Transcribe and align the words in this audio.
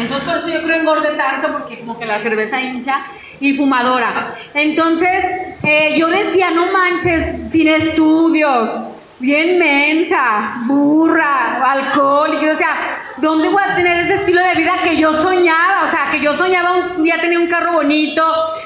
Entonces 0.00 0.28
por 0.28 0.38
eso 0.38 0.48
yo 0.48 0.62
creo 0.62 0.80
engorde 0.80 1.10
tanto 1.10 1.48
porque 1.52 1.78
como 1.78 1.98
que 1.98 2.06
la 2.06 2.20
cerveza 2.20 2.60
hincha 2.60 3.00
y 3.40 3.54
fumadora. 3.54 4.34
Entonces 4.52 5.24
eh, 5.62 5.94
yo 5.96 6.08
decía, 6.08 6.50
no 6.50 6.66
manches, 6.72 7.50
sin 7.50 7.68
estudios, 7.68 8.70
bien 9.18 9.58
mensa, 9.58 10.56
burra, 10.66 11.62
alcohólica, 11.72 12.52
o 12.52 12.56
sea, 12.56 12.76
¿dónde 13.18 13.48
voy 13.48 13.62
a 13.62 13.74
tener 13.74 14.00
ese 14.00 14.14
estilo 14.16 14.42
de 14.42 14.54
vida 14.54 14.74
que 14.82 14.96
yo 14.96 15.14
soñaba? 15.14 15.84
O 15.86 15.90
sea, 15.90 16.08
que 16.10 16.20
yo 16.20 16.34
soñaba 16.34 16.72
un 16.72 17.02
día 17.02 17.20
tener 17.20 17.38
un 17.38 17.46
carro 17.46 17.72
bonito, 17.72 18.24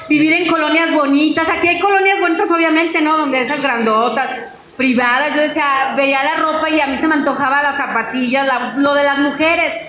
vivir 0.09 0.33
en 0.33 0.47
colonias 0.47 0.93
bonitas. 0.93 1.47
Aquí 1.47 1.67
hay 1.67 1.79
colonias 1.79 2.19
bonitas, 2.19 2.51
obviamente, 2.51 3.01
¿no? 3.01 3.17
Donde 3.17 3.41
esas 3.41 3.61
grandotas, 3.61 4.29
privadas. 4.75 5.35
Yo 5.35 5.41
decía, 5.41 5.93
veía 5.95 6.23
la 6.23 6.35
ropa 6.35 6.69
y 6.69 6.81
a 6.81 6.87
mí 6.87 6.97
se 6.97 7.07
me 7.07 7.15
antojaba 7.15 7.61
las 7.61 7.77
zapatillas, 7.77 8.47
lo 8.77 8.93
de 8.93 9.03
las 9.03 9.19
mujeres. 9.19 9.88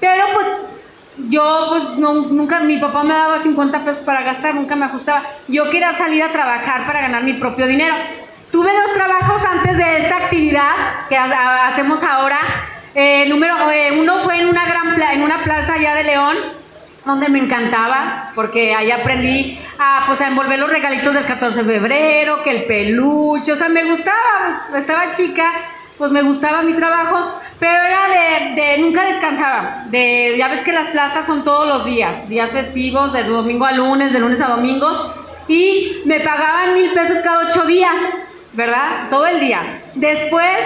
Pero 0.00 0.24
pues 0.34 0.46
yo 1.28 1.66
pues 1.68 1.98
nunca, 1.98 2.60
mi 2.60 2.78
papá 2.78 3.02
me 3.02 3.14
daba 3.14 3.42
50 3.42 3.84
pesos 3.84 4.02
para 4.04 4.22
gastar, 4.22 4.54
nunca 4.54 4.76
me 4.76 4.86
ajustaba. 4.86 5.22
Yo 5.48 5.68
quería 5.70 5.96
salir 5.96 6.22
a 6.22 6.32
trabajar 6.32 6.86
para 6.86 7.02
ganar 7.02 7.22
mi 7.22 7.34
propio 7.34 7.66
dinero. 7.66 7.94
Tuve 8.50 8.72
dos 8.72 8.94
trabajos 8.94 9.44
antes 9.44 9.76
de 9.76 9.98
esta 9.98 10.16
actividad 10.16 10.72
que 11.08 11.16
hacemos 11.16 12.02
ahora. 12.02 12.38
Eh, 12.94 13.26
número 13.28 13.70
eh, 13.70 13.96
uno 14.00 14.20
fue 14.24 14.40
en 14.40 14.48
una 14.48 14.64
gran 14.64 14.80
en 15.12 15.22
una 15.22 15.42
plaza 15.42 15.74
allá 15.74 15.94
de 15.94 16.04
León, 16.04 16.36
donde 17.04 17.28
me 17.28 17.38
encantaba, 17.38 18.30
porque 18.34 18.74
ahí 18.74 18.90
aprendí 18.90 19.58
a, 19.78 20.04
pues, 20.06 20.20
a 20.20 20.28
envolver 20.28 20.58
los 20.58 20.70
regalitos 20.70 21.14
del 21.14 21.24
14 21.24 21.62
de 21.62 21.74
febrero, 21.74 22.42
que 22.42 22.50
el 22.50 22.64
peluche, 22.64 23.52
o 23.52 23.56
sea, 23.56 23.68
me 23.68 23.84
gustaba, 23.84 24.66
estaba 24.76 25.10
chica, 25.12 25.52
pues 26.00 26.12
me 26.12 26.22
gustaba 26.22 26.62
mi 26.62 26.72
trabajo, 26.72 27.30
pero 27.58 27.74
era 27.74 28.08
de, 28.08 28.54
de, 28.54 28.78
nunca 28.78 29.04
descansaba, 29.04 29.84
de, 29.90 30.34
ya 30.38 30.48
ves 30.48 30.60
que 30.60 30.72
las 30.72 30.88
plazas 30.88 31.26
son 31.26 31.44
todos 31.44 31.68
los 31.68 31.84
días, 31.84 32.26
días 32.26 32.50
festivos, 32.50 33.12
de 33.12 33.22
domingo 33.24 33.66
a 33.66 33.72
lunes, 33.72 34.10
de 34.10 34.18
lunes 34.18 34.40
a 34.40 34.48
domingo, 34.48 35.12
y 35.46 36.00
me 36.06 36.20
pagaban 36.20 36.72
mil 36.72 36.90
pesos 36.92 37.18
cada 37.22 37.50
ocho 37.50 37.66
días, 37.66 37.94
¿verdad? 38.54 39.10
Todo 39.10 39.26
el 39.26 39.40
día. 39.40 39.60
Después 39.94 40.56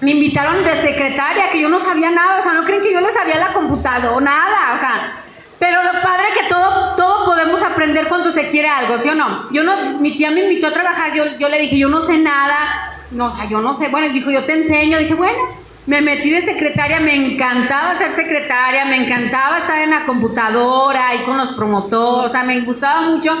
me 0.00 0.12
invitaron 0.12 0.62
de 0.62 0.80
secretaria, 0.80 1.50
que 1.50 1.60
yo 1.60 1.68
no 1.68 1.82
sabía 1.82 2.12
nada, 2.12 2.38
o 2.38 2.42
sea, 2.44 2.52
no 2.52 2.62
creen 2.62 2.84
que 2.84 2.92
yo 2.92 3.00
le 3.00 3.10
sabía 3.10 3.40
la 3.40 3.52
computadora, 3.52 4.24
nada, 4.24 4.76
o 4.76 4.78
sea, 4.78 5.12
pero 5.58 5.82
lo 5.82 6.00
padre 6.00 6.26
que 6.40 6.48
todo, 6.48 6.94
todo 6.94 7.24
podemos 7.24 7.60
aprender 7.60 8.06
cuando 8.06 8.30
se 8.30 8.46
quiere 8.46 8.68
algo, 8.68 8.96
¿sí 9.02 9.08
o 9.08 9.16
no? 9.16 9.50
Yo 9.50 9.64
no, 9.64 9.98
mi 9.98 10.16
tía 10.16 10.30
me 10.30 10.44
invitó 10.44 10.68
a 10.68 10.72
trabajar, 10.72 11.12
yo, 11.14 11.24
yo 11.36 11.48
le 11.48 11.58
dije, 11.58 11.78
yo 11.78 11.88
no 11.88 12.06
sé 12.06 12.18
nada, 12.18 12.91
no, 13.12 13.26
o 13.26 13.36
sea, 13.36 13.48
yo 13.48 13.60
no 13.60 13.78
sé, 13.78 13.88
bueno, 13.88 14.12
dijo, 14.12 14.30
yo 14.30 14.44
te 14.44 14.54
enseño, 14.54 14.98
dije, 14.98 15.14
bueno, 15.14 15.38
me 15.86 16.00
metí 16.00 16.30
de 16.30 16.42
secretaria, 16.42 17.00
me 17.00 17.14
encantaba 17.14 17.98
ser 17.98 18.14
secretaria, 18.14 18.84
me 18.84 18.96
encantaba 18.96 19.58
estar 19.58 19.78
en 19.78 19.90
la 19.90 20.04
computadora, 20.04 21.08
ahí 21.08 21.18
con 21.20 21.38
los 21.38 21.52
promotores, 21.52 22.30
o 22.30 22.32
sea, 22.32 22.42
me 22.44 22.60
gustaba 22.60 23.02
mucho, 23.02 23.34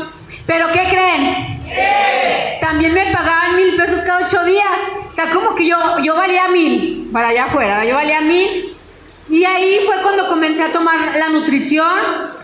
pero 0.46 0.66
¿qué 0.72 0.82
creen? 0.88 1.60
También 2.60 2.94
me 2.94 3.12
pagaban 3.12 3.56
mil 3.56 3.76
pesos 3.76 4.00
cada 4.04 4.26
ocho 4.26 4.44
días. 4.44 4.66
O 5.10 5.14
sea, 5.14 5.30
como 5.30 5.54
que 5.54 5.66
yo, 5.66 5.76
yo 6.02 6.14
valía 6.14 6.48
mil 6.48 7.08
para 7.12 7.28
allá 7.28 7.44
afuera, 7.44 7.84
yo 7.84 7.94
valía 7.94 8.20
mil. 8.20 8.74
Y 9.28 9.44
ahí 9.44 9.80
fue 9.86 9.96
cuando 10.02 10.28
comencé 10.28 10.62
a 10.62 10.72
tomar 10.72 11.16
la 11.16 11.28
nutrición, 11.28 11.98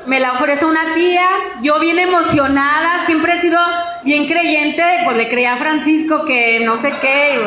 me 0.09 0.21
la 0.21 0.33
ofrece 0.33 0.65
una 0.65 0.95
tía, 0.95 1.29
yo 1.63 1.79
bien 1.79 1.99
emocionada, 1.99 3.05
siempre 3.07 3.37
he 3.37 3.41
sido 3.41 3.61
bien 4.05 4.27
creyente, 4.27 4.83
pues 5.05 5.17
le 5.17 5.29
creía 5.29 5.55
a 5.55 5.59
Francisco 5.59 6.25
que 6.25 6.61
no 6.61 6.79
sé 6.79 6.95
qué, 7.01 7.39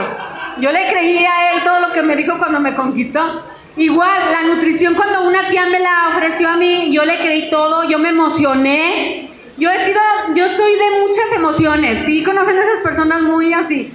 yo 0.60 0.72
le 0.72 0.92
creía 0.92 1.32
a 1.32 1.54
él 1.54 1.64
todo 1.64 1.80
lo 1.80 1.92
que 1.92 2.04
me 2.04 2.16
dijo 2.16 2.38
cuando 2.38 2.60
me 2.60 2.76
conquistó. 2.76 3.44
Igual, 3.78 4.20
la 4.32 4.44
nutrición 4.54 4.96
cuando 4.96 5.28
una 5.28 5.48
tía 5.50 5.66
me 5.66 5.80
la 5.80 6.10
ofreció 6.10 6.50
a 6.50 6.58
mí, 6.58 6.92
yo 6.92 7.06
le 7.06 7.18
creí 7.18 7.50
todo, 7.50 7.90
yo 7.90 7.98
me 8.00 8.10
emocioné, 8.10 9.30
yo 9.58 9.72
he 9.72 9.86
sido, 9.86 10.02
yo 10.36 10.48
soy 10.50 10.74
de 10.74 11.00
muchas 11.08 11.32
emociones, 11.36 12.06
¿sí? 12.06 12.22
Conocen 12.24 12.58
a 12.58 12.64
esas 12.64 12.84
personas 12.84 13.22
muy 13.24 13.54
así. 13.54 13.92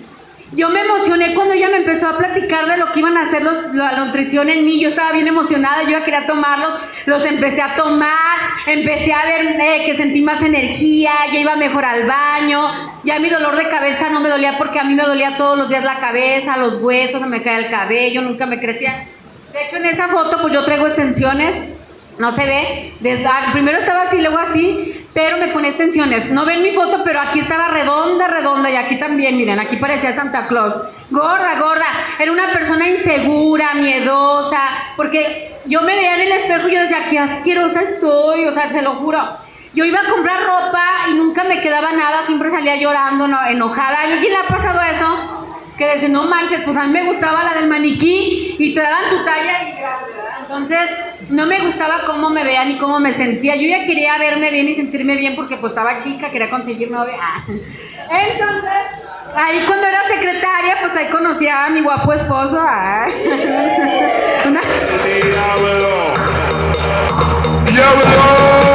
Yo 0.53 0.69
me 0.71 0.81
emocioné 0.81 1.35
cuando 1.35 1.55
ella 1.55 1.69
me 1.71 1.79
empezó 1.79 2.09
a 2.09 2.17
platicar 2.17 2.67
de 2.67 2.77
lo 2.77 2.93
que 2.93 3.01
iban 3.01 3.17
a 3.17 3.23
hacer 3.23 3.43
los, 3.43 3.75
la 3.75 4.05
nutrición 4.05 4.49
en 4.49 4.65
mí. 4.65 4.81
Yo 4.81 4.91
estaba 4.91 5.13
bien 5.13 5.27
emocionada, 5.27 5.83
yo 5.83 5.91
ya 5.91 6.05
quería 6.05 6.25
tomarlos, 6.25 6.75
los 7.07 7.25
empecé 7.25 7.63
a 7.63 7.75
tomar, 7.75 8.39
empecé 8.67 9.13
a 9.13 9.25
ver 9.25 9.61
eh, 9.61 9.83
que 9.85 9.97
sentí 9.97 10.23
más 10.23 10.41
energía, 10.43 11.13
ya 11.33 11.41
iba 11.41 11.57
mejor 11.57 11.85
al 11.85 12.07
baño, 12.07 12.71
ya 13.03 13.19
mi 13.19 13.29
dolor 13.29 13.57
de 13.57 13.69
cabeza 13.69 14.09
no 14.09 14.21
me 14.21 14.29
dolía 14.29 14.57
porque 14.57 14.79
a 14.79 14.85
mí 14.85 14.95
me 14.95 15.03
dolía 15.03 15.37
todos 15.37 15.59
los 15.59 15.69
días 15.69 15.85
la 15.85 15.99
cabeza, 15.99 16.57
los 16.57 16.81
huesos, 16.81 17.21
se 17.21 17.27
me 17.27 17.43
caía 17.43 17.59
el 17.59 17.71
cabello, 17.71 18.23
nunca 18.23 18.47
me 18.47 18.61
crecía. 18.61 19.05
De 19.53 19.65
hecho, 19.65 19.77
en 19.77 19.87
esa 19.87 20.09
foto, 20.09 20.41
pues 20.41 20.53
yo 20.53 20.65
traigo 20.65 20.87
extensiones, 20.87 21.55
no 22.19 22.35
se 22.35 22.47
ve. 22.47 23.27
Ah, 23.27 23.51
primero 23.53 23.79
estaba 23.79 24.03
así, 24.03 24.19
luego 24.21 24.39
así, 24.39 24.96
pero 25.17 25.39
me 25.39 25.49
pone 25.49 25.69
extensiones. 25.69 26.31
No 26.31 26.45
ven 26.45 26.63
mi 26.63 26.73
foto, 26.73 27.01
pero 27.03 27.19
aquí 27.23 27.39
estaba 27.41 27.69
redonda, 27.69 28.29
redonda, 28.29 28.69
y 28.69 28.77
aquí 28.77 28.99
también, 28.99 29.39
miren, 29.39 29.59
aquí 29.59 29.77
parecía 29.77 30.15
Santa 30.15 30.47
Claus. 30.47 30.75
Gorda, 31.09 31.59
gorda. 31.59 31.87
Era 32.19 32.31
una 32.31 32.53
persona 32.53 32.87
insegura, 32.87 33.73
miedosa, 33.73 34.61
porque 34.95 35.53
yo 35.65 35.81
me 35.81 35.97
veía 35.97 36.17
en 36.17 36.21
el 36.21 36.33
espejo 36.33 36.69
y 36.69 36.75
yo 36.75 36.81
decía, 36.83 37.09
qué 37.09 37.19
asquerosa 37.19 37.81
estoy, 37.81 38.45
o 38.45 38.53
sea, 38.53 38.71
se 38.71 38.83
lo 38.83 38.93
juro. 38.97 39.27
Yo 39.73 39.87
iba 39.87 40.01
a 40.01 40.11
comprar 40.11 40.43
ropa 40.45 40.85
y 41.09 41.15
nunca 41.15 41.45
me 41.45 41.63
quedaba 41.63 41.93
nada, 41.93 42.27
siempre 42.27 42.51
salía 42.51 42.77
llorando, 42.77 43.25
enojada. 43.49 44.01
¿A 44.01 44.03
alguien 44.03 44.35
le 44.35 44.37
ha 44.37 44.47
pasado 44.47 44.81
eso? 44.83 45.36
Que 45.77 45.87
decía, 45.87 46.09
no 46.09 46.25
manches, 46.25 46.63
pues 46.65 46.77
a 46.77 46.85
mí 46.85 46.93
me 46.93 47.05
gustaba 47.05 47.45
la 47.45 47.55
del 47.55 47.69
maniquí 47.69 48.57
y 48.59 48.75
te 48.75 48.81
daban 48.81 49.11
tu 49.11 49.25
talla 49.25 49.63
y 49.63 49.75
entonces 50.41 51.31
no 51.31 51.45
me 51.47 51.61
gustaba 51.61 52.03
cómo 52.07 52.31
me 52.31 52.45
veía 52.45 52.65
ni 52.65 52.79
cómo 52.79 53.01
me 53.01 53.13
sentía. 53.15 53.57
Yo 53.57 53.69
ya 53.69 53.85
quería 53.85 54.17
verme 54.19 54.51
bien 54.51 54.69
y 54.69 54.75
sentirme 54.75 55.17
bien 55.17 55.35
porque 55.35 55.57
pues 55.57 55.73
estaba 55.73 55.99
chica, 55.99 56.31
quería 56.31 56.49
conseguir 56.49 56.91
novia. 56.91 57.19
Entonces, 57.47 58.73
ahí 59.35 59.65
cuando 59.67 59.87
era 59.87 60.07
secretaria, 60.07 60.77
pues 60.81 60.97
ahí 60.97 61.09
conocía 61.09 61.65
a 61.67 61.71
mi 61.71 61.83
guapo 61.83 62.13
esposo. 62.13 62.61
¡Diablo! 65.05 65.97
platico 67.77 68.66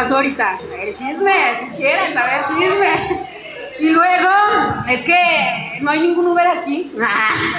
pasó 0.00 0.16
ahorita. 0.16 0.58
El 0.80 0.96
chisme, 0.96 1.32
si 1.60 1.76
quieren 1.76 2.14
saber 2.14 2.44
chisme. 2.48 3.20
Y 3.80 3.88
luego, 3.90 4.30
es 4.88 5.00
que 5.02 5.78
no 5.82 5.90
hay 5.90 6.00
ningún 6.00 6.28
Uber 6.28 6.46
aquí. 6.46 6.90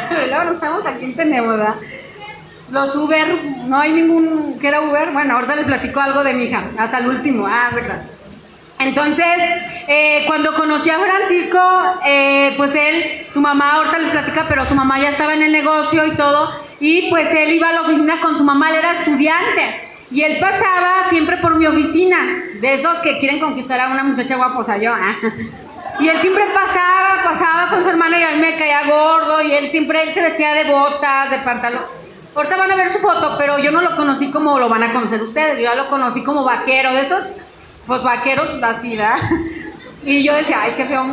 Pero 0.09 0.27
luego 0.27 0.43
no 0.45 0.51
estamos 0.53 0.85
aquí 0.85 1.05
en 1.05 1.15
tenemos, 1.15 1.57
¿verdad? 1.57 1.75
Los 2.71 2.95
Uber, 2.95 3.27
no 3.65 3.79
hay 3.79 3.91
ningún 3.93 4.57
que 4.59 4.67
era 4.67 4.81
Uber. 4.81 5.11
Bueno, 5.11 5.35
ahorita 5.35 5.55
les 5.55 5.65
platico 5.65 5.99
algo 5.99 6.23
de 6.23 6.33
mi 6.33 6.45
hija, 6.45 6.63
hasta 6.79 6.97
el 6.97 7.07
último. 7.07 7.45
Ah, 7.47 7.69
verdad. 7.73 8.01
Entonces, 8.79 9.35
eh, 9.87 10.23
cuando 10.25 10.55
conocí 10.55 10.89
a 10.89 10.97
Francisco, 10.97 11.59
eh, 12.07 12.55
pues 12.57 12.73
él, 12.73 13.27
su 13.31 13.39
mamá, 13.39 13.73
ahorita 13.73 13.99
les 13.99 14.09
platica, 14.09 14.45
pero 14.49 14.67
su 14.67 14.73
mamá 14.73 14.99
ya 14.99 15.09
estaba 15.09 15.35
en 15.35 15.43
el 15.43 15.51
negocio 15.51 16.07
y 16.07 16.15
todo, 16.15 16.49
y 16.79 17.07
pues 17.11 17.31
él 17.31 17.51
iba 17.51 17.69
a 17.69 17.73
la 17.73 17.81
oficina 17.81 18.19
con 18.19 18.35
su 18.39 18.43
mamá, 18.43 18.71
él 18.71 18.77
era 18.77 18.93
estudiante. 18.93 19.90
Y 20.11 20.21
él 20.23 20.37
pasaba 20.39 21.09
siempre 21.09 21.37
por 21.37 21.55
mi 21.55 21.65
oficina, 21.65 22.17
de 22.59 22.73
esos 22.73 22.99
que 22.99 23.17
quieren 23.19 23.39
conquistar 23.39 23.79
a 23.79 23.89
una 23.89 24.03
muchacha 24.03 24.35
guaposa, 24.35 24.77
yo. 24.77 24.93
¿ah? 24.93 25.15
Y 25.99 26.09
él 26.09 26.19
siempre 26.19 26.43
pasaba, 26.53 27.23
pasaba 27.23 27.69
con 27.69 27.83
su 27.83 27.89
hermana 27.89 28.19
y 28.19 28.23
a 28.23 28.31
mí 28.31 28.37
me 28.41 28.55
caía 28.55 28.87
gordo 28.87 29.41
y 29.41 29.51
él 29.53 29.71
siempre 29.71 30.03
él 30.03 30.13
se 30.13 30.21
vestía 30.21 30.53
de 30.53 30.65
botas, 30.65 31.31
de 31.31 31.37
pantalón. 31.37 31.83
Ahorita 32.35 32.57
van 32.57 32.71
a 32.71 32.75
ver 32.75 32.91
su 32.91 32.99
foto, 32.99 33.35
pero 33.37 33.59
yo 33.59 33.71
no 33.71 33.81
lo 33.81 33.95
conocí 33.95 34.31
como 34.31 34.57
lo 34.57 34.67
van 34.67 34.83
a 34.83 34.93
conocer 34.93 35.21
ustedes, 35.21 35.57
yo 35.57 35.63
ya 35.63 35.75
lo 35.75 35.87
conocí 35.89 36.23
como 36.23 36.43
vaquero, 36.43 36.93
de 36.93 37.01
esos, 37.01 37.23
pues 37.87 38.03
vaqueros 38.03 38.49
así, 38.63 38.95
¿verdad? 38.95 39.17
Y 40.03 40.23
yo 40.23 40.33
decía, 40.33 40.61
ay, 40.63 40.73
qué 40.75 40.85
feo. 40.85 41.05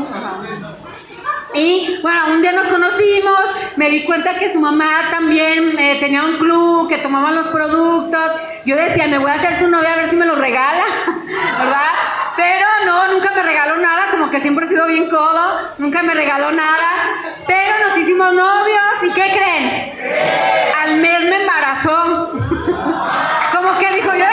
Y 1.55 1.99
bueno, 2.03 2.33
un 2.33 2.43
día 2.43 2.53
nos 2.53 2.67
conocimos, 2.67 3.41
me 3.77 3.89
di 3.91 4.05
cuenta 4.05 4.39
que 4.39 4.53
su 4.53 4.61
mamá 4.61 5.09
también 5.11 5.79
eh, 5.79 5.97
tenía 5.99 6.25
un 6.25 6.37
club, 6.37 6.89
que 6.89 6.99
tomaban 6.99 7.37
los 7.37 7.49
productos. 7.49 8.33
Yo 8.65 8.77
decía, 8.77 9.07
me 9.07 9.19
voy 9.19 9.31
a 9.31 9.35
hacer 9.35 9.59
su 9.59 9.69
novia 9.69 9.95
a 9.95 9.97
ver 9.97 10.11
si 10.11 10.17
me 10.17 10.27
lo 10.27 10.35
regala, 10.35 10.85
¿verdad? 11.59 11.87
Pero 12.37 12.67
no, 12.87 13.13
nunca 13.13 13.31
me 13.35 13.43
regaló 13.43 13.77
nada, 13.79 14.11
como 14.11 14.31
que 14.31 14.41
siempre 14.41 14.67
he 14.67 14.69
sido 14.69 14.87
bien 14.87 15.09
codo, 15.09 15.61
nunca 15.79 16.03
me 16.03 16.15
regaló 16.15 16.53
nada. 16.53 16.91
Pero 17.47 17.89
nos 17.89 17.97
hicimos 17.97 18.33
novios 18.35 19.03
y 19.03 19.11
¿qué 19.11 19.31
creen? 19.33 19.93
Al 20.83 20.97
mes 20.99 21.21
me 21.23 21.41
embarazó. 21.41 22.33
como 23.53 23.79
que 23.79 23.91
dijo, 23.91 24.15
yo 24.15 24.25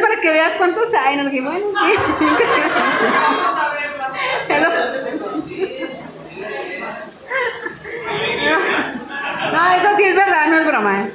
para 0.00 0.20
que 0.20 0.30
veas 0.30 0.56
cuántos 0.56 0.92
hay. 0.94 1.16
Nos 1.16 1.26
dijimos, 1.26 1.52
bueno, 1.52 1.66
sí. 1.80 1.92
Vamos 3.28 3.60
a. 3.60 3.74
No, 9.52 9.70
eso 9.74 9.88
sí 9.96 10.02
es 10.04 10.16
verdad, 10.16 10.48
no 10.48 10.58
es 10.58 10.66
broma. 10.66 11.02
¿eh? 11.02 11.12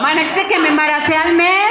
Bueno, 0.00 0.20
dice 0.20 0.46
que 0.48 0.58
me 0.58 0.68
embaracé 0.68 1.16
al 1.16 1.34
mes. 1.34 1.70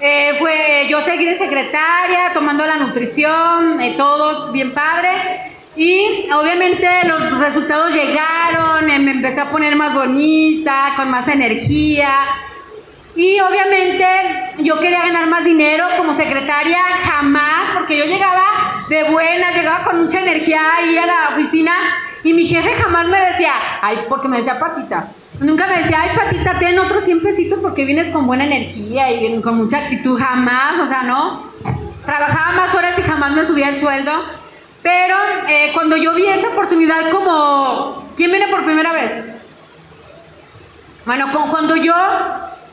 Eh, 0.00 0.34
fue, 0.38 0.86
yo 0.88 1.02
seguí 1.02 1.24
de 1.24 1.38
secretaria, 1.38 2.32
tomando 2.34 2.66
la 2.66 2.76
nutrición, 2.76 3.80
eh, 3.80 3.94
todo 3.96 4.50
bien 4.50 4.72
padre. 4.72 5.52
Y 5.76 6.28
obviamente 6.32 6.86
los 7.06 7.38
resultados 7.38 7.94
llegaron, 7.94 8.90
eh, 8.90 8.98
me 8.98 9.12
empecé 9.12 9.40
a 9.40 9.50
poner 9.50 9.76
más 9.76 9.94
bonita, 9.94 10.92
con 10.96 11.10
más 11.10 11.28
energía, 11.28 12.24
y 13.14 13.38
obviamente 13.40 14.06
yo 14.58 14.78
quería 14.80 15.02
ganar 15.02 15.26
más 15.26 15.44
dinero 15.44 15.86
como 15.98 16.16
secretaria, 16.16 16.78
jamás, 17.04 17.72
porque 17.74 17.98
yo 17.98 18.04
llegaba 18.06 18.44
de 18.88 19.04
buena, 19.04 19.52
llegaba 19.52 19.84
con 19.84 20.04
mucha 20.04 20.20
energía 20.22 20.60
ahí 20.76 20.96
a 20.96 21.06
la 21.06 21.28
oficina 21.34 21.72
y 22.24 22.32
mi 22.32 22.46
jefe 22.46 22.72
jamás 22.74 23.08
me 23.08 23.20
decía, 23.20 23.52
ay, 23.82 23.98
porque 24.08 24.28
me 24.28 24.38
decía 24.38 24.58
patita. 24.58 25.08
Nunca 25.40 25.66
me 25.66 25.78
decía, 25.78 26.02
ay, 26.02 26.10
patita, 26.16 26.58
ten 26.58 26.78
otros 26.78 27.04
100 27.04 27.22
pesitos 27.22 27.58
porque 27.60 27.84
vienes 27.84 28.12
con 28.12 28.26
buena 28.26 28.46
energía 28.46 29.10
y 29.10 29.40
con 29.40 29.58
mucha 29.58 29.78
actitud, 29.78 30.18
jamás, 30.18 30.80
o 30.80 30.86
sea, 30.86 31.02
no. 31.02 31.42
Trabajaba 32.06 32.52
más 32.52 32.74
horas 32.74 32.98
y 32.98 33.02
jamás 33.02 33.32
me 33.32 33.46
subía 33.46 33.68
el 33.68 33.80
sueldo. 33.80 34.12
Pero 34.82 35.16
eh, 35.48 35.70
cuando 35.74 35.96
yo 35.96 36.14
vi 36.14 36.26
esa 36.26 36.48
oportunidad 36.48 37.10
como, 37.10 38.08
¿quién 38.16 38.30
viene 38.30 38.48
por 38.48 38.64
primera 38.64 38.92
vez? 38.92 39.12
Bueno, 41.04 41.28
cuando 41.50 41.76
yo 41.76 41.94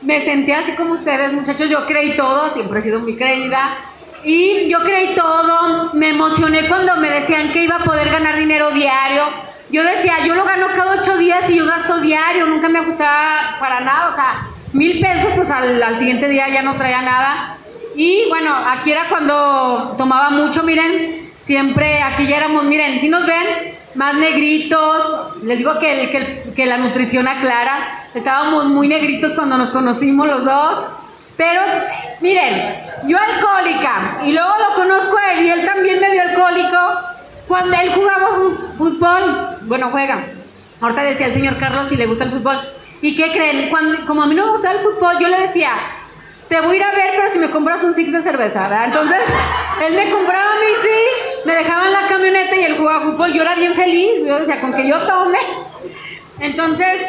me 0.02 0.20
sentí 0.24 0.52
así 0.52 0.72
como 0.72 0.94
ustedes, 0.94 1.32
muchachos, 1.32 1.68
yo 1.68 1.86
creí 1.86 2.16
todo, 2.16 2.50
siempre 2.50 2.80
he 2.80 2.82
sido 2.82 3.00
muy 3.00 3.16
creída. 3.16 3.76
Y 4.24 4.68
yo 4.68 4.80
creí 4.82 5.14
todo, 5.14 5.94
me 5.94 6.10
emocioné 6.10 6.68
cuando 6.68 6.96
me 6.96 7.08
decían 7.08 7.52
que 7.52 7.64
iba 7.64 7.76
a 7.76 7.84
poder 7.84 8.10
ganar 8.10 8.36
dinero 8.36 8.70
diario. 8.70 9.24
Yo 9.70 9.82
decía, 9.82 10.24
yo 10.26 10.34
lo 10.34 10.44
gano 10.44 10.66
cada 10.74 11.00
ocho 11.00 11.16
días 11.16 11.48
y 11.48 11.56
yo 11.56 11.66
gasto 11.66 12.00
diario, 12.00 12.46
nunca 12.46 12.68
me 12.68 12.80
gustaba 12.80 13.56
para 13.60 13.80
nada, 13.80 14.10
o 14.10 14.14
sea, 14.14 14.46
mil 14.72 15.00
pesos, 15.00 15.30
pues 15.36 15.50
al, 15.50 15.82
al 15.82 15.98
siguiente 15.98 16.28
día 16.28 16.48
ya 16.48 16.62
no 16.62 16.74
traía 16.74 17.02
nada. 17.02 17.56
Y 17.94 18.24
bueno, 18.28 18.54
aquí 18.54 18.92
era 18.92 19.08
cuando 19.08 19.94
tomaba 19.96 20.30
mucho, 20.30 20.62
miren, 20.64 21.30
siempre 21.42 22.02
aquí 22.02 22.26
ya 22.26 22.38
éramos, 22.38 22.64
miren, 22.64 23.00
si 23.00 23.08
nos 23.08 23.26
ven, 23.26 23.69
más 23.94 24.14
negritos, 24.14 25.42
les 25.42 25.58
digo 25.58 25.78
que, 25.78 26.10
que, 26.10 26.52
que 26.54 26.66
la 26.66 26.78
nutrición 26.78 27.26
aclara, 27.26 28.04
estábamos 28.14 28.66
muy 28.66 28.88
negritos 28.88 29.32
cuando 29.32 29.56
nos 29.56 29.70
conocimos 29.70 30.26
los 30.28 30.44
dos, 30.44 30.84
pero 31.36 31.62
miren, 32.20 32.74
yo 33.06 33.16
alcohólica, 33.18 34.18
y 34.24 34.32
luego 34.32 34.50
lo 34.58 34.74
conozco 34.74 35.16
a 35.18 35.32
él 35.32 35.46
y 35.46 35.50
él 35.50 35.64
también 35.64 36.00
medio 36.00 36.22
alcohólico, 36.22 36.78
cuando 37.48 37.76
él 37.76 37.92
jugaba 37.94 38.28
fútbol, 38.78 39.58
bueno, 39.62 39.88
juega, 39.90 40.18
ahorita 40.80 41.02
decía 41.02 41.26
el 41.26 41.34
señor 41.34 41.56
Carlos 41.56 41.88
si 41.88 41.96
le 41.96 42.06
gusta 42.06 42.24
el 42.24 42.30
fútbol, 42.30 42.58
¿y 43.02 43.16
qué 43.16 43.32
creen? 43.32 43.70
Cuando, 43.70 44.06
como 44.06 44.22
a 44.22 44.26
mí 44.26 44.34
no 44.34 44.46
me 44.46 44.52
gusta 44.52 44.70
el 44.70 44.78
fútbol, 44.78 45.18
yo 45.18 45.28
le 45.28 45.40
decía, 45.40 45.72
te 46.48 46.60
voy 46.60 46.76
a 46.76 46.78
ir 46.78 46.84
a 46.84 46.90
ver, 46.92 47.10
pero 47.16 47.32
si 47.32 47.38
me 47.38 47.50
compras 47.50 47.82
un 47.82 47.94
six 47.94 48.12
de 48.12 48.22
cerveza, 48.22 48.62
¿verdad? 48.62 48.84
Entonces, 48.86 49.18
él 49.86 49.94
me 49.94 50.10
compraba 50.10 50.50
a 50.52 50.54
mí, 50.54 50.60
me 51.44 51.54
dejaba 51.54 51.86
en 51.86 51.92
la 51.92 52.08
camioneta 52.08 52.56
y 52.56 52.64
él 52.64 52.76
jugaba 52.76 53.00
fútbol, 53.00 53.32
yo 53.32 53.42
era 53.42 53.54
bien 53.54 53.74
feliz, 53.74 54.26
yo 54.26 54.38
decía, 54.38 54.60
con 54.60 54.72
que 54.72 54.86
yo 54.86 54.98
tome. 55.00 55.38
Entonces, 56.40 57.02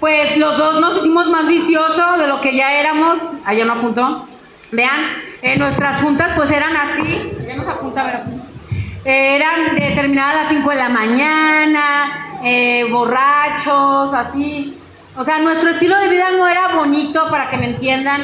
pues 0.00 0.36
los 0.36 0.56
dos 0.56 0.80
nos 0.80 0.98
hicimos 0.98 1.28
más 1.28 1.46
viciosos 1.46 2.18
de 2.18 2.26
lo 2.26 2.40
que 2.40 2.54
ya 2.54 2.72
éramos, 2.72 3.18
allá 3.44 3.64
no 3.64 3.72
apuntó, 3.74 4.28
vean, 4.72 5.00
eh, 5.42 5.58
nuestras 5.58 6.00
juntas 6.02 6.32
pues 6.36 6.50
eran 6.50 6.76
así, 6.76 7.32
ya 7.46 7.56
nos 7.56 7.68
apunta, 7.68 8.02
a 8.02 8.04
ver, 8.04 8.20
eh, 9.04 9.36
eran 9.36 9.74
de 9.74 9.94
terminadas 9.94 10.34
a 10.34 10.42
las 10.42 10.48
5 10.50 10.70
de 10.70 10.76
la 10.76 10.88
mañana, 10.88 12.10
eh, 12.44 12.86
borrachos, 12.90 14.14
así, 14.14 14.78
o 15.16 15.24
sea, 15.24 15.38
nuestro 15.40 15.70
estilo 15.70 15.98
de 15.98 16.08
vida 16.08 16.30
no 16.36 16.46
era 16.46 16.68
bonito, 16.76 17.28
para 17.30 17.48
que 17.50 17.56
me 17.56 17.66
entiendan, 17.66 18.22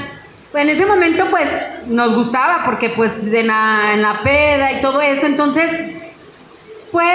en 0.54 0.68
ese 0.68 0.86
momento 0.86 1.26
pues 1.30 1.48
nos 1.86 2.14
gustaba 2.14 2.62
porque 2.64 2.88
pues 2.90 3.32
en 3.32 3.48
la, 3.48 3.90
en 3.94 4.02
la 4.02 4.20
peda 4.22 4.72
y 4.72 4.80
todo 4.80 5.00
eso, 5.00 5.26
entonces 5.26 5.70
pues 6.92 7.10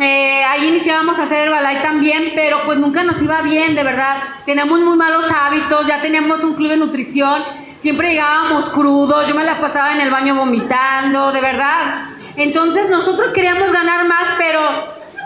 eh, 0.00 0.42
ahí 0.42 0.68
iniciábamos 0.68 1.18
a 1.18 1.24
hacer 1.24 1.44
el 1.44 1.50
balay 1.50 1.82
también, 1.82 2.32
pero 2.34 2.62
pues 2.64 2.78
nunca 2.78 3.02
nos 3.02 3.20
iba 3.20 3.42
bien, 3.42 3.74
de 3.74 3.82
verdad. 3.82 4.16
Teníamos 4.46 4.80
muy 4.80 4.96
malos 4.96 5.26
hábitos, 5.30 5.86
ya 5.86 6.00
teníamos 6.00 6.42
un 6.42 6.54
club 6.54 6.70
de 6.70 6.78
nutrición, 6.78 7.42
siempre 7.78 8.12
llegábamos 8.12 8.70
crudos, 8.70 9.28
yo 9.28 9.34
me 9.34 9.44
la 9.44 9.58
pasaba 9.58 9.92
en 9.92 10.00
el 10.00 10.10
baño 10.10 10.34
vomitando, 10.34 11.30
de 11.30 11.42
verdad. 11.42 12.06
Entonces 12.36 12.88
nosotros 12.88 13.28
queríamos 13.34 13.70
ganar 13.70 14.06
más, 14.08 14.28
pero 14.38 14.60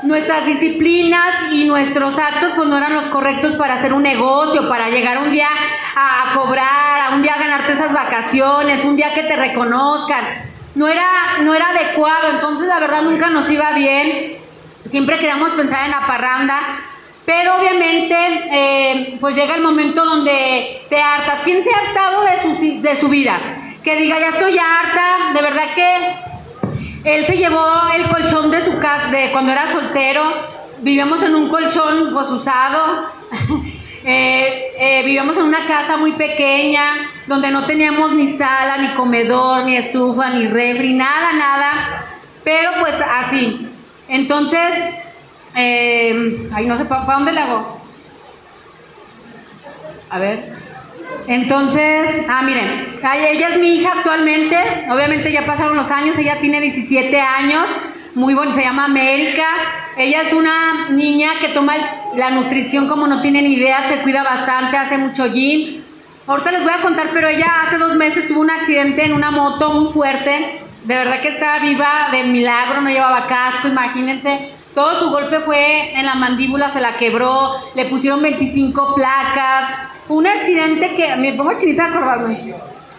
nuestras 0.02 0.44
disciplinas 0.46 1.52
y 1.52 1.64
nuestros 1.64 2.18
actos 2.18 2.52
pues 2.56 2.68
no 2.68 2.76
eran 2.76 2.94
los 2.94 3.04
correctos 3.06 3.54
para 3.56 3.74
hacer 3.74 3.92
un 3.92 4.02
negocio, 4.02 4.68
para 4.68 4.88
llegar 4.88 5.18
un 5.18 5.30
día 5.30 5.48
a, 5.94 6.32
cobrar, 6.34 7.00
a 7.00 7.14
un 7.14 7.22
día 7.22 7.36
ganarte 7.38 7.72
esas 7.72 7.92
vacaciones, 7.92 8.84
un 8.84 8.96
día 8.96 9.14
que 9.14 9.22
te 9.22 9.36
reconozcan. 9.36 10.24
No 10.74 10.88
era, 10.88 11.06
no 11.42 11.54
era 11.54 11.68
adecuado, 11.68 12.30
entonces 12.32 12.66
la 12.66 12.80
verdad 12.80 13.02
nunca 13.02 13.28
nos 13.28 13.48
iba 13.50 13.72
bien, 13.72 14.36
siempre 14.90 15.18
queríamos 15.18 15.50
pensar 15.50 15.84
en 15.84 15.90
la 15.90 16.06
parranda, 16.06 16.58
pero 17.24 17.56
obviamente 17.56 18.16
eh, 18.50 19.16
pues 19.20 19.36
llega 19.36 19.54
el 19.54 19.62
momento 19.62 20.04
donde 20.04 20.80
te 20.88 21.00
hartas. 21.00 21.40
¿Quién 21.44 21.62
se 21.62 21.70
ha 21.70 21.88
hartado 21.88 22.22
de 22.22 22.42
su, 22.42 22.82
de 22.82 22.96
su 22.96 23.08
vida? 23.08 23.38
Que 23.84 23.96
diga, 23.96 24.18
ya 24.18 24.28
estoy 24.28 24.58
harta, 24.58 25.32
de 25.34 25.42
verdad 25.42 25.74
que 25.74 26.31
él 27.04 27.26
se 27.26 27.36
llevó 27.36 27.64
el 27.94 28.04
colchón 28.04 28.50
de 28.50 28.64
su 28.64 28.78
casa, 28.78 29.08
de 29.08 29.30
cuando 29.32 29.52
era 29.52 29.72
soltero, 29.72 30.22
vivíamos 30.80 31.22
en 31.22 31.34
un 31.34 31.48
colchón 31.48 32.10
pues 32.12 32.28
usado. 32.28 33.06
Eh, 34.04 34.72
eh, 34.78 35.02
vivíamos 35.04 35.36
en 35.36 35.44
una 35.44 35.64
casa 35.64 35.96
muy 35.96 36.10
pequeña, 36.10 37.08
donde 37.28 37.52
no 37.52 37.66
teníamos 37.66 38.10
ni 38.12 38.32
sala, 38.32 38.76
ni 38.78 38.88
comedor, 38.94 39.62
ni 39.62 39.76
estufa, 39.76 40.30
ni 40.30 40.48
refri, 40.48 40.92
nada, 40.92 41.32
nada. 41.32 41.72
Pero 42.42 42.72
pues 42.80 42.96
así. 43.00 43.68
Entonces, 44.08 44.60
eh, 45.54 46.48
ay, 46.52 46.66
no 46.66 46.78
sé, 46.78 46.84
¿para 46.86 47.04
dónde 47.04 47.30
le 47.30 47.40
hago? 47.42 47.80
A 50.10 50.18
ver. 50.18 50.61
Entonces, 51.26 52.26
ah, 52.28 52.42
miren, 52.42 52.96
ella 53.30 53.48
es 53.48 53.58
mi 53.58 53.76
hija 53.76 53.92
actualmente, 53.96 54.56
obviamente 54.90 55.30
ya 55.30 55.46
pasaron 55.46 55.76
los 55.76 55.90
años, 55.90 56.18
ella 56.18 56.38
tiene 56.40 56.60
17 56.60 57.20
años, 57.20 57.66
muy 58.14 58.34
bonita, 58.34 58.56
se 58.56 58.62
llama 58.62 58.84
América. 58.84 59.46
Ella 59.96 60.22
es 60.22 60.32
una 60.32 60.88
niña 60.90 61.32
que 61.40 61.48
toma 61.48 61.74
la 62.16 62.30
nutrición 62.30 62.88
como 62.88 63.06
no 63.06 63.20
tiene 63.20 63.42
ni 63.42 63.54
idea, 63.54 63.88
se 63.88 64.02
cuida 64.02 64.22
bastante, 64.22 64.76
hace 64.76 64.98
mucho 64.98 65.32
gym. 65.32 65.82
Ahorita 66.26 66.50
les 66.52 66.62
voy 66.62 66.72
a 66.72 66.82
contar, 66.82 67.08
pero 67.12 67.28
ella 67.28 67.46
hace 67.62 67.78
dos 67.78 67.96
meses 67.96 68.28
tuvo 68.28 68.40
un 68.40 68.50
accidente 68.50 69.04
en 69.04 69.12
una 69.12 69.30
moto 69.30 69.70
muy 69.70 69.92
fuerte. 69.92 70.60
De 70.84 70.94
verdad 70.94 71.20
que 71.20 71.28
estaba 71.28 71.58
viva 71.60 72.08
de 72.12 72.24
milagro, 72.24 72.80
no 72.80 72.90
llevaba 72.90 73.26
casco, 73.26 73.68
imagínense. 73.68 74.50
Todo 74.74 75.00
su 75.00 75.10
golpe 75.10 75.40
fue 75.40 75.94
en 75.98 76.06
la 76.06 76.14
mandíbula, 76.14 76.70
se 76.70 76.80
la 76.80 76.96
quebró, 76.96 77.52
le 77.74 77.86
pusieron 77.86 78.22
25 78.22 78.94
placas. 78.94 79.70
Un 80.12 80.26
accidente 80.26 80.94
que, 80.94 81.16
me 81.16 81.32
pongo 81.32 81.58
chinita 81.58 81.86
a 81.86 81.88
acordarme. 81.88 82.54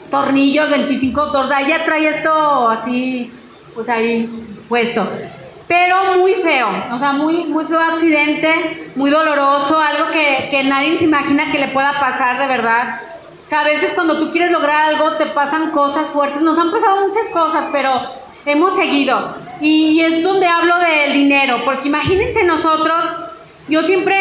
Tornillos, 0.09 0.67
25 0.67 1.31
tordas. 1.31 1.61
Ella 1.61 1.85
trae 1.85 2.07
esto 2.07 2.69
así, 2.69 3.31
pues 3.75 3.87
ahí 3.87 4.27
puesto. 4.67 5.07
Pero 5.67 6.17
muy 6.17 6.33
feo, 6.33 6.69
o 6.91 6.97
sea, 6.97 7.11
muy, 7.13 7.45
muy 7.45 7.65
feo 7.65 7.79
accidente, 7.79 8.91
muy 8.95 9.11
doloroso, 9.11 9.79
algo 9.79 10.09
que, 10.11 10.47
que 10.49 10.63
nadie 10.63 10.97
se 10.97 11.03
imagina 11.03 11.51
que 11.51 11.59
le 11.59 11.67
pueda 11.67 11.99
pasar 11.99 12.39
de 12.39 12.47
verdad. 12.47 12.99
O 13.45 13.49
sea, 13.49 13.61
a 13.61 13.63
veces 13.63 13.93
cuando 13.93 14.17
tú 14.17 14.31
quieres 14.31 14.51
lograr 14.51 14.89
algo 14.89 15.11
te 15.11 15.27
pasan 15.27 15.69
cosas 15.69 16.07
fuertes, 16.07 16.41
nos 16.41 16.57
han 16.57 16.71
pasado 16.71 17.07
muchas 17.07 17.27
cosas, 17.31 17.65
pero 17.71 17.91
hemos 18.47 18.75
seguido. 18.75 19.35
Y 19.61 20.01
es 20.01 20.23
donde 20.23 20.47
hablo 20.47 20.79
del 20.79 21.13
dinero, 21.13 21.61
porque 21.63 21.89
imagínense 21.89 22.43
nosotros, 22.43 23.03
yo 23.67 23.81
siempre 23.83 24.17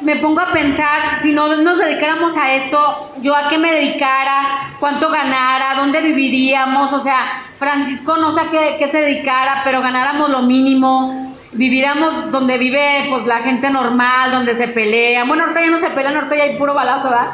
me 0.00 0.16
pongo 0.16 0.40
a 0.40 0.52
pensar, 0.52 1.20
si 1.22 1.32
no 1.32 1.54
nos 1.56 1.78
dedicáramos 1.78 2.36
a 2.36 2.54
esto, 2.54 3.12
yo 3.22 3.36
a 3.36 3.48
qué 3.48 3.58
me 3.58 3.72
dedicara, 3.72 4.60
cuánto 4.80 5.10
ganara, 5.10 5.74
dónde 5.76 6.00
viviríamos, 6.00 6.92
o 6.92 7.02
sea, 7.02 7.42
Francisco 7.58 8.16
no 8.16 8.34
sé 8.34 8.40
a 8.40 8.50
qué, 8.78 8.88
se 8.90 9.00
dedicara, 9.02 9.62
pero 9.64 9.80
ganáramos 9.80 10.30
lo 10.30 10.42
mínimo, 10.42 11.34
viviéramos 11.52 12.30
donde 12.32 12.58
vive 12.58 13.06
pues 13.10 13.26
la 13.26 13.38
gente 13.38 13.70
normal, 13.70 14.32
donde 14.32 14.54
se 14.54 14.68
pelea. 14.68 15.24
Bueno, 15.24 15.44
ahorita 15.44 15.60
ya 15.60 15.70
no 15.70 15.78
se 15.78 15.90
pelean, 15.90 16.16
ahorita 16.16 16.36
ya 16.36 16.44
hay 16.44 16.56
puro 16.56 16.74
balazo, 16.74 17.10
¿verdad? 17.10 17.30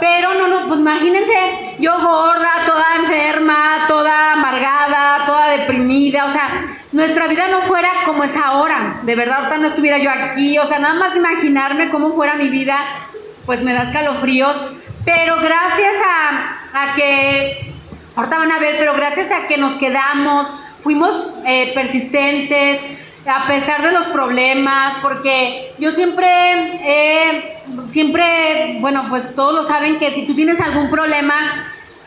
Pero 0.00 0.34
no, 0.34 0.48
no, 0.48 0.68
pues 0.68 0.80
imagínense, 0.80 1.76
yo 1.78 1.92
gorda, 2.00 2.50
toda 2.66 2.96
enferma, 2.96 3.84
toda 3.88 4.32
amargada, 4.32 5.24
toda 5.26 5.48
deprimida, 5.50 6.26
o 6.26 6.32
sea, 6.32 6.48
nuestra 6.92 7.26
vida 7.26 7.48
no 7.48 7.62
fuera 7.62 7.90
como 8.04 8.24
es 8.24 8.36
ahora. 8.36 8.96
De 9.02 9.14
verdad, 9.14 9.36
ahorita 9.38 9.58
no 9.58 9.68
estuviera 9.68 9.98
yo 9.98 10.10
aquí, 10.10 10.58
o 10.58 10.66
sea, 10.66 10.78
nada 10.78 10.94
más 10.94 11.16
imaginarme 11.16 11.90
cómo 11.90 12.12
fuera 12.12 12.34
mi 12.34 12.48
vida, 12.48 12.78
pues 13.44 13.62
me 13.62 13.72
da 13.72 13.84
escalofríos. 13.84 14.56
Pero 15.04 15.36
gracias 15.36 15.94
a, 16.04 16.82
a 16.82 16.94
que 16.94 17.72
ahorita 18.16 18.38
van 18.38 18.52
a 18.52 18.58
ver, 18.58 18.76
pero 18.78 18.94
gracias 18.94 19.30
a 19.30 19.46
que 19.46 19.56
nos 19.56 19.76
quedamos, 19.76 20.48
fuimos 20.82 21.10
eh, 21.46 21.72
persistentes, 21.74 22.80
a 23.26 23.46
pesar 23.46 23.82
de 23.82 23.92
los 23.92 24.06
problemas, 24.08 24.98
porque 25.02 25.72
yo 25.78 25.90
siempre, 25.92 26.26
eh, 26.84 27.56
siempre, 27.90 28.78
bueno, 28.80 29.04
pues 29.08 29.34
todos 29.34 29.54
lo 29.54 29.66
saben 29.66 29.98
que 29.98 30.12
si 30.12 30.26
tú 30.26 30.34
tienes 30.34 30.60
algún 30.60 30.90
problema, 30.90 31.34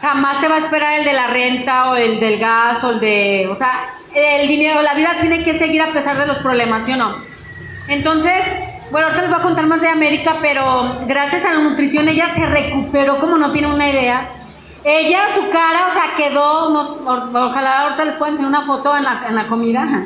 jamás 0.01 0.39
te 0.39 0.47
va 0.47 0.55
a 0.55 0.59
esperar 0.59 0.99
el 0.99 1.05
de 1.05 1.13
la 1.13 1.27
renta 1.27 1.91
o 1.91 1.95
el 1.95 2.19
del 2.19 2.39
gas 2.39 2.83
o 2.83 2.91
el 2.91 2.99
de, 2.99 3.49
o 3.51 3.55
sea, 3.55 3.89
el 4.15 4.47
dinero, 4.47 4.81
la 4.81 4.93
vida 4.93 5.17
tiene 5.19 5.43
que 5.43 5.57
seguir 5.57 5.81
a 5.81 5.87
pesar 5.87 6.17
de 6.17 6.25
los 6.25 6.37
problemas, 6.37 6.85
¿sí 6.85 6.93
o 6.93 6.97
no? 6.97 7.15
Entonces, 7.87 8.43
bueno, 8.91 9.07
ahorita 9.07 9.21
les 9.23 9.31
voy 9.31 9.39
a 9.39 9.43
contar 9.43 9.67
más 9.67 9.81
de 9.81 9.89
América, 9.89 10.35
pero 10.41 10.95
gracias 11.05 11.43
a 11.43 11.53
la 11.53 11.59
nutrición 11.59 12.07
ella 12.07 12.33
se 12.33 12.45
recuperó 12.45 13.19
como 13.19 13.37
no 13.37 13.51
tiene 13.51 13.67
una 13.67 13.89
idea. 13.89 14.27
Ella, 14.85 15.35
su 15.35 15.49
cara, 15.49 15.87
o 15.87 15.93
sea, 15.93 16.15
quedó, 16.15 16.69
ojalá 17.05 17.81
ahorita 17.81 18.05
les 18.05 18.15
pueda 18.15 18.31
enseñar 18.31 18.49
una 18.49 18.61
foto 18.61 18.95
en 18.95 19.03
la, 19.03 19.25
en 19.27 19.35
la 19.35 19.47
comida, 19.47 20.05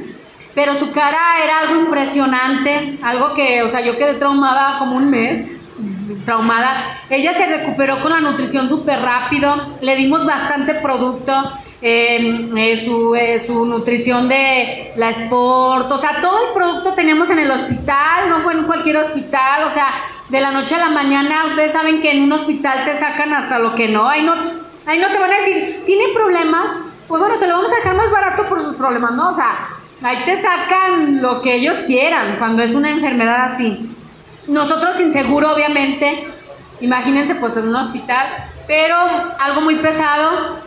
pero 0.55 0.75
su 0.75 0.91
cara 0.91 1.43
era 1.43 1.59
algo 1.59 1.81
impresionante, 1.81 2.97
algo 3.01 3.33
que, 3.33 3.63
o 3.63 3.71
sea, 3.71 3.81
yo 3.81 3.97
quedé 3.97 4.15
traumada 4.15 4.77
como 4.79 4.97
un 4.97 5.09
mes 5.09 5.47
traumada. 6.25 6.99
Ella 7.09 7.33
se 7.33 7.45
recuperó 7.45 7.99
con 8.01 8.11
la 8.11 8.19
nutrición 8.19 8.69
súper 8.69 9.01
rápido, 9.01 9.55
le 9.81 9.95
dimos 9.95 10.25
bastante 10.25 10.75
producto, 10.75 11.33
em, 11.81 12.55
eh, 12.57 12.83
su, 12.85 13.15
eh, 13.15 13.43
su, 13.45 13.65
nutrición 13.65 14.29
de 14.29 14.93
la 14.95 15.09
Sport, 15.09 15.91
o 15.91 15.97
sea, 15.97 16.21
todo 16.21 16.47
el 16.47 16.53
producto 16.53 16.93
teníamos 16.93 17.29
en 17.29 17.39
el 17.39 17.51
hospital, 17.51 18.29
no 18.29 18.39
fue 18.39 18.53
en 18.53 18.63
cualquier 18.63 18.97
hospital, 18.97 19.67
o 19.69 19.73
sea, 19.73 19.87
de 20.29 20.39
la 20.39 20.51
noche 20.51 20.75
a 20.75 20.79
la 20.79 20.89
mañana, 20.89 21.45
ustedes 21.47 21.73
saben 21.73 22.01
que 22.01 22.11
en 22.11 22.23
un 22.23 22.31
hospital 22.31 22.85
te 22.85 22.97
sacan 22.97 23.33
hasta 23.33 23.59
lo 23.59 23.75
que 23.75 23.89
no, 23.89 24.07
ahí 24.07 24.23
no, 24.23 24.33
ahí 24.85 24.99
no 24.99 25.09
te 25.09 25.19
van 25.19 25.31
a 25.31 25.37
decir, 25.39 25.83
¿tiene 25.85 26.05
problemas? 26.13 26.67
Pues 27.07 27.19
bueno, 27.19 27.37
se 27.37 27.47
lo 27.47 27.57
vamos 27.57 27.71
a 27.71 27.75
dejar 27.75 27.95
más 27.95 28.11
barato 28.11 28.43
por 28.45 28.63
sus 28.63 28.75
problemas, 28.75 29.11
¿no? 29.11 29.31
O 29.31 29.35
sea, 29.35 29.67
ahí 30.03 30.17
te 30.25 30.41
sacan 30.41 31.21
lo 31.21 31.41
que 31.41 31.55
ellos 31.55 31.77
quieran 31.87 32.35
cuando 32.37 32.63
es 32.63 32.75
una 32.75 32.91
enfermedad 32.91 33.53
así. 33.53 33.89
Nosotros 34.47 34.97
sin 34.97 35.13
seguro, 35.13 35.53
obviamente, 35.53 36.27
imagínense 36.81 37.35
pues 37.35 37.55
en 37.57 37.69
un 37.69 37.75
hospital, 37.75 38.27
pero 38.67 38.97
algo 39.39 39.61
muy 39.61 39.75
pesado. 39.75 40.61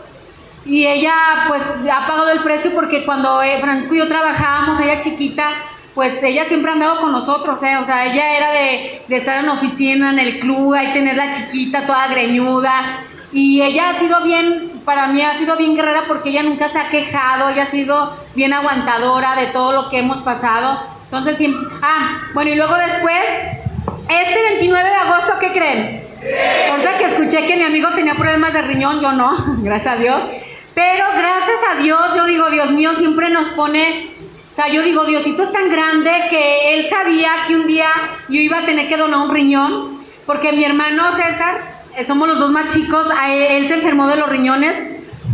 Y 0.64 0.86
ella 0.86 1.14
pues 1.46 1.62
ha 1.92 2.06
pagado 2.06 2.30
el 2.30 2.40
precio 2.40 2.72
porque 2.74 3.04
cuando 3.04 3.40
eh, 3.42 3.58
Francisco 3.60 3.94
y 3.94 3.98
yo 3.98 4.08
trabajábamos, 4.08 4.80
ella 4.80 5.00
chiquita, 5.00 5.50
pues 5.94 6.20
ella 6.22 6.44
siempre 6.46 6.70
ha 6.70 6.74
andado 6.74 7.00
con 7.00 7.12
nosotros, 7.12 7.62
¿eh? 7.62 7.76
o 7.76 7.84
sea, 7.84 8.06
ella 8.06 8.36
era 8.36 8.50
de, 8.50 9.02
de 9.06 9.16
estar 9.16 9.38
en 9.38 9.46
la 9.46 9.52
oficina, 9.52 10.10
en 10.10 10.18
el 10.18 10.40
club, 10.40 10.74
ahí 10.74 10.92
tenerla 10.92 11.30
chiquita, 11.30 11.86
toda 11.86 12.08
greñuda. 12.08 13.00
Y 13.32 13.62
ella 13.62 13.90
ha 13.90 13.98
sido 13.98 14.20
bien, 14.22 14.70
para 14.84 15.08
mí 15.08 15.20
ha 15.22 15.38
sido 15.38 15.56
bien 15.56 15.74
guerrera 15.74 16.04
porque 16.06 16.30
ella 16.30 16.42
nunca 16.42 16.68
se 16.68 16.78
ha 16.78 16.88
quejado, 16.88 17.48
ella 17.48 17.64
ha 17.64 17.70
sido 17.70 18.16
bien 18.34 18.52
aguantadora 18.52 19.34
de 19.34 19.46
todo 19.48 19.72
lo 19.72 19.90
que 19.90 19.98
hemos 19.98 20.18
pasado. 20.18 20.80
Entonces, 21.04 21.50
ah, 21.82 22.20
bueno, 22.34 22.50
y 22.52 22.54
luego 22.54 22.74
después 22.76 23.20
este 24.08 24.42
29 24.50 24.88
de 24.88 24.94
agosto, 24.94 25.32
¿qué 25.40 25.52
creen? 25.52 26.02
Ahorita 26.70 26.98
que 26.98 27.04
escuché 27.04 27.46
que 27.46 27.56
mi 27.56 27.64
amigo 27.64 27.88
tenía 27.94 28.14
problemas 28.14 28.52
de 28.52 28.62
riñón, 28.62 29.00
yo 29.00 29.12
no, 29.12 29.36
gracias 29.58 29.94
a 29.94 29.98
Dios. 29.98 30.22
Pero 30.74 31.04
gracias 31.16 31.58
a 31.72 31.82
Dios, 31.82 32.00
yo 32.14 32.26
digo, 32.26 32.50
Dios 32.50 32.70
mío, 32.70 32.94
siempre 32.98 33.30
nos 33.30 33.48
pone, 33.48 34.10
o 34.52 34.54
sea, 34.54 34.68
yo 34.68 34.82
digo, 34.82 35.04
Diosito 35.04 35.44
es 35.44 35.52
tan 35.52 35.70
grande 35.70 36.10
que 36.28 36.74
él 36.74 36.88
sabía 36.90 37.30
que 37.46 37.56
un 37.56 37.66
día 37.66 37.88
yo 38.28 38.40
iba 38.40 38.58
a 38.58 38.66
tener 38.66 38.86
que 38.86 38.96
donar 38.96 39.20
un 39.20 39.34
riñón, 39.34 39.98
porque 40.26 40.52
mi 40.52 40.64
hermano 40.64 41.16
César, 41.16 41.75
somos 42.04 42.28
los 42.28 42.38
dos 42.38 42.50
más 42.50 42.72
chicos, 42.72 43.06
él, 43.28 43.68
se 43.68 43.74
enfermó 43.74 44.06
de 44.06 44.16
los 44.16 44.28
riñones. 44.28 44.74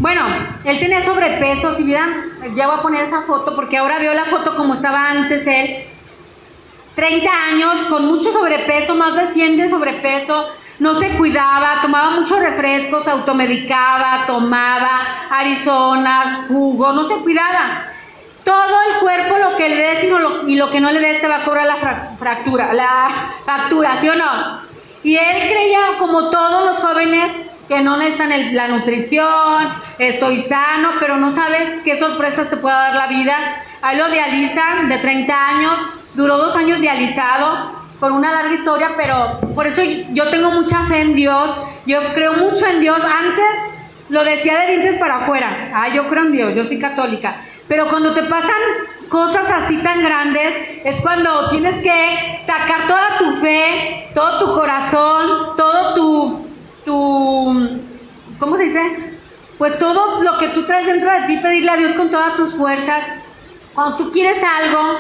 Bueno, 0.00 0.23
él 0.64 0.78
tenía 0.78 1.04
sobrepeso, 1.04 1.76
si 1.76 1.83
vieran, 1.83 2.12
ya 2.54 2.66
voy 2.66 2.78
a 2.78 2.83
poner 2.83 3.04
esa 3.04 3.23
foto, 3.23 3.54
porque 3.54 3.78
ahora 3.78 3.99
veo 3.99 4.14
la 4.14 4.25
foto 4.25 4.54
como 4.57 4.75
estaba 4.75 5.11
antes 5.11 5.47
él 5.47 5.85
30 6.95 7.31
años 7.31 7.75
con 7.88 8.07
mucho 8.07 8.33
sobrepeso, 8.33 8.95
más 8.95 9.16
de 9.16 9.33
100 9.33 9.57
de 9.57 9.71
sobrepeso, 9.71 10.49
no 10.78 10.95
se 10.95 11.11
cuidaba, 11.11 11.81
tomaba 11.81 12.11
muchos 12.11 12.38
refrescos, 12.38 13.07
automedicaba, 13.07 14.25
tomaba 14.26 15.00
arizonas, 15.31 16.47
jugo, 16.49 16.92
no 16.92 17.09
se 17.09 17.14
cuidaba. 17.16 17.85
Todo 18.45 18.76
el 18.90 18.99
cuerpo 19.00 19.37
lo 19.38 19.57
que 19.57 19.69
le 19.69 19.76
des 19.76 20.04
y, 20.04 20.09
lo, 20.09 20.49
y 20.49 20.57
lo 20.57 20.71
que 20.71 20.81
no 20.81 20.90
le 20.90 21.00
des 21.00 21.21
te 21.21 21.28
va 21.28 21.37
a 21.37 21.45
cobrar 21.45 21.66
la 21.66 21.76
fractura, 22.19 22.73
la 22.75 23.09
factura, 23.47 24.00
¿sí 24.00 24.09
o 24.09 24.16
no? 24.16 24.72
Y 25.04 25.16
él 25.16 25.49
creía, 25.50 25.80
como 25.99 26.30
todos 26.30 26.66
los 26.66 26.76
jóvenes, 26.80 27.30
que 27.68 27.80
no 27.80 27.97
necesitan 27.97 28.54
la 28.54 28.68
nutrición, 28.68 29.68
estoy 29.99 30.42
sano, 30.42 30.90
pero 31.00 31.16
no 31.16 31.35
sabes 31.35 31.82
qué 31.85 31.99
sorpresas 31.99 32.50
te 32.50 32.56
puede 32.56 32.75
dar 32.75 32.94
la 32.94 33.06
vida. 33.06 33.37
Ahí 33.82 33.97
lo 33.97 34.11
dializan 34.11 34.88
de 34.88 34.99
30 34.99 35.49
años, 35.49 35.78
Duró 36.14 36.37
dos 36.37 36.54
años 36.56 36.80
dializado, 36.80 37.73
con 37.99 38.12
una 38.12 38.32
larga 38.32 38.54
historia, 38.54 38.90
pero 38.97 39.38
por 39.54 39.66
eso 39.66 39.80
yo 40.12 40.28
tengo 40.28 40.50
mucha 40.50 40.85
fe 40.87 41.00
en 41.00 41.14
Dios. 41.14 41.50
Yo 41.87 42.00
creo 42.12 42.35
mucho 42.35 42.66
en 42.66 42.80
Dios. 42.80 43.00
Antes 43.00 43.44
lo 44.11 44.23
decía 44.23 44.61
de 44.61 44.73
dientes 44.73 45.00
para 45.00 45.16
afuera. 45.16 45.71
Ah, 45.75 45.88
yo 45.88 46.09
creo 46.09 46.25
en 46.25 46.32
Dios, 46.32 46.54
yo 46.54 46.66
soy 46.66 46.78
católica. 46.78 47.37
Pero 47.66 47.88
cuando 47.88 48.12
te 48.12 48.25
pasan 48.25 48.50
cosas 49.12 49.49
así 49.50 49.76
tan 49.83 50.02
grandes, 50.02 50.81
es 50.85 51.00
cuando 51.02 51.50
tienes 51.50 51.83
que 51.83 52.40
sacar 52.47 52.87
toda 52.88 53.19
tu 53.19 53.37
fe, 53.37 54.09
todo 54.14 54.38
tu 54.38 54.54
corazón, 54.54 55.54
todo 55.54 55.95
tu, 55.95 56.47
tu, 56.87 57.81
¿cómo 58.40 58.57
se 58.57 58.64
dice? 58.64 59.14
Pues 59.59 59.78
todo 59.78 60.23
lo 60.23 60.38
que 60.38 60.49
tú 60.49 60.64
traes 60.64 60.87
dentro 60.87 61.11
de 61.12 61.26
ti, 61.26 61.37
pedirle 61.37 61.71
a 61.71 61.76
Dios 61.76 61.92
con 61.95 62.11
todas 62.11 62.37
tus 62.37 62.54
fuerzas. 62.54 63.04
Cuando 63.75 63.99
tú 63.99 64.11
quieres 64.12 64.42
algo, 64.42 64.99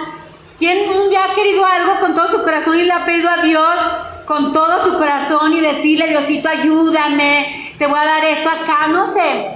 ¿Quién 0.58 0.88
un 0.90 1.10
día 1.10 1.24
ha 1.24 1.34
querido 1.34 1.66
algo 1.66 1.98
con 1.98 2.14
todo 2.14 2.30
su 2.30 2.44
corazón 2.44 2.78
y 2.78 2.84
le 2.84 2.92
ha 2.92 3.04
pedido 3.04 3.28
a 3.28 3.38
Dios 3.38 3.76
con 4.26 4.52
todo 4.52 4.84
su 4.84 4.96
corazón 4.96 5.52
y 5.54 5.60
decirle, 5.60 6.06
Diosito, 6.06 6.48
ayúdame, 6.48 7.74
te 7.78 7.86
voy 7.88 7.98
a 7.98 8.04
dar 8.04 8.24
esto 8.24 8.48
acá? 8.48 8.86
No 8.86 9.12
sé. 9.12 9.48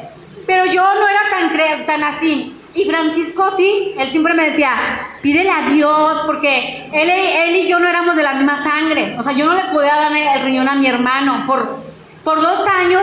Pero 0.49 0.65
yo 0.65 0.83
no 0.83 1.09
era 1.09 1.21
tan, 1.31 1.87
tan 1.87 2.03
así. 2.03 2.56
Y 2.77 2.85
Francisco 2.85 3.55
sí, 3.57 3.95
él 3.99 4.11
siempre 4.11 4.35
me 4.35 4.51
decía, 4.51 4.75
pídele 5.23 5.51
a 5.51 5.71
Dios, 5.71 6.23
porque 6.27 6.87
él, 6.93 7.09
él 7.09 7.57
y 7.57 7.69
yo 7.69 7.79
no 7.79 7.89
éramos 7.89 8.17
de 8.17 8.23
la 8.23 8.35
misma 8.35 8.63
sangre. 8.63 9.17
O 9.19 9.23
sea, 9.23 9.33
yo 9.33 9.47
no 9.47 9.55
le 9.55 9.63
podía 9.73 9.97
dar 9.97 10.13
el 10.15 10.43
riñón 10.45 10.69
a 10.69 10.75
mi 10.75 10.87
hermano. 10.87 11.45
Por, 11.47 11.81
por 12.23 12.43
dos 12.43 12.69
años, 12.69 13.03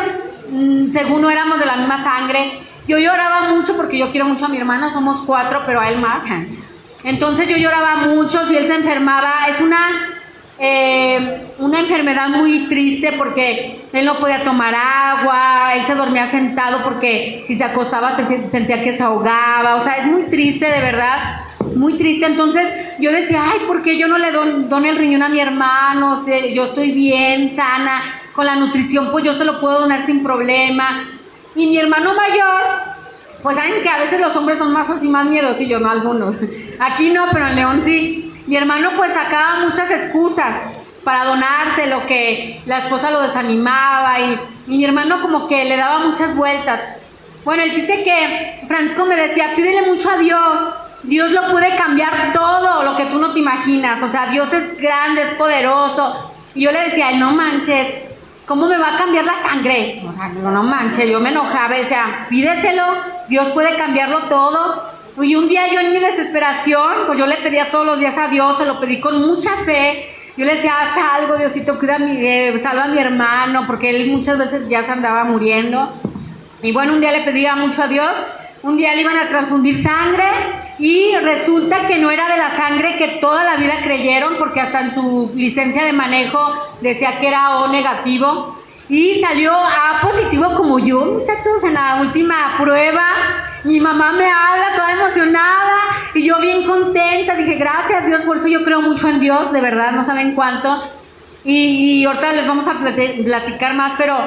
mm, 0.52 0.92
según 0.92 1.24
no 1.24 1.32
éramos 1.32 1.60
de 1.60 1.66
la 1.66 1.78
misma 1.78 2.04
sangre, 2.04 2.52
yo 2.88 3.00
lloraba 3.00 3.50
mucho 3.54 3.76
porque 3.76 3.98
yo 3.98 4.12
quiero 4.12 4.28
mucho 4.28 4.46
a 4.46 4.50
mi 4.50 4.58
hermano, 4.58 4.92
somos 4.92 5.24
cuatro, 5.26 5.64
pero 5.66 5.80
a 5.80 5.90
él 5.90 5.98
más. 5.98 6.22
Entonces 7.04 7.50
yo 7.50 7.58
lloraba 7.58 7.96
mucho, 8.08 8.48
si 8.48 8.56
él 8.56 8.68
se 8.68 8.76
enfermaba, 8.76 9.48
es 9.50 9.60
una, 9.60 9.88
eh, 10.60 11.48
una 11.60 11.80
enfermedad 11.80 12.30
muy 12.30 12.68
triste 12.68 13.14
porque 13.14 13.82
él 13.92 14.06
no 14.06 14.20
podía 14.20 14.44
tomar 14.44 14.74
agua, 14.76 15.74
él 15.76 15.86
se 15.86 15.96
dormía 15.96 16.28
sentado 16.28 16.84
porque 16.84 17.44
si 17.48 17.56
se 17.56 17.64
acostaba 17.64 18.16
se 18.16 18.50
sentía 18.50 18.84
que 18.84 18.96
se 18.96 19.04
ahogaba, 19.04 19.76
o 19.76 19.84
sea, 19.84 19.98
es 19.98 20.08
muy 20.08 20.24
triste 20.24 20.66
de 20.66 20.80
verdad, 20.80 21.42
muy 21.76 21.94
triste. 21.94 22.26
Entonces 22.26 22.66
yo 23.00 23.12
decía, 23.12 23.44
ay, 23.52 23.62
¿por 23.66 23.82
qué 23.82 23.98
yo 23.98 24.08
no 24.08 24.18
le 24.18 24.32
doy 24.32 24.88
el 24.88 24.98
riñón 24.98 25.24
a 25.24 25.30
mi 25.30 25.40
hermano? 25.40 26.24
yo 26.54 26.66
estoy 26.66 26.92
bien, 26.92 27.56
sana, 27.56 28.02
con 28.34 28.46
la 28.46 28.56
nutrición, 28.56 29.10
pues 29.12 29.24
yo 29.24 29.36
se 29.36 29.46
lo 29.46 29.60
puedo 29.60 29.82
donar 29.82 30.06
sin 30.06 30.24
problema. 30.24 31.04
Y 31.56 31.68
mi 31.68 31.78
hermano 31.78 32.14
mayor 32.16 32.94
pues 33.44 33.58
saben 33.58 33.84
que 33.84 33.90
a 33.90 34.00
veces 34.00 34.22
los 34.22 34.34
hombres 34.38 34.58
son 34.58 34.72
más 34.72 34.90
así, 34.90 35.10
más 35.10 35.28
miedosillos, 35.28 35.82
no 35.82 35.92
algunos. 35.92 36.36
Aquí 36.80 37.10
no, 37.10 37.26
pero 37.32 37.50
en 37.50 37.56
León 37.58 37.82
sí. 37.84 38.23
Mi 38.48 38.58
hermano 38.58 38.92
pues 38.98 39.14
sacaba 39.14 39.62
muchas 39.62 39.90
excusas 39.90 40.56
para 41.04 41.26
donarse, 41.26 41.88
lo 41.88 42.06
que 42.06 42.62
la 42.66 42.80
esposa 42.80 43.12
lo 43.12 43.22
desanimaba 43.22 44.20
y, 44.20 44.40
mi 44.66 44.86
hermano 44.86 45.22
como 45.22 45.48
que 45.48 45.66
le 45.66 45.76
daba 45.76 46.00
muchas 46.00 46.36
vueltas. 46.36 46.80
Bueno, 47.44 47.64
el 47.64 47.74
chiste 47.74 48.04
que 48.04 48.66
Francisco 48.66 49.06
me 49.06 49.18
decía, 49.18 49.52
pídele 49.56 49.82
mucho 49.82 50.10
a 50.10 50.18
Dios, 50.18 50.60
Dios 51.04 51.32
lo 51.32 51.52
puede 51.52 51.76
cambiar 51.76 52.32
todo 52.32 52.84
lo 52.84 52.96
que 52.96 53.06
tú 53.08 53.20
no 53.20 53.34
te 53.34 53.40
imaginas, 53.40 54.02
o 54.02 54.10
sea, 54.10 54.28
Dios 54.28 54.54
es 54.54 54.80
grande, 54.80 55.24
es 55.24 55.34
poderoso. 55.34 56.34
Y 56.56 56.62
yo 56.62 56.72
le 56.72 56.84
decía, 56.84 57.12
no 57.12 57.34
manches, 57.34 57.88
¿cómo 58.46 58.68
me 58.68 58.78
va 58.78 58.96
a 58.96 58.98
cambiar 58.98 59.26
la 59.26 59.38
sangre? 59.38 60.02
O 60.08 60.14
sea, 60.14 60.30
digo, 60.30 60.50
no 60.50 60.64
manches, 60.64 61.10
yo 61.10 61.20
me 61.20 61.30
enojaba, 61.30 61.76
o 61.76 61.88
sea, 61.90 62.26
pídeselo, 62.30 62.86
Dios 63.28 63.50
puede 63.50 63.76
cambiarlo 63.76 64.20
todo. 64.30 64.93
Y 65.22 65.36
un 65.36 65.48
día 65.48 65.72
yo 65.72 65.80
en 65.80 65.94
mi 65.94 66.00
desesperación, 66.00 67.06
pues 67.06 67.20
yo 67.20 67.28
le 67.28 67.38
pedía 67.38 67.70
todos 67.70 67.86
los 67.86 68.00
días 68.00 68.18
a 68.18 68.28
Dios, 68.30 68.58
se 68.58 68.66
lo 68.66 68.80
pedí 68.80 69.00
con 69.00 69.22
mucha 69.22 69.52
fe. 69.58 70.10
Yo 70.36 70.46
le 70.46 70.56
decía, 70.56 70.82
haz 70.82 70.98
algo, 70.98 71.38
Diosito, 71.38 71.78
cuida 71.78 72.00
mi, 72.00 72.18
eh, 72.18 72.60
salva 72.64 72.86
a 72.86 72.88
mi 72.88 72.98
hermano, 72.98 73.66
porque 73.68 73.92
él 73.92 74.10
muchas 74.10 74.40
veces 74.40 74.68
ya 74.68 74.84
se 74.84 74.92
andaba 74.92 75.24
muriendo. 75.24 75.94
Y 76.64 76.72
bueno, 76.72 76.94
un 76.94 77.02
día 77.02 77.12
le 77.12 77.22
pedía 77.22 77.56
mucho 77.56 77.84
a 77.84 77.88
Dios, 77.88 78.10
un 78.64 78.78
día 78.78 78.96
le 78.96 79.02
iban 79.02 79.18
a 79.18 79.28
transfundir 79.28 79.84
sangre 79.84 80.26
y 80.80 81.16
resulta 81.18 81.86
que 81.88 82.00
no 82.00 82.10
era 82.10 82.28
de 82.30 82.38
la 82.38 82.56
sangre 82.56 82.96
que 82.98 83.20
toda 83.20 83.44
la 83.44 83.58
vida 83.58 83.76
creyeron, 83.84 84.38
porque 84.40 84.62
hasta 84.62 84.82
en 84.82 84.96
su 84.96 85.32
licencia 85.36 85.84
de 85.84 85.94
manejo 85.94 86.40
decía 86.82 87.20
que 87.20 87.28
era 87.28 87.60
O 87.60 87.68
negativo. 87.68 88.63
Y 88.90 89.22
salió 89.22 89.54
A 89.54 90.02
positivo 90.02 90.56
como 90.56 90.80
yo, 90.80 91.06
muchachos, 91.06 91.64
en 91.64 91.74
la 91.74 92.00
última 92.02 92.56
prueba. 92.58 93.06
Mi 93.64 93.80
mamá 93.80 94.12
me 94.12 94.30
habla 94.30 94.76
toda 94.76 94.92
emocionada 94.92 95.80
y 96.14 96.24
yo 96.26 96.40
bien 96.40 96.68
contenta. 96.68 97.36
Dije, 97.36 97.56
gracias 97.56 98.06
Dios, 98.06 98.22
por 98.24 98.38
eso 98.38 98.48
yo 98.48 98.64
creo 98.64 98.82
mucho 98.82 99.08
en 99.08 99.20
Dios, 99.20 99.52
de 99.52 99.62
verdad, 99.62 99.92
no 99.92 100.06
saben 100.06 100.36
cuánto. 100.36 100.84
Y, 101.46 102.02
y 102.02 102.06
ahorita 102.06 102.34
les 102.34 102.48
vamos 102.48 102.68
a 102.68 102.74
platicar 102.74 103.74
más, 103.74 103.94
pero 103.98 104.18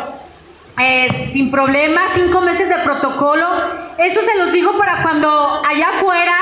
eh, 0.78 1.30
sin 1.32 1.50
problemas, 1.50 2.12
cinco 2.14 2.40
meses 2.40 2.68
de 2.68 2.76
protocolo. 2.76 3.46
Eso 3.98 4.20
se 4.20 4.38
los 4.38 4.52
digo 4.52 4.76
para 4.78 5.02
cuando 5.02 5.62
allá 5.66 5.88
afuera 5.88 6.34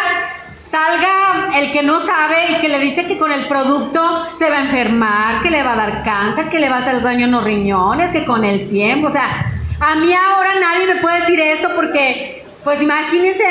salga 0.75 1.57
el 1.57 1.71
que 1.71 1.85
no 1.85 2.01
sabe 2.01 2.51
y 2.51 2.55
que 2.57 2.69
le 2.69 2.81
dice 2.81 3.07
que 3.07 3.17
con 3.17 3.31
el 3.31 3.47
producto 3.47 4.27
se 4.41 4.51
va 4.51 4.57
a 4.57 4.63
enfermar, 4.63 5.41
que 5.41 5.49
le 5.49 5.63
va 5.63 5.75
a 5.75 5.77
dar 5.77 6.03
cáncer, 6.03 6.49
que 6.49 6.59
le 6.59 6.69
va 6.69 6.79
a 6.79 6.79
hacer 6.81 7.01
daño 7.01 7.27
en 7.27 7.31
los 7.31 7.45
riñones, 7.45 8.11
que 8.11 8.25
con 8.25 8.45
el 8.45 8.69
tiempo, 8.69 9.07
o 9.07 9.11
sea, 9.13 9.53
a 9.79 9.95
mí 9.95 10.13
ahora 10.13 10.59
nadie 10.59 10.93
me 10.93 11.01
puede 11.01 11.21
decir 11.21 11.39
eso 11.39 11.69
porque, 11.77 12.45
pues 12.65 12.83
imagínense, 12.83 13.45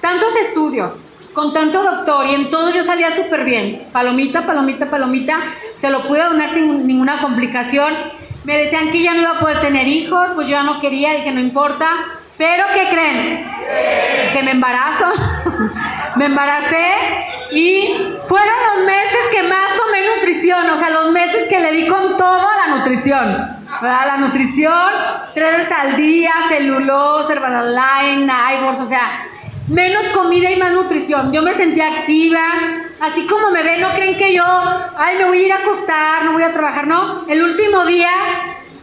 tantos 0.00 0.34
estudios, 0.48 0.90
con 1.32 1.52
tanto 1.52 1.80
doctor 1.80 2.26
y 2.26 2.34
en 2.34 2.50
todo 2.50 2.70
yo 2.70 2.82
salía 2.84 3.14
súper 3.14 3.44
bien, 3.44 3.82
palomita, 3.92 4.42
palomita, 4.42 4.86
palomita, 4.86 5.38
se 5.78 5.90
lo 5.90 6.02
pude 6.02 6.24
donar 6.24 6.52
sin 6.52 6.88
ninguna 6.88 7.20
complicación. 7.20 7.94
Me 8.42 8.58
decían 8.58 8.90
que 8.90 9.00
ya 9.00 9.14
no 9.14 9.20
iba 9.20 9.36
a 9.36 9.38
poder 9.38 9.60
tener 9.60 9.86
hijos, 9.86 10.30
pues 10.34 10.48
yo 10.48 10.56
ya 10.56 10.64
no 10.64 10.80
quería, 10.80 11.12
dije 11.12 11.30
no 11.30 11.40
importa, 11.40 11.88
pero 12.36 12.64
¿qué 12.74 12.88
creen? 12.88 13.46
Que 14.32 14.42
me 14.42 14.50
embarazo. 14.50 15.06
me 16.16 16.26
embaracé 16.26 16.86
y 17.52 17.96
fueron 18.26 18.54
los 18.74 18.86
meses 18.86 19.20
que 19.32 19.42
más 19.44 19.76
tomé 19.76 20.06
nutrición, 20.16 20.70
o 20.70 20.78
sea, 20.78 20.90
los 20.90 21.12
meses 21.12 21.48
que 21.48 21.60
le 21.60 21.72
di 21.72 21.86
con 21.86 22.16
todo 22.16 22.48
a 22.48 22.66
la 22.66 22.76
nutrición. 22.76 23.54
¿verdad? 23.82 24.06
La 24.06 24.16
nutrición, 24.18 24.92
tres 25.34 25.56
veces 25.58 25.72
al 25.72 25.96
día, 25.96 26.32
celulosa, 26.48 27.32
Herbalife, 27.32 28.24
Nightworks, 28.24 28.80
o 28.80 28.88
sea, 28.88 29.26
menos 29.68 30.04
comida 30.08 30.50
y 30.50 30.56
más 30.56 30.72
nutrición. 30.72 31.32
Yo 31.32 31.42
me 31.42 31.54
sentía 31.54 31.88
activa, 31.88 32.40
así 33.00 33.26
como 33.26 33.50
me 33.50 33.62
ven, 33.62 33.80
no 33.80 33.90
creen 33.90 34.16
que 34.16 34.34
yo, 34.34 34.44
ay, 34.96 35.18
me 35.18 35.24
voy 35.24 35.38
a 35.42 35.46
ir 35.46 35.52
a 35.52 35.56
acostar, 35.56 36.24
no 36.24 36.32
voy 36.32 36.42
a 36.42 36.52
trabajar, 36.52 36.86
no. 36.86 37.26
El 37.28 37.42
último 37.42 37.84
día 37.84 38.10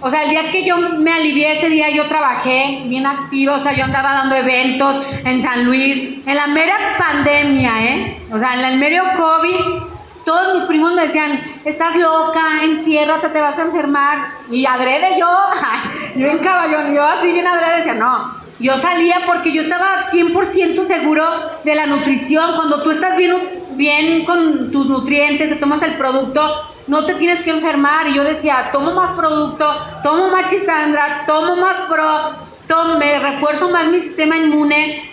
o 0.02 0.10
sea, 0.10 0.24
el 0.24 0.32
día 0.32 0.52
que 0.52 0.66
yo 0.66 0.78
me 0.78 1.14
alivié, 1.14 1.52
ese 1.54 1.70
día 1.70 1.90
yo 1.92 2.06
trabajé 2.08 2.82
bien 2.86 3.06
activo, 3.06 3.54
o 3.54 3.60
sea, 3.60 3.74
yo 3.74 3.84
andaba 3.84 4.14
dando 4.14 4.36
eventos 4.36 5.06
en 5.24 5.42
San 5.44 5.66
Luis, 5.66 6.26
en 6.26 6.36
la 6.36 6.48
mera 6.48 6.76
pandemia, 6.98 7.86
¿eh? 7.86 8.18
O 8.32 8.40
sea, 8.40 8.56
en 8.56 8.66
el 8.66 8.80
medio 8.80 9.04
COVID, 9.16 9.84
todos 10.26 10.56
mis 10.56 10.64
primos 10.64 10.94
me 10.96 11.06
decían, 11.06 11.40
estás 11.66 11.96
loca, 11.98 12.64
enciérrate, 12.64 13.30
te 13.30 13.42
vas 13.42 13.60
a 13.60 13.64
enfermar. 13.64 14.18
Y 14.50 14.66
adrede 14.66 15.20
yo, 15.20 15.30
yo 16.16 16.28
en 16.28 16.38
caballón, 16.40 16.96
yo 16.96 17.04
así 17.04 17.32
bien 17.32 17.46
adrede 17.46 17.78
decía, 17.78 17.94
no, 17.94 18.32
yo 18.60 18.80
salía 18.80 19.22
porque 19.26 19.52
yo 19.52 19.64
estaba 19.64 20.10
100% 20.12 20.88
seguro 20.88 21.26
de 21.64 21.76
la 21.76 21.86
nutrición. 21.86 22.56
Cuando 22.56 22.82
tú 22.84 22.92
estás 22.92 23.18
bien, 23.18 23.36
bien 23.72 24.26
con 24.26 24.72
tus 24.72 24.88
nutrientes, 24.88 25.50
te 25.50 25.56
tomas 25.56 25.82
el 25.82 25.94
producto, 25.94 26.71
no 26.88 27.06
te 27.06 27.16
tienes 27.16 27.42
que 27.42 27.52
enfermar. 27.52 28.08
Y 28.08 28.16
yo 28.16 28.24
decía, 28.24 28.70
tomo 28.72 28.92
más 28.94 29.16
producto, 29.16 29.74
tomo 30.04 30.30
más 30.30 30.50
chisandra, 30.50 31.24
tomo 31.26 31.56
más 31.56 31.88
pro, 31.90 32.32
tomo, 32.68 32.98
me 32.98 33.20
refuerzo 33.20 33.70
más 33.70 33.88
mi 33.88 34.02
sistema 34.02 34.38
inmune 34.38 35.10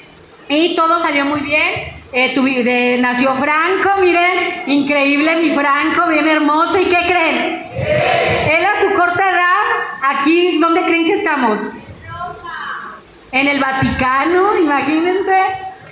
y 0.48 0.74
todo 0.74 1.00
salió 1.00 1.24
muy 1.24 1.40
bien. 1.40 1.98
Eh, 2.10 2.98
nació 3.00 3.34
Franco, 3.34 4.00
miren, 4.00 4.62
increíble 4.66 5.36
mi 5.36 5.54
Franco, 5.54 6.08
bien 6.08 6.26
hermoso. 6.26 6.78
¿Y 6.78 6.86
qué 6.86 6.98
creen? 7.06 7.62
Él 8.50 8.64
a 8.64 8.80
su 8.80 8.96
corta 8.96 9.30
edad, 9.30 10.18
aquí, 10.18 10.58
¿dónde 10.58 10.82
creen 10.84 11.04
que 11.04 11.14
estamos? 11.14 11.58
En 13.30 13.46
el 13.46 13.60
Vaticano, 13.60 14.56
imagínense. 14.56 15.38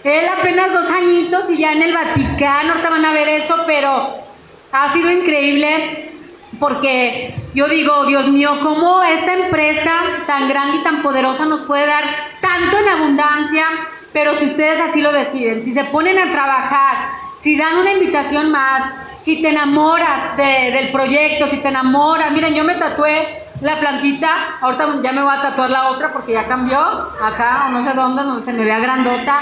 Él 0.04 0.26
apenas 0.38 0.73
dos 0.73 0.90
añitos 0.90 1.50
y 1.50 1.59
ya 1.59 1.73
en 1.73 1.83
el 1.83 1.92
Vaticano, 1.92 2.71
ahorita 2.71 2.90
van 2.90 3.04
a 3.04 3.12
ver 3.12 3.28
eso, 3.28 3.56
pero 3.66 4.25
ha 4.73 4.92
sido 4.92 5.11
increíble 5.11 6.11
porque 6.58 7.35
yo 7.54 7.68
digo, 7.68 8.06
Dios 8.06 8.28
mío, 8.28 8.58
¿cómo 8.62 9.02
esta 9.02 9.35
empresa 9.35 9.92
tan 10.26 10.49
grande 10.49 10.78
y 10.78 10.82
tan 10.82 11.02
poderosa 11.02 11.45
nos 11.45 11.62
puede 11.62 11.86
dar 11.86 12.04
tanto 12.40 12.78
en 12.78 12.88
abundancia? 12.88 13.67
Pero 14.12 14.34
si 14.34 14.47
ustedes 14.47 14.80
así 14.80 15.00
lo 15.00 15.12
deciden, 15.12 15.64
si 15.64 15.75
se 15.75 15.84
ponen 15.84 16.19
a 16.19 16.32
trabajar, 16.32 17.08
si 17.38 17.56
dan 17.56 17.78
una 17.78 17.93
invitación 17.93 18.50
más, 18.50 18.93
si 19.25 19.43
te 19.43 19.50
enamoras 19.50 20.36
del 20.36 20.88
proyecto, 20.90 21.49
si 21.49 21.58
te 21.58 21.69
enamoras, 21.69 22.32
miren, 22.32 22.54
yo 22.54 22.64
me 22.64 22.76
tatué 22.76 23.43
la 23.60 23.78
plantita, 23.80 24.58
ahorita 24.60 25.02
ya 25.02 25.12
me 25.12 25.23
voy 25.23 25.34
a 25.34 25.43
tatuar 25.43 25.71
la 25.71 25.88
otra 25.88 26.12
porque 26.12 26.32
ya 26.32 26.47
cambió, 26.47 26.78
acá 26.78 27.69
no 27.71 27.84
sé 27.84 27.95
dónde, 27.95 28.23
donde 28.23 28.45
se 28.45 28.52
me 28.52 28.64
vea 28.64 28.78
grandota, 28.78 29.40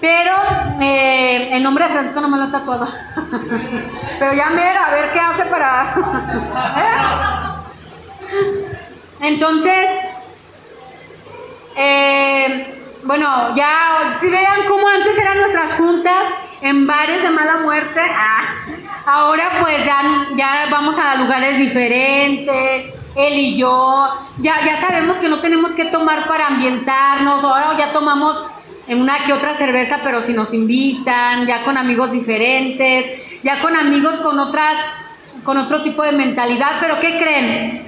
pero 0.00 0.34
eh, 0.80 1.50
el 1.52 1.62
nombre 1.62 1.84
de 1.84 1.90
Francisco 1.90 2.20
no 2.20 2.28
me 2.28 2.38
lo 2.38 2.44
he 2.44 2.50
tatuado. 2.50 2.86
Pero 4.18 4.32
ya 4.32 4.48
mira, 4.50 4.86
a 4.86 4.90
ver 4.94 5.12
qué 5.12 5.20
hace 5.20 5.44
para... 5.46 5.94
Entonces, 9.20 9.86
eh, 11.74 12.82
bueno, 13.02 13.54
ya, 13.56 14.16
si 14.20 14.28
vean 14.28 14.60
cómo 14.68 14.88
antes 14.88 15.18
eran 15.18 15.38
nuestras 15.38 15.72
juntas 15.72 16.22
en 16.60 16.86
bares 16.86 17.22
de 17.22 17.30
mala 17.30 17.56
muerte, 17.58 18.00
ah, 18.00 18.42
ahora 19.06 19.50
pues 19.60 19.84
ya, 19.84 20.02
ya 20.36 20.66
vamos 20.70 20.96
a 20.98 21.16
lugares 21.16 21.58
diferentes, 21.58 22.94
él 23.16 23.34
y 23.34 23.56
yo, 23.56 24.08
ya, 24.38 24.64
ya 24.64 24.80
sabemos 24.80 25.16
que 25.16 25.28
no 25.28 25.40
tenemos 25.40 25.72
que 25.72 25.86
tomar 25.86 26.28
para 26.28 26.46
ambientarnos, 26.48 27.42
ahora 27.42 27.76
ya 27.76 27.92
tomamos 27.92 28.36
en 28.88 29.00
una 29.00 29.24
que 29.24 29.32
otra 29.32 29.54
cerveza, 29.54 30.00
pero 30.02 30.24
si 30.24 30.32
nos 30.32 30.52
invitan, 30.52 31.46
ya 31.46 31.62
con 31.62 31.76
amigos 31.76 32.10
diferentes, 32.10 33.22
ya 33.42 33.60
con 33.60 33.76
amigos 33.76 34.20
con 34.20 34.38
otras 34.38 34.76
con 35.44 35.56
otro 35.56 35.82
tipo 35.82 36.02
de 36.02 36.12
mentalidad, 36.12 36.72
pero 36.80 37.00
¿qué 37.00 37.16
creen? 37.16 37.86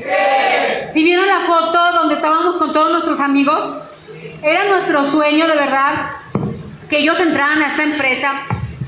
Si 0.95 1.03
vieron 1.03 1.27
la 1.27 1.41
foto 1.41 1.79
donde 1.93 2.15
estábamos 2.15 2.57
con 2.57 2.73
todos 2.73 2.93
nuestros 2.93 3.21
amigos, 3.21 3.77
era 4.43 4.65
nuestro 4.65 5.11
sueño 5.11 5.47
de 5.47 5.57
verdad 5.57 6.13
que 6.89 6.99
ellos 6.99 7.19
entraran 7.21 7.63
a 7.63 7.69
esta 7.69 7.83
empresa, 7.83 8.33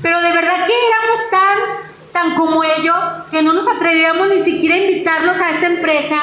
pero 0.01 0.21
de 0.21 0.31
verdad 0.31 0.65
que 0.65 0.73
éramos 0.73 1.29
tan 1.29 1.93
tan 2.13 2.35
como 2.35 2.63
ellos 2.63 2.95
que 3.31 3.41
no 3.41 3.53
nos 3.53 3.67
atrevíamos 3.67 4.29
ni 4.29 4.43
siquiera 4.43 4.75
a 4.75 4.79
invitarlos 4.79 5.41
a 5.41 5.49
esta 5.49 5.67
empresa. 5.67 6.21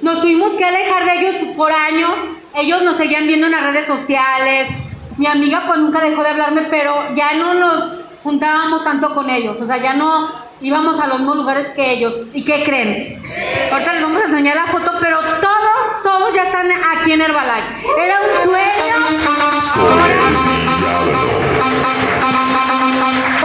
Nos 0.00 0.20
tuvimos 0.20 0.54
que 0.54 0.64
alejar 0.64 1.04
de 1.04 1.18
ellos 1.18 1.56
por 1.56 1.72
años. 1.72 2.12
Ellos 2.54 2.82
nos 2.82 2.96
seguían 2.96 3.26
viendo 3.26 3.46
en 3.46 3.52
las 3.52 3.64
redes 3.64 3.86
sociales, 3.86 4.68
mi 5.16 5.26
amiga 5.26 5.64
pues 5.66 5.78
nunca 5.78 6.00
dejó 6.00 6.22
de 6.22 6.30
hablarme, 6.30 6.62
pero 6.70 7.14
ya 7.14 7.34
no 7.34 7.54
nos 7.54 7.84
juntábamos 8.22 8.84
tanto 8.84 9.14
con 9.14 9.30
ellos, 9.30 9.56
o 9.60 9.66
sea, 9.66 9.78
ya 9.78 9.94
no 9.94 10.28
íbamos 10.60 11.00
a 11.00 11.06
los 11.06 11.18
mismos 11.18 11.36
lugares 11.36 11.68
que 11.68 11.92
ellos. 11.92 12.14
¿Y 12.32 12.44
qué 12.44 12.64
creen? 12.64 13.22
Ahorita 13.70 13.92
les 13.92 14.02
vamos 14.02 14.22
a 14.22 14.26
enseñar 14.26 14.56
la 14.56 14.66
foto, 14.66 14.90
pero 15.00 15.20
todos, 15.20 16.02
todos 16.02 16.34
ya 16.34 16.44
están 16.44 16.66
aquí 16.96 17.12
en 17.12 17.20
Herbalife. 17.20 17.86
Era 17.98 18.20
un 18.20 18.50
sueño. 18.50 18.96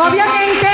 Obviamente, 0.01 0.67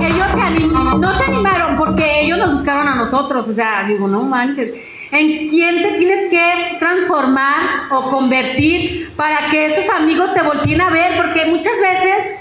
ellos 0.00 0.98
no 0.98 1.18
se 1.18 1.24
animaron 1.24 1.76
porque 1.76 2.20
ellos 2.20 2.38
nos 2.38 2.54
buscaron 2.54 2.88
a 2.88 2.94
nosotros, 2.94 3.48
o 3.48 3.52
sea, 3.52 3.84
digo, 3.84 4.06
no 4.06 4.22
manches 4.22 4.72
en 5.12 5.48
quién 5.48 5.82
te 5.82 5.92
tienes 5.98 6.30
que 6.30 6.78
transformar 6.78 7.88
o 7.90 8.10
convertir 8.10 9.10
para 9.14 9.50
que 9.50 9.66
esos 9.66 9.88
amigos 9.90 10.32
te 10.32 10.42
volteen 10.42 10.80
a 10.80 10.88
ver, 10.88 11.16
porque 11.18 11.44
muchas 11.44 11.78
veces, 11.78 12.40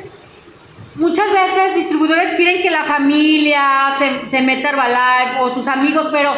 muchas 0.96 1.28
veces 1.32 1.76
distribuidores 1.76 2.36
quieren 2.36 2.62
que 2.62 2.70
la 2.70 2.86
familia 2.86 3.96
se, 4.00 4.30
se 4.30 4.42
meta 4.42 4.70
a 4.70 4.72
Herbalife 4.72 5.42
o 5.42 5.54
sus 5.54 5.68
amigos, 5.68 6.08
pero 6.14 6.34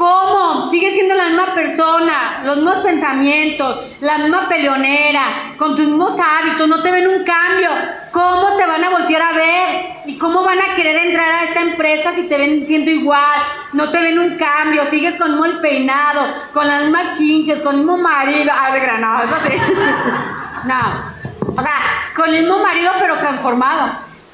¿Cómo? 0.00 0.70
Sigue 0.70 0.94
siendo 0.94 1.14
la 1.14 1.26
misma 1.26 1.54
persona, 1.54 2.40
los 2.46 2.56
mismos 2.56 2.76
pensamientos, 2.76 3.80
la 4.00 4.16
misma 4.16 4.48
peleonera, 4.48 5.24
con 5.58 5.76
tus 5.76 5.84
mismos 5.84 6.18
hábitos, 6.18 6.66
no 6.66 6.82
te 6.82 6.90
ven 6.90 7.06
un 7.06 7.22
cambio. 7.22 7.68
¿Cómo 8.10 8.56
te 8.56 8.64
van 8.64 8.82
a 8.82 8.88
voltear 8.88 9.20
a 9.20 9.32
ver? 9.32 9.86
¿Y 10.06 10.16
cómo 10.16 10.42
van 10.42 10.58
a 10.58 10.74
querer 10.74 10.96
entrar 11.04 11.30
a 11.30 11.44
esta 11.44 11.60
empresa 11.60 12.14
si 12.14 12.22
te 12.22 12.38
ven 12.38 12.66
siendo 12.66 12.90
igual? 12.90 13.42
No 13.74 13.90
te 13.90 14.00
ven 14.00 14.18
un 14.18 14.38
cambio, 14.38 14.86
sigues 14.88 15.16
con 15.16 15.44
el 15.44 15.58
peinado, 15.58 16.22
con 16.54 16.66
las 16.66 16.84
mismas 16.84 17.18
chinches, 17.18 17.60
con 17.60 17.74
el 17.74 17.80
mismo 17.80 17.98
marido. 17.98 18.50
Ah, 18.58 18.72
de 18.72 18.80
granado, 18.80 19.24
eso 19.24 19.36
sí. 19.46 19.52
no. 20.66 21.56
O 21.58 21.60
sea, 21.60 21.74
con 22.16 22.34
el 22.34 22.40
mismo 22.40 22.58
marido 22.60 22.90
pero 22.98 23.18
transformado. 23.18 23.90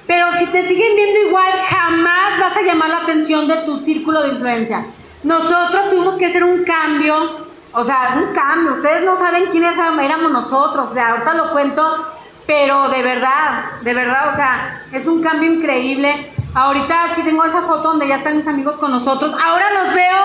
Pero 0.06 0.28
si 0.38 0.46
te 0.46 0.68
siguen 0.68 0.94
viendo 0.94 1.26
igual, 1.26 1.50
jamás 1.68 2.38
vas 2.38 2.56
a 2.56 2.62
llamar 2.62 2.88
la 2.88 2.98
atención 2.98 3.48
de 3.48 3.56
tu 3.64 3.80
círculo 3.80 4.22
de 4.22 4.28
influencia. 4.28 4.84
Nosotros 5.26 5.90
tuvimos 5.90 6.14
que 6.18 6.26
hacer 6.26 6.44
un 6.44 6.62
cambio, 6.62 7.16
o 7.72 7.84
sea, 7.84 8.14
un 8.16 8.32
cambio. 8.32 8.74
Ustedes 8.74 9.04
no 9.04 9.16
saben 9.16 9.46
quiénes 9.46 9.76
éramos 9.76 10.30
nosotros, 10.30 10.88
o 10.88 10.94
sea, 10.94 11.10
ahorita 11.10 11.34
lo 11.34 11.50
cuento, 11.50 12.06
pero 12.46 12.88
de 12.90 13.02
verdad, 13.02 13.64
de 13.82 13.92
verdad, 13.92 14.32
o 14.32 14.36
sea, 14.36 14.82
es 14.92 15.04
un 15.04 15.20
cambio 15.20 15.52
increíble. 15.52 16.32
Ahorita 16.54 17.06
aquí 17.10 17.22
tengo 17.22 17.44
esa 17.44 17.62
foto 17.62 17.88
donde 17.88 18.06
ya 18.06 18.18
están 18.18 18.36
mis 18.36 18.46
amigos 18.46 18.76
con 18.76 18.92
nosotros. 18.92 19.34
Ahora 19.44 19.66
los 19.82 19.94
veo 19.94 20.24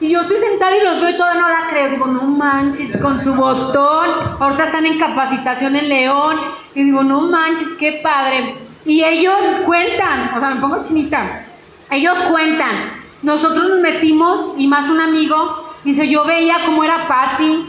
y 0.00 0.08
yo 0.08 0.22
estoy 0.22 0.38
sentada 0.38 0.76
y 0.76 0.82
los 0.82 1.00
veo 1.00 1.10
y 1.10 1.16
todavía 1.16 1.40
no 1.42 1.48
la 1.48 1.68
creo. 1.70 1.90
Digo, 1.90 2.06
no 2.06 2.22
manches, 2.22 2.96
con 3.00 3.22
su 3.22 3.32
botón. 3.32 4.10
Ahorita 4.40 4.64
están 4.64 4.86
en 4.86 4.98
capacitación 4.98 5.76
en 5.76 5.88
León. 5.88 6.40
Y 6.74 6.82
digo, 6.82 7.04
no 7.04 7.20
manches, 7.20 7.68
qué 7.78 8.00
padre. 8.02 8.56
Y 8.84 9.04
ellos 9.04 9.38
cuentan, 9.64 10.32
o 10.36 10.40
sea, 10.40 10.50
me 10.50 10.60
pongo 10.60 10.84
chinita. 10.84 11.44
Ellos 11.92 12.18
cuentan 12.28 12.95
nosotros 13.26 13.68
nos 13.68 13.80
metimos, 13.80 14.54
y 14.56 14.68
más 14.68 14.88
un 14.88 15.00
amigo, 15.00 15.74
dice, 15.82 16.08
yo 16.08 16.24
veía 16.24 16.58
cómo 16.64 16.84
era 16.84 17.08
Patty, 17.08 17.60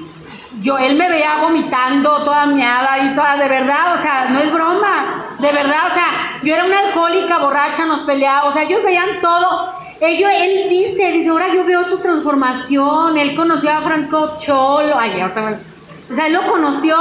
yo, 0.61 0.77
él 0.77 0.95
me 0.95 1.09
veía 1.09 1.37
vomitando, 1.41 2.15
toda 2.23 2.45
miada 2.45 2.99
y 2.99 3.15
toda, 3.15 3.37
de 3.37 3.47
verdad, 3.47 3.95
o 3.95 4.01
sea, 4.03 4.27
no 4.29 4.39
es 4.39 4.53
broma, 4.53 5.25
de 5.39 5.51
verdad, 5.51 5.87
o 5.89 5.93
sea, 5.95 6.39
yo 6.43 6.53
era 6.53 6.63
una 6.63 6.79
alcohólica, 6.81 7.39
borracha, 7.39 7.87
nos 7.87 8.01
peleaba, 8.01 8.49
o 8.49 8.53
sea, 8.53 8.63
ellos 8.63 8.83
veían 8.83 9.19
todo. 9.19 9.73
Ellos, 9.99 10.29
él 10.31 10.69
dice, 10.69 11.11
dice, 11.11 11.29
ahora 11.29 11.51
yo 11.51 11.65
veo 11.65 11.89
su 11.89 11.97
transformación, 11.97 13.17
él 13.17 13.35
conoció 13.35 13.71
a 13.71 13.81
Franco 13.81 14.37
Cholo, 14.37 14.95
ay, 14.95 15.23
o 15.23 15.33
sea, 16.15 16.27
él 16.27 16.33
lo 16.33 16.51
conoció. 16.51 16.95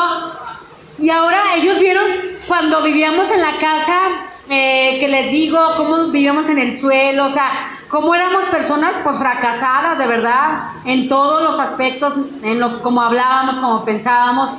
Y 0.98 1.10
ahora 1.10 1.42
ellos 1.56 1.78
vieron 1.78 2.06
cuando 2.48 2.82
vivíamos 2.82 3.30
en 3.30 3.42
la 3.42 3.58
casa, 3.58 4.00
eh, 4.48 4.96
que 4.98 5.08
les 5.08 5.30
digo, 5.30 5.58
cómo 5.76 6.06
vivíamos 6.06 6.48
en 6.48 6.58
el 6.58 6.80
suelo, 6.80 7.26
o 7.26 7.32
sea, 7.34 7.75
cómo 7.88 8.14
éramos 8.14 8.44
personas 8.44 8.94
pues 9.02 9.18
fracasadas, 9.18 9.98
de 9.98 10.06
verdad, 10.06 10.70
en 10.84 11.08
todos 11.08 11.42
los 11.42 11.60
aspectos, 11.60 12.14
en 12.42 12.60
lo 12.60 12.82
como 12.82 13.02
hablábamos, 13.02 13.56
como 13.56 13.84
pensábamos, 13.84 14.50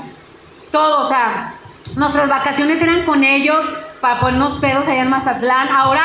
todo, 0.72 1.06
o 1.06 1.08
sea, 1.08 1.54
nuestras 1.96 2.30
vacaciones 2.30 2.82
eran 2.82 3.04
con 3.04 3.24
ellos 3.24 3.66
para 4.02 4.20
ponernos 4.20 4.60
pedos 4.60 4.88
allá 4.88 5.02
en 5.02 5.10
Mazatlán. 5.10 5.70
Ahora 5.70 6.04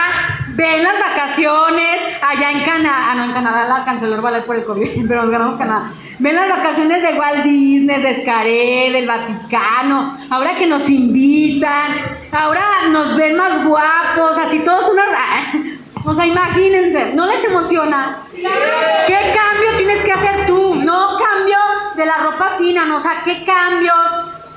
ven 0.55 0.83
las 0.83 0.99
vacaciones 0.99 2.01
allá 2.23 2.53
en 2.53 2.65
Canadá, 2.65 3.11
ah 3.11 3.15
no, 3.15 3.25
en 3.25 3.33
Canadá 3.33 3.69
la 3.69 3.85
canceló 3.85 4.15
el 4.15 4.43
por 4.43 4.57
el 4.57 4.65
COVID, 4.65 4.89
pero 5.09 5.23
nos 5.23 5.31
ganamos 5.31 5.57
Canadá. 5.59 5.93
Ven 6.19 6.37
las 6.37 6.49
vacaciones 6.49 7.03
de 7.03 7.19
Walt 7.19 7.43
Disney, 7.43 8.01
de 8.01 8.11
Escaré, 8.11 8.91
del 8.93 9.07
Vaticano, 9.09 10.17
ahora 10.31 10.55
que 10.55 10.67
nos 10.67 10.89
invitan, 10.89 11.95
ahora 12.31 12.65
nos 12.91 13.17
ven 13.17 13.37
más 13.37 13.65
guapos, 13.65 14.39
así 14.39 14.61
todos 14.61 14.91
unos... 14.91 15.05
O 16.05 16.15
sea, 16.15 16.27
imagínense, 16.27 17.13
¿no 17.15 17.27
les 17.27 17.45
emociona? 17.45 18.19
¿Qué 18.33 19.19
cambio 19.35 19.77
tienes 19.77 20.05
que 20.05 20.13
hacer 20.13 20.47
tú? 20.47 20.75
No 20.75 21.17
cambio 21.19 21.57
de 21.95 22.05
la 22.05 22.17
ropa 22.19 22.57
fina, 22.59 22.85
¿no? 22.85 22.97
O 22.97 23.01
sea, 23.01 23.23
¿qué 23.25 23.45
cambios? 23.45 23.95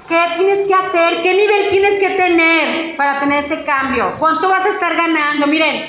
¿Qué 0.08 0.20
tienes 0.38 0.68
que 0.68 0.74
hacer? 0.74 1.22
¿Qué 1.22 1.34
nivel 1.36 1.70
tienes 1.70 2.00
que 2.00 2.10
tener 2.10 2.96
para 2.96 3.20
tener 3.20 3.46
ese 3.46 3.64
cambio? 3.64 4.14
¿Cuánto 4.18 4.50
vas 4.50 4.66
a 4.66 4.70
estar 4.70 4.96
ganando? 4.96 5.46
Miren, 5.46 5.88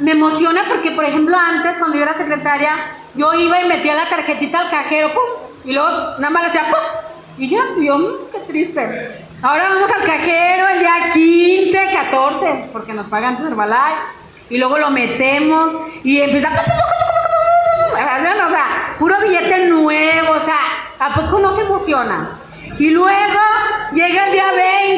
me 0.00 0.12
emociona 0.12 0.64
porque, 0.68 0.92
por 0.92 1.04
ejemplo, 1.04 1.36
antes, 1.36 1.76
cuando 1.78 1.96
yo 1.96 2.02
era 2.02 2.14
secretaria, 2.14 2.72
yo 3.14 3.34
iba 3.34 3.62
y 3.62 3.68
metía 3.68 3.94
la 3.94 4.08
tarjetita 4.08 4.60
al 4.60 4.70
cajero, 4.70 5.12
¡pum! 5.12 5.22
Y 5.64 5.72
luego 5.74 5.90
nada 6.18 6.30
más 6.30 6.46
hacía, 6.46 6.62
¡pum! 6.62 6.80
Y 7.36 7.48
ya, 7.50 7.62
yo, 7.78 7.98
mm, 7.98 8.12
qué 8.32 8.38
triste. 8.46 9.26
Ahora 9.42 9.68
vamos 9.70 9.90
al 9.90 10.04
cajero 10.04 10.68
el 10.68 10.78
día 10.78 11.10
15, 11.12 11.78
14, 11.92 12.68
porque 12.72 12.94
nos 12.94 13.06
pagan 13.06 13.36
Herbalife 13.36 14.19
y 14.50 14.58
luego 14.58 14.78
lo 14.78 14.90
metemos 14.90 15.72
y 16.04 16.20
empieza 16.20 16.50
o 17.92 18.50
sea, 18.50 18.96
puro 18.98 19.14
billete 19.22 19.66
nuevo, 19.66 20.32
o 20.32 20.44
sea, 20.44 20.58
¿a 20.98 21.14
poco 21.14 21.38
no 21.38 21.54
se 21.54 21.62
emociona? 21.62 22.30
Y 22.78 22.90
luego 22.90 23.40
llega 23.92 24.26
el 24.26 24.32
día 24.32 24.52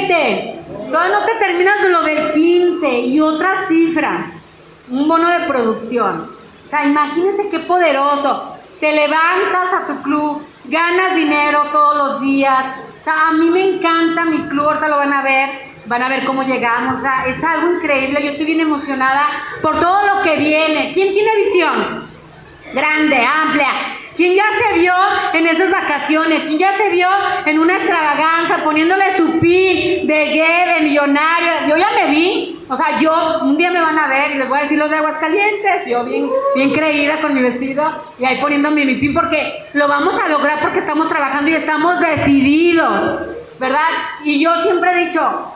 20, 0.08 0.60
todavía 0.90 1.18
no 1.18 1.24
te 1.24 1.34
terminas 1.34 1.84
lo 1.84 2.02
del 2.02 2.32
15 2.32 3.00
y 3.00 3.20
otra 3.20 3.66
cifra, 3.68 4.26
un 4.88 5.08
bono 5.08 5.28
de 5.28 5.46
producción. 5.46 6.30
O 6.66 6.70
sea, 6.70 6.86
imagínense 6.86 7.50
qué 7.50 7.58
poderoso. 7.58 8.56
Te 8.80 8.92
levantas 8.92 9.74
a 9.74 9.86
tu 9.86 10.02
club, 10.02 10.42
ganas 10.64 11.14
dinero 11.14 11.64
todos 11.70 11.96
los 11.96 12.20
días. 12.20 12.64
O 13.00 13.04
sea, 13.04 13.28
a 13.28 13.32
mí 13.32 13.50
me 13.50 13.76
encanta 13.76 14.24
mi 14.24 14.38
club, 14.48 14.66
ahorita 14.66 14.88
lo 14.88 14.96
van 14.96 15.12
a 15.12 15.22
ver 15.22 15.71
van 15.86 16.02
a 16.02 16.08
ver 16.08 16.24
cómo 16.24 16.42
llegamos. 16.42 16.98
O 16.98 17.02
sea, 17.02 17.26
es 17.26 17.42
algo 17.42 17.74
increíble. 17.74 18.22
Yo 18.22 18.30
estoy 18.30 18.46
bien 18.46 18.60
emocionada 18.60 19.26
por 19.60 19.80
todo 19.80 20.14
lo 20.14 20.22
que 20.22 20.36
viene. 20.36 20.92
¿Quién 20.94 21.12
tiene 21.12 21.30
visión? 21.36 22.06
Grande, 22.74 23.16
amplia. 23.16 23.68
¿Quién 24.16 24.34
ya 24.34 24.44
se 24.58 24.78
vio 24.78 24.92
en 25.32 25.46
esas 25.46 25.70
vacaciones? 25.70 26.42
¿Quién 26.44 26.58
ya 26.58 26.76
se 26.76 26.90
vio 26.90 27.08
en 27.46 27.58
una 27.58 27.76
extravaganza 27.76 28.58
poniéndole 28.62 29.16
su 29.16 29.40
pi 29.40 30.02
de 30.04 30.24
gay, 30.26 30.74
de 30.74 30.80
millonario? 30.82 31.52
Yo 31.68 31.76
ya 31.76 31.88
me 31.96 32.10
vi. 32.10 32.58
O 32.68 32.76
sea, 32.76 32.98
yo 33.00 33.40
un 33.42 33.56
día 33.56 33.70
me 33.70 33.80
van 33.80 33.98
a 33.98 34.08
ver 34.08 34.32
y 34.32 34.38
les 34.38 34.48
voy 34.48 34.58
a 34.58 34.62
decir 34.62 34.78
los 34.78 34.90
de 34.90 34.96
Aguascalientes. 34.96 35.86
Yo 35.86 36.04
bien, 36.04 36.28
bien 36.54 36.72
creída 36.72 37.20
con 37.20 37.34
mi 37.34 37.42
vestido 37.42 37.90
y 38.18 38.24
ahí 38.24 38.38
poniéndome 38.38 38.84
mi 38.84 38.94
pin 38.96 39.14
porque 39.14 39.64
lo 39.72 39.88
vamos 39.88 40.18
a 40.20 40.28
lograr 40.28 40.60
porque 40.60 40.80
estamos 40.80 41.08
trabajando 41.08 41.50
y 41.50 41.54
estamos 41.54 41.98
decididos. 42.00 43.28
¿Verdad? 43.58 43.88
Y 44.24 44.40
yo 44.40 44.54
siempre 44.62 44.90
he 44.90 45.06
dicho, 45.06 45.52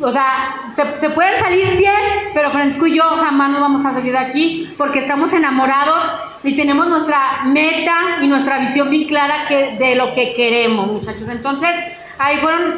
o 0.00 0.12
sea, 0.12 0.56
se, 1.00 1.10
pueden 1.10 1.40
salir 1.40 1.68
100, 1.68 1.92
pero 2.34 2.50
Francisco 2.50 2.86
y 2.86 2.96
yo 2.96 3.02
jamás 3.02 3.50
nos 3.50 3.60
vamos 3.60 3.84
a 3.84 3.94
salir 3.94 4.12
de 4.12 4.18
aquí 4.18 4.74
porque 4.76 5.00
estamos 5.00 5.32
enamorados 5.32 5.98
y 6.44 6.54
tenemos 6.54 6.86
nuestra 6.88 7.44
meta 7.46 7.94
y 8.22 8.26
nuestra 8.26 8.58
visión 8.58 8.90
bien 8.90 9.08
clara 9.08 9.46
que, 9.48 9.76
de 9.78 9.94
lo 9.94 10.14
que 10.14 10.34
queremos, 10.34 10.86
muchachos. 10.86 11.28
Entonces, 11.28 11.70
ahí 12.18 12.36
fueron 12.38 12.74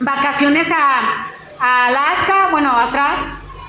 vacaciones 0.00 0.68
a, 0.70 1.28
Alaska, 1.64 2.48
bueno, 2.50 2.72
atrás, 2.72 3.20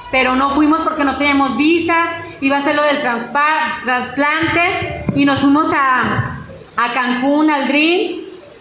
pero 0.09 0.35
no 0.35 0.55
fuimos 0.55 0.81
porque 0.81 1.03
no 1.03 1.15
teníamos 1.15 1.55
visa, 1.57 2.07
iba 2.41 2.57
a 2.57 2.63
ser 2.63 2.75
lo 2.75 2.81
del 2.81 3.01
trasplante 3.01 5.05
y 5.15 5.25
nos 5.25 5.41
fuimos 5.41 5.71
a, 5.71 6.39
a 6.75 6.93
Cancún, 6.93 7.51
al 7.51 7.67
Dream, 7.67 8.13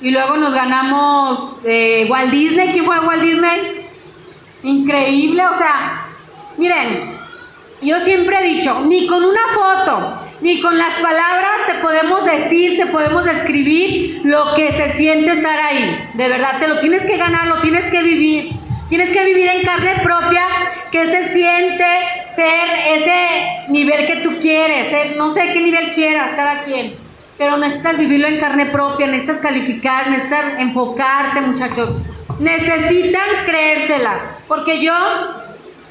y 0.03 0.11
luego 0.11 0.37
nos 0.37 0.53
ganamos 0.53 1.61
eh, 1.65 2.07
Walt 2.11 2.31
Disney. 2.31 2.73
¿Quién 2.73 2.85
fue 2.85 3.01
Walt 3.01 3.23
Disney? 3.23 3.83
Increíble, 4.63 5.45
o 5.45 5.59
sea, 5.59 6.07
miren, 6.57 7.11
yo 7.81 7.99
siempre 8.01 8.39
he 8.39 8.55
dicho, 8.55 8.85
ni 8.87 9.07
con 9.07 9.25
una 9.25 9.47
foto, 9.53 10.15
ni 10.41 10.61
con 10.61 10.79
las 10.79 10.95
palabras 10.95 11.67
te 11.67 11.75
podemos 11.75 12.25
decir, 12.25 12.77
te 12.77 12.87
podemos 12.87 13.25
describir 13.25 14.21
lo 14.25 14.55
que 14.55 14.73
se 14.73 14.93
siente 14.93 15.33
estar 15.33 15.59
ahí. 15.59 16.09
De 16.15 16.29
verdad, 16.29 16.59
te 16.61 16.69
lo 16.69 16.79
tienes 16.81 17.05
que 17.05 17.17
ganar, 17.17 17.49
lo 17.49 17.61
tienes 17.61 17.85
que 17.91 18.03
vivir. 18.03 18.53
Tienes 18.89 19.11
que 19.11 19.25
vivir 19.25 19.49
en 19.49 19.63
carne 19.63 19.95
propia 20.03 20.45
qué 20.91 21.07
se 21.07 21.33
siente 21.33 21.85
ser 22.37 22.69
ese 22.99 23.73
nivel 23.73 24.07
que 24.07 24.17
tú 24.17 24.31
quieres, 24.39 24.91
ser, 24.91 25.17
no 25.17 25.33
sé 25.33 25.51
qué 25.53 25.61
nivel 25.61 25.93
quieras 25.95 26.33
cada 26.37 26.63
quien, 26.65 26.93
pero 27.39 27.57
necesitas 27.57 27.99
vivirlo 27.99 28.29
en 28.29 28.39
carne 28.39 28.67
propia, 28.67 29.07
necesitas 29.07 29.39
calificar, 29.39 30.11
necesitas 30.11 30.59
enfocarte, 30.59 31.41
muchachos. 31.41 31.91
Necesitan 32.43 33.29
creérsela. 33.47 34.15
Porque 34.49 34.81
yo, 34.81 34.93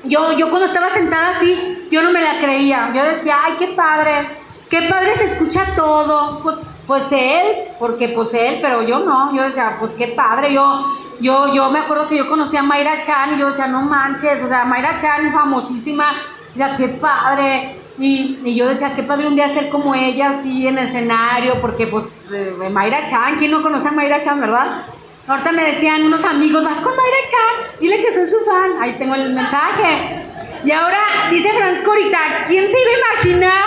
yo, 0.04 0.34
yo 0.34 0.50
cuando 0.50 0.68
estaba 0.68 0.94
sentada 0.94 1.38
así, 1.38 1.88
yo 1.90 2.02
no 2.04 2.12
me 2.12 2.22
la 2.22 2.40
creía. 2.40 2.92
Yo 2.94 3.04
decía, 3.04 3.38
ay, 3.44 3.54
qué 3.58 3.68
padre, 3.68 4.28
qué 4.70 4.82
padre 4.84 5.16
se 5.18 5.26
escucha 5.26 5.66
todo. 5.76 6.42
Pues, 6.44 6.58
pues 6.88 7.04
él, 7.12 7.46
porque 7.80 8.10
pues 8.10 8.34
él, 8.34 8.60
pero 8.62 8.84
yo 8.84 9.00
no. 9.00 9.34
Yo 9.34 9.44
decía, 9.44 9.78
pues 9.80 9.94
qué 9.98 10.08
padre. 10.08 10.54
Yo, 10.54 10.86
yo, 11.22 11.54
yo 11.54 11.70
me 11.70 11.80
acuerdo 11.80 12.10
que 12.10 12.18
yo 12.18 12.28
conocí 12.28 12.58
a 12.58 12.64
Mayra 12.64 13.02
Chan 13.02 13.36
y 13.36 13.40
yo 13.40 13.50
decía, 13.50 13.68
no 13.68 13.84
manches, 13.84 14.44
o 14.44 14.48
sea, 14.50 14.66
Mayra 14.66 14.98
Chan 15.00 15.32
famosísima, 15.32 16.14
ya 16.56 16.76
qué 16.76 16.90
padre. 16.90 17.78
Y, 17.98 18.40
y, 18.44 18.56
yo 18.56 18.68
decía, 18.68 18.94
qué 18.94 19.04
padre 19.04 19.28
un 19.28 19.36
día 19.36 19.54
ser 19.54 19.70
como 19.70 19.96
ella, 19.96 20.32
así 20.32 20.68
en 20.68 20.78
el 20.78 20.88
escenario, 20.88 21.62
porque 21.62 21.88
pues 21.88 22.06
eh, 22.34 22.70
Mayra 22.72 23.06
Chan, 23.06 23.38
¿quién 23.38 23.52
no 23.52 23.62
conoce 23.62 23.88
a 23.88 23.92
Mayra 23.92 24.22
Chan, 24.22 24.42
verdad? 24.42 24.84
Ahorita 25.28 25.52
me 25.52 25.64
decían 25.72 26.04
unos 26.04 26.24
amigos, 26.26 26.64
vas 26.64 26.80
con 26.80 26.96
Mayra 26.96 27.18
Chan, 27.30 27.80
dile 27.80 27.98
que 28.04 28.14
soy 28.14 28.28
su 28.28 28.44
fan. 28.44 28.72
Ahí 28.82 28.96
tengo 28.98 29.14
el 29.16 29.34
mensaje. 29.34 30.26
Y 30.64 30.72
ahora 30.72 31.00
dice 31.30 31.50
Francisco 31.54 31.92
ahorita, 31.92 32.20
¿quién 32.48 32.72
se 32.72 32.80
iba 32.80 32.90
a 32.90 33.16
imaginar 33.16 33.64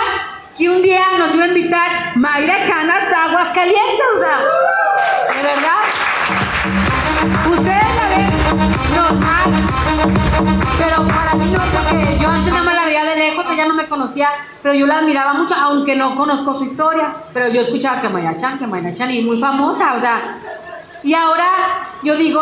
que 0.57 0.69
un 0.69 0.81
día 0.81 1.05
nos 1.17 1.33
iba 1.33 1.45
a 1.45 1.47
invitar 1.47 2.15
Mayra 2.15 2.63
Chan 2.65 2.89
hasta 2.89 3.23
Aguascalientes? 3.23 4.05
O 4.15 4.19
sea, 4.19 4.39
de 5.33 5.43
verdad. 5.43 5.81
Ustedes 7.51 7.95
la 7.95 8.09
ven 8.09 8.27
normal, 8.95 9.45
pero 10.77 11.07
para 11.07 11.33
mí 11.35 11.45
no, 11.51 11.59
porque 11.59 12.17
yo 12.19 12.29
antes 12.29 12.53
nada 12.53 12.63
más 12.63 12.75
la 12.75 12.85
veía 12.85 13.05
de 13.05 13.15
lejos, 13.15 13.45
ella 13.49 13.65
no 13.65 13.73
me 13.73 13.85
conocía, 13.87 14.29
pero 14.61 14.75
yo 14.75 14.85
la 14.85 14.99
admiraba 14.99 15.33
mucho, 15.33 15.55
aunque 15.55 15.95
no 15.95 16.15
conozco 16.15 16.57
su 16.59 16.65
historia. 16.65 17.13
Pero 17.33 17.47
yo 17.47 17.61
escuchaba 17.61 18.01
que 18.01 18.09
Mayra 18.09 18.37
Chan, 18.37 18.59
que 18.59 18.67
Mayra 18.67 18.93
Chan, 18.93 19.09
y 19.11 19.21
muy 19.21 19.39
famosa, 19.39 19.93
o 19.93 20.01
sea, 20.01 20.21
y 21.05 21.13
ahora 21.13 21.51
yo 22.01 22.17
digo, 22.17 22.41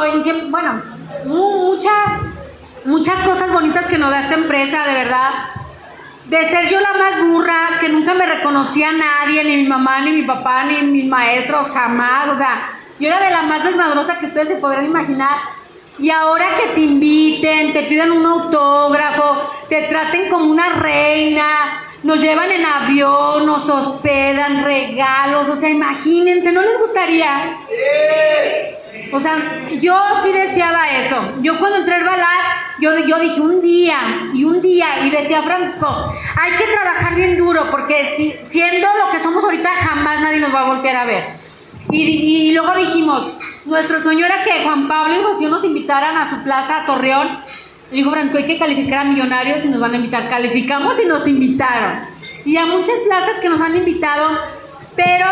bueno, 0.49 0.81
muchas, 1.25 1.93
muchas 2.85 3.19
cosas 3.27 3.51
bonitas 3.51 3.87
que 3.87 3.97
nos 3.97 4.09
da 4.09 4.21
esta 4.21 4.35
empresa, 4.35 4.85
de 4.85 4.93
verdad. 4.93 5.31
De 6.25 6.49
ser 6.49 6.69
yo 6.69 6.79
la 6.79 6.93
más 6.93 7.21
burra, 7.27 7.77
que 7.81 7.89
nunca 7.89 8.13
me 8.13 8.25
reconocía 8.25 8.93
nadie, 8.93 9.43
ni 9.43 9.57
mi 9.57 9.67
mamá, 9.67 9.99
ni 9.99 10.13
mi 10.13 10.21
papá, 10.21 10.63
ni 10.63 10.81
mis 10.81 11.05
maestros, 11.09 11.67
jamás. 11.71 12.29
O 12.29 12.37
sea, 12.37 12.69
yo 12.99 13.09
era 13.09 13.19
de 13.21 13.31
la 13.31 13.41
más 13.41 13.65
desmadrosa 13.65 14.17
que 14.17 14.27
ustedes 14.27 14.47
se 14.47 14.55
podrán 14.55 14.85
imaginar. 14.85 15.39
Y 15.99 16.09
ahora 16.09 16.45
que 16.57 16.67
te 16.67 16.79
inviten, 16.79 17.73
te 17.73 17.83
pidan 17.83 18.13
un 18.13 18.25
autógrafo, 18.25 19.65
te 19.67 19.81
traten 19.83 20.29
como 20.29 20.45
una 20.45 20.69
reina, 20.69 21.47
nos 22.03 22.19
llevan 22.21 22.51
en 22.51 22.65
avión, 22.65 23.45
nos 23.45 23.69
hospedan, 23.69 24.63
regalos, 24.63 25.49
o 25.49 25.59
sea, 25.59 25.69
imagínense, 25.69 26.51
¿no 26.51 26.61
les 26.61 26.79
gustaría? 26.79 27.55
O 29.11 29.19
sea, 29.19 29.37
yo 29.79 29.95
sí 30.23 30.31
deseaba 30.31 30.89
eso. 30.89 31.17
Yo 31.41 31.57
cuando 31.59 31.77
entré 31.77 31.95
al 31.95 32.03
balar, 32.03 32.41
yo, 32.79 32.97
yo 33.05 33.19
dije 33.19 33.39
un 33.39 33.61
día 33.61 33.97
y 34.33 34.43
un 34.43 34.61
día 34.61 35.05
y 35.05 35.09
decía 35.11 35.43
Francisco, 35.43 36.13
hay 36.41 36.51
que 36.53 36.65
trabajar 36.65 37.15
bien 37.15 37.37
duro 37.37 37.69
porque 37.69 38.13
si, 38.17 38.33
siendo 38.49 38.87
lo 38.87 39.11
que 39.11 39.21
somos 39.21 39.43
ahorita 39.43 39.69
jamás 39.69 40.21
nadie 40.21 40.39
nos 40.39 40.53
va 40.53 40.61
a 40.61 40.67
voltear 40.67 40.95
a 40.95 41.05
ver. 41.05 41.23
Y, 41.91 42.53
luego 42.53 42.75
dijimos, 42.75 43.37
nuestro 43.65 44.01
sueño 44.01 44.25
era 44.25 44.43
que 44.43 44.63
Juan 44.63 44.87
Pablo 44.87 45.19
y 45.19 45.23
José 45.23 45.45
nos 45.47 45.63
invitaran 45.63 46.17
a 46.17 46.29
su 46.29 46.43
plaza 46.43 46.77
a 46.77 46.85
Torreón. 46.87 47.37
Dijo 47.93 48.09
Franco, 48.09 48.39
hay 48.39 48.47
que 48.47 48.57
calificar 48.57 49.01
a 49.01 49.03
millonarios 49.03 49.63
y 49.63 49.67
nos 49.67 49.79
van 49.79 49.93
a 49.93 49.97
invitar. 49.97 50.27
Calificamos 50.27 50.99
y 50.99 51.05
nos 51.05 51.27
invitaron. 51.27 51.99
Y 52.43 52.57
a 52.57 52.65
muchas 52.65 52.95
plazas 53.05 53.35
que 53.39 53.49
nos 53.49 53.61
han 53.61 53.77
invitado, 53.77 54.29
pero 54.95 55.27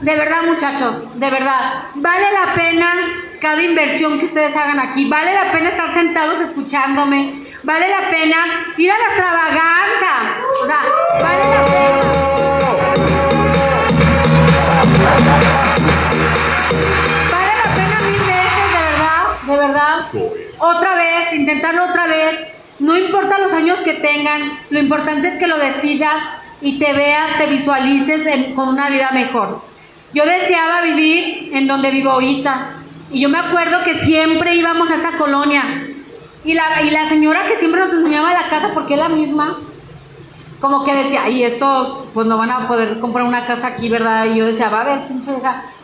de 0.00 0.16
verdad 0.16 0.42
muchachos, 0.48 1.18
de 1.20 1.30
verdad, 1.30 1.84
vale 1.94 2.26
la 2.32 2.54
pena 2.54 2.92
cada 3.40 3.62
inversión 3.62 4.18
que 4.18 4.26
ustedes 4.26 4.56
hagan 4.56 4.80
aquí. 4.80 5.08
Vale 5.08 5.32
la 5.32 5.52
pena 5.52 5.68
estar 5.68 5.94
sentados 5.94 6.40
escuchándome. 6.40 7.34
Vale 7.62 7.88
la 7.88 8.10
pena 8.10 8.36
ir 8.76 8.90
a 8.90 8.98
la 8.98 9.04
extravaganza. 9.04 10.12
O 10.62 10.66
sea, 10.66 10.80
vale 11.22 11.44
la 11.50 11.64
pena. 11.66 12.00
Vale 17.30 17.52
la 17.64 17.74
pena 17.74 18.00
mil 18.00 18.18
veces, 18.18 18.66
de 18.72 18.82
verdad, 18.90 19.22
de 19.46 19.56
verdad. 19.56 19.96
Otra 20.58 20.94
vez, 20.94 21.19
intentarlo 21.40 21.84
otra 21.86 22.06
vez. 22.06 22.38
No 22.78 22.96
importa 22.96 23.38
los 23.38 23.52
años 23.52 23.78
que 23.80 23.94
tengan, 23.94 24.52
lo 24.70 24.78
importante 24.78 25.28
es 25.28 25.38
que 25.38 25.46
lo 25.46 25.58
decidas 25.58 26.16
y 26.62 26.78
te 26.78 26.92
veas, 26.92 27.36
te 27.38 27.46
visualices 27.46 28.54
con 28.54 28.68
una 28.68 28.88
vida 28.88 29.10
mejor. 29.12 29.62
Yo 30.12 30.24
deseaba 30.24 30.82
vivir 30.82 31.50
en 31.52 31.66
donde 31.66 31.90
vivo 31.90 32.10
ahorita. 32.10 32.70
Y 33.12 33.20
yo 33.20 33.28
me 33.28 33.38
acuerdo 33.38 33.82
que 33.84 33.94
siempre 33.96 34.56
íbamos 34.56 34.90
a 34.90 34.96
esa 34.96 35.12
colonia. 35.18 35.62
Y 36.44 36.54
la, 36.54 36.82
y 36.82 36.90
la 36.90 37.08
señora 37.08 37.44
que 37.46 37.56
siempre 37.56 37.80
nos 37.80 37.92
enseñaba 37.92 38.32
la 38.32 38.48
casa, 38.48 38.70
porque 38.72 38.94
es 38.94 39.00
la 39.00 39.08
misma, 39.08 39.58
como 40.60 40.84
que 40.84 40.94
decía, 40.94 41.28
y 41.28 41.42
esto, 41.42 42.06
pues 42.12 42.26
no 42.26 42.36
van 42.36 42.50
a 42.50 42.68
poder 42.68 43.00
comprar 43.00 43.24
una 43.24 43.46
casa 43.46 43.68
aquí, 43.68 43.88
¿verdad? 43.88 44.26
Y 44.26 44.36
yo 44.36 44.46
decía, 44.46 44.68
va 44.68 44.82
a 44.82 44.84
ver, 44.84 44.98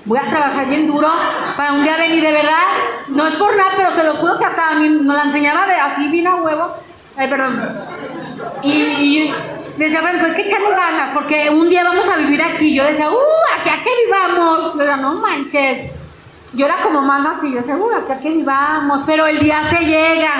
voy 0.04 0.18
a 0.18 0.28
trabajar 0.28 0.66
bien 0.66 0.86
duro 0.86 1.08
para 1.56 1.72
un 1.72 1.82
día 1.82 1.96
venir, 1.96 2.22
de 2.22 2.32
verdad, 2.32 2.62
no 3.08 3.26
es 3.26 3.34
por 3.36 3.56
nada, 3.56 3.70
pero 3.74 3.94
se 3.94 4.04
lo 4.04 4.14
juro 4.16 4.38
que 4.38 4.44
hasta 4.44 4.68
a 4.68 4.74
mí 4.74 4.88
nos 4.88 5.16
la 5.16 5.24
enseñaba 5.24 5.66
de 5.66 5.74
así, 5.74 6.08
bien 6.08 6.26
a 6.26 6.36
huevo, 6.36 6.74
ay, 7.16 7.28
perdón, 7.28 7.58
y, 8.62 9.32
decía, 9.78 10.02
bueno, 10.02 10.18
pues 10.20 10.32
hay 10.32 10.42
que 10.42 10.48
echarle 10.48 10.70
ganas, 10.70 11.10
porque 11.14 11.48
un 11.48 11.68
día 11.70 11.82
vamos 11.82 12.08
a 12.08 12.16
vivir 12.16 12.42
aquí, 12.42 12.74
yo 12.74 12.84
decía, 12.84 13.10
uh, 13.10 13.58
aquí 13.58 13.70
a 13.70 13.82
qué 13.82 13.90
vivamos, 14.04 14.76
decía, 14.76 14.96
no 14.96 15.14
manches, 15.14 15.90
yo 16.52 16.66
era 16.66 16.82
como 16.82 17.00
más 17.00 17.38
así, 17.38 17.50
yo 17.50 17.58
decía, 17.58 17.76
uh, 17.76 17.90
aquí 17.96 18.12
a 18.12 18.18
qué 18.18 18.30
vivamos, 18.30 19.04
pero 19.06 19.26
el 19.26 19.38
día 19.38 19.64
se 19.70 19.78
llega, 19.78 20.32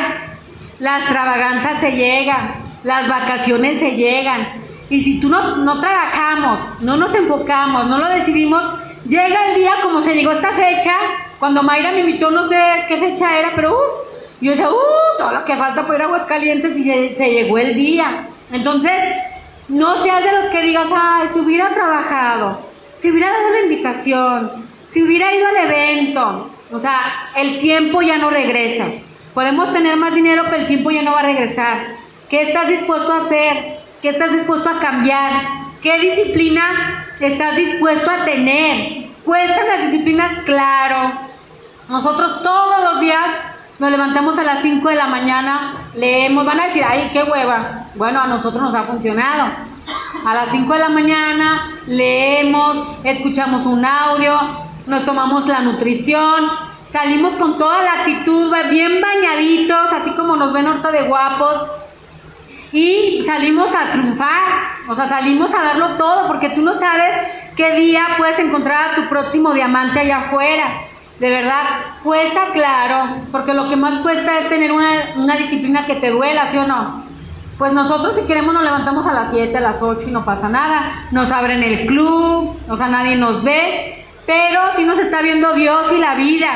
la 0.79 0.99
extravaganza 0.99 1.81
se 1.81 1.93
llega, 1.93 2.66
las 2.87 3.09
vacaciones 3.09 3.81
se 3.81 3.91
llegan. 3.93 4.49
Y 4.89 5.03
si 5.03 5.21
tú 5.21 5.29
no, 5.29 5.57
no 5.57 5.81
trabajamos, 5.81 6.81
no 6.83 6.97
nos 6.97 7.13
enfocamos, 7.15 7.87
no 7.87 7.99
lo 7.99 8.09
decidimos, 8.09 8.63
llega 9.05 9.49
el 9.49 9.57
día 9.57 9.73
como 9.83 10.01
se 10.03 10.15
llegó 10.15 10.31
esta 10.31 10.53
fecha, 10.53 10.95
cuando 11.41 11.63
Mayra 11.65 11.91
me 11.91 12.01
invitó, 12.01 12.31
no 12.31 12.49
sé 12.49 12.57
qué 12.87 12.97
fecha 12.97 13.39
era, 13.39 13.53
pero 13.55 13.73
uh, 13.73 13.83
yo 14.41 14.53
decía, 14.53 14.71
uh, 14.71 15.19
todo 15.19 15.33
lo 15.33 15.45
que 15.45 15.57
falta 15.57 15.85
por 15.85 15.97
ir 15.97 16.03
a 16.03 16.05
Aguascalientes 16.05 16.79
y 16.79 16.85
se, 16.85 17.31
llegó 17.31 17.59
el 17.59 17.75
día. 17.75 18.27
Entonces, 18.53 18.93
no 19.69 20.03
seas 20.05 20.23
de 20.23 20.33
los 20.33 20.47
que 20.47 20.63
digas, 20.63 20.87
ay, 20.95 21.29
si 21.33 21.41
hubiera 21.41 21.69
trabajado, 21.71 22.61
si 23.01 23.11
hubiera 23.11 23.33
dado 23.33 23.51
la 23.51 23.61
invitación, 23.63 24.51
si 24.93 25.03
hubiera 25.03 25.35
ido 25.35 25.49
al 25.49 25.57
evento. 25.57 26.51
O 26.73 26.79
sea, 26.79 27.01
el 27.37 27.59
tiempo 27.59 28.03
ya 28.03 28.19
no 28.19 28.31
regresa. 28.31 28.87
Podemos 29.35 29.73
tener 29.73 29.97
más 29.97 30.15
dinero, 30.15 30.45
pero 30.45 30.59
el 30.59 30.67
tiempo 30.67 30.91
ya 30.93 31.03
no 31.03 31.13
va 31.13 31.21
a 31.21 31.25
regresar. 31.25 31.96
¿Qué 32.29 32.43
estás 32.43 32.67
dispuesto 32.69 33.13
a 33.13 33.19
hacer? 33.19 33.79
¿Qué 34.03 34.09
estás 34.09 34.33
dispuesto 34.33 34.69
a 34.69 34.81
cambiar? 34.81 35.33
¿Qué 35.81 36.01
disciplina 36.01 37.07
estás 37.21 37.55
dispuesto 37.55 38.11
a 38.11 38.25
tener? 38.25 39.07
Cuestan 39.25 39.69
las 39.69 39.83
disciplinas, 39.91 40.39
claro. 40.45 41.13
Nosotros 41.89 42.43
todos 42.43 42.83
los 42.83 43.01
días 43.01 43.27
nos 43.79 43.91
levantamos 43.93 44.37
a 44.39 44.43
las 44.43 44.63
5 44.63 44.89
de 44.89 44.95
la 44.97 45.07
mañana, 45.07 45.75
leemos, 45.95 46.45
van 46.45 46.59
a 46.59 46.67
decir, 46.67 46.83
ay, 46.85 47.11
qué 47.13 47.23
hueva. 47.23 47.85
Bueno, 47.95 48.21
a 48.21 48.27
nosotros 48.27 48.61
nos 48.61 48.75
ha 48.75 48.83
funcionado. 48.85 49.53
A 50.27 50.35
las 50.35 50.49
5 50.51 50.73
de 50.73 50.79
la 50.81 50.89
mañana 50.89 51.71
leemos, 51.87 52.99
escuchamos 53.05 53.65
un 53.67 53.85
audio, 53.85 54.37
nos 54.89 55.05
tomamos 55.05 55.47
la 55.47 55.61
nutrición, 55.61 56.51
salimos 56.91 57.35
con 57.35 57.57
toda 57.57 57.83
la 57.83 58.01
actitud, 58.01 58.53
bien 58.71 59.01
bañaditos, 59.01 59.93
así 59.93 60.11
como 60.11 60.35
nos 60.35 60.53
ven 60.53 60.67
ahorita 60.67 60.91
de 60.91 61.03
guapos, 61.03 61.86
y 62.73 63.23
salimos 63.25 63.69
a 63.75 63.93
triunfar, 63.93 64.45
o 64.89 64.95
sea, 64.95 65.09
salimos 65.09 65.53
a 65.55 65.63
darlo 65.63 65.91
todo, 65.97 66.27
porque 66.27 66.51
tú 66.51 66.63
no 66.63 66.79
sabes 66.79 67.13
qué 67.57 67.75
día 67.75 68.07
puedes 68.19 68.39
encontrar 68.39 68.91
a 68.91 68.95
tu 68.95 69.09
próximo 69.09 69.53
diamante 69.53 70.01
allá 70.01 70.19
afuera. 70.19 70.69
De 71.21 71.31
verdad, 71.31 71.63
cuesta 72.03 72.49
claro, 72.53 73.09
porque 73.33 73.55
lo 73.55 73.69
que 73.69 73.77
más 73.77 74.03
cuesta 74.03 74.39
es 74.41 74.49
tener 74.49 74.71
una, 74.73 75.37
disciplina 75.37 75.87
que 75.87 75.95
te 75.95 76.11
duela, 76.11 76.51
¿sí 76.51 76.59
o 76.59 76.67
no? 76.67 77.05
Pues 77.57 77.73
nosotros 77.73 78.17
si 78.17 78.27
queremos 78.27 78.53
nos 78.53 78.65
levantamos 78.65 79.07
a 79.07 79.15
las 79.15 79.31
7, 79.31 79.57
a 79.57 79.61
las 79.61 79.81
8 79.81 80.09
y 80.09 80.11
no 80.11 80.27
pasa 80.27 80.51
nada. 80.51 81.07
Nos 81.13 81.31
abren 81.31 81.63
el 81.63 81.87
club, 81.87 82.55
o 82.69 82.77
sea, 82.77 82.89
nadie 82.89 83.17
nos 83.17 83.43
ve, 83.43 84.05
pero 84.27 84.61
sí 84.77 84.85
nos 84.85 84.99
está 84.99 85.23
viendo 85.23 85.55
Dios 85.55 85.91
y 85.93 85.99
la 85.99 86.17
vida. 86.17 86.53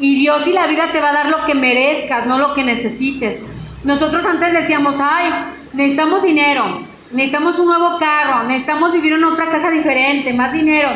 Y 0.00 0.16
Dios 0.16 0.44
y 0.48 0.52
la 0.52 0.66
vida 0.66 0.88
te 0.90 1.00
va 1.00 1.10
a 1.10 1.12
dar 1.12 1.28
lo 1.28 1.44
que 1.46 1.54
merezcas, 1.54 2.26
no 2.26 2.38
lo 2.38 2.54
que 2.54 2.64
necesites. 2.64 3.51
Nosotros 3.84 4.24
antes 4.24 4.52
decíamos, 4.52 4.94
ay, 5.00 5.32
necesitamos 5.72 6.22
dinero, 6.22 6.82
necesitamos 7.10 7.58
un 7.58 7.66
nuevo 7.66 7.98
carro, 7.98 8.44
necesitamos 8.44 8.92
vivir 8.92 9.14
en 9.14 9.24
otra 9.24 9.50
casa 9.50 9.70
diferente, 9.70 10.32
más 10.32 10.52
dinero. 10.52 10.90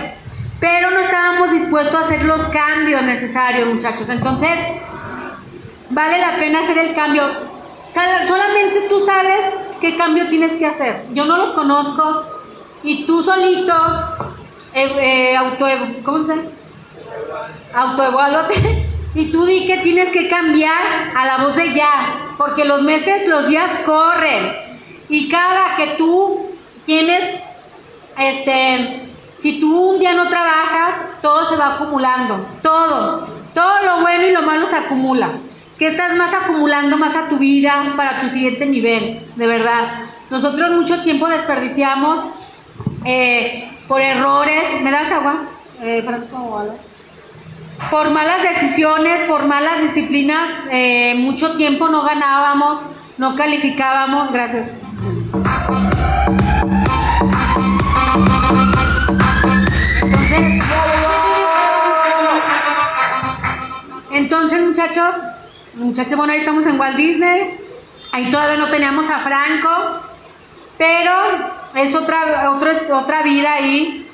Pero 0.61 0.90
no 0.90 1.01
estábamos 1.01 1.51
dispuestos 1.51 1.94
a 1.94 2.05
hacer 2.05 2.25
los 2.25 2.40
cambios 2.49 3.03
necesarios, 3.03 3.75
muchachos. 3.75 4.09
Entonces, 4.09 4.51
vale 5.90 6.18
la 6.18 6.37
pena 6.37 6.61
hacer 6.61 6.79
el 6.79 6.94
cambio. 6.94 7.25
Solamente 7.92 8.87
tú 8.88 9.05
sabes 9.05 9.40
qué 9.81 9.96
cambio 9.96 10.29
tienes 10.29 10.53
que 10.53 10.66
hacer. 10.66 11.05
Yo 11.12 11.25
no 11.25 11.37
los 11.37 11.55
conozco 11.55 12.25
y 12.83 13.05
tú 13.05 13.22
solito, 13.22 13.75
eh, 14.75 15.35
eh, 15.35 16.03
¿cómo 16.05 16.22
se 16.22 16.37
llama? 16.37 16.42
Autoevaluate 17.75 18.96
y 19.16 19.33
tú 19.33 19.46
di 19.46 19.66
que 19.66 19.79
tienes 19.79 20.11
que 20.11 20.29
cambiar 20.29 20.83
a 21.14 21.24
la 21.24 21.38
voz 21.38 21.57
de 21.57 21.72
ya, 21.72 22.14
porque 22.37 22.66
los 22.66 22.83
meses, 22.83 23.26
los 23.26 23.48
días 23.48 23.70
corren. 23.87 24.52
Y 25.09 25.31
cada 25.31 25.74
que 25.76 25.94
tú 25.96 26.50
tienes, 26.85 27.22
este, 28.18 29.00
si 29.40 29.59
tú 29.59 29.92
un 29.92 29.98
día 29.98 30.12
no 30.12 30.29
trabajas, 30.29 31.22
todo 31.22 31.48
se 31.48 31.57
va 31.57 31.74
acumulando. 31.74 32.46
Todo. 32.62 33.26
Todo 33.55 33.83
lo 33.87 34.02
bueno 34.02 34.26
y 34.26 34.33
lo 34.33 34.42
malo 34.42 34.68
se 34.68 34.76
acumula. 34.76 35.31
Que 35.79 35.88
estás 35.88 36.14
más 36.16 36.35
acumulando 36.35 36.98
más 36.98 37.16
a 37.16 37.31
tu 37.31 37.38
vida 37.38 37.94
para 37.96 38.20
tu 38.20 38.29
siguiente 38.29 38.66
nivel, 38.66 39.18
de 39.35 39.46
verdad. 39.46 40.05
Nosotros 40.29 40.72
mucho 40.72 41.02
tiempo 41.02 41.26
desperdiciamos 41.26 42.18
eh, 43.07 43.70
por 43.88 44.02
errores. 44.02 44.83
¿Me 44.83 44.90
das 44.90 45.11
agua? 45.11 45.37
Eh, 45.81 46.02
por 47.91 48.11
malas 48.11 48.43
decisiones, 48.43 49.23
por 49.29 49.47
malas 49.47 49.81
disciplinas, 49.81 50.49
eh, 50.71 51.15
mucho 51.17 51.57
tiempo 51.57 51.89
no 51.89 52.03
ganábamos, 52.03 52.81
no 53.19 53.37
calificábamos. 53.37 54.33
Gracias. 54.33 54.69
Entonces, 64.11 64.61
muchachos, 64.62 65.15
muchachos, 65.75 66.17
bueno, 66.17 66.33
ahí 66.33 66.41
estamos 66.41 66.67
en 66.67 66.81
Walt 66.81 66.97
Disney. 66.97 67.59
Ahí 68.12 68.31
todavía 68.31 68.57
no 68.57 68.69
teníamos 68.71 69.11
a 69.11 69.19
Franco, 69.21 70.01
pero 70.79 71.12
es 71.75 71.95
otra, 71.95 72.51
otra, 72.51 72.73
otra 72.93 73.23
vida 73.23 73.53
ahí. 73.53 74.09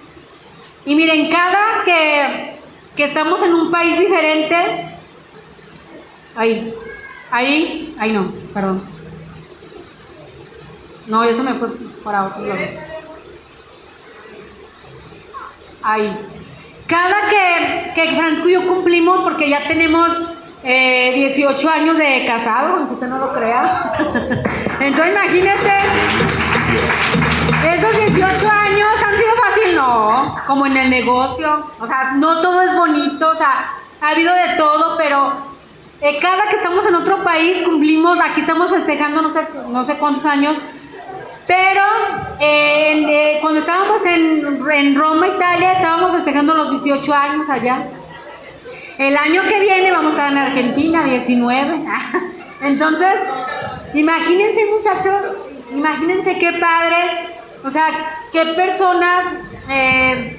Y 0.85 0.95
miren, 0.97 1.31
cada 1.31 1.85
que 1.85 2.52
que 2.97 3.05
estamos 3.05 3.43
en 3.43 3.55
un 3.55 3.71
país 3.71 3.99
diferente. 3.99 4.57
Ahí, 6.37 6.75
ahí, 7.31 7.95
ahí 7.99 8.13
no, 8.13 8.33
perdón. 8.53 8.83
No, 11.07 11.25
eso 11.25 11.43
me 11.43 11.55
fue 11.55 11.69
para 12.05 12.27
otro 12.27 12.47
lado. 12.47 12.61
Ahí. 15.83 16.17
Cada 16.87 17.17
que, 17.29 17.93
que 17.95 18.17
Francisco 18.17 18.49
y 18.49 18.53
yo 18.53 18.67
cumplimos, 18.67 19.21
porque 19.21 19.49
ya 19.49 19.67
tenemos 19.67 20.11
eh, 20.63 21.13
18 21.35 21.69
años 21.69 21.97
de 21.97 22.25
casado, 22.27 22.77
aunque 22.77 22.95
usted 22.95 23.09
no 23.09 23.19
lo 23.19 23.33
crea. 23.33 23.93
Entonces 24.81 25.13
imagínese, 25.13 25.73
esos 27.75 27.97
18 27.97 28.49
años 28.49 28.89
fácil, 29.53 29.77
no, 29.77 30.35
como 30.47 30.67
en 30.67 30.77
el 30.77 30.91
negocio, 30.91 31.67
o 31.81 31.87
sea, 31.87 32.13
no 32.17 32.41
todo 32.41 32.63
es 32.63 32.75
bonito, 32.75 33.31
o 33.31 33.37
sea, 33.37 33.73
ha 34.01 34.09
habido 34.09 34.33
de 34.35 34.57
todo, 34.57 34.97
pero 34.97 35.33
eh, 36.01 36.17
cada 36.21 36.49
que 36.49 36.57
estamos 36.57 36.85
en 36.87 36.95
otro 36.97 37.23
país 37.23 37.63
cumplimos, 37.63 38.19
aquí 38.21 38.41
estamos 38.41 38.71
festejando 38.71 39.23
no 39.23 39.33
sé, 39.33 39.47
no 39.69 39.85
sé 39.85 39.95
cuántos 39.95 40.25
años, 40.25 40.57
pero 41.47 41.83
eh, 42.41 43.39
cuando 43.41 43.61
estábamos 43.61 44.05
en, 44.07 44.61
en 44.71 44.95
Roma, 44.97 45.29
Italia, 45.29 45.73
estábamos 45.73 46.13
festejando 46.13 46.55
los 46.55 46.71
18 46.71 47.15
años 47.15 47.51
allá. 47.51 47.79
El 48.99 49.17
año 49.17 49.43
que 49.49 49.61
viene 49.61 49.91
vamos 49.91 50.13
a 50.13 50.17
estar 50.17 50.33
en 50.33 50.39
Argentina, 50.39 51.05
19. 51.05 51.81
Entonces, 52.63 53.15
imagínense 53.95 54.67
muchachos, 54.67 55.23
imagínense 55.73 56.39
qué 56.39 56.53
padre, 56.53 57.33
o 57.65 57.71
sea, 57.71 57.89
qué 58.33 58.45
personas 58.47 59.25
eh, 59.69 60.37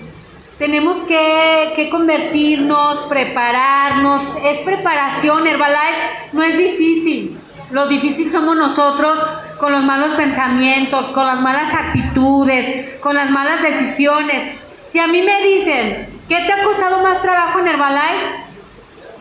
tenemos 0.57 0.97
que, 1.07 1.87
convertirnos, 1.89 2.99
prepararnos. 3.07 4.21
Es 4.43 4.59
preparación, 4.59 5.47
Herbalife 5.47 6.29
no 6.33 6.43
es 6.43 6.57
difícil. 6.57 7.39
Lo 7.71 7.87
difícil 7.87 8.31
somos 8.31 8.55
nosotros 8.55 9.17
con 9.57 9.71
los 9.71 9.83
malos 9.83 10.11
pensamientos, 10.11 11.05
con 11.07 11.25
las 11.25 11.39
malas 11.39 11.73
actitudes, 11.73 12.99
con 12.99 13.15
las 13.15 13.29
malas 13.29 13.61
decisiones. 13.61 14.57
Si 14.91 14.99
a 14.99 15.07
mí 15.07 15.21
me 15.21 15.41
dicen, 15.43 16.07
¿qué 16.27 16.35
te 16.35 16.53
ha 16.53 16.63
costado 16.63 17.01
más 17.01 17.21
trabajo 17.21 17.59
en 17.59 17.69
Herbalife? 17.69 18.25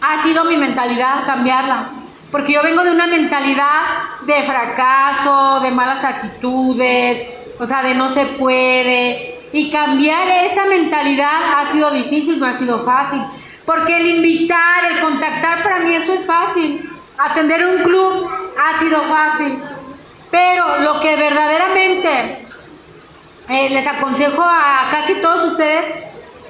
Ha 0.02 0.22
sido 0.22 0.44
mi 0.44 0.56
mentalidad, 0.56 1.24
cambiarla. 1.24 1.86
Porque 2.30 2.52
yo 2.52 2.62
vengo 2.62 2.82
de 2.82 2.90
una 2.90 3.06
mentalidad 3.06 3.80
de 4.26 4.42
fracaso, 4.42 5.60
de 5.60 5.70
malas 5.70 6.02
actitudes, 6.04 7.41
o 7.62 7.66
sea, 7.66 7.82
de 7.82 7.94
no 7.94 8.12
se 8.12 8.24
puede. 8.24 9.38
Y 9.52 9.70
cambiar 9.70 10.28
esa 10.50 10.64
mentalidad 10.64 11.54
ha 11.56 11.70
sido 11.70 11.90
difícil, 11.92 12.40
no 12.40 12.46
ha 12.46 12.58
sido 12.58 12.84
fácil. 12.84 13.22
Porque 13.64 13.96
el 13.96 14.06
invitar, 14.06 14.90
el 14.90 15.00
contactar, 15.00 15.62
para 15.62 15.78
mí 15.80 15.94
eso 15.94 16.14
es 16.14 16.26
fácil. 16.26 16.90
Atender 17.18 17.64
un 17.66 17.82
club 17.82 18.28
ha 18.60 18.78
sido 18.80 19.00
fácil. 19.02 19.62
Pero 20.30 20.80
lo 20.80 21.00
que 21.00 21.14
verdaderamente 21.14 22.46
eh, 23.48 23.70
les 23.70 23.86
aconsejo 23.86 24.42
a 24.42 24.88
casi 24.90 25.14
todos 25.16 25.52
ustedes 25.52 25.84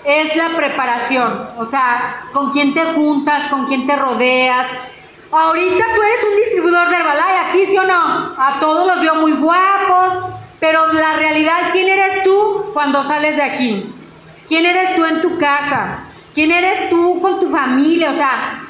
es 0.04 0.36
la 0.36 0.48
preparación. 0.56 1.48
O 1.58 1.66
sea, 1.66 2.22
con 2.32 2.52
quién 2.52 2.72
te 2.72 2.84
juntas, 2.84 3.48
con 3.48 3.66
quién 3.66 3.86
te 3.86 3.96
rodeas. 3.96 4.66
Ahorita 5.30 5.84
tú 5.94 6.02
eres 6.02 6.24
un 6.30 6.36
distribuidor 6.36 6.88
de 6.88 6.96
Herbalife, 6.96 7.38
aquí 7.48 7.66
sí 7.66 7.76
o 7.76 7.84
no. 7.84 8.34
A 8.38 8.58
todos 8.60 8.86
los 8.86 9.00
veo 9.00 9.14
muy 9.16 9.32
guapos, 9.32 10.41
pero 10.62 10.92
la 10.92 11.14
realidad, 11.14 11.70
¿quién 11.72 11.88
eres 11.88 12.22
tú 12.22 12.66
cuando 12.72 13.02
sales 13.02 13.34
de 13.34 13.42
aquí? 13.42 13.92
¿Quién 14.46 14.64
eres 14.64 14.94
tú 14.94 15.04
en 15.04 15.20
tu 15.20 15.36
casa? 15.36 16.04
¿Quién 16.34 16.52
eres 16.52 16.88
tú 16.88 17.20
con 17.20 17.40
tu 17.40 17.50
familia? 17.50 18.12
O 18.12 18.14
sea, 18.14 18.60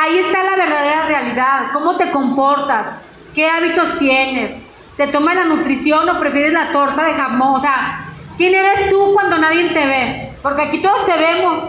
ahí 0.00 0.18
está 0.18 0.42
la 0.42 0.56
verdadera 0.56 1.06
realidad. 1.06 1.66
¿Cómo 1.72 1.96
te 1.96 2.10
comportas? 2.10 2.86
¿Qué 3.32 3.48
hábitos 3.48 3.96
tienes? 4.00 4.60
¿Te 4.96 5.06
tomas 5.06 5.36
la 5.36 5.44
nutrición 5.44 6.08
o 6.08 6.18
prefieres 6.18 6.52
la 6.52 6.72
torta 6.72 7.04
de 7.04 7.14
jamón? 7.14 7.54
O 7.54 7.60
sea, 7.60 8.06
¿quién 8.36 8.52
eres 8.52 8.90
tú 8.90 9.12
cuando 9.14 9.38
nadie 9.38 9.68
te 9.68 9.86
ve? 9.86 10.32
Porque 10.42 10.62
aquí 10.62 10.78
todos 10.78 11.06
te 11.06 11.16
vemos 11.16 11.62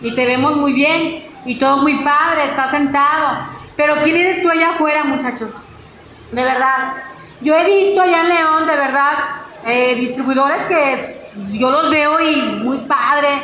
y 0.00 0.14
te 0.14 0.26
vemos 0.26 0.54
muy 0.54 0.74
bien 0.74 1.24
y 1.44 1.56
todo 1.56 1.78
muy 1.78 1.96
padre, 2.04 2.44
estás 2.50 2.70
sentado. 2.70 3.36
Pero 3.74 3.96
¿quién 4.04 4.16
eres 4.16 4.44
tú 4.44 4.50
allá 4.50 4.70
afuera, 4.70 5.02
muchachos? 5.02 5.50
De 6.30 6.44
verdad. 6.44 7.13
Yo 7.44 7.54
he 7.54 7.64
visto 7.64 8.00
allá 8.00 8.22
en 8.22 8.28
León, 8.30 8.66
de 8.66 8.74
verdad, 8.74 9.12
eh, 9.66 9.94
distribuidores 9.96 10.62
que 10.66 11.28
yo 11.52 11.70
los 11.70 11.90
veo 11.90 12.18
y 12.18 12.36
muy 12.64 12.78
padres, 12.78 13.42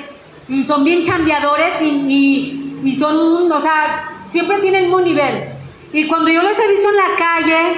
y 0.48 0.64
son 0.64 0.84
bien 0.84 1.02
chambeadores 1.02 1.82
y, 1.82 2.80
y, 2.82 2.96
son, 2.96 3.52
o 3.52 3.60
sea, 3.60 4.08
siempre 4.32 4.58
tienen 4.60 4.90
un 4.92 5.04
nivel. 5.04 5.44
Y 5.92 6.06
cuando 6.06 6.30
yo 6.30 6.42
los 6.42 6.58
he 6.58 6.72
visto 6.72 6.88
en 6.88 6.96
la 6.96 7.16
calle, 7.18 7.74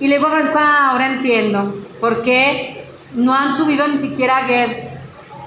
y 0.00 0.08
luego 0.08 0.26
ah, 0.56 0.90
ahora 0.90 1.06
entiendo 1.06 1.72
por 2.00 2.22
qué 2.22 2.82
no 3.14 3.32
han 3.32 3.56
subido 3.56 3.86
ni 3.86 3.98
siquiera 3.98 4.38
a 4.38 4.44
Get. 4.46 4.90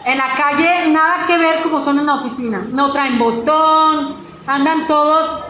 En 0.06 0.18
la 0.18 0.36
calle 0.36 0.90
nada 0.90 1.26
que 1.28 1.38
ver 1.38 1.64
como 1.64 1.84
son 1.84 2.00
en 2.00 2.06
la 2.06 2.16
oficina. 2.16 2.66
No 2.72 2.94
traen 2.94 3.20
botón, 3.20 4.16
andan 4.48 4.88
todos 4.88 5.42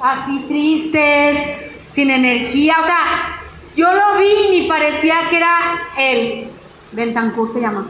así 0.00 0.44
tristes, 0.48 1.58
sin 1.94 2.10
energía. 2.10 2.76
O 2.80 2.86
sea, 2.86 3.37
yo 3.78 3.86
lo 3.92 4.18
vi 4.18 4.56
y 4.56 4.68
parecía 4.68 5.20
que 5.30 5.36
era 5.36 5.56
él. 5.96 6.48
Bentancur 6.90 7.52
se 7.52 7.60
llama. 7.60 7.86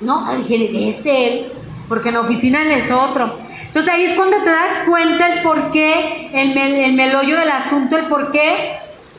No, 0.00 0.34
dije, 0.34 0.88
es 0.88 1.04
él, 1.04 1.52
porque 1.88 2.08
en 2.08 2.14
la 2.14 2.20
oficina 2.22 2.62
él 2.62 2.70
es 2.70 2.90
otro. 2.90 3.30
Entonces 3.66 3.92
ahí 3.92 4.04
es 4.04 4.14
cuando 4.14 4.38
te 4.38 4.50
das 4.50 4.78
cuenta 4.88 5.30
el 5.30 5.42
por 5.42 5.72
qué, 5.72 6.30
el, 6.32 6.56
el 6.56 6.94
melollo 6.94 7.38
del 7.38 7.50
asunto, 7.50 7.98
el 7.98 8.06
por 8.06 8.32
qué 8.32 8.76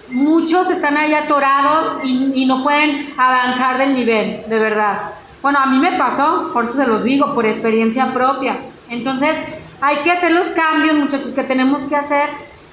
muchos 0.09 0.71
están 0.71 0.97
ahí 0.97 1.13
atorados 1.13 2.03
y, 2.03 2.31
y, 2.33 2.45
no 2.45 2.63
pueden 2.63 3.13
avanzar 3.15 3.77
del 3.77 3.93
nivel, 3.93 4.41
de 4.49 4.59
verdad. 4.59 5.13
Bueno, 5.43 5.59
a 5.59 5.67
mí 5.67 5.77
me 5.77 5.91
pasó, 5.93 6.49
por 6.51 6.65
eso 6.65 6.73
se 6.73 6.87
los 6.87 7.03
digo, 7.03 7.33
por 7.35 7.45
experiencia 7.45 8.11
propia. 8.11 8.57
Entonces, 8.89 9.37
hay 9.79 9.97
que 9.97 10.11
hacer 10.11 10.31
los 10.31 10.47
cambios, 10.47 10.95
muchachos, 10.95 11.29
que 11.29 11.43
tenemos 11.43 11.81
que 11.87 11.95
hacer 11.95 12.27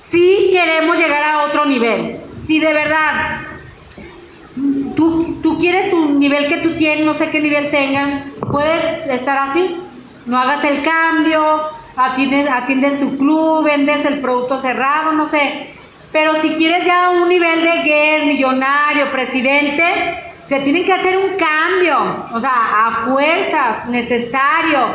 si 0.09 0.49
queremos 0.51 0.97
llegar 0.97 1.23
a 1.23 1.45
otro 1.45 1.67
nivel 1.67 2.28
si 2.49 2.59
de 2.59 2.73
verdad. 2.73 3.43
Tú, 4.97 5.39
tú 5.41 5.59
quieres 5.61 5.91
tu 5.91 6.15
nivel 6.19 6.49
que 6.49 6.57
tú 6.57 6.73
tienes, 6.73 7.07
no 7.07 7.15
sé 7.15 7.31
qué 7.31 7.39
nivel 7.41 7.71
tengan, 7.71 8.25
puedes 8.51 9.07
estar 9.07 9.51
así, 9.51 9.77
no 10.27 10.37
hagas 10.37 10.65
el 10.65 10.83
cambio, 10.83 11.61
atiendes, 11.97 12.51
atiendes 12.51 12.99
tu 12.99 13.17
club, 13.17 13.65
vendes 13.65 14.05
el 14.05 14.19
producto 14.19 14.61
cerrado, 14.61 15.13
no 15.13 15.29
sé. 15.29 15.69
Pero 16.11 16.41
si 16.41 16.55
quieres 16.55 16.85
ya 16.85 17.11
un 17.11 17.29
nivel 17.29 17.63
de 17.63 17.83
guest, 17.85 18.27
millonario, 18.27 19.13
presidente, 19.13 19.85
se 20.49 20.59
tiene 20.61 20.85
que 20.85 20.93
hacer 20.93 21.19
un 21.19 21.37
cambio, 21.37 21.99
o 22.35 22.41
sea, 22.41 22.87
a 22.87 22.91
fuerzas, 23.07 23.89
necesario. 23.91 24.87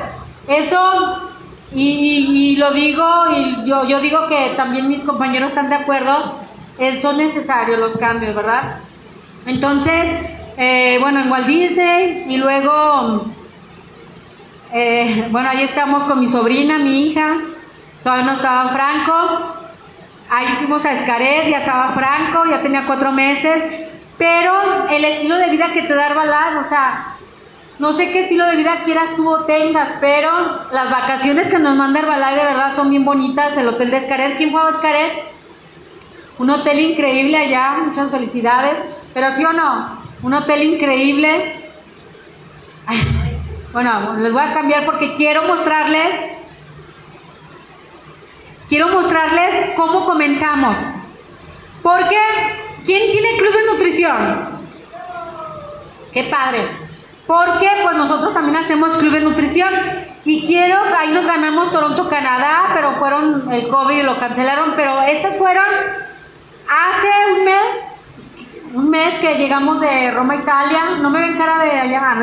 Eso, 0.49 1.31
y, 1.73 2.51
y, 2.51 2.55
lo 2.57 2.73
digo, 2.73 3.05
y 3.33 3.65
yo, 3.65 3.87
yo 3.87 4.01
digo 4.01 4.27
que 4.27 4.53
también 4.57 4.89
mis 4.89 5.03
compañeros 5.03 5.49
están 5.49 5.69
de 5.69 5.75
acuerdo, 5.75 6.42
son 7.01 7.17
necesarios 7.17 7.79
los 7.79 7.97
cambios, 7.97 8.35
¿verdad? 8.35 8.77
Entonces, 9.45 10.05
eh, 10.57 10.97
bueno, 11.01 11.21
en 11.21 11.31
Walt 11.31 11.47
Disney 11.47 12.25
y 12.27 12.37
luego, 12.37 13.25
eh, 14.73 15.27
bueno, 15.29 15.49
ahí 15.49 15.63
estamos 15.63 16.03
con 16.03 16.19
mi 16.19 16.31
sobrina, 16.31 16.77
mi 16.77 17.07
hija, 17.07 17.37
todavía 18.03 18.25
no 18.25 18.33
estaba 18.33 18.69
Franco, 18.69 19.55
ahí 20.29 20.47
fuimos 20.59 20.85
a 20.85 20.93
Escaret, 20.93 21.49
ya 21.49 21.59
estaba 21.59 21.89
Franco, 21.89 22.45
ya 22.49 22.61
tenía 22.61 22.85
cuatro 22.85 23.11
meses, 23.11 23.89
pero 24.17 24.87
el 24.89 25.03
estilo 25.05 25.37
de 25.37 25.49
vida 25.49 25.71
que 25.73 25.81
te 25.81 25.93
da 25.93 26.07
Herbalife, 26.07 26.57
o 26.65 26.69
sea, 26.69 27.07
no 27.79 27.93
sé 27.93 28.11
qué 28.11 28.23
estilo 28.23 28.45
de 28.45 28.55
vida 28.55 28.81
quieras 28.85 29.15
tú 29.15 29.27
o 29.27 29.45
tengas, 29.45 29.89
pero 29.99 30.31
las 30.71 30.91
vacaciones 30.91 31.49
que 31.49 31.59
nos 31.59 31.75
manda 31.75 31.99
Herbalife 31.99 32.39
de 32.39 32.45
verdad 32.45 32.75
son 32.75 32.89
bien 32.89 33.03
bonitas, 33.03 33.57
el 33.57 33.67
hotel 33.67 33.91
de 33.91 33.97
Escaret, 33.97 34.37
¿quién 34.37 34.51
fue 34.51 34.61
a 34.61 34.69
Escaret? 34.69 35.32
Un 36.39 36.49
hotel 36.49 36.79
increíble 36.79 37.37
allá, 37.37 37.77
muchas 37.85 38.09
felicidades. 38.09 38.73
Pero 39.13 39.35
sí 39.35 39.45
o 39.45 39.53
no, 39.53 39.99
un 40.23 40.33
hotel 40.33 40.63
increíble. 40.63 41.55
Bueno, 43.71 44.15
les 44.19 44.31
voy 44.31 44.41
a 44.41 44.53
cambiar 44.53 44.85
porque 44.85 45.13
quiero 45.15 45.43
mostrarles, 45.43 46.13
quiero 48.69 48.89
mostrarles 48.89 49.75
cómo 49.75 50.05
comenzamos. 50.05 50.75
Porque, 51.81 52.17
¿quién 52.85 53.11
tiene 53.11 53.37
club 53.37 53.53
de 53.53 53.65
nutrición? 53.65 54.53
Qué 56.13 56.23
padre. 56.23 56.67
Porque 57.27 57.69
pues 57.83 57.97
nosotros 57.97 58.33
también 58.33 58.57
hacemos 58.57 58.97
club 58.97 59.13
de 59.13 59.19
nutrición. 59.21 59.73
Y 60.25 60.45
quiero, 60.45 60.79
ahí 60.97 61.11
nos 61.11 61.25
ganamos 61.25 61.71
Toronto, 61.71 62.07
Canadá, 62.07 62.69
pero 62.73 62.93
fueron 62.93 63.51
el 63.51 63.67
COVID 63.67 63.97
y 63.97 64.03
lo 64.03 64.17
cancelaron. 64.17 64.73
Pero 64.75 65.01
estas 65.01 65.37
fueron 65.37 65.65
Hace 66.73 67.07
un 67.33 67.45
mes, 67.45 68.73
un 68.73 68.89
mes 68.89 69.19
que 69.19 69.35
llegamos 69.35 69.79
de 69.79 70.09
Roma, 70.09 70.35
Italia, 70.35 70.97
no 70.99 71.11
me 71.11 71.21
ven 71.21 71.37
cara 71.37 71.59
de 71.59 71.69
allá, 71.69 72.15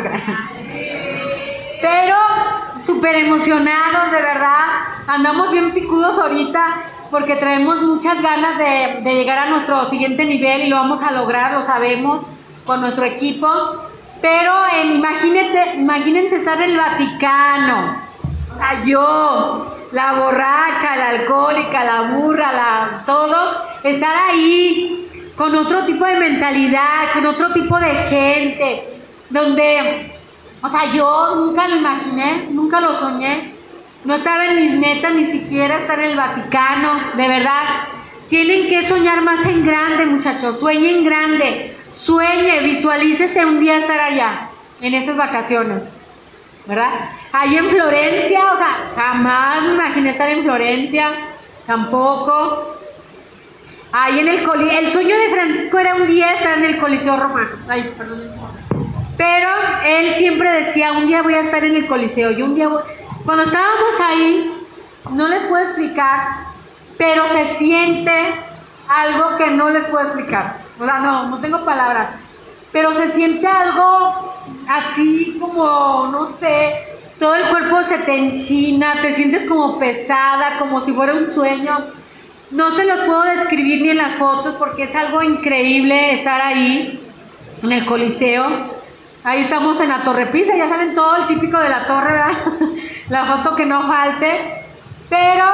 pero 1.80 2.16
súper 2.84 3.14
emocionados, 3.14 4.10
de 4.10 4.20
verdad. 4.20 4.66
Andamos 5.06 5.52
bien 5.52 5.70
picudos 5.70 6.18
ahorita 6.18 6.82
porque 7.12 7.36
traemos 7.36 7.80
muchas 7.82 8.20
ganas 8.20 8.58
de, 8.58 9.14
llegar 9.14 9.38
a 9.38 9.50
nuestro 9.50 9.88
siguiente 9.88 10.24
nivel 10.24 10.62
y 10.62 10.68
lo 10.68 10.76
vamos 10.76 11.00
a 11.00 11.12
lograr, 11.12 11.52
lo 11.52 11.64
sabemos, 11.64 12.22
con 12.66 12.80
nuestro 12.80 13.04
equipo. 13.04 13.48
Pero 14.20 14.52
en, 14.74 14.96
imagínense, 14.96 15.76
imagínense 15.76 16.36
estar 16.36 16.60
en 16.60 16.70
el 16.70 16.76
Vaticano. 16.76 17.94
O 18.96 19.79
la 19.92 20.12
borracha, 20.12 20.96
la 20.96 21.08
alcohólica, 21.10 21.84
la 21.84 22.02
burra, 22.02 22.52
la 22.52 23.02
todo, 23.04 23.56
estar 23.82 24.14
ahí 24.30 25.08
con 25.36 25.54
otro 25.54 25.84
tipo 25.84 26.04
de 26.04 26.16
mentalidad, 26.16 27.12
con 27.12 27.26
otro 27.26 27.52
tipo 27.52 27.78
de 27.78 27.94
gente, 27.94 28.84
donde, 29.30 30.12
o 30.62 30.68
sea, 30.68 30.92
yo 30.92 31.34
nunca 31.36 31.66
lo 31.68 31.76
imaginé, 31.76 32.46
nunca 32.50 32.80
lo 32.80 32.96
soñé, 32.98 33.54
No 34.02 34.14
estaba 34.14 34.46
en 34.46 34.56
mis 34.56 34.78
metas 34.78 35.12
ni 35.12 35.26
siquiera 35.26 35.78
estar 35.78 35.98
en 35.98 36.12
el 36.12 36.16
Vaticano, 36.16 37.00
de 37.16 37.28
verdad. 37.28 37.64
Tienen 38.30 38.66
que 38.68 38.88
soñar 38.88 39.20
más 39.20 39.44
en 39.44 39.66
grande, 39.66 40.06
muchachos. 40.06 40.58
Sueñen 40.58 41.04
grande. 41.04 41.76
Sueñe, 41.94 42.60
visualícese 42.60 43.44
un 43.44 43.60
día 43.60 43.76
estar 43.76 44.00
allá, 44.00 44.48
en 44.80 44.94
esas 44.94 45.18
vacaciones. 45.18 45.82
¿Verdad? 46.66 46.92
Ahí 47.32 47.56
en 47.56 47.70
Florencia, 47.70 48.52
o 48.52 48.56
sea, 48.56 48.76
jamás 48.96 49.62
me 49.62 49.74
imaginé 49.74 50.10
estar 50.10 50.28
en 50.28 50.42
Florencia, 50.42 51.10
tampoco. 51.66 52.76
Ahí 53.92 54.18
en 54.20 54.28
el 54.28 54.42
coliseo, 54.42 54.78
el 54.78 54.92
sueño 54.92 55.16
de 55.16 55.30
Francisco 55.30 55.78
era 55.78 55.94
un 55.94 56.06
día 56.06 56.34
estar 56.34 56.58
en 56.58 56.64
el 56.64 56.78
Coliseo 56.78 57.16
Romano. 57.16 57.50
Ay, 57.68 57.92
perdón. 57.96 58.20
Pero 59.16 59.48
él 59.84 60.14
siempre 60.14 60.64
decía, 60.64 60.92
un 60.92 61.06
día 61.06 61.22
voy 61.22 61.34
a 61.34 61.40
estar 61.40 61.62
en 61.64 61.76
el 61.76 61.86
Coliseo. 61.86 62.30
Y 62.30 62.42
un 62.42 62.54
día 62.54 62.68
voy... 62.68 62.82
Cuando 63.24 63.44
estábamos 63.44 64.00
ahí, 64.00 64.52
no 65.10 65.28
les 65.28 65.42
puedo 65.44 65.64
explicar, 65.64 66.20
pero 66.96 67.24
se 67.32 67.56
siente 67.56 68.32
algo 68.88 69.36
que 69.36 69.46
no 69.50 69.70
les 69.70 69.84
puedo 69.84 70.06
explicar. 70.06 70.56
O 70.80 70.84
sea, 70.84 71.00
no, 71.00 71.28
no 71.28 71.38
tengo 71.38 71.64
palabras. 71.64 72.10
Pero 72.72 72.94
se 72.94 73.12
siente 73.12 73.46
algo 73.46 74.34
así 74.68 75.36
como, 75.40 76.08
no 76.10 76.32
sé, 76.38 76.99
todo 77.20 77.34
el 77.34 77.48
cuerpo 77.48 77.82
se 77.82 77.98
te 77.98 78.16
enchina, 78.16 79.02
te 79.02 79.12
sientes 79.12 79.46
como 79.46 79.78
pesada, 79.78 80.58
como 80.58 80.82
si 80.84 80.92
fuera 80.92 81.12
un 81.12 81.32
sueño. 81.34 81.78
No 82.50 82.74
se 82.74 82.84
los 82.84 83.00
puedo 83.00 83.22
describir 83.22 83.82
ni 83.82 83.90
en 83.90 83.98
las 83.98 84.14
fotos 84.14 84.54
porque 84.58 84.84
es 84.84 84.96
algo 84.96 85.22
increíble 85.22 86.14
estar 86.14 86.40
ahí, 86.40 86.98
en 87.62 87.72
el 87.72 87.84
Coliseo. 87.84 88.48
Ahí 89.22 89.42
estamos 89.42 89.78
en 89.80 89.90
la 89.90 90.02
Torre 90.02 90.26
Pisa, 90.26 90.56
ya 90.56 90.70
saben 90.70 90.94
todo 90.94 91.16
el 91.16 91.26
típico 91.26 91.58
de 91.58 91.68
la 91.68 91.86
torre, 91.86 92.12
¿verdad? 92.12 92.32
la 93.10 93.26
foto 93.26 93.54
que 93.54 93.66
no 93.66 93.86
falte. 93.86 94.64
Pero 95.10 95.44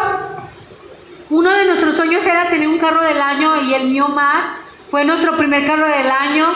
uno 1.31 1.51
de 1.51 1.65
nuestros 1.67 1.97
sueños 1.97 2.25
era 2.25 2.49
tener 2.49 2.69
un 2.69 2.79
carro 2.79 3.03
del 3.03 3.21
año 3.21 3.63
y 3.63 3.75
el 3.75 3.89
mío 3.89 4.07
más. 4.07 4.45
Fue 4.89 5.05
nuestro 5.05 5.37
primer 5.37 5.67
carro 5.67 5.89
del 5.89 6.09
año. 6.09 6.47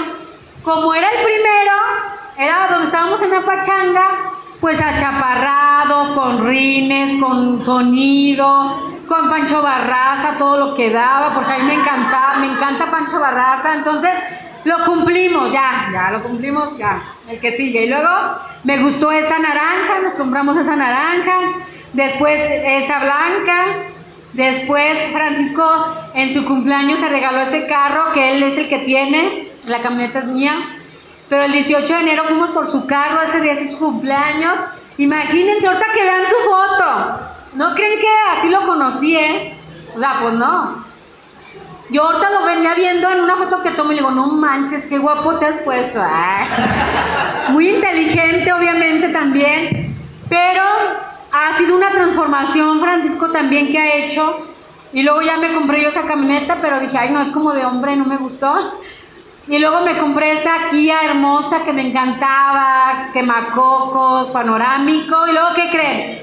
Como 0.63 0.95
era 0.95 1.11
el 1.11 1.25
primero, 1.25 1.73
era 2.39 2.69
donde 2.71 2.87
estábamos 2.87 3.21
en 3.23 3.31
la 3.33 3.41
pachanga, 3.41 4.09
pues 4.61 4.81
achaparrado, 4.81 6.15
con 6.15 6.47
rines, 6.47 7.21
con 7.21 7.65
sonido, 7.65 9.01
con 9.09 9.29
Pancho 9.31 9.63
Barraza, 9.63 10.35
todo 10.39 10.59
lo 10.59 10.75
que 10.75 10.91
daba, 10.91 11.33
porque 11.35 11.53
a 11.53 11.59
mí 11.59 11.65
me 11.65 11.75
encantaba, 11.75 12.37
me 12.37 12.47
encanta 12.47 12.91
Pancho 12.91 13.19
Barraza, 13.19 13.75
entonces 13.75 14.13
lo 14.65 14.85
cumplimos, 14.85 15.53
ya, 15.53 15.89
ya 15.93 16.11
lo 16.11 16.23
cumplimos, 16.23 16.77
ya, 16.77 17.03
el 17.29 17.41
que 17.41 17.57
sigue. 17.57 17.85
Y 17.85 17.89
luego 17.89 18.09
me 18.65 18.79
gustó 18.79 19.11
esa 19.11 19.39
naranja, 19.39 20.01
nos 20.03 20.15
compramos 20.15 20.57
esa 20.59 20.77
naranja, 20.77 21.39
después 21.95 22.39
esa 22.39 22.99
blanca, 22.99 23.65
después 24.35 24.97
Francisco 25.13 25.65
en 26.15 26.35
su 26.35 26.45
cumpleaños 26.45 27.01
se 27.01 27.09
regaló 27.09 27.41
ese 27.41 27.67
carro 27.67 28.13
que 28.13 28.33
él 28.37 28.43
es 28.43 28.59
el 28.59 28.69
que 28.69 28.81
tiene, 28.81 29.49
la 29.67 29.81
camioneta 29.81 30.21
es 30.21 30.27
mía, 30.27 30.55
pero 31.31 31.45
el 31.45 31.53
18 31.53 31.95
de 31.95 32.01
enero 32.01 32.25
fuimos 32.25 32.51
por 32.51 32.73
su 32.73 32.87
carro, 32.87 33.23
ese 33.23 33.41
día 33.41 33.53
es 33.53 33.77
cumpleaños. 33.77 34.59
Imagínense, 34.99 35.65
ahorita 35.65 35.87
que 35.95 36.03
vean 36.03 36.25
su 36.29 36.51
foto. 36.51 37.21
¿No 37.55 37.75
creen 37.77 38.01
que 38.01 38.09
así 38.37 38.49
lo 38.49 38.67
conocí, 38.67 39.17
eh? 39.17 39.55
O 39.95 40.01
sea, 40.01 40.19
pues 40.21 40.35
no. 40.35 40.85
Yo 41.89 42.03
ahorita 42.03 42.31
lo 42.31 42.45
venía 42.45 42.75
viendo 42.75 43.09
en 43.09 43.21
una 43.21 43.37
foto 43.37 43.63
que 43.63 43.71
tomé 43.71 43.95
y 43.95 43.97
le 43.99 44.03
digo, 44.03 44.11
no 44.11 44.27
manches, 44.27 44.87
qué 44.87 44.99
guapo 44.99 45.37
te 45.37 45.47
has 45.47 45.59
puesto. 45.63 46.01
Muy 47.51 47.71
inteligente, 47.77 48.53
obviamente, 48.53 49.09
también. 49.11 49.95
Pero 50.29 50.65
ha 51.31 51.57
sido 51.57 51.77
una 51.77 51.91
transformación, 51.91 52.81
Francisco, 52.81 53.31
también 53.31 53.71
que 53.71 53.79
ha 53.79 53.95
hecho. 53.95 54.47
Y 54.93 55.05
luego 55.05 55.23
ya 55.23 55.37
me 55.37 55.55
compré 55.55 55.81
yo 55.81 55.91
esa 55.91 56.03
camioneta, 56.03 56.59
pero 56.61 56.81
dije, 56.81 56.99
ay, 56.99 57.11
no, 57.11 57.23
es 57.23 57.29
como 57.29 57.53
de 57.53 57.65
hombre, 57.65 57.95
no 57.95 58.05
me 58.05 58.17
gustó. 58.17 58.81
Y 59.51 59.59
luego 59.59 59.81
me 59.81 59.99
compré 59.99 60.35
esa 60.35 60.69
Kia 60.71 61.01
hermosa 61.07 61.65
que 61.65 61.73
me 61.73 61.89
encantaba, 61.89 63.09
quemacocos, 63.13 64.29
panorámico. 64.29 65.27
¿Y 65.27 65.33
luego 65.33 65.49
qué 65.57 65.69
creen? 65.71 66.19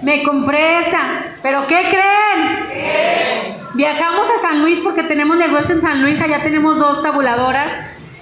Me 0.00 0.22
compré 0.22 0.80
esa. 0.80 1.00
¿Pero 1.42 1.66
qué 1.66 1.88
creen? 1.90 3.58
Viajamos 3.74 4.26
a 4.30 4.40
San 4.40 4.62
Luis 4.62 4.80
porque 4.82 5.02
tenemos 5.02 5.36
negocio 5.36 5.74
en 5.74 5.82
San 5.82 6.00
Luis, 6.00 6.18
allá 6.22 6.40
tenemos 6.42 6.78
dos 6.78 7.02
tabuladoras 7.02 7.70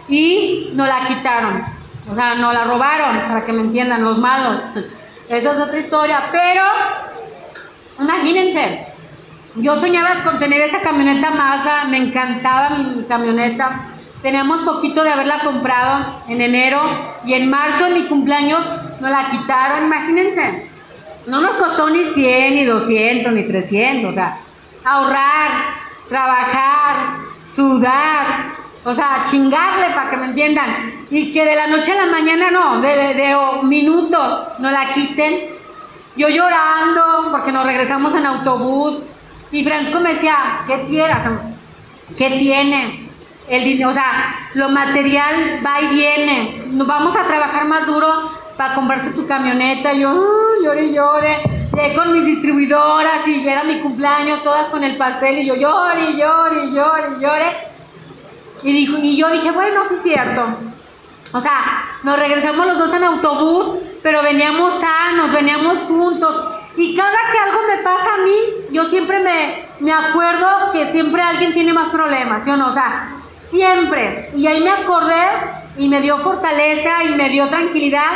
y 0.08 0.70
nos 0.74 0.88
la 0.88 1.06
quitaron. 1.06 1.62
O 2.10 2.14
sea, 2.16 2.34
nos 2.34 2.52
la 2.52 2.64
robaron, 2.64 3.16
para 3.16 3.44
que 3.44 3.52
me 3.52 3.60
entiendan, 3.60 4.02
los 4.02 4.18
malos. 4.18 4.60
Esa 5.28 5.52
es 5.52 5.58
otra 5.58 5.78
historia. 5.78 6.24
Pero, 6.32 6.64
imagínense, 8.00 8.86
yo 9.54 9.80
soñaba 9.80 10.24
con 10.24 10.40
tener 10.40 10.62
esa 10.62 10.80
camioneta 10.80 11.30
Mazda, 11.30 11.84
me 11.84 11.98
encantaba 11.98 12.70
mi 12.70 13.04
camioneta. 13.04 13.86
Teníamos 14.22 14.60
poquito 14.62 15.02
de 15.02 15.10
haberla 15.10 15.40
comprado 15.40 16.04
en 16.28 16.42
enero 16.42 16.82
y 17.24 17.32
en 17.32 17.48
marzo, 17.48 17.86
en 17.86 17.94
mi 17.94 18.02
cumpleaños, 18.06 18.60
nos 19.00 19.10
la 19.10 19.30
quitaron. 19.30 19.86
Imagínense, 19.86 20.68
no 21.26 21.40
nos 21.40 21.52
costó 21.52 21.88
ni 21.88 22.04
100, 22.04 22.54
ni 22.54 22.64
200, 22.64 23.32
ni 23.32 23.44
300. 23.44 24.10
O 24.10 24.14
sea, 24.14 24.36
ahorrar, 24.84 25.50
trabajar, 26.10 26.96
sudar, 27.54 28.26
o 28.84 28.94
sea, 28.94 29.24
chingarle 29.30 29.94
para 29.94 30.10
que 30.10 30.16
me 30.18 30.26
entiendan. 30.26 30.68
Y 31.10 31.32
que 31.32 31.44
de 31.44 31.56
la 31.56 31.66
noche 31.66 31.92
a 31.92 32.04
la 32.04 32.12
mañana 32.12 32.50
no, 32.50 32.80
de, 32.82 33.14
de, 33.14 33.36
minutos 33.62 34.58
nos 34.58 34.72
la 34.72 34.92
quiten. 34.92 35.38
Yo 36.16 36.28
llorando 36.28 37.30
porque 37.30 37.52
nos 37.52 37.64
regresamos 37.64 38.14
en 38.14 38.26
autobús. 38.26 39.02
Y 39.50 39.64
Francisco 39.64 39.98
me 40.00 40.14
decía, 40.14 40.36
¿qué 40.66 40.82
quieras? 40.88 41.26
¿Qué 42.18 42.30
tiene? 42.30 43.09
El 43.50 43.64
dinero, 43.64 43.90
o 43.90 43.92
sea, 43.92 44.48
lo 44.54 44.68
material 44.68 45.60
va 45.66 45.80
y 45.80 45.86
viene. 45.88 46.62
Nos 46.68 46.86
vamos 46.86 47.16
a 47.16 47.24
trabajar 47.24 47.64
más 47.66 47.84
duro 47.84 48.30
para 48.56 48.74
comprarte 48.74 49.10
tu 49.10 49.26
camioneta. 49.26 49.92
Yo, 49.92 50.12
uh, 50.12 50.64
llore 50.64 50.84
y 50.84 50.94
llore. 50.94 51.36
Llegué 51.74 51.94
con 51.94 52.12
mis 52.12 52.24
distribuidoras 52.24 53.26
y 53.26 53.46
era 53.46 53.64
mi 53.64 53.80
cumpleaños, 53.80 54.44
todas 54.44 54.68
con 54.68 54.84
el 54.84 54.96
pastel. 54.96 55.40
Y 55.40 55.46
yo 55.46 55.56
y 55.56 55.60
llore 56.16 56.64
y 56.64 56.72
llore. 57.20 57.50
Y, 58.62 58.72
dijo, 58.72 58.98
y 59.02 59.16
yo 59.16 59.28
dije, 59.30 59.50
bueno, 59.50 59.82
sí 59.88 59.96
es 59.96 60.02
cierto. 60.02 60.44
O 61.32 61.40
sea, 61.40 61.84
nos 62.04 62.18
regresamos 62.18 62.66
los 62.66 62.78
dos 62.78 62.94
en 62.94 63.04
autobús, 63.04 63.78
pero 64.02 64.22
veníamos 64.22 64.74
sanos, 64.80 65.32
veníamos 65.32 65.78
juntos. 65.80 66.54
Y 66.76 66.94
cada 66.94 67.18
que 67.32 67.38
algo 67.38 67.60
me 67.66 67.82
pasa 67.82 68.14
a 68.14 68.24
mí, 68.24 68.36
yo 68.70 68.88
siempre 68.88 69.18
me, 69.20 69.64
me 69.80 69.92
acuerdo 69.92 70.70
que 70.72 70.92
siempre 70.92 71.20
alguien 71.20 71.52
tiene 71.52 71.72
más 71.72 71.90
problemas, 71.90 72.44
¿sí 72.44 72.50
o 72.50 72.56
no? 72.56 72.68
O 72.68 72.72
sea, 72.72 73.19
Siempre. 73.50 74.30
Y 74.36 74.46
ahí 74.46 74.62
me 74.62 74.70
acordé 74.70 75.26
y 75.76 75.88
me 75.88 76.00
dio 76.00 76.18
fortaleza 76.18 77.04
y 77.04 77.14
me 77.14 77.28
dio 77.28 77.48
tranquilidad 77.48 78.10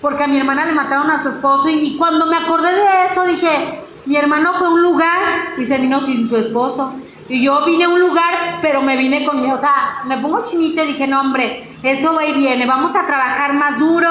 porque 0.00 0.24
a 0.24 0.26
mi 0.26 0.38
hermana 0.38 0.66
le 0.66 0.72
mataron 0.72 1.10
a 1.10 1.22
su 1.22 1.30
esposo 1.30 1.68
y, 1.68 1.96
cuando 1.96 2.26
me 2.26 2.36
acordé 2.36 2.72
de 2.72 3.06
eso 3.10 3.26
dije, 3.26 3.80
mi 4.06 4.16
hermano 4.16 4.54
fue 4.54 4.68
a 4.68 4.70
un 4.70 4.82
lugar 4.82 5.22
y 5.58 5.66
se 5.66 5.76
vino 5.78 6.00
sin 6.00 6.28
su 6.28 6.36
esposo. 6.36 6.92
Y 7.28 7.42
yo 7.42 7.64
vine 7.66 7.84
a 7.84 7.88
un 7.90 8.00
lugar, 8.00 8.58
pero 8.62 8.80
me 8.80 8.96
vine 8.96 9.26
con 9.26 9.42
mi, 9.42 9.50
o 9.50 9.58
sea, 9.58 10.02
me 10.06 10.16
pongo 10.16 10.44
chinita 10.46 10.82
y 10.84 10.88
dije, 10.88 11.06
no 11.06 11.20
hombre, 11.20 11.62
eso 11.82 12.14
va 12.14 12.24
y 12.24 12.32
viene, 12.32 12.64
vamos 12.64 12.96
a 12.96 13.06
trabajar 13.06 13.52
más 13.52 13.78
duro 13.78 14.10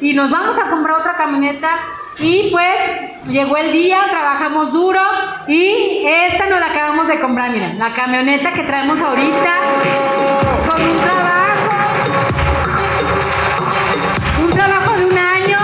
y 0.00 0.14
nos 0.14 0.30
vamos 0.30 0.58
a 0.58 0.68
comprar 0.68 0.98
otra 0.98 1.16
camioneta 1.16 1.70
y 2.18 2.50
pues 2.50 3.26
llegó 3.28 3.56
el 3.56 3.72
día, 3.72 4.06
trabajamos 4.08 4.72
duro 4.72 5.00
y 5.46 6.02
esta 6.06 6.46
nos 6.46 6.60
la 6.60 6.66
acabamos 6.66 7.08
de 7.08 7.20
comprar, 7.20 7.50
miren, 7.50 7.78
la 7.78 7.92
camioneta 7.92 8.52
que 8.52 8.62
traemos 8.62 8.98
ahorita 9.00 9.54
con 10.66 10.82
un 10.82 10.96
trabajo, 10.96 11.70
un 14.44 14.50
trabajo 14.50 14.92
de 14.96 15.04
un 15.06 15.18
año, 15.18 15.58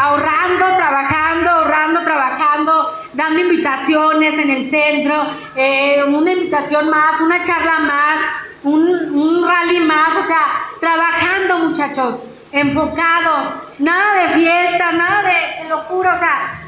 ahorrando, 0.00 0.64
trabajando, 0.76 1.50
ahorrando, 1.50 2.00
trabajando, 2.02 2.90
dando 3.14 3.40
invitaciones 3.40 4.38
en 4.38 4.50
el 4.50 4.70
centro, 4.70 5.26
eh, 5.54 6.02
una 6.08 6.32
invitación 6.32 6.90
más, 6.90 7.20
una 7.20 7.42
charla 7.44 7.78
más, 7.80 8.16
un, 8.64 8.88
un 9.14 9.48
rally 9.48 9.78
más, 9.80 10.10
o 10.24 10.26
sea, 10.26 10.46
trabajando 10.80 11.58
muchachos 11.68 12.35
enfocados, 12.56 13.54
nada 13.78 14.22
de 14.22 14.34
fiesta, 14.34 14.92
nada 14.92 15.22
de, 15.22 15.68
locura, 15.68 16.14
o 16.14 16.18
sea, 16.18 16.60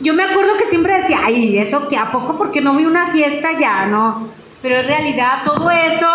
yo 0.00 0.14
me 0.14 0.24
acuerdo 0.24 0.56
que 0.56 0.66
siempre 0.66 1.00
decía, 1.00 1.20
ay, 1.24 1.58
eso 1.58 1.88
que 1.88 1.96
a 1.96 2.10
poco 2.10 2.36
porque 2.36 2.60
no 2.60 2.74
vi 2.74 2.84
una 2.86 3.10
fiesta 3.10 3.52
ya, 3.58 3.86
no, 3.86 4.28
pero 4.62 4.80
en 4.80 4.86
realidad 4.86 5.42
todo 5.44 5.70
eso 5.70 6.08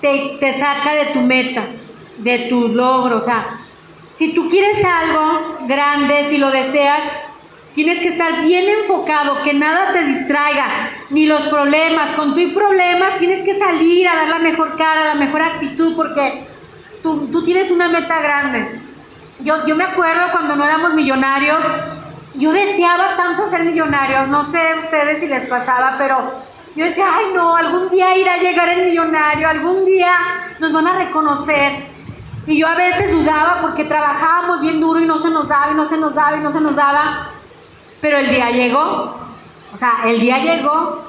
te, 0.00 0.36
te 0.40 0.58
saca 0.58 0.94
de 0.94 1.06
tu 1.06 1.20
meta, 1.20 1.64
de 2.18 2.38
tus 2.50 2.70
logros, 2.70 3.22
o 3.22 3.24
sea, 3.24 3.46
si 4.16 4.32
tú 4.32 4.48
quieres 4.48 4.84
algo 4.84 5.56
grande, 5.66 6.28
si 6.30 6.38
lo 6.38 6.50
deseas, 6.50 7.02
tienes 7.74 7.98
que 7.98 8.08
estar 8.08 8.42
bien 8.42 8.68
enfocado, 8.68 9.42
que 9.42 9.52
nada 9.52 9.92
te 9.92 10.04
distraiga, 10.04 10.68
ni 11.10 11.26
los 11.26 11.42
problemas. 11.48 12.14
Con 12.14 12.34
tus 12.34 12.52
problemas 12.52 13.18
tienes 13.18 13.44
que 13.44 13.58
salir 13.58 14.08
a 14.08 14.14
dar 14.14 14.28
la 14.28 14.38
mejor 14.38 14.76
cara, 14.76 15.04
la 15.06 15.14
mejor 15.14 15.42
actitud, 15.42 15.96
porque 15.96 16.44
tú, 17.04 17.44
tienes 17.44 17.70
una 17.70 17.88
meta 17.88 18.18
grande. 18.18 18.80
Yo, 19.40 19.66
yo 19.66 19.76
me 19.76 19.84
acuerdo 19.84 20.22
cuando 20.32 20.56
no 20.56 20.64
éramos 20.64 20.94
millonarios, 20.94 21.60
yo 22.34 22.50
deseaba 22.50 23.14
tanto 23.16 23.50
ser 23.50 23.64
millonario, 23.64 24.26
no 24.26 24.50
sé 24.50 24.60
ustedes 24.82 25.20
si 25.20 25.26
les 25.26 25.46
pasaba, 25.48 25.96
pero 25.98 26.16
yo 26.74 26.86
decía, 26.86 27.06
ay 27.14 27.26
no, 27.34 27.54
algún 27.54 27.90
día 27.90 28.16
irá 28.16 28.34
a 28.34 28.38
llegar 28.38 28.68
el 28.70 28.86
millonario, 28.88 29.48
algún 29.48 29.84
día 29.84 30.16
nos 30.58 30.72
van 30.72 30.86
a 30.86 30.98
reconocer. 30.98 31.94
Y 32.46 32.58
yo 32.58 32.66
a 32.66 32.74
veces 32.74 33.12
dudaba 33.12 33.60
porque 33.60 33.84
trabajábamos 33.84 34.62
bien 34.62 34.80
duro 34.80 35.00
y 35.00 35.06
no 35.06 35.20
se 35.20 35.30
nos 35.30 35.46
daba 35.46 35.72
y 35.72 35.74
no 35.74 35.88
se 35.88 35.98
nos 35.98 36.14
daba 36.14 36.36
y 36.36 36.40
no 36.40 36.52
se 36.52 36.60
nos 36.60 36.74
daba. 36.74 37.28
Pero 38.00 38.18
el 38.18 38.28
día 38.28 38.50
llegó, 38.50 39.16
o 39.74 39.78
sea, 39.78 40.00
el 40.06 40.20
día 40.20 40.38
llegó, 40.38 41.06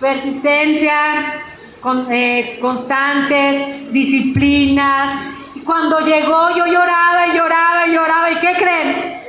persistencia, 0.00 1.42
con, 1.80 2.10
eh, 2.10 2.58
constantes, 2.62 3.92
disciplinas. 3.92 5.33
Cuando 5.64 6.00
llegó 6.00 6.50
yo 6.50 6.66
lloraba 6.66 7.26
y 7.28 7.36
lloraba 7.36 7.86
y 7.86 7.92
lloraba. 7.92 8.30
¿Y 8.30 8.36
qué 8.36 8.52
creen? 8.58 9.20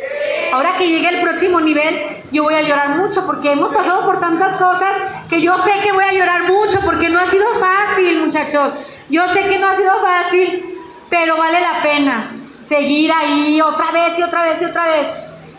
Ahora 0.54 0.76
que 0.78 0.88
llegue 0.88 1.08
el 1.10 1.22
próximo 1.22 1.60
nivel, 1.60 2.00
yo 2.32 2.44
voy 2.44 2.54
a 2.54 2.62
llorar 2.62 2.90
mucho 2.90 3.26
porque 3.26 3.52
hemos 3.52 3.74
pasado 3.74 4.06
por 4.06 4.20
tantas 4.20 4.58
cosas 4.58 4.96
que 5.30 5.42
yo 5.42 5.58
sé 5.60 5.72
que 5.82 5.92
voy 5.92 6.04
a 6.04 6.14
llorar 6.14 6.44
mucho 6.44 6.80
porque 6.82 7.10
no 7.10 7.20
ha 7.20 7.30
sido 7.30 7.46
fácil, 7.54 8.26
muchachos. 8.26 8.74
Yo 9.10 9.28
sé 9.30 9.48
que 9.48 9.60
no 9.60 9.68
ha 9.68 9.76
sido 9.76 9.94
fácil, 10.02 10.80
pero 11.10 11.38
vale 11.38 11.60
la 11.62 11.82
pena 11.82 12.30
seguir 12.68 13.12
ahí 13.12 13.62
otra 13.62 13.92
vez 13.92 14.18
y 14.18 14.24
otra 14.24 14.44
vez 14.44 14.62
y 14.62 14.66
otra 14.66 14.88
vez. 14.88 15.08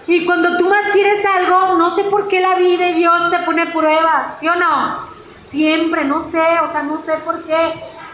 Y 0.07 0.25
cuando 0.25 0.57
tú 0.57 0.69
más 0.69 0.91
quieres 0.93 1.25
algo, 1.25 1.75
no 1.75 1.95
sé 1.95 2.05
por 2.05 2.29
qué 2.29 2.41
la 2.41 2.55
vida 2.55 2.89
y 2.89 2.95
Dios 2.95 3.31
te 3.31 3.39
pone 3.41 3.67
pruebas, 3.67 4.39
¿sí 4.41 4.49
o 4.49 4.55
no? 4.55 4.99
Siempre, 5.51 6.05
no 6.05 6.31
sé, 6.31 6.61
o 6.61 6.71
sea, 6.73 6.83
no 6.83 7.03
sé 7.03 7.13
por 7.25 7.43
qué, 7.45 7.73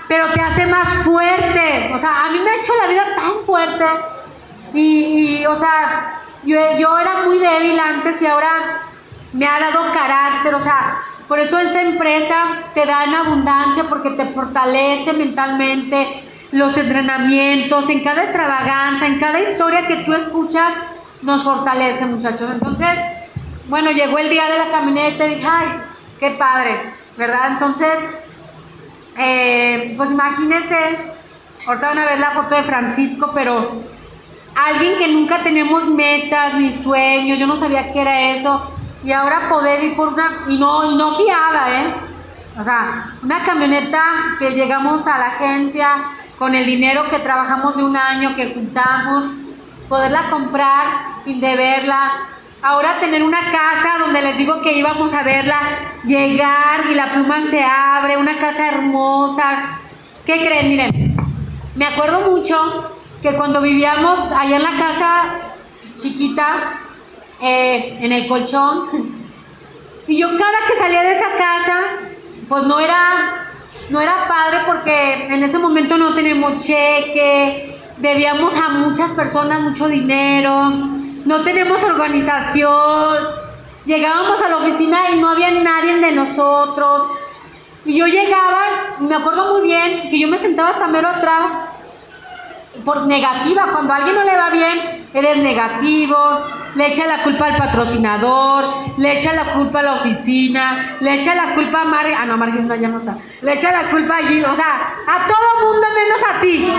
pero 0.08 0.32
te 0.32 0.40
hace 0.40 0.66
más 0.66 0.88
fuerte. 1.04 1.92
O 1.94 1.98
sea, 1.98 2.26
a 2.26 2.30
mí 2.30 2.38
me 2.38 2.50
ha 2.50 2.56
hecho 2.56 2.72
la 2.80 2.88
vida 2.88 3.04
tan 3.14 3.44
fuerte. 3.44 3.84
Y, 4.74 5.38
y 5.40 5.46
o 5.46 5.58
sea, 5.58 6.20
yo, 6.44 6.58
yo 6.78 6.98
era 6.98 7.22
muy 7.24 7.38
débil 7.38 7.78
antes 7.78 8.20
y 8.20 8.26
ahora 8.26 8.82
me 9.32 9.46
ha 9.46 9.60
dado 9.60 9.92
carácter, 9.92 10.54
o 10.54 10.62
sea, 10.62 10.96
por 11.28 11.38
eso 11.38 11.58
esta 11.58 11.80
empresa 11.80 12.58
te 12.74 12.84
da 12.84 13.04
en 13.04 13.14
abundancia 13.14 13.84
porque 13.88 14.10
te 14.10 14.26
fortalece 14.26 15.12
mentalmente, 15.14 16.24
los 16.50 16.76
entrenamientos, 16.76 17.88
en 17.88 18.04
cada 18.04 18.24
extravaganza, 18.24 19.06
en 19.06 19.18
cada 19.18 19.40
historia 19.40 19.86
que 19.86 19.96
tú 20.04 20.12
escuchas, 20.12 20.74
nos 21.22 21.42
fortalece, 21.42 22.04
muchachos. 22.04 22.50
Entonces, 22.52 22.88
bueno, 23.68 23.90
llegó 23.92 24.18
el 24.18 24.28
día 24.28 24.50
de 24.50 24.58
la 24.58 24.70
camioneta 24.70 25.24
y 25.26 25.36
dije, 25.36 25.48
ay, 25.50 25.68
qué 26.20 26.30
padre, 26.32 26.78
¿verdad? 27.16 27.52
Entonces, 27.52 27.88
eh, 29.18 29.94
pues 29.96 30.10
imagínense, 30.10 30.76
ahorita 31.66 31.88
van 31.88 31.98
a 31.98 32.04
ver 32.04 32.20
la 32.20 32.30
foto 32.30 32.54
de 32.54 32.62
Francisco, 32.62 33.30
pero 33.34 33.72
alguien 34.54 34.98
que 34.98 35.08
nunca 35.08 35.42
tenemos 35.42 35.86
metas 35.88 36.54
ni 36.54 36.72
sueños, 36.82 37.38
yo 37.38 37.46
no 37.46 37.58
sabía 37.58 37.92
qué 37.92 38.00
era 38.00 38.20
eso, 38.36 38.70
y 39.04 39.12
ahora 39.12 39.48
poder 39.48 39.82
ir 39.82 39.96
por 39.96 40.08
una, 40.08 40.30
y 40.48 40.58
no, 40.58 40.90
y 40.90 40.96
no 40.96 41.16
fiada, 41.16 41.82
¿eh? 41.82 41.94
O 42.58 42.64
sea, 42.64 43.06
una 43.22 43.44
camioneta 43.44 44.02
que 44.38 44.50
llegamos 44.50 45.06
a 45.06 45.18
la 45.18 45.26
agencia 45.28 45.94
con 46.38 46.54
el 46.54 46.66
dinero 46.66 47.08
que 47.08 47.18
trabajamos 47.18 47.76
de 47.76 47.84
un 47.84 47.96
año, 47.96 48.34
que 48.36 48.52
juntamos, 48.52 49.24
poderla 49.88 50.30
comprar 50.30 50.84
sin 51.24 51.40
deberla, 51.40 52.12
ahora 52.62 53.00
tener 53.00 53.22
una 53.22 53.50
casa 53.50 53.98
donde 53.98 54.22
les 54.22 54.38
digo 54.38 54.60
que 54.62 54.72
íbamos 54.72 55.12
a 55.12 55.22
verla, 55.22 55.60
llegar 56.04 56.86
y 56.90 56.94
la 56.94 57.10
pluma 57.10 57.50
se 57.50 57.62
abre, 57.62 58.16
una 58.16 58.38
casa 58.38 58.68
hermosa. 58.68 59.78
¿Qué 60.24 60.38
creen? 60.40 60.68
Miren, 60.68 61.16
me 61.74 61.84
acuerdo 61.84 62.30
mucho 62.30 62.92
que 63.20 63.32
cuando 63.32 63.60
vivíamos 63.60 64.30
allá 64.32 64.56
en 64.56 64.62
la 64.62 64.76
casa 64.76 65.24
chiquita, 66.00 66.78
eh, 67.40 67.98
en 68.00 68.12
el 68.12 68.28
colchón, 68.28 68.88
y 70.06 70.18
yo 70.18 70.28
cada 70.28 70.58
que 70.68 70.78
salía 70.78 71.02
de 71.02 71.12
esa 71.12 71.36
casa, 71.36 71.80
pues 72.48 72.64
no 72.64 72.78
era, 72.78 73.48
no 73.90 74.00
era 74.00 74.28
padre 74.28 74.58
porque 74.66 75.26
en 75.26 75.42
ese 75.42 75.58
momento 75.58 75.98
no 75.98 76.14
tenemos 76.14 76.64
cheque, 76.64 77.76
debíamos 77.98 78.54
a 78.54 78.68
muchas 78.68 79.10
personas 79.12 79.62
mucho 79.62 79.88
dinero, 79.88 81.01
no 81.24 81.42
tenemos 81.42 81.82
organización, 81.82 83.18
llegábamos 83.84 84.40
a 84.40 84.48
la 84.48 84.56
oficina 84.58 85.10
y 85.10 85.18
no 85.18 85.30
había 85.30 85.50
nadie 85.50 85.96
de 85.98 86.12
nosotros. 86.12 87.10
Y 87.84 87.96
yo 87.98 88.06
llegaba, 88.06 88.60
me 89.00 89.14
acuerdo 89.14 89.54
muy 89.54 89.66
bien, 89.66 90.10
que 90.10 90.18
yo 90.18 90.28
me 90.28 90.38
sentaba 90.38 90.70
hasta 90.70 90.86
mero 90.86 91.08
atrás 91.08 91.50
por 92.84 93.06
negativa, 93.06 93.68
cuando 93.72 93.92
a 93.92 93.96
alguien 93.96 94.16
no 94.16 94.24
le 94.24 94.36
va 94.36 94.50
bien, 94.50 95.04
eres 95.12 95.38
negativo, 95.38 96.16
le 96.74 96.86
echa 96.88 97.06
la 97.06 97.22
culpa 97.22 97.46
al 97.46 97.56
patrocinador, 97.56 98.64
le 98.98 99.18
echa 99.18 99.34
la 99.34 99.52
culpa 99.52 99.80
a 99.80 99.82
la 99.82 99.92
oficina, 99.94 100.96
le 101.00 101.20
echa 101.20 101.34
la 101.34 101.54
culpa 101.54 101.82
a 101.82 101.84
Mar, 101.84 102.06
ah 102.16 102.24
no, 102.24 102.36
Margin 102.36 102.66
no, 102.66 102.74
ya 102.74 102.88
no 102.88 102.98
está, 102.98 103.16
le 103.42 103.52
echa 103.52 103.72
la 103.72 103.90
culpa 103.90 104.16
allí, 104.16 104.42
o 104.42 104.56
sea, 104.56 104.76
a 105.06 105.26
todo 105.26 105.72
mundo 105.72 105.86
menos 105.94 106.20
a 106.30 106.40
ti. 106.40 106.72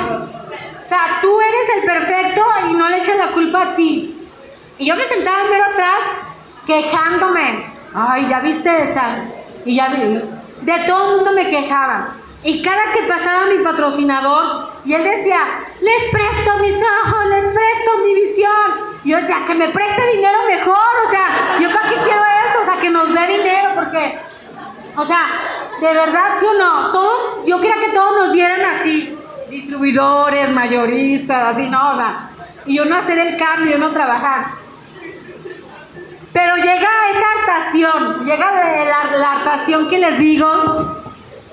O 0.85 0.89
sea, 0.89 1.19
tú 1.21 1.39
eres 1.39 1.77
el 1.77 1.83
perfecto 1.85 2.41
y 2.69 2.73
no 2.73 2.89
le 2.89 2.97
echas 2.97 3.17
la 3.17 3.27
culpa 3.27 3.61
a 3.61 3.75
ti. 3.75 4.12
Y 4.83 4.87
yo 4.87 4.97
me 4.97 5.07
sentaba 5.07 5.45
mero 5.45 5.63
atrás 5.63 5.99
quejándome. 6.67 7.67
Ay, 7.95 8.27
ya 8.27 8.41
viste 8.41 8.91
esa. 8.91 9.15
Y 9.63 9.77
ya 9.77 9.87
de 9.87 10.79
todo 10.85 11.11
el 11.11 11.15
mundo 11.15 11.31
me 11.31 11.49
quejaba. 11.49 12.09
Y 12.43 12.61
cada 12.61 12.91
que 12.91 13.03
pasaba 13.03 13.45
mi 13.45 13.63
patrocinador, 13.63 14.67
y 14.83 14.93
él 14.93 15.01
decía, 15.01 15.39
les 15.79 16.11
presto 16.11 16.57
mis 16.59 16.75
ojos, 16.75 17.25
les 17.27 17.45
presto 17.45 17.91
mi 18.03 18.13
visión. 18.13 18.99
Y 19.05 19.11
yo 19.11 19.21
decía, 19.21 19.37
que 19.47 19.55
me 19.55 19.69
preste 19.69 20.15
dinero 20.17 20.39
mejor, 20.49 20.91
o 21.07 21.09
sea, 21.09 21.27
yo 21.61 21.73
para 21.73 21.87
qué 21.87 21.95
quiero 22.03 22.21
eso, 22.49 22.61
o 22.63 22.65
sea, 22.65 22.81
que 22.81 22.89
nos 22.89 23.13
dé 23.13 23.27
dinero, 23.37 23.69
porque, 23.75 24.17
o 24.97 25.05
sea, 25.05 25.27
de 25.79 25.93
verdad, 25.93 26.39
sí 26.41 26.45
o 26.45 26.59
no, 26.59 26.91
todos, 26.91 27.45
yo 27.45 27.61
quería 27.61 27.75
que 27.75 27.93
todos 27.93 28.17
nos 28.17 28.33
dieran 28.33 28.59
así, 28.65 29.17
distribuidores, 29.49 30.51
mayoristas, 30.51 31.55
así, 31.55 31.69
no, 31.69 31.93
o 31.93 31.95
sea, 31.95 32.29
y 32.65 32.75
yo 32.75 32.83
no 32.83 32.97
hacer 32.97 33.17
el 33.17 33.37
cambio, 33.37 33.71
yo 33.71 33.77
no 33.77 33.91
trabajar. 33.91 34.62
Pero 36.33 36.55
llega 36.55 36.89
esa 37.11 37.53
hartación, 37.53 38.25
llega 38.25 38.51
la, 38.51 39.17
la 39.17 39.31
hartación 39.33 39.87
que 39.87 39.99
les 39.99 40.17
digo, 40.19 40.47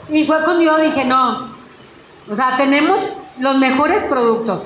y 0.09 0.25
fue 0.25 0.43
cuando 0.43 0.63
yo 0.63 0.79
dije, 0.79 1.05
no, 1.05 1.49
o 2.31 2.35
sea, 2.35 2.57
tenemos 2.57 2.99
los 3.39 3.59
mejores 3.59 4.05
productos, 4.05 4.63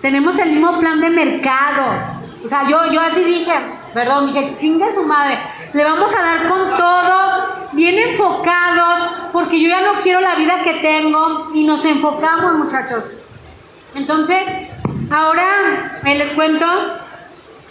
tenemos 0.00 0.38
el 0.38 0.50
mismo 0.50 0.78
plan 0.78 1.00
de 1.00 1.10
mercado. 1.10 1.82
O 2.44 2.48
sea, 2.48 2.68
yo, 2.68 2.84
yo 2.92 3.00
así 3.00 3.24
dije, 3.24 3.52
perdón, 3.94 4.26
dije, 4.26 4.54
chinga 4.58 4.86
su 4.94 5.02
madre, 5.04 5.38
le 5.72 5.82
vamos 5.82 6.12
a 6.14 6.22
dar 6.22 6.48
con 6.48 6.76
todo, 6.76 7.46
bien 7.72 7.98
enfocados, 8.10 9.12
porque 9.32 9.60
yo 9.60 9.68
ya 9.68 9.80
no 9.80 10.00
quiero 10.02 10.20
la 10.20 10.34
vida 10.34 10.62
que 10.62 10.74
tengo 10.74 11.50
y 11.54 11.64
nos 11.64 11.84
enfocamos, 11.84 12.54
muchachos. 12.54 13.02
Entonces, 13.94 14.38
ahora 15.10 16.00
me 16.02 16.16
les 16.16 16.32
cuento, 16.34 16.66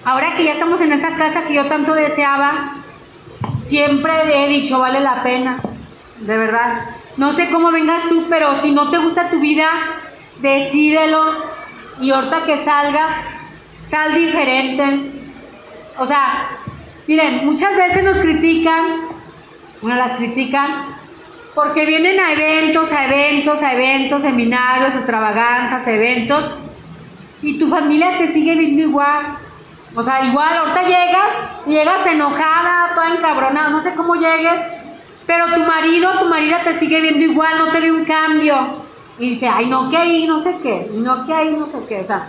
ahora 0.05 0.35
que 0.35 0.43
ya 0.43 0.53
estamos 0.53 0.81
en 0.81 0.91
esa 0.91 1.15
casa 1.15 1.43
que 1.43 1.53
yo 1.53 1.65
tanto 1.65 1.93
deseaba, 1.93 2.75
siempre 3.65 4.11
he 4.33 4.47
dicho, 4.47 4.79
vale 4.79 4.99
la 4.99 5.23
pena, 5.23 5.57
de 6.19 6.37
verdad. 6.37 6.81
No 7.17 7.33
sé 7.33 7.49
cómo 7.49 7.71
vengas 7.71 8.09
tú, 8.09 8.25
pero 8.29 8.61
si 8.61 8.71
no 8.71 8.89
te 8.89 8.97
gusta 8.97 9.29
tu 9.29 9.39
vida, 9.39 9.69
decídelo. 10.39 11.31
Y 12.01 12.11
ahorita 12.11 12.43
que 12.45 12.63
salgas, 12.63 13.11
sal 13.89 14.15
diferente. 14.15 15.11
O 15.99 16.05
sea, 16.07 16.47
miren, 17.07 17.45
muchas 17.45 17.75
veces 17.75 18.03
nos 18.03 18.17
critican, 18.17 18.83
bueno, 19.81 19.97
las 19.97 20.17
critican, 20.17 20.85
porque 21.53 21.85
vienen 21.85 22.19
a 22.19 22.33
eventos, 22.33 22.91
a 22.91 23.05
eventos, 23.05 23.61
a 23.61 23.73
eventos, 23.73 24.23
seminarios, 24.23 24.95
extravaganzas, 24.95 25.87
eventos, 25.87 26.43
y 27.43 27.59
tu 27.59 27.67
familia 27.69 28.17
te 28.17 28.31
sigue 28.31 28.55
viendo 28.55 28.81
igual. 28.81 29.37
O 29.95 30.03
sea, 30.03 30.25
igual, 30.25 30.57
ahorita 30.57 30.81
llegas, 30.83 31.27
llegas 31.67 32.05
enojada, 32.07 32.93
toda 32.95 33.13
encabronada, 33.13 33.69
no 33.69 33.83
sé 33.83 33.93
cómo 33.93 34.15
llegues, 34.15 34.59
pero 35.27 35.45
tu 35.53 35.61
marido, 35.61 36.19
tu 36.19 36.25
marida 36.25 36.61
te 36.63 36.79
sigue 36.79 36.99
viendo 37.01 37.23
igual, 37.23 37.57
no 37.59 37.71
te 37.71 37.79
ve 37.79 37.91
un 37.91 38.05
cambio. 38.05 38.55
Y 39.19 39.31
dice, 39.31 39.47
ay, 39.47 39.67
no, 39.67 39.91
que 39.91 39.97
ahí 39.97 40.27
no 40.27 40.41
sé 40.41 40.57
qué, 40.63 40.89
y 40.93 40.97
no, 40.97 41.25
que 41.27 41.33
ahí 41.33 41.55
no 41.55 41.67
sé 41.67 41.77
qué. 41.87 41.99
O 41.99 42.07
sea, 42.07 42.27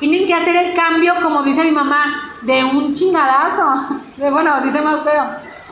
tienen 0.00 0.26
que 0.26 0.34
hacer 0.34 0.56
el 0.56 0.74
cambio, 0.74 1.14
como 1.22 1.42
dice 1.42 1.64
mi 1.64 1.70
mamá, 1.70 2.32
de 2.42 2.64
un 2.64 2.94
chingadazo. 2.94 3.98
De, 4.16 4.30
bueno, 4.30 4.60
dice 4.62 4.80
más 4.80 5.02
feo. 5.02 5.24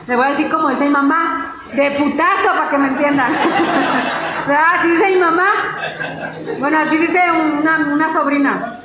Le 0.07 0.15
voy 0.15 0.25
a 0.25 0.29
decir 0.29 0.49
como 0.49 0.69
dice 0.69 0.85
mi 0.85 0.89
mamá, 0.89 1.53
de 1.73 1.91
putazo 1.91 2.47
para 2.53 2.69
que 2.69 2.77
me 2.77 2.87
entiendan. 2.87 3.31
Así 4.73 4.89
dice 4.89 5.11
mi 5.11 5.19
mamá. 5.19 5.49
Bueno, 6.59 6.79
así 6.79 6.97
dice 6.97 7.21
una, 7.31 7.77
una 7.93 8.11
sobrina. 8.11 8.79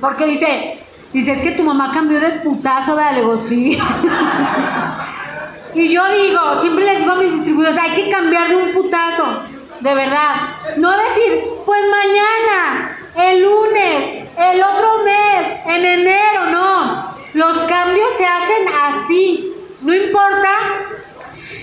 Porque 0.00 0.24
dice, 0.26 0.78
Dice, 1.12 1.32
es 1.32 1.38
que 1.40 1.52
tu 1.52 1.62
mamá 1.62 1.90
cambió 1.92 2.20
de 2.20 2.28
putazo, 2.42 2.94
dale, 2.94 3.20
digo, 3.20 3.42
sí. 3.48 3.78
y 5.74 5.88
yo 5.88 6.02
digo, 6.12 6.60
siempre 6.60 6.84
les 6.84 6.98
digo 6.98 7.12
a 7.12 7.16
mis 7.16 7.32
distribuidores, 7.32 7.78
hay 7.78 7.92
que 7.92 8.10
cambiar 8.10 8.48
de 8.48 8.56
un 8.56 8.72
putazo, 8.72 9.24
de 9.80 9.94
verdad. 9.94 10.34
No 10.76 10.90
decir, 10.90 11.44
pues 11.64 11.80
mañana, 11.90 12.96
el 13.16 13.42
lunes, 13.42 14.28
el 14.36 14.62
otro 14.62 15.04
mes, 15.04 15.66
en 15.66 15.84
enero, 15.84 16.46
no. 16.50 17.14
Los 17.34 17.58
cambios 17.62 18.08
se 18.18 18.26
hacen 18.26 18.68
así. 18.82 19.54
No 19.80 19.94
importa 19.94 20.48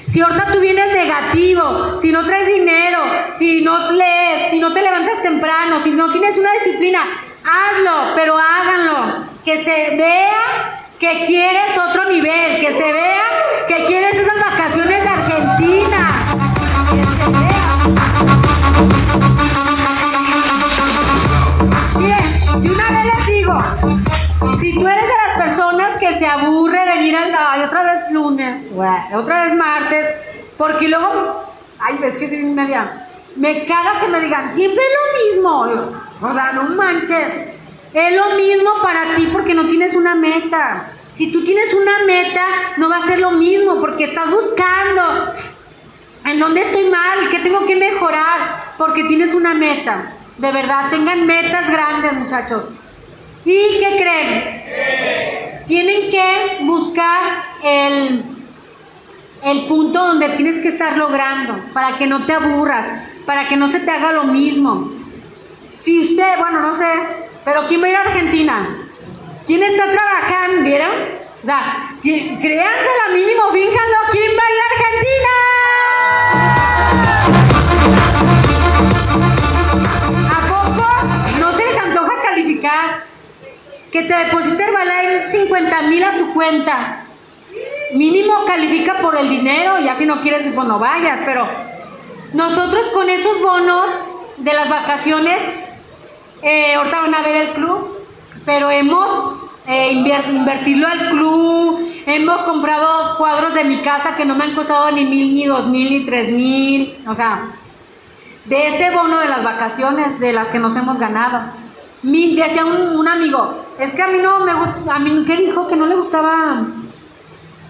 si 0.09 0.21
ahorita 0.21 0.53
tú 0.53 0.59
vienes 0.59 0.93
negativo, 0.93 1.99
si 2.01 2.11
no 2.11 2.25
traes 2.25 2.47
dinero, 2.47 2.99
si 3.37 3.61
no 3.61 3.91
lees, 3.91 4.51
si 4.51 4.59
no 4.59 4.73
te 4.73 4.81
levantas 4.81 5.21
temprano, 5.21 5.83
si 5.83 5.91
no 5.91 6.09
tienes 6.09 6.37
una 6.37 6.53
disciplina, 6.53 7.05
hazlo, 7.45 8.15
pero 8.15 8.37
háganlo. 8.37 9.25
Que 9.43 9.63
se 9.63 9.95
vea 9.95 10.81
que 10.99 11.23
quieres 11.25 11.77
otro 11.77 12.09
nivel, 12.09 12.59
que 12.59 12.73
se 12.73 12.91
vea 12.91 13.23
que 13.67 13.85
quieres 13.85 14.15
esas 14.15 14.39
vacaciones 14.39 15.03
de 15.03 15.09
Argentina. 15.09 16.09
Que 16.89 17.03
se 17.03 17.29
vea. 17.31 17.65
Bien, 21.99 22.63
de 22.63 22.71
una 22.71 22.91
vez 22.91 23.05
les 23.05 23.27
digo, 23.27 23.57
si 24.59 24.73
tú 24.73 24.87
eres 24.87 25.03
de 25.03 25.13
las 25.27 25.37
personas 25.47 25.97
que 25.99 26.19
se 26.19 26.25
aburre 26.25 26.85
de 26.85 27.03
ir 27.03 27.15
al 27.15 27.35
ay, 27.35 27.61
otra 27.63 27.83
vez 27.83 28.11
lunes, 28.11 28.71
otra 29.13 29.43
vez 29.43 29.53
martes, 29.55 30.15
porque 30.57 30.87
luego, 30.87 31.43
ay, 31.79 31.97
ves 31.99 32.17
que 32.17 32.29
soy 32.29 32.43
media, 32.43 33.07
me 33.35 33.65
caga 33.65 33.99
que 33.99 34.07
me 34.07 34.19
digan, 34.21 34.55
siempre 34.55 34.83
es 34.83 34.91
lo 34.95 35.35
mismo, 35.35 35.65
o 36.21 36.27
no 36.27 36.75
manches, 36.75 37.33
es 37.93 38.13
lo 38.13 38.35
mismo 38.35 38.81
para 38.81 39.15
ti 39.15 39.29
porque 39.31 39.53
no 39.53 39.65
tienes 39.65 39.95
una 39.95 40.15
meta. 40.15 40.91
Si 41.15 41.31
tú 41.31 41.43
tienes 41.43 41.73
una 41.73 42.03
meta, 42.05 42.45
no 42.77 42.89
va 42.89 42.97
a 42.97 43.07
ser 43.07 43.19
lo 43.19 43.31
mismo 43.31 43.79
porque 43.79 44.05
estás 44.05 44.29
buscando 44.29 45.33
en 46.25 46.39
dónde 46.39 46.61
estoy 46.61 46.89
mal, 46.89 47.29
qué 47.29 47.39
tengo 47.39 47.65
que 47.65 47.75
mejorar, 47.75 48.73
porque 48.77 49.03
tienes 49.05 49.33
una 49.33 49.53
meta. 49.53 50.11
De 50.37 50.51
verdad, 50.51 50.89
tengan 50.89 51.25
metas 51.25 51.69
grandes, 51.71 52.13
muchachos. 52.13 52.63
¿Y 53.45 53.79
qué 53.79 53.95
creen? 53.97 55.65
Tienen 55.67 56.09
que 56.09 56.57
buscar 56.61 57.43
el, 57.63 58.23
el 59.43 59.65
punto 59.67 60.07
donde 60.07 60.29
tienes 60.29 60.61
que 60.61 60.69
estar 60.69 60.97
logrando, 60.97 61.55
para 61.73 61.97
que 61.97 62.07
no 62.07 62.25
te 62.25 62.33
aburras, 62.33 63.03
para 63.25 63.47
que 63.47 63.55
no 63.55 63.71
se 63.71 63.79
te 63.79 63.91
haga 63.91 64.11
lo 64.11 64.23
mismo. 64.25 64.94
Si 65.85 65.99
usted, 65.99 66.39
bueno, 66.39 66.61
no 66.61 66.75
sé, 66.79 66.91
pero 67.43 67.67
¿quién 67.67 67.79
va 67.79 67.85
a 67.85 67.89
ir 67.89 67.95
a 67.95 68.01
Argentina? 68.01 68.67
¿Quién 69.45 69.61
está 69.61 69.83
trabajando? 69.91 70.63
¿Vieron? 70.63 70.89
O 71.43 71.45
sea, 71.45 71.91
créansela 72.01 73.09
mínimo, 73.13 73.51
fíjenlo, 73.51 73.97
¿quién 74.09 74.31
va 74.31 74.41
a 74.41 74.51
ir 74.51 74.61
a 74.61 74.69
Argentina? 74.73 75.33
¿A 80.31 80.39
poco 80.47 80.87
no 81.39 81.53
se 81.53 81.65
les 81.65 81.77
antoja 81.77 82.13
calificar? 82.23 83.03
Que 83.91 84.01
te 84.01 84.15
deposite 84.15 84.63
Herbalife 84.63 85.33
50 85.33 85.81
mil 85.83 86.03
a 86.03 86.17
tu 86.17 86.33
cuenta. 86.33 87.03
Mínimo 87.93 88.43
califica 88.47 88.95
por 89.03 89.15
el 89.19 89.29
dinero, 89.29 89.77
ya 89.81 89.95
si 89.97 90.07
no 90.07 90.19
quieres, 90.21 90.51
pues 90.51 90.67
no 90.67 90.79
vayas, 90.79 91.19
pero 91.25 91.47
nosotros 92.33 92.87
con 92.91 93.07
esos 93.07 93.39
bonos 93.39 93.85
de 94.37 94.51
las 94.51 94.67
vacaciones, 94.67 95.64
eh, 96.41 96.75
ahorita 96.75 97.01
van 97.01 97.15
a 97.15 97.21
ver 97.21 97.35
el 97.35 97.49
club, 97.49 98.05
pero 98.45 98.69
hemos 98.69 99.35
eh, 99.67 99.91
invertirlo 99.93 100.87
al 100.87 101.09
club, 101.09 101.93
hemos 102.05 102.41
comprado 102.41 103.17
cuadros 103.17 103.53
de 103.53 103.63
mi 103.63 103.77
casa 103.77 104.15
que 104.15 104.25
no 104.25 104.35
me 104.35 104.43
han 104.43 104.55
costado 104.55 104.91
ni 104.91 105.05
mil, 105.05 105.33
ni 105.33 105.45
dos 105.45 105.67
mil, 105.67 105.89
ni 105.89 106.05
tres 106.05 106.29
mil, 106.29 106.95
o 107.07 107.15
sea, 107.15 107.47
de 108.45 108.67
ese 108.67 108.91
bono 108.91 109.19
de 109.19 109.27
las 109.27 109.43
vacaciones, 109.43 110.19
de 110.19 110.33
las 110.33 110.47
que 110.47 110.59
nos 110.59 110.75
hemos 110.75 110.99
ganado. 110.99 111.41
Mi, 112.03 112.35
decía 112.35 112.63
un, 112.63 113.07
amigo, 113.07 113.65
es 113.79 113.91
que 113.93 114.01
a 114.03 114.07
mí 114.07 114.19
no 114.21 114.41
me 114.41 114.53
gusta, 114.53 114.95
a 114.95 114.99
mí 114.99 115.25
que 115.25 115.35
dijo 115.37 115.67
que 115.67 115.75
no 115.75 115.87
le 115.87 115.95
gustaba, 115.95 116.61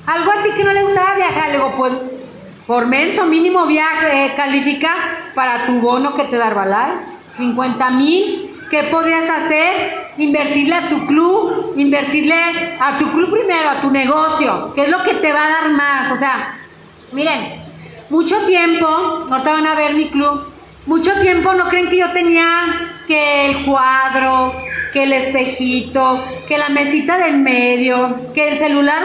algo 0.05 0.31
así 0.31 0.49
que 0.51 0.63
no 0.63 0.73
le 0.73 0.83
gustaba 0.83 1.15
viajar, 1.15 1.47
le 1.47 1.53
digo, 1.53 1.73
pues 1.77 1.93
por 2.67 2.85
menso 2.87 3.25
mínimo 3.25 3.65
viaje, 3.67 4.25
eh, 4.25 4.33
califica 4.35 4.93
para 5.33 5.65
tu 5.65 5.79
bono 5.79 6.13
que 6.15 6.23
te 6.25 6.35
da 6.35 6.47
Herbalife, 6.47 7.05
50 7.37 7.89
mil, 7.91 8.54
¿qué 8.75 8.83
podrías 8.89 9.29
hacer? 9.29 10.05
invertirle 10.17 10.75
a 10.75 10.89
tu 10.89 11.05
club, 11.07 11.73
invertirle 11.75 12.35
a 12.79 12.97
tu 12.97 13.11
club 13.11 13.31
primero, 13.31 13.69
a 13.69 13.81
tu 13.81 13.91
negocio, 13.91 14.73
que 14.73 14.83
es 14.83 14.89
lo 14.89 15.03
que 15.03 15.15
te 15.15 15.33
va 15.33 15.45
a 15.45 15.49
dar 15.49 15.69
más. 15.71 16.11
O 16.13 16.17
sea, 16.17 16.57
miren, 17.11 17.53
mucho 18.09 18.37
tiempo, 18.45 18.87
ahorita 18.87 19.51
van 19.51 19.67
a 19.67 19.75
ver 19.75 19.93
mi 19.93 20.07
club, 20.07 20.41
mucho 20.85 21.11
tiempo 21.19 21.53
no 21.53 21.67
creen 21.67 21.89
que 21.89 21.97
yo 21.97 22.09
tenía 22.11 22.91
que 23.07 23.47
el 23.47 23.65
cuadro, 23.65 24.53
que 24.93 25.03
el 25.03 25.11
espejito, 25.11 26.23
que 26.47 26.57
la 26.57 26.69
mesita 26.69 27.17
del 27.17 27.37
medio, 27.37 28.15
que 28.33 28.47
el 28.49 28.57
celular 28.57 29.03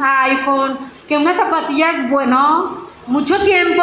iPhone, 0.00 0.78
que 1.08 1.16
una 1.16 1.34
zapatilla 1.34 1.90
es 1.90 2.10
bueno, 2.10 2.86
mucho 3.08 3.36
tiempo 3.42 3.82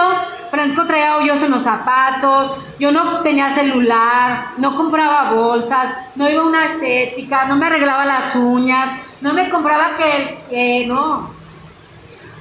Franco 0.49 0.85
traía 0.85 1.17
hoyos 1.17 1.41
en 1.43 1.51
los 1.51 1.63
zapatos, 1.63 2.57
yo 2.79 2.91
no 2.91 3.19
tenía 3.21 3.53
celular, 3.53 4.45
no 4.57 4.75
compraba 4.75 5.31
bolsas, 5.31 5.87
no 6.15 6.29
iba 6.29 6.41
a 6.41 6.47
una 6.47 6.65
estética, 6.65 7.45
no 7.45 7.55
me 7.55 7.67
arreglaba 7.67 8.05
las 8.05 8.35
uñas, 8.35 8.89
no 9.21 9.33
me 9.33 9.49
compraba 9.49 9.91
que, 9.97 10.85
no. 10.87 11.29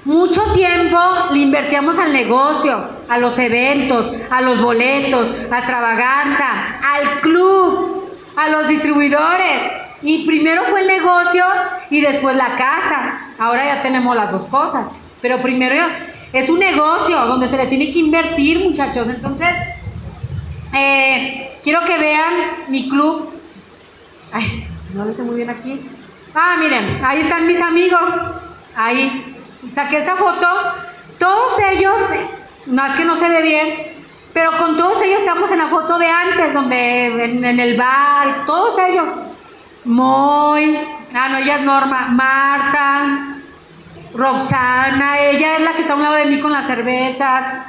Mucho 0.04 0.42
tiempo 0.54 0.98
le 1.32 1.40
invertíamos 1.40 1.98
al 1.98 2.12
negocio, 2.12 2.82
a 3.09 3.18
los 3.18 3.38
eventos, 3.38 4.11
a 4.30 4.40
los 4.40 4.62
boletos, 4.62 5.28
a 5.52 5.59
extravaganza, 5.59 6.46
al 6.82 7.20
club, 7.20 8.09
a 8.36 8.48
los 8.48 8.68
distribuidores. 8.68 9.72
Y 10.00 10.24
primero 10.24 10.64
fue 10.66 10.80
el 10.80 10.86
negocio 10.86 11.44
y 11.90 12.00
después 12.00 12.36
la 12.36 12.54
casa. 12.56 13.20
Ahora 13.38 13.66
ya 13.66 13.82
tenemos 13.82 14.16
las 14.16 14.32
dos 14.32 14.46
cosas. 14.46 14.86
Pero 15.20 15.38
primero 15.38 15.84
es 16.32 16.48
un 16.48 16.58
negocio 16.58 17.26
donde 17.26 17.48
se 17.48 17.56
le 17.56 17.66
tiene 17.66 17.92
que 17.92 18.00
invertir, 18.00 18.58
muchachos. 18.60 19.06
Entonces, 19.08 19.48
eh, 20.74 21.58
quiero 21.62 21.84
que 21.84 21.98
vean 21.98 22.34
mi 22.68 22.88
club. 22.88 23.30
Ay, 24.32 24.66
no 24.94 25.04
lo 25.04 25.12
sé 25.12 25.22
muy 25.22 25.36
bien 25.36 25.50
aquí. 25.50 25.80
Ah, 26.34 26.56
miren, 26.58 27.00
ahí 27.04 27.20
están 27.20 27.46
mis 27.46 27.60
amigos. 27.60 28.02
Ahí. 28.76 29.34
Saqué 29.74 29.98
esa 29.98 30.16
foto. 30.16 30.46
Todos 31.18 31.58
ellos, 31.72 31.96
no 32.66 32.86
es 32.86 32.92
que 32.94 33.04
no 33.04 33.18
se 33.18 33.28
ve 33.28 33.42
bien, 33.42 33.74
pero 34.32 34.56
con 34.56 34.76
todos 34.76 35.02
ellos 35.02 35.20
estamos 35.20 35.50
en 35.50 35.58
la 35.58 35.66
foto 35.66 35.98
de 35.98 36.06
antes, 36.06 36.54
donde 36.54 37.24
en, 37.24 37.44
en 37.44 37.58
el 37.58 37.76
bar, 37.76 38.46
todos 38.46 38.78
ellos. 38.78 39.06
Moy, 39.84 40.78
ah, 41.14 41.28
no, 41.30 41.38
ella 41.38 41.56
es 41.56 41.62
Norma, 41.62 42.08
Marta, 42.10 43.38
Roxana, 44.14 45.20
ella 45.20 45.56
es 45.56 45.62
la 45.62 45.72
que 45.72 45.82
está 45.82 45.92
a 45.92 45.96
un 45.96 46.02
lado 46.02 46.16
de 46.16 46.26
mí 46.26 46.40
con 46.40 46.52
las 46.52 46.66
cervezas. 46.66 47.66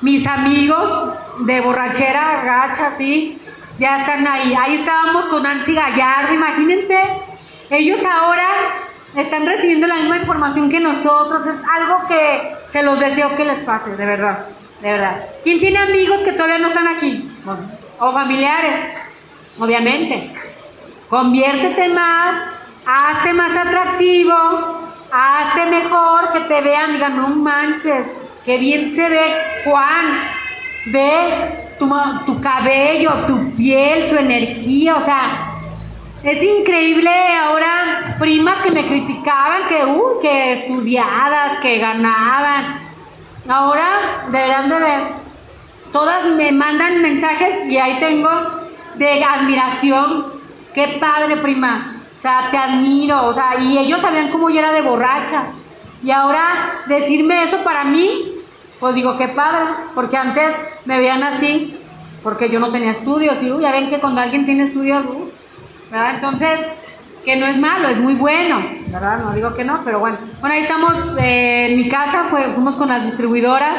Mis 0.00 0.26
amigos 0.26 1.14
de 1.40 1.60
borrachera, 1.60 2.42
gacha, 2.44 2.92
sí, 2.96 3.40
ya 3.78 3.98
están 3.98 4.26
ahí. 4.26 4.54
Ahí 4.54 4.76
estábamos 4.76 5.26
con 5.26 5.42
Nancy 5.42 5.74
Gallardo, 5.74 6.34
imagínense. 6.34 7.02
Ellos 7.70 8.00
ahora 8.04 8.46
están 9.16 9.46
recibiendo 9.46 9.86
la 9.86 9.96
misma 9.96 10.18
información 10.18 10.70
que 10.70 10.80
nosotros. 10.80 11.46
Es 11.46 11.56
algo 11.72 12.06
que 12.06 12.54
se 12.70 12.82
los 12.82 13.00
deseo 13.00 13.34
que 13.36 13.44
les 13.44 13.58
pase, 13.60 13.96
de 13.96 14.06
verdad, 14.06 14.46
de 14.80 14.92
verdad. 14.92 15.16
¿Quién 15.42 15.58
tiene 15.58 15.78
amigos 15.78 16.20
que 16.20 16.32
todavía 16.32 16.58
no 16.58 16.68
están 16.68 16.88
aquí? 16.88 17.30
O 17.98 18.12
familiares, 18.12 18.74
obviamente. 19.58 20.30
Conviértete 21.08 21.88
más, 21.88 22.34
hazte 22.86 23.32
más 23.32 23.56
atractivo, 23.56 24.77
Hazte 25.10 25.66
mejor 25.66 26.32
que 26.32 26.40
te 26.40 26.60
vean, 26.60 26.92
digan, 26.92 27.16
no 27.16 27.28
manches, 27.28 28.06
que 28.44 28.58
bien 28.58 28.94
se 28.94 29.08
ve 29.08 29.34
Juan. 29.64 30.06
Ve 30.86 31.66
tu, 31.78 31.88
tu 32.26 32.40
cabello, 32.40 33.12
tu 33.26 33.56
piel, 33.56 34.10
tu 34.10 34.16
energía, 34.16 34.96
o 34.96 35.04
sea, 35.04 35.48
es 36.22 36.42
increíble 36.42 37.10
ahora 37.40 38.16
primas 38.18 38.58
que 38.58 38.70
me 38.70 38.86
criticaban, 38.86 39.68
que, 39.68 39.84
uh, 39.84 40.20
que 40.20 40.52
estudiadas, 40.54 41.60
que 41.60 41.78
ganaban. 41.78 42.80
Ahora 43.48 44.26
deberán 44.30 44.68
de 44.68 44.78
ver, 44.78 45.02
todas 45.92 46.24
me 46.26 46.52
mandan 46.52 47.00
mensajes 47.00 47.66
y 47.66 47.78
ahí 47.78 47.98
tengo 48.00 48.30
de 48.96 49.24
admiración. 49.24 50.26
Qué 50.74 50.98
padre, 51.00 51.36
prima. 51.36 51.97
O 52.18 52.20
sea, 52.20 52.48
te 52.50 52.56
admiro, 52.56 53.26
o 53.26 53.34
sea, 53.34 53.60
y 53.60 53.78
ellos 53.78 54.00
sabían 54.00 54.30
cómo 54.30 54.50
yo 54.50 54.58
era 54.58 54.72
de 54.72 54.82
borracha. 54.82 55.44
Y 56.02 56.10
ahora 56.10 56.82
decirme 56.86 57.44
eso 57.44 57.58
para 57.58 57.84
mí, 57.84 58.32
pues 58.80 58.94
digo, 58.94 59.16
qué 59.16 59.28
padre, 59.28 59.66
porque 59.94 60.16
antes 60.16 60.56
me 60.84 60.98
veían 60.98 61.22
así, 61.22 61.78
porque 62.22 62.48
yo 62.48 62.58
no 62.58 62.70
tenía 62.70 62.92
estudios, 62.92 63.36
y 63.42 63.60
ya 63.60 63.72
ven 63.72 63.88
que 63.88 63.98
cuando 63.98 64.20
alguien 64.20 64.44
tiene 64.44 64.64
estudios, 64.64 65.04
¿verdad? 65.90 66.14
Entonces, 66.14 66.58
que 67.24 67.36
no 67.36 67.46
es 67.46 67.56
malo, 67.58 67.88
es 67.88 67.98
muy 67.98 68.14
bueno, 68.14 68.60
¿verdad? 68.88 69.18
No 69.18 69.32
digo 69.32 69.54
que 69.54 69.64
no, 69.64 69.80
pero 69.84 70.00
bueno. 70.00 70.18
Bueno, 70.40 70.54
ahí 70.54 70.62
estamos 70.62 70.94
eh, 71.20 71.68
en 71.70 71.76
mi 71.76 71.88
casa, 71.88 72.24
fuimos 72.30 72.74
con 72.76 72.88
las 72.88 73.04
distribuidoras 73.04 73.76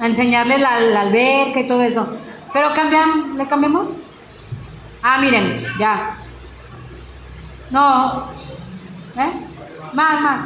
a 0.00 0.06
enseñarles 0.06 0.60
la, 0.60 0.80
la 0.80 1.00
alberca 1.02 1.60
y 1.60 1.68
todo 1.68 1.82
eso. 1.82 2.06
Pero 2.52 2.72
cambian, 2.72 3.36
¿le 3.36 3.46
cambiamos? 3.46 3.88
Ah, 5.02 5.18
miren, 5.18 5.64
ya, 5.78 6.16
no. 7.74 8.24
¿Eh? 9.16 9.32
Más, 9.92 10.20
más. 10.22 10.40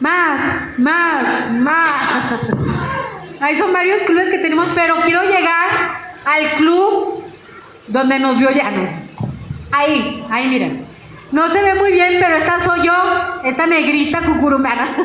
más, 0.00 0.78
más, 0.78 1.50
más. 1.52 2.40
Ahí 3.40 3.56
son 3.56 3.72
varios 3.72 4.02
clubes 4.02 4.30
que 4.30 4.38
tenemos, 4.38 4.66
pero 4.74 4.96
quiero 5.04 5.22
llegar 5.22 5.68
al 6.24 6.50
club 6.56 7.24
donde 7.88 8.18
nos 8.18 8.38
vio 8.38 8.50
Llano. 8.50 8.88
Ahí, 9.70 10.24
ahí 10.30 10.48
miren. 10.48 10.86
No 11.32 11.48
se 11.50 11.62
ve 11.62 11.74
muy 11.74 11.92
bien, 11.92 12.18
pero 12.20 12.36
esta 12.36 12.60
soy 12.60 12.86
yo, 12.86 12.92
esta 13.44 13.66
negrita 13.66 14.20
cucurumana. 14.22 14.88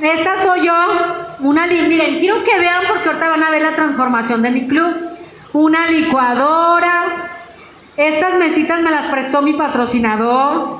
Esta 0.00 0.42
soy 0.42 0.66
yo, 0.66 0.74
una 1.38 1.66
miren, 1.66 2.18
quiero 2.18 2.42
que 2.42 2.58
vean 2.58 2.82
porque 2.88 3.08
ahorita 3.08 3.30
van 3.30 3.42
a 3.44 3.50
ver 3.50 3.62
la 3.62 3.74
transformación 3.76 4.42
de 4.42 4.50
mi 4.50 4.66
club. 4.66 4.92
Una 5.52 5.86
licuadora. 5.86 7.04
Estas 7.96 8.34
mesitas 8.34 8.80
me 8.80 8.90
las 8.90 9.06
prestó 9.06 9.40
mi 9.40 9.52
patrocinador. 9.52 10.78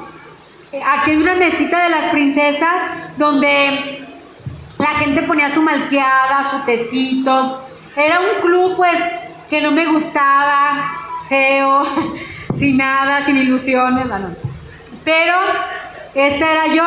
Aquí 0.85 1.13
hay 1.13 1.17
una 1.17 1.35
mesita 1.35 1.85
de 1.85 1.91
las 1.91 2.11
princesas 2.11 2.75
donde 3.17 4.05
la 4.79 4.89
gente 4.97 5.23
ponía 5.23 5.55
su 5.55 5.63
malteada, 5.63 6.51
su 6.51 6.59
tecito. 6.67 7.63
Era 7.97 8.19
un 8.19 8.41
club 8.43 8.77
pues 8.77 8.99
que 9.49 9.61
no 9.61 9.71
me 9.71 9.87
gustaba, 9.87 10.91
feo, 11.29 11.83
sin 12.59 12.79
nada, 12.79 13.25
sin 13.25 13.37
ilusiones, 13.37 14.09
bueno. 14.09 14.31
Pero 15.05 15.37
esta 16.15 16.51
era 16.51 16.67
yo. 16.67 16.85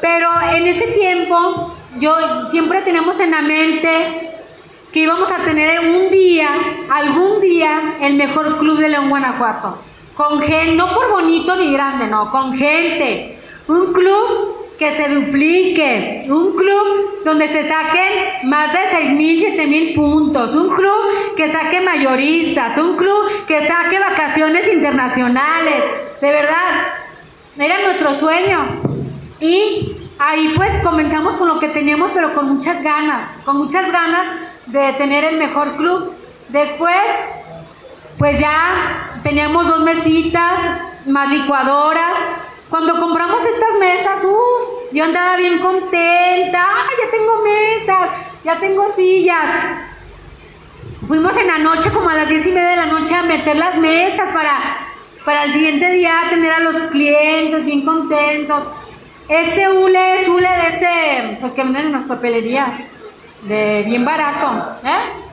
Pero 0.00 0.30
en 0.54 0.66
ese 0.66 0.86
tiempo 0.88 1.76
yo 1.98 2.50
siempre 2.50 2.80
tenemos 2.80 3.20
en 3.20 3.30
la 3.30 3.42
mente 3.42 4.33
que 4.94 5.00
íbamos 5.00 5.28
a 5.32 5.38
tener 5.38 5.80
un 5.80 6.08
día, 6.08 6.50
algún 6.88 7.40
día, 7.40 7.96
el 8.00 8.14
mejor 8.14 8.58
club 8.58 8.78
de 8.78 8.90
León, 8.90 9.08
Guanajuato. 9.08 9.76
Con 10.14 10.40
gente, 10.40 10.76
no 10.76 10.94
por 10.94 11.10
bonito 11.10 11.56
ni 11.56 11.72
grande, 11.72 12.06
no, 12.06 12.30
con 12.30 12.54
gente. 12.56 13.36
Un 13.66 13.92
club 13.92 14.76
que 14.78 14.92
se 14.92 15.08
duplique, 15.08 16.26
un 16.28 16.54
club 16.54 17.22
donde 17.24 17.48
se 17.48 17.66
saquen 17.66 18.48
más 18.48 18.72
de 18.72 18.78
6 18.92 19.10
mil, 19.14 19.40
7 19.40 19.66
mil 19.66 19.94
puntos, 19.94 20.54
un 20.54 20.68
club 20.68 21.34
que 21.36 21.50
saque 21.50 21.80
mayoristas, 21.80 22.78
un 22.78 22.96
club 22.96 23.46
que 23.48 23.66
saque 23.66 23.98
vacaciones 23.98 24.72
internacionales, 24.72 25.82
de 26.20 26.30
verdad, 26.30 26.86
era 27.58 27.82
nuestro 27.82 28.16
sueño. 28.20 28.64
Y 29.40 29.96
ahí 30.20 30.52
pues 30.54 30.70
comenzamos 30.84 31.34
con 31.34 31.48
lo 31.48 31.58
que 31.58 31.68
teníamos, 31.70 32.12
pero 32.14 32.32
con 32.32 32.54
muchas 32.54 32.80
ganas, 32.80 33.42
con 33.44 33.56
muchas 33.56 33.90
ganas 33.90 34.53
de 34.74 34.92
tener 34.94 35.24
el 35.24 35.38
mejor 35.38 35.70
club. 35.76 36.12
Después, 36.48 36.96
pues 38.18 38.38
ya 38.38 39.20
teníamos 39.22 39.66
dos 39.66 39.80
mesitas, 39.80 40.54
más 41.06 41.30
licuadoras, 41.30 42.14
cuando 42.68 42.98
compramos 42.98 43.40
estas 43.44 43.78
mesas, 43.78 44.24
uh, 44.24 44.94
yo 44.94 45.04
andaba 45.04 45.36
bien 45.36 45.58
contenta, 45.58 46.66
ya 46.98 47.10
tengo 47.10 47.42
mesas, 47.44 48.10
ya 48.42 48.56
tengo 48.56 48.92
sillas. 48.96 49.44
Fuimos 51.06 51.36
en 51.36 51.46
la 51.46 51.58
noche, 51.58 51.90
como 51.90 52.08
a 52.08 52.14
las 52.14 52.28
diez 52.28 52.46
y 52.46 52.50
media 52.50 52.70
de 52.70 52.76
la 52.76 52.86
noche, 52.86 53.14
a 53.14 53.22
meter 53.22 53.56
las 53.56 53.76
mesas 53.76 54.32
para, 54.32 54.58
para 55.24 55.44
el 55.44 55.52
siguiente 55.52 55.88
día 55.92 56.22
tener 56.30 56.50
a 56.50 56.60
los 56.60 56.76
clientes 56.90 57.64
bien 57.64 57.84
contentos. 57.84 58.64
Este 59.28 59.68
hule 59.68 60.20
es 60.20 60.28
hule 60.28 60.48
de 60.48 60.68
ese, 60.76 61.36
pues 61.40 61.52
que 61.52 61.62
venden 61.62 61.86
en 61.86 61.92
las 61.92 62.04
papelerías, 62.04 62.70
de 63.44 63.82
bien 63.86 64.04
barato, 64.04 64.78
¿eh? 64.84 65.24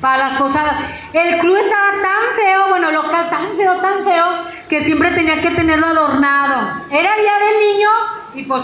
para 0.00 0.28
las 0.28 0.38
posadas. 0.38 0.76
El 1.12 1.38
club 1.38 1.56
estaba 1.56 1.90
tan 1.92 2.36
feo, 2.36 2.68
bueno, 2.68 2.90
local 2.90 3.30
tan 3.30 3.56
feo, 3.56 3.76
tan 3.76 4.04
feo, 4.04 4.26
que 4.68 4.84
siempre 4.84 5.12
tenía 5.12 5.40
que 5.40 5.50
tenerlo 5.50 5.86
adornado. 5.86 6.82
Era 6.90 7.16
día 7.16 7.38
del 7.38 7.72
niño 7.72 7.88
y 8.34 8.42
pues, 8.42 8.62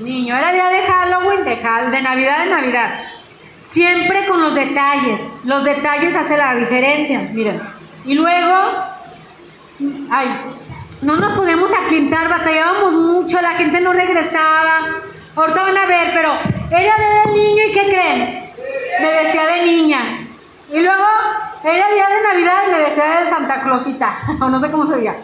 niño, 0.00 0.36
era 0.36 0.52
día 0.52 0.68
de 0.68 0.82
Halloween, 0.82 1.44
de, 1.44 1.56
de 1.90 2.02
Navidad, 2.02 2.44
de 2.44 2.50
Navidad. 2.50 3.00
Siempre 3.70 4.26
con 4.26 4.40
los 4.40 4.54
detalles. 4.54 5.20
Los 5.44 5.64
detalles 5.64 6.14
hacen 6.14 6.38
la 6.38 6.54
diferencia, 6.54 7.28
miren. 7.34 7.60
Y 8.04 8.14
luego, 8.14 8.56
ay, 10.10 10.40
no 11.02 11.16
nos 11.16 11.32
podíamos 11.32 11.70
aclientar, 11.72 12.28
batallábamos 12.28 12.92
mucho, 12.92 13.40
la 13.40 13.54
gente 13.54 13.80
no 13.80 13.92
regresaba. 13.92 14.78
Ahorita 15.38 15.62
van 15.62 15.76
a 15.76 15.86
ver, 15.86 16.10
pero 16.12 16.32
era 16.68 16.96
día 16.96 17.22
del 17.22 17.32
niño 17.32 17.62
y 17.68 17.72
¿qué 17.72 17.84
creen? 17.84 18.50
Me 19.00 19.08
vestía 19.22 19.46
de 19.46 19.66
niña. 19.66 20.00
Y 20.68 20.80
luego 20.80 21.04
era 21.62 21.88
día 21.90 22.06
de 22.08 22.22
Navidad 22.26 22.62
y 22.66 22.70
me 22.72 22.78
vestía 22.80 23.20
de 23.20 23.30
Santa 23.30 23.60
Clausita, 23.62 24.18
o 24.40 24.48
no 24.48 24.58
sé 24.58 24.68
cómo 24.68 24.90
se 24.90 24.98
diga. 24.98 25.14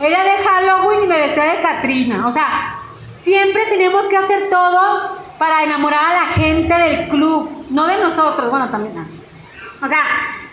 Era 0.00 0.24
de 0.24 0.44
Halloween 0.44 1.04
y 1.04 1.06
me 1.06 1.16
vestía 1.16 1.44
de 1.44 1.62
Katrina. 1.62 2.26
O 2.26 2.32
sea, 2.32 2.74
siempre 3.20 3.64
tenemos 3.66 4.04
que 4.06 4.16
hacer 4.16 4.50
todo 4.50 5.20
para 5.38 5.62
enamorar 5.62 6.06
a 6.06 6.14
la 6.24 6.26
gente 6.32 6.74
del 6.74 7.08
club, 7.08 7.66
no 7.70 7.86
de 7.86 7.98
nosotros, 7.98 8.50
bueno, 8.50 8.68
también. 8.68 9.06
O 9.80 9.86
sea, 9.86 10.02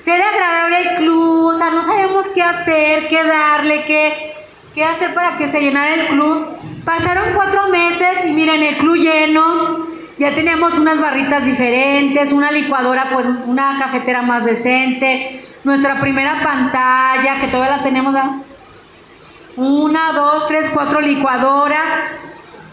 ser 0.03 0.21
agradable 0.21 0.81
el 0.81 0.95
club, 0.97 1.55
o 1.55 1.57
sea, 1.57 1.71
no 1.71 1.83
sabemos 1.83 2.27
qué 2.35 2.43
hacer, 2.43 3.07
qué 3.07 3.23
darle, 3.23 3.85
qué, 3.85 4.35
qué 4.79 4.85
hacer 4.85 5.13
para 5.13 5.35
que 5.35 5.49
se 5.49 5.59
llenara 5.59 5.93
el 5.93 6.07
club. 6.07 6.47
Pasaron 6.85 7.33
cuatro 7.35 7.67
meses 7.67 8.25
y 8.25 8.31
miren, 8.31 8.63
el 8.63 8.77
club 8.77 8.95
lleno, 8.95 9.85
ya 10.17 10.33
teníamos 10.33 10.73
unas 10.75 11.01
barritas 11.01 11.43
diferentes, 11.45 12.31
una 12.31 12.49
licuadora, 12.49 13.09
pues 13.11 13.25
una 13.45 13.77
cafetera 13.77 14.21
más 14.21 14.45
decente, 14.45 15.43
nuestra 15.65 15.99
primera 15.99 16.41
pantalla, 16.41 17.41
que 17.41 17.47
todavía 17.47 17.75
la 17.75 17.83
tenemos, 17.83 18.15
una, 19.57 20.13
dos, 20.13 20.47
tres, 20.47 20.71
cuatro 20.73 21.01
licuadoras, 21.01 22.05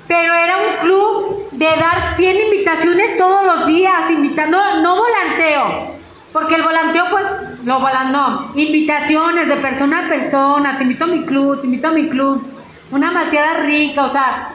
pero 0.07 0.33
era 0.33 0.57
un 0.59 0.77
club 0.83 1.49
de 1.51 1.67
dar 1.67 2.15
100 2.17 2.37
invitaciones 2.37 3.17
todos 3.19 3.45
los 3.45 3.67
días, 3.67 4.09
invitando, 4.11 4.59
no 4.81 4.95
volanteo, 4.95 5.97
porque 6.33 6.55
el 6.55 6.63
volanteo 6.63 7.05
pues 7.11 7.27
lo 7.67 7.81
volando, 7.81 8.53
invitaciones 8.55 9.49
de 9.49 9.57
persona 9.57 10.07
a 10.07 10.09
persona, 10.09 10.79
te 10.79 10.85
invito 10.85 11.03
a 11.03 11.09
mi 11.09 11.25
club, 11.25 11.61
te 11.61 11.67
invito 11.67 11.89
a 11.89 11.91
mi 11.91 12.09
club, 12.09 12.41
una 12.93 13.11
mateada 13.11 13.65
rica, 13.65 14.05
o 14.05 14.13
sea, 14.13 14.51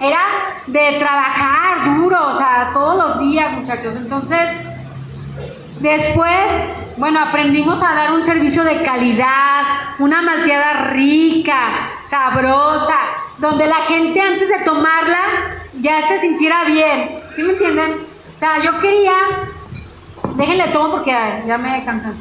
era 0.00 0.20
de 0.68 0.92
trabajar 1.00 1.96
duro, 1.96 2.28
o 2.28 2.38
sea, 2.38 2.70
todos 2.72 2.96
los 2.96 3.18
días, 3.18 3.52
muchachos. 3.52 3.96
Entonces, 3.96 4.48
después, 5.80 6.46
bueno, 6.98 7.18
aprendimos 7.18 7.82
a 7.82 7.94
dar 7.94 8.12
un 8.12 8.24
servicio 8.24 8.62
de 8.62 8.80
calidad, 8.84 9.62
una 9.98 10.22
malteada 10.22 10.84
rica, 10.92 11.58
sabrosa, 12.08 12.96
donde 13.38 13.66
la 13.66 13.82
gente 13.86 14.20
antes 14.20 14.48
de 14.48 14.64
tomarla 14.64 15.22
ya 15.80 16.06
se 16.06 16.20
sintiera 16.20 16.64
bien. 16.64 17.10
¿Sí 17.34 17.42
me 17.42 17.54
entienden? 17.54 17.96
O 18.36 18.38
sea, 18.38 18.62
yo 18.62 18.78
quería, 18.78 19.14
déjenle 20.36 20.68
todo 20.68 20.90
porque 20.92 21.10
ya 21.46 21.58
me 21.58 21.84
cansan. 21.84 22.14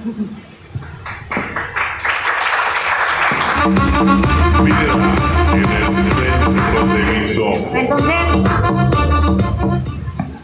Entonces, 7.74 8.16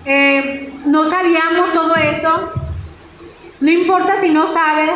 eh, 0.05 0.73
no 0.85 1.09
sabíamos 1.09 1.73
todo 1.73 1.95
eso. 1.95 2.51
No 3.61 3.71
importa 3.71 4.21
si 4.21 4.29
no 4.29 4.51
sabes, 4.51 4.91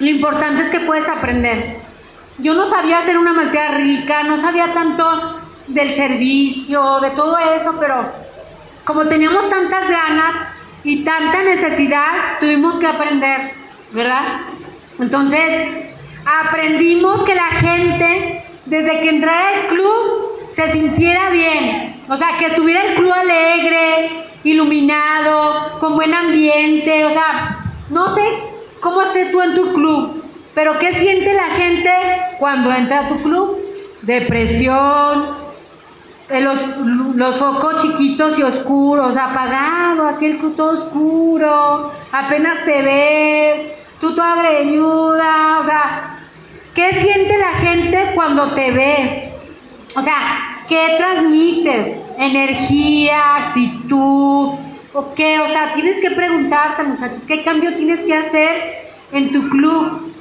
lo 0.00 0.06
importante 0.06 0.62
es 0.62 0.68
que 0.70 0.80
puedes 0.80 1.08
aprender. 1.08 1.78
Yo 2.38 2.54
no 2.54 2.68
sabía 2.68 2.98
hacer 2.98 3.16
una 3.16 3.32
malteada 3.32 3.78
rica, 3.78 4.22
no 4.24 4.40
sabía 4.40 4.72
tanto 4.74 5.38
del 5.68 5.94
servicio, 5.96 7.00
de 7.00 7.10
todo 7.10 7.38
eso, 7.38 7.74
pero 7.80 8.04
como 8.84 9.06
teníamos 9.06 9.48
tantas 9.48 9.88
ganas 9.88 10.34
y 10.86 11.02
tanta 11.02 11.42
necesidad, 11.42 12.38
tuvimos 12.38 12.78
que 12.78 12.86
aprender, 12.86 13.50
¿verdad? 13.90 14.22
Entonces, 15.00 15.68
aprendimos 16.24 17.24
que 17.24 17.34
la 17.34 17.46
gente, 17.46 18.44
desde 18.66 19.00
que 19.00 19.08
entrara 19.08 19.48
al 19.48 19.66
club, 19.66 20.38
se 20.54 20.70
sintiera 20.70 21.30
bien. 21.30 21.96
O 22.08 22.16
sea, 22.16 22.36
que 22.38 22.46
estuviera 22.46 22.84
el 22.84 22.94
club 22.94 23.12
alegre, 23.12 24.10
iluminado, 24.44 25.76
con 25.80 25.96
buen 25.96 26.14
ambiente. 26.14 27.04
O 27.04 27.10
sea, 27.10 27.58
no 27.90 28.14
sé 28.14 28.22
cómo 28.78 29.02
estés 29.02 29.32
tú 29.32 29.42
en 29.42 29.56
tu 29.56 29.72
club, 29.72 30.22
pero 30.54 30.78
¿qué 30.78 30.96
siente 31.00 31.34
la 31.34 31.48
gente 31.48 31.90
cuando 32.38 32.72
entra 32.72 33.00
a 33.00 33.08
tu 33.08 33.20
club? 33.24 33.58
Depresión, 34.02 35.45
los, 36.28 36.58
los 37.14 37.36
focos 37.36 37.82
chiquitos 37.82 38.38
y 38.38 38.42
oscuros, 38.42 39.16
apagados, 39.16 40.14
así 40.14 40.26
el 40.26 40.38
club 40.38 40.56
todo 40.56 40.84
oscuro, 40.84 41.92
apenas 42.12 42.64
te 42.64 42.82
ves, 42.82 43.72
tú 44.00 44.14
toda 44.14 44.42
greñuda, 44.42 45.60
o 45.60 45.64
sea, 45.64 46.18
¿qué 46.74 47.00
siente 47.00 47.38
la 47.38 47.52
gente 47.54 48.10
cuando 48.14 48.50
te 48.50 48.70
ve? 48.72 49.32
O 49.94 50.02
sea, 50.02 50.62
¿qué 50.68 50.94
transmites? 50.98 51.98
Energía, 52.18 53.48
actitud, 53.48 54.54
o 54.94 55.14
qué, 55.14 55.38
o 55.38 55.46
sea, 55.46 55.74
tienes 55.74 56.00
que 56.00 56.10
preguntarte, 56.10 56.82
muchachos, 56.82 57.22
¿qué 57.26 57.42
cambio 57.44 57.74
tienes 57.74 58.00
que 58.00 58.14
hacer 58.14 58.86
en 59.12 59.32
tu 59.32 59.48
club? 59.48 60.12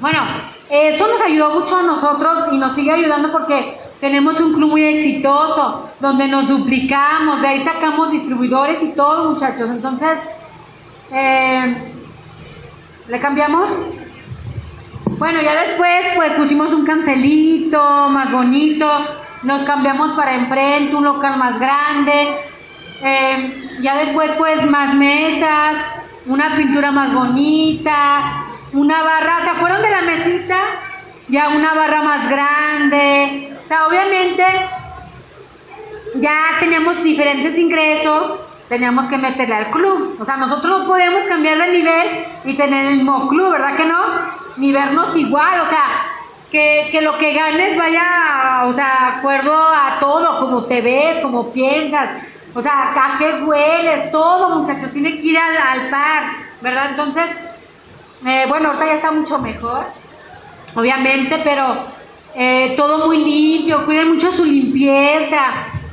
Bueno, 0.00 0.20
eso 0.68 1.08
nos 1.08 1.20
ayudó 1.22 1.58
mucho 1.58 1.76
a 1.76 1.82
nosotros 1.82 2.52
y 2.52 2.58
nos 2.58 2.74
sigue 2.74 2.92
ayudando 2.92 3.32
porque 3.32 3.78
Tenemos 4.00 4.40
un 4.40 4.54
club 4.54 4.70
muy 4.70 4.84
exitoso, 4.84 5.90
donde 5.98 6.28
nos 6.28 6.48
duplicamos, 6.48 7.40
de 7.40 7.48
ahí 7.48 7.64
sacamos 7.64 8.12
distribuidores 8.12 8.80
y 8.82 8.92
todo, 8.92 9.32
muchachos. 9.32 9.68
Entonces, 9.70 10.18
eh, 11.12 11.76
¿le 13.08 13.20
cambiamos? 13.20 13.68
Bueno, 15.18 15.42
ya 15.42 15.62
después 15.62 16.06
pues 16.14 16.32
pusimos 16.34 16.72
un 16.72 16.86
cancelito 16.86 18.08
más 18.10 18.30
bonito, 18.30 18.88
nos 19.42 19.62
cambiamos 19.62 20.12
para 20.12 20.34
enfrente, 20.34 20.94
un 20.94 21.04
local 21.04 21.36
más 21.36 21.58
grande, 21.58 22.28
eh, 23.02 23.54
ya 23.80 23.96
después 23.96 24.30
pues 24.38 24.64
más 24.64 24.94
mesas, 24.94 25.74
una 26.26 26.54
pintura 26.54 26.92
más 26.92 27.12
bonita, 27.12 28.44
una 28.72 29.02
barra, 29.02 29.42
¿se 29.42 29.50
acuerdan 29.50 29.82
de 29.82 29.90
la 29.90 30.02
mesita? 30.02 30.58
Ya 31.28 31.48
una 31.48 31.74
barra 31.74 32.02
más 32.02 32.28
grande, 32.28 33.57
o 33.68 33.70
sea, 33.70 33.86
obviamente 33.86 34.42
ya 36.14 36.56
teníamos 36.58 37.02
diferentes 37.02 37.58
ingresos, 37.58 38.40
teníamos 38.66 39.10
que 39.10 39.18
meterle 39.18 39.56
al 39.56 39.66
club, 39.66 40.16
o 40.18 40.24
sea, 40.24 40.38
nosotros 40.38 40.80
no 40.80 40.86
podemos 40.86 41.24
cambiar 41.24 41.58
de 41.58 41.72
nivel 41.72 42.06
y 42.46 42.54
tener 42.54 42.86
el 42.86 42.96
mismo 42.96 43.28
club, 43.28 43.52
¿verdad 43.52 43.76
que 43.76 43.84
no? 43.84 43.98
ni 44.56 44.72
vernos 44.72 45.14
igual, 45.16 45.60
o 45.60 45.68
sea, 45.68 45.84
que, 46.50 46.88
que, 46.90 47.02
lo 47.02 47.18
que 47.18 47.34
ganes 47.34 47.76
vaya, 47.76 48.64
o 48.64 48.72
sea, 48.72 49.18
acuerdo 49.18 49.54
a 49.54 49.98
todo, 50.00 50.40
como 50.40 50.64
te 50.64 50.80
ves, 50.80 51.20
como 51.20 51.52
piensas, 51.52 52.08
o 52.54 52.62
sea, 52.62 52.94
a 52.94 53.18
qué 53.18 53.42
hueles, 53.44 54.10
todo, 54.10 54.60
muchachos, 54.60 54.92
tiene 54.94 55.12
que 55.12 55.26
ir 55.26 55.36
al, 55.36 55.58
al 55.58 55.90
par, 55.90 56.22
¿verdad? 56.62 56.86
Entonces, 56.88 57.26
eh, 58.26 58.46
bueno, 58.48 58.68
ahorita 58.68 58.86
ya 58.86 58.94
está 58.94 59.10
mucho 59.10 59.38
mejor, 59.40 59.84
obviamente, 60.74 61.38
pero 61.44 61.97
eh, 62.34 62.74
todo 62.76 63.06
muy 63.06 63.24
limpio, 63.24 63.84
cuiden 63.84 64.14
mucho 64.14 64.30
su 64.32 64.44
limpieza, 64.44 65.46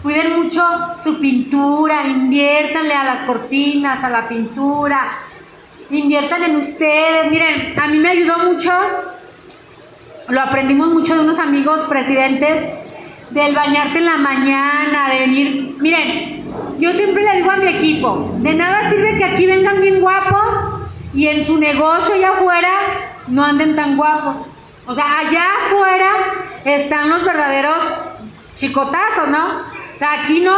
cuiden 0.03 0.43
mucho 0.43 0.63
su 1.03 1.19
pintura, 1.19 2.05
inviértanle 2.05 2.93
a 2.93 3.03
las 3.03 3.19
cortinas, 3.21 4.03
a 4.03 4.09
la 4.09 4.27
pintura, 4.27 5.07
inviertan 5.89 6.43
en 6.43 6.55
ustedes. 6.57 7.31
Miren, 7.31 7.73
a 7.79 7.87
mí 7.87 7.97
me 7.97 8.09
ayudó 8.09 8.37
mucho, 8.39 8.71
lo 10.29 10.41
aprendimos 10.41 10.89
mucho 10.89 11.15
de 11.15 11.21
unos 11.21 11.39
amigos 11.39 11.81
presidentes, 11.89 12.63
del 13.31 13.55
bañarte 13.55 13.97
en 13.97 14.05
la 14.05 14.17
mañana, 14.17 15.09
de 15.11 15.19
venir. 15.19 15.75
Miren, 15.81 16.43
yo 16.79 16.93
siempre 16.93 17.23
le 17.23 17.37
digo 17.37 17.51
a 17.51 17.57
mi 17.57 17.67
equipo, 17.67 18.31
de 18.37 18.53
nada 18.53 18.89
sirve 18.89 19.17
que 19.17 19.25
aquí 19.25 19.45
vengan 19.45 19.81
bien 19.81 20.01
guapos 20.01 20.43
y 21.13 21.27
en 21.27 21.45
su 21.45 21.57
negocio 21.57 22.13
allá 22.13 22.31
afuera 22.31 22.73
no 23.27 23.43
anden 23.43 23.75
tan 23.75 23.97
guapos. 23.97 24.54
O 24.87 24.93
sea, 24.93 25.19
allá 25.19 25.45
afuera 25.65 26.09
están 26.63 27.09
los 27.09 27.23
verdaderos 27.23 27.83
chicotazos, 28.55 29.27
¿no? 29.29 29.45
O 29.45 29.97
sea, 29.97 30.21
aquí 30.21 30.41
no, 30.41 30.55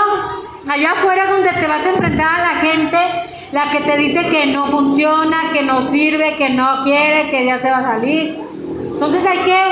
allá 0.69 0.91
afuera 0.91 1.23
es 1.23 1.29
donde 1.29 1.49
te 1.49 1.67
vas 1.67 1.85
a 1.85 1.89
enfrentar 1.89 2.41
a 2.41 2.53
la 2.53 2.55
gente 2.55 2.97
la 3.51 3.71
que 3.71 3.79
te 3.81 3.97
dice 3.97 4.27
que 4.27 4.47
no 4.47 4.67
funciona, 4.67 5.51
que 5.53 5.63
no 5.63 5.87
sirve, 5.87 6.35
que 6.35 6.49
no 6.49 6.83
quiere, 6.83 7.29
que 7.29 7.45
ya 7.45 7.59
se 7.59 7.69
va 7.69 7.77
a 7.77 7.83
salir. 7.83 8.37
Entonces 8.81 9.25
hay 9.25 9.37
que, 9.39 9.63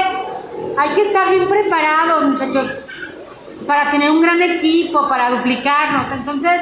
hay 0.78 0.90
que 0.96 1.02
estar 1.08 1.30
bien 1.30 1.48
preparados, 1.48 2.26
muchachos, 2.26 2.72
para 3.68 3.92
tener 3.92 4.12
un 4.12 4.22
gran 4.22 4.42
equipo, 4.42 5.08
para 5.10 5.32
duplicarnos. 5.32 6.12
Entonces, 6.14 6.62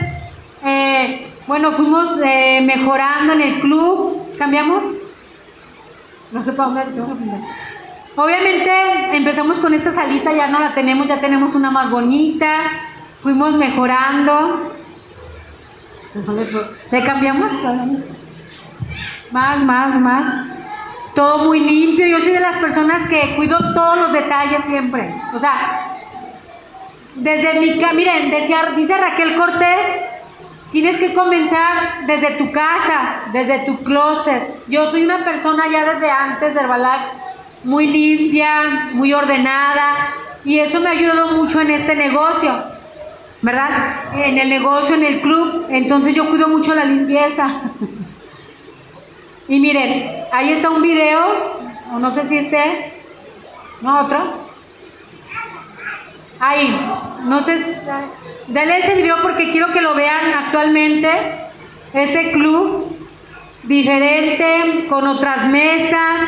eh, 0.66 1.28
bueno, 1.46 1.74
fuimos 1.74 2.18
eh, 2.24 2.62
mejorando 2.62 3.34
en 3.34 3.42
el 3.42 3.60
club. 3.60 4.20
¿Cambiamos? 4.38 4.84
No 6.32 6.44
sé 6.44 6.54
para 6.54 6.70
dónde. 6.70 6.84
Obviamente 8.16 8.72
empezamos 9.14 9.58
con 9.58 9.74
esta 9.74 9.92
salita, 9.92 10.32
ya 10.34 10.48
no 10.48 10.60
la 10.60 10.74
tenemos, 10.76 11.08
ya 11.08 11.20
tenemos 11.20 11.56
una 11.56 11.72
más 11.72 11.90
bonita. 11.90 12.62
Fuimos 13.24 13.56
mejorando. 13.56 14.72
¿Le 16.92 17.04
cambiamos? 17.04 17.52
Más, 19.32 19.64
más, 19.64 20.00
más. 20.00 20.26
Todo 21.16 21.46
muy 21.46 21.60
limpio. 21.60 22.06
Yo 22.06 22.20
soy 22.20 22.34
de 22.34 22.40
las 22.40 22.58
personas 22.58 23.10
que 23.10 23.36
cuido 23.36 23.58
todos 23.74 23.98
los 23.98 24.14
detalles 24.14 24.64
siempre. 24.66 25.12
O 25.34 25.40
sea, 25.40 25.98
desde 27.16 27.60
mi 27.60 27.80
casa, 27.80 27.94
miren, 27.94 28.30
decía, 28.30 28.74
dice 28.76 28.96
Raquel 28.96 29.36
Cortés, 29.36 29.80
tienes 30.72 30.98
que 30.98 31.16
comenzar 31.16 32.06
desde 32.06 32.32
tu 32.32 32.52
casa, 32.52 33.22
desde 33.32 33.60
tu 33.66 33.78
closet. 33.84 34.68
Yo 34.68 34.92
soy 34.92 35.04
una 35.04 35.26
persona 35.26 35.64
ya 35.68 35.94
desde 35.94 36.12
antes 36.12 36.54
de 36.54 36.60
Herbalife 36.60 37.24
muy 37.64 37.88
limpia, 37.88 38.90
muy 38.94 39.14
ordenada 39.14 40.14
y 40.46 40.60
eso 40.60 40.80
me 40.80 40.90
ha 40.90 40.92
ayudado 40.92 41.38
mucho 41.38 41.62
en 41.62 41.72
este 41.72 41.96
negocio. 41.96 42.74
¿verdad? 43.44 43.70
En 44.16 44.38
el 44.38 44.50
negocio, 44.50 44.96
en 44.96 45.04
el 45.04 45.20
club, 45.20 45.68
entonces 45.70 46.16
yo 46.16 46.30
cuido 46.30 46.48
mucho 46.48 46.74
la 46.74 46.86
limpieza. 46.86 47.50
y 49.50 49.60
miren, 49.60 50.24
ahí 50.32 50.54
está 50.54 50.70
un 50.70 50.82
video, 50.82 51.20
o 51.94 52.00
no 52.00 52.16
sé 52.16 52.28
si 52.30 52.38
esté, 52.38 52.94
no, 53.82 54.00
otro. 54.00 54.24
Ahí, 56.40 56.74
no 57.26 57.44
sé, 57.44 57.82
dale 58.48 58.78
ese 58.78 58.96
video 58.96 59.18
porque 59.22 59.52
quiero 59.52 59.74
que 59.74 59.82
lo 59.82 59.94
vean 59.94 60.34
actualmente, 60.34 61.10
ese 61.94 62.32
club 62.32 62.98
diferente, 63.64 64.86
con 64.88 65.06
otras 65.06 65.48
mesas, 65.50 66.22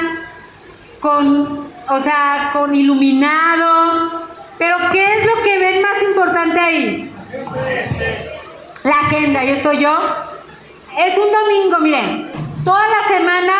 con, 1.05 1.67
o 1.87 1.99
sea, 1.99 2.49
con 2.51 2.73
iluminado, 2.73 4.23
pero 4.57 4.75
¿qué 4.91 5.05
es 5.05 5.25
lo 5.27 5.43
que 5.43 5.59
ven 5.59 5.81
más 5.83 6.01
importante 6.01 6.59
ahí? 6.59 7.11
La 8.83 8.95
agenda, 9.01 9.41
ahí 9.41 9.49
estoy 9.49 9.77
yo. 9.77 9.95
Es 10.97 11.15
un 11.15 11.31
domingo, 11.31 11.79
miren. 11.79 12.31
Toda 12.63 12.87
la 12.87 13.07
semana 13.07 13.53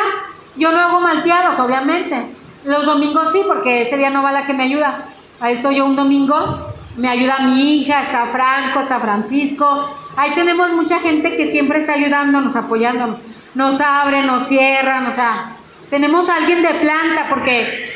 yo 0.56 0.72
no 0.72 0.80
hago 0.80 1.00
malteados, 1.02 1.60
obviamente. 1.60 2.26
Los 2.64 2.84
domingos 2.84 3.28
sí, 3.32 3.44
porque 3.46 3.84
ese 3.84 3.98
día 3.98 4.10
no 4.10 4.24
va 4.24 4.32
la 4.32 4.48
que 4.48 4.54
me 4.54 4.64
ayuda. 4.64 5.04
Ahí 5.40 5.54
estoy 5.54 5.76
yo 5.76 5.86
un 5.86 5.96
domingo. 5.96 6.74
Me 6.98 7.10
ayuda 7.10 7.40
mi 7.42 7.76
hija, 7.76 8.02
está 8.02 8.26
Franco, 8.26 8.80
está 8.80 9.00
Francisco. 9.00 9.88
Ahí 10.18 10.32
tenemos 10.34 10.72
mucha 10.72 11.00
gente 11.00 11.36
que 11.36 11.52
siempre 11.52 11.82
está 11.82 11.94
ayudándonos, 11.94 12.56
apoyándonos. 12.56 13.20
Nos 13.54 13.80
abren, 13.82 14.26
nos 14.26 14.48
cierran, 14.48 15.06
o 15.06 15.14
sea, 15.14 15.52
tenemos 15.96 16.28
a 16.28 16.36
alguien 16.36 16.62
de 16.62 16.74
planta, 16.74 17.28
porque 17.30 17.90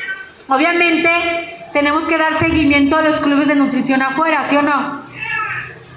obviamente 0.48 1.10
tenemos 1.74 2.04
que 2.04 2.16
dar 2.16 2.38
seguimiento 2.38 2.96
a 2.96 3.02
los 3.02 3.20
clubes 3.20 3.46
de 3.46 3.56
nutrición 3.56 4.00
afuera, 4.00 4.46
¿sí 4.48 4.56
o 4.56 4.62
no? 4.62 5.02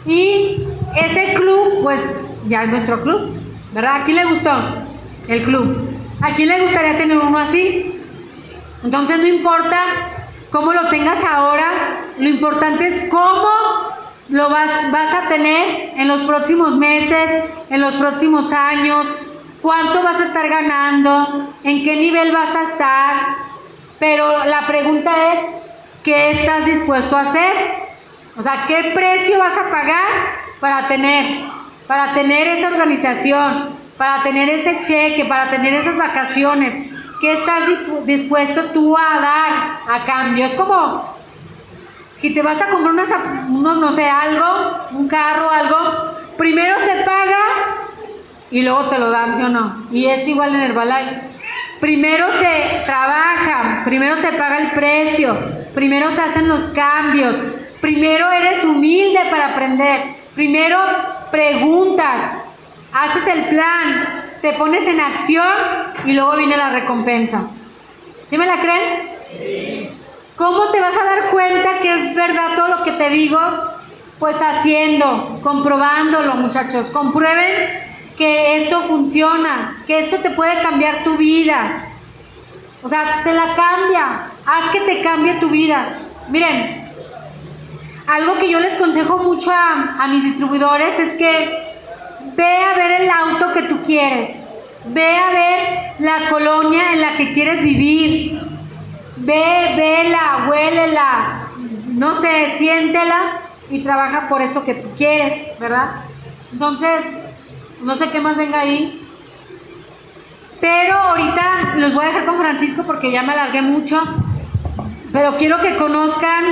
Y 0.05 0.67
ese 0.97 1.33
club, 1.35 1.81
pues 1.81 2.01
ya 2.49 2.63
es 2.63 2.71
nuestro 2.71 3.01
club, 3.03 3.31
¿verdad? 3.71 4.01
¿A 4.01 4.03
quién 4.03 4.17
le 4.17 4.25
gustó 4.25 4.51
el 5.29 5.43
club? 5.43 5.97
¿A 6.21 6.31
quién 6.31 6.49
le 6.49 6.63
gustaría 6.63 6.97
tener 6.97 7.17
uno 7.17 7.37
así? 7.37 7.97
Entonces 8.83 9.19
no 9.19 9.27
importa 9.27 9.85
cómo 10.51 10.73
lo 10.73 10.89
tengas 10.89 11.23
ahora, 11.23 11.71
lo 12.19 12.27
importante 12.27 12.85
es 12.85 13.09
cómo 13.09 13.47
lo 14.27 14.49
vas, 14.49 14.91
vas 14.91 15.13
a 15.13 15.29
tener 15.29 15.93
en 15.95 16.09
los 16.09 16.23
próximos 16.23 16.75
meses, 16.75 17.45
en 17.69 17.79
los 17.79 17.95
próximos 17.95 18.51
años, 18.51 19.07
cuánto 19.63 20.03
vas 20.03 20.19
a 20.19 20.25
estar 20.25 20.47
ganando, 20.47 21.47
en 21.63 21.83
qué 21.83 21.95
nivel 21.95 22.31
vas 22.31 22.53
a 22.53 22.63
estar. 22.63 23.15
Pero 23.97 24.43
la 24.45 24.67
pregunta 24.67 25.33
es, 25.33 25.39
¿qué 26.03 26.31
estás 26.31 26.65
dispuesto 26.65 27.15
a 27.17 27.21
hacer? 27.21 27.55
O 28.37 28.43
sea, 28.43 28.65
¿qué 28.67 28.91
precio 28.93 29.39
vas 29.39 29.57
a 29.57 29.71
pagar 29.71 30.09
para 30.59 30.87
tener, 30.87 31.45
para 31.87 32.13
tener 32.13 32.47
esa 32.49 32.67
organización, 32.67 33.69
para 33.97 34.21
tener 34.21 34.49
ese 34.49 34.81
cheque, 34.85 35.23
para 35.25 35.49
tener 35.49 35.73
esas 35.73 35.97
vacaciones? 35.97 36.91
¿Qué 37.21 37.31
estás 37.31 37.63
dispuesto 38.05 38.65
tú 38.73 38.97
a 38.97 39.21
dar 39.21 39.97
a 39.97 40.03
cambio? 40.03 40.45
Es 40.45 40.55
como 40.55 41.15
si 42.19 42.33
te 42.33 42.41
vas 42.41 42.61
a 42.61 42.67
comprar 42.67 42.95
unos, 43.47 43.77
no 43.77 43.95
sé, 43.95 44.05
algo, 44.05 44.87
un 44.91 45.07
carro, 45.07 45.49
algo, 45.49 45.77
primero 46.37 46.75
se 46.79 47.03
paga 47.05 47.82
y 48.53 48.61
luego 48.61 48.83
te 48.83 48.99
lo 48.99 49.09
dan, 49.09 49.35
¿sí 49.35 49.43
o 49.43 49.49
no? 49.49 49.75
Y 49.91 50.05
es 50.05 50.27
igual 50.27 50.53
en 50.53 50.61
el 50.61 50.71
Herbalife. 50.71 51.21
Primero 51.79 52.27
se 52.37 52.83
trabaja, 52.85 53.81
primero 53.83 54.15
se 54.17 54.31
paga 54.31 54.59
el 54.59 54.71
precio, 54.71 55.35
primero 55.73 56.11
se 56.11 56.21
hacen 56.21 56.47
los 56.47 56.69
cambios, 56.69 57.35
primero 57.81 58.31
eres 58.31 58.63
humilde 58.63 59.19
para 59.31 59.49
aprender, 59.49 60.01
primero 60.35 60.79
preguntas, 61.31 62.31
haces 62.93 63.27
el 63.27 63.43
plan, 63.45 64.05
te 64.39 64.53
pones 64.53 64.87
en 64.87 65.01
acción 65.01 65.57
y 66.05 66.13
luego 66.13 66.37
viene 66.37 66.55
la 66.55 66.69
recompensa. 66.69 67.41
¿Sí 68.29 68.37
me 68.37 68.45
la 68.45 68.59
creen? 68.59 69.89
¿Cómo 70.35 70.69
te 70.71 70.79
vas 70.79 70.95
a 70.95 71.03
dar 71.03 71.29
cuenta 71.31 71.79
que 71.81 71.91
es 71.91 72.15
verdad 72.15 72.55
todo 72.55 72.67
lo 72.67 72.83
que 72.83 72.91
te 72.91 73.09
digo? 73.09 73.39
Pues 74.19 74.37
haciendo, 74.39 75.39
comprobándolo, 75.43 76.35
muchachos. 76.35 76.85
Comprueben 76.93 77.92
que 78.17 78.63
esto 78.63 78.81
funciona, 78.81 79.83
que 79.87 79.99
esto 79.99 80.17
te 80.17 80.29
puede 80.31 80.61
cambiar 80.61 81.03
tu 81.03 81.17
vida. 81.17 81.85
O 82.81 82.89
sea, 82.89 83.21
te 83.23 83.33
la 83.33 83.55
cambia. 83.55 84.27
Haz 84.45 84.71
que 84.71 84.81
te 84.81 85.01
cambie 85.01 85.33
tu 85.35 85.49
vida. 85.49 85.97
Miren, 86.29 86.91
algo 88.07 88.37
que 88.37 88.49
yo 88.49 88.59
les 88.59 88.73
consejo 88.73 89.17
mucho 89.17 89.51
a, 89.51 89.95
a 89.99 90.07
mis 90.07 90.23
distribuidores 90.23 90.99
es 90.99 91.17
que 91.17 91.73
ve 92.35 92.57
a 92.63 92.75
ver 92.75 93.01
el 93.01 93.09
auto 93.09 93.53
que 93.53 93.63
tú 93.63 93.77
quieres, 93.85 94.37
ve 94.85 95.17
a 95.17 95.29
ver 95.31 95.93
la 95.99 96.29
colonia 96.29 96.93
en 96.93 97.01
la 97.01 97.15
que 97.15 97.31
quieres 97.31 97.63
vivir, 97.63 98.39
ve, 99.17 99.73
vela, 99.77 100.47
huélela, 100.49 101.47
no 101.93 102.21
sé, 102.21 102.55
siéntela 102.57 103.39
y 103.69 103.79
trabaja 103.79 104.27
por 104.27 104.41
eso 104.41 104.63
que 104.63 104.75
tú 104.75 104.89
quieres, 104.97 105.57
¿verdad? 105.59 105.91
Entonces, 106.51 107.01
no 107.83 107.95
sé 107.95 108.09
qué 108.09 108.19
más 108.19 108.37
venga 108.37 108.61
ahí. 108.61 108.99
Pero 110.59 110.97
ahorita 110.97 111.75
los 111.77 111.93
voy 111.93 112.05
a 112.05 112.07
dejar 112.07 112.25
con 112.25 112.37
Francisco 112.37 112.83
porque 112.83 113.11
ya 113.11 113.21
me 113.23 113.33
alargué 113.33 113.61
mucho. 113.61 114.01
Pero 115.11 115.37
quiero 115.37 115.59
que 115.61 115.75
conozcan 115.75 116.45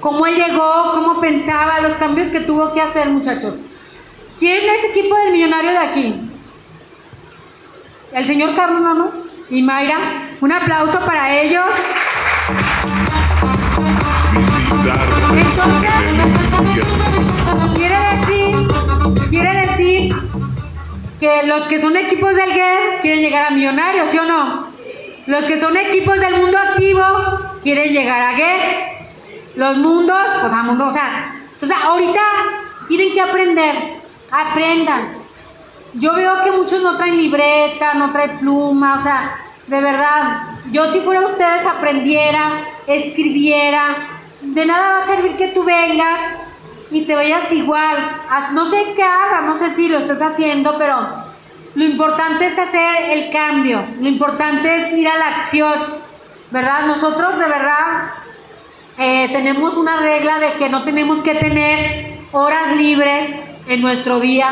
cómo 0.00 0.26
él 0.26 0.36
llegó, 0.36 0.92
cómo 0.92 1.20
pensaba, 1.20 1.80
los 1.80 1.94
cambios 1.94 2.28
que 2.28 2.40
tuvo 2.40 2.72
que 2.72 2.80
hacer, 2.80 3.08
muchachos. 3.08 3.54
¿Quién 4.38 4.64
es 4.68 4.90
equipo 4.90 5.16
del 5.16 5.32
millonario 5.32 5.70
de 5.70 5.78
aquí? 5.78 6.30
El 8.12 8.26
señor 8.26 8.54
Carlos 8.54 8.80
¿no? 8.80 9.10
y 9.50 9.62
Mayra. 9.62 9.98
Un 10.40 10.52
aplauso 10.52 11.00
para 11.00 11.40
ellos. 11.40 11.66
Entonces, 15.32 17.17
quiere 19.28 19.66
decir 19.66 20.14
que 21.20 21.42
los 21.44 21.64
que 21.64 21.80
son 21.80 21.96
equipos 21.96 22.34
del 22.34 22.52
GER 22.52 23.00
quieren 23.02 23.20
llegar 23.20 23.46
a 23.46 23.50
millonarios, 23.50 24.10
¿sí 24.10 24.18
o 24.18 24.24
no? 24.24 24.66
Los 25.26 25.44
que 25.44 25.60
son 25.60 25.76
equipos 25.76 26.18
del 26.18 26.36
mundo 26.36 26.58
activo 26.58 27.04
quieren 27.62 27.92
llegar 27.92 28.20
a 28.20 28.32
GER. 28.34 28.88
Los 29.56 29.76
mundos, 29.78 30.22
pues 30.40 30.52
a 30.52 30.62
mundo, 30.62 30.86
o 30.86 30.90
sea, 30.92 31.34
sea, 31.60 31.82
ahorita 31.84 32.20
tienen 32.86 33.12
que 33.12 33.20
aprender, 33.20 33.74
aprendan. 34.30 35.08
Yo 35.94 36.14
veo 36.14 36.42
que 36.44 36.52
muchos 36.52 36.80
no 36.82 36.96
traen 36.96 37.16
libreta, 37.16 37.94
no 37.94 38.12
traen 38.12 38.38
pluma, 38.38 38.98
o 39.00 39.02
sea, 39.02 39.34
de 39.66 39.80
verdad, 39.80 40.42
yo 40.70 40.92
si 40.92 41.00
fuera 41.00 41.26
ustedes 41.26 41.66
aprendiera, 41.66 42.52
escribiera, 42.86 43.96
de 44.40 44.64
nada 44.64 44.98
va 44.98 45.04
a 45.04 45.06
servir 45.06 45.36
que 45.36 45.48
tú 45.48 45.64
vengas 45.64 46.20
y 46.90 47.02
te 47.02 47.14
vayas 47.14 47.50
igual. 47.52 47.96
No 48.52 48.68
sé 48.70 48.92
qué 48.96 49.02
hagas, 49.02 49.44
no 49.44 49.58
sé 49.58 49.74
si 49.74 49.88
lo 49.88 49.98
estás 49.98 50.20
haciendo, 50.22 50.76
pero 50.78 50.96
lo 51.74 51.84
importante 51.84 52.46
es 52.46 52.58
hacer 52.58 53.10
el 53.10 53.30
cambio, 53.30 53.82
lo 54.00 54.08
importante 54.08 54.74
es 54.76 54.92
ir 54.94 55.08
a 55.08 55.16
la 55.16 55.26
acción, 55.28 55.74
¿verdad? 56.50 56.86
Nosotros 56.86 57.38
de 57.38 57.46
verdad 57.46 58.10
eh, 58.98 59.28
tenemos 59.30 59.74
una 59.76 59.98
regla 59.98 60.38
de 60.38 60.52
que 60.54 60.68
no 60.68 60.82
tenemos 60.82 61.22
que 61.22 61.34
tener 61.34 62.18
horas 62.32 62.76
libres 62.76 63.30
en 63.68 63.82
nuestro 63.82 64.18
día. 64.20 64.50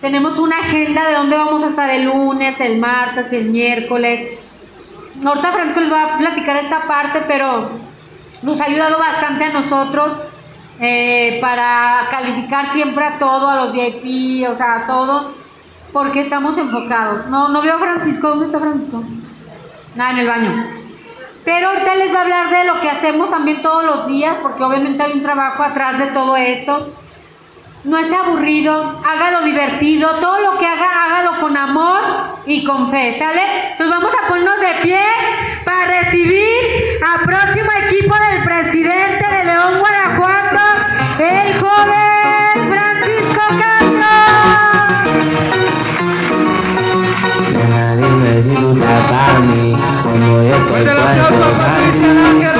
Tenemos 0.00 0.38
una 0.38 0.58
agenda 0.58 1.08
de 1.08 1.14
dónde 1.14 1.36
vamos 1.36 1.62
a 1.62 1.68
estar 1.68 1.90
el 1.90 2.04
lunes, 2.04 2.58
el 2.60 2.78
martes, 2.78 3.32
el 3.32 3.46
miércoles. 3.46 4.38
Ahorita 5.24 5.52
Francisco 5.52 5.80
les 5.80 5.92
va 5.92 6.14
a 6.14 6.18
platicar 6.18 6.56
esta 6.56 6.82
parte, 6.82 7.20
pero 7.26 7.68
nos 8.42 8.60
ha 8.60 8.64
ayudado 8.64 8.98
bastante 8.98 9.44
a 9.44 9.52
nosotros 9.52 10.12
eh, 10.80 11.38
para 11.40 12.06
calificar 12.10 12.72
siempre 12.72 13.04
a 13.04 13.18
todo, 13.18 13.48
a 13.48 13.56
los 13.56 13.72
VIP, 13.72 14.48
o 14.48 14.54
sea, 14.54 14.76
a 14.76 14.86
todo, 14.86 15.32
porque 15.92 16.20
estamos 16.20 16.56
enfocados. 16.56 17.26
No, 17.26 17.48
no 17.48 17.60
veo 17.62 17.76
a 17.76 17.78
Francisco, 17.78 18.28
¿dónde 18.28 18.46
está 18.46 18.58
Francisco? 18.58 19.02
Nada, 19.94 20.12
en 20.12 20.18
el 20.18 20.26
baño. 20.26 20.66
Pero 21.44 21.68
ahorita 21.68 21.94
les 21.96 22.14
va 22.14 22.18
a 22.18 22.22
hablar 22.22 22.50
de 22.50 22.64
lo 22.64 22.80
que 22.80 22.90
hacemos 22.90 23.30
también 23.30 23.62
todos 23.62 23.84
los 23.84 24.06
días, 24.06 24.36
porque 24.42 24.62
obviamente 24.62 25.02
hay 25.02 25.12
un 25.12 25.22
trabajo 25.22 25.62
atrás 25.62 25.98
de 25.98 26.06
todo 26.08 26.36
esto. 26.36 26.92
No 27.82 27.96
es 27.98 28.12
aburrido, 28.12 29.00
hágalo 29.08 29.42
divertido, 29.42 30.10
todo 30.20 30.38
lo 30.38 30.58
que 30.58 30.66
haga, 30.66 31.02
hágalo 31.02 31.40
con 31.40 31.56
amor 31.56 32.02
y 32.44 32.62
con 32.62 32.90
fe, 32.90 33.16
¿sale? 33.18 33.70
Entonces 33.72 33.96
vamos 33.96 34.12
a 34.12 34.28
ponernos 34.28 34.60
de 34.60 34.82
pie 34.82 35.00
para 35.64 36.02
recibir 36.02 37.00
al 37.02 37.24
próximo 37.24 37.70
equipo 37.86 38.14
del 38.14 38.42
presidente 38.44 39.26
de 39.26 39.44
León, 39.44 39.78
Guanajuato, 39.78 40.60
el 41.20 41.58
joven 41.58 42.68
Francisco 42.68 43.40
Castro. 43.62 44.12
Dime 47.96 48.42
si 48.42 48.54
tú 48.56 48.72
estás 48.72 49.02
para 49.10 49.38
mí, 49.40 49.74
como 50.02 50.42
yo 50.42 50.54
estoy 50.54 50.84
para 50.84 51.12
aplauso 51.12 51.44
a 51.44 51.58
Patricia 51.58 52.50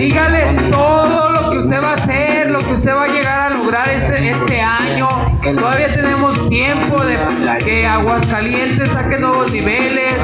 Dígale 0.00 0.56
todo 0.70 1.30
lo 1.30 1.50
que 1.50 1.58
usted 1.58 1.82
va 1.82 1.90
a 1.90 1.94
hacer, 1.96 2.50
lo 2.50 2.60
que 2.60 2.72
usted 2.72 2.94
va 2.96 3.04
a 3.04 3.08
llegar 3.08 3.52
a 3.52 3.54
lograr 3.54 3.86
este, 3.86 4.30
este 4.30 4.58
año. 4.58 5.06
Todavía 5.42 5.94
tenemos 5.94 6.48
tiempo 6.48 7.04
de 7.04 7.18
que 7.62 7.86
Aguascalientes 7.86 8.92
saque 8.92 9.18
nuevos 9.18 9.52
niveles. 9.52 10.16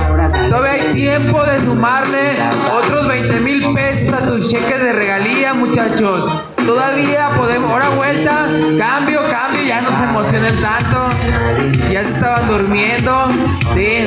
Todavía 0.49 0.73
hay 0.73 0.95
tiempo 0.95 1.45
de 1.45 1.61
sumarle 1.61 2.39
otros 2.73 3.07
20 3.07 3.41
mil 3.41 3.75
pesos 3.75 4.15
a 4.15 4.25
tus 4.25 4.49
cheques 4.49 4.83
de 4.83 4.95
regalía, 4.95 5.53
muchachos. 5.53 6.43
Todavía 6.67 7.29
podemos, 7.37 7.71
ahora 7.71 7.91
vuelta, 7.91 8.47
cambio, 8.79 9.21
cambio, 9.31 9.63
ya 9.63 9.83
no 9.83 9.91
se 9.91 10.05
emocionen 10.05 10.59
tanto. 10.59 11.11
Ya 11.93 12.03
se 12.03 12.15
estaban 12.15 12.49
durmiendo. 12.49 13.29
Sí. 13.75 14.07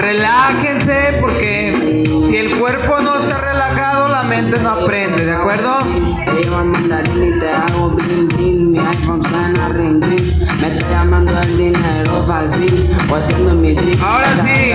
Relájense 0.00 1.18
porque 1.20 2.06
si 2.30 2.36
el 2.38 2.56
cuerpo 2.58 3.00
no 3.02 3.20
está 3.20 3.38
relajado, 3.38 4.08
la 4.08 4.22
mente 4.22 4.58
no 4.58 4.70
aprende, 4.70 5.26
¿de 5.26 5.32
acuerdo? 5.32 5.80
Te 6.24 6.42
llevando 6.42 6.78
en 6.78 6.88
la 6.88 7.02
línea 7.02 7.36
y 7.36 7.38
te 7.38 7.50
hago 7.50 7.90
bling 7.90 8.28
bling 8.28 8.72
Mi 8.72 8.78
iPhone 8.78 9.22
suena 9.22 9.68
ring 9.68 10.02
ring 10.02 10.48
Me 10.58 10.68
está 10.68 10.90
llamando 10.90 11.38
el 11.38 11.56
dinero 11.56 12.24
fácil 12.26 12.90
Guateando 13.08 13.50
en 13.50 13.60
mi 13.60 13.74
drink 13.74 14.02
Ahora 14.02 14.42
sí, 14.42 14.72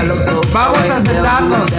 vamos 0.54 0.78
a 0.78 1.04
sentarnos. 1.04 1.72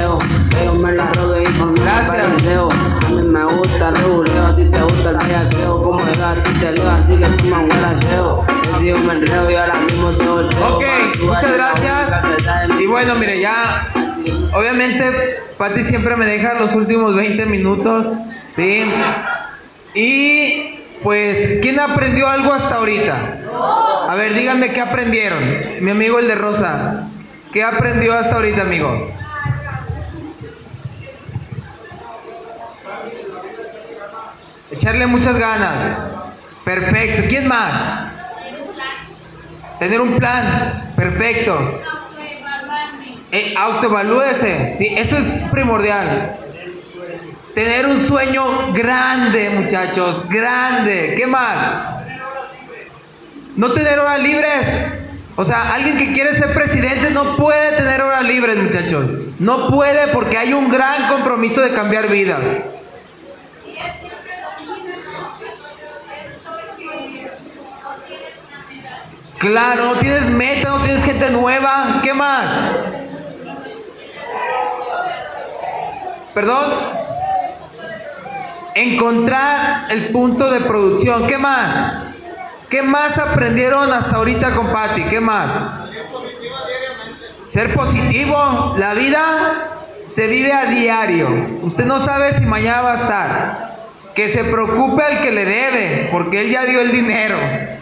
Gracias. 1.77 2.96
Me 3.37 3.45
gusta 3.45 3.89
el 3.89 3.97
reguleo 3.97 4.47
A 4.47 4.57
ti 4.57 4.65
te 4.71 4.83
gusta 4.83 5.11
el 5.11 5.17
bellaqueo 5.17 5.83
Como 5.83 5.99
yo 6.01 6.27
a 6.27 6.35
ti 6.35 6.53
te 6.59 6.73
leo 6.73 6.91
Así 6.91 7.17
que 7.17 7.27
toma 7.27 7.59
un 7.61 7.69
guaracheo 7.69 8.45
sigo 8.79 8.99
me 8.99 9.15
enreo 9.15 9.51
y 9.51 9.55
ahora 9.55 9.75
mismo 9.81 10.11
te 10.13 10.27
volteo 10.27 10.77
Ok, 10.77 10.85
muchas 11.23 11.53
gracias. 11.53 12.81
Y 12.81 12.87
bueno, 12.87 13.15
mire, 13.15 13.41
ya, 13.41 13.89
obviamente, 14.53 15.05
Pati 15.57 15.85
siempre 15.85 16.17
me 16.17 16.27
deja 16.27 16.55
los 16.55 16.75
últimos 16.75 17.15
20 17.15 17.47
minutos, 17.47 18.07
¿sí? 18.55 18.85
Y, 19.95 20.81
pues, 21.03 21.59
¿quién 21.63 21.81
aprendió 21.81 22.29
algo 22.29 22.53
hasta 22.53 22.77
ahorita? 22.77 23.39
A 24.09 24.15
ver, 24.15 24.35
díganme 24.35 24.73
qué 24.73 24.81
aprendieron. 24.81 25.43
Mi 25.81 25.91
amigo 25.91 26.19
el 26.19 26.29
de 26.29 26.35
Rosa, 26.35 27.09
¿qué 27.53 27.63
aprendió 27.63 28.15
hasta 28.15 28.37
ahorita, 28.37 28.63
amigo? 28.63 29.11
Echarle 34.77 35.07
muchas 35.07 35.39
ganas. 35.39 35.75
Perfecto. 36.65 37.23
¿Quién 37.29 37.49
más? 37.49 37.73
Tener 39.79 40.01
un 40.01 40.17
plan. 40.17 40.93
Perfecto. 40.97 41.83
Eh, 43.33 43.55
autoevalúese. 43.57 44.77
Sí, 44.79 44.87
eso 44.97 45.17
es 45.17 45.43
primordial. 45.51 46.37
Tener 47.55 47.87
un 47.87 48.03
sueño 48.03 48.73
grande, 48.73 49.51
muchachos. 49.51 50.29
Grande. 50.29 51.15
¿Qué 51.17 51.27
más? 51.27 51.95
No 53.57 53.73
tener 53.73 53.99
horas 53.99 54.21
libres. 54.21 54.67
O 55.37 55.45
sea, 55.45 55.75
alguien 55.75 55.99
que 55.99 56.13
quiere 56.13 56.35
ser 56.37 56.53
presidente 56.53 57.11
no 57.11 57.37
puede 57.37 57.77
tener 57.77 58.03
horas 58.03 58.25
libres, 58.25 58.57
muchachos. 58.57 59.07
No 59.39 59.69
puede 59.69 60.09
porque 60.09 60.37
hay 60.37 60.53
un 60.53 60.71
gran 60.71 61.09
compromiso 61.09 61.63
de 61.63 61.71
cambiar 61.71 62.09
vidas. 62.09 62.41
Claro, 69.39 69.95
no 69.95 70.01
tienes 70.01 70.31
meta, 70.31 70.71
no 70.71 70.83
tienes 70.83 71.05
gente 71.05 71.31
nueva. 71.31 72.01
¿Qué 72.03 72.15
más? 72.15 72.47
Perdón. 76.33 76.73
Encontrar 78.75 79.91
el 79.91 80.09
punto 80.09 80.51
de 80.51 80.61
producción. 80.61 81.27
¿Qué 81.27 81.39
más? 81.39 81.95
¿Qué 82.71 82.83
más 82.83 83.19
aprendieron 83.19 83.93
hasta 83.93 84.17
ahorita 84.17 84.55
con 84.55 84.73
Patty? 84.73 85.05
¿Qué 85.05 85.21
más? 85.21 85.51
Ser 87.51 87.75
positivo. 87.75 88.75
La 88.79 88.95
vida 88.95 89.23
se 90.09 90.27
vive 90.27 90.53
a 90.53 90.67
diario. 90.67 91.29
Usted 91.63 91.85
no 91.85 92.01
sabe 92.01 92.35
si 92.35 92.45
mañana 92.45 92.81
va 92.81 92.93
a 92.93 92.97
estar. 92.97 93.76
Que 94.17 94.31
se 94.31 94.43
preocupe 94.43 95.03
al 95.03 95.21
que 95.21 95.31
le 95.31 95.45
debe, 95.45 96.09
porque 96.11 96.41
él 96.41 96.51
ya 96.51 96.65
dio 96.65 96.81
el 96.81 96.91
dinero. 96.91 97.37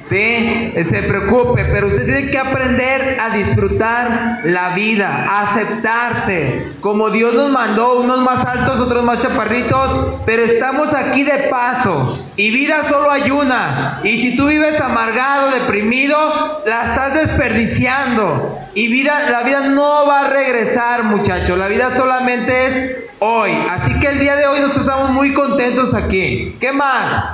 ¿sí? 0.08 0.72
Se 0.84 1.02
preocupe, 1.02 1.64
pero 1.64 1.86
usted 1.86 2.04
tiene 2.04 2.30
que 2.30 2.38
aprender 2.38 3.18
a 3.20 3.30
disfrutar 3.30 4.40
la 4.44 4.70
vida, 4.70 5.26
a 5.28 5.42
aceptarse, 5.42 6.72
como 6.80 7.10
Dios 7.10 7.34
nos 7.34 7.50
mandó, 7.50 8.00
unos 8.00 8.20
más 8.20 8.44
altos, 8.44 8.80
otros 8.80 9.04
más 9.04 9.20
chaparritos, 9.20 10.20
pero 10.26 10.44
estamos 10.44 10.92
aquí 10.94 11.22
de 11.22 11.48
paso 11.50 12.18
y 12.36 12.50
vida 12.50 12.82
solo 12.88 13.10
hay 13.10 13.30
una. 13.30 14.00
Y 14.02 14.20
si 14.20 14.36
tú 14.36 14.48
vives 14.48 14.80
amargado, 14.80 15.50
deprimido, 15.50 16.62
la 16.66 16.84
estás 16.84 17.14
desperdiciando. 17.14 18.58
Y 18.74 18.88
vida, 18.88 19.30
la 19.30 19.42
vida 19.42 19.68
no 19.68 20.06
va 20.06 20.26
a 20.26 20.30
regresar, 20.30 21.04
muchachos. 21.04 21.56
La 21.56 21.68
vida 21.68 21.94
solamente 21.96 22.66
es 22.66 23.03
hoy. 23.24 23.52
Así 23.70 23.98
que 24.00 24.08
el 24.08 24.20
día 24.20 24.36
de 24.36 24.46
hoy 24.46 24.60
nos 24.60 24.76
estamos 24.76 25.10
muy 25.10 25.32
contentos 25.32 25.94
aquí. 25.94 26.56
¿Qué 26.60 26.72
más? 26.72 27.24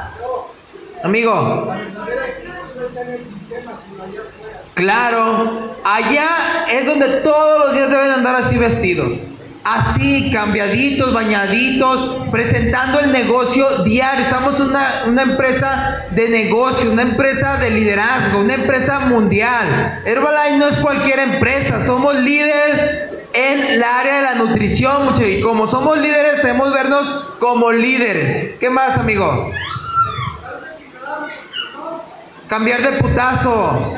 Amigo. 1.03 1.72
Claro, 4.74 5.74
allá 5.84 6.66
es 6.70 6.86
donde 6.86 7.07
todos 7.22 7.66
los 7.66 7.74
días 7.74 7.91
deben 7.91 8.11
andar 8.11 8.36
así 8.36 8.57
vestidos. 8.57 9.14
Así, 9.62 10.30
cambiaditos, 10.32 11.12
bañaditos, 11.12 12.28
presentando 12.30 12.99
el 13.01 13.12
negocio 13.12 13.82
diario. 13.82 14.24
Estamos 14.24 14.59
una, 14.59 15.05
una 15.07 15.22
empresa 15.22 16.07
de 16.12 16.30
negocio, 16.30 16.91
una 16.91 17.03
empresa 17.03 17.57
de 17.59 17.70
liderazgo, 17.70 18.41
una 18.41 18.55
empresa 18.55 19.01
mundial. 19.01 20.01
Herbalife 20.07 20.57
no 20.57 20.68
es 20.68 20.76
cualquier 20.76 21.18
empresa, 21.18 21.84
somos 21.84 22.14
líderes 22.14 23.09
en 23.33 23.61
el 23.61 23.83
área 23.83 24.16
de 24.16 24.22
la 24.22 24.35
nutrición, 24.35 25.05
muchachos. 25.05 25.28
Y 25.28 25.41
como 25.41 25.66
somos 25.66 25.99
líderes, 25.99 26.43
debemos 26.43 26.72
vernos 26.72 27.07
como 27.39 27.72
líderes. 27.72 28.57
¿Qué 28.59 28.70
más, 28.70 28.99
amigo? 28.99 29.51
Cambiar 32.49 32.83
de 32.83 32.99
putazo. 32.99 33.95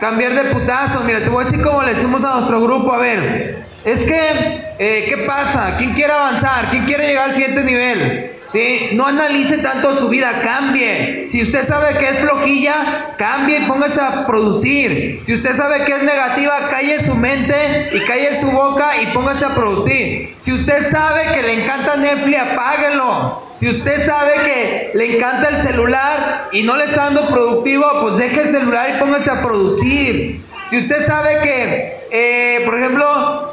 Cambiar 0.00 0.34
de 0.34 0.54
putazo. 0.54 1.00
Mira, 1.04 1.20
te 1.20 1.30
voy 1.30 1.42
a 1.42 1.46
decir 1.46 1.64
como 1.64 1.82
le 1.82 1.94
decimos 1.94 2.24
a 2.24 2.36
nuestro 2.36 2.60
grupo. 2.60 2.92
A 2.92 2.98
ver, 2.98 3.64
es 3.84 4.04
que, 4.04 4.74
eh, 4.78 5.06
¿qué 5.08 5.24
pasa? 5.26 5.76
¿Quién 5.78 5.94
quiere 5.94 6.12
avanzar? 6.12 6.70
¿Quién 6.70 6.84
quiere 6.84 7.06
llegar 7.06 7.30
al 7.30 7.34
siguiente 7.34 7.62
nivel? 7.62 8.39
¿Sí? 8.52 8.90
No 8.94 9.06
analice 9.06 9.58
tanto 9.58 9.96
su 9.96 10.08
vida, 10.08 10.40
cambie. 10.42 11.28
Si 11.30 11.42
usted 11.42 11.66
sabe 11.66 11.96
que 11.98 12.08
es 12.08 12.18
flojilla, 12.18 13.14
cambie 13.16 13.60
y 13.60 13.66
póngase 13.66 14.00
a 14.00 14.26
producir. 14.26 15.20
Si 15.24 15.34
usted 15.34 15.54
sabe 15.54 15.84
que 15.84 15.92
es 15.92 16.02
negativa, 16.02 16.68
calle 16.68 17.04
su 17.04 17.14
mente 17.14 17.90
y 17.92 18.00
calle 18.00 18.40
su 18.40 18.50
boca 18.50 18.90
y 19.00 19.06
póngase 19.06 19.44
a 19.44 19.54
producir. 19.54 20.34
Si 20.40 20.52
usted 20.52 20.90
sabe 20.90 21.32
que 21.32 21.42
le 21.42 21.62
encanta 21.62 21.96
Netflix, 21.96 22.38
apáguelo. 22.40 23.50
Si 23.60 23.68
usted 23.68 24.06
sabe 24.06 24.32
que 24.44 24.90
le 24.94 25.16
encanta 25.16 25.48
el 25.50 25.62
celular 25.62 26.48
y 26.50 26.62
no 26.62 26.76
le 26.76 26.84
está 26.84 27.04
dando 27.04 27.28
productivo, 27.28 27.86
pues 28.00 28.16
deje 28.16 28.40
el 28.42 28.50
celular 28.50 28.90
y 28.96 28.98
póngase 28.98 29.30
a 29.30 29.42
producir. 29.42 30.40
Si 30.70 30.78
usted 30.78 31.06
sabe 31.06 31.40
que, 31.42 31.98
eh, 32.10 32.62
por 32.64 32.78
ejemplo, 32.78 33.49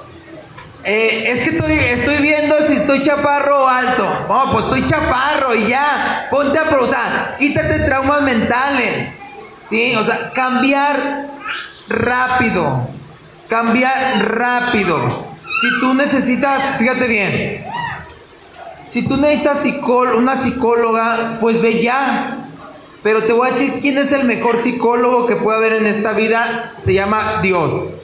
eh, 0.89 1.31
es 1.33 1.41
que 1.41 1.49
estoy, 1.49 1.73
estoy 1.73 2.17
viendo 2.19 2.65
si 2.65 2.71
estoy 2.71 3.03
chaparro 3.03 3.65
o 3.65 3.67
alto. 3.67 4.07
Oh, 4.29 4.51
pues 4.53 4.63
estoy 4.63 4.87
chaparro 4.87 5.53
y 5.53 5.67
ya. 5.67 6.27
Ponte 6.31 6.57
a 6.57 6.63
procesar. 6.63 7.35
Quítate 7.37 7.79
traumas 7.79 8.21
mentales. 8.21 9.13
¿Sí? 9.69 9.93
O 9.97 10.05
sea, 10.05 10.31
cambiar 10.31 11.25
rápido. 11.89 12.87
Cambiar 13.49 14.33
rápido. 14.33 14.97
Si 15.59 15.79
tú 15.81 15.93
necesitas, 15.93 16.77
fíjate 16.77 17.07
bien. 17.07 17.65
Si 18.89 19.01
tú 19.01 19.17
necesitas 19.17 19.65
una 20.15 20.37
psicóloga, 20.37 21.37
pues 21.41 21.61
ve 21.61 21.81
ya. 21.83 22.37
Pero 23.03 23.23
te 23.23 23.33
voy 23.33 23.49
a 23.49 23.51
decir 23.51 23.79
quién 23.81 23.97
es 23.97 24.13
el 24.13 24.23
mejor 24.23 24.57
psicólogo 24.57 25.27
que 25.27 25.35
puede 25.35 25.57
haber 25.57 25.73
en 25.73 25.85
esta 25.85 26.13
vida. 26.13 26.71
Se 26.85 26.93
llama 26.93 27.41
Dios 27.41 27.96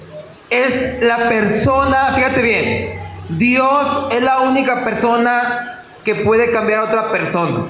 es 0.54 1.02
la 1.02 1.30
persona, 1.30 2.14
fíjate 2.16 2.42
bien, 2.42 3.00
Dios 3.30 4.08
es 4.12 4.22
la 4.22 4.42
única 4.42 4.84
persona 4.84 5.82
que 6.04 6.16
puede 6.16 6.52
cambiar 6.52 6.80
a 6.80 6.84
otra 6.84 7.12
persona. 7.12 7.66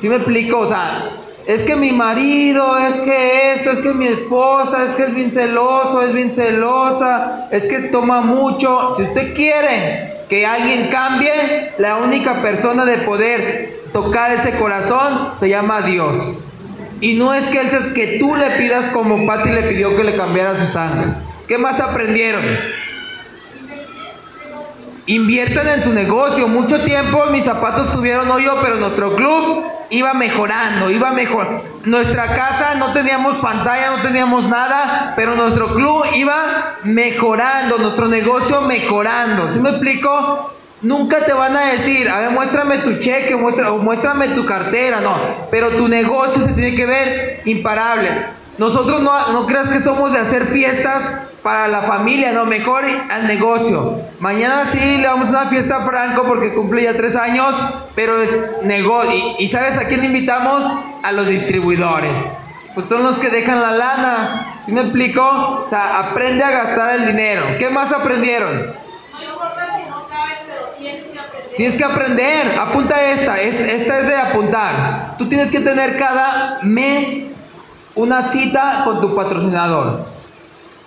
¿Sí 0.00 0.08
me 0.08 0.16
explico? 0.16 0.58
O 0.58 0.66
sea, 0.66 1.10
es 1.46 1.62
que 1.62 1.76
mi 1.76 1.92
marido, 1.92 2.78
es 2.78 2.94
que 3.00 3.54
eso, 3.54 3.72
es 3.72 3.80
que 3.80 3.92
mi 3.92 4.06
esposa, 4.06 4.84
es 4.84 4.92
que 4.92 5.04
es 5.04 5.14
bien 5.14 5.32
celoso, 5.32 6.02
es 6.02 6.12
bien 6.12 6.32
celosa, 6.32 7.48
es 7.50 7.64
que 7.64 7.80
toma 7.88 8.20
mucho. 8.20 8.94
Si 8.96 9.02
usted 9.02 9.34
quiere 9.34 10.20
que 10.28 10.46
alguien 10.46 10.88
cambie, 10.88 11.72
la 11.78 11.96
única 11.96 12.34
persona 12.40 12.84
de 12.84 12.98
poder 12.98 13.80
tocar 13.92 14.30
ese 14.30 14.52
corazón 14.58 15.32
se 15.38 15.48
llama 15.48 15.82
Dios. 15.82 16.18
Y 17.00 17.14
no 17.14 17.32
es 17.32 17.46
que, 17.46 17.60
él, 17.60 17.68
es 17.68 17.92
que 17.92 18.18
tú 18.18 18.36
le 18.36 18.50
pidas 18.50 18.88
como 18.88 19.26
Patti 19.26 19.48
le 19.50 19.62
pidió 19.62 19.96
que 19.96 20.04
le 20.04 20.16
cambiara 20.16 20.66
su 20.66 20.72
sangre. 20.72 21.12
¿Qué 21.48 21.56
más 21.56 21.80
aprendieron? 21.80 22.42
Inviertan 25.06 25.66
en 25.68 25.82
su 25.82 25.92
negocio. 25.92 26.46
Mucho 26.46 26.82
tiempo 26.84 27.24
mis 27.26 27.44
zapatos 27.44 27.90
tuvieron 27.92 28.30
hoyo, 28.30 28.58
pero 28.62 28.76
nuestro 28.76 29.16
club 29.16 29.64
iba 29.88 30.12
mejorando, 30.14 30.90
iba 30.90 31.10
mejor. 31.12 31.64
Nuestra 31.84 32.34
casa 32.36 32.74
no 32.76 32.92
teníamos 32.92 33.38
pantalla, 33.38 33.96
no 33.96 34.02
teníamos 34.02 34.44
nada, 34.48 35.14
pero 35.16 35.34
nuestro 35.34 35.74
club 35.74 36.04
iba 36.14 36.76
mejorando, 36.84 37.78
nuestro 37.78 38.08
negocio 38.08 38.60
mejorando. 38.60 39.50
¿Sí 39.50 39.58
me 39.58 39.70
explico? 39.70 40.59
Nunca 40.82 41.24
te 41.26 41.32
van 41.34 41.54
a 41.56 41.66
decir, 41.72 42.08
a 42.08 42.20
ver, 42.20 42.30
muéstrame 42.30 42.78
tu 42.78 42.98
cheque, 43.00 43.36
muestra, 43.36 43.72
o 43.72 43.78
muéstrame 43.78 44.28
tu 44.28 44.46
cartera, 44.46 45.00
no. 45.00 45.14
Pero 45.50 45.70
tu 45.70 45.88
negocio 45.88 46.42
se 46.42 46.52
tiene 46.54 46.74
que 46.74 46.86
ver 46.86 47.42
imparable. 47.44 48.10
Nosotros 48.56 49.02
no, 49.02 49.32
no 49.32 49.46
creas 49.46 49.68
que 49.68 49.80
somos 49.80 50.12
de 50.12 50.18
hacer 50.18 50.46
fiestas 50.46 51.02
para 51.42 51.68
la 51.68 51.82
familia, 51.82 52.32
no, 52.32 52.46
mejor 52.46 52.84
al 53.10 53.26
negocio. 53.26 54.00
Mañana 54.20 54.64
sí 54.66 54.98
le 54.98 55.06
vamos 55.06 55.28
a 55.28 55.42
una 55.42 55.50
fiesta 55.50 55.76
a 55.76 55.86
Franco 55.86 56.24
porque 56.24 56.54
cumple 56.54 56.82
ya 56.82 56.94
tres 56.94 57.14
años, 57.16 57.54
pero 57.94 58.20
es 58.22 58.62
negocio. 58.62 59.34
Y, 59.38 59.44
y 59.44 59.48
¿sabes 59.48 59.78
a 59.78 59.86
quién 59.86 60.04
invitamos? 60.04 60.64
A 61.02 61.12
los 61.12 61.28
distribuidores. 61.28 62.12
Pues 62.74 62.86
son 62.86 63.02
los 63.02 63.18
que 63.18 63.30
dejan 63.30 63.60
la 63.60 63.72
lana. 63.72 64.46
¿Sí 64.64 64.72
me 64.72 64.82
explico? 64.82 65.22
O 65.22 65.66
sea, 65.68 65.98
aprende 65.98 66.44
a 66.44 66.50
gastar 66.50 66.96
el 66.96 67.06
dinero. 67.06 67.42
¿Qué 67.58 67.68
más 67.68 67.92
aprendieron? 67.92 68.72
Tienes 71.60 71.76
que 71.76 71.84
aprender. 71.84 72.58
Apunta 72.58 73.10
esta. 73.10 73.38
esta 73.38 73.98
es 73.98 74.06
de 74.06 74.16
apuntar. 74.16 75.16
Tú 75.18 75.28
tienes 75.28 75.50
que 75.50 75.60
tener 75.60 75.98
cada 75.98 76.60
mes 76.62 77.24
una 77.94 78.22
cita 78.22 78.80
con 78.86 79.02
tu 79.02 79.14
patrocinador. 79.14 80.06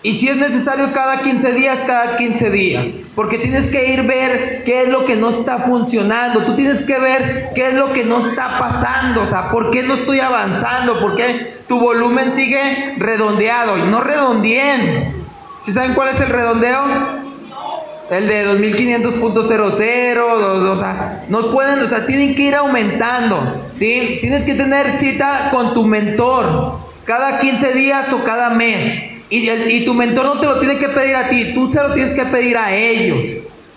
Y 0.02 0.18
si 0.18 0.30
es 0.30 0.38
necesario 0.38 0.92
cada 0.92 1.20
15 1.20 1.52
días, 1.52 1.78
cada 1.86 2.18
15 2.18 2.50
días. 2.50 2.88
Porque 3.14 3.38
tienes 3.38 3.68
que 3.68 3.94
ir 3.94 4.02
ver 4.08 4.64
qué 4.64 4.82
es 4.82 4.90
lo 4.90 5.06
que 5.06 5.16
no 5.16 5.30
está 5.30 5.60
funcionando. 5.60 6.44
Tú 6.44 6.56
tienes 6.56 6.82
que 6.82 6.98
ver 6.98 7.52
qué 7.54 7.68
es 7.68 7.76
lo 7.76 7.94
que 7.94 8.04
no 8.04 8.28
está 8.28 8.58
pasando. 8.58 9.22
O 9.22 9.28
sea, 9.28 9.52
por 9.52 9.70
qué 9.70 9.84
no 9.84 9.94
estoy 9.94 10.22
avanzando. 10.22 11.00
Por 11.00 11.16
qué 11.16 11.54
tu 11.68 11.80
volumen 11.80 12.34
sigue 12.34 12.96
redondeado. 12.98 13.78
Y 13.78 13.84
no 13.84 14.02
redondeen. 14.02 15.14
¿Si 15.64 15.72
saben 15.72 15.94
cuál 15.94 16.16
es 16.16 16.20
el 16.20 16.30
redondeo? 16.30 17.23
El 18.10 18.28
de 18.28 18.46
2500.00, 18.46 20.20
o 20.20 20.78
sea, 20.78 21.24
no 21.30 21.52
pueden, 21.52 21.80
o 21.80 21.90
sea, 21.90 22.06
tienen 22.06 22.36
que 22.36 22.44
ir 22.44 22.56
aumentando, 22.56 23.40
¿sí? 23.78 24.18
Tienes 24.20 24.46
que 24.46 24.56
tener 24.56 24.98
cita 24.98 25.50
con 25.52 25.74
tu 25.74 25.86
mentor 25.86 26.80
cada 27.06 27.40
15 27.40 27.74
días 27.74 28.12
o 28.12 28.24
cada 28.24 28.50
mes. 28.50 29.14
Y, 29.30 29.86
tu 29.86 29.94
mentor 29.94 30.26
no 30.26 30.40
te 30.40 30.46
lo 30.46 30.60
tiene 30.60 30.78
que 30.78 30.90
pedir 30.90 31.16
a 31.16 31.30
ti, 31.30 31.54
tú 31.56 31.72
se 31.74 31.82
lo 31.82 31.94
tienes 31.94 32.12
que 32.12 32.26
pedir 32.26 32.58
a 32.58 32.76
ellos. 32.76 33.26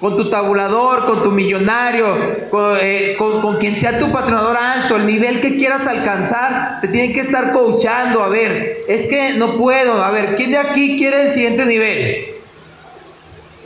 Con 0.00 0.16
tu 0.16 0.28
tabulador, 0.28 1.06
con 1.06 1.22
tu 1.22 1.30
millonario, 1.30 2.06
con, 2.50 2.76
eh, 2.78 3.14
con, 3.16 3.40
con, 3.40 3.56
quien 3.56 3.80
sea 3.80 3.98
tu 3.98 4.12
patronador 4.12 4.58
alto, 4.58 4.96
el 4.96 5.06
nivel 5.06 5.40
que 5.40 5.56
quieras 5.56 5.86
alcanzar, 5.86 6.82
te 6.82 6.88
tienen 6.88 7.14
que 7.14 7.20
estar 7.20 7.54
coachando. 7.54 8.22
A 8.22 8.28
ver, 8.28 8.80
es 8.88 9.06
que 9.06 9.34
no 9.38 9.56
puedo. 9.56 10.04
A 10.04 10.10
ver, 10.10 10.36
¿quién 10.36 10.50
de 10.50 10.58
aquí 10.58 10.98
quiere 10.98 11.28
el 11.28 11.32
siguiente 11.32 11.64
nivel? 11.64 12.35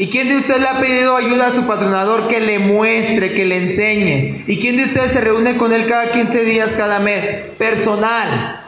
¿Y 0.00 0.08
quién 0.08 0.30
de 0.30 0.38
ustedes 0.38 0.62
le 0.62 0.66
ha 0.68 0.80
pedido 0.80 1.14
ayuda 1.14 1.48
a 1.48 1.50
su 1.52 1.66
patronador 1.66 2.26
que 2.28 2.40
le 2.40 2.58
muestre, 2.58 3.34
que 3.34 3.44
le 3.44 3.58
enseñe? 3.58 4.44
¿Y 4.46 4.58
quién 4.58 4.78
de 4.78 4.84
ustedes 4.84 5.12
se 5.12 5.20
reúne 5.20 5.58
con 5.58 5.74
él 5.74 5.86
cada 5.86 6.10
15 6.10 6.42
días, 6.42 6.70
cada 6.72 7.00
mes? 7.00 7.22
Personal. 7.58 8.62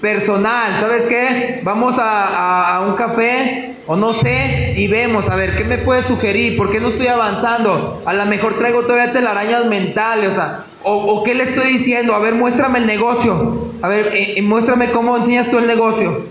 personal. 0.00 0.72
¿Sabes 0.80 1.04
qué? 1.04 1.60
Vamos 1.62 1.96
a, 2.00 2.74
a- 2.76 2.80
un 2.88 2.96
café 2.96 3.74
o 3.86 3.94
no 3.94 4.12
sé 4.12 4.74
y 4.76 4.88
vemos, 4.88 5.30
a 5.30 5.36
ver, 5.36 5.56
¿qué 5.56 5.62
me 5.62 5.78
puedes 5.78 6.06
sugerir? 6.06 6.56
¿Por 6.56 6.72
qué 6.72 6.80
no 6.80 6.88
estoy 6.88 7.06
avanzando? 7.06 8.02
A 8.04 8.12
lo 8.12 8.26
mejor 8.26 8.58
traigo 8.58 8.82
todavía 8.82 9.12
telarañas 9.12 9.66
mentales, 9.66 10.32
o 10.32 10.34
sea, 10.34 10.64
o, 10.82 11.22
qué 11.24 11.34
le 11.36 11.44
estoy 11.44 11.68
diciendo? 11.72 12.14
A 12.14 12.18
ver, 12.18 12.34
muéstrame 12.34 12.80
el 12.80 12.86
negocio. 12.86 13.70
A 13.82 13.88
ver, 13.88 14.08
eh, 14.14 14.34
eh, 14.38 14.42
muéstrame 14.42 14.90
cómo 14.90 15.16
enseñas 15.16 15.50
tú 15.50 15.58
el 15.58 15.66
negocio. 15.68 16.24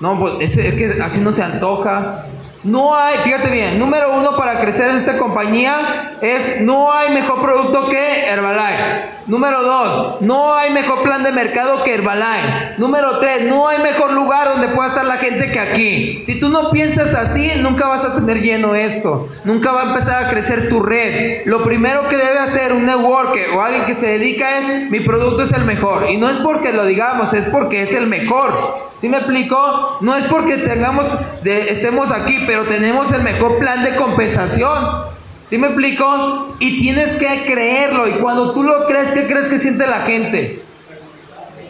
No, 0.00 0.18
pues 0.18 0.34
es, 0.40 0.56
es 0.56 0.74
que 0.74 1.02
así 1.02 1.20
no 1.20 1.32
se 1.32 1.42
antoja. 1.42 2.26
No 2.62 2.94
hay, 2.94 3.16
fíjate 3.18 3.50
bien, 3.50 3.78
número 3.78 4.12
uno 4.14 4.36
para 4.36 4.60
crecer 4.60 4.90
en 4.90 4.98
esta 4.98 5.16
compañía 5.16 6.12
es 6.20 6.60
no 6.60 6.92
hay 6.92 7.14
mejor 7.14 7.40
producto 7.40 7.88
que 7.88 8.26
Herbalife. 8.26 9.06
Número 9.28 9.62
dos, 9.62 10.20
no 10.20 10.54
hay 10.54 10.70
mejor 10.70 11.02
plan 11.02 11.22
de 11.22 11.32
mercado 11.32 11.82
que 11.84 11.94
Herbalife. 11.94 12.74
Número 12.76 13.18
tres, 13.18 13.44
no 13.44 13.66
hay 13.66 13.78
mejor 13.82 14.12
lugar 14.12 14.48
donde 14.48 14.68
pueda 14.68 14.90
estar 14.90 15.06
la 15.06 15.16
gente 15.16 15.50
que 15.50 15.58
aquí. 15.58 16.22
Si 16.26 16.38
tú 16.38 16.50
no 16.50 16.70
piensas 16.70 17.14
así, 17.14 17.50
nunca 17.62 17.88
vas 17.88 18.04
a 18.04 18.14
tener 18.14 18.42
lleno 18.42 18.74
esto. 18.74 19.28
Nunca 19.44 19.72
va 19.72 19.82
a 19.82 19.86
empezar 19.94 20.24
a 20.24 20.28
crecer 20.28 20.68
tu 20.68 20.82
red. 20.82 21.46
Lo 21.46 21.64
primero 21.64 22.08
que 22.10 22.18
debe 22.18 22.40
hacer 22.40 22.74
un 22.74 22.84
networker 22.84 23.50
o 23.54 23.62
alguien 23.62 23.86
que 23.86 23.94
se 23.94 24.18
dedica 24.18 24.58
es 24.58 24.90
mi 24.90 25.00
producto 25.00 25.44
es 25.44 25.52
el 25.54 25.64
mejor. 25.64 26.10
Y 26.10 26.18
no 26.18 26.28
es 26.28 26.36
porque 26.38 26.74
lo 26.74 26.84
digamos, 26.84 27.32
es 27.32 27.46
porque 27.46 27.84
es 27.84 27.94
el 27.94 28.06
mejor. 28.06 28.89
¿Sí 29.00 29.08
me 29.08 29.16
explico? 29.18 29.96
No 30.00 30.14
es 30.14 30.26
porque 30.26 30.58
tengamos, 30.58 31.06
de- 31.42 31.70
estemos 31.72 32.10
aquí, 32.10 32.44
pero 32.46 32.64
tenemos 32.64 33.10
el 33.12 33.22
mejor 33.22 33.58
plan 33.58 33.82
de 33.82 33.96
compensación. 33.96 35.04
¿Sí 35.48 35.56
me 35.58 35.68
explico? 35.68 36.54
Y 36.60 36.80
tienes 36.80 37.16
que 37.16 37.44
creerlo. 37.46 38.06
Y 38.08 38.12
cuando 38.20 38.52
tú 38.52 38.62
lo 38.62 38.86
crees, 38.86 39.10
¿qué 39.12 39.26
crees 39.26 39.48
que 39.48 39.58
siente 39.58 39.86
la 39.86 40.00
gente? 40.00 40.62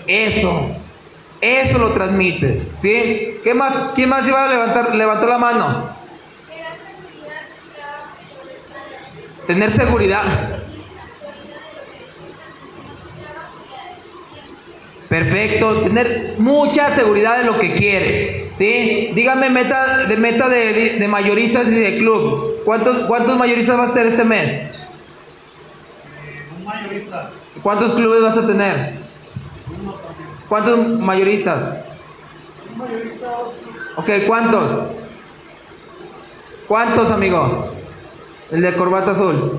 Eso. 0.07 0.71
Eso 1.41 1.79
lo 1.79 1.93
transmites. 1.93 2.69
¿Sí? 2.83 3.39
¿Qué 3.45 3.55
más? 3.55 3.75
¿Quién 3.95 4.09
más 4.11 4.27
iba 4.27 4.45
a 4.45 4.49
levantar? 4.49 4.95
Levantó 4.95 5.27
la 5.27 5.39
mano. 5.39 5.89
Tener 9.47 9.71
seguridad. 9.71 10.23
Perfecto, 15.11 15.83
tener 15.83 16.35
mucha 16.39 16.95
seguridad 16.95 17.39
de 17.41 17.45
lo 17.45 17.59
que 17.59 17.75
quieres, 17.75 18.45
¿sí? 18.57 19.11
Dígame 19.13 19.51
meta 19.51 20.07
de 20.07 20.17
meta 20.17 20.49
de, 20.49 20.73
de- 20.73 20.99
de 21.01 21.09
mayoristas 21.09 21.67
y 21.67 21.73
de 21.75 21.99
club. 21.99 22.63
¿Cuántos, 22.65 23.07
¿Cuántos 23.09 23.37
mayoristas 23.37 23.77
vas 23.77 23.89
a 23.89 23.91
hacer 23.91 24.07
este 24.07 24.25
mes? 24.25 24.63
Un 26.57 26.65
mayorista, 26.65 27.31
¿Cuántos 27.61 27.93
clubes 27.95 28.23
vas 28.23 28.39
a 28.39 28.47
tener? 28.47 28.95
¿Cuántos 30.49 30.79
mayoristas? 31.01 31.79
un 32.73 32.79
mayorista, 32.79 33.27
Ok, 33.97 34.09
¿cuántos? 34.29 34.81
¿Cuántos, 36.69 37.11
amigo? 37.11 37.75
El 38.53 38.63
de 38.63 38.73
corbata 38.75 39.11
azul. 39.11 39.59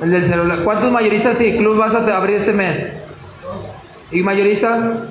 El 0.00 0.10
del 0.12 0.24
celular. 0.26 0.60
¿Cuántos 0.62 0.92
mayoristas 0.92 1.40
y 1.40 1.56
club 1.56 1.76
vas 1.76 1.92
a 1.96 2.16
abrir 2.16 2.36
este 2.36 2.52
mes? 2.52 2.92
¿Y 4.10 4.22
mayoristas? 4.22 5.08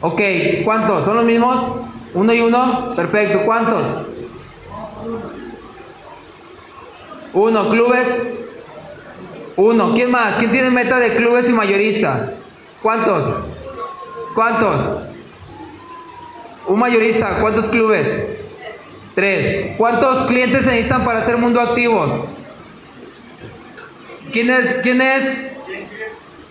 Ok, 0.00 0.20
¿cuántos? 0.64 1.04
¿Son 1.04 1.16
los 1.16 1.24
mismos? 1.24 1.64
¿Uno 2.14 2.32
y 2.32 2.40
uno? 2.40 2.94
Perfecto, 2.96 3.42
¿cuántos? 3.44 3.82
Uno, 7.32 7.70
clubes. 7.70 8.06
Uno, 9.56 9.94
¿quién 9.94 10.10
más? 10.10 10.36
¿Quién 10.36 10.50
tiene 10.50 10.70
meta 10.70 10.98
de 10.98 11.14
clubes 11.14 11.48
y 11.48 11.52
mayorista? 11.52 12.32
¿Cuántos? 12.82 13.44
¿Cuántos? 14.34 15.02
Un 16.66 16.78
mayorista, 16.78 17.38
¿cuántos 17.40 17.66
clubes? 17.66 18.26
Tres. 19.14 19.76
¿Cuántos 19.76 20.26
clientes 20.26 20.64
se 20.64 20.70
necesitan 20.70 21.04
para 21.04 21.20
hacer 21.20 21.36
mundo 21.36 21.60
activo? 21.60 22.26
¿Quién 24.32 24.50
es? 24.50 24.78
¿Quién 24.82 25.00
es? 25.02 25.49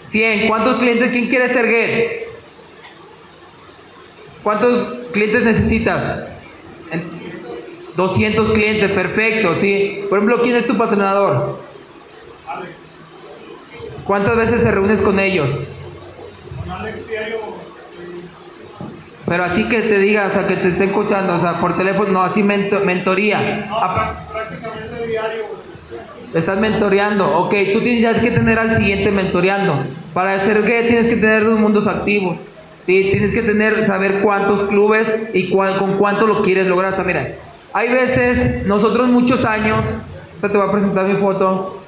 100. 0.10 0.48
¿Cuántos 0.48 0.78
clientes? 0.80 1.12
¿Quién 1.12 1.28
quiere 1.28 1.50
ser 1.50 1.66
get? 1.68 2.28
¿Cuántos 4.44 5.08
clientes 5.10 5.44
necesitas? 5.44 6.24
En- 6.92 7.20
200 7.96 8.54
clientes, 8.54 8.92
perfecto, 8.92 9.56
sí. 9.60 10.06
Por 10.10 10.20
ejemplo, 10.20 10.42
¿quién 10.42 10.56
es 10.56 10.66
tu 10.66 10.78
patrocinador? 10.78 11.60
Alex. 12.48 12.72
¿Cuántas 14.06 14.38
veces 14.38 14.64
te 14.64 14.72
reúnes 14.72 15.02
con 15.02 15.20
ellos? 15.20 15.50
Con 16.60 16.72
Alex 16.72 17.08
diario, 17.08 17.38
Pero 19.28 19.44
así 19.44 19.68
que 19.70 19.82
te 19.82 20.00
diga, 20.00 20.28
o 20.28 20.34
sea, 20.34 20.48
que 20.48 20.56
te 20.56 20.70
estén 20.70 20.90
escuchando, 20.90 21.36
o 21.36 21.40
sea, 21.40 21.60
por 21.60 21.76
teléfono, 21.78 22.10
no, 22.10 22.24
así 22.24 22.42
mento- 22.42 22.80
mentoría. 22.84 23.66
no, 23.70 23.76
Ah, 23.78 24.16
prá- 24.28 24.34
prácticamente 24.34 25.06
diario. 25.08 25.44
Estás 26.34 26.60
mentoreando, 26.60 27.40
ok, 27.40 27.54
tú 27.74 27.82
tienes 27.82 28.02
ya 28.02 28.20
que 28.20 28.30
tener 28.30 28.60
al 28.60 28.76
siguiente 28.76 29.12
mentoreando. 29.12 29.74
Para 30.14 30.36
hacer 30.36 30.64
que 30.64 30.84
tienes 30.84 31.08
que 31.08 31.16
tener 31.16 31.44
dos 31.44 31.60
mundos 31.60 31.88
activos. 31.88 32.38
Sí, 32.86 33.10
tienes 33.12 33.34
que 33.34 33.42
tener, 33.42 33.86
saber 33.88 34.20
cuántos 34.22 34.64
clubes 34.64 35.08
y 35.34 35.50
cuán- 35.50 35.78
con 35.80 35.94
cuánto 35.98 36.28
lo 36.28 36.44
quieres 36.44 36.68
lograr. 36.68 36.94
O 36.94 36.96
sea, 36.96 37.04
mira, 37.06 37.30
hay 37.74 37.90
veces, 37.90 38.66
nosotros 38.68 39.08
muchos 39.10 39.44
años, 39.46 39.84
te 40.42 40.48
voy 40.48 40.68
a 40.68 40.72
presentar 40.72 41.06
mi 41.06 41.16
foto. 41.20 41.82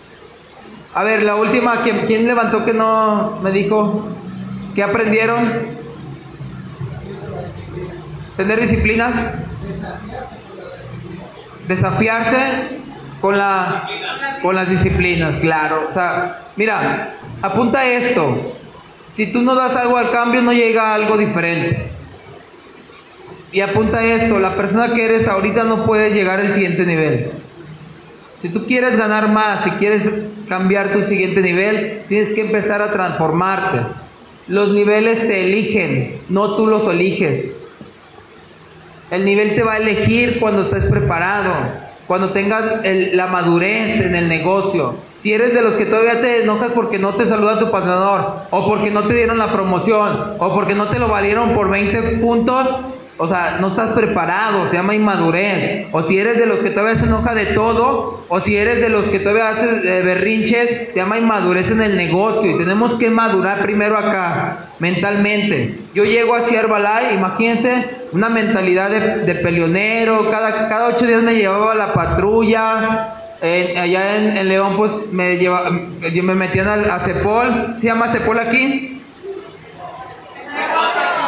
A 0.94 1.04
ver, 1.04 1.24
la 1.24 1.36
última, 1.36 1.82
¿quién, 1.84 2.06
quién 2.08 2.26
levantó 2.28 2.66
que 2.66 2.74
no 2.74 3.40
me 3.44 3.52
dijo? 3.52 4.08
¿Qué 4.76 4.84
aprendieron? 4.84 5.44
Tener 8.38 8.60
disciplinas. 8.60 9.14
Desafiarse 11.68 12.82
con 13.22 13.38
la 13.38 13.88
con 14.42 14.56
las 14.56 14.70
disciplinas, 14.70 15.40
claro. 15.40 15.88
O 15.90 15.94
sea, 15.94 16.40
mira, 16.56 17.14
apunta 17.42 17.86
esto. 17.86 18.56
Si 19.14 19.32
tú 19.32 19.42
no 19.42 19.56
das 19.56 19.76
algo 19.76 19.98
al 19.98 20.12
cambio, 20.12 20.42
no 20.42 20.52
llega 20.52 20.94
algo 20.94 21.18
diferente. 21.18 21.90
Y 23.52 23.62
apunta 23.62 24.04
esto, 24.04 24.40
la 24.40 24.56
persona 24.56 24.94
que 24.94 25.06
eres 25.06 25.28
ahorita 25.28 25.64
no 25.66 25.86
puede 25.86 26.14
llegar 26.14 26.40
al 26.40 26.54
siguiente 26.54 26.86
nivel. 26.86 27.30
Si 28.42 28.50
tú 28.50 28.66
quieres 28.66 28.98
ganar 28.98 29.28
más, 29.28 29.66
si 29.66 29.72
quieres 29.72 30.10
cambiar 30.48 30.92
tu 30.92 31.06
siguiente 31.06 31.42
nivel, 31.42 32.02
tienes 32.08 32.32
que 32.34 32.42
empezar 32.42 32.82
a 32.82 32.92
transformarte. 32.92 33.80
Los 34.48 34.74
niveles 34.74 35.28
te 35.28 35.46
eligen, 35.46 36.16
no 36.30 36.56
tú 36.56 36.66
los 36.66 36.88
eliges. 36.88 37.52
El 39.12 39.26
nivel 39.26 39.54
te 39.56 39.64
va 39.64 39.74
a 39.74 39.78
elegir 39.78 40.40
cuando 40.40 40.64
estés 40.64 40.86
preparado, 40.86 41.54
cuando 42.08 42.30
tengas 42.30 42.64
el- 42.84 43.16
la 43.16 43.28
madurez 43.28 44.02
en 44.02 44.16
el 44.16 44.28
negocio. 44.28 44.96
Si 45.20 45.32
eres 45.34 45.54
de 45.54 45.62
los 45.62 45.76
que 45.76 45.86
todavía 45.86 46.20
te 46.20 46.44
enojas 46.44 46.72
porque 46.74 46.98
no 46.98 47.10
te 47.10 47.26
saluda 47.26 47.60
tu 47.60 47.70
patrocinador, 47.70 48.34
o 48.50 48.68
porque 48.68 48.90
no 48.90 49.04
te 49.04 49.14
dieron 49.14 49.38
la 49.38 49.52
promoción, 49.52 50.34
o 50.40 50.54
porque 50.54 50.74
no 50.74 50.88
te 50.88 50.98
lo 50.98 51.08
valieron 51.08 51.54
por 51.54 51.70
20 51.70 52.02
puntos, 52.18 52.68
o 53.18 53.28
sea, 53.28 53.58
no 53.62 53.68
estás 53.68 53.90
preparado, 53.92 54.68
se 54.70 54.78
llama 54.78 54.96
inmadurez. 54.96 55.88
O 55.92 56.02
si 56.02 56.18
eres 56.18 56.40
de 56.40 56.46
los 56.48 56.60
que 56.60 56.70
todavía 56.72 56.96
se 56.96 57.06
enoja 57.06 57.36
de 57.36 57.46
todo, 57.48 58.26
o 58.28 58.40
si 58.42 58.58
eres 58.58 58.82
de 58.82 58.90
los 58.90 59.06
que 59.06 59.20
todavía 59.20 59.50
haces 59.50 59.86
eh, 59.86 60.02
berrinches, 60.04 60.90
se 60.92 60.96
llama 60.96 61.18
inmadurez 61.20 61.70
en 61.72 61.82
el 61.82 61.98
negocio. 61.98 62.52
Y 62.52 62.58
tenemos 62.58 62.96
que 62.96 63.10
madurar 63.10 63.60
primero 63.62 63.98
acá, 63.98 64.70
mentalmente. 64.80 65.76
Yo 65.94 66.04
llego 66.06 66.36
hacia 66.36 66.62
Herbalife, 66.62 67.14
imagínense, 67.16 67.86
una 68.12 68.30
mentalidad 68.30 68.90
de, 68.90 69.36
peleonero, 69.36 70.30
cada, 70.32 70.68
cada 70.70 70.88
ocho 70.88 71.06
días 71.06 71.22
me 71.22 71.36
llevaba 71.36 71.74
a 71.74 71.76
la 71.76 71.94
patrulla. 71.94 73.16
allá 73.42 74.18
en, 74.18 74.48
León, 74.48 74.76
pues 74.78 75.12
me, 75.12 75.38
lleva, 75.38 75.70
me 75.70 76.36
metían 76.36 76.68
al- 76.68 76.90
a 76.90 77.00
Cepol. 77.00 77.76
¿Se 77.78 77.88
llama 77.88 78.08
Cepol 78.10 78.40
aquí? 78.40 79.01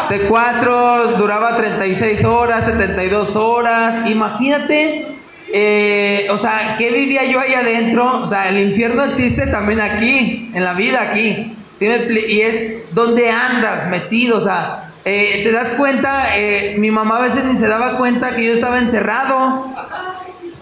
C4 0.08 1.16
duraba 1.18 1.58
36 1.58 2.24
horas, 2.26 2.66
72 2.66 3.36
horas. 3.36 4.10
Imagínate, 4.10 5.08
eh, 5.52 6.28
o 6.32 6.38
sea, 6.38 6.76
¿qué 6.78 6.90
vivía 6.92 7.26
yo 7.26 7.40
ahí 7.40 7.54
adentro? 7.54 8.24
O 8.24 8.30
sea, 8.30 8.50
el 8.50 8.60
infierno 8.60 9.04
existe 9.04 9.48
también 9.48 9.82
aquí, 9.82 10.52
en 10.54 10.64
la 10.64 10.74
vida 10.74 11.02
aquí. 11.02 11.56
¿Sí 11.80 11.86
y 11.86 12.42
es 12.42 12.94
donde 12.94 13.30
andas 13.30 13.90
metido, 13.90 14.38
o 14.38 14.44
sea, 14.44 14.92
eh, 15.06 15.42
te 15.44 15.52
das 15.52 15.72
cuenta, 15.72 16.38
eh, 16.38 16.76
mi 16.78 16.92
mamá 16.92 17.18
a 17.18 17.22
veces 17.22 17.44
ni 17.46 17.58
se 17.58 17.68
daba 17.68 17.98
cuenta 17.98 18.36
que 18.36 18.46
yo 18.46 18.54
estaba 18.54 18.80
encerrado. 18.80 19.68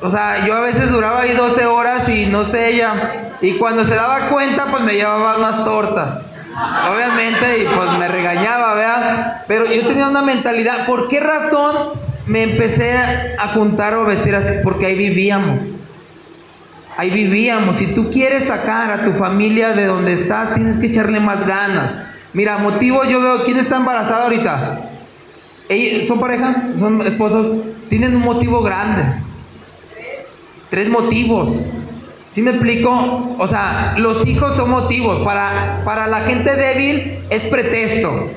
O 0.02 0.10
sea, 0.10 0.48
yo 0.48 0.56
a 0.56 0.62
veces 0.62 0.90
duraba 0.90 1.22
ahí 1.22 1.34
12 1.34 1.66
horas 1.68 2.10
y 2.10 2.26
no 2.26 2.44
sé 2.46 2.70
ella. 2.70 3.34
Y 3.40 3.58
cuando 3.58 3.86
se 3.86 3.94
daba 3.94 4.30
cuenta, 4.30 4.66
pues 4.72 4.84
me 4.84 4.96
llevaba 4.96 5.38
unas 5.38 5.64
tortas. 5.64 6.26
Obviamente, 6.54 7.64
y 7.64 7.66
pues 7.66 7.98
me 7.98 8.08
regañaba, 8.08 8.74
¿verdad? 8.76 9.44
Pero 9.48 9.66
yo 9.72 9.88
tenía 9.88 10.08
una 10.08 10.22
mentalidad. 10.22 10.86
¿Por 10.86 11.08
qué 11.08 11.20
razón 11.20 11.76
me 12.28 12.44
empecé 12.44 12.94
a 13.38 13.48
juntar 13.54 13.94
o 13.96 14.06
vestir 14.06 14.36
así? 14.36 14.56
Porque 14.64 14.86
ahí 14.88 14.96
vivíamos. 14.96 15.76
Ahí 16.98 17.10
vivíamos. 17.10 17.78
Si 17.78 17.88
tú 17.88 18.12
quieres 18.12 18.48
sacar 18.48 18.92
a 18.92 19.06
tu 19.06 19.14
familia 19.14 19.70
de 19.70 19.86
donde 19.86 20.14
estás, 20.14 20.54
tienes 20.56 20.78
que 20.78 20.88
echarle 20.88 21.20
más 21.20 21.48
ganas. 21.48 21.94
Mira, 22.34 22.58
motivos 22.58 23.08
yo 23.08 23.22
veo, 23.22 23.44
¿quién 23.44 23.58
está 23.58 23.78
embarazada 23.78 24.24
ahorita? 24.24 24.82
Ella- 25.70 26.06
¿Son 26.08 26.20
pareja? 26.20 26.54
¿Son 26.78 27.06
esposos? 27.08 27.64
Tienen 27.90 28.16
un 28.16 28.24
motivo 28.24 28.62
grande. 28.62 29.04
Tres 30.70 30.90
motivos. 30.90 31.52
¿Sí 32.34 32.42
me 32.42 32.52
explico? 32.52 33.36
O 33.38 33.48
sea, 33.48 33.96
los 33.98 34.26
hijos 34.26 34.56
son 34.56 34.70
motivos. 34.70 35.24
Para, 35.24 35.82
para 35.84 36.08
la 36.08 36.22
gente 36.22 36.56
débil 36.56 37.20
es 37.30 37.44
pretexto. 37.46 38.30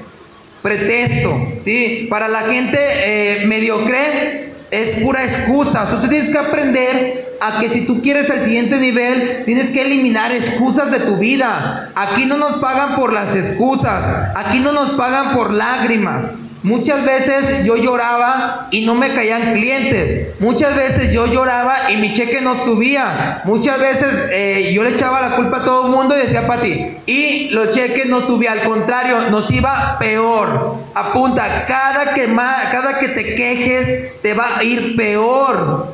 Pretexto. 0.62 1.40
¿Sí? 1.62 2.06
Para 2.10 2.26
la 2.28 2.40
gente 2.40 2.78
eh, 2.80 3.46
mediocre 3.46 4.52
es 4.70 5.02
pura 5.02 5.24
excusa. 5.24 5.84
O 5.84 6.00
tú 6.00 6.08
tienes 6.08 6.30
que 6.30 6.38
aprender 6.38 7.36
a 7.40 7.60
que 7.60 7.68
si 7.68 7.86
tú 7.86 8.02
quieres 8.02 8.28
al 8.30 8.44
siguiente 8.44 8.78
nivel, 8.78 9.42
tienes 9.44 9.70
que 9.70 9.82
eliminar 9.82 10.32
excusas 10.32 10.90
de 10.90 10.98
tu 11.00 11.16
vida. 11.16 11.90
Aquí 11.94 12.26
no 12.26 12.36
nos 12.36 12.56
pagan 12.56 12.96
por 12.96 13.12
las 13.12 13.36
excusas. 13.36 14.32
Aquí 14.34 14.58
no 14.58 14.72
nos 14.72 14.90
pagan 14.92 15.36
por 15.36 15.52
lágrimas. 15.52 16.34
Muchas 16.64 17.04
veces 17.04 17.62
yo 17.64 17.76
lloraba 17.76 18.68
y 18.70 18.86
no 18.86 18.94
me 18.94 19.12
caían 19.14 19.52
clientes. 19.52 20.34
Muchas 20.40 20.74
veces 20.74 21.12
yo 21.12 21.26
lloraba 21.26 21.90
y 21.92 21.96
mi 21.98 22.14
cheque 22.14 22.40
no 22.40 22.56
subía. 22.56 23.42
Muchas 23.44 23.78
veces 23.78 24.08
eh, 24.30 24.72
yo 24.74 24.82
le 24.82 24.90
echaba 24.94 25.20
la 25.20 25.36
culpa 25.36 25.58
a 25.58 25.64
todo 25.64 25.84
el 25.86 25.92
mundo 25.92 26.16
y 26.16 26.20
decía 26.22 26.46
para 26.46 26.62
ti. 26.62 26.96
Y 27.06 27.50
los 27.50 27.70
cheques 27.72 28.06
no 28.06 28.20
subían. 28.22 28.58
Al 28.60 28.66
contrario, 28.68 29.30
nos 29.30 29.50
iba 29.50 29.96
peor. 29.98 30.76
Apunta, 30.94 31.66
cada 31.68 32.14
que, 32.14 32.26
ma- 32.28 32.56
cada 32.72 32.98
que 32.98 33.08
te 33.08 33.34
quejes 33.34 34.20
te 34.22 34.32
va 34.32 34.56
a 34.58 34.64
ir 34.64 34.96
peor. 34.96 35.92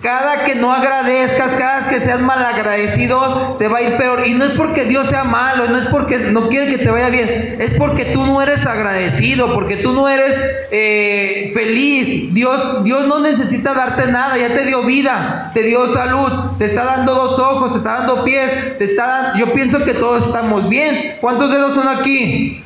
Cada 0.00 0.44
que 0.44 0.54
no 0.54 0.72
agradezcas, 0.72 1.54
cada 1.58 1.88
que 1.88 1.98
seas 1.98 2.20
malagradecido, 2.20 3.56
te 3.58 3.66
va 3.66 3.78
a 3.78 3.82
ir 3.82 3.96
peor. 3.96 4.28
Y 4.28 4.34
no 4.34 4.44
es 4.44 4.52
porque 4.52 4.84
Dios 4.84 5.08
sea 5.08 5.24
malo, 5.24 5.66
no 5.66 5.76
es 5.76 5.86
porque 5.86 6.18
no 6.18 6.48
quiere 6.48 6.68
que 6.68 6.78
te 6.78 6.90
vaya 6.90 7.08
bien, 7.08 7.56
es 7.58 7.72
porque 7.76 8.04
tú 8.04 8.24
no 8.24 8.40
eres 8.40 8.64
agradecido, 8.64 9.52
porque 9.54 9.76
tú 9.78 9.92
no 9.92 10.08
eres 10.08 10.36
eh, 10.70 11.50
feliz. 11.52 12.32
Dios, 12.32 12.84
Dios 12.84 13.08
no 13.08 13.18
necesita 13.18 13.74
darte 13.74 14.12
nada, 14.12 14.38
ya 14.38 14.48
te 14.48 14.66
dio 14.66 14.82
vida, 14.84 15.50
te 15.52 15.64
dio 15.64 15.92
salud, 15.92 16.56
te 16.58 16.66
está 16.66 16.84
dando 16.84 17.14
dos 17.14 17.36
ojos, 17.40 17.72
te 17.72 17.78
está 17.78 17.98
dando 17.98 18.22
pies, 18.22 18.78
te 18.78 18.84
está 18.84 19.06
dando... 19.06 19.38
Yo 19.40 19.52
pienso 19.52 19.84
que 19.84 19.94
todos 19.94 20.26
estamos 20.26 20.68
bien. 20.68 21.16
¿Cuántos 21.20 21.50
dedos 21.50 21.74
son 21.74 21.88
aquí? 21.88 22.62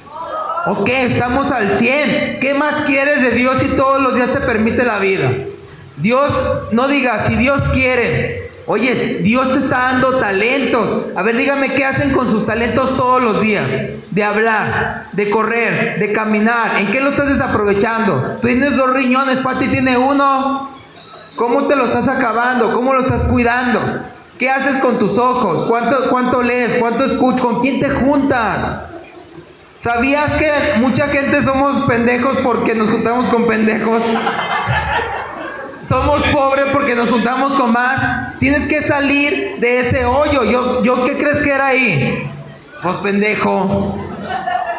Ok, 0.67 0.89
estamos 0.89 1.51
al 1.51 1.79
100. 1.79 2.41
¿Qué 2.41 2.53
más 2.53 2.83
quieres 2.83 3.23
de 3.23 3.31
Dios 3.31 3.59
si 3.59 3.69
todos 3.69 4.03
los 4.03 4.15
días 4.15 4.31
te 4.33 4.41
permite 4.41 4.85
la 4.85 4.99
vida? 4.99 5.31
Dios, 5.97 6.71
no 6.73 6.89
diga, 6.89 7.25
si 7.25 7.37
Dios 7.37 7.63
quiere. 7.73 8.51
Oye, 8.67 8.95
Dios 9.23 9.53
te 9.53 9.59
está 9.59 9.79
dando 9.93 10.19
talentos. 10.19 11.07
A 11.17 11.23
ver, 11.23 11.37
dígame 11.37 11.75
qué 11.75 11.85
hacen 11.85 12.13
con 12.13 12.31
sus 12.31 12.47
talentos 12.47 12.97
todos 12.97 13.23
los 13.23 13.41
días. 13.41 13.71
De 14.11 14.25
hablar, 14.25 15.07
de 15.13 15.31
correr, 15.31 15.99
de 15.99 16.13
caminar. 16.13 16.77
¿En 16.81 16.93
qué 16.93 17.01
lo 17.01 17.11
estás 17.11 17.29
desaprovechando? 17.29 18.39
Tú 18.41 18.47
tienes 18.47 18.77
dos 18.77 18.93
riñones, 18.93 19.39
Pati 19.39 19.67
tiene 19.69 19.99
uno. 19.99 20.71
¿Cómo 21.37 21.67
te 21.67 21.77
lo 21.77 21.87
estás 21.87 22.09
acabando? 22.09 22.73
¿Cómo 22.73 22.95
lo 22.95 23.01
estás 23.01 23.25
cuidando? 23.25 23.81
¿Qué 24.39 24.49
haces 24.49 24.79
con 24.79 24.99
tus 24.99 25.19
ojos? 25.19 25.67
¿Cuánto, 25.69 26.09
cuánto 26.09 26.43
lees? 26.43 26.77
¿Cuánto 26.79 27.05
escuchas? 27.05 27.41
¿Con 27.41 27.61
quién 27.61 27.81
te 27.81 27.91
juntas? 27.91 28.85
¿Sabías 29.81 30.31
que 30.37 30.53
mucha 30.79 31.09
gente 31.09 31.43
somos 31.43 31.87
pendejos 31.87 32.39
porque 32.45 32.75
nos 32.75 32.89
juntamos 32.89 33.29
con 33.29 33.47
pendejos? 33.47 34.03
Somos 35.93 36.23
pobres 36.29 36.65
porque 36.73 36.95
nos 36.95 37.11
juntamos 37.11 37.53
con 37.53 37.71
más. 37.71 38.39
Tienes 38.39 38.67
que 38.67 38.81
salir 38.81 39.57
de 39.59 39.81
ese 39.81 40.07
hoyo. 40.07 40.43
Yo, 40.43 40.83
yo 40.83 41.05
¿qué 41.05 41.19
crees 41.19 41.41
que 41.41 41.51
era 41.51 41.67
ahí? 41.67 42.27
Pues 42.81 42.95
pendejo. 43.03 43.99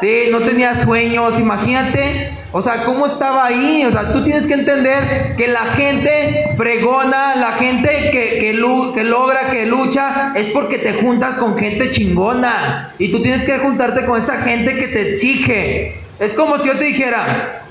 Sí, 0.01 0.29
no 0.31 0.39
tenía 0.39 0.75
sueños, 0.75 1.39
imagínate. 1.39 2.31
O 2.51 2.63
sea, 2.63 2.83
¿cómo 2.83 3.05
estaba 3.05 3.45
ahí? 3.45 3.85
O 3.85 3.91
sea, 3.91 4.11
tú 4.11 4.23
tienes 4.23 4.47
que 4.47 4.55
entender 4.55 5.35
que 5.37 5.47
la 5.49 5.65
gente 5.75 6.49
fregona, 6.57 7.35
la 7.35 7.51
gente 7.51 8.09
que, 8.11 8.39
que, 8.39 8.53
lu- 8.53 8.91
que 8.95 9.03
logra, 9.03 9.51
que 9.51 9.67
lucha, 9.67 10.31
es 10.33 10.47
porque 10.47 10.79
te 10.79 10.93
juntas 10.93 11.35
con 11.35 11.55
gente 11.59 11.91
chingona. 11.91 12.91
Y 12.97 13.11
tú 13.11 13.21
tienes 13.21 13.43
que 13.43 13.59
juntarte 13.59 14.03
con 14.07 14.19
esa 14.19 14.37
gente 14.41 14.75
que 14.77 14.87
te 14.87 15.11
exige. 15.13 15.95
Es 16.19 16.33
como 16.33 16.57
si 16.57 16.69
yo 16.69 16.73
te 16.73 16.85
dijera, 16.85 17.61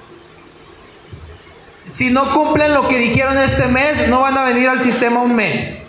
si 1.87 2.11
no 2.11 2.33
cumplen 2.33 2.75
lo 2.75 2.89
que 2.89 2.99
dijeron 2.99 3.37
este 3.39 3.67
mes, 3.67 4.09
no 4.09 4.21
van 4.21 4.39
a 4.39 4.45
venir 4.45 4.69
al 4.69 4.83
sistema 4.83 5.21
un 5.21 5.35
mes. 5.35 5.83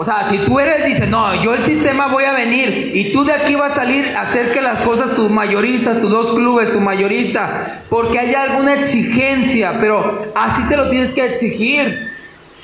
O 0.00 0.04
sea, 0.04 0.26
si 0.30 0.38
tú 0.38 0.58
eres, 0.58 0.86
dice, 0.86 1.06
no, 1.06 1.44
yo 1.44 1.52
el 1.52 1.62
sistema 1.62 2.06
voy 2.06 2.24
a 2.24 2.32
venir 2.32 2.92
y 2.94 3.12
tú 3.12 3.22
de 3.22 3.34
aquí 3.34 3.54
vas 3.54 3.72
a 3.72 3.82
salir 3.82 4.16
a 4.16 4.22
hacer 4.22 4.50
que 4.50 4.62
las 4.62 4.80
cosas, 4.80 5.14
tu 5.14 5.28
mayorista, 5.28 6.00
tus 6.00 6.10
dos 6.10 6.34
clubes, 6.34 6.72
tu 6.72 6.80
mayorista, 6.80 7.82
porque 7.90 8.18
hay 8.18 8.32
alguna 8.32 8.76
exigencia, 8.76 9.76
pero 9.78 10.32
así 10.34 10.62
te 10.70 10.78
lo 10.78 10.88
tienes 10.88 11.12
que 11.12 11.26
exigir. 11.26 12.08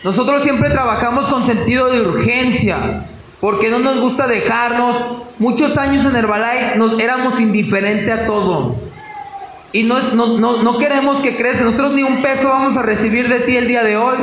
Nosotros 0.02 0.44
siempre 0.44 0.70
trabajamos 0.70 1.26
con 1.28 1.44
sentido 1.44 1.90
de 1.90 2.00
urgencia, 2.00 3.04
porque 3.38 3.68
no 3.68 3.80
nos 3.80 4.00
gusta 4.00 4.26
dejarnos. 4.26 5.26
Muchos 5.38 5.76
años 5.76 6.06
en 6.06 6.16
Herbalife 6.16 6.78
nos 6.78 6.98
éramos 6.98 7.38
indiferentes 7.38 8.18
a 8.18 8.24
todo. 8.24 8.76
Y 9.76 9.82
no, 9.82 10.00
no, 10.14 10.38
no, 10.38 10.62
no 10.62 10.78
queremos 10.78 11.18
que 11.18 11.36
crezca. 11.36 11.64
Nosotros 11.64 11.92
ni 11.92 12.02
un 12.02 12.22
peso 12.22 12.48
vamos 12.48 12.78
a 12.78 12.82
recibir 12.82 13.28
de 13.28 13.40
ti 13.40 13.58
el 13.58 13.68
día 13.68 13.84
de 13.84 13.98
hoy. 13.98 14.16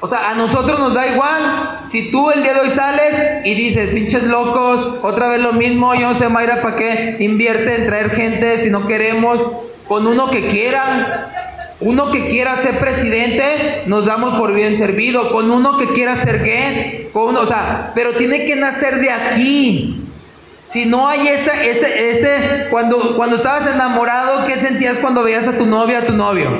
O 0.00 0.08
sea, 0.08 0.30
a 0.30 0.34
nosotros 0.34 0.76
nos 0.80 0.92
da 0.92 1.06
igual. 1.06 1.82
Si 1.88 2.10
tú 2.10 2.32
el 2.32 2.42
día 2.42 2.52
de 2.54 2.60
hoy 2.62 2.70
sales 2.70 3.14
y 3.44 3.54
dices, 3.54 3.90
pinches 3.90 4.24
locos, 4.24 4.98
otra 5.02 5.28
vez 5.28 5.40
lo 5.40 5.52
mismo, 5.52 5.94
yo 5.94 6.08
no 6.08 6.18
sé, 6.18 6.28
Mayra, 6.28 6.62
¿para 6.62 6.74
qué 6.74 7.16
invierte 7.20 7.76
en 7.76 7.86
traer 7.86 8.10
gente 8.10 8.58
si 8.60 8.70
no 8.70 8.88
queremos? 8.88 9.40
Con 9.86 10.08
uno 10.08 10.28
que 10.28 10.48
quiera. 10.48 11.30
Uno 11.78 12.10
que 12.10 12.28
quiera 12.28 12.56
ser 12.56 12.80
presidente, 12.80 13.82
nos 13.86 14.06
damos 14.06 14.36
por 14.40 14.52
bien 14.52 14.78
servido. 14.78 15.30
Con 15.30 15.48
uno 15.48 15.78
que 15.78 15.86
quiera 15.86 16.16
ser 16.16 16.42
gay, 16.42 17.08
con 17.12 17.28
uno, 17.28 17.42
o 17.42 17.46
sea, 17.46 17.92
pero 17.94 18.14
tiene 18.14 18.46
que 18.46 18.56
nacer 18.56 18.98
de 18.98 19.10
aquí. 19.12 20.03
Si 20.74 20.86
no 20.86 21.06
hay 21.06 21.28
ese, 21.28 21.70
ese, 21.70 22.10
ese, 22.10 22.66
cuando, 22.68 23.14
cuando 23.14 23.36
estabas 23.36 23.64
enamorado, 23.72 24.44
¿qué 24.48 24.56
sentías 24.56 24.96
cuando 24.98 25.22
veías 25.22 25.46
a 25.46 25.52
tu 25.52 25.66
novia, 25.66 25.98
a 25.98 26.02
tu 26.02 26.14
novio? 26.14 26.50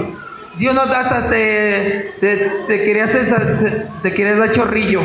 Si 0.56 0.68
o 0.68 0.72
no, 0.72 0.82
hasta 0.82 1.28
te, 1.28 2.12
te, 2.20 2.36
te 2.68 2.84
querías, 2.84 3.10
te 4.04 4.12
querías 4.14 4.38
dar 4.38 4.52
chorrillo 4.52 5.00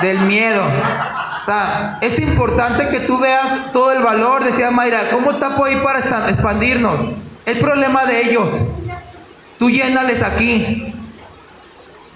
del 0.00 0.20
miedo. 0.20 0.62
O 0.64 1.44
sea, 1.44 1.98
es 2.00 2.18
importante 2.18 2.88
que 2.88 3.00
tú 3.00 3.18
veas 3.18 3.74
todo 3.74 3.92
el 3.92 4.02
valor, 4.02 4.42
decía 4.42 4.70
Mayra, 4.70 5.10
¿cómo 5.10 5.36
tapo 5.36 5.66
ahí 5.66 5.76
para 5.84 5.98
expandirnos? 6.30 7.10
El 7.44 7.58
problema 7.58 8.06
de 8.06 8.22
ellos. 8.22 8.52
Tú 9.58 9.68
llénales 9.68 10.22
aquí. 10.22 10.94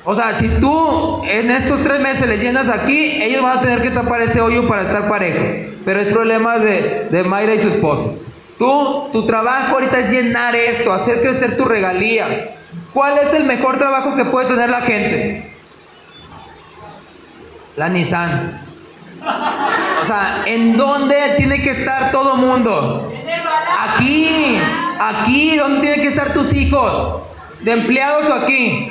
O 0.07 0.15
sea, 0.15 0.39
si 0.39 0.49
tú 0.49 1.23
en 1.27 1.51
estos 1.51 1.85
tres 1.85 2.01
meses 2.01 2.27
les 2.27 2.41
llenas 2.41 2.71
aquí, 2.71 3.23
ellos 3.23 3.43
van 3.43 3.59
a 3.59 3.61
tener 3.61 3.83
que 3.83 3.91
tapar 3.91 4.23
ese 4.23 4.41
hoyo 4.41 4.67
para 4.67 4.81
estar 4.81 5.07
parejo. 5.07 5.70
Pero 5.85 6.01
es 6.01 6.09
problema 6.13 6.59
de, 6.59 7.09
de 7.11 7.23
Mayra 7.25 7.55
y 7.55 7.61
su 7.61 7.69
esposo. 7.69 8.19
Tú, 8.59 9.09
tu 9.13 9.27
trabajo 9.27 9.77
ahorita 9.77 9.99
es 9.99 10.11
llenar 10.11 10.55
esto, 10.55 10.93
hacer 10.93 11.23
crecer 11.23 11.57
tu 11.57 11.65
regalía. 11.65 12.57
¿Cuál 12.93 13.19
es 13.19 13.33
el 13.33 13.45
mejor 13.45 13.79
trabajo 13.79 14.17
que 14.17 14.25
puede 14.27 14.49
tener 14.49 14.69
la 14.69 14.83
gente? 14.83 15.55
La 17.77 17.89
Nissan. 17.89 18.61
O 19.23 20.07
sea, 20.07 20.43
¿en 20.47 20.77
dónde 20.77 21.17
tiene 21.37 21.63
que 21.63 21.71
estar 21.71 22.11
todo 22.11 22.37
mundo? 22.37 23.13
Aquí, 23.79 24.59
aquí, 24.99 25.57
¿dónde 25.57 25.81
tienen 25.81 26.01
que 26.01 26.09
estar 26.09 26.33
tus 26.33 26.53
hijos? 26.53 27.23
¿De 27.61 27.73
empleados 27.73 28.29
o 28.29 28.35
aquí? 28.35 28.91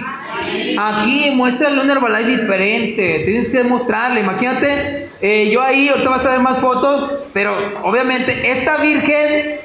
Aquí, 0.77 1.31
muéstrale 1.35 1.81
un 1.81 1.89
Herbalife 1.89 2.41
diferente. 2.41 3.23
Tienes 3.25 3.49
que 3.49 3.59
demostrarle. 3.59 4.21
Imagínate, 4.21 5.08
eh, 5.21 5.49
yo 5.51 5.61
ahí, 5.61 5.89
ahorita 5.89 6.09
vas 6.09 6.25
a 6.25 6.31
ver 6.31 6.39
más 6.39 6.59
fotos, 6.59 7.11
pero 7.33 7.55
obviamente 7.83 8.51
esta 8.51 8.77
virgen 8.77 9.59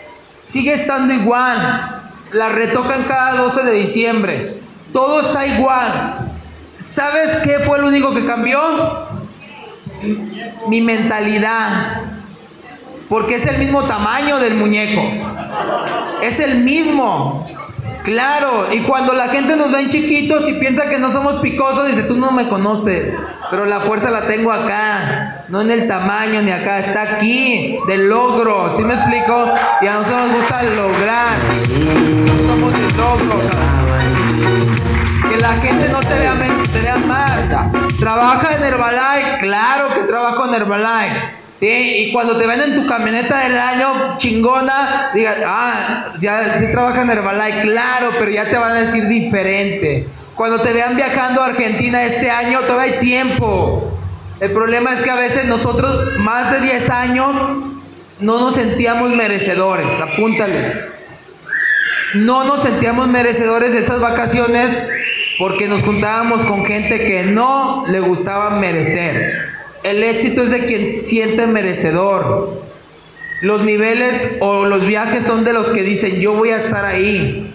sigue 0.47 0.74
estando 0.74 1.14
igual. 1.14 2.02
La 2.32 2.48
retocan 2.48 3.05
cada 3.05 3.36
12 3.43 3.62
de 3.62 3.72
diciembre. 3.74 4.55
Todo 4.93 5.20
está 5.20 5.47
igual. 5.47 6.31
¿Sabes 6.85 7.36
qué 7.44 7.60
fue 7.60 7.78
lo 7.78 7.86
único 7.86 8.12
que 8.12 8.26
cambió? 8.26 8.60
Mi 10.68 10.81
mentalidad. 10.81 12.02
Porque 13.09 13.36
es 13.36 13.47
el 13.47 13.59
mismo 13.59 13.85
tamaño 13.85 14.40
del 14.40 14.55
muñeco. 14.55 15.02
Es 16.22 16.40
el 16.40 16.64
mismo. 16.64 17.47
Claro, 18.05 18.66
y 18.70 18.81
cuando 18.81 19.14
la 19.14 19.28
gente 19.28 19.56
nos 19.56 19.72
ve 19.72 19.81
en 19.81 19.89
chiquitos 19.89 20.47
y 20.47 20.52
piensa 20.55 20.90
que 20.90 20.98
no 20.98 21.10
somos 21.10 21.40
picosos, 21.40 21.86
dice, 21.86 22.02
tú 22.02 22.16
no 22.16 22.32
me 22.32 22.47
conoces, 22.48 23.18
pero 23.51 23.64
la 23.64 23.81
fuerza 23.81 24.10
la 24.10 24.26
tengo 24.26 24.52
acá, 24.52 25.44
no 25.48 25.62
en 25.62 25.70
el 25.70 25.89
tamaño 25.89 26.43
ni 26.43 26.51
acá, 26.51 26.81
está 26.81 27.16
aquí, 27.16 27.78
del 27.86 28.10
logro, 28.10 28.76
¿sí 28.76 28.85
me 28.85 28.93
explico? 28.93 29.55
Y 29.81 29.86
a 29.86 29.94
nosotros 29.94 30.20
nos 30.20 30.36
gusta 30.36 30.62
lograr, 30.64 31.39
somos 32.47 32.72
de 32.74 32.90
logro. 32.98 33.40
Que 35.31 35.36
la 35.39 35.55
gente 35.55 35.89
no 35.89 36.01
te 36.01 36.14
vea 36.14 36.35
menos. 36.35 36.68
Trabaja 37.98 38.56
en 38.56 38.64
Herbalife, 38.64 39.39
claro 39.40 39.89
que 39.94 40.01
trabajo 40.01 40.44
en 40.47 40.55
Herbalife. 40.55 41.44
Y 41.66 42.12
cuando 42.12 42.36
te 42.36 42.47
ven 42.47 42.61
en 42.61 42.74
tu 42.74 42.86
camioneta 42.86 43.39
del 43.41 43.59
año 43.59 44.19
chingona, 44.19 45.11
digas, 45.15 45.39
ah, 45.47 46.12
ya 46.19 46.59
sí 46.59 46.66
trabajan 46.70 47.11
en 47.11 47.19
Herbalife, 47.19 47.62
claro, 47.62 48.11
pero 48.19 48.31
ya 48.31 48.45
te 48.45 48.57
van 48.57 48.73
a 48.73 48.81
decir 48.81 49.07
diferente. 49.09 50.07
Cuando 50.35 50.61
te 50.61 50.73
vean 50.73 50.97
viajando 50.97 51.43
a 51.43 51.47
Argentina 51.47 52.05
este 52.05 52.31
año, 52.31 52.61
todavía 52.61 52.95
hay 52.95 53.01
tiempo. 53.01 53.99
El 54.41 54.51
problema 54.51 54.93
es 54.93 55.01
que 55.01 55.11
a 55.11 55.15
veces 55.15 55.47
nosotros, 55.47 56.19
más 56.19 56.51
de 56.51 56.61
10 56.61 56.91
años, 56.91 57.36
no 58.20 58.41
nos 58.41 58.55
sentíamos 58.55 59.11
merecedores. 59.15 60.01
Apúntale. 60.01 60.93
No 62.15 62.45
nos 62.45 62.62
sentíamos 62.62 63.09
merecedores 63.09 63.73
de 63.73 63.81
esas 63.81 64.01
vacaciones 64.01 64.77
porque 65.39 65.66
nos 65.66 65.82
juntábamos 65.82 66.43
con 66.43 66.65
gente 66.65 66.99
que 66.99 67.24
no 67.24 67.85
le 67.89 68.01
gustaba 68.01 68.51
merecer. 68.51 69.53
El 69.85 70.02
éxito 70.02 70.44
es 70.44 70.51
de 70.51 70.65
quien 70.65 70.90
siente 70.90 71.47
merecedor. 71.47 72.62
Los 73.43 73.62
niveles 73.65 74.39
o 74.40 74.65
los 74.65 74.86
viajes 74.86 75.27
son 75.27 75.44
de 75.44 75.52
los 75.52 75.69
que 75.69 75.82
dicen, 75.82 76.20
yo 76.20 76.32
voy 76.32 76.51
a 76.51 76.56
estar 76.56 76.86
ahí. 76.86 77.52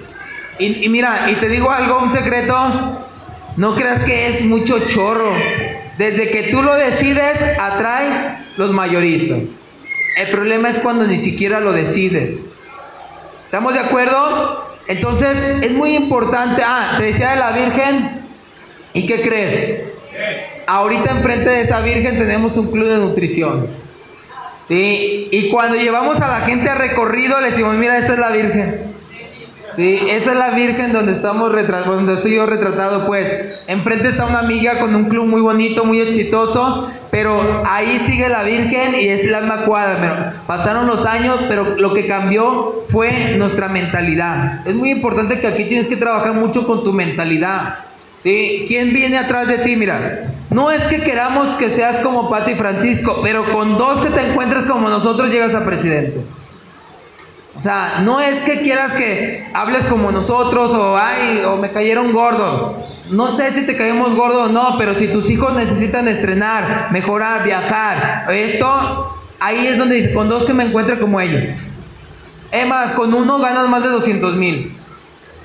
Y, 0.59 0.87
mira, 0.89 1.31
y 1.31 1.35
te 1.35 1.49
digo 1.49 1.71
algo, 1.71 2.03
un 2.03 2.11
secreto, 2.11 3.03
no 3.57 3.73
creas 3.73 4.01
que 4.01 4.27
es 4.27 4.43
mucho 4.43 4.77
chorro. 4.89 5.31
Desde 5.97 6.29
que 6.29 6.43
tú 6.43 6.61
lo 6.61 6.75
decides, 6.75 7.41
atraes 7.59 8.35
los 8.57 8.71
mayoristas. 8.73 9.39
El 10.15 10.27
problema 10.29 10.69
es 10.69 10.77
cuando 10.77 11.07
ni 11.07 11.17
siquiera 11.17 11.59
lo 11.59 11.73
decides. 11.73 12.45
¿Estamos 13.45 13.73
de 13.73 13.79
acuerdo? 13.79 14.69
Entonces 14.87 15.63
es 15.63 15.71
muy 15.71 15.95
importante. 15.95 16.61
Ah, 16.63 16.93
te 16.99 17.05
decía 17.05 17.31
de 17.31 17.37
la 17.37 17.51
Virgen. 17.53 18.21
¿Y 18.93 19.07
qué 19.07 19.19
crees? 19.21 19.93
Ahorita 20.69 21.09
enfrente 21.09 21.49
de 21.49 21.61
esa 21.61 21.79
Virgen 21.79 22.19
tenemos 22.19 22.55
un 22.55 22.69
club 22.69 22.87
de 22.87 22.99
nutrición. 22.99 23.65
¿Sí? 24.67 25.27
Y 25.31 25.49
cuando 25.49 25.77
llevamos 25.77 26.21
a 26.21 26.27
la 26.27 26.41
gente 26.41 26.69
a 26.69 26.75
recorrido, 26.75 27.41
le 27.41 27.49
decimos, 27.49 27.73
mira, 27.73 27.97
esa 27.97 28.13
es 28.13 28.19
la 28.19 28.29
Virgen. 28.29 28.81
Sí, 29.75 29.99
esa 30.11 30.33
es 30.33 30.37
la 30.37 30.51
Virgen 30.51 30.93
donde 30.93 31.13
estamos 31.13 31.51
donde 31.87 32.13
estoy 32.13 32.35
yo 32.35 32.45
retratado, 32.45 33.07
pues. 33.07 33.63
Enfrente 33.65 34.09
está 34.09 34.27
una 34.27 34.41
amiga 34.41 34.77
con 34.77 34.93
un 34.93 35.05
club 35.05 35.25
muy 35.25 35.41
bonito, 35.41 35.85
muy 35.85 36.01
exitoso, 36.01 36.91
pero 37.09 37.63
ahí 37.65 37.97
sigue 38.05 38.29
la 38.29 38.43
Virgen 38.43 38.93
y 38.93 39.07
es 39.07 39.25
la 39.25 39.39
misma 39.39 39.65
cuadra. 39.65 40.35
Pasaron 40.45 40.85
los 40.85 41.03
años, 41.07 41.37
pero 41.47 41.77
lo 41.77 41.95
que 41.95 42.05
cambió 42.05 42.85
fue 42.91 43.37
nuestra 43.39 43.69
mentalidad. 43.69 44.67
Es 44.67 44.75
muy 44.75 44.91
importante 44.91 45.39
que 45.39 45.47
aquí 45.47 45.63
tienes 45.63 45.87
que 45.87 45.97
trabajar 45.97 46.33
mucho 46.33 46.67
con 46.67 46.83
tu 46.83 46.93
mentalidad. 46.93 47.79
¿Sí? 48.21 48.65
¿Quién 48.67 48.93
viene 48.93 49.17
atrás 49.17 49.47
de 49.47 49.57
ti? 49.59 49.75
Mira, 49.75 50.29
no 50.49 50.71
es 50.71 50.81
que 50.83 51.01
queramos 51.01 51.49
que 51.55 51.69
seas 51.69 51.97
como 51.97 52.29
Pati 52.29 52.55
Francisco, 52.55 53.19
pero 53.21 53.51
con 53.53 53.77
dos 53.77 54.01
que 54.01 54.09
te 54.09 54.29
encuentres 54.29 54.65
como 54.65 54.89
nosotros 54.89 55.29
llegas 55.29 55.53
a 55.53 55.63
presidente. 55.63 56.21
O 57.55 57.61
sea, 57.61 58.01
no 58.03 58.19
es 58.19 58.41
que 58.41 58.59
quieras 58.61 58.93
que 58.93 59.45
hables 59.53 59.85
como 59.85 60.11
nosotros 60.11 60.71
o 60.71 60.97
ay, 60.97 61.43
o 61.45 61.57
me 61.57 61.71
cayeron 61.71 62.13
gordos. 62.13 62.77
No 63.11 63.35
sé 63.35 63.51
si 63.51 63.65
te 63.65 63.75
caemos 63.75 64.15
gordos 64.15 64.49
o 64.49 64.51
no, 64.51 64.75
pero 64.77 64.95
si 64.95 65.07
tus 65.07 65.29
hijos 65.29 65.53
necesitan 65.55 66.07
estrenar, 66.07 66.87
mejorar, 66.91 67.43
viajar, 67.43 68.31
esto, 68.31 69.15
ahí 69.39 69.67
es 69.67 69.77
donde 69.77 69.97
dice, 69.97 70.13
con 70.13 70.29
dos 70.29 70.45
que 70.45 70.53
me 70.53 70.63
encuentre 70.63 70.99
como 70.99 71.19
ellos. 71.19 71.43
Es 72.51 72.67
más, 72.67 72.93
con 72.93 73.13
uno 73.13 73.39
ganas 73.39 73.67
más 73.67 73.83
de 73.83 73.89
200 73.89 74.35
mil. 74.35 74.78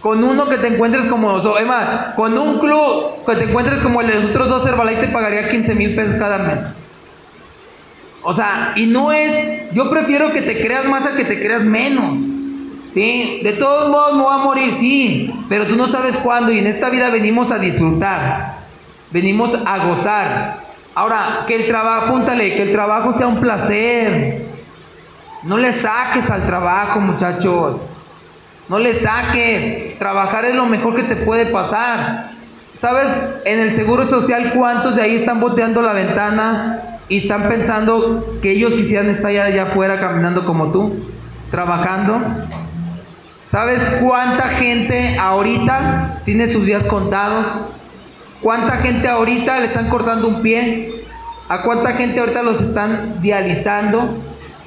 Con 0.05 0.23
uno 0.23 0.47
que 0.51 0.59
te 0.59 0.67
encuentres 0.67 1.07
como 1.07 1.39
más, 1.67 2.15
con 2.15 2.37
un 2.37 2.59
club 2.59 3.25
que 3.25 3.37
te 3.37 3.45
encuentres 3.45 3.79
como 3.79 4.03
el 4.03 4.09
de 4.09 4.15
los 4.17 4.25
otros 4.27 4.51
dos 4.51 4.67
Herbalife 4.67 5.07
te 5.07 5.09
pagaría 5.09 5.49
15 5.49 5.75
mil 5.77 5.95
pesos 5.95 6.17
cada 6.17 6.37
mes. 6.41 6.63
O 8.23 8.35
sea, 8.35 8.75
y 8.77 8.85
no 8.85 9.13
es, 9.13 9.73
yo 9.73 9.89
prefiero 9.89 10.31
que 10.31 10.43
te 10.43 10.61
creas 10.61 10.85
más 10.85 11.07
a 11.07 11.17
que 11.17 11.25
te 11.25 11.43
creas 11.43 11.63
menos. 11.63 12.19
Sí, 12.93 13.41
de 13.43 13.55
todos 13.55 13.89
modos 13.89 14.17
me 14.17 14.23
voy 14.25 14.35
a 14.35 14.45
morir, 14.45 14.75
sí, 14.79 15.33
pero 15.49 15.67
tú 15.67 15.75
no 15.75 15.89
sabes 15.89 16.19
cuándo 16.19 16.53
y 16.53 16.59
en 16.59 16.67
esta 16.67 16.91
vida 16.91 17.09
venimos 17.09 17.51
a 17.51 17.59
disfrutar, 17.59 18.57
venimos 19.11 19.59
a 19.65 19.87
gozar. 19.87 20.59
Ahora, 20.95 21.45
que 21.47 21.55
el 21.55 21.67
trabajo, 21.67 22.09
apúntale, 22.09 22.55
que 22.55 22.65
el 22.65 22.73
trabajo 22.73 23.15
sea 23.15 23.27
un 23.27 23.41
placer. 23.41 24.45
No 25.45 25.57
le 25.57 25.73
saques 25.73 26.31
al 26.31 26.45
trabajo, 26.45 27.01
muchachos. 27.01 27.81
No 28.69 28.79
le 28.79 28.95
saques. 28.95 29.84
Trabajar 29.99 30.45
es 30.45 30.55
lo 30.55 30.67
mejor 30.67 30.97
que 30.97 31.03
te 31.03 31.17
puede 31.17 31.47
pasar. 31.47 32.31
¿Sabes? 32.73 33.09
En 33.45 33.61
el 33.61 33.73
seguro 33.73 34.07
social, 34.07 34.53
¿cuántos 34.55 34.97
de 34.97 35.03
ahí 35.03 35.17
están 35.17 35.41
boteando 35.41 35.81
la 35.81 35.93
ventana 35.93 36.95
y 37.09 37.19
están 37.19 37.49
pensando 37.49 38.39
que 38.41 38.53
ellos 38.53 38.75
quisieran 38.75 39.11
estar 39.11 39.27
allá, 39.27 39.45
allá 39.45 39.63
afuera 39.65 40.01
caminando 40.01 40.45
como 40.47 40.73
tú, 40.73 40.95
trabajando. 41.51 42.21
¿Sabes 43.45 43.81
cuánta 44.01 44.49
gente 44.49 45.19
ahorita 45.19 46.21
tiene 46.25 46.49
sus 46.49 46.67
días 46.67 46.83
contados? 46.85 47.47
¿Cuánta 48.41 48.79
gente 48.79 49.09
ahorita 49.09 49.61
le 49.61 49.67
están 49.67 49.89
cortando 49.89 50.29
un 50.29 50.43
pie? 50.43 50.91
¿A 51.49 51.63
cuánta 51.63 51.93
gente 51.93 52.21
ahorita 52.21 52.43
los 52.43 52.61
están 52.61 53.21
dializando? 53.21 54.17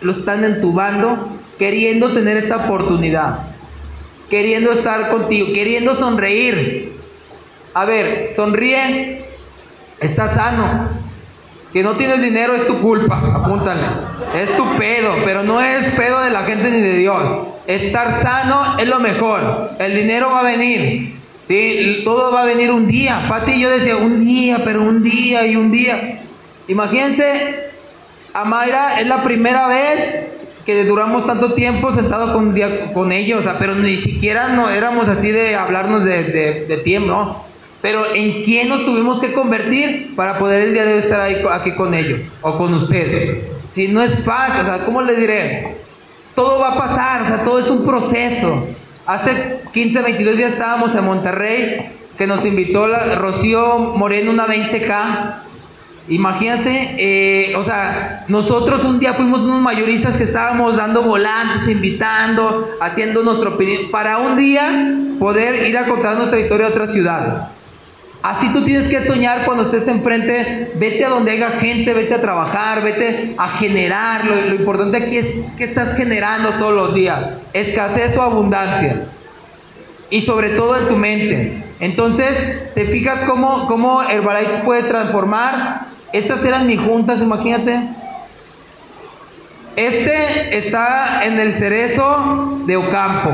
Los 0.02 0.20
están 0.20 0.44
entubando, 0.44 1.38
queriendo 1.58 2.14
tener 2.14 2.38
esta 2.38 2.58
oportunidad, 2.58 3.40
queriendo 4.30 4.72
estar 4.72 5.10
contigo, 5.10 5.48
queriendo 5.54 5.95
sonreír. 5.95 6.94
A 7.74 7.86
ver, 7.86 8.34
sonríe, 8.36 9.24
está 9.99 10.30
sano, 10.30 10.90
que 11.74 11.84
no 11.84 11.94
tienes 11.94 12.22
dinero 12.22 12.56
es 12.56 12.66
tu 12.66 12.80
culpa, 12.82 13.18
apúntale. 13.36 13.84
Es 14.36 14.56
tu 14.56 14.66
pedo, 14.78 15.16
pero 15.24 15.44
no 15.44 15.62
es 15.62 15.91
pedo 15.91 16.22
de 16.22 16.32
la 16.32 16.44
gente 16.44 16.72
ni 16.72 16.82
de 16.82 16.98
Dios. 16.98 17.48
Estar 17.68 18.16
sano 18.16 18.80
es 18.80 18.88
lo 18.88 18.99
mejor. 18.99 19.72
El 19.80 19.95
dinero 19.95 20.32
va 20.32 20.40
a 20.40 20.44
venir. 20.44 21.16
Sí, 21.45 22.02
todo 22.04 22.32
va 22.32 22.41
a 22.41 22.45
venir 22.45 22.72
un 22.72 22.88
día. 22.88 23.22
Pati 23.30 23.52
y 23.54 23.60
yo 23.62 23.70
decía 23.70 23.95
un 23.95 24.26
día, 24.26 24.60
pero 24.64 24.82
un 24.82 25.04
día 25.04 25.45
y 25.45 25.56
un 25.56 25.72
día. 25.72 26.20
Imagínense, 26.68 27.70
Amaira 28.34 28.99
es 28.99 29.08
la 29.08 29.24
primera 29.24 29.68
vez 29.68 30.28
que 30.68 30.84
duramos 30.84 31.26
tanto 31.26 31.53
tiempo 31.53 31.94
sentado 31.94 32.34
con, 32.34 32.53
con 32.94 33.14
ellos, 33.14 33.39
o 33.39 33.44
sea, 33.44 33.57
pero 33.57 33.73
ni 33.73 33.95
siquiera 33.95 34.49
no 34.49 34.69
éramos 34.69 35.07
así 35.07 35.31
de 35.31 35.56
hablarnos 35.56 36.03
de, 36.03 36.26
de, 36.26 36.65
de 36.65 36.77
tiempo, 36.80 37.07
¿no? 37.07 37.44
Pero 37.81 38.14
¿en 38.14 38.44
quién 38.44 38.68
nos 38.68 38.84
tuvimos 38.84 39.22
que 39.22 39.31
convertir 39.31 40.14
para 40.18 40.38
poder 40.38 40.64
el 40.64 40.73
día 40.73 40.84
de 40.84 40.95
hoy 40.95 40.99
estar 40.99 41.22
ahí, 41.22 41.41
aquí 41.53 41.72
con 41.72 41.94
ellos 41.94 42.35
o 42.41 42.57
con 42.57 42.73
ustedes? 42.73 43.45
Si 43.72 43.88
no 43.88 44.03
es 44.03 44.26
fácil, 44.26 44.64
o 44.64 44.65
sea, 44.65 44.80
¿cómo 44.80 45.02
les 45.02 45.18
diré? 45.18 45.77
Todo 46.35 46.60
va 46.60 46.73
a 46.73 46.77
pasar, 46.77 47.22
o 47.22 47.27
sea, 47.27 47.45
todo 47.45 47.60
es 47.60 47.69
un 47.69 47.85
proceso. 47.85 48.68
Hace 49.06 49.61
15, 49.72 50.02
22 50.02 50.35
días 50.35 50.52
estábamos 50.52 50.94
en 50.95 51.06
Monterrey, 51.06 51.91
que 52.18 52.27
nos 52.27 52.45
invitó 52.45 52.89
la, 52.89 53.15
Rocío 53.15 53.94
Moreno, 53.95 54.31
una 54.31 54.48
20K. 54.48 55.47
Imagínate, 56.10 56.96
eh, 56.98 57.56
o 57.58 57.64
sea, 57.64 58.24
nosotros 58.30 58.84
un 58.86 58.98
día 59.00 59.14
fuimos 59.14 59.42
unos 59.42 59.62
mayoristas 59.62 60.16
que 60.16 60.24
estábamos 60.24 60.78
dando 60.78 61.04
volantes, 61.04 61.68
invitando, 61.68 62.70
haciendo 62.80 63.24
nuestro 63.24 63.56
opinión, 63.56 63.92
para 63.92 64.20
un 64.20 64.38
día 64.38 64.96
poder 65.20 65.68
ir 65.68 65.78
a 65.78 65.86
contar 65.86 66.16
nuestra 66.16 66.40
historia 66.40 66.68
a 66.68 66.70
otras 66.70 66.94
ciudades. 66.94 67.36
Así 68.24 68.52
tú 68.54 68.64
tienes 68.64 68.90
que 68.90 69.02
soñar 69.02 69.44
cuando 69.46 69.66
estés 69.66 69.88
enfrente, 69.88 70.72
vete 70.76 71.04
a 71.04 71.10
donde 71.10 71.32
haya 71.32 71.50
gente, 71.52 71.94
vete 71.94 72.14
a 72.14 72.22
trabajar, 72.22 72.82
vete 72.84 73.36
a 73.38 73.50
generar. 73.50 74.26
Lo, 74.26 74.36
lo 74.50 74.56
importante 74.56 74.98
aquí 74.98 75.18
es 75.18 75.28
que 75.58 75.66
estás 75.66 75.96
generando 75.96 76.52
todos 76.52 76.74
los 76.74 76.96
días, 76.96 77.20
escasez 77.54 78.18
o 78.18 78.22
abundancia. 78.22 79.08
Y 80.10 80.22
sobre 80.22 80.52
todo 80.52 80.78
en 80.78 80.88
tu 80.88 80.96
mente. 80.96 81.64
Entonces, 81.82 82.74
te 82.74 82.86
fijas 82.86 83.24
cómo, 83.24 83.68
cómo 83.68 84.02
Herbalife 84.02 84.62
puede 84.64 84.84
transformar. 84.84 85.97
Estas 86.14 86.44
eran 86.46 86.68
mis 86.68 86.80
juntas, 86.80 87.22
imagínate. 87.22 87.90
Este 89.76 90.58
está 90.58 91.26
en 91.26 91.40
el 91.40 91.54
cerezo 91.54 92.62
de 92.66 92.78
Ocampo. 92.78 93.32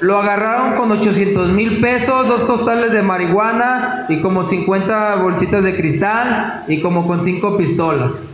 Lo 0.00 0.18
agarraron 0.18 0.76
con 0.76 0.90
800 0.90 1.50
mil 1.50 1.80
pesos, 1.80 2.26
dos 2.26 2.40
costales 2.42 2.90
de 2.92 3.02
marihuana 3.02 4.06
y 4.08 4.20
como 4.22 4.44
50 4.44 5.16
bolsitas 5.16 5.62
de 5.62 5.76
cristal 5.76 6.64
y 6.66 6.80
como 6.80 7.06
con 7.06 7.22
cinco 7.22 7.56
pistolas. 7.58 8.24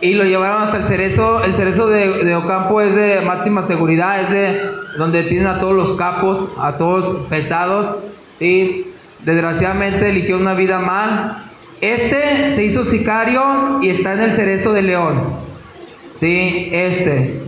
Y 0.00 0.14
lo 0.14 0.24
llevaron 0.24 0.62
hasta 0.62 0.78
el 0.78 0.86
cerezo. 0.86 1.44
El 1.44 1.54
cerezo 1.54 1.88
de, 1.88 2.24
de, 2.24 2.34
Ocampo 2.34 2.80
es 2.80 2.94
de 2.94 3.22
máxima 3.22 3.62
seguridad, 3.62 4.20
es 4.20 4.30
de 4.30 4.60
donde 4.98 5.22
tienen 5.22 5.46
a 5.46 5.60
todos 5.60 5.74
los 5.74 5.92
capos, 5.92 6.50
a 6.60 6.72
todos 6.72 7.26
pesados. 7.28 7.96
Y 8.40 8.86
desgraciadamente 9.24 10.10
eligió 10.10 10.36
una 10.36 10.54
vida 10.54 10.80
mal. 10.80 11.45
Este 11.80 12.54
se 12.54 12.64
hizo 12.64 12.84
sicario 12.84 13.80
y 13.82 13.90
está 13.90 14.14
en 14.14 14.22
el 14.22 14.32
cerezo 14.32 14.72
de 14.72 14.82
León. 14.82 15.22
Sí, 16.18 16.70
este. 16.72 17.42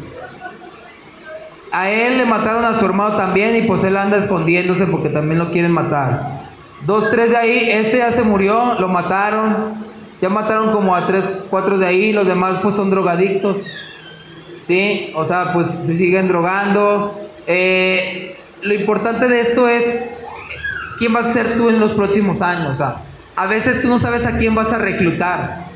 A 1.73 1.91
él 1.91 2.19
le 2.19 2.25
mataron 2.25 2.65
a 2.65 2.79
su 2.79 2.85
hermano 2.85 3.17
también 3.17 3.57
y 3.57 3.63
pues 3.63 3.85
él 3.85 3.97
anda 3.97 4.19
escondiéndose 4.19 4.87
porque 4.87 5.09
también 5.09 5.39
lo 5.39 5.51
quieren 5.51 5.73
matar. 5.73 6.39
Dos, 6.87 7.11
tres 7.11 7.31
de 7.31 7.37
ahí, 7.37 7.71
este 7.71 7.99
ya 7.99 8.13
se 8.13 8.23
murió, 8.23 8.75
lo 8.79 8.89
mataron. 8.89 9.89
Ya 10.21 10.29
mataron 10.29 10.73
como 10.73 10.95
a 10.95 11.07
tres, 11.07 11.39
cuatro 11.49 11.79
de 11.79 11.87
ahí, 11.87 12.13
los 12.13 12.27
demás 12.27 12.57
pues 12.63 12.75
son 12.75 12.91
drogadictos. 12.91 13.59
¿Sí? 14.67 15.13
O 15.15 15.27
sea, 15.27 15.53
pues 15.53 15.69
se 15.87 15.97
siguen 15.97 16.29
drogando. 16.29 17.19
Eh, 17.47 18.37
lo 18.61 18.75
importante 18.75 19.29
de 19.29 19.41
esto 19.41 19.69
es 19.69 20.11
quién 20.99 21.13
vas 21.13 21.27
a 21.27 21.33
ser 21.33 21.57
tú 21.57 21.71
en 21.71 21.81
los 21.81 21.93
próximos 21.93 22.43
años. 22.43 22.75
O 22.75 22.77
sea, 22.77 22.97
a 23.39 23.47
veces 23.47 23.83
tú 23.83 23.89
no 23.89 24.01
sabes 24.01 24.27
a 24.27 24.37
quién 24.37 24.57
vas 24.57 24.73
a 24.73 24.79
reclutar. 24.79 25.69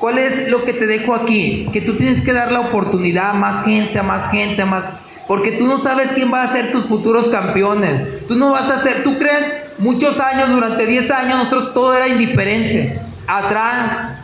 ¿Cuál 0.00 0.16
es 0.16 0.48
lo 0.48 0.64
que 0.64 0.72
te 0.72 0.86
dejo 0.86 1.14
aquí? 1.14 1.68
Que 1.70 1.82
tú 1.82 1.98
tienes 1.98 2.22
que 2.22 2.32
dar 2.32 2.50
la 2.50 2.60
oportunidad 2.60 3.32
a 3.32 3.34
más 3.34 3.66
gente, 3.66 3.98
a 3.98 4.02
más 4.02 4.30
gente, 4.30 4.62
a 4.62 4.64
más... 4.64 4.84
Porque 5.28 5.52
tú 5.52 5.66
no 5.66 5.80
sabes 5.80 6.12
quién 6.14 6.32
va 6.32 6.44
a 6.44 6.50
ser 6.50 6.72
tus 6.72 6.86
futuros 6.86 7.26
campeones. 7.28 8.26
Tú 8.26 8.36
no 8.36 8.52
vas 8.52 8.70
a 8.70 8.80
ser, 8.80 9.04
tú 9.04 9.18
crees, 9.18 9.54
muchos 9.76 10.18
años, 10.18 10.48
durante 10.48 10.86
10 10.86 11.10
años, 11.10 11.36
nosotros 11.36 11.74
todo 11.74 11.94
era 11.94 12.08
indiferente. 12.08 12.98
Atrás, 13.26 14.14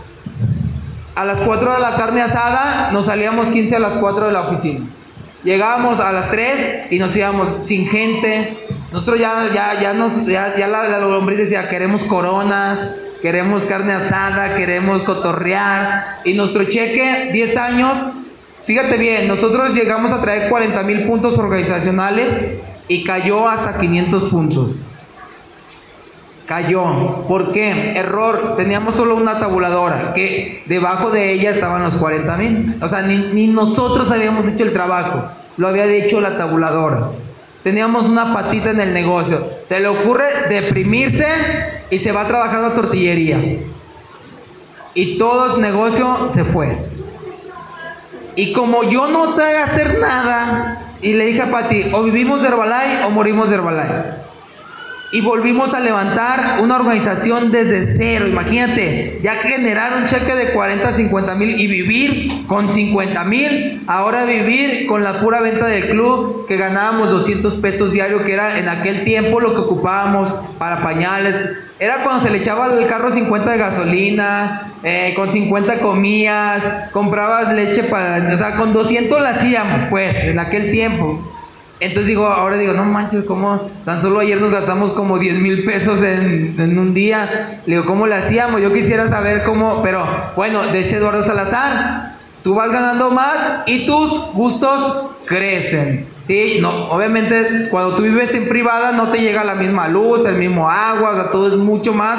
a 1.14 1.24
las 1.26 1.40
4 1.40 1.74
de 1.74 1.80
la 1.80 1.96
carne 1.96 2.22
asada, 2.22 2.92
nos 2.92 3.04
salíamos 3.04 3.48
15 3.48 3.76
a 3.76 3.78
las 3.78 3.92
4 3.96 4.28
de 4.28 4.32
la 4.32 4.48
oficina. 4.48 4.86
Llegábamos 5.44 6.00
a 6.00 6.12
las 6.12 6.30
3 6.30 6.92
y 6.92 6.98
nos 6.98 7.14
íbamos 7.14 7.66
sin 7.66 7.86
gente. 7.88 8.67
Nosotros 8.92 9.20
ya, 9.20 9.48
ya, 9.52 9.80
ya 9.80 9.92
nos, 9.92 10.24
ya, 10.24 10.56
ya 10.56 10.66
la, 10.66 10.88
la 10.88 10.98
lombriz 11.00 11.38
decía, 11.38 11.68
queremos 11.68 12.04
coronas, 12.04 12.96
queremos 13.20 13.62
carne 13.64 13.92
asada, 13.92 14.54
queremos 14.56 15.02
cotorrear. 15.02 16.20
Y 16.24 16.32
nuestro 16.32 16.64
cheque, 16.64 17.30
10 17.32 17.56
años, 17.58 17.98
fíjate 18.64 18.96
bien, 18.96 19.28
nosotros 19.28 19.74
llegamos 19.74 20.10
a 20.12 20.20
traer 20.22 20.48
40 20.48 20.82
mil 20.84 21.06
puntos 21.06 21.38
organizacionales 21.38 22.52
y 22.88 23.04
cayó 23.04 23.46
hasta 23.46 23.78
500 23.78 24.30
puntos. 24.30 24.76
Cayó. 26.46 27.26
¿Por 27.28 27.52
qué? 27.52 27.92
Error. 27.94 28.54
Teníamos 28.56 28.94
solo 28.94 29.16
una 29.16 29.38
tabuladora 29.38 30.14
que 30.14 30.62
debajo 30.64 31.10
de 31.10 31.32
ella 31.32 31.50
estaban 31.50 31.84
los 31.84 31.96
40 31.96 32.36
mil. 32.38 32.74
O 32.80 32.88
sea, 32.88 33.02
ni, 33.02 33.18
ni 33.34 33.48
nosotros 33.48 34.10
habíamos 34.10 34.48
hecho 34.48 34.64
el 34.64 34.72
trabajo. 34.72 35.30
Lo 35.58 35.68
había 35.68 35.84
hecho 35.84 36.22
la 36.22 36.38
tabuladora. 36.38 37.10
Teníamos 37.68 38.08
una 38.08 38.32
patita 38.32 38.70
en 38.70 38.80
el 38.80 38.94
negocio. 38.94 39.46
Se 39.68 39.78
le 39.78 39.88
ocurre 39.88 40.24
deprimirse 40.48 41.26
y 41.90 41.98
se 41.98 42.12
va 42.12 42.22
a 42.22 42.26
trabajar 42.26 42.64
a 42.64 42.74
tortillería. 42.74 43.38
Y 44.94 45.18
todo 45.18 45.54
el 45.54 45.60
negocio 45.60 46.30
se 46.32 46.44
fue. 46.44 46.78
Y 48.36 48.54
como 48.54 48.84
yo 48.84 49.08
no 49.08 49.34
sé 49.34 49.58
hacer 49.58 49.98
nada, 49.98 50.80
y 51.02 51.12
le 51.12 51.26
dije 51.26 51.42
a 51.42 51.50
Pati, 51.50 51.90
o 51.92 52.02
vivimos 52.04 52.40
de 52.40 52.48
Herbalife 52.48 53.04
o 53.04 53.10
morimos 53.10 53.50
de 53.50 53.56
Herbalife. 53.56 54.02
Y 55.10 55.22
volvimos 55.22 55.72
a 55.72 55.80
levantar 55.80 56.60
una 56.60 56.76
organización 56.76 57.50
desde 57.50 57.96
cero. 57.96 58.26
Imagínate, 58.28 59.20
ya 59.22 59.36
generar 59.36 59.96
un 59.96 60.06
cheque 60.06 60.34
de 60.34 60.52
40, 60.52 60.92
50 60.92 61.34
mil 61.34 61.58
y 61.58 61.66
vivir 61.66 62.46
con 62.46 62.70
50 62.70 63.24
mil. 63.24 63.82
Ahora 63.86 64.26
vivir 64.26 64.86
con 64.86 65.02
la 65.04 65.20
pura 65.20 65.40
venta 65.40 65.66
del 65.66 65.88
club 65.88 66.46
que 66.46 66.58
ganábamos 66.58 67.10
200 67.10 67.54
pesos 67.54 67.92
diario, 67.92 68.22
que 68.22 68.34
era 68.34 68.58
en 68.58 68.68
aquel 68.68 69.04
tiempo 69.04 69.40
lo 69.40 69.54
que 69.54 69.60
ocupábamos 69.60 70.30
para 70.58 70.82
pañales. 70.82 71.52
Era 71.80 72.02
cuando 72.02 72.24
se 72.24 72.30
le 72.30 72.38
echaba 72.38 72.66
al 72.66 72.86
carro 72.86 73.10
50 73.10 73.50
de 73.50 73.56
gasolina, 73.56 74.72
eh, 74.82 75.14
con 75.16 75.32
50 75.32 75.78
comías, 75.78 76.90
comprabas 76.92 77.54
leche 77.54 77.84
para... 77.84 78.34
O 78.34 78.36
sea, 78.36 78.56
con 78.56 78.74
200 78.74 79.22
la 79.22 79.30
hacíamos, 79.30 79.88
pues, 79.88 80.24
en 80.24 80.38
aquel 80.38 80.70
tiempo. 80.70 81.18
Entonces 81.80 82.06
digo, 82.06 82.26
ahora 82.26 82.56
digo, 82.56 82.72
no 82.72 82.84
manches, 82.84 83.24
¿cómo? 83.24 83.70
Tan 83.84 84.02
solo 84.02 84.20
ayer 84.20 84.40
nos 84.40 84.50
gastamos 84.50 84.92
como 84.92 85.18
10 85.18 85.38
mil 85.38 85.64
pesos 85.64 86.02
en, 86.02 86.56
en, 86.58 86.78
un 86.78 86.92
día. 86.92 87.60
Le 87.66 87.76
digo, 87.76 87.86
¿cómo 87.86 88.06
le 88.06 88.16
hacíamos? 88.16 88.60
Yo 88.60 88.72
quisiera 88.72 89.08
saber 89.08 89.44
cómo, 89.44 89.80
pero 89.82 90.04
bueno, 90.34 90.64
ese 90.64 90.96
Eduardo 90.96 91.22
Salazar, 91.22 92.14
tú 92.42 92.54
vas 92.54 92.72
ganando 92.72 93.10
más 93.10 93.60
y 93.66 93.86
tus 93.86 94.32
gustos 94.32 95.12
crecen. 95.26 96.06
Sí, 96.26 96.58
no, 96.60 96.90
obviamente 96.90 97.68
cuando 97.70 97.96
tú 97.96 98.02
vives 98.02 98.34
en 98.34 98.48
privada 98.48 98.92
no 98.92 99.10
te 99.10 99.18
llega 99.18 99.44
la 99.44 99.54
misma 99.54 99.88
luz, 99.88 100.26
el 100.26 100.34
mismo 100.34 100.68
agua, 100.68 101.12
o 101.12 101.14
sea, 101.14 101.30
todo 101.30 101.48
es 101.48 101.56
mucho 101.56 101.94
más. 101.94 102.18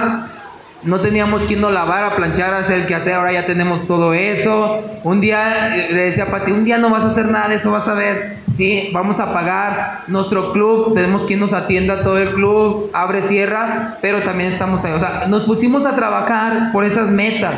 No 0.82 1.02
teníamos 1.02 1.44
quien 1.44 1.62
nos 1.62 1.74
lavar, 1.74 2.06
a 2.06 2.16
planchar, 2.16 2.54
hacer 2.56 2.80
el 2.80 2.88
que 2.88 2.96
hacer, 2.96 3.14
ahora 3.14 3.34
ya 3.34 3.46
tenemos 3.46 3.86
todo 3.86 4.16
eso. 4.16 4.80
Un 5.04 5.22
día 5.22 5.76
eh, 5.76 5.90
le 5.92 6.02
decía 6.06 6.24
a 6.24 6.28
Pati, 6.28 6.52
un 6.52 6.64
día 6.64 6.78
no 6.78 6.90
vas 6.90 7.04
a 7.04 7.10
hacer 7.10 7.28
nada 7.28 7.54
eso, 7.54 7.72
vas 7.72 7.88
a 7.88 7.94
ver. 7.94 8.39
Sí, 8.60 8.90
vamos 8.92 9.22
a 9.22 9.32
pagar 9.32 10.02
nuestro 10.08 10.52
club, 10.52 10.94
tenemos 10.94 11.24
quien 11.24 11.40
nos 11.40 11.54
atienda 11.54 12.04
todo 12.04 12.18
el 12.18 12.34
club, 12.34 12.90
abre, 12.92 13.22
cierra, 13.22 13.98
pero 14.02 14.22
también 14.22 14.52
estamos 14.52 14.84
ahí. 14.84 14.92
O 14.92 15.00
sea, 15.00 15.28
nos 15.30 15.44
pusimos 15.44 15.86
a 15.86 15.96
trabajar 15.96 16.74
por 16.74 16.84
esas 16.84 17.10
metas. 17.10 17.56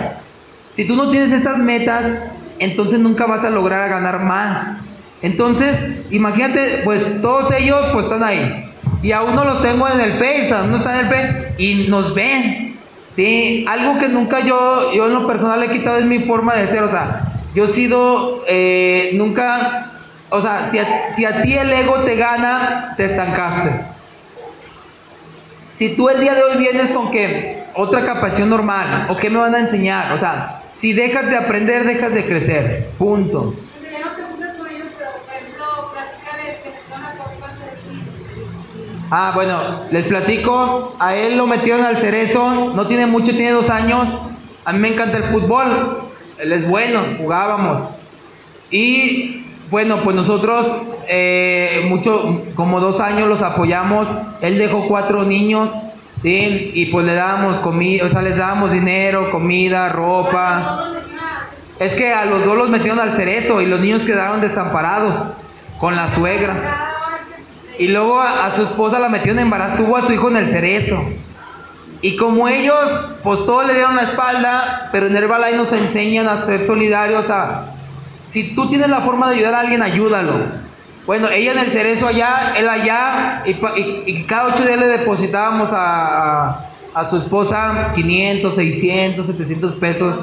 Si 0.75 0.85
tú 0.85 0.95
no 0.95 1.09
tienes 1.09 1.33
esas 1.33 1.57
metas, 1.57 2.05
entonces 2.59 2.99
nunca 2.99 3.25
vas 3.25 3.43
a 3.43 3.49
lograr 3.49 3.89
ganar 3.89 4.19
más. 4.19 4.73
Entonces, 5.23 5.75
imagínate, 6.11 6.81
pues 6.83 7.19
todos 7.19 7.51
ellos 7.51 7.83
pues 7.93 8.05
están 8.05 8.23
ahí. 8.23 8.69
Y 9.01 9.11
a 9.11 9.23
uno 9.23 9.43
los 9.43 9.63
tengo 9.63 9.89
en 9.89 10.01
el 10.01 10.19
Face, 10.19 10.53
a 10.53 10.61
uno 10.65 10.77
está 10.77 10.99
en 10.99 11.05
el 11.07 11.11
Face 11.11 11.55
y 11.57 11.87
nos 11.89 12.13
ven. 12.13 12.75
Sí, 13.15 13.65
algo 13.67 13.99
que 13.99 14.07
nunca 14.07 14.41
yo, 14.41 14.93
yo 14.93 15.07
en 15.07 15.15
lo 15.15 15.25
personal 15.25 15.63
he 15.63 15.71
quitado 15.71 15.97
es 15.97 16.05
mi 16.05 16.19
forma 16.19 16.53
de 16.53 16.67
ser. 16.67 16.83
O 16.83 16.91
sea, 16.91 17.23
yo 17.55 17.63
he 17.63 17.69
sido, 17.69 18.43
eh, 18.47 19.13
nunca 19.15 19.87
o 20.31 20.41
sea, 20.41 20.67
si 20.69 20.79
a, 20.79 21.13
si 21.13 21.25
a, 21.25 21.41
ti 21.41 21.53
el 21.53 21.71
ego 21.71 21.99
te 21.99 22.15
gana, 22.15 22.93
te 22.95 23.05
estancaste. 23.05 23.69
Si 25.75 25.95
tú 25.95 26.09
el 26.09 26.21
día 26.21 26.33
de 26.33 26.43
hoy 26.43 26.57
vienes 26.57 26.89
con 26.91 27.11
que 27.11 27.65
otra 27.75 28.05
capacidad 28.05 28.47
normal, 28.47 29.07
o 29.09 29.17
qué 29.17 29.29
me 29.29 29.39
van 29.39 29.53
a 29.53 29.59
enseñar, 29.59 30.13
o 30.13 30.19
sea, 30.19 30.61
si 30.73 30.93
dejas 30.93 31.29
de 31.29 31.37
aprender, 31.37 31.83
dejas 31.83 32.13
de 32.13 32.25
crecer. 32.25 32.87
Punto. 32.97 33.53
Ah, 39.13 39.33
bueno, 39.35 39.59
les 39.91 40.05
platico. 40.05 40.95
A 40.97 41.13
él 41.15 41.37
lo 41.37 41.45
metieron 41.45 41.85
al 41.85 41.99
cerezo. 41.99 42.71
No 42.73 42.87
tiene 42.87 43.05
mucho, 43.05 43.31
tiene 43.31 43.51
dos 43.51 43.69
años. 43.69 44.07
A 44.63 44.71
mí 44.71 44.79
me 44.79 44.93
encanta 44.93 45.17
el 45.17 45.25
fútbol. 45.25 46.03
Él 46.37 46.53
es 46.53 46.65
bueno, 46.65 47.01
jugábamos. 47.17 47.89
Y 48.71 49.40
bueno, 49.71 50.01
pues 50.03 50.17
nosotros 50.17 50.67
eh, 51.07 51.85
mucho, 51.87 52.43
como 52.55 52.81
dos 52.81 52.99
años 52.99 53.29
los 53.29 53.41
apoyamos. 53.41 54.05
Él 54.41 54.57
dejó 54.57 54.85
cuatro 54.85 55.23
niños, 55.23 55.69
¿sí? 56.21 56.71
Y 56.73 56.87
pues 56.87 57.05
le 57.05 57.15
dábamos 57.15 57.57
comida, 57.57 58.05
o 58.05 58.09
sea, 58.09 58.21
les 58.21 58.37
dábamos 58.37 58.73
dinero, 58.73 59.31
comida, 59.31 59.87
ropa. 59.87 60.87
Es 61.79 61.95
que 61.95 62.13
a 62.13 62.25
los 62.25 62.43
dos 62.45 62.57
los 62.57 62.69
metieron 62.69 62.99
al 62.99 63.13
cerezo 63.13 63.61
y 63.61 63.65
los 63.65 63.79
niños 63.79 64.01
quedaron 64.01 64.41
desamparados 64.41 65.31
con 65.79 65.95
la 65.95 66.13
suegra. 66.13 66.89
Y 67.79 67.87
luego 67.87 68.19
a, 68.19 68.51
su 68.53 68.63
esposa 68.63 68.99
la 68.99 69.07
metieron 69.07 69.39
en 69.39 69.45
embarazo, 69.45 69.83
tuvo 69.83 69.95
a 69.95 70.01
su 70.01 70.11
hijo 70.11 70.29
en 70.29 70.35
el 70.35 70.49
cerezo. 70.49 71.01
Y 72.01 72.17
como 72.17 72.49
ellos, 72.49 72.89
pues 73.23 73.45
todos 73.45 73.65
le 73.65 73.73
dieron 73.73 73.95
la 73.95 74.03
espalda, 74.03 74.89
pero 74.91 75.07
en 75.07 75.15
Herbalife 75.15 75.55
nos 75.55 75.71
enseñan 75.71 76.27
a 76.27 76.37
ser 76.37 76.59
solidarios, 76.59 77.29
a 77.29 77.71
si 78.31 78.55
tú 78.55 78.69
tienes 78.69 78.89
la 78.89 79.01
forma 79.01 79.29
de 79.29 79.35
ayudar 79.35 79.53
a 79.55 79.59
alguien, 79.59 79.81
ayúdalo. 79.81 80.33
Bueno, 81.05 81.27
ella 81.29 81.51
en 81.51 81.59
el 81.59 81.71
cerezo 81.71 82.07
allá, 82.07 82.53
él 82.57 82.69
allá, 82.69 83.43
y, 83.45 84.23
cada 84.23 84.53
ocho 84.53 84.63
días 84.63 84.79
le 84.79 84.87
depositábamos 84.87 85.71
a, 85.73 86.67
a, 86.93 87.09
su 87.09 87.17
esposa 87.17 87.91
500, 87.95 88.55
600, 88.55 89.27
700 89.27 89.73
pesos 89.73 90.15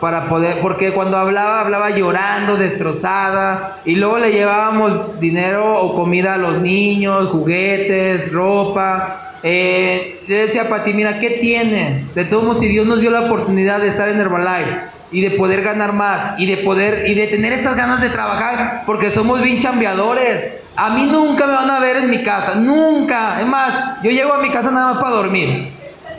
para 0.00 0.28
poder, 0.28 0.58
porque 0.60 0.92
cuando 0.92 1.16
hablaba, 1.16 1.62
hablaba 1.62 1.90
llorando, 1.90 2.56
destrozada, 2.56 3.78
y 3.84 3.96
luego 3.96 4.18
le 4.18 4.30
llevábamos 4.30 5.18
dinero 5.18 5.80
o 5.80 5.96
comida 5.96 6.34
a 6.34 6.38
los 6.38 6.58
niños, 6.58 7.30
juguetes, 7.30 8.32
ropa. 8.32 9.32
Eh, 9.42 10.20
yo 10.28 10.36
decía 10.36 10.68
para 10.68 10.84
ti, 10.84 10.92
mira, 10.92 11.18
¿qué 11.18 11.30
tiene? 11.30 12.04
De 12.14 12.24
todos 12.24 12.44
modos, 12.44 12.60
si 12.60 12.68
Dios 12.68 12.86
nos 12.86 13.00
dio 13.00 13.10
la 13.10 13.22
oportunidad 13.22 13.80
de 13.80 13.88
estar 13.88 14.08
en 14.08 14.20
Herbalife, 14.20 14.97
y 15.10 15.20
de 15.20 15.30
poder 15.32 15.62
ganar 15.62 15.92
más 15.92 16.38
y 16.38 16.46
de 16.46 16.58
poder 16.58 17.08
y 17.08 17.14
de 17.14 17.28
tener 17.28 17.52
esas 17.52 17.76
ganas 17.76 18.00
de 18.00 18.10
trabajar 18.10 18.82
porque 18.86 19.10
somos 19.10 19.40
bien 19.40 19.60
chambeadores. 19.60 20.58
A 20.76 20.90
mí 20.90 21.08
nunca 21.10 21.46
me 21.46 21.54
van 21.54 21.70
a 21.70 21.80
ver 21.80 21.96
en 21.96 22.10
mi 22.10 22.22
casa, 22.22 22.54
nunca. 22.54 23.40
Es 23.40 23.46
más, 23.46 24.02
yo 24.02 24.10
llego 24.10 24.32
a 24.32 24.38
mi 24.38 24.50
casa 24.50 24.70
nada 24.70 24.92
más 24.94 25.02
para 25.02 25.16
dormir. 25.16 25.72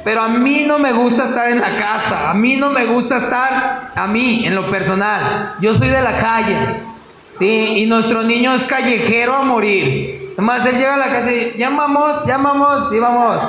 Pero 0.03 0.21
a 0.21 0.29
mí 0.29 0.65
no 0.67 0.79
me 0.79 0.93
gusta 0.93 1.25
estar 1.25 1.49
en 1.49 1.59
la 1.59 1.77
casa, 1.77 2.29
a 2.29 2.33
mí 2.33 2.55
no 2.55 2.69
me 2.69 2.85
gusta 2.85 3.17
estar, 3.17 3.91
a 3.93 4.07
mí, 4.07 4.45
en 4.45 4.55
lo 4.55 4.69
personal. 4.69 5.55
Yo 5.59 5.75
soy 5.75 5.89
de 5.89 6.01
la 6.01 6.15
calle, 6.17 6.55
¿sí? 7.37 7.73
Y 7.77 7.85
nuestro 7.85 8.23
niño 8.23 8.53
es 8.53 8.63
callejero 8.63 9.35
a 9.35 9.43
morir. 9.43 10.33
Además, 10.33 10.65
él 10.65 10.77
llega 10.77 10.95
a 10.95 10.97
la 10.97 11.09
casa 11.09 11.31
y, 11.31 11.55
llamamos, 11.57 12.25
llamamos, 12.25 12.89
sí, 12.89 12.97
vamos. 12.97 13.39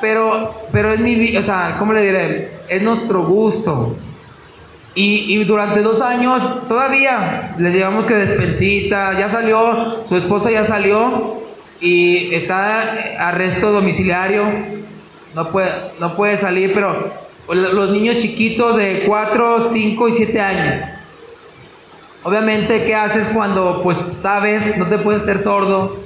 Pero, 0.00 0.54
pero 0.70 0.92
es 0.92 1.00
mi, 1.00 1.36
o 1.36 1.42
sea, 1.42 1.74
¿cómo 1.78 1.92
le 1.92 2.02
diré? 2.02 2.50
Es 2.68 2.80
nuestro 2.80 3.24
gusto. 3.24 3.96
Y, 4.94 5.34
y, 5.34 5.44
durante 5.44 5.82
dos 5.82 6.00
años 6.00 6.68
todavía 6.68 7.54
le 7.58 7.72
llevamos 7.72 8.06
que 8.06 8.14
despensita, 8.14 9.18
ya 9.18 9.28
salió, 9.28 10.04
su 10.08 10.16
esposa 10.16 10.52
ya 10.52 10.64
salió 10.64 11.42
y 11.80 12.32
está 12.32 12.80
arresto 13.18 13.72
domiciliario, 13.72 14.44
no 15.34 15.48
puede, 15.50 15.70
no 15.98 16.14
puede 16.14 16.36
salir, 16.36 16.72
pero 16.72 17.10
los 17.48 17.90
niños 17.90 18.18
chiquitos 18.18 18.76
de 18.76 19.02
4, 19.06 19.68
5 19.70 20.08
y 20.08 20.14
7 20.14 20.40
años. 20.40 20.88
Obviamente, 22.22 22.84
¿qué 22.84 22.94
haces 22.94 23.26
cuando 23.34 23.82
pues 23.82 23.98
sabes, 24.22 24.78
no 24.78 24.86
te 24.86 24.96
puedes 24.98 25.24
ser 25.24 25.42
sordo? 25.42 25.98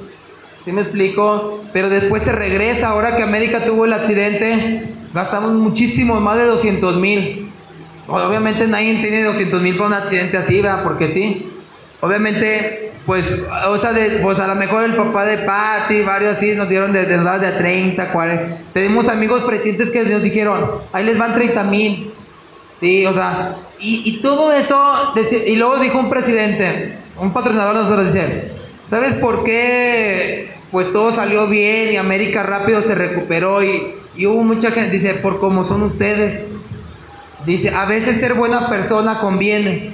¿Sí 0.65 0.73
me 0.73 0.83
explico? 0.83 1.63
Pero 1.73 1.89
después 1.89 2.25
se 2.25 2.33
regresa, 2.33 2.89
ahora 2.89 3.17
que 3.17 3.23
América 3.23 3.65
tuvo 3.65 3.85
el 3.85 3.93
accidente, 3.93 4.89
gastamos 5.15 5.53
muchísimo, 5.53 6.19
más 6.19 6.39
de 6.39 6.47
200 6.47 6.97
mil. 6.97 7.53
Obviamente 8.09 8.67
nadie 8.67 8.95
tiene 9.03 9.23
200 9.23 9.61
mil 9.63 9.77
para 9.77 9.87
un 9.89 9.93
accidente 9.95 10.37
así, 10.39 10.61
¿verdad? 10.61 10.83
Porque 10.83 11.09
sí. 11.09 11.49
Obviamente, 12.01 12.93
pues, 13.07 13.45
o 13.67 13.77
sea, 13.79 13.93
de- 13.93 14.21
pues 14.23 14.39
a 14.39 14.47
lo 14.47 14.55
mejor 14.55 14.85
el 14.85 14.95
papá 14.95 15.25
de 15.27 15.39
Patty, 15.39 16.03
varios 16.03 16.37
así, 16.37 16.53
nos 16.55 16.69
dieron 16.69 16.93
de, 16.93 17.05
de, 17.05 17.19
de 17.19 17.29
a 17.47 17.59
30, 17.59 18.11
40. 18.13 18.57
Tenemos 18.73 19.09
amigos 19.09 19.43
presidentes 19.45 19.91
que 19.91 20.05
nos 20.05 20.23
dijeron, 20.23 20.65
ahí 20.93 21.05
les 21.05 21.19
van 21.19 21.35
30 21.35 21.65
mil. 21.65 22.11
Sí, 22.81 23.05
o 23.07 23.13
sea, 23.13 23.57
y, 23.81 24.03
y 24.09 24.23
todo 24.23 24.53
eso, 24.53 25.13
y 25.47 25.57
luego 25.57 25.79
dijo 25.79 25.99
un 25.99 26.09
presidente, 26.09 26.95
un 27.19 27.33
patrocinador 27.33 27.75
de 27.77 27.83
nosotros, 27.83 28.07
dice, 28.15 28.53
¿sabes 28.89 29.15
por 29.15 29.43
qué? 29.45 30.53
Pues 30.71 30.93
todo 30.93 31.11
salió 31.13 31.47
bien 31.49 31.93
y 31.93 31.97
América 31.97 32.43
rápido 32.45 32.81
se 32.83 32.95
recuperó 32.95 33.63
y, 33.65 33.95
y 34.17 34.27
hubo 34.27 34.43
mucha 34.45 34.71
gente, 34.71 34.93
dice, 34.93 35.15
por 35.15 35.41
cómo 35.41 35.65
son 35.65 35.83
ustedes. 35.83 36.43
Dice, 37.49 37.71
a 37.71 37.87
veces 37.87 38.21
ser 38.21 38.35
buena 38.35 38.69
persona 38.69 39.21
conviene. 39.21 39.91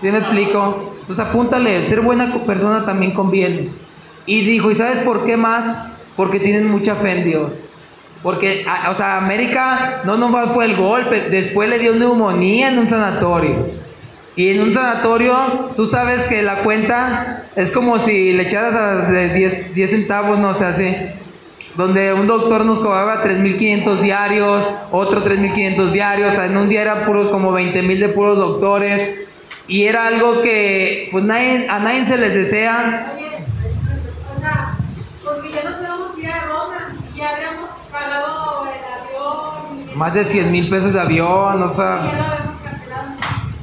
¿Sí 0.00 0.10
me 0.10 0.18
explico? 0.18 0.92
Entonces 1.02 1.24
apúntale, 1.24 1.86
ser 1.86 2.00
buena 2.00 2.34
persona 2.44 2.84
también 2.84 3.12
conviene. 3.12 3.68
Y 4.26 4.40
dijo, 4.40 4.68
¿y 4.72 4.74
sabes 4.74 4.98
por 5.04 5.24
qué 5.24 5.36
más? 5.36 5.86
Porque 6.16 6.40
tienen 6.40 6.68
mucha 6.68 6.96
fe 6.96 7.12
en 7.12 7.24
Dios. 7.24 7.52
Porque, 8.24 8.66
o 8.90 8.94
sea, 8.96 9.18
América 9.18 10.00
no 10.04 10.16
nomás 10.16 10.50
fue 10.50 10.64
el 10.64 10.74
golpe, 10.74 11.30
después 11.30 11.70
le 11.70 11.78
dio 11.78 11.94
neumonía 11.94 12.70
en 12.70 12.80
un 12.80 12.88
sanatorio. 12.88 13.54
Y 14.34 14.50
en 14.50 14.60
un 14.60 14.74
sanatorio, 14.74 15.36
tú 15.76 15.86
sabes 15.86 16.24
que 16.24 16.42
la 16.42 16.56
cuenta 16.56 17.44
es 17.54 17.70
como 17.70 18.00
si 18.00 18.32
le 18.32 18.42
echaras 18.42 18.74
a 18.74 19.10
de 19.12 19.32
10, 19.32 19.74
10 19.76 19.90
centavos, 19.90 20.40
no 20.40 20.54
sé, 20.54 20.64
así. 20.64 20.96
Donde 21.78 22.12
un 22.12 22.26
doctor 22.26 22.64
nos 22.64 22.80
cobraba 22.80 23.22
3.500 23.22 24.00
diarios, 24.00 24.64
otro 24.90 25.24
3.500 25.24 25.92
diarios, 25.92 26.32
o 26.32 26.34
sea, 26.34 26.46
en 26.46 26.56
un 26.56 26.68
día 26.68 26.82
eran 26.82 27.04
puros 27.04 27.28
como 27.28 27.52
20.000 27.52 28.00
de 28.00 28.08
puros 28.08 28.36
doctores. 28.36 29.28
Y 29.68 29.84
era 29.84 30.08
algo 30.08 30.42
que, 30.42 31.08
pues, 31.12 31.22
nadie, 31.22 31.68
a 31.68 31.78
nadie 31.78 32.04
se 32.04 32.18
les 32.18 32.34
desea. 32.34 33.12
Oye, 33.14 33.28
o 34.36 34.40
sea, 34.40 34.76
porque 35.24 35.52
ya 35.52 35.70
nos 35.70 35.80
íbamos 35.80 36.16
a 36.16 36.20
ir 36.20 36.30
a 36.32 36.40
Roma 36.46 36.96
ya 37.14 37.28
habíamos 37.36 37.70
pagado 37.92 38.64
el 38.64 39.86
avión. 39.86 39.96
Más 39.96 40.14
de 40.14 40.24
100 40.24 40.50
mil 40.50 40.68
pesos 40.68 40.94
de 40.94 41.00
avión, 41.00 41.62
o 41.62 41.72
sea. 41.72 42.10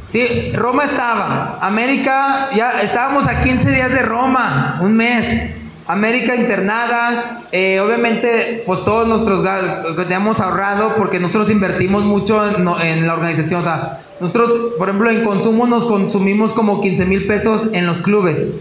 Sí, 0.10 0.54
Roma 0.56 0.86
estaba. 0.86 1.60
América, 1.62 2.48
ya 2.56 2.82
estábamos 2.82 3.28
a 3.28 3.44
15 3.44 3.72
días 3.72 3.92
de 3.92 4.04
Roma, 4.04 4.78
un 4.80 4.96
mes. 4.96 5.65
América 5.88 6.36
internada, 6.36 7.42
eh, 7.52 7.80
obviamente, 7.80 8.64
pues 8.66 8.84
todos 8.84 9.08
nuestros 9.08 9.44
gastos 9.44 9.96
que 9.96 10.04
teníamos 10.04 10.40
ahorrado, 10.40 10.96
porque 10.98 11.20
nosotros 11.20 11.50
invertimos 11.52 12.04
mucho 12.04 12.44
en, 12.48 12.68
en 12.82 13.06
la 13.06 13.14
organización. 13.14 13.62
O 13.62 13.64
sea, 13.64 14.02
nosotros, 14.20 14.74
por 14.78 14.90
ejemplo, 14.90 15.12
en 15.12 15.24
consumo 15.24 15.68
nos 15.68 15.86
consumimos 15.86 16.54
como 16.54 16.82
15 16.82 17.06
mil 17.06 17.28
pesos 17.28 17.70
en 17.74 17.86
los 17.86 18.00
clubes. 18.02 18.54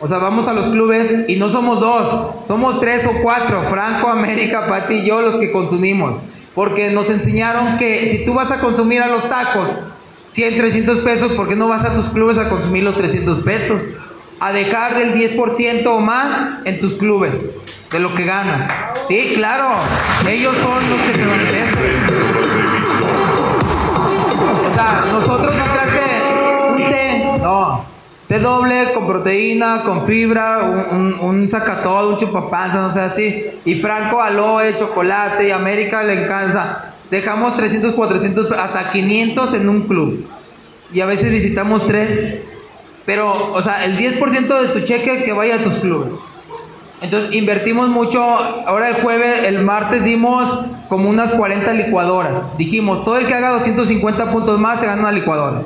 O 0.00 0.08
sea, 0.08 0.18
vamos 0.18 0.48
a 0.48 0.54
los 0.54 0.66
clubes 0.66 1.28
y 1.28 1.36
no 1.36 1.50
somos 1.50 1.80
dos, 1.80 2.34
somos 2.46 2.80
tres 2.80 3.06
o 3.06 3.12
cuatro, 3.22 3.62
Franco, 3.68 4.08
América, 4.08 4.66
Pati 4.66 4.94
y 4.94 5.04
yo 5.06 5.20
los 5.20 5.36
que 5.36 5.52
consumimos. 5.52 6.14
Porque 6.54 6.90
nos 6.90 7.10
enseñaron 7.10 7.78
que 7.78 8.08
si 8.08 8.24
tú 8.24 8.32
vas 8.34 8.50
a 8.50 8.60
consumir 8.60 9.02
a 9.02 9.08
los 9.08 9.28
tacos 9.28 9.70
100, 10.32 10.56
300 10.56 10.98
pesos, 10.98 11.32
¿por 11.32 11.48
qué 11.48 11.56
no 11.56 11.68
vas 11.68 11.84
a 11.84 11.94
tus 11.94 12.06
clubes 12.06 12.38
a 12.38 12.48
consumir 12.48 12.82
los 12.82 12.96
300 12.96 13.42
pesos? 13.42 13.80
A 14.40 14.52
dejar 14.52 14.96
del 14.96 15.14
10% 15.14 15.86
o 15.86 16.00
más 16.00 16.64
en 16.64 16.80
tus 16.80 16.94
clubes 16.94 17.50
de 17.90 18.00
lo 18.00 18.14
que 18.14 18.24
ganas. 18.24 18.70
Sí, 19.06 19.32
claro, 19.34 19.72
ellos 20.28 20.54
son 20.56 20.90
los 20.90 21.00
que 21.00 21.12
se 21.12 21.24
lo 21.24 21.30
merecen. 21.32 22.00
O 24.50 24.74
sea, 24.74 25.00
nosotros 25.12 25.54
no 25.54 25.64
creas 25.64 25.88
que 25.88 26.70
un 26.70 26.88
té, 26.88 27.38
no. 27.42 27.84
Té 28.28 28.38
doble 28.38 28.92
con 28.94 29.06
proteína, 29.06 29.82
con 29.84 30.06
fibra, 30.06 30.86
un, 30.92 31.14
un, 31.20 31.20
un 31.20 31.50
un 31.50 32.18
chupapanza, 32.18 32.80
no 32.80 32.94
sé 32.94 33.00
así. 33.00 33.46
Y 33.64 33.74
Franco 33.74 34.22
aloe, 34.22 34.78
chocolate, 34.78 35.48
y 35.48 35.50
América 35.50 36.04
le 36.04 36.24
encanta. 36.24 36.94
Dejamos 37.10 37.56
300, 37.56 37.92
400, 37.92 38.52
hasta 38.52 38.92
500 38.92 39.54
en 39.54 39.68
un 39.68 39.82
club. 39.82 40.24
Y 40.92 41.00
a 41.00 41.06
veces 41.06 41.32
visitamos 41.32 41.86
tres. 41.86 42.42
Pero, 43.10 43.52
o 43.52 43.60
sea, 43.60 43.84
el 43.86 43.98
10% 43.98 44.60
de 44.60 44.68
tu 44.68 44.86
cheque 44.86 45.24
que 45.24 45.32
vaya 45.32 45.56
a 45.56 45.64
tus 45.64 45.78
clubes. 45.78 46.12
Entonces 47.00 47.32
invertimos 47.32 47.88
mucho, 47.88 48.22
ahora 48.22 48.90
el 48.90 49.02
jueves, 49.02 49.42
el 49.42 49.64
martes 49.64 50.04
dimos 50.04 50.48
como 50.88 51.10
unas 51.10 51.32
40 51.32 51.72
licuadoras. 51.72 52.56
Dijimos, 52.56 53.04
todo 53.04 53.18
el 53.18 53.26
que 53.26 53.34
haga 53.34 53.50
250 53.50 54.30
puntos 54.30 54.60
más 54.60 54.78
se 54.78 54.86
gana 54.86 55.00
una 55.00 55.10
licuadora. 55.10 55.62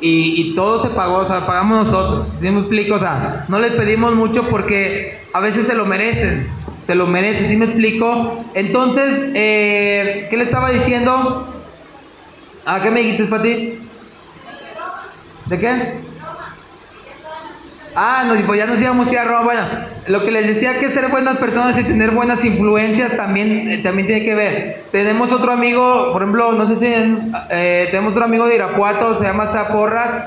Y, 0.00 0.54
todo 0.54 0.80
se 0.80 0.90
pagó, 0.90 1.16
o 1.16 1.26
sea, 1.26 1.44
pagamos 1.44 1.86
nosotros. 1.86 2.28
¿Sí 2.40 2.50
me 2.50 2.60
explico? 2.60 2.94
O 2.94 3.00
sea, 3.00 3.44
no 3.48 3.58
les 3.58 3.72
pedimos 3.72 4.14
mucho 4.14 4.44
porque 4.44 5.18
a 5.32 5.40
veces 5.40 5.66
se 5.66 5.74
lo 5.74 5.86
merecen. 5.86 6.46
Se 6.84 6.94
lo 6.94 7.08
merecen, 7.08 7.48
¿sí 7.48 7.56
me 7.56 7.64
explico? 7.64 8.44
Entonces, 8.54 9.30
eh, 9.34 10.28
¿qué 10.30 10.36
le 10.36 10.44
estaba 10.44 10.70
diciendo? 10.70 11.48
¿Ah, 12.64 12.78
qué 12.80 12.92
me 12.92 13.00
dijiste, 13.00 13.24
Pati? 13.24 13.85
¿De 15.46 15.58
qué? 15.58 16.06
Ah, 17.98 18.24
no, 18.26 18.34
pues 18.46 18.58
ya 18.58 18.66
nos 18.66 18.80
íbamos 18.80 19.08
a 19.08 19.12
ir 19.12 19.18
a 19.18 19.24
Roma. 19.24 19.42
Bueno, 19.42 19.62
lo 20.08 20.22
que 20.22 20.30
les 20.30 20.46
decía 20.46 20.78
que 20.78 20.90
ser 20.90 21.08
buenas 21.08 21.38
personas 21.38 21.78
y 21.78 21.84
tener 21.84 22.10
buenas 22.10 22.44
influencias 22.44 23.16
también, 23.16 23.70
eh, 23.70 23.78
también 23.82 24.06
tiene 24.06 24.22
que 24.22 24.34
ver. 24.34 24.84
Tenemos 24.92 25.32
otro 25.32 25.52
amigo, 25.52 26.12
por 26.12 26.20
ejemplo, 26.20 26.52
no 26.52 26.66
sé 26.66 26.76
si 26.76 26.86
eh, 27.48 27.88
tenemos 27.90 28.12
otro 28.12 28.26
amigo 28.26 28.46
de 28.46 28.56
Irapuato, 28.56 29.18
se 29.18 29.24
llama 29.24 29.46
Zaporras. 29.46 30.24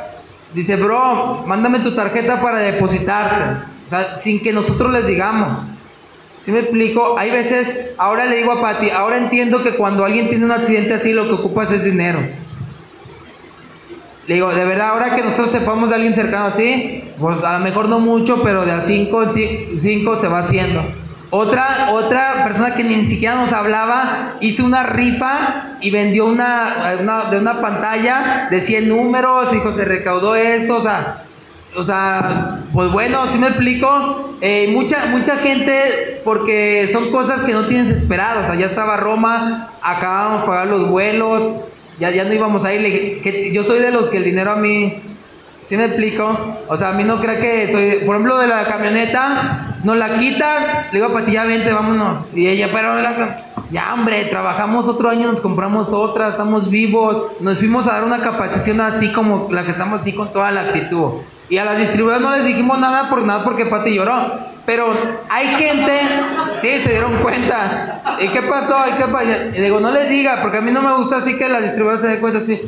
Dice, 0.55 0.77
bro, 0.77 1.43
mándame 1.45 1.79
tu 1.79 1.93
tarjeta 1.93 2.41
para 2.41 2.57
depositarte. 2.57 3.67
O 3.85 3.89
sea, 3.91 4.19
sin 4.19 4.41
que 4.41 4.51
nosotros 4.51 4.91
les 4.91 5.05
digamos. 5.05 5.59
¿Sí 6.41 6.51
me 6.51 6.59
explico? 6.59 7.19
Hay 7.19 7.29
veces, 7.29 7.91
ahora 7.99 8.25
le 8.25 8.37
digo 8.37 8.53
a 8.53 8.61
Pati, 8.61 8.89
ahora 8.89 9.17
entiendo 9.17 9.61
que 9.61 9.75
cuando 9.75 10.05
alguien 10.05 10.29
tiene 10.29 10.45
un 10.45 10.51
accidente 10.51 10.95
así, 10.95 11.13
lo 11.13 11.27
que 11.27 11.33
ocupas 11.33 11.71
es 11.71 11.83
dinero. 11.83 12.19
Digo, 14.29 14.53
de 14.53 14.63
verdad, 14.63 14.89
ahora 14.89 15.15
que 15.15 15.23
nosotros 15.23 15.49
sepamos 15.49 15.89
de 15.89 15.95
alguien 15.95 16.13
cercano 16.13 16.45
así, 16.45 17.03
pues 17.19 17.43
a 17.43 17.57
lo 17.57 17.63
mejor 17.65 17.89
no 17.89 17.99
mucho, 17.99 18.43
pero 18.43 18.63
de 18.63 18.71
a 18.71 18.81
cinco, 18.81 19.25
cinco 19.75 20.17
se 20.17 20.27
va 20.27 20.39
haciendo. 20.39 20.83
Otra, 21.31 21.89
otra 21.93 22.43
persona 22.43 22.75
que 22.75 22.83
ni 22.83 23.07
siquiera 23.07 23.33
nos 23.33 23.51
hablaba, 23.53 24.35
hizo 24.39 24.63
una 24.63 24.83
rifa 24.83 25.77
y 25.81 25.89
vendió 25.89 26.27
una, 26.27 26.95
de 27.31 27.39
una 27.39 27.59
pantalla 27.59 28.47
de 28.51 28.61
100 28.61 28.87
números, 28.87 29.51
y 29.51 29.57
se 29.75 29.85
recaudó 29.85 30.35
esto, 30.35 30.75
o 30.75 30.81
sea, 30.83 31.23
o 31.75 31.83
sea, 31.83 32.59
pues 32.71 32.91
bueno, 32.91 33.31
si 33.31 33.39
me 33.39 33.47
explico, 33.47 34.27
Eh, 34.41 34.69
mucha, 34.71 35.07
mucha 35.07 35.35
gente, 35.35 36.21
porque 36.23 36.87
son 36.93 37.11
cosas 37.11 37.41
que 37.41 37.51
no 37.51 37.63
tienes 37.63 37.91
esperado, 37.91 38.39
o 38.39 38.43
sea, 38.43 38.55
ya 38.55 38.67
estaba 38.67 38.95
Roma, 38.95 39.67
acabábamos 39.81 40.41
de 40.41 40.47
pagar 40.47 40.67
los 40.67 40.87
vuelos, 40.87 41.43
ya, 41.99 42.11
ya 42.11 42.23
no 42.23 42.33
íbamos 42.33 42.65
a 42.65 42.73
ir, 42.73 42.81
le 42.81 43.51
yo 43.51 43.63
soy 43.63 43.79
de 43.79 43.91
los 43.91 44.05
que 44.09 44.17
el 44.17 44.23
dinero 44.23 44.51
a 44.51 44.55
mí, 44.55 44.93
¿sí 45.65 45.77
me 45.77 45.85
explico? 45.85 46.37
O 46.67 46.77
sea, 46.77 46.89
a 46.89 46.93
mí 46.93 47.03
no 47.03 47.19
creo 47.19 47.39
que 47.39 47.71
soy, 47.71 48.05
por 48.05 48.15
ejemplo, 48.15 48.37
de 48.37 48.47
la 48.47 48.65
camioneta, 48.65 49.75
nos 49.83 49.97
la 49.97 50.17
quita, 50.17 50.81
le 50.91 50.99
digo 50.99 51.11
a 51.11 51.13
Pati, 51.13 51.31
ya 51.31 51.45
vente, 51.45 51.71
vámonos, 51.73 52.25
y 52.33 52.47
ella, 52.47 52.69
pero 52.71 52.95
la- 52.95 53.37
ya 53.71 53.93
hombre, 53.93 54.25
trabajamos 54.25 54.87
otro 54.87 55.09
año, 55.09 55.31
nos 55.31 55.41
compramos 55.41 55.89
otra, 55.89 56.29
estamos 56.29 56.71
vivos, 56.71 57.33
nos 57.39 57.59
fuimos 57.59 57.85
a 57.87 57.93
dar 57.93 58.03
una 58.03 58.19
capacitación 58.19 58.81
así 58.81 59.11
como 59.13 59.47
la 59.51 59.63
que 59.63 59.71
estamos 59.71 60.01
así 60.01 60.13
con 60.13 60.33
toda 60.33 60.49
la 60.51 60.61
actitud. 60.61 61.21
Y 61.49 61.57
a 61.57 61.65
las 61.65 61.77
distribuidoras 61.79 62.21
no 62.21 62.35
les 62.35 62.45
dijimos 62.45 62.79
nada 62.79 63.09
por 63.09 63.21
nada 63.23 63.43
porque 63.43 63.65
Pati 63.65 63.93
lloró. 63.95 64.13
Pero 64.69 64.95
hay 65.29 65.47
gente, 65.47 65.99
sí, 66.61 66.67
se 66.83 66.91
dieron 66.91 67.17
cuenta. 67.23 68.19
¿Y 68.21 68.27
qué 68.27 68.43
pasó? 68.43 68.77
¿Y 68.87 68.97
qué 69.01 69.05
pasó? 69.11 69.27
Y 69.51 69.59
digo, 69.59 69.79
no 69.79 69.89
les 69.89 70.07
diga, 70.09 70.43
porque 70.43 70.57
a 70.57 70.61
mí 70.61 70.71
no 70.71 70.83
me 70.83 70.93
gusta 70.93 71.17
así 71.17 71.39
que 71.39 71.49
las 71.49 71.63
distribuidoras 71.63 72.01
se 72.01 72.07
den 72.09 72.19
cuenta 72.19 72.37
así. 72.37 72.61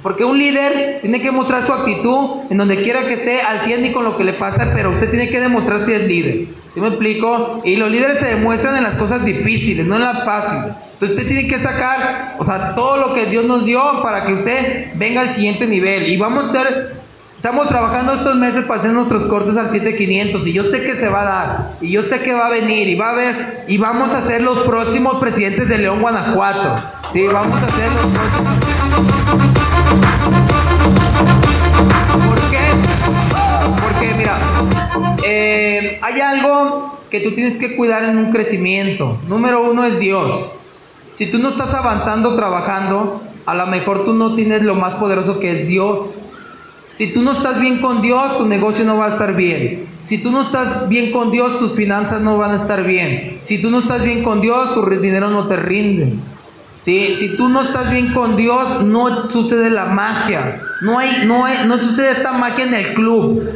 Porque 0.00 0.24
un 0.24 0.38
líder 0.38 1.00
tiene 1.00 1.20
que 1.20 1.32
mostrar 1.32 1.66
su 1.66 1.72
actitud 1.72 2.42
en 2.48 2.58
donde 2.58 2.80
quiera 2.80 3.00
que 3.08 3.14
esté 3.14 3.40
al 3.40 3.62
100 3.62 3.86
y 3.86 3.92
con 3.92 4.04
lo 4.04 4.16
que 4.16 4.22
le 4.22 4.34
pasa, 4.34 4.70
pero 4.72 4.90
usted 4.90 5.10
tiene 5.10 5.28
que 5.30 5.40
demostrar 5.40 5.82
si 5.82 5.90
es 5.94 6.06
líder. 6.06 6.46
¿Sí 6.74 6.80
me 6.80 6.86
explico? 6.86 7.60
Y 7.64 7.74
los 7.74 7.90
líderes 7.90 8.20
se 8.20 8.26
demuestran 8.26 8.76
en 8.76 8.84
las 8.84 8.94
cosas 8.94 9.24
difíciles, 9.24 9.84
no 9.84 9.96
en 9.96 10.02
las 10.02 10.24
fáciles. 10.24 10.76
Entonces 10.92 11.18
usted 11.18 11.26
tiene 11.26 11.48
que 11.48 11.58
sacar, 11.58 12.36
o 12.38 12.44
sea, 12.44 12.76
todo 12.76 12.98
lo 12.98 13.14
que 13.14 13.26
Dios 13.26 13.44
nos 13.44 13.64
dio 13.64 13.82
para 14.00 14.24
que 14.26 14.32
usted 14.32 14.92
venga 14.94 15.22
al 15.22 15.34
siguiente 15.34 15.66
nivel. 15.66 16.06
Y 16.06 16.16
vamos 16.18 16.44
a 16.44 16.50
ser 16.52 16.97
Estamos 17.38 17.68
trabajando 17.68 18.14
estos 18.14 18.34
meses 18.34 18.64
para 18.64 18.80
hacer 18.80 18.90
nuestros 18.90 19.22
cortes 19.22 19.56
al 19.56 19.70
7500 19.70 20.44
y 20.44 20.52
yo 20.52 20.64
sé 20.72 20.82
que 20.82 20.96
se 20.96 21.08
va 21.08 21.20
a 21.20 21.24
dar 21.24 21.70
y 21.80 21.92
yo 21.92 22.02
sé 22.02 22.18
que 22.18 22.34
va 22.34 22.46
a 22.46 22.50
venir 22.50 22.88
y 22.88 22.96
va 22.96 23.10
a 23.10 23.12
haber 23.12 23.64
y 23.68 23.78
vamos 23.78 24.10
a 24.10 24.22
ser 24.22 24.42
los 24.42 24.58
próximos 24.64 25.20
presidentes 25.20 25.68
de 25.68 25.78
León, 25.78 26.00
Guanajuato. 26.00 26.74
Sí, 27.12 27.22
vamos 27.32 27.56
a 27.62 27.66
hacer 27.66 27.92
los 27.92 28.06
próximos. 28.06 28.52
¿Por 32.28 32.40
qué? 32.50 32.58
Porque 33.84 34.14
mira, 34.14 34.38
eh, 35.24 36.00
hay 36.02 36.20
algo 36.20 36.98
que 37.08 37.20
tú 37.20 37.36
tienes 37.36 37.56
que 37.56 37.76
cuidar 37.76 38.02
en 38.02 38.18
un 38.18 38.32
crecimiento. 38.32 39.16
Número 39.28 39.62
uno 39.62 39.84
es 39.84 40.00
Dios. 40.00 40.44
Si 41.14 41.26
tú 41.26 41.38
no 41.38 41.50
estás 41.50 41.72
avanzando, 41.72 42.34
trabajando, 42.34 43.22
a 43.46 43.54
lo 43.54 43.68
mejor 43.68 44.04
tú 44.04 44.12
no 44.12 44.34
tienes 44.34 44.62
lo 44.62 44.74
más 44.74 44.94
poderoso 44.94 45.38
que 45.38 45.62
es 45.62 45.68
Dios. 45.68 46.16
Si 46.98 47.12
tú 47.12 47.22
no 47.22 47.30
estás 47.32 47.60
bien 47.60 47.80
con 47.80 48.02
Dios, 48.02 48.36
tu 48.38 48.46
negocio 48.46 48.84
no 48.84 48.96
va 48.98 49.06
a 49.06 49.10
estar 49.10 49.36
bien. 49.36 49.86
Si 50.04 50.18
tú 50.18 50.32
no 50.32 50.42
estás 50.42 50.88
bien 50.88 51.12
con 51.12 51.30
Dios, 51.30 51.56
tus 51.60 51.72
finanzas 51.74 52.20
no 52.22 52.36
van 52.38 52.50
a 52.58 52.62
estar 52.62 52.82
bien. 52.84 53.38
Si 53.44 53.62
tú 53.62 53.70
no 53.70 53.78
estás 53.78 54.02
bien 54.02 54.24
con 54.24 54.40
Dios, 54.40 54.74
tu 54.74 54.84
dinero 54.84 55.30
no 55.30 55.46
te 55.46 55.54
rinde. 55.56 56.14
¿Sí? 56.84 57.14
Si 57.20 57.36
tú 57.36 57.48
no 57.48 57.62
estás 57.62 57.92
bien 57.92 58.12
con 58.12 58.36
Dios, 58.36 58.82
no 58.84 59.28
sucede 59.28 59.70
la 59.70 59.84
magia. 59.84 60.60
No, 60.80 60.98
hay, 60.98 61.24
no, 61.24 61.44
hay- 61.44 61.66
no 61.68 61.78
sucede 61.80 62.10
esta 62.10 62.32
magia 62.32 62.64
en 62.64 62.74
el 62.74 62.94
club. 62.94 63.48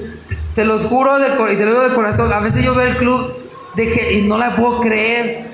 Te 0.54 0.64
los 0.64 0.84
juro 0.86 1.18
de, 1.18 1.28
y 1.52 1.56
te 1.56 1.64
lo 1.64 1.70
digo 1.72 1.82
de 1.88 1.94
corazón. 1.94 2.32
A 2.32 2.38
veces 2.40 2.62
yo 2.64 2.74
veo 2.76 2.86
el 2.86 2.96
club 2.96 3.26
de 3.74 3.90
que, 3.92 4.18
y 4.20 4.22
no 4.22 4.38
la 4.38 4.54
puedo 4.54 4.80
creer. 4.82 5.50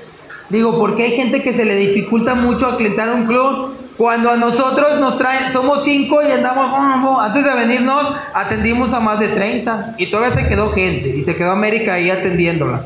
Digo, 0.49 0.77
porque 0.77 1.03
hay 1.03 1.11
gente 1.15 1.41
que 1.41 1.53
se 1.53 1.65
le 1.65 1.75
dificulta 1.75 2.35
mucho 2.35 2.67
aclientar 2.67 3.09
un 3.15 3.25
club. 3.25 3.73
Cuando 3.99 4.31
a 4.31 4.37
nosotros 4.37 4.97
nos 5.01 5.17
traen, 5.17 5.51
somos 5.51 5.83
cinco 5.83 6.21
y 6.21 6.31
andamos, 6.31 7.19
antes 7.21 7.43
de 7.43 7.53
venirnos, 7.53 8.15
atendimos 8.33 8.93
a 8.93 9.01
más 9.01 9.19
de 9.19 9.27
30. 9.27 9.95
Y 9.97 10.05
todavía 10.05 10.31
se 10.31 10.47
quedó 10.47 10.71
gente. 10.71 11.09
Y 11.09 11.25
se 11.25 11.35
quedó 11.35 11.51
América 11.51 11.95
ahí 11.95 12.09
atendiéndola. 12.09 12.85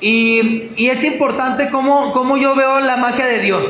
Y, 0.00 0.72
y 0.74 0.88
es 0.88 1.04
importante 1.04 1.70
cómo, 1.70 2.12
cómo 2.12 2.36
yo 2.36 2.56
veo 2.56 2.80
la 2.80 2.96
magia 2.96 3.24
de 3.24 3.38
Dios. 3.38 3.62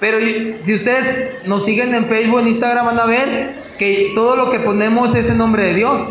Pero 0.00 0.18
si 0.64 0.74
ustedes 0.74 1.46
nos 1.46 1.64
siguen 1.64 1.94
en 1.94 2.06
Facebook, 2.06 2.40
en 2.40 2.48
Instagram, 2.48 2.86
van 2.86 2.98
a 2.98 3.06
ver 3.06 3.54
que 3.78 4.10
todo 4.16 4.34
lo 4.34 4.50
que 4.50 4.58
ponemos 4.58 5.14
es 5.14 5.30
en 5.30 5.38
nombre 5.38 5.66
de 5.66 5.74
Dios. 5.74 6.02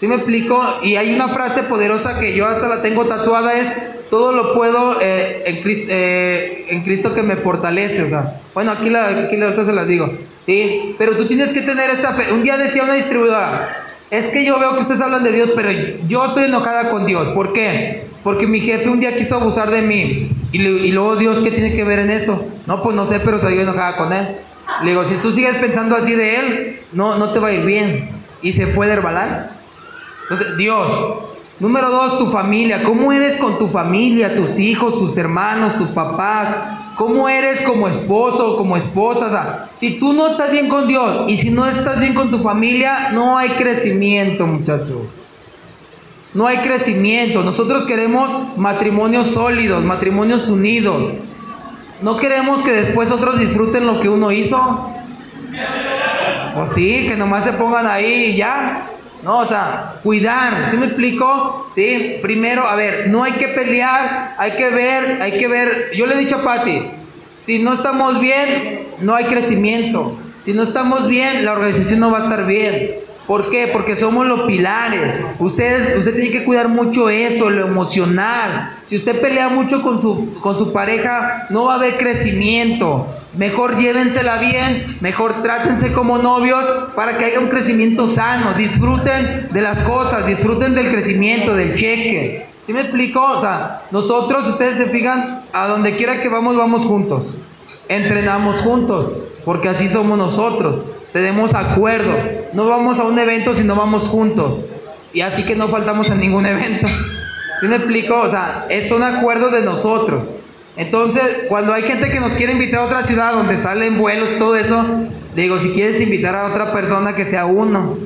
¿Sí 0.00 0.06
me 0.06 0.14
explico? 0.14 0.64
Y 0.82 0.96
hay 0.96 1.14
una 1.14 1.28
frase 1.28 1.64
poderosa 1.64 2.18
que 2.18 2.34
yo 2.34 2.48
hasta 2.48 2.68
la 2.68 2.80
tengo 2.80 3.04
tatuada, 3.04 3.52
es, 3.52 3.76
todo 4.14 4.30
lo 4.30 4.54
puedo 4.54 4.98
eh, 5.00 5.42
en, 5.44 5.56
Cris- 5.64 5.86
eh, 5.88 6.66
en 6.68 6.82
Cristo 6.82 7.12
que 7.12 7.24
me 7.24 7.34
fortalece. 7.34 8.04
O 8.04 8.08
sea, 8.08 8.40
bueno, 8.54 8.70
aquí, 8.70 8.88
la, 8.88 9.08
aquí 9.08 9.36
la- 9.36 9.46
ahorita 9.46 9.64
se 9.64 9.72
las 9.72 9.88
digo. 9.88 10.08
Sí, 10.46 10.94
pero 10.96 11.16
tú 11.16 11.26
tienes 11.26 11.48
que 11.48 11.62
tener 11.62 11.90
esa 11.90 12.12
fe. 12.12 12.32
Un 12.32 12.44
día 12.44 12.56
decía 12.56 12.84
una 12.84 12.94
distribuidora, 12.94 13.76
es 14.12 14.28
que 14.28 14.44
yo 14.44 14.56
veo 14.60 14.76
que 14.76 14.82
ustedes 14.82 15.00
hablan 15.00 15.24
de 15.24 15.32
Dios, 15.32 15.50
pero 15.56 15.68
yo 16.06 16.24
estoy 16.26 16.44
enojada 16.44 16.90
con 16.92 17.06
Dios. 17.06 17.26
¿Por 17.34 17.52
qué? 17.52 18.04
Porque 18.22 18.46
mi 18.46 18.60
jefe 18.60 18.88
un 18.88 19.00
día 19.00 19.16
quiso 19.16 19.34
abusar 19.34 19.72
de 19.72 19.82
mí. 19.82 20.28
Y, 20.52 20.58
le- 20.58 20.86
y 20.86 20.92
luego 20.92 21.16
Dios, 21.16 21.38
¿qué 21.40 21.50
tiene 21.50 21.74
que 21.74 21.82
ver 21.82 21.98
en 21.98 22.10
eso? 22.10 22.46
No, 22.68 22.84
pues 22.84 22.94
no 22.94 23.06
sé, 23.06 23.18
pero 23.18 23.38
estoy 23.38 23.58
enojada 23.58 23.96
con 23.96 24.12
él. 24.12 24.28
Le 24.84 24.90
digo, 24.90 25.02
si 25.08 25.16
tú 25.16 25.32
sigues 25.32 25.56
pensando 25.56 25.96
así 25.96 26.12
de 26.14 26.36
él, 26.36 26.80
no, 26.92 27.18
no 27.18 27.32
te 27.32 27.40
va 27.40 27.48
a 27.48 27.52
ir 27.52 27.64
bien. 27.64 28.08
Y 28.42 28.52
se 28.52 28.68
fue 28.68 28.86
de 28.86 28.92
Herbalife. 28.92 29.50
Entonces, 30.22 30.56
Dios. 30.56 30.86
Número 31.60 31.88
dos, 31.90 32.18
tu 32.18 32.30
familia. 32.30 32.82
¿Cómo 32.82 33.12
eres 33.12 33.36
con 33.36 33.58
tu 33.58 33.68
familia, 33.68 34.34
tus 34.34 34.58
hijos, 34.58 34.98
tus 34.98 35.16
hermanos, 35.16 35.78
tus 35.78 35.88
papás? 35.88 36.48
¿Cómo 36.96 37.28
eres 37.28 37.62
como 37.62 37.88
esposo, 37.88 38.56
como 38.56 38.76
esposa? 38.76 39.26
O 39.26 39.30
sea, 39.30 39.68
si 39.74 39.98
tú 39.98 40.12
no 40.12 40.28
estás 40.28 40.50
bien 40.50 40.68
con 40.68 40.88
Dios 40.88 41.28
y 41.28 41.36
si 41.36 41.50
no 41.50 41.66
estás 41.66 42.00
bien 42.00 42.14
con 42.14 42.30
tu 42.30 42.38
familia, 42.38 43.10
no 43.12 43.38
hay 43.38 43.50
crecimiento, 43.50 44.46
muchachos. 44.46 45.02
No 46.34 46.48
hay 46.48 46.58
crecimiento. 46.58 47.44
Nosotros 47.44 47.84
queremos 47.84 48.56
matrimonios 48.56 49.28
sólidos, 49.28 49.84
matrimonios 49.84 50.48
unidos. 50.48 51.12
No 52.02 52.16
queremos 52.16 52.62
que 52.62 52.72
después 52.72 53.12
otros 53.12 53.38
disfruten 53.38 53.86
lo 53.86 54.00
que 54.00 54.08
uno 54.08 54.32
hizo. 54.32 54.90
O 56.56 56.66
sí, 56.66 57.06
que 57.08 57.16
nomás 57.16 57.44
se 57.44 57.52
pongan 57.52 57.86
ahí 57.86 58.32
y 58.32 58.36
ya. 58.36 58.90
No, 59.24 59.38
o 59.38 59.46
sea, 59.46 59.94
cuidar, 60.02 60.68
¿sí 60.70 60.76
me 60.76 60.86
explico? 60.86 61.70
Sí, 61.74 62.16
primero, 62.20 62.68
a 62.68 62.76
ver, 62.76 63.08
no 63.08 63.24
hay 63.24 63.32
que 63.32 63.48
pelear, 63.48 64.34
hay 64.36 64.52
que 64.52 64.68
ver, 64.68 65.22
hay 65.22 65.38
que 65.38 65.48
ver. 65.48 65.92
Yo 65.96 66.06
le 66.06 66.14
he 66.14 66.18
dicho 66.18 66.36
a 66.36 66.42
Patti, 66.42 66.82
si 67.44 67.58
no 67.58 67.72
estamos 67.72 68.20
bien, 68.20 68.80
no 69.00 69.14
hay 69.14 69.24
crecimiento. 69.24 70.18
Si 70.44 70.52
no 70.52 70.62
estamos 70.62 71.08
bien, 71.08 71.44
la 71.44 71.52
organización 71.52 72.00
no 72.00 72.10
va 72.10 72.18
a 72.18 72.22
estar 72.24 72.46
bien. 72.46 72.90
¿Por 73.26 73.48
qué? 73.48 73.68
Porque 73.72 73.96
somos 73.96 74.26
los 74.26 74.42
pilares. 74.42 75.14
Ustedes, 75.38 75.96
usted 75.96 76.14
tiene 76.14 76.30
que 76.30 76.44
cuidar 76.44 76.68
mucho 76.68 77.08
eso, 77.08 77.48
lo 77.48 77.66
emocional. 77.66 78.72
Si 78.90 78.96
usted 78.96 79.18
pelea 79.22 79.48
mucho 79.48 79.80
con 79.80 80.02
su, 80.02 80.34
con 80.42 80.58
su 80.58 80.74
pareja, 80.74 81.46
no 81.48 81.64
va 81.64 81.74
a 81.74 81.76
haber 81.76 81.96
crecimiento. 81.96 83.06
Mejor 83.36 83.78
llévensela 83.78 84.36
bien, 84.36 84.86
mejor 85.00 85.42
trátense 85.42 85.92
como 85.92 86.18
novios 86.18 86.64
para 86.94 87.18
que 87.18 87.24
haya 87.24 87.40
un 87.40 87.48
crecimiento 87.48 88.06
sano. 88.06 88.54
Disfruten 88.54 89.48
de 89.50 89.60
las 89.60 89.78
cosas, 89.80 90.26
disfruten 90.26 90.74
del 90.74 90.90
crecimiento, 90.90 91.54
del 91.54 91.76
cheque. 91.76 92.46
¿Sí 92.64 92.72
me 92.72 92.82
explico? 92.82 93.20
O 93.20 93.40
sea, 93.40 93.82
nosotros, 93.90 94.46
ustedes 94.48 94.76
se 94.76 94.86
fijan, 94.86 95.42
a 95.52 95.66
donde 95.66 95.96
quiera 95.96 96.20
que 96.20 96.28
vamos, 96.28 96.56
vamos 96.56 96.84
juntos. 96.84 97.24
Entrenamos 97.88 98.60
juntos, 98.60 99.12
porque 99.44 99.68
así 99.68 99.88
somos 99.88 100.16
nosotros. 100.16 100.76
Tenemos 101.12 101.54
acuerdos. 101.54 102.18
No 102.52 102.66
vamos 102.66 102.98
a 103.00 103.04
un 103.04 103.18
evento 103.18 103.54
si 103.54 103.64
no 103.64 103.74
vamos 103.74 104.04
juntos. 104.04 104.60
Y 105.12 105.20
así 105.20 105.44
que 105.44 105.56
no 105.56 105.68
faltamos 105.68 106.08
en 106.10 106.20
ningún 106.20 106.46
evento. 106.46 106.86
¿Sí 107.60 107.66
me 107.66 107.76
explico? 107.76 108.16
O 108.16 108.30
sea, 108.30 108.66
es 108.68 108.90
un 108.92 109.02
acuerdo 109.02 109.50
de 109.50 109.62
nosotros. 109.62 110.24
Entonces, 110.76 111.44
cuando 111.48 111.72
hay 111.72 111.82
gente 111.82 112.10
que 112.10 112.20
nos 112.20 112.32
quiere 112.32 112.52
invitar 112.52 112.80
a 112.80 112.84
otra 112.84 113.04
ciudad 113.04 113.32
donde 113.32 113.56
salen 113.56 113.98
vuelos, 113.98 114.28
todo 114.38 114.56
eso, 114.56 114.84
digo, 115.36 115.58
si 115.58 115.70
quieres 115.70 116.00
invitar 116.00 116.34
a 116.34 116.46
otra 116.46 116.72
persona 116.72 117.14
que 117.14 117.24
sea 117.24 117.46
uno. 117.46 117.96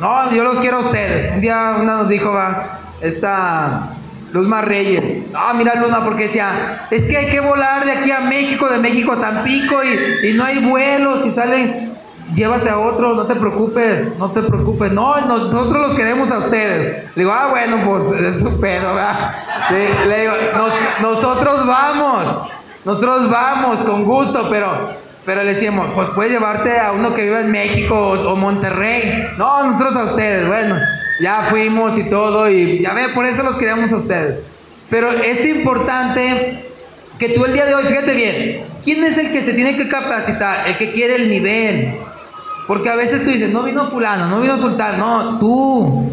No, 0.00 0.34
yo 0.34 0.44
los 0.44 0.58
quiero 0.58 0.78
a 0.78 0.80
ustedes. 0.80 1.32
Un 1.34 1.40
día 1.40 1.76
una 1.80 1.98
nos 1.98 2.08
dijo, 2.08 2.32
va, 2.32 2.80
esta 3.02 3.90
Luzma 4.32 4.62
Reyes. 4.62 5.24
Ah, 5.34 5.52
mira 5.56 5.74
Luzma, 5.74 6.04
porque 6.04 6.24
decía, 6.24 6.86
es 6.90 7.02
que 7.04 7.16
hay 7.16 7.26
que 7.26 7.40
volar 7.40 7.84
de 7.84 7.92
aquí 7.92 8.10
a 8.10 8.20
México, 8.20 8.68
de 8.68 8.78
México 8.78 9.12
a 9.12 9.20
Tampico 9.20 9.82
y, 9.84 10.28
y 10.28 10.34
no 10.34 10.44
hay 10.44 10.58
vuelos 10.58 11.26
y 11.26 11.30
salen 11.32 11.95
llévate 12.34 12.68
a 12.68 12.78
otro, 12.78 13.14
no 13.14 13.24
te 13.26 13.34
preocupes, 13.36 14.16
no 14.18 14.30
te 14.30 14.42
preocupes. 14.42 14.92
No, 14.92 15.20
nosotros 15.20 15.72
los 15.88 15.94
queremos 15.94 16.30
a 16.30 16.38
ustedes. 16.38 17.04
Le 17.14 17.22
digo, 17.22 17.32
ah, 17.32 17.48
bueno, 17.50 17.78
pues 17.84 18.20
es 18.20 18.40
su 18.40 18.60
pedo, 18.60 18.94
¿verdad? 18.94 19.34
Sí, 19.68 20.08
le 20.08 20.20
digo, 20.22 20.32
"Nos- 20.56 21.00
nosotros 21.02 21.66
vamos, 21.66 22.42
nosotros 22.84 23.30
vamos 23.30 23.80
con 23.80 24.04
gusto, 24.04 24.48
pero, 24.50 24.72
pero 25.24 25.42
le 25.42 25.54
decíamos, 25.54 25.88
pues 25.94 26.08
puedes 26.14 26.32
llevarte 26.32 26.78
a 26.78 26.92
uno 26.92 27.14
que 27.14 27.22
vive 27.24 27.40
en 27.40 27.50
México 27.50 27.94
o, 27.96 28.32
o 28.32 28.36
Monterrey. 28.36 29.26
No, 29.38 29.64
nosotros 29.66 29.96
a 29.96 30.04
ustedes, 30.04 30.46
bueno, 30.46 30.76
ya 31.20 31.46
fuimos 31.50 31.98
y 31.98 32.08
todo, 32.10 32.50
y 32.50 32.80
ya 32.82 32.92
ve, 32.92 33.08
por 33.14 33.24
eso 33.26 33.42
los 33.42 33.56
queríamos 33.56 33.92
a 33.92 33.96
ustedes. 33.96 34.40
Pero 34.90 35.10
es 35.10 35.44
importante 35.44 36.64
que 37.18 37.30
tú 37.30 37.44
el 37.44 37.52
día 37.54 37.66
de 37.66 37.74
hoy, 37.74 37.84
fíjate 37.86 38.12
bien, 38.12 38.60
¿quién 38.84 39.02
es 39.02 39.18
el 39.18 39.32
que 39.32 39.42
se 39.42 39.54
tiene 39.54 39.76
que 39.76 39.88
capacitar? 39.88 40.68
El 40.68 40.76
que 40.76 40.92
quiere 40.92 41.16
el 41.16 41.28
nivel. 41.30 41.94
Porque 42.66 42.88
a 42.90 42.96
veces 42.96 43.24
tú 43.24 43.30
dices, 43.30 43.52
no 43.52 43.62
vino 43.62 43.84
fulano, 43.86 44.26
no 44.28 44.40
vino 44.40 44.58
sultán, 44.58 44.98
no, 44.98 45.38
tú. 45.38 46.10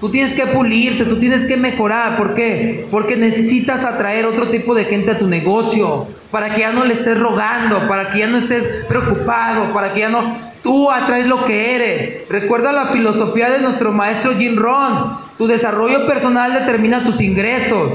Tú 0.00 0.10
tienes 0.10 0.34
que 0.34 0.44
pulirte, 0.46 1.04
tú 1.04 1.16
tienes 1.16 1.44
que 1.44 1.56
mejorar. 1.56 2.18
¿Por 2.18 2.34
qué? 2.34 2.86
Porque 2.90 3.16
necesitas 3.16 3.84
atraer 3.84 4.26
otro 4.26 4.48
tipo 4.48 4.74
de 4.74 4.84
gente 4.84 5.12
a 5.12 5.18
tu 5.18 5.26
negocio. 5.26 6.06
Para 6.30 6.54
que 6.54 6.60
ya 6.60 6.72
no 6.72 6.84
le 6.84 6.94
estés 6.94 7.18
rogando, 7.18 7.88
para 7.88 8.12
que 8.12 8.18
ya 8.18 8.26
no 8.26 8.36
estés 8.36 8.84
preocupado, 8.86 9.72
para 9.72 9.94
que 9.94 10.00
ya 10.00 10.10
no... 10.10 10.36
Tú 10.62 10.90
atraes 10.90 11.26
lo 11.26 11.44
que 11.46 11.74
eres. 11.74 12.28
Recuerda 12.28 12.72
la 12.72 12.86
filosofía 12.86 13.48
de 13.50 13.60
nuestro 13.60 13.92
maestro 13.92 14.34
Jim 14.34 14.56
Rohn. 14.56 15.16
Tu 15.38 15.46
desarrollo 15.46 16.06
personal 16.06 16.52
determina 16.52 17.02
tus 17.02 17.20
ingresos. 17.20 17.90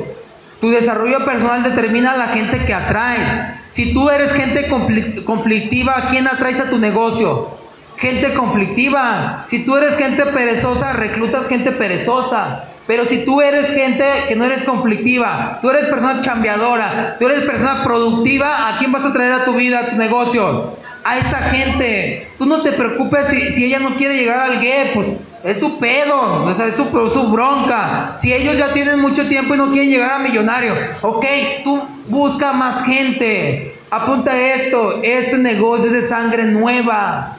Tu 0.61 0.69
desarrollo 0.71 1.23
personal 1.25 1.63
determina 1.63 2.17
la 2.17 2.27
gente 2.27 2.57
que 2.65 2.73
atraes. 2.73 3.27
Si 3.69 3.93
tú 3.93 4.09
eres 4.09 4.33
gente 4.33 4.67
conflic- 4.69 5.23
conflictiva, 5.23 5.93
¿a 5.97 6.09
quién 6.09 6.27
atraes 6.27 6.59
a 6.59 6.69
tu 6.69 6.79
negocio? 6.79 7.58
Gente 7.99 8.33
conflictiva. 8.33 9.43
Si 9.47 9.65
tú 9.65 9.75
eres 9.75 9.97
gente 9.97 10.25
perezosa, 10.25 10.93
reclutas 10.93 11.47
gente 11.47 11.71
perezosa. 11.71 12.63
Pero 12.87 13.05
si 13.05 13.25
tú 13.25 13.41
eres 13.41 13.69
gente 13.71 14.03
que 14.27 14.35
no 14.35 14.45
eres 14.45 14.63
conflictiva, 14.63 15.59
tú 15.61 15.69
eres 15.69 15.85
persona 15.85 16.21
chambeadora, 16.21 17.17
tú 17.19 17.27
eres 17.27 17.43
persona 17.43 17.83
productiva, 17.83 18.67
¿a 18.67 18.79
quién 18.79 18.91
vas 18.91 19.05
a 19.05 19.13
traer 19.13 19.33
a 19.33 19.45
tu 19.45 19.53
vida, 19.53 19.79
a 19.79 19.89
tu 19.91 19.95
negocio? 19.95 20.73
A 21.03 21.17
esa 21.17 21.37
gente. 21.37 22.27
Tú 22.37 22.45
no 22.45 22.61
te 22.61 22.71
preocupes 22.71 23.27
si, 23.27 23.53
si 23.53 23.65
ella 23.65 23.79
no 23.79 23.95
quiere 23.95 24.15
llegar 24.15 24.39
al 24.39 24.59
GUE, 24.59 24.91
pues 24.93 25.07
es 25.43 25.59
su 25.59 25.77
pedo, 25.77 26.45
o 26.45 26.53
sea, 26.55 26.67
es 26.67 26.75
su, 26.75 26.85
su 27.11 27.27
bronca. 27.31 28.17
Si 28.19 28.33
ellos 28.33 28.57
ya 28.57 28.73
tienen 28.73 29.01
mucho 29.01 29.27
tiempo 29.27 29.55
y 29.55 29.57
no 29.57 29.71
quieren 29.71 29.89
llegar 29.89 30.13
a 30.13 30.19
millonario, 30.19 30.73
ok, 31.01 31.25
tú 31.63 31.81
busca 32.07 32.53
más 32.53 32.83
gente. 32.85 33.75
Apunta 33.91 34.37
esto, 34.37 34.99
este 35.03 35.37
negocio 35.37 35.87
es 35.87 35.91
de 35.91 36.07
sangre 36.07 36.45
nueva. 36.45 37.35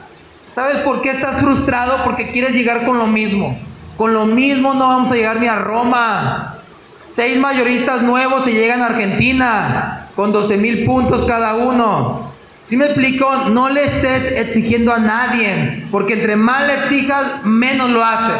¿Sabes 0.53 0.77
por 0.77 1.01
qué 1.01 1.11
estás 1.11 1.41
frustrado? 1.41 2.03
Porque 2.03 2.31
quieres 2.31 2.53
llegar 2.53 2.85
con 2.85 2.97
lo 2.97 3.07
mismo. 3.07 3.57
Con 3.97 4.13
lo 4.13 4.25
mismo 4.25 4.73
no 4.73 4.87
vamos 4.87 5.11
a 5.11 5.15
llegar 5.15 5.39
ni 5.39 5.47
a 5.47 5.55
Roma. 5.55 6.57
Seis 7.13 7.37
mayoristas 7.37 8.01
nuevos 8.01 8.43
se 8.43 8.53
llegan 8.53 8.81
a 8.81 8.87
Argentina 8.87 10.07
con 10.15 10.31
12 10.31 10.57
mil 10.57 10.85
puntos 10.85 11.25
cada 11.25 11.55
uno. 11.55 12.31
Si 12.65 12.77
me 12.77 12.85
explico, 12.85 13.29
no 13.49 13.69
le 13.69 13.83
estés 13.83 14.31
exigiendo 14.33 14.93
a 14.93 14.99
nadie, 14.99 15.85
porque 15.91 16.13
entre 16.13 16.35
más 16.35 16.67
le 16.67 16.73
exijas, 16.75 17.43
menos 17.43 17.89
lo 17.89 18.03
hace. 18.03 18.33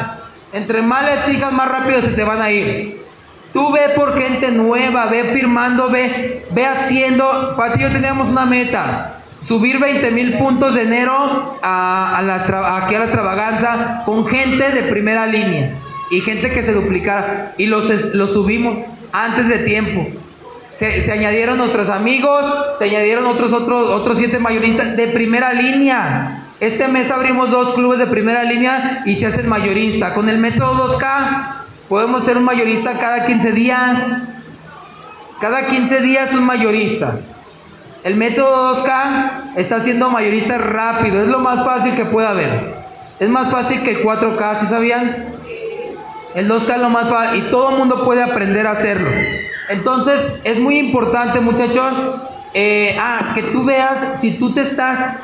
Entre 0.53 0.81
más 0.81 1.05
le 1.05 1.13
exijas, 1.15 1.51
más 1.51 1.67
rápido 1.67 2.01
se 2.01 2.09
te 2.09 2.23
van 2.23 2.41
a 2.41 2.51
ir. 2.51 3.01
Tú 3.51 3.71
ve 3.71 3.89
por 3.95 4.17
gente 4.17 4.51
nueva, 4.51 5.07
ve 5.07 5.31
firmando, 5.33 5.89
ve, 5.89 6.45
ve 6.51 6.65
haciendo. 6.65 7.55
Para 7.57 7.73
ti 7.73 7.81
yo 7.81 7.91
teníamos 7.91 8.29
una 8.29 8.45
meta, 8.45 9.20
subir 9.41 9.79
20 9.79 10.11
mil 10.11 10.37
puntos 10.37 10.75
de 10.75 10.83
enero 10.83 11.57
a, 11.61 12.17
a 12.17 12.21
la 12.21 12.37
extra- 12.37 12.77
aquí 12.77 12.95
a 12.95 12.99
la 12.99 13.05
extravaganza 13.05 14.03
con 14.05 14.25
gente 14.27 14.69
de 14.71 14.83
primera 14.83 15.25
línea 15.25 15.71
y 16.11 16.21
gente 16.21 16.51
que 16.51 16.61
se 16.61 16.73
duplicara. 16.73 17.53
Y 17.57 17.65
los, 17.67 17.85
los 18.13 18.33
subimos 18.33 18.77
antes 19.11 19.47
de 19.49 19.59
tiempo. 19.59 20.07
Se, 20.73 21.03
se 21.03 21.11
añadieron 21.11 21.57
nuestros 21.57 21.89
amigos, 21.89 22.43
se 22.79 22.85
añadieron 22.85 23.25
otros, 23.27 23.51
otros, 23.53 23.89
otros 23.89 24.17
siete 24.17 24.39
mayoristas 24.39 24.95
de 24.95 25.07
primera 25.07 25.53
línea. 25.53 26.43
Este 26.59 26.87
mes 26.87 27.09
abrimos 27.11 27.49
dos 27.49 27.73
clubes 27.73 27.97
de 27.99 28.07
primera 28.07 28.43
línea 28.43 29.01
y 29.05 29.15
se 29.15 29.25
hacen 29.27 29.49
mayorista. 29.49 30.13
Con 30.13 30.29
el 30.29 30.37
método 30.37 30.87
2K 30.97 31.47
podemos 31.89 32.23
ser 32.23 32.37
un 32.37 32.45
mayorista 32.45 32.93
cada 32.99 33.25
15 33.25 33.51
días. 33.51 34.03
Cada 35.39 35.67
15 35.67 36.01
días 36.01 36.33
un 36.33 36.45
mayorista. 36.45 37.17
El 38.03 38.15
método 38.15 38.75
2K 38.75 39.57
está 39.57 39.79
siendo 39.81 40.09
mayorista 40.09 40.57
rápido, 40.57 41.21
es 41.21 41.27
lo 41.27 41.39
más 41.39 41.63
fácil 41.63 41.95
que 41.95 42.05
puede 42.05 42.27
haber. 42.27 42.49
Es 43.19 43.29
más 43.29 43.51
fácil 43.51 43.81
que 43.83 43.91
el 43.91 44.03
4K, 44.03 44.59
¿sí 44.59 44.65
sabían? 44.65 45.25
El 46.33 46.49
2K 46.49 46.75
es 46.75 46.81
lo 46.81 46.89
más 46.89 47.09
fácil 47.09 47.43
y 47.43 47.51
todo 47.51 47.69
el 47.69 47.77
mundo 47.77 48.03
puede 48.03 48.23
aprender 48.23 48.65
a 48.65 48.71
hacerlo. 48.71 49.09
Entonces, 49.69 50.19
es 50.43 50.59
muy 50.59 50.79
importante, 50.79 51.39
muchachos, 51.41 51.93
eh, 52.55 52.97
ah, 52.99 53.33
que 53.35 53.43
tú 53.43 53.63
veas 53.63 54.19
si 54.19 54.31
tú 54.31 54.51
te 54.51 54.61
estás, 54.61 55.17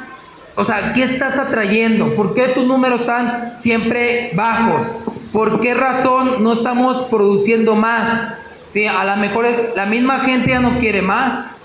o 0.56 0.64
sea, 0.64 0.94
¿qué 0.94 1.04
estás 1.04 1.40
atrayendo? 1.40 2.16
¿Por 2.16 2.36
qué 2.36 2.49
tus 2.49 2.68
números 2.68 3.02
están 3.02 3.54
siempre 3.58 4.32
bajos? 4.36 4.86
¿Por 5.34 5.62
qué 5.62 5.74
razón 5.74 6.44
no 6.44 6.54
estamos 6.54 7.04
produciendo 7.06 7.76
más? 7.76 8.36
Sí, 8.72 8.86
a 8.86 9.04
lo 9.04 9.16
mejor 9.16 9.48
la 9.76 9.88
misma 9.88 10.20
gente 10.20 10.52
ya 10.52 10.60
no 10.60 10.78
quiere 10.78 11.02
más. 11.02 11.57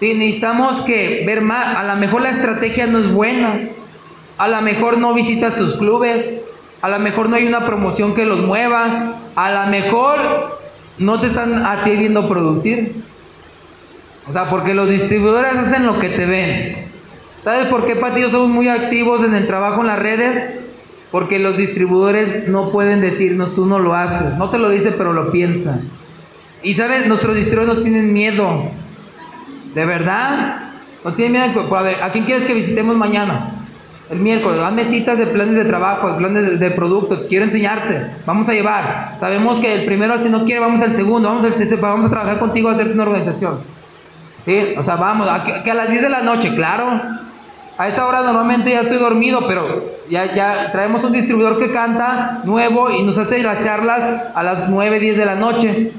Sí, 0.00 0.14
necesitamos 0.14 0.80
que 0.80 1.22
ver 1.26 1.42
más. 1.42 1.76
A 1.76 1.82
lo 1.82 1.94
mejor 1.96 2.22
la 2.22 2.30
estrategia 2.30 2.86
no 2.86 3.00
es 3.00 3.12
buena. 3.12 3.68
A 4.38 4.48
lo 4.48 4.62
mejor 4.62 4.96
no 4.96 5.12
visitas 5.12 5.56
tus 5.56 5.74
clubes. 5.74 6.36
A 6.80 6.88
lo 6.88 6.98
mejor 6.98 7.28
no 7.28 7.36
hay 7.36 7.46
una 7.46 7.66
promoción 7.66 8.14
que 8.14 8.24
los 8.24 8.40
mueva. 8.40 9.16
A 9.36 9.52
lo 9.52 9.70
mejor 9.70 10.58
no 10.96 11.20
te 11.20 11.26
están 11.26 11.66
a 11.66 11.84
ti 11.84 11.90
viendo 11.90 12.26
producir. 12.30 12.94
O 14.26 14.32
sea, 14.32 14.44
porque 14.44 14.72
los 14.72 14.88
distribuidores 14.88 15.54
hacen 15.54 15.84
lo 15.84 15.98
que 15.98 16.08
te 16.08 16.24
ven. 16.24 16.86
¿Sabes 17.44 17.66
por 17.66 17.86
qué, 17.86 17.94
Pati? 17.94 18.22
Yo 18.22 18.30
somos 18.30 18.48
muy 18.48 18.68
activos 18.68 19.22
en 19.22 19.34
el 19.34 19.46
trabajo 19.46 19.82
en 19.82 19.88
las 19.88 19.98
redes. 19.98 20.54
Porque 21.10 21.38
los 21.38 21.58
distribuidores 21.58 22.48
no 22.48 22.70
pueden 22.70 23.02
decirnos, 23.02 23.54
tú 23.54 23.66
no 23.66 23.78
lo 23.78 23.94
haces. 23.94 24.38
No 24.38 24.48
te 24.48 24.58
lo 24.58 24.70
dice, 24.70 24.92
pero 24.92 25.12
lo 25.12 25.30
piensa. 25.30 25.78
Y 26.62 26.72
sabes, 26.72 27.06
nuestros 27.06 27.36
distribuidores 27.36 27.76
nos 27.76 27.84
tienen 27.84 28.14
miedo. 28.14 28.70
¿De 29.74 29.84
verdad? 29.84 30.56
¿No 31.04 31.12
tienen 31.12 31.52
miedo? 31.52 31.76
A 31.76 31.82
ver, 31.82 32.02
¿a 32.02 32.10
quién 32.10 32.24
quieres 32.24 32.44
que 32.44 32.54
visitemos 32.54 32.96
mañana? 32.96 33.50
El 34.10 34.18
miércoles. 34.18 34.60
Hazme 34.60 34.84
citas 34.84 35.18
de 35.18 35.26
planes 35.26 35.54
de 35.54 35.64
trabajo, 35.64 36.10
de 36.10 36.18
planes 36.18 36.58
de, 36.58 36.70
productos. 36.72 37.20
Quiero 37.28 37.44
enseñarte. 37.44 38.06
Vamos 38.26 38.48
a 38.48 38.52
llevar. 38.52 39.16
Sabemos 39.20 39.60
que 39.60 39.72
el 39.72 39.84
primero, 39.84 40.20
si 40.20 40.28
no 40.28 40.44
quiere, 40.44 40.60
vamos 40.60 40.82
al 40.82 40.94
segundo. 40.96 41.28
Vamos, 41.28 41.44
al, 41.44 41.76
vamos 41.76 42.06
a 42.06 42.10
trabajar 42.10 42.38
contigo 42.38 42.68
a 42.68 42.72
hacerte 42.72 42.94
una 42.94 43.04
organización. 43.04 43.60
¿Sí? 44.44 44.74
O 44.76 44.82
sea, 44.82 44.96
vamos. 44.96 45.28
A, 45.28 45.62
que 45.62 45.70
a 45.70 45.74
las 45.74 45.88
10 45.90 46.02
de 46.02 46.08
la 46.10 46.22
noche, 46.22 46.54
claro. 46.56 47.00
A 47.78 47.88
esa 47.88 48.06
hora 48.06 48.22
normalmente 48.22 48.72
ya 48.72 48.80
estoy 48.80 48.98
dormido, 48.98 49.46
pero 49.46 49.82
ya, 50.10 50.34
ya 50.34 50.70
traemos 50.72 51.02
un 51.04 51.12
distribuidor 51.12 51.58
que 51.58 51.72
canta 51.72 52.40
nuevo 52.44 52.90
y 52.90 53.02
nos 53.04 53.16
hace 53.16 53.42
las 53.42 53.62
charlas 53.62 54.32
a 54.34 54.42
las 54.42 54.68
9, 54.68 55.00
10 55.00 55.16
de 55.16 55.24
la 55.24 55.36
noche. 55.36 55.92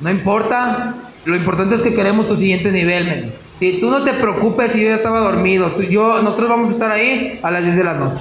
No 0.00 0.10
importa, 0.10 0.94
lo 1.28 1.36
importante 1.36 1.74
es 1.74 1.82
que 1.82 1.94
queremos 1.94 2.26
tu 2.26 2.36
siguiente 2.36 2.72
nivel, 2.72 3.04
men. 3.04 3.32
Si 3.58 3.80
tú 3.80 3.90
no 3.90 4.02
te 4.02 4.12
preocupes 4.12 4.72
si 4.72 4.80
yo 4.80 4.88
ya 4.88 4.94
estaba 4.94 5.20
dormido, 5.20 5.80
yo, 5.82 6.22
nosotros 6.22 6.48
vamos 6.48 6.70
a 6.70 6.72
estar 6.72 6.90
ahí 6.90 7.38
a 7.42 7.50
las 7.50 7.64
10 7.64 7.76
de 7.76 7.84
la 7.84 7.94
noche. 7.94 8.20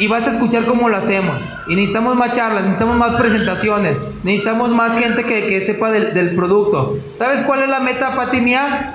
Y 0.00 0.06
vas 0.06 0.26
a 0.26 0.32
escuchar 0.32 0.64
cómo 0.64 0.88
lo 0.88 0.96
hacemos. 0.96 1.36
Y 1.68 1.74
necesitamos 1.74 2.16
más 2.16 2.32
charlas, 2.32 2.62
necesitamos 2.62 2.96
más 2.96 3.16
presentaciones, 3.16 3.96
necesitamos 4.24 4.70
más 4.70 4.98
gente 4.98 5.24
que, 5.24 5.46
que 5.46 5.64
sepa 5.64 5.90
del, 5.90 6.14
del 6.14 6.34
producto. 6.34 6.96
¿Sabes 7.16 7.42
cuál 7.42 7.62
es 7.62 7.68
la 7.68 7.80
meta, 7.80 8.16
Pati 8.16 8.40
mía? 8.40 8.94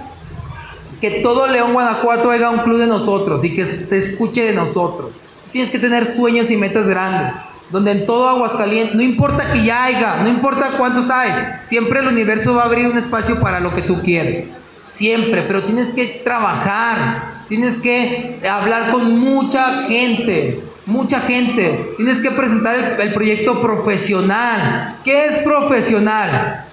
Que 1.00 1.22
todo 1.22 1.48
León, 1.48 1.74
Guanajuato 1.74 2.32
haga 2.32 2.50
un 2.50 2.60
club 2.60 2.80
de 2.80 2.88
nosotros 2.88 3.44
y 3.44 3.56
que 3.56 3.66
se 3.66 3.98
escuche 3.98 4.44
de 4.44 4.54
nosotros. 4.54 5.12
Tienes 5.52 5.70
que 5.70 5.80
tener 5.80 6.06
sueños 6.06 6.50
y 6.50 6.58
metas 6.58 6.88
grandes 6.88 7.34
donde 7.74 7.92
en 7.92 8.06
todo 8.06 8.30
Aguascalientes, 8.30 8.94
no 8.94 9.02
importa 9.02 9.52
que 9.52 9.64
ya 9.64 9.86
haya, 9.86 10.18
no 10.22 10.30
importa 10.30 10.76
cuántos 10.78 11.10
hay, 11.10 11.32
siempre 11.66 12.02
el 12.02 12.08
universo 12.08 12.54
va 12.54 12.62
a 12.62 12.66
abrir 12.66 12.86
un 12.86 13.00
espacio 13.00 13.40
para 13.40 13.60
lo 13.60 13.74
que 13.74 13.82
tú 13.82 14.00
quieres. 14.04 14.48
Siempre, 14.86 15.42
pero 15.48 15.64
tienes 15.64 15.88
que 15.88 16.22
trabajar, 16.24 17.46
tienes 17.50 17.80
que 17.80 18.38
hablar 18.48 18.92
con 18.92 19.20
mucha 19.20 19.88
gente, 19.88 20.62
mucha 20.86 21.20
gente. 21.22 21.94
Tienes 21.98 22.20
que 22.20 22.30
presentar 22.30 23.02
el, 23.02 23.12
proyecto 23.12 23.60
profesional. 23.60 24.98
¿Qué 25.04 25.26
es 25.26 25.38
profesional? 25.38 26.66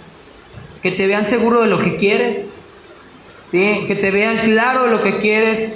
Que 0.82 0.90
te 0.90 1.06
vean 1.06 1.26
seguro 1.26 1.62
de 1.62 1.68
lo 1.68 1.80
que 1.80 1.96
quieres, 1.96 2.50
¿sí? 3.50 3.84
que 3.86 3.94
te 3.94 4.10
vean 4.10 4.36
claro 4.44 4.84
de 4.84 4.90
lo 4.90 5.02
que 5.02 5.16
quieres, 5.20 5.72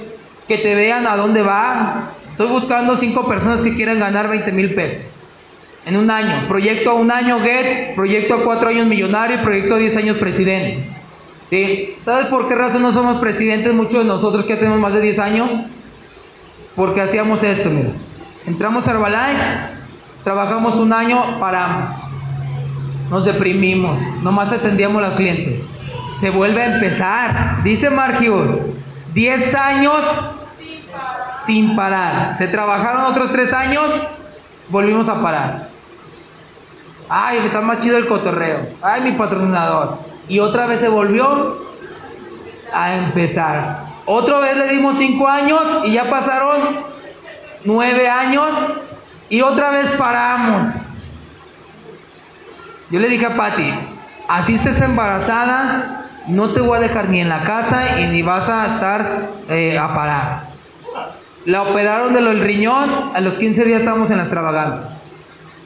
que 0.47 0.59
te 0.59 0.75
vean 0.75 1.07
a 1.07 1.17
dónde 1.17 1.41
va. 1.41 2.11
Estoy 2.35 2.49
buscando 2.49 2.97
cinco 2.97 3.29
personas 3.29 3.61
que 3.61 3.77
quieran 3.77 4.01
ganar 4.01 4.29
20 4.29 4.51
mil 4.51 4.75
pesos 4.75 5.05
en 5.87 5.97
un 5.97 6.11
año. 6.11 6.49
Proyecto 6.49 6.91
a 6.91 6.95
un 6.95 7.13
año 7.13 7.39
GET, 7.39 7.95
proyecto 7.95 8.35
a 8.35 8.43
cuatro 8.43 8.71
años 8.71 8.89
millonario 8.89 9.37
y 9.37 9.39
proyecto 9.39 9.77
a 9.77 9.79
10 9.79 9.97
años 9.99 10.17
presidente. 10.17 10.85
¿Sí? 11.49 11.95
¿Sabes 12.05 12.27
por 12.27 12.49
qué 12.49 12.57
razón 12.57 12.83
no 12.83 12.93
somos 12.93 13.21
presidentes 13.21 13.73
muchos 13.73 14.01
de 14.01 14.07
nosotros 14.07 14.47
que 14.47 14.57
tenemos 14.57 14.81
más 14.81 14.93
de 14.95 15.03
10 15.03 15.19
años? 15.21 15.49
Porque 16.75 17.03
hacíamos 17.03 17.41
esto, 17.45 17.71
mira. 17.71 17.91
Entramos 18.49 18.89
a 18.89 18.91
Herbalife, 18.91 19.45
trabajamos 20.25 20.75
un 20.75 20.93
año, 20.93 21.39
paramos. 21.39 21.91
Nos 23.11 23.25
deprimimos, 23.25 23.97
nomás 24.25 24.51
atendíamos 24.51 25.05
al 25.05 25.15
cliente. 25.15 25.63
Se 26.21 26.31
vuelve 26.31 26.63
a 26.63 26.75
empezar. 26.75 27.63
Dice 27.63 27.91
Marquios, 27.91 28.51
10 29.15 29.55
años 29.55 30.03
sin 31.47 31.77
parar. 31.77 32.37
Se 32.39 32.49
trabajaron 32.49 33.05
otros 33.05 33.33
3 33.33 33.53
años, 33.53 33.91
volvimos 34.69 35.09
a 35.09 35.21
parar. 35.21 35.69
Ay, 37.09 37.39
está 37.39 37.61
más 37.61 37.81
chido 37.81 37.97
el 37.99 38.07
cotorreo. 38.07 38.61
Ay, 38.83 39.03
mi 39.03 39.13
patrocinador. 39.13 39.99
Y 40.29 40.39
otra 40.39 40.67
vez 40.67 40.81
se 40.81 40.89
volvió 40.89 41.59
a 42.73 42.95
empezar. 42.95 43.85
Otra 44.07 44.41
vez 44.41 44.57
le 44.57 44.69
dimos 44.69 44.97
5 44.99 45.29
años 45.29 45.63
y 45.85 45.93
ya 45.93 46.11
pasaron 46.11 46.61
9 47.65 48.09
años 48.09 48.51
y 49.29 49.41
otra 49.41 49.71
vez 49.71 49.91
paramos. 49.93 50.67
Yo 52.91 53.01
le 53.01 53.09
dije 53.09 53.27
a 53.27 53.37
Patti, 53.37 53.75
así 54.29 54.55
estés 54.55 54.81
embarazada, 54.81 56.07
no 56.29 56.51
te 56.51 56.61
voy 56.61 56.79
a 56.79 56.81
dejar 56.81 57.09
ni 57.09 57.21
en 57.21 57.29
la 57.29 57.41
casa 57.41 58.01
y 58.01 58.07
ni 58.07 58.23
vas 58.23 58.49
a 58.49 58.67
estar 58.67 59.29
eh, 59.49 59.79
a 59.79 59.95
parar. 59.95 60.54
La 61.47 61.63
operaron 61.63 62.15
de 62.15 62.23
lo 62.23 62.31
del 62.31 62.41
riñón, 62.41 62.91
a 63.15 63.21
los 63.21 63.35
15 63.35 63.65
días 63.65 63.81
estábamos 63.81 64.11
en 64.11 64.17
la 64.17 64.23
extravaganza. 64.23 64.95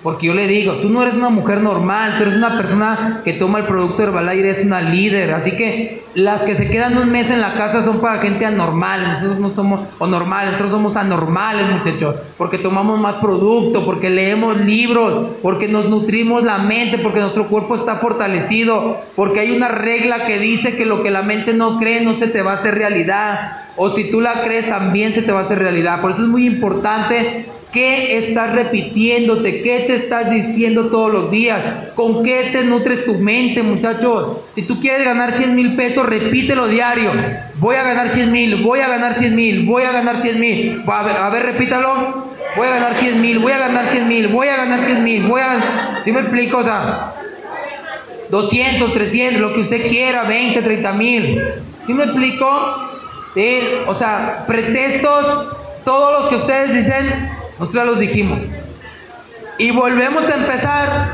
Porque 0.03 0.29
yo 0.29 0.35
le 0.35 0.47
digo, 0.47 0.75
tú 0.75 0.89
no 0.89 1.03
eres 1.03 1.15
una 1.15 1.29
mujer 1.29 1.61
normal, 1.61 2.15
tú 2.17 2.23
eres 2.23 2.37
una 2.37 2.57
persona 2.57 3.21
que 3.25 3.33
toma 3.33 3.59
el 3.59 3.65
producto 3.65 4.05
Herbalife, 4.05 4.41
eres 4.41 4.65
una 4.65 4.81
líder. 4.81 5.35
Así 5.35 5.53
que 5.53 6.05
las 6.15 6.43
que 6.43 6.55
se 6.55 6.71
quedan 6.71 6.97
un 6.99 7.11
mes 7.11 7.31
en 7.31 7.41
la 7.41 7.55
casa 7.55 7.83
son 7.83 8.01
para 8.01 8.21
gente 8.21 8.47
anormal. 8.47 9.03
Nosotros 9.03 9.39
no 9.41 9.51
somos 9.51 9.81
o 9.99 10.07
normales, 10.07 10.53
nosotros 10.53 10.71
somos 10.71 10.97
anormales, 10.97 11.67
muchachos. 11.69 12.15
Porque 12.37 12.59
tomamos 12.59 13.01
más 13.01 13.17
producto, 13.17 13.85
porque 13.85 14.09
leemos 14.09 14.59
libros, 14.59 15.33
porque 15.43 15.67
nos 15.67 15.89
nutrimos 15.89 16.45
la 16.45 16.59
mente, 16.59 16.99
porque 16.99 17.19
nuestro 17.19 17.49
cuerpo 17.49 17.75
está 17.75 17.97
fortalecido, 17.97 18.99
porque 19.17 19.41
hay 19.41 19.51
una 19.51 19.69
regla 19.69 20.27
que 20.27 20.39
dice 20.39 20.77
que 20.77 20.87
lo 20.87 21.03
que 21.03 21.11
la 21.11 21.23
mente 21.23 21.55
no 21.55 21.79
cree 21.79 22.05
no 22.05 22.17
se 22.19 22.29
te 22.29 22.43
va 22.43 22.53
a 22.53 22.55
hacer 22.55 22.77
realidad. 22.77 23.68
O 23.79 23.91
si 23.91 24.11
tú 24.11 24.21
la 24.21 24.43
crees, 24.43 24.69
también 24.69 25.15
se 25.15 25.23
te 25.23 25.33
va 25.33 25.41
a 25.41 25.43
hacer 25.43 25.59
realidad. 25.59 26.01
Por 26.01 26.11
eso 26.11 26.23
es 26.23 26.29
muy 26.29 26.47
importante 26.47 27.47
¿Qué 27.73 28.17
estás 28.17 28.55
repitiéndote? 28.55 29.63
¿Qué 29.63 29.85
te 29.87 29.95
estás 29.95 30.31
diciendo 30.31 30.87
todos 30.87 31.13
los 31.13 31.31
días? 31.31 31.61
¿Con 31.95 32.25
qué 32.25 32.49
te 32.51 32.65
nutres 32.65 33.05
tu 33.05 33.15
mente, 33.15 33.63
muchachos? 33.63 34.39
Si 34.55 34.63
tú 34.63 34.81
quieres 34.81 35.05
ganar 35.05 35.35
100 35.35 35.55
mil 35.55 35.77
pesos, 35.77 36.07
repítelo 36.07 36.67
diario. 36.67 37.13
Voy 37.57 37.77
a 37.77 37.83
ganar 37.83 38.09
100 38.09 38.33
mil, 38.33 38.57
voy 38.63 38.81
a 38.81 38.89
ganar 38.89 39.15
100 39.15 39.37
mil, 39.37 39.67
voy 39.67 39.83
a 39.83 39.93
ganar 39.93 40.23
100 40.23 40.41
mil. 40.41 40.83
A 40.87 41.03
ver, 41.03 41.17
a 41.17 41.29
ver, 41.29 41.43
repítalo. 41.45 42.27
Voy 42.57 42.67
a 42.67 42.71
ganar 42.71 42.95
100 42.95 43.21
mil, 43.21 43.39
voy 43.39 43.53
a 43.53 43.59
ganar 43.59 43.91
100 43.91 44.09
mil, 44.09 44.29
voy 44.29 44.49
a 44.49 44.57
ganar 44.57 44.81
100 44.81 45.05
mil, 45.05 45.27
voy 45.27 45.43
a... 45.43 46.01
¿Sí 46.03 46.11
me 46.11 46.21
explico? 46.21 46.59
O 46.59 46.65
sea, 46.65 47.13
200, 48.31 48.95
300, 48.95 49.41
lo 49.43 49.53
que 49.53 49.61
usted 49.61 49.87
quiera, 49.87 50.23
20, 50.23 50.63
30 50.63 50.93
mil. 50.93 51.43
¿Sí 51.87 51.93
me 51.93 52.05
explico? 52.05 52.88
Sí, 53.39 53.61
o 53.87 53.95
sea, 53.95 54.43
pretextos, 54.49 55.47
todos 55.85 56.21
los 56.21 56.29
que 56.29 56.35
ustedes 56.35 56.75
dicen, 56.75 57.31
nosotros 57.57 57.87
los 57.87 58.01
dijimos. 58.01 58.41
Y 59.59 59.71
volvemos 59.71 60.29
a 60.29 60.35
empezar. 60.35 61.13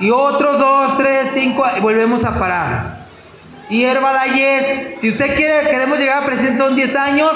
Y 0.00 0.10
otros 0.10 0.58
dos, 0.58 0.96
tres, 0.96 1.32
cinco, 1.34 1.66
y 1.76 1.80
volvemos 1.80 2.24
a 2.24 2.38
parar. 2.38 3.04
Y 3.68 3.84
Herbalife, 3.84 4.96
si 5.02 5.10
usted 5.10 5.36
quiere, 5.36 5.68
queremos 5.68 5.98
llegar 5.98 6.22
a 6.22 6.26
presidente, 6.26 6.56
son 6.56 6.76
10 6.76 6.96
años, 6.96 7.32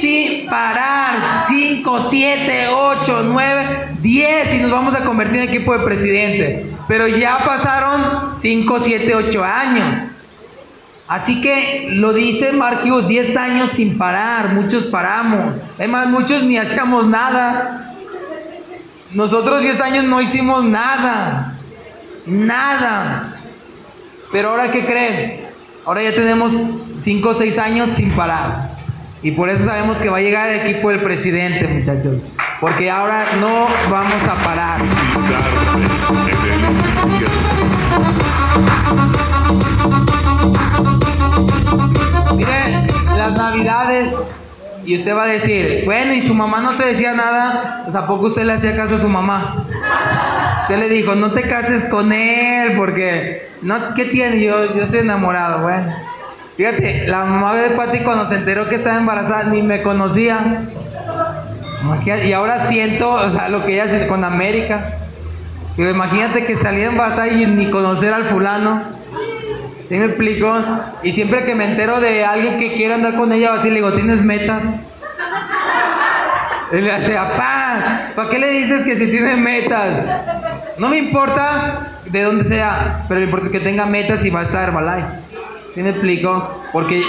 sin 0.00 0.46
parar. 0.46 1.46
5, 1.48 2.06
7, 2.10 2.68
8, 2.74 3.22
9, 3.26 3.88
10 4.00 4.54
y 4.54 4.58
nos 4.58 4.70
vamos 4.72 4.96
a 4.96 5.04
convertir 5.04 5.42
en 5.42 5.48
equipo 5.48 5.78
de 5.78 5.84
presidente. 5.84 6.66
Pero 6.88 7.06
ya 7.06 7.38
pasaron 7.38 8.34
5, 8.40 8.80
7, 8.80 9.14
8 9.14 9.44
años. 9.44 10.11
Así 11.12 11.42
que 11.42 11.88
lo 11.90 12.14
dice 12.14 12.52
Marquios, 12.52 13.06
10 13.06 13.36
años 13.36 13.70
sin 13.72 13.98
parar, 13.98 14.54
muchos 14.54 14.84
paramos. 14.84 15.56
Además, 15.76 16.08
muchos 16.08 16.42
ni 16.44 16.56
hacíamos 16.56 17.06
nada. 17.06 17.94
Nosotros 19.12 19.60
10 19.60 19.78
años 19.82 20.04
no 20.06 20.22
hicimos 20.22 20.64
nada. 20.64 21.52
Nada. 22.24 23.34
Pero 24.32 24.52
ahora, 24.52 24.72
¿qué 24.72 24.86
creen? 24.86 25.42
Ahora 25.84 26.02
ya 26.02 26.14
tenemos 26.14 26.50
5 26.98 27.28
o 27.28 27.34
6 27.34 27.58
años 27.58 27.90
sin 27.90 28.10
parar. 28.12 28.70
Y 29.22 29.32
por 29.32 29.50
eso 29.50 29.66
sabemos 29.66 29.98
que 29.98 30.08
va 30.08 30.16
a 30.16 30.22
llegar 30.22 30.48
el 30.48 30.66
equipo 30.66 30.88
del 30.88 31.02
presidente, 31.02 31.68
muchachos. 31.68 32.22
Porque 32.58 32.90
ahora 32.90 33.26
no 33.38 33.66
vamos 33.90 34.22
a 34.30 34.34
parar. 34.42 34.80
Las 43.22 43.38
navidades. 43.38 44.22
Y 44.84 44.98
usted 44.98 45.16
va 45.16 45.24
a 45.24 45.28
decir, 45.28 45.82
bueno, 45.84 46.12
y 46.12 46.22
su 46.22 46.34
mamá 46.34 46.60
no 46.60 46.72
te 46.72 46.84
decía 46.84 47.12
nada, 47.12 47.82
pues 47.84 47.94
a 47.94 48.06
poco 48.06 48.26
usted 48.26 48.44
le 48.44 48.54
hacía 48.54 48.74
caso 48.74 48.96
a 48.96 48.98
su 48.98 49.08
mamá. 49.08 49.64
Usted 50.62 50.76
le 50.76 50.88
dijo, 50.88 51.14
no 51.14 51.30
te 51.30 51.42
cases 51.42 51.84
con 51.84 52.12
él, 52.12 52.76
porque, 52.76 53.48
no, 53.62 53.76
¿qué 53.94 54.06
tiene? 54.06 54.40
Yo, 54.40 54.74
yo 54.74 54.82
estoy 54.82 55.00
enamorado, 55.00 55.62
bueno. 55.62 55.94
Fíjate, 56.56 57.06
la 57.06 57.24
mamá 57.24 57.54
de 57.54 57.70
Pati 57.70 57.98
cuando 57.98 58.28
se 58.28 58.34
enteró 58.34 58.68
que 58.68 58.74
estaba 58.74 58.98
embarazada 58.98 59.44
ni 59.44 59.62
me 59.62 59.82
conocía. 59.82 60.64
Y 62.24 62.32
ahora 62.32 62.66
siento, 62.66 63.12
o 63.12 63.30
sea, 63.30 63.48
lo 63.48 63.64
que 63.64 63.74
ella 63.74 63.84
hace 63.84 64.06
con 64.06 64.24
América. 64.24 64.98
Imagínate 65.78 66.44
que 66.44 66.56
saliera 66.56 66.90
embarazada 66.90 67.28
y 67.28 67.46
ni 67.46 67.70
conocer 67.70 68.12
al 68.12 68.24
fulano. 68.24 68.82
¿Sí 69.88 69.96
me 69.96 70.06
explico? 70.06 70.54
Y 71.02 71.12
siempre 71.12 71.44
que 71.44 71.54
me 71.54 71.70
entero 71.70 72.00
de 72.00 72.24
alguien 72.24 72.58
que 72.58 72.72
quiere 72.74 72.94
andar 72.94 73.16
con 73.16 73.32
ella, 73.32 73.54
así 73.54 73.68
le 73.68 73.76
digo, 73.76 73.92
¿tienes 73.92 74.22
metas? 74.24 74.62
Y 76.72 76.76
le 76.76 76.90
hace, 76.90 77.12
papá, 77.12 78.12
¿para 78.14 78.30
qué 78.30 78.38
le 78.38 78.50
dices 78.50 78.84
que 78.84 78.96
si 78.96 79.10
tiene 79.10 79.36
metas? 79.36 79.90
No 80.78 80.88
me 80.88 80.98
importa 80.98 81.88
de 82.06 82.22
dónde 82.22 82.44
sea, 82.44 83.04
pero 83.08 83.20
lo 83.20 83.26
importante 83.26 83.56
es 83.56 83.62
que 83.62 83.68
tenga 83.68 83.84
metas 83.84 84.24
y 84.24 84.30
va 84.30 84.40
a 84.40 84.44
estar 84.44 84.68
Herbalife. 84.68 85.08
¿Sí 85.74 85.82
me 85.82 85.90
explico? 85.90 86.64
Porque 86.72 87.02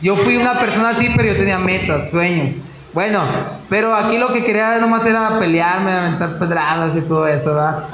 yo 0.00 0.16
fui 0.16 0.36
una 0.36 0.58
persona 0.58 0.90
así, 0.90 1.10
pero 1.14 1.32
yo 1.32 1.36
tenía 1.36 1.58
metas, 1.58 2.10
sueños. 2.10 2.54
Bueno, 2.94 3.22
pero 3.68 3.94
aquí 3.94 4.18
lo 4.18 4.32
que 4.32 4.44
quería 4.44 4.78
nomás 4.78 5.04
era 5.06 5.38
pelearme, 5.38 5.92
aventar 5.92 6.38
pedradas 6.38 6.96
y 6.96 7.00
todo 7.02 7.26
eso, 7.26 7.54
¿verdad? 7.54 7.84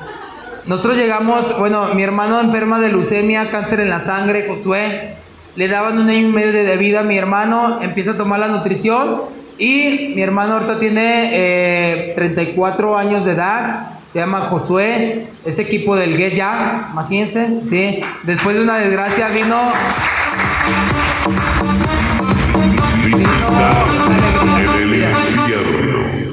Nosotros 0.68 0.98
llegamos, 0.98 1.58
bueno, 1.58 1.94
mi 1.94 2.02
hermano 2.02 2.42
enferma 2.42 2.78
de 2.78 2.90
leucemia, 2.90 3.50
cáncer 3.50 3.80
en 3.80 3.88
la 3.88 4.00
sangre, 4.00 4.46
Josué, 4.46 5.14
le 5.56 5.66
daban 5.66 5.98
un 5.98 6.10
año 6.10 6.28
y 6.28 6.30
medio 6.30 6.52
de 6.52 6.76
vida 6.76 7.00
a 7.00 7.02
mi 7.04 7.16
hermano, 7.16 7.80
empieza 7.80 8.10
a 8.10 8.16
tomar 8.18 8.38
la 8.38 8.48
nutrición 8.48 9.22
y 9.56 10.12
mi 10.14 10.20
hermano 10.20 10.54
ahorita 10.54 10.78
tiene 10.78 11.30
eh, 11.32 12.12
34 12.14 12.98
años 12.98 13.24
de 13.24 13.32
edad, 13.32 13.92
se 14.12 14.18
llama 14.18 14.42
Josué, 14.42 15.26
es 15.46 15.58
equipo 15.58 15.96
del 15.96 16.18
Get 16.18 16.34
Ya, 16.34 16.90
imagínense, 16.92 17.62
¿sí? 17.70 18.02
Después 18.24 18.54
de 18.54 18.62
una 18.62 18.76
desgracia 18.76 19.28
vino... 19.28 19.56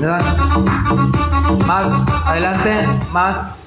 ¿verdad? 0.02 0.22
Más, 1.66 1.88
adelante, 2.26 2.86
más. 3.14 3.65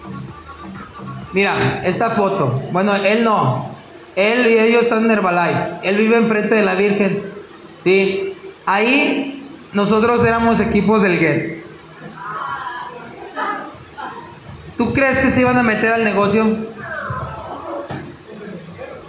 Mira, 1.32 1.82
esta 1.84 2.10
foto. 2.10 2.62
Bueno, 2.72 2.94
él 2.94 3.24
no. 3.24 3.68
Él 4.16 4.46
y 4.46 4.59
ellos 4.59 4.84
están 4.84 5.05
en 5.05 5.10
Herbalife. 5.10 5.68
Él 5.82 5.96
vive 5.96 6.16
enfrente 6.16 6.55
de 6.55 6.64
la 6.64 6.74
Virgen. 6.74 7.22
Sí. 7.84 8.34
Ahí 8.66 9.46
nosotros 9.72 10.24
éramos 10.24 10.60
equipos 10.60 11.02
del 11.02 11.18
GET. 11.18 11.64
¿Tú 14.76 14.92
crees 14.92 15.18
que 15.18 15.30
se 15.30 15.40
iban 15.40 15.59
a 15.59 15.62
meter 15.62 15.92
al 15.92 16.05
negocio? 16.05 16.46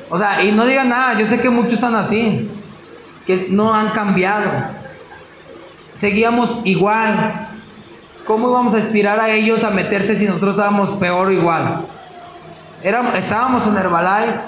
O 0.09 0.17
sea, 0.17 0.43
y 0.43 0.51
no 0.51 0.65
digan 0.65 0.89
nada, 0.89 1.19
yo 1.19 1.27
sé 1.27 1.39
que 1.39 1.49
muchos 1.51 1.73
están 1.73 1.93
así, 1.93 2.49
que 3.27 3.47
no 3.49 3.73
han 3.73 3.89
cambiado. 3.89 4.49
Seguíamos 5.95 6.61
igual. 6.65 7.47
¿Cómo 8.25 8.49
íbamos 8.49 8.73
a 8.73 8.79
inspirar 8.79 9.19
a 9.19 9.29
ellos 9.29 9.63
a 9.63 9.69
meterse 9.69 10.15
si 10.15 10.25
nosotros 10.25 10.51
estábamos 10.51 10.97
peor 10.97 11.27
o 11.27 11.31
igual? 11.31 11.81
Éramos, 12.83 13.13
estábamos 13.15 13.67
en 13.67 13.77
Herbalife, 13.77 14.39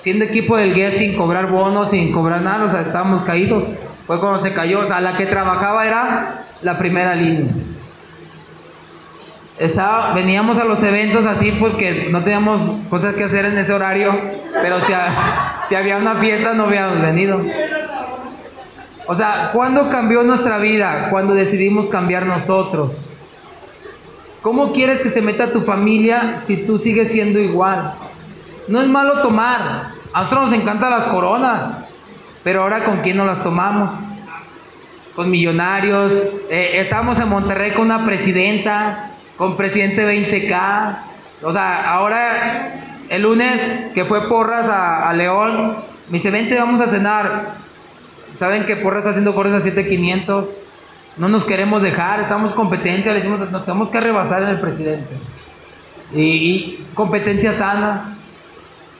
siendo 0.00 0.24
equipo 0.24 0.56
del 0.56 0.74
GUES 0.74 0.98
sin 0.98 1.16
cobrar 1.16 1.46
bonos, 1.46 1.90
sin 1.90 2.12
cobrar 2.12 2.42
nada, 2.42 2.64
o 2.64 2.70
sea, 2.70 2.80
estábamos 2.80 3.22
caídos. 3.22 3.64
Fue 4.06 4.18
cuando 4.18 4.40
se 4.40 4.52
cayó, 4.52 4.80
o 4.80 4.86
sea, 4.86 5.00
la 5.00 5.16
que 5.16 5.26
trabajaba 5.26 5.86
era 5.86 6.44
la 6.62 6.78
primera 6.78 7.14
línea. 7.14 7.52
Estaba, 9.58 10.12
veníamos 10.12 10.58
a 10.58 10.64
los 10.64 10.82
eventos 10.82 11.24
así 11.24 11.52
porque 11.52 12.08
no 12.10 12.22
teníamos 12.22 12.60
cosas 12.90 13.14
que 13.14 13.24
hacer 13.24 13.46
en 13.46 13.56
ese 13.56 13.72
horario, 13.72 14.14
pero 14.60 14.78
si 15.68 15.74
había 15.74 15.96
una 15.96 16.16
fiesta 16.16 16.52
no 16.52 16.64
habíamos 16.64 17.00
venido. 17.00 17.40
O 19.06 19.14
sea, 19.14 19.50
¿cuándo 19.52 19.88
cambió 19.88 20.24
nuestra 20.24 20.58
vida? 20.58 21.08
Cuando 21.10 21.34
decidimos 21.34 21.88
cambiar 21.88 22.26
nosotros. 22.26 23.10
¿Cómo 24.46 24.72
quieres 24.72 25.00
que 25.00 25.10
se 25.10 25.22
meta 25.22 25.52
tu 25.52 25.62
familia 25.62 26.38
si 26.40 26.58
tú 26.58 26.78
sigues 26.78 27.10
siendo 27.10 27.40
igual? 27.40 27.94
No 28.68 28.80
es 28.80 28.86
malo 28.86 29.20
tomar. 29.20 29.88
A 30.12 30.22
nosotros 30.22 30.50
nos 30.52 30.60
encantan 30.60 30.92
las 30.92 31.06
coronas. 31.06 31.78
Pero 32.44 32.62
ahora 32.62 32.84
con 32.84 32.98
quién 32.98 33.16
nos 33.16 33.26
las 33.26 33.42
tomamos? 33.42 33.90
Con 35.16 35.32
millonarios. 35.32 36.12
Eh, 36.48 36.74
estábamos 36.74 37.18
en 37.18 37.28
Monterrey 37.28 37.72
con 37.72 37.86
una 37.86 38.06
presidenta, 38.06 39.10
con 39.36 39.56
presidente 39.56 40.06
20K. 40.06 40.96
O 41.42 41.52
sea, 41.52 41.90
ahora 41.90 43.02
el 43.08 43.22
lunes 43.22 43.60
que 43.94 44.04
fue 44.04 44.28
Porras 44.28 44.68
a, 44.68 45.10
a 45.10 45.12
León, 45.12 45.74
me 46.08 46.18
dice, 46.18 46.30
vente, 46.30 46.56
vamos 46.56 46.80
a 46.80 46.86
cenar. 46.86 47.56
Saben 48.38 48.64
que 48.64 48.76
Porras 48.76 48.98
está 49.00 49.10
haciendo 49.10 49.34
corres 49.34 49.54
a 49.54 49.60
7500. 49.60 50.46
No 51.16 51.28
nos 51.28 51.44
queremos 51.44 51.82
dejar, 51.82 52.20
estamos 52.20 52.52
competencia, 52.52 53.12
le 53.12 53.18
decimos, 53.18 53.50
nos 53.50 53.64
tenemos 53.64 53.88
que 53.88 54.00
rebasar 54.00 54.42
en 54.42 54.50
el 54.50 54.60
presidente. 54.60 55.16
Y, 56.14 56.78
competencia 56.94 57.52
sana. 57.52 58.16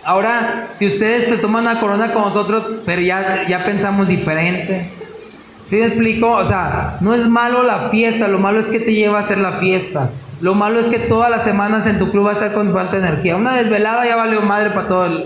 Ahora, 0.05 0.68
si 0.78 0.86
ustedes 0.86 1.28
se 1.28 1.36
toman 1.36 1.64
una 1.64 1.80
corona 1.80 2.12
con 2.12 2.22
nosotros, 2.22 2.64
pero 2.86 3.02
ya, 3.02 3.47
ya 3.48 3.64
pensamos 3.64 4.09
diferente. 4.09 4.90
¿Sí 5.66 5.76
me 5.76 5.86
explico? 5.86 6.30
O 6.30 6.47
sea, 6.47 6.97
no 7.01 7.12
es 7.14 7.28
malo 7.28 7.64
la 7.64 7.90
fiesta, 7.90 8.28
lo 8.28 8.38
malo 8.38 8.60
es 8.60 8.68
que 8.68 8.78
te 8.78 8.94
lleva 8.94 9.18
a 9.18 9.22
hacer 9.22 9.38
la 9.38 9.55
fiesta. 9.55 10.10
Lo 10.40 10.55
malo 10.55 10.78
es 10.80 10.86
que 10.86 10.98
todas 10.98 11.30
las 11.30 11.44
semanas 11.44 11.86
en 11.86 11.98
tu 11.98 12.10
club 12.10 12.24
vas 12.24 12.36
a 12.36 12.47
estar 12.47 12.55
con 12.55 12.72
falta 12.72 12.98
de 12.98 13.09
energía. 13.09 13.36
Una 13.36 13.56
desvelada 13.56 14.06
ya 14.06 14.16
valió 14.16 14.40
madre 14.43 14.70
para 14.70 14.86
todo 14.86 15.06
el... 15.06 15.24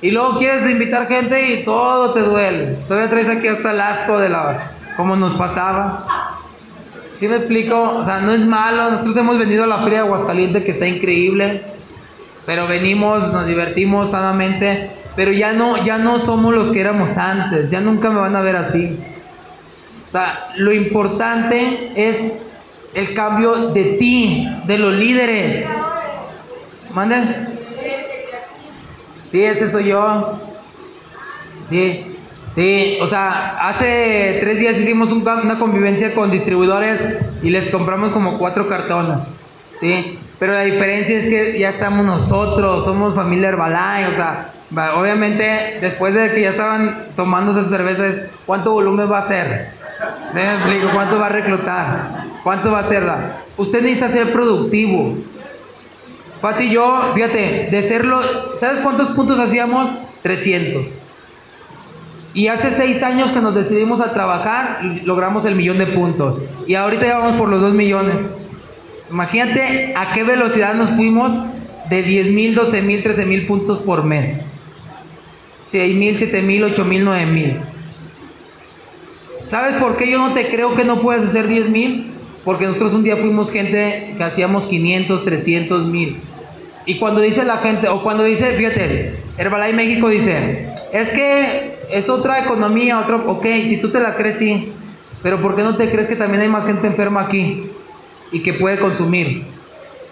Y 0.00 0.10
luego 0.10 0.38
quieres 0.38 0.68
invitar 0.68 1.06
gente 1.06 1.54
y 1.54 1.64
todo 1.64 2.12
te 2.12 2.20
duele. 2.20 2.76
Todavía 2.88 3.08
traes 3.08 3.28
aquí 3.28 3.46
hasta 3.46 3.70
el 3.70 3.80
asco 3.80 4.18
de 4.18 4.30
la... 4.30 4.72
como 4.96 5.16
nos 5.16 5.34
pasaba. 5.34 6.06
¿Sí 7.18 7.28
me 7.28 7.36
explico? 7.36 7.80
O 7.80 8.04
sea, 8.04 8.18
no 8.20 8.32
es 8.32 8.44
malo. 8.44 8.90
Nosotros 8.90 9.16
hemos 9.16 9.38
venido 9.38 9.64
a 9.64 9.66
la 9.66 9.78
Feria 9.78 10.00
de 10.00 10.06
Aguascalientes 10.06 10.64
que 10.64 10.72
está 10.72 10.86
increíble. 10.86 11.62
Pero 12.46 12.66
venimos, 12.66 13.32
nos 13.32 13.46
divertimos 13.46 14.10
sanamente. 14.10 14.90
Pero 15.14 15.30
ya 15.32 15.52
no, 15.52 15.84
ya 15.84 15.98
no 15.98 16.20
somos 16.20 16.54
los 16.54 16.68
que 16.70 16.80
éramos 16.80 17.16
antes. 17.16 17.70
Ya 17.70 17.80
nunca 17.80 18.10
me 18.10 18.20
van 18.20 18.34
a 18.34 18.40
ver 18.40 18.56
así. 18.56 18.98
O 20.08 20.10
sea, 20.10 20.48
lo 20.56 20.72
importante 20.72 21.92
es 21.94 22.42
el 22.94 23.14
cambio 23.14 23.70
de 23.70 23.84
ti, 23.98 24.48
de 24.66 24.78
los 24.78 24.94
líderes. 24.94 25.66
¿Manden? 26.92 27.48
Sí, 29.30 29.42
este 29.42 29.70
soy 29.70 29.84
yo. 29.84 30.40
Sí, 31.70 32.11
sí, 32.54 32.98
o 33.00 33.06
sea, 33.06 33.58
hace 33.60 34.38
tres 34.40 34.58
días 34.58 34.78
hicimos 34.78 35.12
un 35.12 35.26
una 35.26 35.58
convivencia 35.58 36.14
con 36.14 36.30
distribuidores 36.30 37.00
y 37.42 37.50
les 37.50 37.70
compramos 37.70 38.12
como 38.12 38.38
cuatro 38.38 38.68
cartones. 38.68 39.34
Sí, 39.80 40.18
pero 40.38 40.52
la 40.52 40.62
diferencia 40.62 41.16
es 41.16 41.26
que 41.26 41.58
ya 41.58 41.70
estamos 41.70 42.04
nosotros, 42.06 42.84
somos 42.84 43.14
familia 43.14 43.48
Herbalife, 43.48 44.12
o 44.12 44.16
sea, 44.16 44.52
Obviamente, 44.96 45.78
después 45.82 46.14
de 46.14 46.32
que 46.32 46.42
ya 46.42 46.50
estaban 46.50 47.04
tomando 47.14 47.52
esas 47.52 47.68
cervezas, 47.68 48.30
¿cuánto 48.46 48.72
volumen 48.72 49.10
va 49.10 49.18
a 49.18 49.28
ser? 49.28 49.68
¿Sí 50.32 50.38
me 50.38 50.54
explico? 50.54 50.88
¿Cuánto 50.94 51.18
va 51.18 51.26
a 51.26 51.28
reclutar? 51.28 52.24
¿Cuánto 52.42 52.72
va 52.72 52.78
a 52.78 53.00
la? 53.00 53.36
Usted 53.58 53.82
necesita 53.82 54.08
ser 54.08 54.32
productivo. 54.32 55.14
Pati 56.40 56.64
y 56.64 56.70
yo, 56.70 57.12
fíjate, 57.14 57.68
de 57.70 57.82
serlo, 57.82 58.20
¿sabes 58.58 58.80
cuántos 58.80 59.10
puntos 59.10 59.38
hacíamos? 59.38 59.90
300. 60.22 61.01
Y 62.34 62.48
hace 62.48 62.70
seis 62.70 63.02
años 63.02 63.30
que 63.30 63.40
nos 63.40 63.54
decidimos 63.54 64.00
a 64.00 64.12
trabajar 64.12 64.80
y 64.84 65.04
logramos 65.04 65.44
el 65.44 65.54
millón 65.54 65.78
de 65.78 65.86
puntos. 65.86 66.38
Y 66.66 66.74
ahorita 66.74 67.06
ya 67.06 67.18
vamos 67.18 67.36
por 67.36 67.48
los 67.48 67.60
dos 67.60 67.74
millones. 67.74 68.34
Imagínate 69.10 69.94
a 69.94 70.12
qué 70.14 70.22
velocidad 70.24 70.74
nos 70.74 70.90
fuimos 70.90 71.32
de 71.90 72.02
10 72.02 72.28
mil, 72.28 72.54
12 72.54 72.82
mil, 72.82 73.02
13 73.02 73.26
mil 73.26 73.46
puntos 73.46 73.80
por 73.80 74.04
mes. 74.04 74.46
6 75.70 75.96
mil, 75.96 76.16
7 76.16 76.40
mil, 76.40 76.64
8 76.64 76.84
mil, 76.84 77.04
9 77.04 77.26
mil. 77.26 77.56
¿Sabes 79.50 79.76
por 79.76 79.98
qué 79.98 80.10
yo 80.10 80.16
no 80.16 80.32
te 80.32 80.46
creo 80.46 80.74
que 80.74 80.84
no 80.84 81.02
puedes 81.02 81.28
hacer 81.28 81.46
10 81.46 81.68
mil? 81.68 82.10
Porque 82.44 82.64
nosotros 82.64 82.94
un 82.94 83.04
día 83.04 83.16
fuimos 83.16 83.52
gente 83.52 84.14
que 84.16 84.24
hacíamos 84.24 84.64
500, 84.64 85.24
300 85.24 85.86
mil. 85.88 86.16
Y 86.86 86.98
cuando 86.98 87.20
dice 87.20 87.44
la 87.44 87.58
gente, 87.58 87.88
o 87.88 88.02
cuando 88.02 88.24
dice, 88.24 88.52
fíjate, 88.52 89.14
Herbalife 89.36 89.76
México 89.76 90.08
dice, 90.08 90.70
es 90.92 91.10
que 91.10 91.71
es 91.92 92.08
otra 92.08 92.40
economía, 92.40 92.98
otro, 92.98 93.22
ok, 93.30 93.44
si 93.68 93.76
tú 93.80 93.90
te 93.90 94.00
la 94.00 94.14
crees, 94.14 94.38
sí, 94.38 94.72
pero 95.22 95.38
¿por 95.40 95.54
qué 95.54 95.62
no 95.62 95.76
te 95.76 95.90
crees 95.90 96.08
que 96.08 96.16
también 96.16 96.42
hay 96.42 96.48
más 96.48 96.66
gente 96.66 96.86
enferma 96.86 97.22
aquí 97.22 97.66
y 98.32 98.40
que 98.40 98.54
puede 98.54 98.78
consumir? 98.78 99.44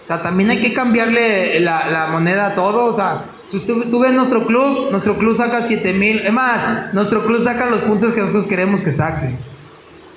O 0.03 0.07
sea, 0.07 0.21
también 0.21 0.49
hay 0.51 0.61
que 0.61 0.73
cambiarle 0.73 1.59
la, 1.59 2.07
moneda 2.11 2.47
a 2.47 2.55
todo, 2.55 2.85
o 2.85 2.95
sea, 2.95 3.23
si 3.51 3.59
tú, 3.59 3.99
ves 3.99 4.13
nuestro 4.13 4.45
club, 4.45 4.91
nuestro 4.91 5.17
club 5.17 5.35
saca 5.35 5.63
7 5.63 5.93
mil, 5.93 6.19
es 6.19 6.31
más, 6.31 6.93
nuestro 6.93 7.25
club 7.25 7.43
saca 7.43 7.65
los 7.65 7.81
puntos 7.81 8.13
que 8.13 8.21
nosotros 8.21 8.45
queremos 8.45 8.81
que 8.81 8.91
saque. 8.91 9.35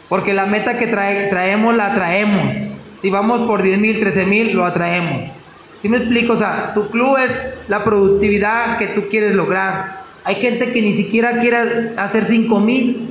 Porque 0.09 0.35
la 0.35 0.47
meta 0.47 0.79
que 0.79 0.87
trae, 0.87 1.29
traemos, 1.29 1.75
la 1.75 1.95
traemos. 1.95 2.55
Si 3.01 3.11
vamos 3.11 3.49
por 3.49 3.63
10 3.63 3.79
mil, 3.81 3.99
13 3.99 4.27
mil, 4.27 4.55
lo 4.55 4.65
atraemos. 4.65 5.31
¿Sí 5.81 5.89
me 5.89 5.97
explico? 5.97 6.35
O 6.35 6.37
sea, 6.37 6.73
tu 6.75 6.89
club 6.89 7.17
es 7.19 7.59
la 7.69 7.83
productividad 7.83 8.79
que 8.79 8.89
tú 8.89 9.09
quieres 9.11 9.35
lograr. 9.35 10.04
Hay 10.25 10.37
gente 10.37 10.73
que 10.73 10.81
ni 10.81 10.95
siquiera 10.95 11.39
quiere 11.39 11.93
hacer 11.97 12.25
5 12.25 12.61
mil. 12.61 13.09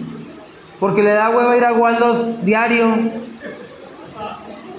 Porque 0.80 1.04
le 1.04 1.12
da 1.12 1.30
hueva 1.30 1.56
ir 1.56 1.64
a 1.64 1.72
Waldos 1.74 2.44
diario. 2.44 2.94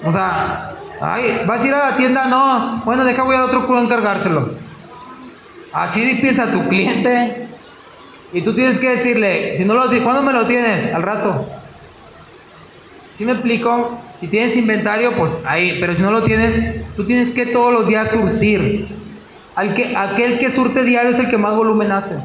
O 0.05 0.11
sea, 0.11 0.73
ay, 1.01 1.41
¿vas 1.47 1.63
a 1.63 1.67
ir 1.67 1.73
a 1.73 1.89
la 1.89 1.97
tienda? 1.97 2.25
No. 2.25 2.81
Bueno, 2.85 3.03
deja 3.05 3.23
voy 3.23 3.35
al 3.35 3.43
otro 3.43 3.65
club 3.65 3.79
a 3.79 3.81
encargárselo. 3.81 4.49
Así 5.73 6.19
piensa 6.21 6.51
tu 6.51 6.67
cliente. 6.67 7.47
Y 8.33 8.41
tú 8.41 8.53
tienes 8.53 8.79
que 8.79 8.89
decirle, 8.89 9.57
si 9.57 9.65
no 9.65 9.73
lo 9.73 9.89
¿cuándo 10.03 10.21
me 10.21 10.33
lo 10.33 10.45
tienes? 10.45 10.93
Al 10.93 11.01
rato. 11.01 11.45
¿Sí 13.17 13.25
me 13.25 13.31
explico? 13.31 13.97
Si 14.19 14.27
tienes 14.27 14.57
inventario, 14.57 15.13
pues 15.13 15.33
ahí, 15.45 15.77
pero 15.79 15.95
si 15.95 16.01
no 16.01 16.11
lo 16.11 16.23
tienes, 16.23 16.85
tú 16.95 17.05
tienes 17.05 17.31
que 17.31 17.45
todos 17.47 17.73
los 17.73 17.87
días 17.87 18.11
surtir. 18.11 18.87
Al 19.55 19.73
que, 19.73 19.95
aquel 19.95 20.39
que 20.39 20.51
surte 20.51 20.83
diario 20.83 21.11
es 21.11 21.19
el 21.19 21.29
que 21.29 21.37
más 21.37 21.55
volumen 21.55 21.91
hace. 21.91 22.15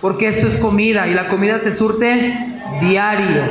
Porque 0.00 0.28
esto 0.28 0.46
es 0.46 0.56
comida 0.58 1.08
y 1.08 1.14
la 1.14 1.28
comida 1.28 1.58
se 1.58 1.74
surte 1.74 2.36
diario. 2.80 3.42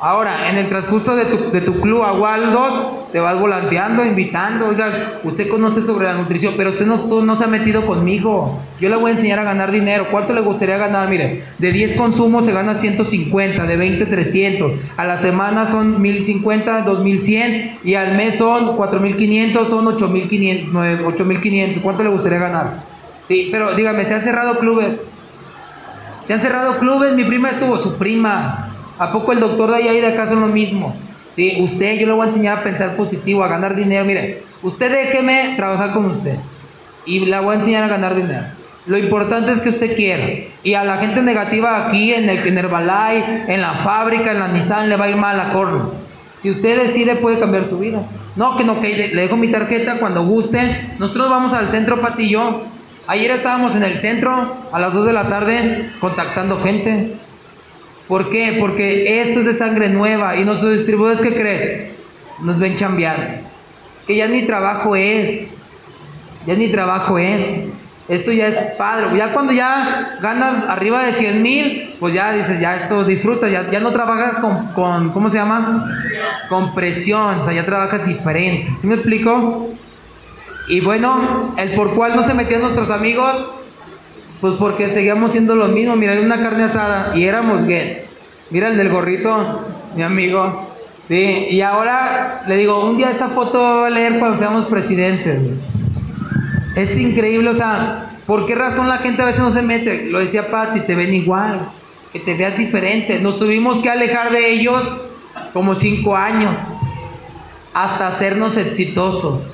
Ahora, 0.00 0.48
en 0.48 0.58
el 0.58 0.68
transcurso 0.68 1.16
de 1.16 1.24
tu, 1.24 1.50
de 1.50 1.60
tu 1.60 1.80
club 1.80 2.04
a 2.04 2.12
Waldos, 2.12 3.10
te 3.10 3.18
vas 3.18 3.38
volanteando, 3.40 4.04
invitando. 4.04 4.68
Oiga, 4.68 4.86
usted 5.24 5.48
conoce 5.48 5.82
sobre 5.82 6.06
la 6.06 6.14
nutrición, 6.14 6.54
pero 6.56 6.70
usted 6.70 6.86
no, 6.86 6.96
no 7.22 7.36
se 7.36 7.44
ha 7.44 7.48
metido 7.48 7.84
conmigo. 7.84 8.60
Yo 8.78 8.88
le 8.90 8.96
voy 8.96 9.10
a 9.10 9.14
enseñar 9.14 9.40
a 9.40 9.44
ganar 9.44 9.72
dinero. 9.72 10.06
¿Cuánto 10.10 10.34
le 10.34 10.40
gustaría 10.40 10.78
ganar? 10.78 11.08
Mire, 11.08 11.42
de 11.58 11.72
10 11.72 11.96
consumos 11.96 12.44
se 12.44 12.52
gana 12.52 12.74
150, 12.74 13.66
de 13.66 13.76
20, 13.76 14.06
300. 14.06 14.72
A 14.96 15.04
la 15.04 15.18
semana 15.18 15.68
son 15.68 16.00
1050, 16.00 16.82
2100. 16.82 17.78
Y 17.82 17.94
al 17.94 18.16
mes 18.16 18.36
son 18.36 18.76
4500, 18.76 19.68
son 19.68 19.86
8500. 19.88 21.06
8500. 21.06 21.82
¿Cuánto 21.82 22.04
le 22.04 22.10
gustaría 22.10 22.38
ganar? 22.38 22.74
Sí, 23.26 23.48
pero 23.50 23.74
dígame, 23.74 24.04
¿se 24.04 24.14
han 24.14 24.22
cerrado 24.22 24.58
clubes? 24.58 24.88
Se 26.26 26.34
han 26.34 26.40
cerrado 26.40 26.78
clubes, 26.78 27.14
mi 27.14 27.24
prima 27.24 27.50
estuvo, 27.50 27.78
su 27.78 27.96
prima. 27.96 28.67
¿A 28.98 29.12
poco 29.12 29.32
el 29.32 29.40
doctor 29.40 29.70
de 29.70 29.76
allá 29.76 29.92
y 29.92 30.00
de 30.00 30.08
acá 30.08 30.28
son 30.28 30.40
lo 30.40 30.48
mismo? 30.48 30.94
Sí, 31.36 31.56
usted, 31.60 31.98
yo 31.98 32.06
le 32.06 32.12
voy 32.12 32.26
a 32.26 32.30
enseñar 32.30 32.58
a 32.58 32.62
pensar 32.62 32.96
positivo, 32.96 33.44
a 33.44 33.48
ganar 33.48 33.76
dinero. 33.76 34.04
Mire, 34.04 34.42
usted 34.62 34.90
déjeme 34.90 35.54
trabajar 35.56 35.92
con 35.92 36.06
usted 36.06 36.36
y 37.06 37.20
la 37.26 37.40
voy 37.40 37.54
a 37.54 37.58
enseñar 37.58 37.84
a 37.84 37.88
ganar 37.88 38.16
dinero. 38.16 38.44
Lo 38.86 38.98
importante 38.98 39.52
es 39.52 39.60
que 39.60 39.68
usted 39.68 39.94
quiera. 39.94 40.24
Y 40.64 40.74
a 40.74 40.82
la 40.82 40.96
gente 40.96 41.22
negativa 41.22 41.86
aquí, 41.86 42.12
en 42.12 42.28
el 42.28 42.38
en 42.38 42.58
en 42.58 43.60
la 43.60 43.74
fábrica, 43.84 44.32
en 44.32 44.40
la 44.40 44.48
Nissan, 44.48 44.88
le 44.88 44.96
va 44.96 45.04
a 45.04 45.10
ir 45.10 45.16
mal 45.16 45.38
a 45.38 45.52
corno. 45.52 45.92
Si 46.40 46.50
usted 46.50 46.82
decide, 46.82 47.16
puede 47.16 47.38
cambiar 47.38 47.68
su 47.68 47.78
vida. 47.78 48.02
No, 48.36 48.56
que 48.56 48.64
no, 48.64 48.80
que 48.80 49.10
le 49.14 49.22
dejo 49.22 49.36
mi 49.36 49.48
tarjeta 49.48 49.96
cuando 49.96 50.24
guste. 50.24 50.92
Nosotros 50.98 51.28
vamos 51.28 51.52
al 51.52 51.68
centro 51.68 52.00
Patillo. 52.00 52.62
Ayer 53.06 53.30
estábamos 53.30 53.76
en 53.76 53.82
el 53.82 54.00
centro 54.00 54.56
a 54.72 54.78
las 54.80 54.92
2 54.92 55.06
de 55.06 55.12
la 55.12 55.28
tarde 55.28 55.90
contactando 56.00 56.60
gente. 56.62 57.14
¿Por 58.08 58.30
qué? 58.30 58.56
Porque 58.58 59.20
esto 59.20 59.40
es 59.40 59.46
de 59.46 59.54
sangre 59.54 59.90
nueva 59.90 60.36
y 60.36 60.44
nuestros 60.44 60.72
distribuidores, 60.72 61.20
¿qué 61.20 61.34
crees? 61.34 61.90
Nos 62.40 62.58
ven 62.58 62.76
chambear. 62.76 63.42
Que 64.06 64.16
ya 64.16 64.26
ni 64.26 64.42
trabajo 64.42 64.96
es. 64.96 65.50
Ya 66.46 66.54
ni 66.54 66.68
trabajo 66.68 67.18
es. 67.18 67.66
Esto 68.08 68.32
ya 68.32 68.48
es 68.48 68.56
padre. 68.78 69.18
Ya 69.18 69.34
cuando 69.34 69.52
ya 69.52 70.16
ganas 70.22 70.64
arriba 70.64 71.04
de 71.04 71.12
100 71.12 71.42
mil, 71.42 71.94
pues 72.00 72.14
ya 72.14 72.32
dices, 72.32 72.58
ya 72.58 72.76
esto 72.76 73.04
disfrutas, 73.04 73.52
ya, 73.52 73.70
ya 73.70 73.80
no 73.80 73.92
trabajas 73.92 74.36
con, 74.36 74.68
con, 74.68 75.10
¿cómo 75.10 75.28
se 75.28 75.36
llama? 75.36 75.92
Con 76.48 76.74
presión, 76.74 77.38
o 77.38 77.44
sea, 77.44 77.52
ya 77.52 77.66
trabajas 77.66 78.06
diferente. 78.06 78.72
¿Sí 78.80 78.86
me 78.86 78.94
explico? 78.94 79.68
Y 80.68 80.80
bueno, 80.80 81.54
el 81.58 81.74
por 81.74 81.94
cual 81.94 82.16
no 82.16 82.26
se 82.26 82.32
metían 82.32 82.62
nuestros 82.62 82.90
amigos, 82.90 83.46
pues 84.40 84.54
porque 84.58 84.90
seguíamos 84.90 85.32
siendo 85.32 85.54
lo 85.54 85.68
mismo. 85.68 85.96
Mira, 85.96 86.12
hay 86.12 86.24
una 86.24 86.40
carne 86.40 86.64
asada 86.64 87.16
y 87.16 87.24
éramos 87.24 87.64
gay. 87.64 88.02
Mira 88.50 88.68
el 88.68 88.76
del 88.76 88.88
gorrito, 88.88 89.66
mi 89.96 90.02
amigo. 90.02 90.68
Sí, 91.08 91.48
y 91.50 91.60
ahora 91.62 92.42
le 92.46 92.56
digo, 92.56 92.84
un 92.84 92.96
día 92.96 93.10
esa 93.10 93.28
foto 93.28 93.58
va 93.58 93.86
a 93.86 93.90
leer 93.90 94.18
cuando 94.18 94.38
seamos 94.38 94.66
presidentes. 94.66 95.40
Es 96.76 96.96
increíble, 96.98 97.50
o 97.50 97.54
sea, 97.54 98.10
¿por 98.26 98.46
qué 98.46 98.54
razón 98.54 98.88
la 98.88 98.98
gente 98.98 99.22
a 99.22 99.24
veces 99.24 99.40
no 99.40 99.50
se 99.50 99.62
mete? 99.62 100.06
Lo 100.10 100.18
decía 100.18 100.50
Patti, 100.50 100.80
te 100.80 100.94
ven 100.94 101.14
igual, 101.14 101.60
que 102.12 102.20
te 102.20 102.34
veas 102.34 102.56
diferente. 102.58 103.20
Nos 103.20 103.38
tuvimos 103.38 103.80
que 103.80 103.90
alejar 103.90 104.30
de 104.30 104.50
ellos 104.50 104.82
como 105.52 105.74
cinco 105.74 106.14
años 106.14 106.56
hasta 107.72 108.08
hacernos 108.08 108.56
exitosos, 108.56 109.48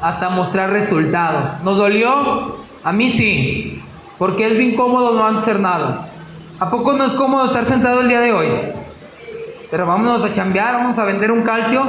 hasta 0.00 0.30
mostrar 0.30 0.70
resultados. 0.70 1.62
¿Nos 1.64 1.78
dolió? 1.78 2.56
A 2.84 2.92
mí 2.92 3.10
sí, 3.10 3.82
porque 4.22 4.46
es 4.46 4.56
bien 4.56 4.76
cómodo 4.76 5.14
no 5.14 5.36
hacer 5.36 5.58
nada. 5.58 6.06
¿A 6.60 6.70
poco 6.70 6.92
no 6.92 7.06
es 7.06 7.12
cómodo 7.14 7.46
estar 7.46 7.64
sentado 7.64 8.02
el 8.02 8.08
día 8.08 8.20
de 8.20 8.30
hoy? 8.30 8.46
Pero 9.68 9.84
vámonos 9.84 10.22
a 10.22 10.32
chambear, 10.32 10.74
vamos 10.74 10.96
a 10.96 11.04
vender 11.04 11.32
un 11.32 11.42
calcio, 11.42 11.82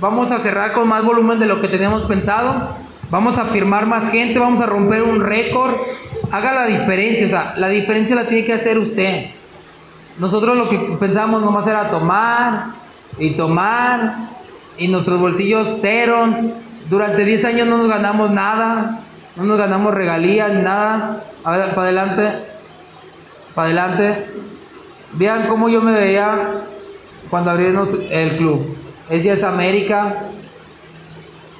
vamos 0.00 0.32
a 0.32 0.40
cerrar 0.40 0.72
con 0.72 0.88
más 0.88 1.04
volumen 1.04 1.38
de 1.38 1.46
lo 1.46 1.60
que 1.60 1.68
teníamos 1.68 2.02
pensado, 2.02 2.70
vamos 3.12 3.38
a 3.38 3.44
firmar 3.44 3.86
más 3.86 4.10
gente, 4.10 4.40
vamos 4.40 4.60
a 4.60 4.66
romper 4.66 5.04
un 5.04 5.20
récord. 5.20 5.76
Haga 6.32 6.52
la 6.52 6.66
diferencia, 6.66 7.26
o 7.26 7.30
sea, 7.30 7.54
la 7.58 7.68
diferencia 7.68 8.16
la 8.16 8.24
tiene 8.24 8.44
que 8.44 8.54
hacer 8.54 8.76
usted. 8.76 9.26
Nosotros 10.18 10.56
lo 10.56 10.68
que 10.68 10.78
pensábamos 10.98 11.44
nomás 11.44 11.64
era 11.68 11.90
tomar 11.90 12.70
y 13.20 13.30
tomar 13.34 14.16
y 14.76 14.88
nuestros 14.88 15.20
bolsillos 15.20 15.78
cero. 15.80 16.26
Durante 16.88 17.24
10 17.24 17.44
años 17.44 17.68
no 17.68 17.78
nos 17.78 17.88
ganamos 17.88 18.32
nada, 18.32 18.98
no 19.36 19.44
nos 19.44 19.58
ganamos 19.58 19.94
regalías 19.94 20.52
ni 20.52 20.62
nada. 20.62 21.22
A 21.44 21.50
ver, 21.52 21.68
para 21.70 21.82
adelante, 21.82 22.32
para 23.54 23.66
adelante. 23.68 24.26
Vean 25.12 25.46
cómo 25.48 25.68
yo 25.68 25.80
me 25.80 25.92
veía 25.92 26.36
cuando 27.30 27.50
abrimos 27.50 27.88
el 28.10 28.36
club. 28.36 28.76
Es 29.08 29.24
ya 29.24 29.34
es 29.34 29.42
América. 29.42 30.14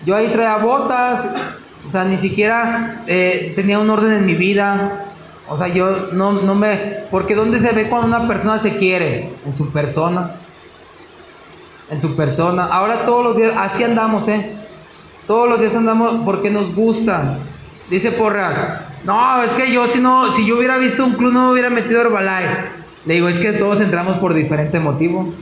Yo 0.04 0.16
ahí 0.16 0.28
traía 0.28 0.56
botas, 0.56 1.26
o 1.88 1.92
sea, 1.92 2.04
ni 2.04 2.16
siquiera 2.16 3.02
eh, 3.06 3.52
tenía 3.54 3.78
un 3.78 3.90
orden 3.90 4.12
en 4.12 4.26
mi 4.26 4.34
vida. 4.34 5.06
O 5.48 5.58
sea, 5.58 5.66
yo 5.68 6.08
no, 6.12 6.32
no 6.32 6.54
me... 6.54 6.76
Porque 7.10 7.34
¿dónde 7.34 7.58
se 7.58 7.72
ve 7.72 7.88
cuando 7.88 8.06
una 8.06 8.28
persona 8.28 8.58
se 8.60 8.76
quiere? 8.76 9.30
En 9.44 9.52
su 9.52 9.70
persona. 9.72 10.30
En 11.90 12.00
su 12.00 12.14
persona. 12.14 12.66
Ahora 12.66 13.04
todos 13.04 13.24
los 13.24 13.36
días, 13.36 13.52
así 13.58 13.82
andamos, 13.82 14.28
¿eh? 14.28 14.52
Todos 15.26 15.48
los 15.48 15.60
días 15.60 15.74
andamos 15.74 16.22
porque 16.24 16.50
nos 16.50 16.72
gusta. 16.74 17.38
Dice 17.90 18.12
Porras, 18.12 18.56
no, 19.04 19.42
es 19.42 19.50
que 19.50 19.72
yo 19.72 19.88
si 19.88 20.00
no, 20.00 20.32
si 20.32 20.46
yo 20.46 20.56
hubiera 20.56 20.78
visto 20.78 21.04
un 21.04 21.14
club 21.14 21.32
no 21.32 21.46
me 21.46 21.52
hubiera 21.52 21.70
metido 21.70 22.00
Herbalife. 22.00 22.80
Le 23.04 23.14
digo, 23.14 23.28
es 23.28 23.40
que 23.40 23.52
todos 23.52 23.80
entramos 23.80 24.18
por 24.18 24.32
diferente 24.32 24.78
motivo. 24.78 25.32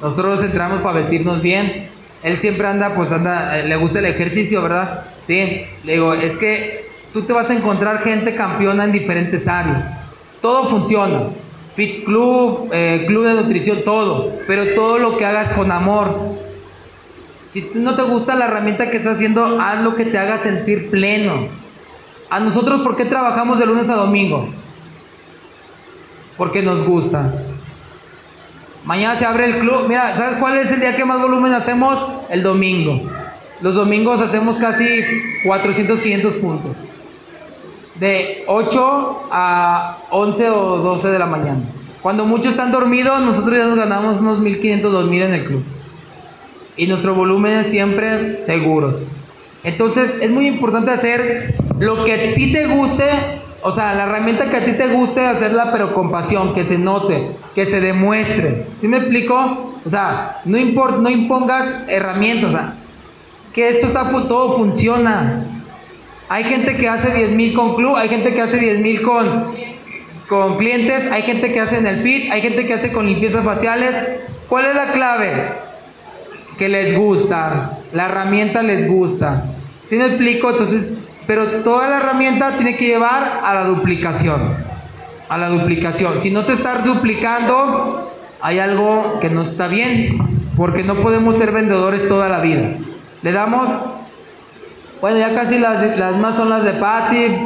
Nosotros 0.00 0.42
entramos 0.42 0.80
para 0.80 1.00
vestirnos 1.00 1.42
bien. 1.42 1.88
Él 2.22 2.38
siempre 2.38 2.66
anda, 2.66 2.94
pues 2.94 3.12
anda, 3.12 3.58
eh, 3.58 3.68
le 3.68 3.76
gusta 3.76 3.98
el 3.98 4.06
ejercicio, 4.06 4.62
¿verdad? 4.62 5.04
Sí. 5.26 5.66
Le 5.84 5.92
digo, 5.92 6.14
es 6.14 6.36
que 6.38 6.86
tú 7.12 7.22
te 7.22 7.32
vas 7.32 7.50
a 7.50 7.54
encontrar 7.54 8.02
gente 8.02 8.34
campeona 8.34 8.84
en 8.84 8.92
diferentes 8.92 9.46
áreas. 9.46 9.92
Todo 10.40 10.70
funciona. 10.70 11.20
Fit 11.76 12.04
Club, 12.04 12.70
eh, 12.72 13.04
Club 13.06 13.26
de 13.26 13.34
Nutrición, 13.34 13.82
todo. 13.84 14.32
Pero 14.46 14.66
todo 14.74 14.98
lo 14.98 15.18
que 15.18 15.26
hagas 15.26 15.50
con 15.50 15.70
amor. 15.70 16.38
Si 17.52 17.70
no 17.74 17.96
te 17.96 18.02
gusta 18.02 18.34
la 18.34 18.46
herramienta 18.46 18.90
que 18.90 18.98
estás 18.98 19.16
haciendo, 19.16 19.60
haz 19.60 19.82
lo 19.82 19.94
que 19.94 20.04
te 20.04 20.18
haga 20.18 20.38
sentir 20.38 20.90
pleno. 20.90 21.48
A 22.30 22.40
nosotros, 22.40 22.82
¿por 22.82 22.96
qué 22.96 23.06
trabajamos 23.06 23.58
de 23.58 23.66
lunes 23.66 23.88
a 23.88 23.94
domingo? 23.94 24.48
Porque 26.36 26.62
nos 26.62 26.84
gusta. 26.84 27.32
Mañana 28.84 29.16
se 29.16 29.24
abre 29.24 29.46
el 29.46 29.58
club. 29.60 29.86
Mira, 29.88 30.14
¿sabes 30.16 30.38
cuál 30.38 30.58
es 30.58 30.70
el 30.72 30.80
día 30.80 30.94
que 30.94 31.04
más 31.04 31.20
volumen 31.20 31.52
hacemos? 31.54 31.98
El 32.28 32.42
domingo. 32.42 33.00
Los 33.62 33.74
domingos 33.74 34.20
hacemos 34.20 34.56
casi 34.58 35.04
400, 35.44 36.00
500 36.00 36.32
puntos. 36.34 36.76
De 37.94 38.44
8 38.46 39.28
a 39.32 39.98
11 40.10 40.50
o 40.50 40.76
12 40.78 41.08
de 41.08 41.18
la 41.18 41.26
mañana. 41.26 41.60
Cuando 42.02 42.24
muchos 42.24 42.52
están 42.52 42.70
dormidos, 42.70 43.20
nosotros 43.20 43.56
ya 43.56 43.64
nos 43.64 43.76
ganamos 43.76 44.20
unos 44.20 44.38
1500, 44.38 44.92
2000 44.92 45.22
en 45.22 45.34
el 45.34 45.44
club. 45.44 45.64
Y 46.78 46.86
nuestro 46.86 47.14
volumen 47.14 47.58
es 47.58 47.66
siempre 47.66 48.44
seguros. 48.46 48.94
Entonces 49.64 50.18
es 50.22 50.30
muy 50.30 50.46
importante 50.46 50.92
hacer 50.92 51.54
lo 51.78 52.04
que 52.04 52.12
a 52.14 52.34
ti 52.34 52.52
te 52.52 52.66
guste, 52.68 53.04
o 53.62 53.72
sea, 53.72 53.94
la 53.94 54.04
herramienta 54.04 54.48
que 54.48 54.56
a 54.56 54.64
ti 54.64 54.72
te 54.72 54.86
guste, 54.86 55.26
hacerla 55.26 55.72
pero 55.72 55.92
con 55.92 56.10
pasión, 56.10 56.54
que 56.54 56.64
se 56.64 56.78
note, 56.78 57.30
que 57.54 57.66
se 57.66 57.80
demuestre. 57.80 58.66
¿Sí 58.80 58.86
me 58.86 58.98
explico? 58.98 59.74
O 59.84 59.90
sea, 59.90 60.40
no, 60.44 60.56
import, 60.56 61.00
no 61.00 61.10
impongas 61.10 61.84
herramientas, 61.88 62.74
que 63.52 63.68
esto 63.68 63.88
está, 63.88 64.08
todo 64.10 64.56
funciona. 64.56 65.44
Hay 66.28 66.44
gente 66.44 66.76
que 66.76 66.88
hace 66.88 67.12
10 67.12 67.32
mil 67.32 67.54
con 67.54 67.74
club, 67.74 67.96
hay 67.96 68.08
gente 68.08 68.32
que 68.32 68.40
hace 68.40 68.58
10 68.58 68.80
mil 68.80 69.02
con, 69.02 69.46
con 70.28 70.56
clientes, 70.58 71.10
hay 71.10 71.22
gente 71.22 71.52
que 71.52 71.58
hace 71.58 71.78
en 71.78 71.86
el 71.86 72.02
pit, 72.02 72.30
hay 72.30 72.40
gente 72.40 72.66
que 72.66 72.74
hace 72.74 72.92
con 72.92 73.06
limpiezas 73.06 73.44
faciales. 73.44 73.94
¿Cuál 74.48 74.66
es 74.66 74.76
la 74.76 74.92
clave? 74.92 75.67
Que 76.58 76.68
les 76.68 76.96
gusta, 76.96 77.78
la 77.92 78.06
herramienta 78.06 78.62
les 78.62 78.88
gusta. 78.88 79.44
¿Sí 79.84 79.96
me 79.96 80.06
explico? 80.06 80.50
Entonces, 80.50 80.92
pero 81.26 81.46
toda 81.62 81.88
la 81.88 81.98
herramienta 81.98 82.56
tiene 82.56 82.76
que 82.76 82.86
llevar 82.86 83.40
a 83.44 83.54
la 83.54 83.64
duplicación. 83.64 84.40
A 85.28 85.38
la 85.38 85.50
duplicación. 85.50 86.20
Si 86.20 86.30
no 86.30 86.44
te 86.44 86.54
estás 86.54 86.84
duplicando, 86.84 88.12
hay 88.40 88.58
algo 88.58 89.18
que 89.20 89.30
no 89.30 89.42
está 89.42 89.68
bien. 89.68 90.18
Porque 90.56 90.82
no 90.82 90.96
podemos 90.96 91.36
ser 91.36 91.52
vendedores 91.52 92.08
toda 92.08 92.28
la 92.28 92.40
vida. 92.40 92.70
Le 93.22 93.30
damos, 93.30 93.68
bueno, 95.00 95.18
ya 95.18 95.34
casi 95.34 95.58
las, 95.58 95.96
las 95.96 96.16
más 96.16 96.34
son 96.34 96.50
las 96.50 96.64
de 96.64 96.72
Patty. 96.72 97.36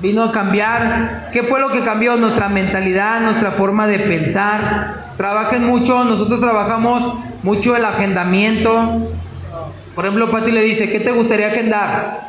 Vino 0.00 0.24
a 0.24 0.32
cambiar. 0.32 1.28
¿Qué 1.32 1.42
fue 1.42 1.60
lo 1.60 1.68
que 1.68 1.80
cambió? 1.80 2.16
Nuestra 2.16 2.48
mentalidad, 2.48 3.20
nuestra 3.20 3.50
forma 3.52 3.86
de 3.86 3.98
pensar. 3.98 5.05
Trabajen 5.16 5.64
mucho, 5.64 6.04
nosotros 6.04 6.40
trabajamos 6.40 7.14
mucho 7.42 7.74
el 7.74 7.84
agendamiento. 7.84 9.10
Por 9.94 10.04
ejemplo, 10.04 10.30
Pati 10.30 10.50
le 10.50 10.62
dice, 10.62 10.90
¿qué 10.90 11.00
te 11.00 11.10
gustaría 11.10 11.48
agendar? 11.48 12.28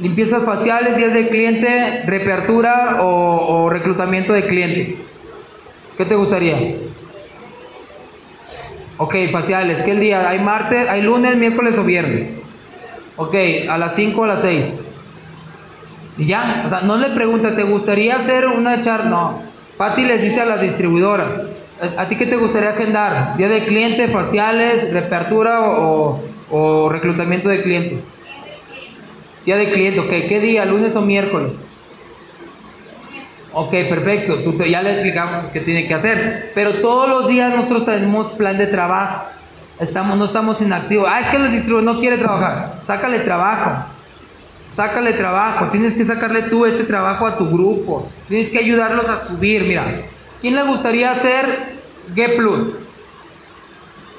Limpiezas 0.00 0.44
faciales, 0.44 0.96
días 0.96 1.14
de 1.14 1.28
cliente, 1.28 2.02
reapertura 2.06 2.98
o, 3.02 3.68
reclutamiento 3.70 4.32
de 4.32 4.46
cliente. 4.46 4.96
¿Qué 5.96 6.04
te 6.04 6.16
gustaría? 6.16 6.56
Ok, 8.96 9.14
faciales. 9.30 9.82
¿Qué 9.82 9.92
el 9.92 10.00
día? 10.00 10.28
¿Hay 10.28 10.40
martes, 10.40 10.88
hay 10.88 11.02
lunes, 11.02 11.36
miércoles 11.36 11.78
o 11.78 11.84
viernes? 11.84 12.30
Ok, 13.16 13.34
a 13.68 13.78
las 13.78 13.94
5 13.94 14.20
o 14.20 14.24
a 14.24 14.28
las 14.28 14.42
6. 14.42 14.64
Y 16.18 16.26
ya, 16.26 16.64
o 16.66 16.68
sea, 16.68 16.80
no 16.80 16.96
le 16.96 17.10
pregunta, 17.10 17.54
¿te 17.54 17.62
gustaría 17.62 18.16
hacer 18.16 18.46
una 18.46 18.82
charla? 18.82 19.10
No. 19.10 19.42
Pati 19.76 20.04
les 20.04 20.22
dice 20.22 20.40
a 20.40 20.46
las 20.46 20.60
distribuidoras, 20.60 21.28
¿a 21.96 22.08
ti 22.08 22.16
qué 22.16 22.26
te 22.26 22.36
gustaría 22.36 22.70
agendar? 22.70 23.36
¿Día 23.36 23.48
de 23.48 23.64
cliente, 23.64 24.08
faciales, 24.08 24.92
reapertura 24.92 25.60
o, 25.62 26.20
o 26.50 26.88
reclutamiento 26.88 27.48
de 27.48 27.62
clientes? 27.62 28.00
Día 29.44 29.56
de 29.56 29.70
cliente, 29.70 30.00
ok. 30.00 30.10
¿Qué 30.28 30.40
día? 30.40 30.64
¿Lunes 30.64 30.94
o 30.96 31.02
miércoles? 31.02 31.52
Ok, 33.52 33.70
perfecto. 33.70 34.36
Tú 34.36 34.52
ya 34.64 34.82
le 34.82 34.92
explicamos 34.92 35.46
qué 35.52 35.60
tiene 35.60 35.86
que 35.86 35.94
hacer. 35.94 36.52
Pero 36.54 36.74
todos 36.74 37.08
los 37.08 37.28
días 37.28 37.54
nosotros 37.54 37.86
tenemos 37.86 38.32
plan 38.32 38.58
de 38.58 38.66
trabajo. 38.66 39.24
Estamos, 39.80 40.18
no 40.18 40.26
estamos 40.26 40.60
inactivos. 40.60 41.08
Ah, 41.10 41.20
es 41.20 41.28
que 41.28 41.36
el 41.36 41.50
distribuidor 41.52 41.94
no 41.94 42.00
quiere 42.00 42.18
trabajar. 42.18 42.74
Sácale 42.82 43.20
trabajo. 43.20 43.86
Sácale 44.74 45.12
trabajo. 45.12 45.66
Tienes 45.66 45.94
que 45.94 46.04
sacarle 46.04 46.42
tú 46.42 46.66
ese 46.66 46.84
trabajo 46.84 47.26
a 47.26 47.38
tu 47.38 47.48
grupo. 47.48 48.08
Tienes 48.28 48.50
que 48.50 48.58
ayudarlos 48.58 49.08
a 49.08 49.26
subir. 49.26 49.62
Mira, 49.62 49.86
¿quién 50.40 50.56
le 50.56 50.62
gustaría 50.62 51.10
hacer 51.10 51.76
G 52.14 52.36
Plus? 52.36 52.74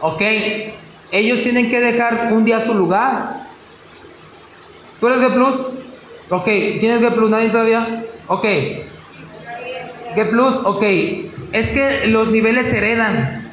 Ok. 0.02 0.22
Ellos 1.12 1.42
tienen 1.44 1.70
que 1.70 1.80
dejar 1.80 2.34
un 2.34 2.46
día 2.46 2.66
su 2.66 2.74
lugar. 2.74 3.48
¿Tú 5.00 5.08
eres 5.08 5.20
G 5.20 5.34
Plus? 5.34 5.56
Ok. 6.30 6.46
¿Quién 6.46 6.92
es 6.92 7.02
G 7.02 7.14
Plus? 7.14 7.30
¿Nadie 7.30 7.50
todavía? 7.50 8.04
Ok. 8.28 8.46
G 10.16 10.30
Plus, 10.30 10.56
ok. 10.64 10.84
Es 11.52 11.70
que 11.70 12.08
los 12.08 12.30
niveles 12.30 12.68
se 12.70 12.78
heredan. 12.78 13.52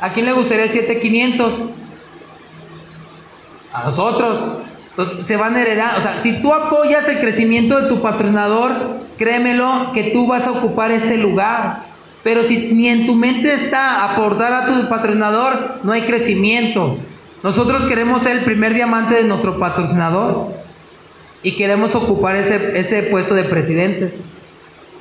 ¿A 0.00 0.12
quién 0.12 0.26
le 0.26 0.32
gustaría 0.32 0.68
7500? 0.68 1.54
A 3.72 3.84
nosotros. 3.84 4.38
Entonces 4.96 5.26
se 5.26 5.36
van 5.36 5.54
a 5.54 5.60
heredar. 5.60 5.98
O 5.98 6.00
sea, 6.00 6.22
si 6.22 6.40
tú 6.40 6.54
apoyas 6.54 7.06
el 7.08 7.20
crecimiento 7.20 7.78
de 7.80 7.88
tu 7.88 8.00
patrocinador, 8.00 8.72
créemelo 9.18 9.92
que 9.92 10.04
tú 10.04 10.26
vas 10.26 10.46
a 10.46 10.52
ocupar 10.52 10.90
ese 10.90 11.18
lugar. 11.18 11.80
Pero 12.22 12.42
si 12.42 12.72
ni 12.72 12.88
en 12.88 13.06
tu 13.06 13.14
mente 13.14 13.52
está 13.52 14.04
aportar 14.04 14.52
a 14.54 14.66
tu 14.66 14.88
patrocinador, 14.88 15.80
no 15.82 15.92
hay 15.92 16.02
crecimiento. 16.02 16.96
Nosotros 17.42 17.82
queremos 17.82 18.22
ser 18.22 18.38
el 18.38 18.44
primer 18.44 18.72
diamante 18.72 19.16
de 19.16 19.24
nuestro 19.24 19.58
patrocinador 19.58 20.48
y 21.42 21.52
queremos 21.52 21.94
ocupar 21.94 22.36
ese, 22.36 22.78
ese 22.78 23.02
puesto 23.02 23.34
de 23.34 23.44
presidentes. 23.44 24.14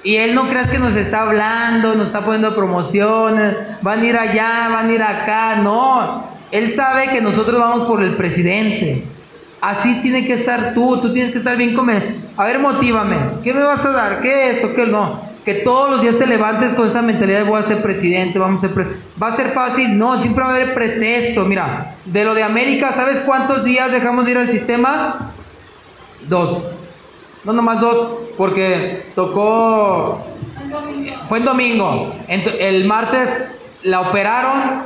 Y 0.04 0.18
él 0.18 0.36
no 0.36 0.50
creas 0.50 0.70
que 0.70 0.78
nos 0.78 0.96
está 0.96 1.22
hablando, 1.22 1.96
nos 1.96 2.08
está 2.08 2.20
poniendo 2.20 2.54
promociones, 2.54 3.56
van 3.82 4.02
a 4.02 4.06
ir 4.06 4.18
allá, 4.18 4.70
van 4.72 4.90
a 4.90 4.94
ir 4.94 5.02
acá, 5.02 5.56
no. 5.64 6.26
Él 6.52 6.74
sabe 6.74 7.08
que 7.10 7.22
nosotros 7.22 7.58
vamos 7.58 7.88
por 7.88 8.04
el 8.04 8.12
presidente. 8.12 9.15
Así 9.61 10.02
tiene 10.02 10.26
que 10.27 10.34
estar 10.34 10.73
tú, 10.73 10.99
tú 11.02 11.14
tienes 11.14 11.32
que 11.32 11.40
estar 11.40 11.57
bien 11.57 11.73
con. 11.73 11.90
A 11.90 12.44
ver, 12.44 12.60
motívame, 12.60 13.18
¿qué 13.44 13.53
me 13.53 13.61
vas 13.64 13.86
a 13.86 13.91
dar? 13.91 14.22
¿Qué 14.22 14.49
es 14.49 14.57
esto? 14.57 14.76
¿Qué 14.76 14.86
no? 14.86 15.19
Que 15.44 15.56
todos 15.56 15.91
los 15.91 16.02
días 16.02 16.18
te 16.18 16.26
levantes 16.26 16.73
con 16.73 16.88
esa 16.90 17.02
mentalidad 17.02 17.40
de 17.44 17.49
voy 17.49 17.60
a 17.61 17.64
ser 17.65 17.82
presidente, 17.82 18.40
vamos 18.40 18.64
a 18.64 18.68
ser 18.68 18.76
pre- 18.76 18.88
¿Va 19.22 19.27
a 19.27 19.32
ser 19.32 19.52
fácil? 19.52 19.98
No, 19.98 20.18
siempre 20.19 20.44
va 20.44 20.52
a 20.52 20.56
haber 20.56 20.73
pretexto. 20.73 21.45
Mira, 21.45 21.95
de 22.06 22.26
lo 22.26 22.34
de 22.34 22.44
América, 22.44 22.91
¿sabes 22.91 23.19
cuántos 23.22 23.64
días 23.64 23.91
dejamos 23.91 24.26
de 24.26 24.32
ir 24.32 24.38
al 24.40 24.49
sistema? 24.52 25.32
Dos. 26.27 26.68
No, 27.44 27.53
nomás 27.53 27.80
dos, 27.80 28.10
porque 28.38 29.06
tocó. 29.15 30.26
Fue 31.30 31.38
el 31.38 31.45
domingo. 31.45 32.14
El 32.27 32.86
martes 32.86 33.30
la 33.84 34.02
operaron. 34.02 34.84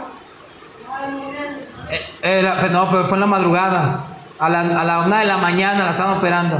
Eh, 1.89 2.01
eh, 2.21 2.41
la- 2.43 2.67
no, 2.67 2.91
pero 2.91 3.05
fue 3.05 3.15
en 3.15 3.21
la 3.21 3.27
madrugada. 3.27 4.05
A 4.39 4.49
la, 4.49 4.61
a 4.61 4.83
la 4.83 4.99
una 4.99 5.19
de 5.19 5.25
la 5.25 5.37
mañana 5.37 5.85
la 5.85 5.91
estaban 5.91 6.17
operando. 6.17 6.59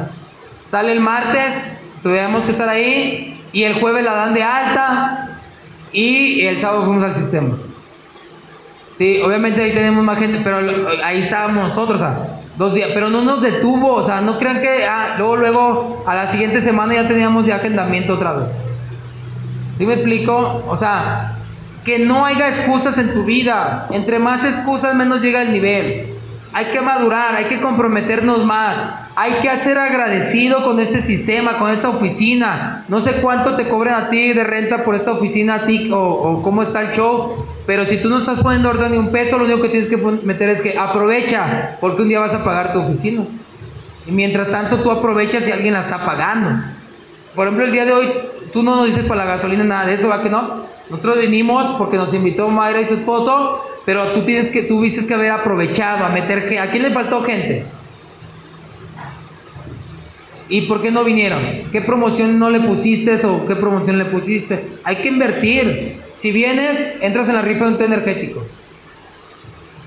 Sale 0.69 0.91
el 0.91 0.99
martes, 0.99 1.63
tuvimos 2.03 2.43
que 2.43 2.51
estar 2.51 2.69
ahí. 2.69 3.41
Y 3.51 3.63
el 3.63 3.79
jueves 3.79 4.03
la 4.03 4.13
dan 4.13 4.33
de 4.33 4.43
alta. 4.43 5.39
Y 5.91 6.41
el 6.41 6.61
sábado 6.61 6.85
fuimos 6.85 7.03
al 7.03 7.15
sistema. 7.15 7.55
Sí, 8.97 9.21
obviamente 9.23 9.63
ahí 9.63 9.71
tenemos 9.71 10.03
más 10.03 10.19
gente, 10.19 10.41
pero 10.43 10.59
ahí 11.03 11.19
estábamos 11.19 11.69
nosotros, 11.69 12.01
o 12.01 12.03
sea, 12.03 12.17
dos 12.57 12.73
días, 12.73 12.89
pero 12.93 13.09
no 13.09 13.21
nos 13.21 13.41
detuvo, 13.41 13.93
o 13.93 14.05
sea, 14.05 14.19
no 14.19 14.37
crean 14.37 14.59
que 14.59 14.85
ah, 14.85 15.15
luego, 15.17 15.37
luego, 15.37 16.03
a 16.05 16.15
la 16.15 16.29
siguiente 16.29 16.61
semana 16.61 16.95
ya 16.95 17.07
teníamos 17.07 17.45
ya 17.45 17.55
agendamiento 17.55 18.15
otra 18.15 18.33
vez. 18.33 18.51
¿Sí 19.77 19.85
me 19.85 19.93
explico? 19.93 20.65
O 20.67 20.75
sea, 20.75 21.37
que 21.85 21.99
no 21.99 22.25
haya 22.25 22.49
excusas 22.49 22.97
en 22.97 23.13
tu 23.13 23.23
vida. 23.23 23.87
Entre 23.91 24.19
más 24.19 24.43
excusas, 24.43 24.93
menos 24.93 25.21
llega 25.21 25.43
el 25.43 25.53
nivel. 25.53 26.18
Hay 26.51 26.65
que 26.65 26.81
madurar, 26.81 27.35
hay 27.35 27.45
que 27.45 27.61
comprometernos 27.61 28.43
más. 28.43 28.75
Hay 29.15 29.33
que 29.41 29.55
ser 29.57 29.77
agradecido 29.77 30.63
con 30.63 30.79
este 30.79 31.01
sistema, 31.01 31.57
con 31.59 31.71
esta 31.71 31.89
oficina. 31.89 32.85
No 32.87 33.01
sé 33.01 33.21
cuánto 33.21 33.55
te 33.55 33.67
cobran 33.67 34.05
a 34.05 34.09
ti 34.09 34.33
de 34.33 34.43
renta 34.43 34.83
por 34.83 34.95
esta 34.95 35.11
oficina 35.11 35.55
a 35.55 35.65
ti 35.65 35.91
o, 35.93 36.41
cómo 36.41 36.63
está 36.63 36.81
el 36.81 36.95
show. 36.95 37.45
Pero 37.67 37.85
si 37.85 37.97
tú 37.97 38.09
no 38.09 38.19
estás 38.19 38.41
poniendo 38.41 38.69
orden 38.69 38.93
ni 38.93 38.97
un 38.97 39.11
peso, 39.11 39.37
lo 39.37 39.45
único 39.45 39.61
que 39.61 39.69
tienes 39.69 39.89
que 39.89 39.97
meter 39.97 40.49
es 40.49 40.61
que 40.61 40.77
aprovecha, 40.77 41.77
porque 41.79 42.01
un 42.01 42.09
día 42.09 42.19
vas 42.19 42.33
a 42.33 42.43
pagar 42.43 42.73
tu 42.73 42.79
oficina. 42.79 43.25
Y 44.07 44.11
mientras 44.11 44.49
tanto 44.49 44.77
tú 44.77 44.89
aprovechas 44.89 45.43
si 45.43 45.51
alguien 45.51 45.73
la 45.73 45.81
está 45.81 46.03
pagando. 46.03 46.63
Por 47.35 47.45
ejemplo, 47.45 47.65
el 47.65 47.71
día 47.71 47.85
de 47.85 47.91
hoy, 47.91 48.07
tú 48.51 48.63
no 48.63 48.75
nos 48.75 48.87
dices 48.87 49.05
para 49.05 49.23
la 49.23 49.35
gasolina 49.35 49.63
nada 49.63 49.85
de 49.85 49.93
eso, 49.93 50.07
¿va 50.07 50.23
que 50.23 50.29
no? 50.29 50.63
Nosotros 50.89 51.19
vinimos 51.19 51.75
porque 51.77 51.97
nos 51.97 52.11
invitó 52.13 52.47
Mayra 52.49 52.81
y 52.81 52.85
su 52.85 52.95
esposo, 52.95 53.63
pero 53.85 54.05
tú 54.09 54.21
tienes 54.21 54.49
que, 54.49 54.61
dices 54.61 55.05
que 55.05 55.13
haber 55.13 55.31
aprovechado, 55.31 56.05
a 56.05 56.09
meter 56.09 56.47
que, 56.47 56.59
¿a 56.59 56.69
quién 56.69 56.83
le 56.83 56.91
faltó 56.91 57.23
gente? 57.23 57.65
¿Y 60.49 60.61
por 60.61 60.81
qué 60.81 60.89
no 60.89 61.03
vinieron? 61.03 61.39
¿Qué 61.71 61.81
promoción 61.81 62.39
no 62.39 62.49
le 62.49 62.59
pusiste 62.59 63.23
o 63.25 63.45
qué 63.45 63.55
promoción 63.55 63.99
le 63.99 64.05
pusiste? 64.05 64.63
Hay 64.83 64.97
que 64.97 65.07
invertir. 65.07 65.97
Si 66.17 66.31
vienes, 66.31 66.95
entras 67.01 67.29
en 67.29 67.35
la 67.35 67.41
rifa 67.41 67.65
de 67.65 67.71
un 67.71 67.77
té 67.77 67.85
energético. 67.85 68.43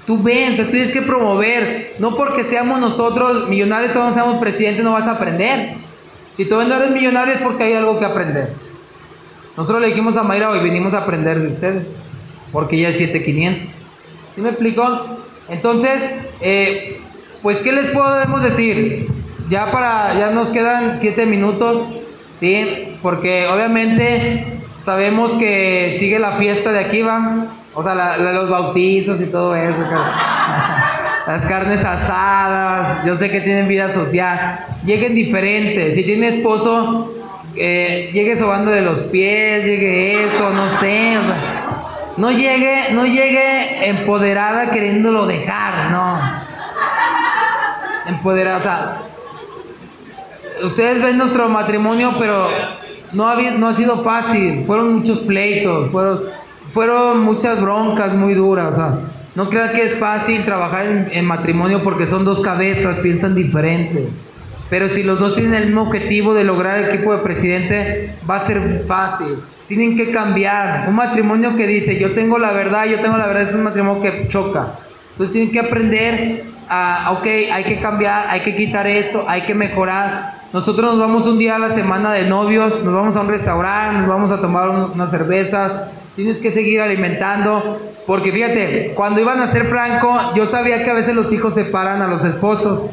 Tú 0.07 0.23
ven, 0.23 0.57
tú 0.57 0.65
tienes 0.65 0.93
que 0.93 1.03
promover. 1.03 1.95
No 1.99 2.17
porque 2.17 2.45
seamos 2.45 2.81
nosotros 2.81 3.49
millonarios, 3.49 3.93
todos 3.93 4.15
seamos 4.15 4.39
presidentes, 4.39 4.85
no 4.85 4.93
vas 4.93 5.09
a 5.09 5.13
aprender. 5.13 5.75
Si 6.37 6.45
tú 6.45 6.55
no 6.55 6.77
eres 6.77 6.93
millonario 6.93 7.35
es 7.35 7.41
porque 7.41 7.65
hay 7.65 7.75
algo 7.75 7.99
que 7.99 8.05
aprender. 8.05 8.53
Nosotros 9.57 9.83
le 9.83 9.89
dijimos 9.89 10.17
a 10.17 10.23
Mayra 10.23 10.51
hoy, 10.51 10.61
venimos 10.61 10.95
a 10.95 10.99
aprender 10.99 11.41
de 11.41 11.49
ustedes. 11.49 11.89
Porque 12.53 12.79
ya 12.79 12.91
es 12.91 12.99
7500. 12.99 13.82
¿Sí 14.35 14.41
me 14.41 14.51
explicó? 14.51 15.19
Entonces, 15.49 16.21
eh, 16.41 17.01
pues, 17.43 17.59
¿qué 17.59 17.73
les 17.73 17.87
podemos 17.87 18.43
decir? 18.43 19.09
Ya 19.51 19.71
para, 19.71 20.15
ya 20.19 20.31
nos 20.31 20.49
quedan 20.49 20.99
7 21.01 21.27
minutos, 21.27 21.89
¿sí? 22.41 22.97
Porque 23.03 23.47
obviamente 23.49 24.47
sabemos 24.85 25.33
que 25.33 25.97
sigue 25.99 26.19
la 26.19 26.33
fiesta 26.33 26.73
de 26.73 26.79
aquí, 26.79 27.03
¿va? 27.03 27.47
O 27.75 27.83
sea, 27.83 28.17
los 28.17 28.51
bautizos 28.51 29.21
y 29.21 29.27
todo 29.27 29.55
eso. 29.55 29.77
Las 31.27 31.43
carnes 31.43 31.85
asadas, 31.85 33.05
yo 33.05 33.17
sé 33.17 33.31
que 33.31 33.41
tienen 33.41 33.69
vida 33.69 33.93
social. 33.93 34.59
Lleguen 34.85 35.15
diferentes. 35.15 35.95
Si 35.95 36.03
tiene 36.03 36.29
esposo, 36.29 37.15
eh, 37.55 38.11
llegue 38.13 38.37
sobándole 38.37 38.81
los 38.81 38.99
pies, 39.05 39.65
llegue 39.65 40.25
esto, 40.25 40.51
no 40.51 40.69
sé. 40.81 41.19
o 41.19 41.23
sea, 41.23 41.52
no 42.17 42.31
llegue, 42.31 42.93
no 42.93 43.07
llegue 43.07 43.89
empoderada 43.89 44.71
queriéndolo 44.71 45.27
dejar, 45.27 45.91
no. 45.91 46.21
Empoderada, 48.07 48.59
o 48.59 48.63
sea, 48.63 49.03
ustedes 50.67 51.03
ven 51.03 51.19
nuestro 51.19 51.49
matrimonio, 51.49 52.15
pero 52.19 52.49
no 53.13 53.29
ha, 53.29 53.37
no 53.37 53.69
ha 53.69 53.75
sido 53.75 54.03
fácil. 54.03 54.65
Fueron 54.67 54.95
muchos 54.97 55.21
pleitos, 55.21 55.91
fueron, 56.73 57.21
muchas 57.21 57.61
broncas 57.61 58.15
muy 58.15 58.35
duras. 58.35 58.77
No 59.35 59.49
crean 59.49 59.71
que 59.71 59.85
es 59.85 59.99
fácil 59.99 60.45
trabajar 60.45 60.87
en, 60.87 61.11
en 61.13 61.25
matrimonio 61.25 61.83
porque 61.83 62.07
son 62.07 62.25
dos 62.25 62.41
cabezas, 62.41 62.99
piensan 62.99 63.35
diferente. 63.35 64.09
Pero 64.69 64.89
si 64.89 65.03
los 65.03 65.19
dos 65.19 65.35
tienen 65.35 65.55
el 65.55 65.67
mismo 65.67 65.83
objetivo 65.83 66.35
de 66.35 66.45
lograr 66.45 66.79
el 66.79 66.95
equipo 66.95 67.13
de 67.13 67.19
presidente, 67.19 68.15
va 68.29 68.37
a 68.37 68.47
ser 68.47 68.85
fácil. 68.87 69.37
Tienen 69.69 69.97
que 69.97 70.11
cambiar. 70.11 70.87
Un 70.89 70.95
matrimonio 70.95 71.57
que 71.57 71.67
dice, 71.67 71.99
yo 71.99 72.13
tengo 72.13 72.39
la 72.39 72.53
verdad, 72.53 72.87
yo 72.87 73.01
tengo 73.01 73.17
la 73.17 73.27
verdad, 73.27 73.43
es 73.43 73.55
un 73.55 73.63
matrimonio 73.65 74.03
que 74.03 74.29
choca. 74.29 74.75
Entonces 75.13 75.33
tienen 75.33 75.53
que 75.53 75.61
aprender 75.61 76.45
a, 76.69 77.11
ok, 77.13 77.27
hay 77.53 77.65
que 77.65 77.79
cambiar, 77.81 78.27
hay 78.29 78.41
que 78.41 78.55
quitar 78.57 78.87
esto, 78.87 79.25
hay 79.29 79.43
que 79.43 79.55
mejorar. 79.55 80.35
Nosotros 80.53 80.91
nos 80.91 80.99
vamos 80.99 81.27
un 81.27 81.39
día 81.39 81.57
a 81.57 81.59
la 81.59 81.71
semana 81.71 82.13
de 82.13 82.29
novios, 82.29 82.83
nos 82.85 82.95
vamos 82.95 83.17
a 83.17 83.21
un 83.23 83.29
restaurante, 83.29 84.01
nos 84.01 84.09
vamos 84.09 84.33
a 84.33 84.41
tomar 84.41 84.69
un- 84.69 84.91
unas 84.95 85.11
cervezas. 85.11 85.73
Tienes 86.17 86.39
que 86.39 86.51
seguir 86.51 86.81
alimentando. 86.81 87.81
Porque 88.07 88.33
fíjate, 88.33 88.93
cuando 88.97 89.21
iban 89.21 89.41
a 89.41 89.47
ser 89.47 89.65
Franco, 89.67 90.33
yo 90.35 90.47
sabía 90.47 90.83
que 90.85 90.91
a 90.91 90.95
veces 90.95 91.15
los 91.15 91.33
hijos 91.33 91.55
separan 91.55 92.03
a 92.03 92.09
los 92.09 92.25
esposos. 92.25 92.87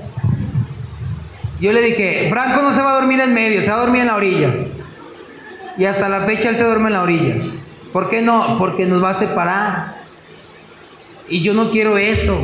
Yo 1.60 1.74
le 1.74 1.82
dije, 1.82 2.28
Franco 2.30 2.62
no 2.62 2.74
se 2.74 2.82
va 2.82 2.92
a 2.92 2.96
dormir 3.02 3.20
en 3.20 3.34
medio, 3.34 3.62
se 3.62 3.70
va 3.72 3.78
a 3.78 3.80
dormir 3.82 4.02
en 4.02 4.08
la 4.08 4.16
orilla. 4.16 4.50
Y 5.80 5.86
hasta 5.86 6.10
la 6.10 6.26
fecha 6.26 6.50
él 6.50 6.58
se 6.58 6.66
duerme 6.66 6.88
en 6.88 6.94
la 6.94 7.04
orilla. 7.04 7.36
¿Por 7.94 8.10
qué 8.10 8.22
no? 8.22 8.58
Porque 8.60 8.86
nos 8.86 9.02
va 9.02 9.12
a 9.12 9.14
separar. 9.14 9.96
Y 11.30 11.42
yo 11.42 11.54
no 11.54 11.72
quiero 11.72 11.98
eso. 11.98 12.38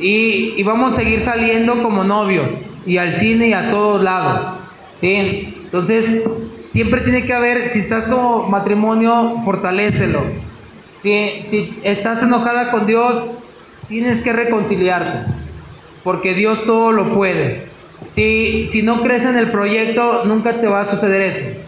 Y, 0.00 0.54
y 0.56 0.62
vamos 0.62 0.94
a 0.94 0.96
seguir 0.96 1.20
saliendo 1.20 1.82
como 1.82 2.04
novios. 2.04 2.50
Y 2.86 2.96
al 2.96 3.18
cine 3.18 3.48
y 3.48 3.52
a 3.52 3.70
todos 3.70 4.02
lados. 4.02 4.56
¿Sí? 4.98 5.54
Entonces, 5.62 6.22
siempre 6.72 7.02
tiene 7.02 7.26
que 7.26 7.34
haber, 7.34 7.70
si 7.74 7.80
estás 7.80 8.06
como 8.06 8.48
matrimonio, 8.48 9.42
fortalécelo. 9.44 10.22
Si, 11.02 11.44
si 11.46 11.78
estás 11.82 12.22
enojada 12.22 12.70
con 12.70 12.86
Dios, 12.86 13.26
tienes 13.88 14.22
que 14.22 14.32
reconciliarte. 14.32 15.30
Porque 16.02 16.32
Dios 16.32 16.64
todo 16.64 16.92
lo 16.92 17.12
puede. 17.12 17.66
Si, 18.06 18.68
si 18.70 18.82
no 18.82 19.02
crees 19.02 19.26
en 19.26 19.36
el 19.36 19.50
proyecto, 19.50 20.24
nunca 20.24 20.54
te 20.54 20.66
va 20.66 20.80
a 20.80 20.86
suceder 20.86 21.20
eso. 21.20 21.63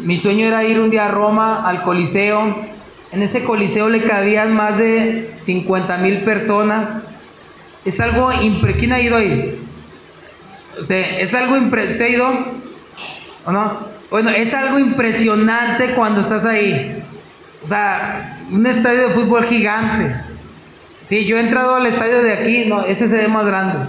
Mi 0.00 0.18
sueño 0.18 0.46
era 0.46 0.64
ir 0.64 0.80
un 0.80 0.90
día 0.90 1.06
a 1.06 1.10
Roma, 1.10 1.66
al 1.66 1.82
Coliseo. 1.82 2.54
En 3.12 3.22
ese 3.22 3.44
Coliseo 3.44 3.88
le 3.88 4.02
cabían 4.02 4.54
más 4.54 4.78
de 4.78 5.30
50 5.44 5.96
mil 5.98 6.18
personas. 6.18 6.88
Es 7.84 8.00
algo 8.00 8.32
impre... 8.42 8.74
¿Quién 8.74 8.92
ha 8.92 9.00
ido 9.00 9.16
ahí? 9.16 9.58
O 10.78 10.92
es 10.92 11.34
algo 11.34 11.56
impre... 11.56 11.84
¿Usted 11.84 12.02
ha 12.02 12.08
ido? 12.08 12.28
¿O 13.46 13.52
no? 13.52 13.94
Bueno, 14.10 14.30
es 14.30 14.52
algo 14.54 14.78
impresionante 14.78 15.94
cuando 15.94 16.20
estás 16.20 16.44
ahí. 16.44 17.02
O 17.64 17.68
sea, 17.68 18.38
un 18.50 18.66
estadio 18.66 19.08
de 19.08 19.14
fútbol 19.14 19.44
gigante. 19.46 20.14
Sí, 21.08 21.24
yo 21.24 21.36
he 21.36 21.40
entrado 21.40 21.74
al 21.74 21.86
estadio 21.86 22.22
de 22.22 22.32
aquí, 22.32 22.64
no, 22.66 22.84
ese 22.84 23.08
se 23.08 23.16
ve 23.16 23.28
más 23.28 23.46
grande. 23.46 23.86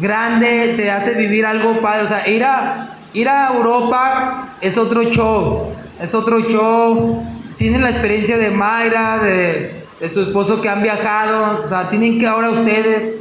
Grande, 0.00 0.74
te 0.76 0.90
hace 0.90 1.14
vivir 1.14 1.46
algo 1.46 1.80
padre. 1.80 2.02
O 2.04 2.08
sea, 2.08 2.28
ir 2.28 2.44
a, 2.44 2.93
ir 3.14 3.28
a 3.28 3.54
Europa 3.54 4.48
es 4.60 4.76
otro 4.76 5.04
show. 5.04 5.72
Es 6.00 6.14
otro 6.14 6.40
show. 6.40 7.24
Tienen 7.56 7.82
la 7.82 7.90
experiencia 7.90 8.36
de 8.36 8.50
Mayra, 8.50 9.18
de, 9.18 9.84
su 10.12 10.22
esposo 10.22 10.60
que 10.60 10.68
han 10.68 10.82
viajado. 10.82 11.64
O 11.64 11.68
sea, 11.68 11.88
tienen 11.88 12.18
que 12.18 12.26
ahora 12.26 12.50
ustedes. 12.50 13.14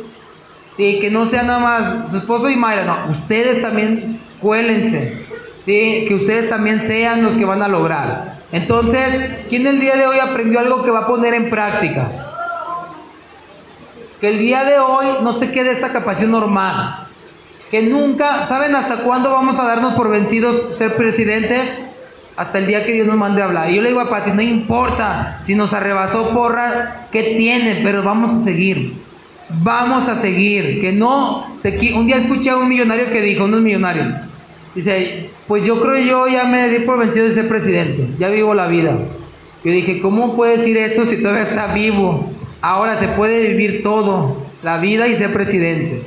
Sí, 0.75 0.97
que 0.99 1.11
no 1.11 1.27
sea 1.27 1.43
nada 1.43 1.59
más 1.59 2.11
su 2.11 2.17
esposo 2.17 2.49
y 2.49 2.55
Mayra, 2.55 2.83
no. 2.83 3.11
Ustedes 3.11 3.61
también 3.61 4.19
cuélense. 4.41 5.23
Sí, 5.63 6.05
que 6.07 6.15
ustedes 6.15 6.49
también 6.49 6.81
sean 6.81 7.23
los 7.23 7.33
que 7.33 7.45
van 7.45 7.61
a 7.61 7.67
lograr. 7.67 8.33
Entonces, 8.51 9.45
¿quién 9.49 9.65
el 9.65 9.79
día 9.79 9.95
de 9.95 10.05
hoy 10.07 10.19
aprendió 10.19 10.59
algo 10.59 10.83
que 10.83 10.91
va 10.91 11.01
a 11.01 11.07
poner 11.07 11.33
en 11.33 11.49
práctica? 11.49 12.07
Que 14.19 14.29
el 14.29 14.39
día 14.39 14.63
de 14.63 14.79
hoy 14.79 15.05
no 15.21 15.33
se 15.33 15.51
quede 15.51 15.71
esta 15.71 15.91
capacidad 15.91 16.29
normal. 16.29 17.02
Que 17.73 17.81
nunca, 17.81 18.45
¿saben 18.45 18.75
hasta 18.75 18.97
cuándo 18.97 19.31
vamos 19.31 19.57
a 19.57 19.63
darnos 19.63 19.95
por 19.95 20.07
vencidos 20.07 20.77
ser 20.77 20.95
presidentes? 20.95 21.79
Hasta 22.37 22.59
el 22.59 22.67
día 22.67 22.85
que 22.85 22.91
Dios 22.91 23.07
nos 23.07 23.17
mande 23.17 23.41
a 23.41 23.45
hablar. 23.45 23.71
Y 23.71 23.77
yo 23.77 23.81
le 23.81 23.89
digo 23.89 23.99
a 23.99 24.11
Pati, 24.11 24.29
no 24.29 24.43
importa 24.43 25.41
si 25.43 25.55
nos 25.55 25.73
arrebasó 25.73 26.29
porra, 26.29 27.07
¿qué 27.11 27.33
tiene? 27.35 27.79
Pero 27.81 28.03
vamos 28.03 28.29
a 28.29 28.39
seguir. 28.41 28.93
Vamos 29.63 30.07
a 30.07 30.13
seguir. 30.13 30.81
Que 30.81 30.91
no 30.91 31.47
Un 31.95 32.05
día 32.05 32.17
escuché 32.17 32.51
a 32.51 32.57
un 32.57 32.69
millonario 32.69 33.09
que 33.11 33.21
dijo, 33.21 33.45
unos 33.45 33.61
millonarios. 33.61 34.05
Dice, 34.75 35.31
pues 35.47 35.65
yo 35.65 35.81
creo 35.81 35.97
yo 35.97 36.27
ya 36.27 36.43
me 36.43 36.69
di 36.69 36.85
por 36.85 36.99
vencido 36.99 37.27
de 37.27 37.33
ser 37.33 37.47
presidente. 37.47 38.07
Ya 38.19 38.29
vivo 38.29 38.53
la 38.53 38.67
vida. 38.67 38.99
Yo 39.63 39.71
dije, 39.71 39.99
¿cómo 39.99 40.35
puede 40.35 40.57
decir 40.57 40.77
eso 40.77 41.07
si 41.07 41.23
todavía 41.23 41.41
está 41.41 41.73
vivo? 41.73 42.31
Ahora 42.61 42.99
se 42.99 43.07
puede 43.07 43.47
vivir 43.47 43.81
todo, 43.81 44.45
la 44.61 44.77
vida 44.77 45.07
y 45.07 45.15
ser 45.15 45.33
presidente. 45.33 46.03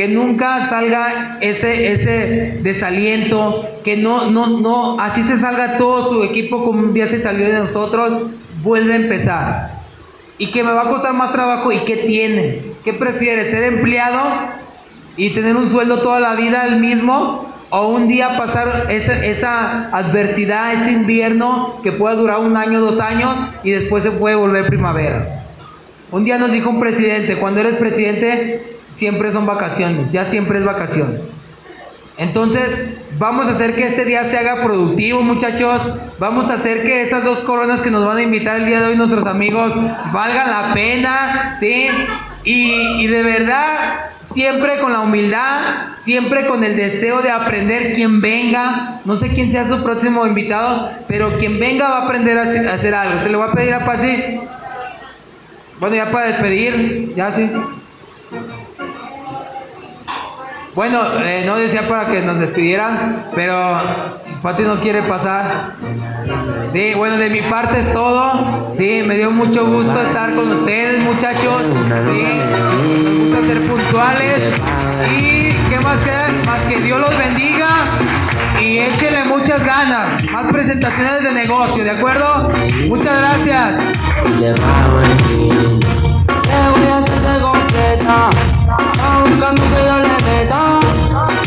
Que 0.00 0.08
nunca 0.08 0.64
salga 0.64 1.36
ese, 1.42 1.92
ese 1.92 2.58
desaliento, 2.62 3.68
que 3.84 3.98
no, 3.98 4.30
no, 4.30 4.46
no, 4.46 4.98
así 4.98 5.22
se 5.22 5.38
salga 5.38 5.76
todo 5.76 6.08
su 6.08 6.24
equipo 6.24 6.64
como 6.64 6.80
un 6.80 6.94
día 6.94 7.06
se 7.06 7.20
salió 7.20 7.46
de 7.46 7.58
nosotros, 7.58 8.30
vuelve 8.62 8.94
a 8.94 8.96
empezar. 8.96 9.72
Y 10.38 10.52
que 10.52 10.62
me 10.62 10.72
va 10.72 10.84
a 10.84 10.88
costar 10.88 11.12
más 11.12 11.32
trabajo, 11.32 11.70
¿y 11.70 11.80
qué 11.80 11.96
tiene? 11.96 12.62
¿Qué 12.82 12.94
prefiere? 12.94 13.44
¿Ser 13.44 13.62
empleado 13.64 14.22
y 15.18 15.28
tener 15.34 15.54
un 15.54 15.68
sueldo 15.68 15.98
toda 15.98 16.18
la 16.18 16.34
vida 16.34 16.64
el 16.66 16.80
mismo? 16.80 17.52
¿O 17.68 17.88
un 17.88 18.08
día 18.08 18.38
pasar 18.38 18.86
esa, 18.88 19.22
esa 19.26 19.90
adversidad, 19.94 20.80
ese 20.80 20.92
invierno 20.92 21.78
que 21.82 21.92
pueda 21.92 22.14
durar 22.14 22.38
un 22.38 22.56
año, 22.56 22.80
dos 22.80 23.00
años 23.00 23.36
y 23.62 23.72
después 23.72 24.02
se 24.02 24.12
puede 24.12 24.34
volver 24.34 24.66
primavera? 24.66 25.44
Un 26.10 26.24
día 26.24 26.38
nos 26.38 26.52
dijo 26.52 26.70
un 26.70 26.80
presidente, 26.80 27.36
cuando 27.36 27.60
eres 27.60 27.74
presidente 27.74 28.79
siempre 29.00 29.32
son 29.32 29.46
vacaciones, 29.46 30.12
ya 30.12 30.26
siempre 30.26 30.58
es 30.58 30.64
vacación. 30.66 31.18
Entonces, 32.18 32.98
vamos 33.18 33.46
a 33.46 33.52
hacer 33.52 33.74
que 33.74 33.86
este 33.86 34.04
día 34.04 34.24
se 34.24 34.36
haga 34.36 34.62
productivo, 34.62 35.22
muchachos. 35.22 35.80
Vamos 36.18 36.50
a 36.50 36.54
hacer 36.54 36.82
que 36.82 37.00
esas 37.00 37.24
dos 37.24 37.38
coronas 37.38 37.80
que 37.80 37.90
nos 37.90 38.04
van 38.04 38.18
a 38.18 38.22
invitar 38.22 38.58
el 38.58 38.66
día 38.66 38.80
de 38.80 38.88
hoy 38.88 38.96
nuestros 38.98 39.26
amigos 39.26 39.72
valgan 40.12 40.50
la 40.50 40.74
pena, 40.74 41.56
¿sí? 41.58 41.88
Y, 42.44 42.72
y 43.02 43.06
de 43.06 43.22
verdad, 43.22 44.10
siempre 44.34 44.78
con 44.80 44.92
la 44.92 45.00
humildad, 45.00 45.60
siempre 46.04 46.46
con 46.46 46.62
el 46.62 46.76
deseo 46.76 47.22
de 47.22 47.30
aprender 47.30 47.94
quien 47.94 48.20
venga. 48.20 49.00
No 49.06 49.16
sé 49.16 49.30
quién 49.30 49.50
sea 49.50 49.66
su 49.66 49.82
próximo 49.82 50.26
invitado, 50.26 50.90
pero 51.08 51.38
quien 51.38 51.58
venga 51.58 51.88
va 51.88 51.98
a 52.00 52.04
aprender 52.04 52.36
a 52.36 52.74
hacer 52.74 52.94
algo. 52.94 53.22
Te 53.22 53.30
lo 53.30 53.38
voy 53.38 53.48
a 53.48 53.52
pedir 53.52 53.72
a 53.72 53.86
Pasi. 53.86 54.40
Bueno, 55.78 55.96
ya 55.96 56.10
para 56.10 56.26
despedir, 56.26 57.14
ya 57.16 57.32
sí. 57.32 57.50
Bueno, 60.74 61.00
eh, 61.24 61.42
no 61.44 61.56
decía 61.56 61.82
para 61.88 62.06
que 62.06 62.20
nos 62.20 62.38
despidieran, 62.38 63.24
pero 63.34 63.80
Pati 64.42 64.62
no 64.62 64.80
quiere 64.80 65.02
pasar. 65.02 65.72
Sí, 66.72 66.92
bueno, 66.94 67.16
de 67.16 67.28
mi 67.28 67.42
parte 67.42 67.80
es 67.80 67.92
todo. 67.92 68.72
Sí, 68.78 69.02
me 69.04 69.16
dio 69.16 69.30
mucho 69.32 69.66
gusto 69.66 70.00
estar 70.00 70.34
con 70.34 70.52
ustedes, 70.52 71.02
muchachos. 71.02 71.62
Sí, 72.14 72.26
nos 72.52 73.18
gusta 73.18 73.46
ser 73.46 73.60
puntuales 73.62 74.54
y 75.10 75.52
¿qué 75.68 75.80
más 75.82 75.98
queda? 76.00 76.28
Más 76.46 76.60
que 76.60 76.80
Dios 76.80 77.00
los 77.00 77.18
bendiga 77.18 77.68
y 78.60 78.78
échenle 78.78 79.24
muchas 79.24 79.64
ganas. 79.64 80.30
Más 80.30 80.52
presentaciones 80.52 81.24
de 81.24 81.32
negocio, 81.32 81.82
¿de 81.82 81.90
acuerdo? 81.90 82.48
Muchas 82.88 83.18
gracias. 83.18 83.74
Está 88.78 89.20
buscando 89.24 89.62
que 89.62 89.80
yo 89.84 89.96
le 89.98 90.16
meta. 90.26 90.80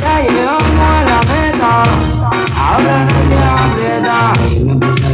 Ya 0.01 0.21
llegamos 0.21 0.79
a 0.79 1.03
la 1.09 1.19
meta. 1.31 1.71
Ahora 2.57 2.95
no 3.05 3.17
se 3.29 3.37
aprieta. 3.61 4.17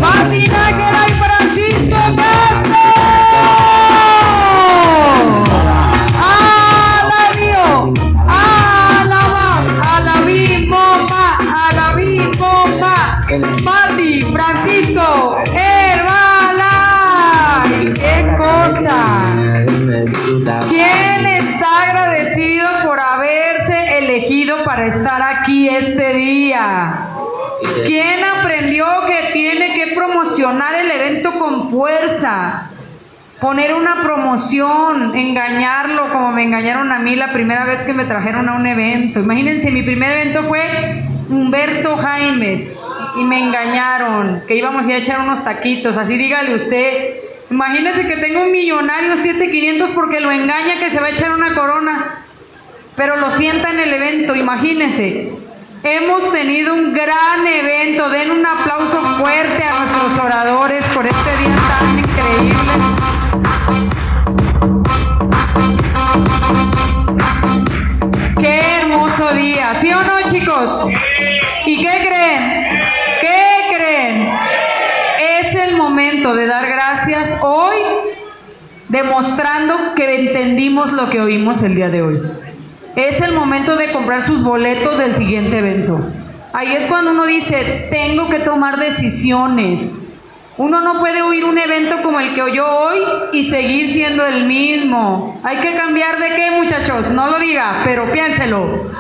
Pati 0.02 0.48
Nájera 0.48 1.02
y 1.08 1.12
Francisco 1.14 2.00
para 24.80 24.96
estar 24.96 25.22
aquí 25.22 25.68
este 25.68 26.14
día? 26.14 27.10
¿Quién 27.86 28.24
aprendió 28.24 28.86
que 29.06 29.34
tiene 29.34 29.74
que 29.74 29.94
promocionar 29.94 30.74
el 30.76 30.90
evento 30.90 31.34
con 31.34 31.70
fuerza? 31.70 32.70
Poner 33.42 33.74
una 33.74 34.02
promoción, 34.02 35.14
engañarlo 35.18 36.08
como 36.14 36.32
me 36.32 36.44
engañaron 36.44 36.94
a 36.94 37.00
mí 37.00 37.18
la 37.18 37.34
primera 37.34 37.66
vez 37.66 37.82
que 37.82 37.92
me 37.92 38.06
trajeron 38.06 38.48
a 38.48 38.56
un 38.56 38.66
evento. 38.68 39.20
Imagínense, 39.20 39.70
mi 39.70 39.84
primer 39.84 40.14
evento 40.14 40.44
fue 40.44 41.04
Humberto 41.28 41.98
Jaimes 41.98 42.80
y 43.20 43.26
me 43.26 43.44
engañaron 43.44 44.44
que 44.48 44.56
íbamos 44.56 44.88
a 44.88 44.96
echar 44.96 45.20
unos 45.20 45.44
taquitos. 45.44 45.98
Así 45.98 46.16
dígale 46.16 46.56
usted. 46.56 47.16
Imagínense 47.52 48.08
que 48.08 48.16
tengo 48.16 48.44
un 48.44 48.52
millonario 48.54 49.18
7500 49.18 49.90
porque 49.90 50.22
lo 50.22 50.32
engaña 50.32 50.80
que 50.80 50.90
se 50.90 51.02
va 51.02 51.08
a 51.08 51.10
echar 51.10 51.34
una 51.34 51.54
corona 51.54 52.24
pero 53.00 53.16
lo 53.16 53.32
sienta 53.32 53.70
en 53.70 53.80
el 53.80 53.94
evento, 53.94 54.36
imagínense. 54.36 55.32
Hemos 55.84 56.34
tenido 56.34 56.74
un 56.74 56.94
gran 56.94 57.48
evento, 57.48 58.10
den 58.10 58.30
un 58.30 58.46
aplauso 58.46 59.00
fuerte 59.22 59.64
a 59.64 59.80
nuestros 59.80 60.20
oradores 60.26 60.84
por 60.94 61.06
este 61.06 61.38
día 61.38 61.56
tan 61.70 61.98
increíble. 61.98 62.58
Qué 68.38 68.60
hermoso 68.82 69.32
día, 69.32 69.78
¿sí 69.80 69.94
o 69.94 70.02
no 70.02 70.30
chicos? 70.30 70.86
¿Y 71.66 71.82
qué 71.82 72.06
creen? 72.06 72.82
¿Qué 73.22 73.76
creen? 73.78 74.30
Es 75.40 75.56
el 75.56 75.78
momento 75.78 76.36
de 76.36 76.48
dar 76.48 76.68
gracias 76.68 77.38
hoy 77.42 77.78
demostrando 78.90 79.96
que 79.96 80.20
entendimos 80.20 80.92
lo 80.92 81.10
que 81.10 81.22
oímos 81.22 81.64
el 81.64 81.76
día 81.76 81.88
de 81.88 82.02
hoy. 82.02 82.49
Es 83.08 83.22
el 83.22 83.34
momento 83.34 83.78
de 83.78 83.92
comprar 83.92 84.24
sus 84.24 84.44
boletos 84.44 84.98
del 84.98 85.16
siguiente 85.16 85.60
evento. 85.60 86.02
Ahí 86.52 86.76
es 86.76 86.86
cuando 86.86 87.12
uno 87.12 87.26
dice, 87.26 87.88
tengo 87.90 88.30
que 88.30 88.40
tomar 88.40 88.78
decisiones. 88.78 90.06
Uno 90.58 90.82
no 90.82 91.00
puede 91.00 91.22
oír 91.22 91.46
un 91.46 91.58
evento 91.58 92.02
como 92.04 92.20
el 92.20 92.34
que 92.34 92.42
oyó 92.42 92.68
hoy 92.68 93.00
y 93.32 93.50
seguir 93.50 93.90
siendo 93.90 94.26
el 94.26 94.44
mismo. 94.44 95.40
Hay 95.44 95.60
que 95.60 95.78
cambiar 95.78 96.20
de 96.20 96.36
qué, 96.36 96.52
muchachos. 96.52 97.10
No 97.12 97.28
lo 97.28 97.40
diga, 97.40 97.80
pero 97.86 98.12
piénselo. 98.12 98.92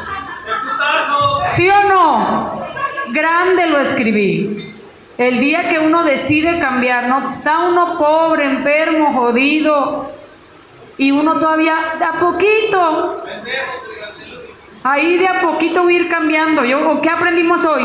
¿Sí 1.51 1.67
o 1.69 1.89
no? 1.89 2.65
Grande 3.09 3.67
lo 3.67 3.79
escribí. 3.81 4.75
El 5.17 5.41
día 5.41 5.67
que 5.67 5.77
uno 5.77 6.05
decide 6.05 6.57
cambiar, 6.59 7.09
no 7.09 7.33
está 7.35 7.67
uno 7.67 7.97
pobre, 7.97 8.45
enfermo, 8.45 9.11
jodido, 9.11 10.09
y 10.97 11.11
uno 11.11 11.37
todavía 11.37 11.75
a 11.99 12.19
poquito. 12.19 13.23
Ahí 14.83 15.17
de 15.17 15.27
a 15.27 15.41
poquito 15.41 15.89
ir 15.89 16.09
cambiando. 16.09 16.63
Yo, 16.63 17.01
¿Qué 17.01 17.09
aprendimos 17.09 17.65
hoy? 17.65 17.83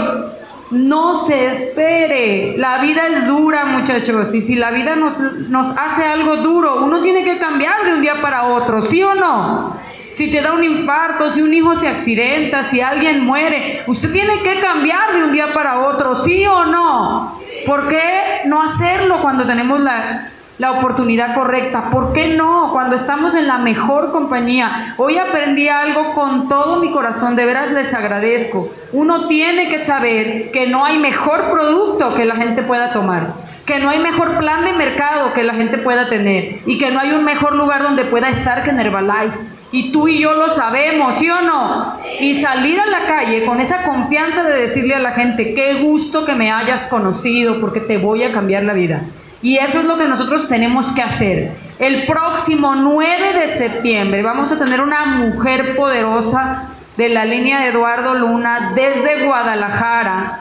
No 0.71 1.15
se 1.15 1.47
espere. 1.47 2.57
La 2.57 2.79
vida 2.79 3.09
es 3.09 3.27
dura, 3.27 3.65
muchachos. 3.65 4.35
Y 4.35 4.41
si 4.41 4.55
la 4.55 4.71
vida 4.71 4.95
nos, 4.95 5.19
nos 5.19 5.77
hace 5.77 6.05
algo 6.05 6.37
duro, 6.37 6.85
uno 6.85 7.03
tiene 7.03 7.25
que 7.25 7.39
cambiar 7.39 7.85
de 7.85 7.95
un 7.95 8.03
día 8.03 8.21
para 8.21 8.45
otro, 8.45 8.81
¿sí 8.81 9.03
o 9.03 9.15
no? 9.15 9.77
Si 10.15 10.31
te 10.31 10.41
da 10.41 10.53
un 10.53 10.63
infarto, 10.63 11.31
si 11.31 11.43
un 11.43 11.53
hijo 11.53 11.75
se 11.75 11.89
accidenta, 11.89 12.63
si 12.63 12.81
alguien 12.81 13.25
muere, 13.25 13.83
usted 13.89 14.13
tiene 14.13 14.41
que 14.43 14.61
cambiar 14.61 15.13
de 15.13 15.25
un 15.25 15.33
día 15.33 15.53
para 15.53 15.81
otro, 15.89 16.15
¿sí 16.15 16.47
o 16.47 16.65
no? 16.67 17.41
¿Por 17.67 17.89
qué 17.89 18.43
no 18.45 18.63
hacerlo 18.63 19.21
cuando 19.21 19.45
tenemos 19.45 19.81
la, 19.81 20.29
la 20.59 20.73
oportunidad 20.73 21.35
correcta. 21.35 21.91
¿Por 21.91 22.13
qué 22.13 22.35
no? 22.37 22.71
Cuando 22.73 22.97
estamos 22.97 23.35
en 23.35 23.47
la 23.47 23.59
mejor 23.59 24.13
compañía. 24.13 24.95
Hoy 24.99 25.19
aprendí 25.19 25.69
algo 25.69 26.15
con 26.15 26.49
todo 26.49 26.77
mi 26.77 26.91
corazón, 26.91 27.37
de 27.37 27.45
veras 27.45 27.73
les 27.73 27.93
agradezco. 27.93 28.73
Uno 28.93 29.27
tiene 29.27 29.69
que 29.69 29.79
saber 29.79 30.51
que 30.53 30.67
no 30.67 30.85
hay 30.85 30.99
mejor 30.99 31.51
producto 31.51 32.15
que 32.15 32.25
la 32.25 32.37
gente 32.37 32.63
pueda 32.63 32.93
tomar, 32.93 33.33
que 33.67 33.79
no 33.81 33.91
hay 33.91 33.99
mejor 33.99 34.37
plan 34.39 34.65
de 34.65 34.73
mercado 34.73 35.33
que 35.33 35.43
la 35.43 35.55
gente 35.55 35.79
pueda 35.79 36.09
tener 36.09 36.61
y 36.67 36.79
que 36.79 36.91
no 36.91 37.01
hay 37.01 37.11
un 37.11 37.25
mejor 37.25 37.57
lugar 37.57 37.83
donde 37.83 38.05
pueda 38.05 38.29
estar 38.29 38.63
que 38.63 38.71
en 38.71 38.81
Herbalife. 38.81 39.39
Y 39.73 39.91
tú 39.91 40.07
y 40.07 40.21
yo 40.21 40.35
lo 40.35 40.51
sabemos, 40.51 41.17
¿sí 41.17 41.29
o 41.29 41.41
no? 41.41 41.95
Y 42.21 42.35
salir 42.35 42.81
a 42.81 42.87
la 42.87 43.07
calle 43.07 43.45
con 43.45 43.61
esa 43.61 43.83
confianza 43.83 44.45
de 44.45 44.61
decirle 44.61 44.95
a 44.95 45.01
la 45.01 45.11
gente, 45.13 45.53
qué 45.53 45.75
gusto 45.83 46.25
que 46.25 46.37
me 46.37 46.53
hayas 46.53 46.87
conocido 46.87 47.61
porque 47.61 47.81
te 47.81 47.99
voy 47.99 48.23
a 48.23 48.31
cambiar 48.31 48.63
la 48.63 48.73
vida. 48.73 49.01
Y 49.45 49.59
eso 49.59 49.81
es 49.81 49.85
lo 49.85 49.99
que 49.99 50.09
nosotros 50.09 50.49
tenemos 50.49 50.91
que 50.93 51.03
hacer. 51.03 51.51
El 51.79 52.07
próximo 52.07 52.75
9 52.75 53.41
de 53.41 53.47
septiembre 53.47 54.23
vamos 54.23 54.51
a 54.51 54.59
tener 54.59 54.81
una 54.81 55.05
mujer 55.05 55.77
poderosa 55.77 56.71
de 56.97 57.11
la 57.11 57.27
línea 57.27 57.61
de 57.61 57.69
Eduardo 57.69 58.15
Luna 58.15 58.73
desde 58.75 59.27
Guadalajara. 59.27 60.41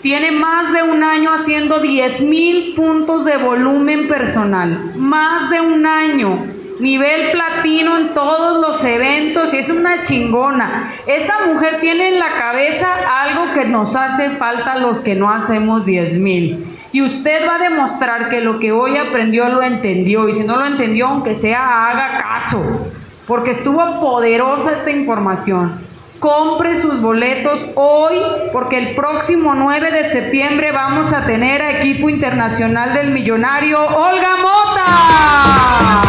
Tiene 0.00 0.30
más 0.30 0.72
de 0.72 0.82
un 0.82 1.04
año 1.04 1.34
haciendo 1.34 1.80
10 1.80 2.22
mil 2.22 2.72
puntos 2.74 3.26
de 3.26 3.36
volumen 3.36 4.08
personal. 4.08 4.94
Más 4.96 5.50
de 5.50 5.60
un 5.60 5.84
año. 5.84 6.38
Nivel 6.80 7.32
platino 7.32 7.98
en 7.98 8.14
todos 8.14 8.62
los 8.62 8.82
eventos 8.84 9.52
y 9.52 9.58
es 9.58 9.68
una 9.68 10.02
chingona. 10.04 10.94
Esa 11.06 11.44
mujer 11.46 11.76
tiene 11.82 12.14
en 12.14 12.18
la 12.18 12.38
cabeza 12.38 12.88
algo 13.20 13.52
que 13.52 13.66
nos 13.66 13.96
hace 13.96 14.30
falta 14.30 14.78
los 14.78 15.00
que 15.00 15.14
no 15.14 15.30
hacemos 15.30 15.84
10 15.84 16.14
mil. 16.14 16.69
Y 16.92 17.02
usted 17.02 17.46
va 17.46 17.54
a 17.56 17.58
demostrar 17.58 18.28
que 18.28 18.40
lo 18.40 18.58
que 18.58 18.72
hoy 18.72 18.96
aprendió 18.96 19.48
lo 19.48 19.62
entendió. 19.62 20.28
Y 20.28 20.32
si 20.32 20.44
no 20.44 20.56
lo 20.56 20.66
entendió, 20.66 21.06
aunque 21.06 21.36
sea, 21.36 21.88
haga 21.88 22.20
caso. 22.20 22.88
Porque 23.26 23.52
estuvo 23.52 24.00
poderosa 24.00 24.72
esta 24.72 24.90
información. 24.90 25.88
Compre 26.18 26.76
sus 26.76 27.00
boletos 27.00 27.66
hoy 27.76 28.16
porque 28.52 28.76
el 28.78 28.94
próximo 28.94 29.54
9 29.54 29.90
de 29.90 30.04
septiembre 30.04 30.70
vamos 30.70 31.14
a 31.14 31.24
tener 31.24 31.62
a 31.62 31.78
equipo 31.78 32.10
internacional 32.10 32.92
del 32.92 33.12
millonario 33.12 33.80
Olga 33.80 34.36
Mota. 34.36 36.02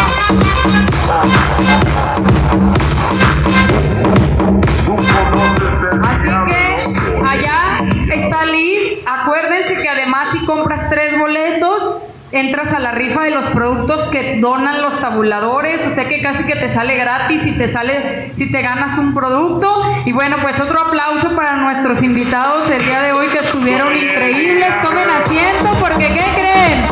Compras 10.51 10.89
tres 10.89 11.17
boletos, 11.17 11.99
entras 12.33 12.73
a 12.73 12.79
la 12.79 12.91
rifa 12.91 13.23
de 13.23 13.31
los 13.31 13.45
productos 13.47 14.09
que 14.09 14.41
donan 14.41 14.81
los 14.81 14.99
tabuladores, 14.99 15.87
o 15.87 15.91
sea 15.91 16.09
que 16.09 16.21
casi 16.21 16.43
que 16.43 16.57
te 16.57 16.67
sale 16.67 16.97
gratis 16.97 17.45
y 17.47 17.57
te 17.57 17.69
sale 17.69 18.31
si 18.35 18.51
te 18.51 18.61
ganas 18.61 18.97
un 18.97 19.13
producto. 19.13 19.81
Y 20.05 20.11
bueno, 20.11 20.37
pues 20.41 20.59
otro 20.59 20.81
aplauso 20.81 21.33
para 21.37 21.53
nuestros 21.53 22.03
invitados 22.03 22.69
el 22.69 22.83
día 22.83 23.01
de 23.01 23.13
hoy 23.13 23.27
que 23.27 23.39
estuvieron 23.39 23.95
increíbles. 23.95 24.67
Tomen 24.83 25.09
asiento 25.09 25.71
porque 25.79 26.07
¿qué 26.07 26.25
creen? 26.35 26.85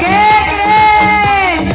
¿Qué 0.00 0.16
creen? 0.50 1.72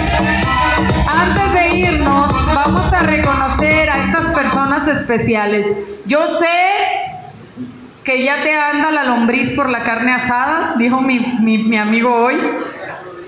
Antes 1.07 1.53
de 1.53 1.77
irnos, 1.77 2.53
vamos 2.53 2.91
a 2.91 3.03
reconocer 3.03 3.89
a 3.89 4.03
estas 4.03 4.33
personas 4.33 4.85
especiales. 4.89 5.65
Yo 6.05 6.27
sé 6.27 6.98
que 8.09 8.23
ya 8.23 8.41
te 8.41 8.51
anda 8.55 8.89
la 8.89 9.03
lombriz 9.03 9.51
por 9.51 9.69
la 9.69 9.83
carne 9.83 10.11
asada, 10.11 10.73
dijo 10.77 10.99
mi, 10.99 11.19
mi, 11.41 11.59
mi 11.59 11.77
amigo 11.77 12.11
hoy, 12.11 12.37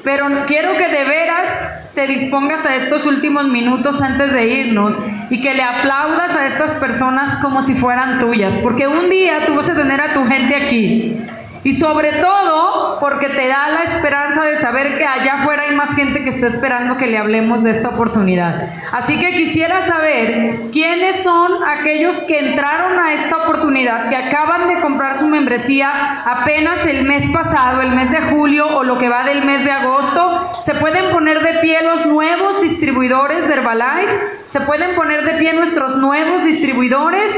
pero 0.03 0.25
quiero 0.47 0.75
que 0.75 0.87
de 0.87 1.03
veras 1.03 1.69
te 1.93 2.07
dispongas 2.07 2.65
a 2.65 2.75
estos 2.75 3.05
últimos 3.05 3.47
minutos 3.47 4.01
antes 4.01 4.33
de 4.33 4.47
irnos 4.47 4.99
y 5.29 5.39
que 5.39 5.53
le 5.53 5.61
aplaudas 5.61 6.35
a 6.35 6.47
estas 6.47 6.71
personas 6.79 7.35
como 7.43 7.61
si 7.61 7.75
fueran 7.75 8.17
tuyas, 8.17 8.57
porque 8.63 8.87
un 8.87 9.07
día 9.11 9.45
tú 9.45 9.53
vas 9.53 9.69
a 9.69 9.75
tener 9.75 10.01
a 10.01 10.13
tu 10.13 10.25
gente 10.25 10.55
aquí 10.55 11.15
Y 11.63 11.73
sobre 11.73 12.11
todo 12.13 12.97
porque 12.99 13.29
te 13.29 13.47
da 13.47 13.69
la 13.69 13.83
esperanza 13.83 14.43
de 14.45 14.55
saber 14.55 14.97
que 14.97 15.05
allá 15.05 15.35
afuera 15.35 15.63
hay 15.63 15.75
más 15.75 15.95
gente 15.95 16.23
que 16.23 16.29
está 16.29 16.47
esperando 16.47 16.97
que 16.97 17.07
le 17.07 17.17
hablemos 17.17 17.63
de 17.63 17.71
esta 17.71 17.89
oportunidad. 17.89 18.67
Así 18.91 19.19
que 19.19 19.35
quisiera 19.35 19.81
saber 19.81 20.59
quiénes 20.71 21.21
son 21.21 21.51
aquellos 21.67 22.21
que 22.23 22.51
entraron 22.51 22.99
a 22.99 23.13
esta 23.13 23.37
oportunidad, 23.37 24.09
que 24.09 24.15
acaban 24.15 24.67
de 24.67 24.81
comprar 24.81 25.17
su 25.17 25.27
membresía 25.27 26.23
apenas 26.25 26.85
el 26.85 27.05
mes 27.05 27.29
pasado, 27.31 27.81
el 27.81 27.91
mes 27.91 28.11
de 28.11 28.21
julio 28.21 28.67
o 28.77 28.83
lo 28.83 28.97
que 28.97 29.09
va 29.09 29.23
del 29.23 29.43
mes 29.45 29.63
de 29.63 29.71
agosto. 29.71 30.51
Se 30.63 30.73
pueden 30.75 31.11
poner 31.11 31.41
de 31.41 31.59
pie 31.59 31.83
los 31.83 32.07
nuevos 32.07 32.61
distribuidores 32.61 33.47
de 33.47 33.53
Herbalife. 33.53 34.13
Se 34.47 34.61
pueden 34.61 34.95
poner 34.95 35.25
de 35.25 35.33
pie 35.39 35.53
nuestros 35.53 35.97
nuevos 35.97 36.43
distribuidores. 36.43 37.31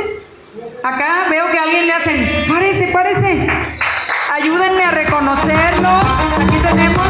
Acá 0.84 1.26
veo 1.30 1.46
que 1.52 1.60
alguien 1.60 1.88
le 1.88 1.94
hacen, 1.94 2.46
párese, 2.48 2.88
párese. 2.88 3.48
Ayúdenme 4.34 4.84
a 4.84 4.90
reconocerlos. 4.90 6.04
Aquí 6.42 6.58
tenemos. 6.68 7.08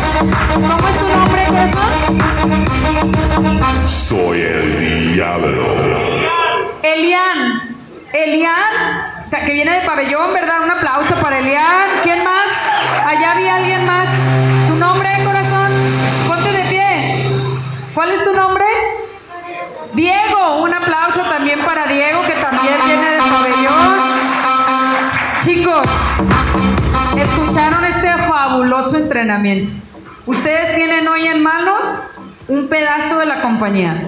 ¿Cómo 0.53 0.89
es 0.89 0.97
tu 0.97 1.07
nombre, 1.07 1.41
Gerson? 1.45 1.91
Soy 3.87 4.41
el 4.41 5.13
diablo. 5.13 5.77
Elian. 6.83 7.61
Elian, 8.11 8.73
que 9.29 9.53
viene 9.53 9.79
de 9.79 9.85
pabellón, 9.85 10.33
¿verdad? 10.33 10.63
Un 10.65 10.71
aplauso 10.71 11.15
para 11.15 11.39
Elian. 11.39 11.87
¿Quién 12.03 12.25
más? 12.25 12.49
Allá 13.07 13.31
había 13.31 13.55
alguien 13.55 13.85
más. 13.85 14.09
¿Tu 14.67 14.75
nombre, 14.75 15.09
corazón? 15.23 15.71
Ponte 16.27 16.51
de 16.51 16.63
pie. 16.63 17.23
¿Cuál 17.93 18.11
es 18.11 18.21
tu 18.25 18.33
nombre? 18.33 18.65
Diego. 19.93 20.61
Un 20.61 20.73
aplauso 20.73 21.21
también 21.21 21.61
para 21.61 21.85
Diego, 21.85 22.21
que 22.23 22.33
también 22.33 22.75
viene 22.85 23.11
de 23.11 23.17
pabellón. 23.19 24.13
Chicos, 25.41 25.87
fabuloso 28.63 28.97
entrenamiento. 28.97 29.73
Ustedes 30.25 30.75
tienen 30.75 31.05
hoy 31.07 31.27
en 31.27 31.43
manos 31.43 31.85
un 32.47 32.69
pedazo 32.69 33.19
de 33.19 33.25
la 33.25 33.41
compañía, 33.41 34.01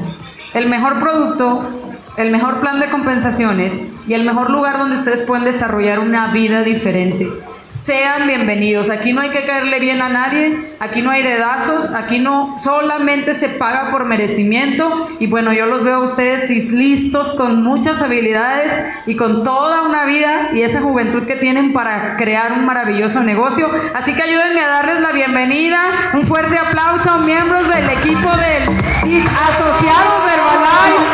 el 0.54 0.70
mejor 0.70 1.00
producto, 1.02 1.70
el 2.16 2.32
mejor 2.32 2.62
plan 2.62 2.80
de 2.80 2.90
compensaciones 2.90 3.86
y 4.08 4.14
el 4.14 4.24
mejor 4.24 4.50
lugar 4.50 4.78
donde 4.78 4.96
ustedes 4.96 5.24
pueden 5.24 5.44
desarrollar 5.44 6.00
una 6.00 6.32
vida 6.32 6.64
diferente. 6.64 7.28
Sean 7.76 8.26
bienvenidos. 8.26 8.90
Aquí 8.90 9.12
no 9.12 9.20
hay 9.20 9.32
que 9.32 9.44
caerle 9.44 9.80
bien 9.80 10.02
a 10.02 10.08
nadie, 10.08 10.58
aquí 10.80 11.02
no 11.02 11.12
hay 11.12 11.24
dedazos, 11.24 11.94
aquí 11.94 12.20
no 12.20 12.58
solamente 12.58 13.34
se 13.34 13.50
paga 13.50 13.92
por 13.92 14.06
merecimiento. 14.06 15.10
Y 15.20 15.28
bueno, 15.28 15.52
yo 15.52 15.66
los 15.66 15.84
veo 15.84 15.96
a 15.96 16.06
ustedes 16.06 16.50
listos 16.72 17.34
con 17.34 17.64
muchas 17.64 18.02
habilidades 18.02 18.72
y 19.06 19.18
con 19.18 19.44
toda 19.44 19.82
una 19.82 20.06
vida 20.06 20.52
y 20.54 20.62
esa 20.62 20.82
juventud 20.82 21.24
que 21.24 21.36
tienen 21.36 21.74
para 21.74 22.16
crear 22.16 22.54
un 22.54 22.66
maravilloso 22.66 23.22
negocio. 23.24 23.70
Así 23.94 24.14
que 24.14 24.24
ayúdenme 24.24 24.62
a 24.62 24.68
darles 24.70 25.02
la 25.02 25.12
bienvenida. 25.12 25.82
Un 26.14 26.26
fuerte 26.26 26.58
aplauso 26.58 27.20
miembros 27.20 27.68
del 27.68 27.90
equipo 27.90 28.30
del 28.38 28.64
Asociados 29.04 30.26
de 30.26 30.34
Herbalife. 30.34 31.06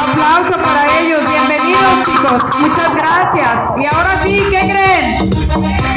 Aplauso 0.00 0.52
para 0.60 1.00
ellos. 1.00 1.29
Chicos. 2.04 2.42
Muchas 2.60 2.94
gracias. 2.94 3.72
Y 3.78 3.86
ahora 3.86 4.16
sí, 4.22 4.42
¿qué 4.50 4.60
creen? 4.60 5.30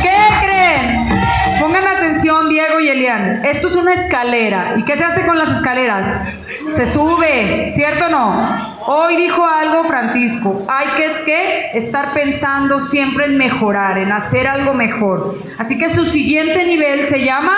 ¿Qué 0.02 0.18
creen? 0.42 1.60
Pongan 1.60 1.88
atención, 1.88 2.50
Diego 2.50 2.80
y 2.80 2.90
Elian. 2.90 3.46
Esto 3.46 3.68
es 3.68 3.76
una 3.76 3.94
escalera. 3.94 4.76
¿Y 4.78 4.84
qué 4.84 4.98
se 4.98 5.04
hace 5.04 5.26
con 5.26 5.38
las 5.38 5.50
escaleras? 5.50 6.28
Se 6.72 6.86
sube, 6.88 7.72
¿cierto 7.72 8.06
o 8.06 8.10
no? 8.10 8.76
Hoy 8.88 9.16
dijo 9.16 9.46
algo 9.46 9.86
Francisco, 9.86 10.66
hay 10.68 10.88
que, 10.98 11.24
que 11.24 11.78
estar 11.78 12.14
pensando 12.14 12.82
siempre 12.82 13.26
en 13.26 13.38
mejorar, 13.38 13.98
en 13.98 14.12
hacer 14.12 14.48
algo 14.48 14.74
mejor. 14.74 15.38
Así 15.58 15.80
que 15.80 15.90
su 15.90 16.06
siguiente 16.06 16.66
nivel 16.66 17.06
se 17.06 17.24
llama 17.24 17.56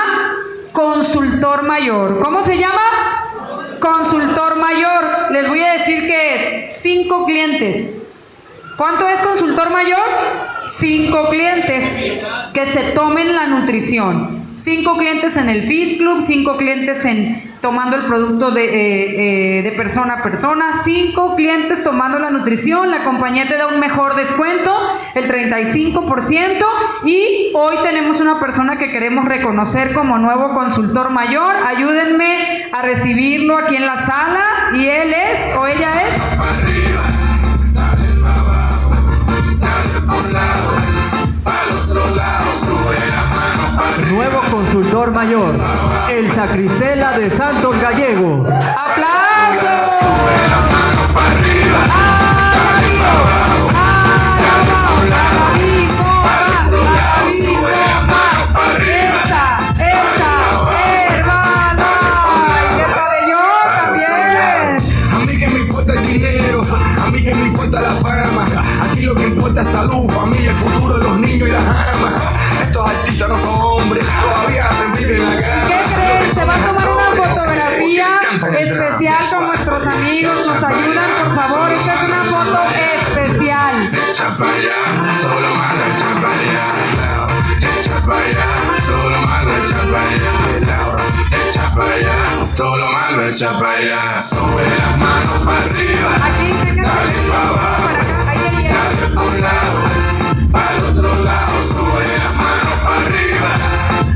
consultor 0.72 1.64
mayor. 1.64 2.22
¿Cómo 2.22 2.42
se 2.44 2.58
llama? 2.58 2.82
Consultor 3.80 4.58
mayor, 4.58 5.32
les 5.32 5.48
voy 5.48 5.64
a 5.64 5.74
decir 5.74 6.06
que 6.06 6.36
es 6.36 6.82
cinco 6.82 7.26
clientes. 7.26 8.05
¿Cuánto 8.78 9.08
es 9.08 9.20
consultor 9.22 9.70
mayor? 9.70 10.04
Cinco 10.64 11.30
clientes 11.30 12.22
que 12.54 12.66
se 12.66 12.92
tomen 12.92 13.34
la 13.34 13.48
nutrición. 13.48 14.44
Cinco 14.56 14.98
clientes 14.98 15.38
en 15.38 15.50
el 15.50 15.64
Fit 15.64 15.98
Club, 15.98 16.22
cinco 16.22 16.58
clientes 16.58 17.06
en 17.06 17.56
tomando 17.66 17.96
el 17.96 18.04
producto 18.04 18.52
de, 18.52 18.64
eh, 18.64 19.58
eh, 19.58 19.64
de 19.64 19.72
persona 19.72 20.18
a 20.20 20.22
persona, 20.22 20.72
cinco 20.84 21.36
clientes 21.36 21.84
tomando 21.84 22.20
la 22.20 22.30
nutrición, 22.30 22.92
la 22.92 23.04
compañía 23.04 23.48
te 23.48 23.58
da 23.58 23.66
un 23.66 23.80
mejor 23.80 24.16
descuento, 24.16 24.72
el 25.16 25.28
35%, 25.28 26.64
y 27.06 27.52
hoy 27.56 27.76
tenemos 27.82 28.22
una 28.22 28.40
persona 28.40 28.78
que 28.78 28.92
queremos 28.92 29.26
reconocer 29.26 29.94
como 29.94 30.20
nuevo 30.20 30.54
consultor 30.54 31.10
mayor. 31.10 31.56
Ayúdenme 31.66 32.68
a 32.72 32.84
recibirlo 32.84 33.58
aquí 33.58 33.78
en 33.78 33.88
la 33.88 33.98
sala, 33.98 34.46
y 34.76 34.86
él 34.88 35.12
es, 35.12 35.25
mayor, 45.12 45.56
el 46.10 46.32
sacristela 46.34 47.18
de 47.18 47.30
Santos 47.32 47.80
Gallego. 47.82 48.46
Nos 80.56 80.64
ayudan, 80.64 81.10
por 81.18 81.36
favor. 81.36 81.72
Esta 81.74 81.94
es 81.96 82.04
una 82.04 82.24
foto 82.24 82.64
especial. 82.74 83.76
Echa 84.10 84.38
para 84.38 84.52
allá, 84.54 84.78
todo 85.22 85.40
lo 85.42 85.56
malo 85.56 85.82
echa 85.94 86.10
para 86.22 86.34
allá. 86.34 86.64
Echa 87.60 88.02
para 88.06 88.20
allá, 88.26 88.48
todo 88.86 89.10
lo 89.10 89.20
malo 89.28 89.52
echa 89.58 89.78
para 89.92 90.02
allá. 90.10 90.96
Echa 91.50 91.72
para 91.76 91.94
allá, 91.94 92.16
todo 92.56 92.78
lo 92.78 92.92
malo 92.92 93.28
echa 93.28 93.52
para 93.60 93.72
allá. 93.72 94.18
Sube 94.18 94.64
las 94.80 94.98
manos 94.98 95.40
para 95.46 95.62
arriba, 95.66 96.10
Aquí, 96.24 96.48
vénganse, 96.54 96.82
dale 96.82 97.14
para 97.30 97.50
abajo. 97.50 97.84
para. 97.84 98.06
Dale 98.76 99.08
por 99.14 99.24
un 99.26 99.42
lado, 99.42 99.78
al 100.54 100.84
otro 100.86 101.24
lado, 101.24 101.54
sube 101.64 102.18
las 102.18 102.34
manos 102.36 102.74
para 102.86 103.02
arriba, 103.02 103.50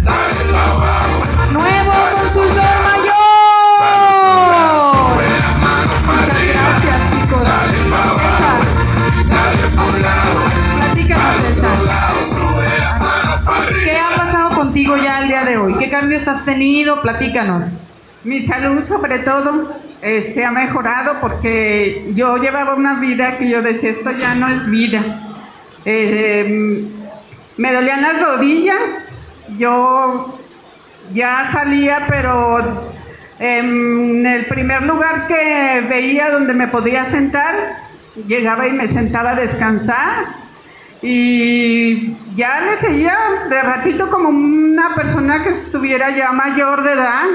dale 0.03 0.52
para 0.53 0.72
abajo. 0.72 1.24
Nuevo 1.52 1.94
consultor 2.16 2.76
mayor. 2.86 3.18
Cambios 15.99 16.27
has 16.30 16.45
tenido? 16.45 17.01
Platícanos. 17.01 17.65
Mi 18.23 18.41
salud 18.41 18.84
sobre 18.85 19.19
todo 19.19 19.76
este, 20.01 20.45
ha 20.45 20.51
mejorado 20.51 21.15
porque 21.19 22.11
yo 22.15 22.38
llevaba 22.38 22.76
una 22.76 23.01
vida 23.01 23.38
que 23.38 23.49
yo 23.49 23.61
decía, 23.61 23.89
esto 23.89 24.11
ya 24.11 24.34
no 24.35 24.47
es 24.47 24.69
vida. 24.69 25.03
Eh, 25.84 26.85
me 27.57 27.73
dolían 27.73 28.01
las 28.01 28.21
rodillas, 28.21 29.19
yo 29.57 30.39
ya 31.13 31.49
salía, 31.51 32.05
pero 32.07 32.93
en 33.39 34.26
el 34.26 34.45
primer 34.45 34.84
lugar 34.84 35.27
que 35.27 35.84
veía 35.89 36.30
donde 36.30 36.53
me 36.53 36.67
podía 36.67 37.05
sentar, 37.07 37.55
llegaba 38.26 38.67
y 38.67 38.71
me 38.71 38.88
sentaba 38.88 39.31
a 39.31 39.35
descansar 39.35 40.27
y 41.01 42.15
ya 42.35 42.59
le 42.61 42.77
seguía 42.77 43.17
de 43.49 43.61
ratito 43.61 44.09
como 44.09 44.30
una 44.30 44.93
persona 44.95 45.43
que 45.43 45.49
estuviera 45.49 46.09
ya 46.09 46.31
mayor 46.31 46.84
de 46.84 46.93
edad. 46.93 47.26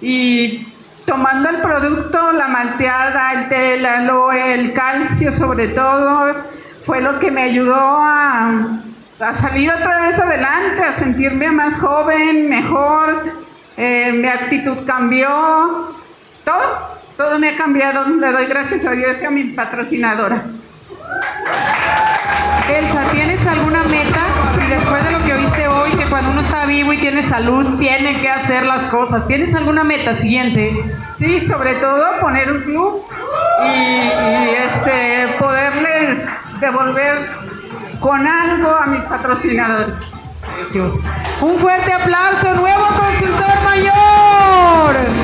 Y 0.00 0.68
tomando 1.06 1.48
el 1.48 1.56
producto, 1.56 2.32
la 2.32 2.48
malteada, 2.48 3.32
el 3.32 3.48
té, 3.48 3.74
el 3.74 3.86
aloe, 3.86 4.54
el 4.54 4.72
calcio 4.72 5.32
sobre 5.32 5.68
todo, 5.68 6.34
fue 6.84 7.00
lo 7.00 7.18
que 7.18 7.30
me 7.30 7.42
ayudó 7.42 7.74
a, 7.74 8.80
a 9.20 9.34
salir 9.34 9.70
otra 9.70 10.02
vez 10.02 10.18
adelante, 10.18 10.82
a 10.82 10.94
sentirme 10.94 11.50
más 11.50 11.78
joven, 11.80 12.48
mejor, 12.48 13.24
eh, 13.76 14.12
mi 14.12 14.28
actitud 14.28 14.76
cambió, 14.86 15.94
todo, 16.44 16.98
todo 17.16 17.38
me 17.38 17.50
ha 17.50 17.56
cambiado, 17.56 18.04
le 18.04 18.32
doy 18.32 18.46
gracias 18.46 18.84
a 18.84 18.92
Dios 18.92 19.16
y 19.20 19.24
a 19.24 19.30
mi 19.30 19.44
patrocinadora. 19.44 20.42
Elsa, 22.68 23.02
¿tienes 23.12 23.46
alguna 23.46 23.82
meta 23.84 24.26
y 24.64 24.70
después 24.70 25.04
de 25.04 25.10
lo 25.12 25.22
que 25.24 25.34
oíste 25.34 25.68
hoy, 25.68 25.90
que 25.90 26.04
cuando 26.06 26.32
uno 26.32 26.40
está 26.40 26.66
vivo 26.66 26.92
y 26.92 26.98
tiene 26.98 27.22
salud, 27.22 27.78
tiene 27.78 28.20
que 28.20 28.28
hacer 28.28 28.64
las 28.64 28.82
cosas. 28.84 29.26
¿Tienes 29.26 29.54
alguna 29.54 29.84
meta 29.84 30.14
siguiente? 30.14 30.74
Sí, 31.16 31.40
sobre 31.40 31.74
todo 31.76 32.04
poner 32.20 32.50
un 32.50 32.62
club 32.62 33.04
y, 33.64 33.68
y, 33.68 34.54
este, 34.66 35.28
poderles 35.38 36.26
devolver 36.60 37.26
con 38.00 38.26
algo 38.26 38.70
a 38.70 38.86
mis 38.86 39.02
patrocinadores. 39.02 39.94
Un 41.40 41.58
fuerte 41.58 41.92
aplauso, 41.92 42.54
nuevo 42.54 42.86
consultor 42.86 43.64
mayor. 43.64 45.15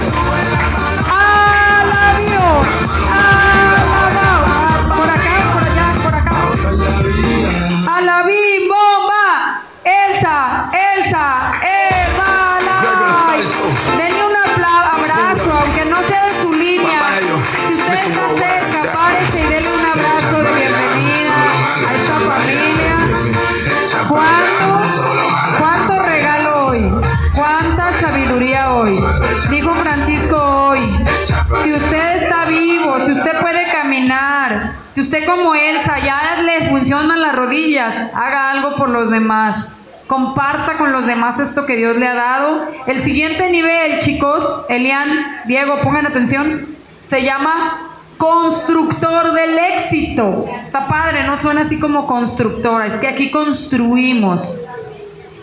Si 33.01 33.13
usted 33.13 33.41
puede 33.41 33.71
caminar, 33.71 34.73
si 34.89 35.01
usted 35.01 35.27
como 35.27 35.55
Elsa 35.55 35.99
ya 35.99 36.43
le 36.43 36.69
funcionan 36.69 37.21
las 37.21 37.35
rodillas, 37.35 38.13
haga 38.15 38.51
algo 38.51 38.77
por 38.77 38.91
los 38.91 39.11
demás. 39.11 39.73
Comparta 40.07 40.77
con 40.77 40.93
los 40.93 41.07
demás 41.07 41.39
esto 41.39 41.65
que 41.65 41.77
Dios 41.77 41.97
le 41.97 42.07
ha 42.07 42.15
dado. 42.15 42.67
El 42.87 43.01
siguiente 43.01 43.51
nivel, 43.51 43.99
chicos, 44.01 44.67
Elian, 44.69 45.09
Diego, 45.47 45.79
pongan 45.83 46.07
atención, 46.07 46.67
se 47.01 47.23
llama 47.23 47.79
constructor 48.19 49.33
del 49.33 49.59
éxito. 49.59 50.47
Está 50.61 50.87
padre, 50.87 51.25
no 51.25 51.37
suena 51.39 51.63
así 51.63 51.81
como 51.81 52.07
constructora, 52.07 52.87
es 52.87 52.95
que 52.95 53.09
aquí 53.09 53.31
construimos. 53.31 54.41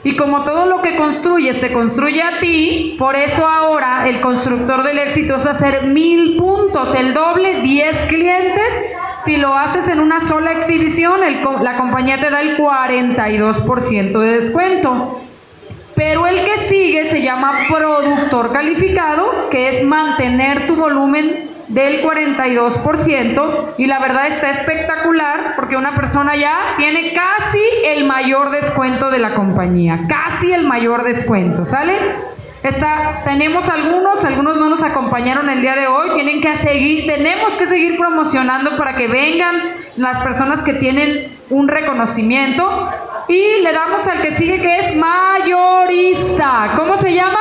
Y 0.04 0.16
como 0.16 0.44
todo 0.44 0.66
lo 0.66 0.82
que 0.82 0.96
construyes 0.96 1.60
te 1.60 1.74
construye 1.74 2.22
a 2.22 2.40
ti, 2.40 2.96
por 2.98 3.16
eso 3.16 3.46
ahora 3.46 4.08
el 4.08 4.22
constructor 4.22 4.84
del 4.84 5.00
éxito 5.00 5.36
es 5.36 5.46
hacer 5.46 5.84
mil 5.84 6.38
puntos, 6.38 6.96
el 6.96 7.14
doble, 7.14 7.62
10 7.62 8.06
clientes. 8.08 8.74
Si 9.26 9.36
lo 9.36 9.54
haces 9.58 9.90
en 9.90 10.00
una 10.00 10.22
sola 10.22 10.54
exhibición, 10.54 11.20
la 11.62 11.78
compañía 11.78 12.20
te 12.20 12.30
da 12.30 12.40
el 12.40 12.58
42% 12.58 14.20
de 14.20 14.36
descuento. 14.36 15.22
Pero 15.96 16.28
el 16.28 16.46
que 16.46 16.58
sigue 16.60 17.04
se 17.04 17.22
llama 17.22 17.66
productor 17.68 18.54
calificado, 18.54 19.50
que 19.52 19.68
es 19.68 19.84
mantener 19.84 20.66
tu 20.66 20.78
volumen 20.78 21.50
del 21.70 22.04
42% 22.04 23.76
y 23.78 23.86
la 23.86 24.00
verdad 24.00 24.28
está 24.28 24.50
espectacular 24.50 25.54
porque 25.56 25.78
una 25.78 25.96
persona 25.96 26.36
ya 26.36 26.58
tiene 26.78 27.14
casi 27.14 27.62
el 27.86 28.06
mayor 28.06 28.52
descuento 28.52 29.10
de 29.10 29.20
la 29.20 29.36
compañía, 29.36 30.02
casi 30.08 30.52
el 30.52 30.66
mayor 30.66 31.04
descuento, 31.04 31.66
¿sale? 31.66 31.94
Está, 32.64 33.22
tenemos 33.24 33.70
algunos, 33.70 34.26
algunos 34.26 34.58
no 34.58 34.68
nos 34.70 34.84
acompañaron 34.84 35.50
el 35.50 35.62
día 35.62 35.76
de 35.76 35.88
hoy, 35.88 36.10
tienen 36.16 36.41
que 36.41 36.58
seguir, 36.58 37.06
tenemos 37.06 37.54
que 37.54 37.68
seguir 37.68 37.98
promocionando 37.98 38.76
para 38.76 38.96
que 38.96 39.08
vengan 39.08 39.62
las 39.96 40.22
personas 40.24 40.62
que 40.64 40.74
tienen 40.74 41.28
un 41.50 41.68
reconocimiento 41.68 42.90
y 43.30 43.62
le 43.62 43.72
damos 43.72 44.06
al 44.08 44.22
que 44.22 44.32
sigue 44.32 44.60
que 44.60 44.80
es 44.80 44.96
mayorista. 44.96 46.74
¿Cómo 46.76 46.98
se 46.98 47.14
llama? 47.14 47.40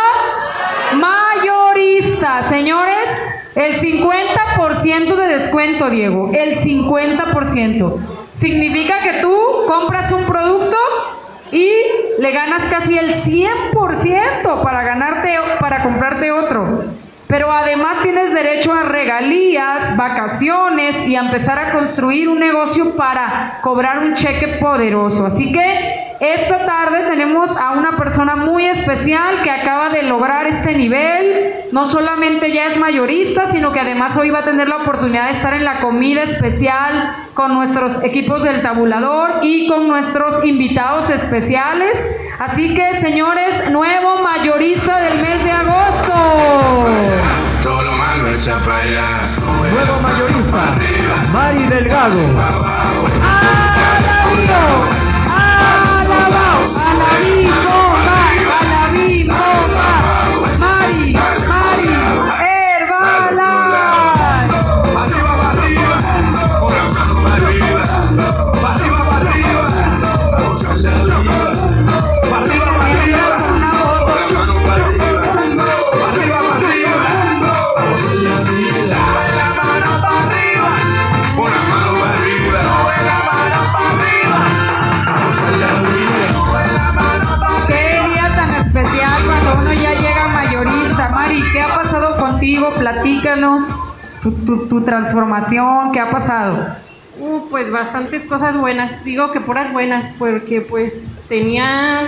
Mayorista, 0.95 2.45
señores, 2.45 3.28
el 3.59 3.75
50% 3.75 5.17
de 5.17 5.27
descuento, 5.27 5.91
Diego, 5.91 6.31
el 6.33 6.57
50%. 6.57 7.97
Significa 8.33 9.01
que 9.01 9.15
tú 9.20 9.37
compras 9.67 10.12
un 10.12 10.25
producto 10.27 10.77
y 11.51 11.69
le 12.20 12.31
ganas 12.31 12.62
casi 12.70 12.97
el 12.97 13.15
100% 13.15 14.62
para 14.62 14.83
ganarte 14.83 15.35
para 15.59 15.83
comprarte 15.83 16.31
otro. 16.31 16.85
Pero 17.27 17.53
además 17.53 17.99
tienes 18.03 18.33
derecho 18.33 18.73
a 18.73 18.85
regalías, 18.85 19.97
vacaciones 19.97 21.07
y 21.07 21.17
a 21.17 21.20
empezar 21.20 21.59
a 21.59 21.73
construir 21.73 22.28
un 22.28 22.39
negocio 22.39 22.97
para 22.97 23.59
cobrar 23.61 23.99
un 23.99 24.15
cheque 24.15 24.49
poderoso. 24.61 25.27
Así 25.27 25.53
que 25.53 26.08
esta 26.21 26.67
tarde 26.67 27.05
tenemos 27.09 27.57
a 27.57 27.73
una 27.73 27.97
persona 27.97 28.35
muy 28.35 28.67
especial 28.67 29.41
que 29.43 29.51
acaba 29.51 29.89
de 29.91 30.03
lograr 30.03 30.49
este 30.49 30.75
nivel. 30.75 31.53
No 31.71 31.87
solamente 31.87 32.51
ya 32.53 32.67
es 32.67 32.77
mayorista, 32.77 33.47
sino 33.47 33.73
que 33.73 33.79
además 33.79 34.17
hoy 34.17 34.31
va 34.31 34.41
a 34.41 34.45
tener 34.45 34.69
la 34.69 34.79
oportunidad 34.79 35.27
de 35.27 35.33
estar 35.33 35.55
en 35.55 35.65
la 35.65 35.81
comida 35.81 36.25
especial 36.25 37.15
con 37.35 37.55
nuestros 37.55 38.03
equipos 38.03 38.43
del 38.43 38.63
tabulador 38.63 39.31
y 39.43 39.69
con 39.69 39.87
nuestros 39.87 40.45
invitados 40.45 41.09
especiales. 41.09 41.97
Así 42.41 42.75
que, 42.75 42.95
señores, 42.95 43.71
nuevo 43.71 44.19
mayorista 44.23 45.01
del 45.01 45.21
mes 45.21 45.45
de 45.45 45.53
agosto. 45.53 46.13
Todo 47.63 47.83
lo 47.83 47.93
malo 47.93 48.29
echa 48.31 48.59
para 48.59 48.79
allá. 48.79 49.21
Nuevo 49.71 50.01
mayorista, 50.01 50.75
Mari 51.33 51.63
Delgado. 51.67 52.19
Alabío, 54.39 54.98
tu, 94.23 94.33
tu- 94.33 94.67
tu 94.69 94.81
transformación, 94.83 95.93
¿qué 95.93 96.01
ha 96.01 96.11
pasado? 96.11 96.77
Uh, 97.21 97.49
pues 97.51 97.71
bastantes 97.71 98.23
cosas 98.27 98.57
buenas, 98.57 99.05
digo 99.05 99.33
que 99.33 99.41
puras 99.41 99.73
buenas, 99.73 100.05
porque 100.19 100.61
pues 100.61 100.93
tenía 101.29 102.03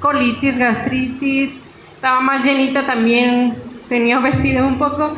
colitis, 0.00 0.56
gastritis, 0.58 1.50
estaba 1.94 2.20
más 2.20 2.44
llenita 2.44 2.86
también, 2.86 3.54
tenía 3.88 4.18
obesidad 4.18 4.64
un 4.64 4.78
poco, 4.78 5.14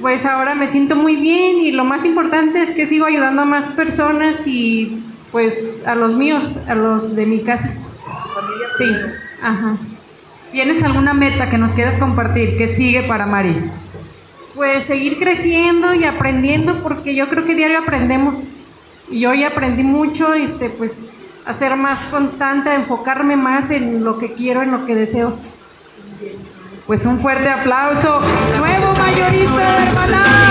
pues 0.00 0.24
ahora 0.26 0.54
me 0.54 0.68
siento 0.68 0.96
muy 0.96 1.16
bien 1.16 1.60
y 1.60 1.72
lo 1.72 1.84
más 1.84 2.04
importante 2.04 2.62
es 2.62 2.70
que 2.70 2.86
sigo 2.86 3.06
ayudando 3.06 3.42
a 3.42 3.46
más 3.46 3.64
personas 3.72 4.34
y 4.46 5.02
pues 5.32 5.54
a 5.86 5.94
los 5.94 6.14
míos, 6.14 6.58
a 6.68 6.74
los 6.74 7.14
de 7.16 7.26
mi 7.26 7.40
casa. 7.40 7.70
Sí, 8.78 8.90
ajá. 9.42 9.76
¿Tienes 10.52 10.82
alguna 10.82 11.14
meta 11.14 11.48
que 11.50 11.58
nos 11.58 11.72
quieras 11.72 11.98
compartir? 11.98 12.56
¿Qué 12.58 12.68
sigue 12.74 13.02
para 13.04 13.26
Mari? 13.26 13.70
Pues 14.56 14.86
seguir 14.86 15.18
creciendo 15.18 15.94
y 15.94 16.04
aprendiendo 16.04 16.76
porque 16.82 17.14
yo 17.14 17.28
creo 17.28 17.44
que 17.44 17.54
diario 17.54 17.78
aprendemos. 17.78 18.34
Y 19.10 19.20
yo 19.20 19.34
ya 19.34 19.48
aprendí 19.48 19.82
mucho, 19.82 20.34
este, 20.34 20.70
pues 20.70 20.92
a 21.44 21.54
ser 21.54 21.76
más 21.76 21.98
constante, 22.10 22.70
a 22.70 22.74
enfocarme 22.74 23.36
más 23.36 23.70
en 23.70 24.02
lo 24.02 24.18
que 24.18 24.32
quiero, 24.32 24.62
en 24.62 24.72
lo 24.72 24.86
que 24.86 24.94
deseo. 24.94 25.36
Pues 26.86 27.04
un 27.04 27.20
fuerte 27.20 27.48
aplauso. 27.48 28.20
Nuevo 28.58 28.94
mayorista 28.94 30.06
de. 30.06 30.46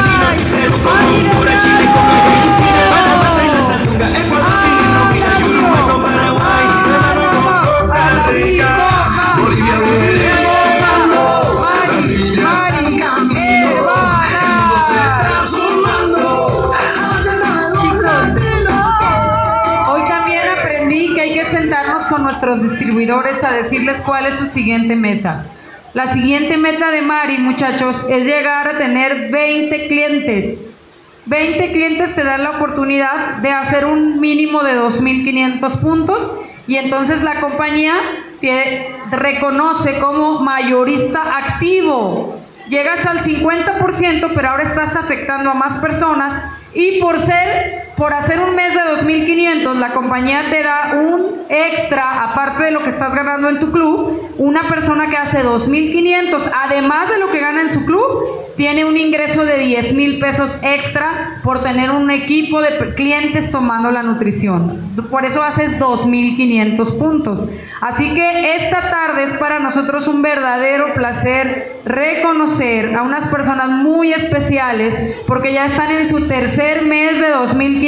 Nuestros 22.36 22.70
distribuidores 22.70 23.44
a 23.44 23.52
decirles 23.52 24.02
cuál 24.02 24.26
es 24.26 24.36
su 24.36 24.48
siguiente 24.48 24.96
meta. 24.96 25.46
La 25.94 26.08
siguiente 26.08 26.58
meta 26.58 26.92
de 26.92 27.02
Mari, 27.02 27.38
muchachos, 27.38 28.06
es 28.10 28.26
llegar 28.26 28.68
a 28.68 28.78
tener 28.78 29.32
20 29.32 29.88
clientes. 29.88 30.74
20 31.28 31.72
clientes 31.72 32.14
te 32.14 32.24
dan 32.26 32.44
la 32.44 32.52
oportunidad 32.52 33.38
de 33.38 33.52
hacer 33.52 33.86
un 33.86 34.20
mínimo 34.20 34.64
de 34.64 34.78
2.500 34.78 35.80
puntos 35.80 36.32
Y 36.68 36.76
entonces 36.76 37.24
la 37.24 37.40
compañía 37.40 37.96
te 38.42 38.90
reconoce 39.12 40.00
como 40.00 40.40
mayorista 40.40 41.38
activo. 41.38 42.40
Llegas 42.70 43.06
al 43.06 43.20
50%, 43.20 44.32
pero 44.36 44.50
ahora 44.50 44.64
estás 44.64 44.96
afectando 44.96 45.52
a 45.52 45.54
más 45.54 45.80
personas 45.80 46.44
y 46.74 47.00
por 47.00 47.22
ser, 47.22 47.86
por 47.98 48.14
hacer 48.14 48.40
un 48.40 48.56
mes 48.56 48.74
de 48.74 48.82
2.500, 48.82 49.76
la 49.76 49.94
compañía 49.94 50.50
te 50.50 50.64
da 50.64 50.94
un 50.96 51.46
extra, 51.50 52.24
aparte 52.24 52.66
de 52.66 52.72
lo 52.72 52.84
que 52.84 52.90
estás 52.90 53.14
ganando 53.16 53.50
en 53.50 53.60
tu 53.60 53.72
club, 53.72 54.22
una 54.38 54.68
persona 54.68 55.10
que 55.10 55.18
hace 55.18 55.44
2.500, 55.44 56.52
además 56.54 57.10
de 57.10 57.20
lo 57.20 57.30
que 57.32 57.40
gana 57.40 57.62
en 57.62 57.70
su 57.70 57.86
club, 57.86 58.06
tiene 58.58 58.86
un 58.86 58.98
ingreso 58.98 59.46
de 59.46 59.58
10 59.58 59.94
mil 59.94 60.20
pesos 60.20 60.60
extra 60.62 61.40
por 61.44 61.62
tener 61.64 61.92
un 61.92 62.10
equipo 62.10 62.62
de 62.62 62.94
clientes 62.96 63.52
tomando 63.52 63.92
la 63.92 64.04
nutrición. 64.04 64.82
Por 65.10 65.26
eso 65.26 65.44
haces 65.44 65.80
2.500 65.80 66.98
puntos. 66.98 67.50
Así 67.82 68.14
que 68.14 68.56
esta 68.56 68.90
tarde 68.90 69.24
es 69.24 69.34
para 69.34 69.60
nosotros 69.60 70.08
un 70.08 70.22
verdadero 70.22 70.94
placer 70.94 71.76
reconocer 71.86 72.96
a 72.96 73.04
unas 73.04 73.28
personas 73.28 73.70
muy 73.70 74.14
especiales 74.14 75.18
porque 75.28 75.54
ya 75.54 75.66
están 75.66 75.92
en 75.92 76.06
su 76.08 76.28
tercer 76.28 76.84
mes 76.84 77.20
de 77.20 77.36
2.500 77.36 77.85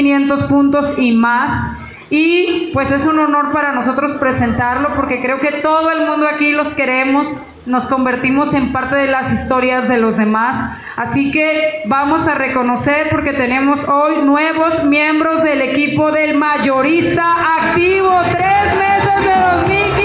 puntos 0.48 0.98
y 1.00 1.16
más. 1.16 1.77
Y 2.09 2.72
pues 2.74 2.92
es 2.92 3.06
un 3.06 3.19
honor 3.19 3.51
para 3.51 3.74
nosotros 3.74 4.14
presentarlo 4.14 4.93
porque 4.95 5.22
creo 5.22 5.40
que 5.40 5.51
todo 5.61 5.92
el 5.92 6.06
mundo 6.06 6.27
aquí 6.27 6.53
los 6.53 6.69
queremos, 6.69 7.43
nos 7.66 7.88
convertimos 7.88 8.53
en 8.53 8.72
parte 8.72 8.95
de 8.95 9.08
las 9.08 9.34
historias 9.34 9.90
de 9.90 9.98
los 9.98 10.16
demás. 10.16 10.77
Así 10.95 11.32
que 11.32 11.82
vamos 11.85 12.27
a 12.27 12.35
reconocer 12.35 13.09
porque 13.11 13.34
tenemos 13.34 13.90
hoy 13.90 14.22
nuevos 14.24 14.85
miembros 14.85 15.43
del 15.43 15.61
equipo 15.61 16.11
del 16.11 16.38
mayorista 16.38 17.26
activo, 17.58 18.09
tres 18.32 18.74
meses 18.77 19.26
de 19.26 19.34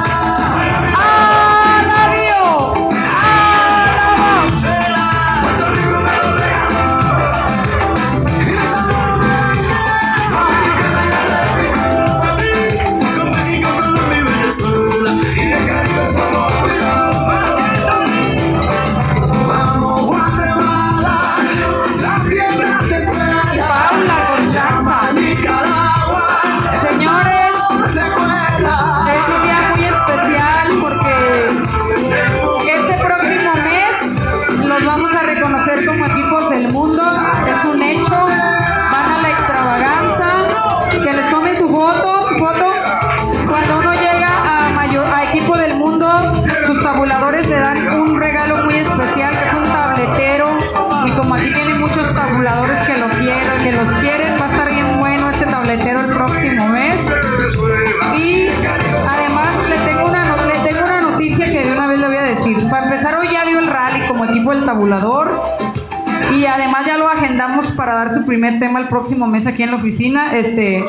Y 66.32 66.44
además 66.44 66.86
ya 66.86 66.96
lo 66.98 67.08
agendamos 67.08 67.70
para 67.72 67.94
dar 67.94 68.10
su 68.10 68.26
primer 68.26 68.58
tema 68.58 68.80
el 68.80 68.88
próximo 68.88 69.26
mes 69.26 69.46
aquí 69.46 69.62
en 69.62 69.70
la 69.70 69.76
oficina. 69.76 70.36
Este, 70.36 70.84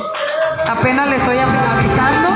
apenas 0.69 1.09
le 1.09 1.15
estoy 1.15 1.37
avisando. 1.37 2.29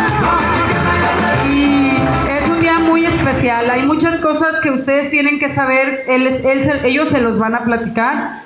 Y 1.49 1.91
es 2.29 2.47
un 2.47 2.59
día 2.61 2.79
muy 2.79 3.05
especial. 3.05 3.69
Hay 3.69 3.83
muchas 3.83 4.19
cosas 4.19 4.61
que 4.61 4.71
ustedes 4.71 5.09
tienen 5.09 5.39
que 5.39 5.49
saber. 5.49 6.05
Él 6.07 6.27
él 6.27 6.81
ellos 6.85 7.09
se 7.09 7.19
los 7.19 7.37
van 7.37 7.55
a 7.55 7.61
platicar. 7.61 8.41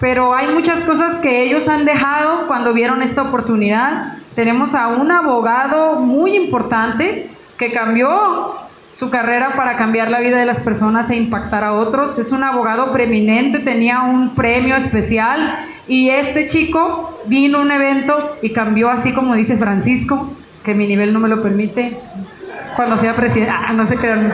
Pero 0.00 0.34
hay 0.34 0.48
muchas 0.48 0.80
cosas 0.80 1.18
que 1.18 1.42
ellos 1.42 1.68
han 1.68 1.84
dejado 1.84 2.46
cuando 2.46 2.72
vieron 2.72 3.02
esta 3.02 3.22
oportunidad. 3.22 4.14
Tenemos 4.34 4.74
a 4.74 4.88
un 4.88 5.10
abogado 5.10 5.96
muy 5.96 6.36
importante 6.36 7.28
que 7.58 7.72
cambió 7.72 8.67
su 8.98 9.10
carrera 9.10 9.52
para 9.54 9.76
cambiar 9.76 10.10
la 10.10 10.18
vida 10.18 10.38
de 10.38 10.44
las 10.44 10.58
personas 10.58 11.08
e 11.10 11.16
impactar 11.16 11.62
a 11.62 11.74
otros. 11.74 12.18
Es 12.18 12.32
un 12.32 12.42
abogado 12.42 12.90
preeminente, 12.92 13.60
tenía 13.60 14.02
un 14.02 14.34
premio 14.34 14.74
especial 14.74 15.56
y 15.86 16.10
este 16.10 16.48
chico 16.48 17.16
vino 17.26 17.58
a 17.58 17.60
un 17.62 17.70
evento 17.70 18.36
y 18.42 18.52
cambió 18.52 18.90
así 18.90 19.12
como 19.12 19.36
dice 19.36 19.56
Francisco, 19.56 20.28
que 20.64 20.74
mi 20.74 20.88
nivel 20.88 21.12
no 21.12 21.20
me 21.20 21.28
lo 21.28 21.40
permite, 21.42 21.96
cuando 22.74 22.98
sea 22.98 23.14
presidente. 23.14 23.54
Ah, 23.56 23.72
no 23.72 23.86
se 23.86 23.96
crean. 23.96 24.32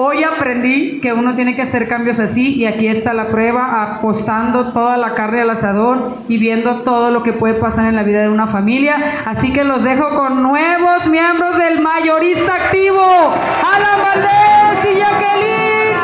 Hoy 0.00 0.22
aprendí 0.22 1.00
que 1.00 1.12
uno 1.12 1.34
tiene 1.34 1.56
que 1.56 1.62
hacer 1.62 1.88
cambios 1.88 2.20
así 2.20 2.54
y 2.54 2.66
aquí 2.66 2.86
está 2.86 3.12
la 3.12 3.26
prueba, 3.30 3.82
apostando 3.82 4.70
toda 4.70 4.96
la 4.96 5.16
carne 5.16 5.40
al 5.40 5.50
asador 5.50 6.18
y 6.28 6.38
viendo 6.38 6.82
todo 6.82 7.10
lo 7.10 7.24
que 7.24 7.32
puede 7.32 7.54
pasar 7.54 7.88
en 7.88 7.96
la 7.96 8.04
vida 8.04 8.22
de 8.22 8.28
una 8.28 8.46
familia. 8.46 8.94
Así 9.24 9.52
que 9.52 9.64
los 9.64 9.82
dejo 9.82 10.10
con 10.10 10.40
nuevos 10.40 11.08
miembros 11.08 11.58
del 11.58 11.80
mayorista 11.80 12.54
activo, 12.54 13.02
Alan 13.02 13.98
Valdés 14.04 14.84
y 14.84 14.98
Jacqueline 15.00 15.98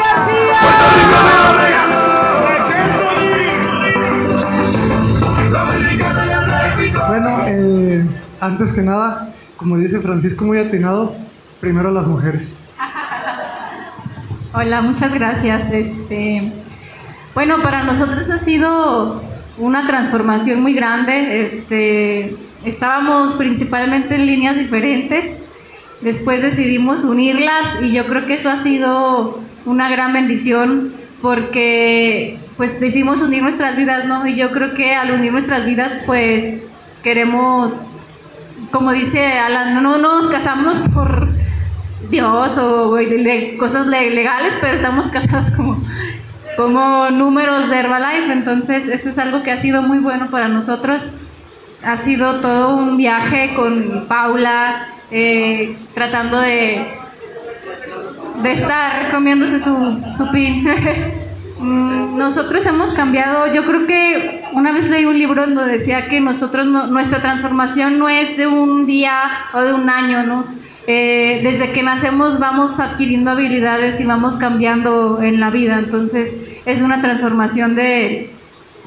Bueno, 7.07 7.29
eh, 7.47 8.05
antes 8.41 8.73
que 8.73 8.83
nada, 8.83 9.29
como 9.57 9.79
dice 9.79 10.01
Francisco 10.01 10.45
muy 10.45 10.59
atinado, 10.59 11.15
primero 11.61 11.93
las 11.93 12.09
mujeres. 12.09 12.64
Hola, 14.57 14.83
muchas 14.83 15.13
gracias. 15.13 15.73
Este, 15.73 16.53
bueno, 17.35 17.61
para 17.61 17.83
nosotros 17.83 18.31
ha 18.31 18.39
sido 18.45 19.21
una 19.59 19.85
transformación 19.85 20.63
muy 20.63 20.75
grande. 20.75 21.43
Este, 21.43 22.37
estábamos 22.65 23.35
principalmente 23.35 24.15
en 24.15 24.27
líneas 24.27 24.57
diferentes. 24.57 25.25
Después 26.03 26.41
decidimos 26.41 27.03
unirlas 27.03 27.83
y 27.83 27.91
yo 27.91 28.07
creo 28.07 28.27
que 28.27 28.35
eso 28.35 28.49
ha 28.49 28.63
sido 28.63 29.41
una 29.65 29.91
gran 29.91 30.13
bendición 30.13 30.93
porque 31.21 32.39
pues 32.57 32.79
decidimos 32.79 33.23
unir 33.23 33.43
nuestras 33.43 33.77
vidas, 33.77 34.05
¿no? 34.05 34.25
Y 34.25 34.37
yo 34.37 34.53
creo 34.53 34.73
que 34.75 34.95
al 34.95 35.11
unir 35.11 35.33
nuestras 35.33 35.67
vidas 35.67 35.91
pues 36.07 36.63
queremos, 37.03 37.73
como 38.71 38.93
dice 38.93 39.33
Alan, 39.33 39.83
no 39.83 39.99
nos 39.99 40.27
casamos 40.27 40.77
por 40.95 41.29
Dios 42.15 42.57
o 42.59 42.97
cosas 43.59 43.89
le- 43.89 44.11
legales, 44.11 44.55
pero 44.61 44.75
estamos 44.77 45.11
casados 45.11 45.51
como, 45.57 45.83
como 46.57 47.11
números 47.11 47.69
de 47.69 47.77
Herbalife, 47.77 48.33
entonces 48.33 48.87
eso 48.89 49.11
es 49.11 49.19
algo 49.19 49.43
que 49.43 49.51
ha 49.51 49.61
sido 49.61 49.83
muy 49.83 49.99
bueno 49.99 50.29
para 50.31 50.47
nosotros. 50.49 51.03
Ha 51.85 51.97
sido 51.99 52.35
todo 52.37 52.77
un 52.77 52.97
viaje 52.97 53.53
con 53.57 54.05
Paula, 54.07 54.87
eh, 55.11 55.77
tratando 55.93 56.39
de, 56.41 56.87
de 58.43 58.53
estar 58.53 59.11
comiéndose 59.11 59.63
su, 59.63 59.75
su 60.17 60.31
pin. 60.31 60.67
Mm, 61.57 62.19
Nosotros 62.19 62.67
hemos 62.67 62.93
cambiado, 62.95 63.47
yo 63.55 63.65
creo 63.65 63.87
que 63.87 64.43
una 64.53 64.73
vez 64.73 64.91
leí 64.91 65.05
un 65.07 65.17
libro 65.17 65.47
donde 65.47 65.65
decía 65.79 66.07
que 66.09 66.21
nosotros, 66.21 66.67
no- 66.67 66.89
nuestra 66.89 67.21
transformación 67.21 67.97
no 67.99 68.09
es 68.09 68.37
de 68.37 68.47
un 68.49 68.85
día 68.87 69.31
o 69.55 69.61
de 69.61 69.73
un 69.73 69.89
año, 69.89 70.25
¿no? 70.25 70.45
Eh, 70.87 71.41
desde 71.43 71.73
que 71.73 71.83
nacemos 71.83 72.39
vamos 72.39 72.79
adquiriendo 72.79 73.31
habilidades 73.31 74.01
y 74.01 74.05
vamos 74.05 74.35
cambiando 74.35 75.23
en 75.23 75.41
la 75.41 75.49
vida, 75.49 75.79
entonces 75.79 76.35
es 76.67 76.83
una 76.83 77.01
transformación 77.01 77.75
de 77.75 78.31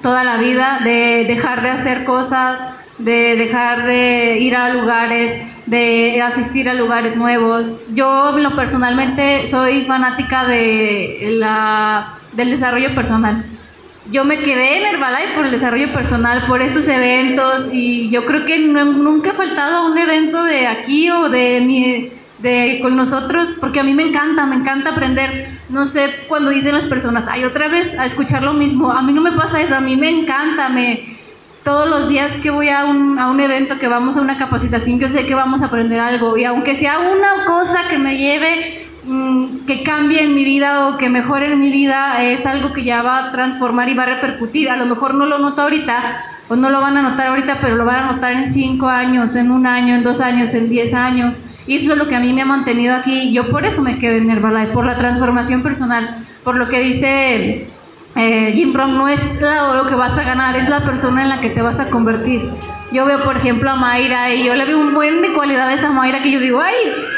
toda 0.04 0.24
la 0.24 0.38
vida, 0.38 0.80
de 0.84 1.26
dejar 1.28 1.64
de 1.64 1.70
hacer 1.72 2.04
cosas, 2.04 2.60
de 3.00 3.36
dejar 3.36 3.86
de 3.86 4.38
ir 4.40 4.56
a 4.56 4.70
lugares, 4.70 5.42
de 5.66 6.22
asistir 6.22 6.70
a 6.70 6.76
lugares 6.76 7.16
nuevos. 7.16 7.66
Yo, 7.94 8.38
lo 8.38 8.56
personalmente, 8.56 9.48
soy 9.50 9.86
fanática 9.86 10.48
de 10.48 11.36
la, 11.40 12.14
del 12.34 12.52
desarrollo 12.52 12.94
personal. 12.94 13.44
Yo 14.12 14.24
me 14.24 14.40
quedé 14.40 14.78
en 14.78 14.96
Herbalife 14.96 15.34
por 15.36 15.46
el 15.46 15.52
desarrollo 15.52 15.92
personal, 15.92 16.44
por 16.48 16.62
estos 16.62 16.88
eventos 16.88 17.68
y 17.74 18.10
yo 18.10 18.26
creo 18.26 18.46
que 18.46 18.58
no- 18.60 18.86
nunca 18.86 19.32
he 19.32 19.34
faltado 19.34 19.78
a 19.78 19.86
un 19.92 19.98
evento 19.98 20.44
de 20.44 20.66
aquí 20.68 21.10
o 21.12 21.28
de 21.28 21.60
mi, 21.62 22.10
de 22.40 22.80
con 22.82 22.96
nosotros, 22.96 23.50
porque 23.60 23.82
a 23.82 23.84
mí 23.84 23.94
me 23.94 24.04
encanta, 24.04 24.46
me 24.46 24.56
encanta 24.56 24.92
aprender. 24.92 25.50
No 25.70 25.86
sé 25.86 26.10
cuando 26.30 26.52
dicen 26.52 26.74
las 26.76 26.86
personas, 26.86 27.26
ay, 27.30 27.44
otra 27.44 27.68
vez 27.68 28.00
a 28.00 28.06
escuchar 28.06 28.44
lo 28.44 28.54
mismo. 28.54 28.92
A 28.92 29.02
mí 29.02 29.12
no 29.12 29.22
me 29.22 29.34
pasa 29.34 29.60
eso, 29.62 29.76
a 29.76 29.82
mí 29.82 29.98
me 29.98 30.10
encanta, 30.10 30.70
me 30.70 31.18
todos 31.66 31.90
los 31.90 32.08
días 32.08 32.32
que 32.42 32.50
voy 32.50 32.70
a 32.70 32.86
un, 32.86 33.20
a 33.20 33.28
un 33.30 33.42
evento, 33.42 33.78
que 33.78 33.90
vamos 33.90 34.16
a 34.16 34.22
una 34.22 34.38
capacitación, 34.38 35.00
yo 35.00 35.10
sé 35.10 35.26
que 35.26 35.36
vamos 35.36 35.62
a 35.62 35.66
aprender 35.66 36.00
algo. 36.00 36.38
Y 36.38 36.46
aunque 36.46 36.76
sea 36.76 37.00
una 37.00 37.44
cosa 37.46 37.90
que 37.90 37.98
me 37.98 38.16
lleve, 38.18 38.87
que 39.66 39.84
cambie 39.84 40.22
en 40.24 40.36
mi 40.36 40.44
vida 40.44 40.88
o 40.88 40.98
que 40.98 41.10
mejore 41.10 41.52
en 41.54 41.60
mi 41.60 41.72
vida, 41.72 42.22
es 42.24 42.46
algo 42.46 42.74
que 42.74 42.84
ya 42.84 43.02
va 43.02 43.26
a 43.26 43.32
transformar 43.32 43.88
y 43.90 43.94
va 43.94 44.04
a 44.04 44.08
repercutir. 44.08 44.70
A 44.70 44.76
lo 44.78 44.86
mejor 44.86 45.16
no 45.16 45.26
lo 45.26 45.38
noto 45.40 45.62
ahorita, 45.62 46.18
o 46.50 46.56
no 46.56 46.70
lo 46.70 46.82
van 46.82 46.98
a 46.98 47.02
notar 47.02 47.28
ahorita, 47.28 47.60
pero 47.62 47.76
lo 47.76 47.86
van 47.86 48.04
a 48.04 48.12
notar 48.14 48.34
en 48.34 48.54
cinco 48.54 48.88
años, 48.88 49.36
en 49.36 49.52
un 49.52 49.66
año, 49.68 49.96
en 49.96 50.04
dos 50.04 50.20
años, 50.22 50.54
en 50.54 50.70
diez 50.70 50.94
años. 50.94 51.38
Y 51.66 51.76
eso 51.78 51.94
es 51.94 51.98
lo 51.98 52.08
que 52.08 52.16
a 52.16 52.20
mí 52.20 52.34
me 52.34 52.42
ha 52.42 52.46
mantenido 52.46 52.96
aquí. 52.96 53.32
Yo 53.34 53.50
por 53.50 53.66
eso 53.66 53.82
me 53.82 53.98
quedé 54.00 54.18
en 54.18 54.30
Herbalife, 54.30 54.74
por 54.74 54.86
la 54.86 54.98
transformación 54.98 55.64
personal, 55.64 56.26
por 56.44 56.56
lo 56.56 56.68
que 56.70 56.80
dice 56.80 57.68
eh, 58.16 58.52
Jim 58.56 58.74
Brown, 58.74 58.98
no 58.98 59.08
es 59.08 59.40
la- 59.42 59.74
lo 59.74 59.88
que 59.88 59.96
vas 59.96 60.18
a 60.18 60.24
ganar, 60.24 60.56
es 60.56 60.68
la 60.70 60.82
persona 60.82 61.24
en 61.24 61.30
la 61.30 61.40
que 61.40 61.50
te 61.52 61.62
vas 61.62 61.80
a 61.80 61.90
convertir. 61.90 62.42
Yo 62.92 63.06
veo, 63.06 63.22
por 63.24 63.36
ejemplo, 63.36 63.70
a 63.70 63.76
Mayra 63.76 64.34
y 64.34 64.46
yo 64.46 64.56
le 64.56 64.64
veo 64.64 64.80
un 64.80 64.94
buen 64.94 65.22
de 65.22 65.34
cualidades 65.34 65.84
a 65.84 65.90
Mayra 65.90 66.24
que 66.24 66.32
yo 66.32 66.40
digo, 66.40 66.62
ay, 66.62 66.74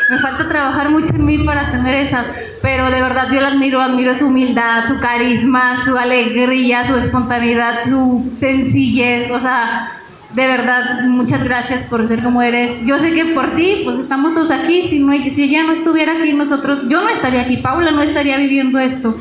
me 0.10 0.18
falta 0.18 0.48
trabajar 0.48 0.90
mucho 0.90 1.14
en 1.14 1.26
mí 1.26 1.38
para 1.40 1.70
tener 1.70 1.96
esas. 1.96 2.26
Pero 2.62 2.90
de 2.90 3.02
verdad 3.02 3.28
yo 3.32 3.40
la 3.40 3.50
admiro, 3.50 3.80
admiro 3.80 4.16
su 4.16 4.28
humildad, 4.28 4.88
su 4.88 5.00
carisma, 5.00 5.86
su 5.86 5.96
alegría, 5.96 6.88
su 6.88 6.96
espontaneidad, 6.96 7.84
su 7.84 8.34
sencillez. 8.40 9.30
O 9.30 9.40
sea, 9.40 9.92
de 10.34 10.48
verdad, 10.48 11.02
muchas 11.06 11.44
gracias 11.44 11.86
por 11.86 12.08
ser 12.08 12.24
como 12.24 12.42
eres. 12.42 12.86
Yo 12.86 12.98
sé 12.98 13.14
que 13.14 13.26
por 13.26 13.56
ti, 13.56 13.82
pues 13.84 14.00
estamos 14.00 14.34
todos 14.34 14.50
aquí. 14.50 14.88
Si, 14.90 15.00
no, 15.00 15.14
si 15.14 15.44
ella 15.44 15.64
no 15.64 15.74
estuviera 15.74 16.14
aquí, 16.18 16.34
nosotros, 16.34 16.80
yo 16.90 17.02
no 17.02 17.10
estaría 17.10 17.42
aquí, 17.42 17.58
Paula 17.58 17.92
no 17.92 18.02
estaría 18.02 18.38
viviendo 18.38 18.80
esto. 18.80 19.16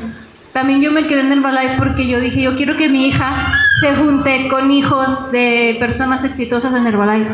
También 0.53 0.81
yo 0.81 0.91
me 0.91 1.05
quedé 1.05 1.21
en 1.21 1.31
Herbalife 1.31 1.75
porque 1.77 2.07
yo 2.07 2.19
dije, 2.19 2.41
yo 2.41 2.55
quiero 2.57 2.75
que 2.75 2.89
mi 2.89 3.07
hija 3.07 3.53
se 3.79 3.95
junte 3.95 4.47
con 4.49 4.71
hijos 4.71 5.31
de 5.31 5.77
personas 5.79 6.23
exitosas 6.23 6.73
en 6.75 6.87
Herbalife. 6.87 7.33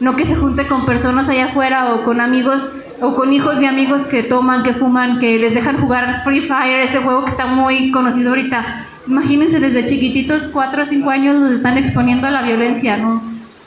No 0.00 0.16
que 0.16 0.24
se 0.24 0.36
junte 0.36 0.66
con 0.66 0.86
personas 0.86 1.28
allá 1.28 1.46
afuera 1.46 1.94
o 1.94 2.02
con 2.02 2.20
amigos 2.20 2.72
o 3.00 3.14
con 3.14 3.32
hijos 3.32 3.58
de 3.58 3.66
amigos 3.66 4.02
que 4.02 4.22
toman, 4.22 4.62
que 4.62 4.74
fuman, 4.74 5.18
que 5.18 5.38
les 5.38 5.54
dejan 5.54 5.80
jugar 5.80 6.22
Free 6.24 6.40
Fire, 6.40 6.80
ese 6.82 6.98
juego 6.98 7.24
que 7.24 7.30
está 7.30 7.46
muy 7.46 7.90
conocido 7.90 8.30
ahorita. 8.30 8.86
Imagínense 9.08 9.58
desde 9.58 9.84
chiquititos, 9.84 10.44
4 10.52 10.84
o 10.84 10.86
5 10.86 11.10
años, 11.10 11.36
los 11.36 11.52
están 11.52 11.76
exponiendo 11.76 12.28
a 12.28 12.30
la 12.30 12.42
violencia, 12.42 12.96
¿no? 12.96 13.20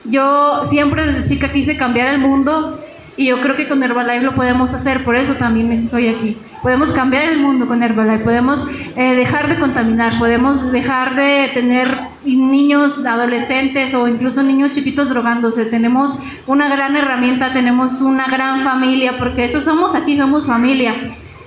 Yo 0.06 0.66
siempre 0.70 1.06
desde 1.06 1.28
chica 1.28 1.52
quise 1.52 1.76
cambiar 1.76 2.14
el 2.14 2.22
mundo 2.22 2.80
y 3.18 3.28
yo 3.28 3.42
creo 3.42 3.58
que 3.58 3.68
con 3.68 3.84
Herbalife 3.84 4.24
lo 4.24 4.34
podemos 4.34 4.74
hacer, 4.74 5.04
por 5.04 5.18
eso 5.18 5.34
también 5.34 5.72
estoy 5.72 6.08
aquí. 6.08 6.38
Podemos 6.66 6.90
cambiar 6.94 7.26
el 7.26 7.38
mundo 7.38 7.68
con 7.68 7.84
Herbalife, 7.84 8.24
podemos 8.24 8.68
eh, 8.96 9.14
dejar 9.14 9.50
de 9.50 9.60
contaminar, 9.60 10.12
podemos 10.18 10.72
dejar 10.72 11.14
de 11.14 11.52
tener 11.54 11.88
niños, 12.26 13.06
adolescentes 13.06 13.94
o 13.94 14.08
incluso 14.08 14.42
niños 14.42 14.72
chiquitos 14.72 15.08
drogándose. 15.08 15.66
Tenemos 15.66 16.18
una 16.48 16.68
gran 16.68 16.96
herramienta, 16.96 17.54
tenemos 17.54 18.02
una 18.02 18.26
gran 18.30 18.62
familia, 18.62 19.14
porque 19.20 19.46
eso 19.46 19.62
somos 19.62 19.94
aquí, 19.94 20.18
somos 20.18 20.48
familia. 20.48 20.96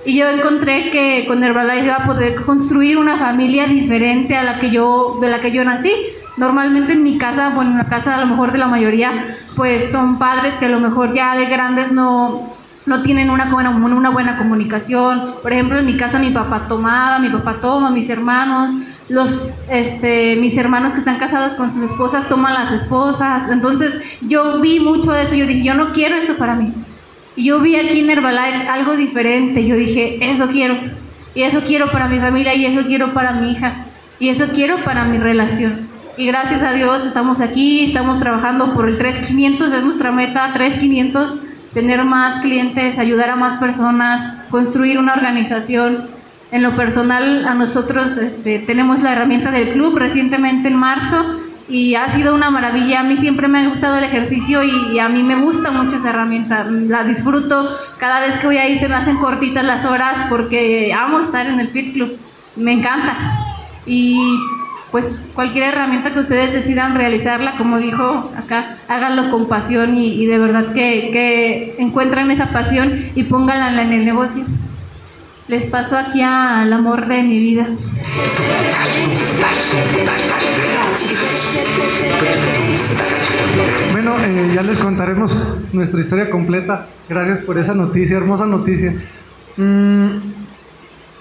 Y 0.05 0.15
yo 0.15 0.25
encontré 0.29 0.89
que 0.89 1.25
con 1.27 1.43
Herbalife 1.43 1.87
iba 1.87 1.95
a 1.95 2.05
poder 2.05 2.35
construir 2.35 2.97
una 2.97 3.17
familia 3.17 3.67
diferente 3.67 4.37
a 4.37 4.43
la 4.43 4.57
que 4.57 4.69
yo, 4.69 5.17
de 5.19 5.29
la 5.29 5.41
que 5.41 5.51
yo 5.51 5.65
nací. 5.65 5.91
Normalmente 6.37 6.93
en 6.93 7.03
mi 7.03 7.17
casa, 7.17 7.49
bueno, 7.49 7.71
en 7.71 7.77
la 7.79 7.87
casa 7.87 8.15
a 8.15 8.21
lo 8.21 8.27
mejor 8.27 8.53
de 8.53 8.57
la 8.57 8.67
mayoría, 8.67 9.11
pues 9.57 9.91
son 9.91 10.17
padres 10.17 10.53
que 10.53 10.67
a 10.67 10.69
lo 10.69 10.79
mejor 10.79 11.13
ya 11.13 11.35
de 11.35 11.47
grandes 11.47 11.91
no, 11.91 12.57
no 12.85 13.01
tienen 13.03 13.29
una 13.29 13.51
buena, 13.51 13.69
una 13.69 14.09
buena 14.09 14.37
comunicación. 14.37 15.35
Por 15.41 15.53
ejemplo, 15.53 15.79
en 15.79 15.85
mi 15.85 15.97
casa 15.97 16.19
mi 16.19 16.31
papá 16.31 16.67
tomaba, 16.67 17.19
mi 17.19 17.29
papá 17.29 17.55
toma, 17.61 17.91
mis 17.91 18.09
hermanos, 18.09 18.71
los, 19.09 19.55
este, 19.69 20.35
mis 20.37 20.57
hermanos 20.57 20.93
que 20.93 20.99
están 20.99 21.17
casados 21.17 21.53
con 21.53 21.73
sus 21.73 21.83
esposas 21.83 22.27
toman 22.29 22.53
las 22.53 22.71
esposas. 22.71 23.49
Entonces 23.49 23.93
yo 24.21 24.59
vi 24.59 24.79
mucho 24.79 25.11
de 25.11 25.23
eso, 25.23 25.35
yo 25.35 25.45
dije, 25.45 25.63
yo 25.63 25.73
no 25.73 25.93
quiero 25.93 26.15
eso 26.15 26.35
para 26.35 26.55
mí. 26.55 26.73
Y 27.35 27.45
yo 27.45 27.59
vi 27.59 27.75
aquí 27.75 27.99
en 27.99 28.09
Herbalife 28.09 28.67
algo 28.67 28.95
diferente, 28.95 29.65
yo 29.65 29.75
dije, 29.75 30.17
eso 30.31 30.47
quiero. 30.47 30.75
Y 31.35 31.43
eso 31.43 31.61
quiero 31.61 31.89
para 31.91 32.07
mi 32.07 32.19
familia 32.19 32.55
y 32.55 32.65
eso 32.65 32.85
quiero 32.85 33.13
para 33.13 33.33
mi 33.33 33.51
hija. 33.51 33.73
Y 34.19 34.29
eso 34.29 34.47
quiero 34.53 34.77
para 34.83 35.05
mi 35.05 35.17
relación. 35.17 35.87
Y 36.17 36.25
gracias 36.25 36.61
a 36.63 36.73
Dios 36.73 37.05
estamos 37.05 37.39
aquí, 37.39 37.85
estamos 37.85 38.19
trabajando 38.19 38.73
por 38.73 38.89
el 38.89 38.97
3500, 38.97 39.73
es 39.73 39.83
nuestra 39.83 40.11
meta, 40.11 40.51
3500, 40.53 41.39
tener 41.73 42.03
más 42.03 42.41
clientes, 42.41 42.97
ayudar 42.99 43.29
a 43.29 43.35
más 43.35 43.59
personas, 43.59 44.45
construir 44.49 44.97
una 44.99 45.13
organización. 45.13 46.07
En 46.51 46.63
lo 46.63 46.75
personal, 46.75 47.45
a 47.45 47.53
nosotros 47.53 48.17
este, 48.17 48.59
tenemos 48.59 49.01
la 49.01 49.13
herramienta 49.13 49.51
del 49.51 49.69
club 49.69 49.95
recientemente 49.97 50.67
en 50.67 50.75
marzo 50.75 51.39
y 51.67 51.93
ha 51.93 52.09
sido 52.09 52.33
una 52.33 52.49
maravilla. 52.49 53.01
A 53.01 53.03
mí 53.03 53.17
siempre 53.17 53.47
me 53.47 53.59
ha 53.59 53.69
gustado 53.69 53.97
el 53.97 54.03
ejercicio 54.03 54.63
y, 54.63 54.95
y 54.95 54.99
a 54.99 55.09
mí 55.09 55.21
me 55.21 55.35
gusta 55.35 55.69
mucho 55.69 55.97
esa 55.97 56.09
herramienta. 56.09 56.63
La 56.63 57.03
disfruto. 57.03 57.69
Cada 57.99 58.19
vez 58.19 58.37
que 58.37 58.47
voy 58.47 58.57
ahí 58.57 58.79
se 58.79 58.89
me 58.89 58.95
hacen 58.95 59.17
cortitas 59.17 59.63
las 59.63 59.85
horas 59.85 60.25
porque 60.27 60.91
amo 60.91 61.19
estar 61.19 61.45
en 61.45 61.59
el 61.59 61.67
Fit 61.67 61.93
Club. 61.93 62.17
Me 62.55 62.73
encanta. 62.73 63.15
Y 63.85 64.19
pues 64.91 65.25
cualquier 65.33 65.65
herramienta 65.65 66.13
que 66.13 66.19
ustedes 66.19 66.51
decidan 66.51 66.95
realizarla, 66.95 67.55
como 67.57 67.77
dijo 67.77 68.31
acá, 68.37 68.77
háganlo 68.87 69.29
con 69.29 69.47
pasión 69.47 69.95
y, 69.97 70.25
de 70.25 70.37
verdad 70.37 70.73
que, 70.73 71.09
que 71.11 71.75
encuentren 71.77 72.31
esa 72.31 72.47
pasión 72.47 73.11
y 73.15 73.23
pónganla 73.23 73.83
en 73.83 73.91
el 73.91 74.05
negocio. 74.05 74.43
Les 75.47 75.65
paso 75.65 75.97
aquí 75.97 76.21
al 76.21 76.71
amor 76.71 77.07
de 77.07 77.23
mi 77.23 77.39
vida. 77.39 77.67
Bueno, 83.91 84.15
eh, 84.19 84.51
ya 84.53 84.63
les 84.63 84.77
contaremos 84.77 85.31
nuestra 85.73 85.99
historia 85.99 86.29
completa. 86.29 86.87
Gracias 87.07 87.39
por 87.39 87.57
esa 87.57 87.73
noticia, 87.73 88.17
hermosa 88.17 88.45
noticia. 88.45 88.93
Mm, 89.57 90.09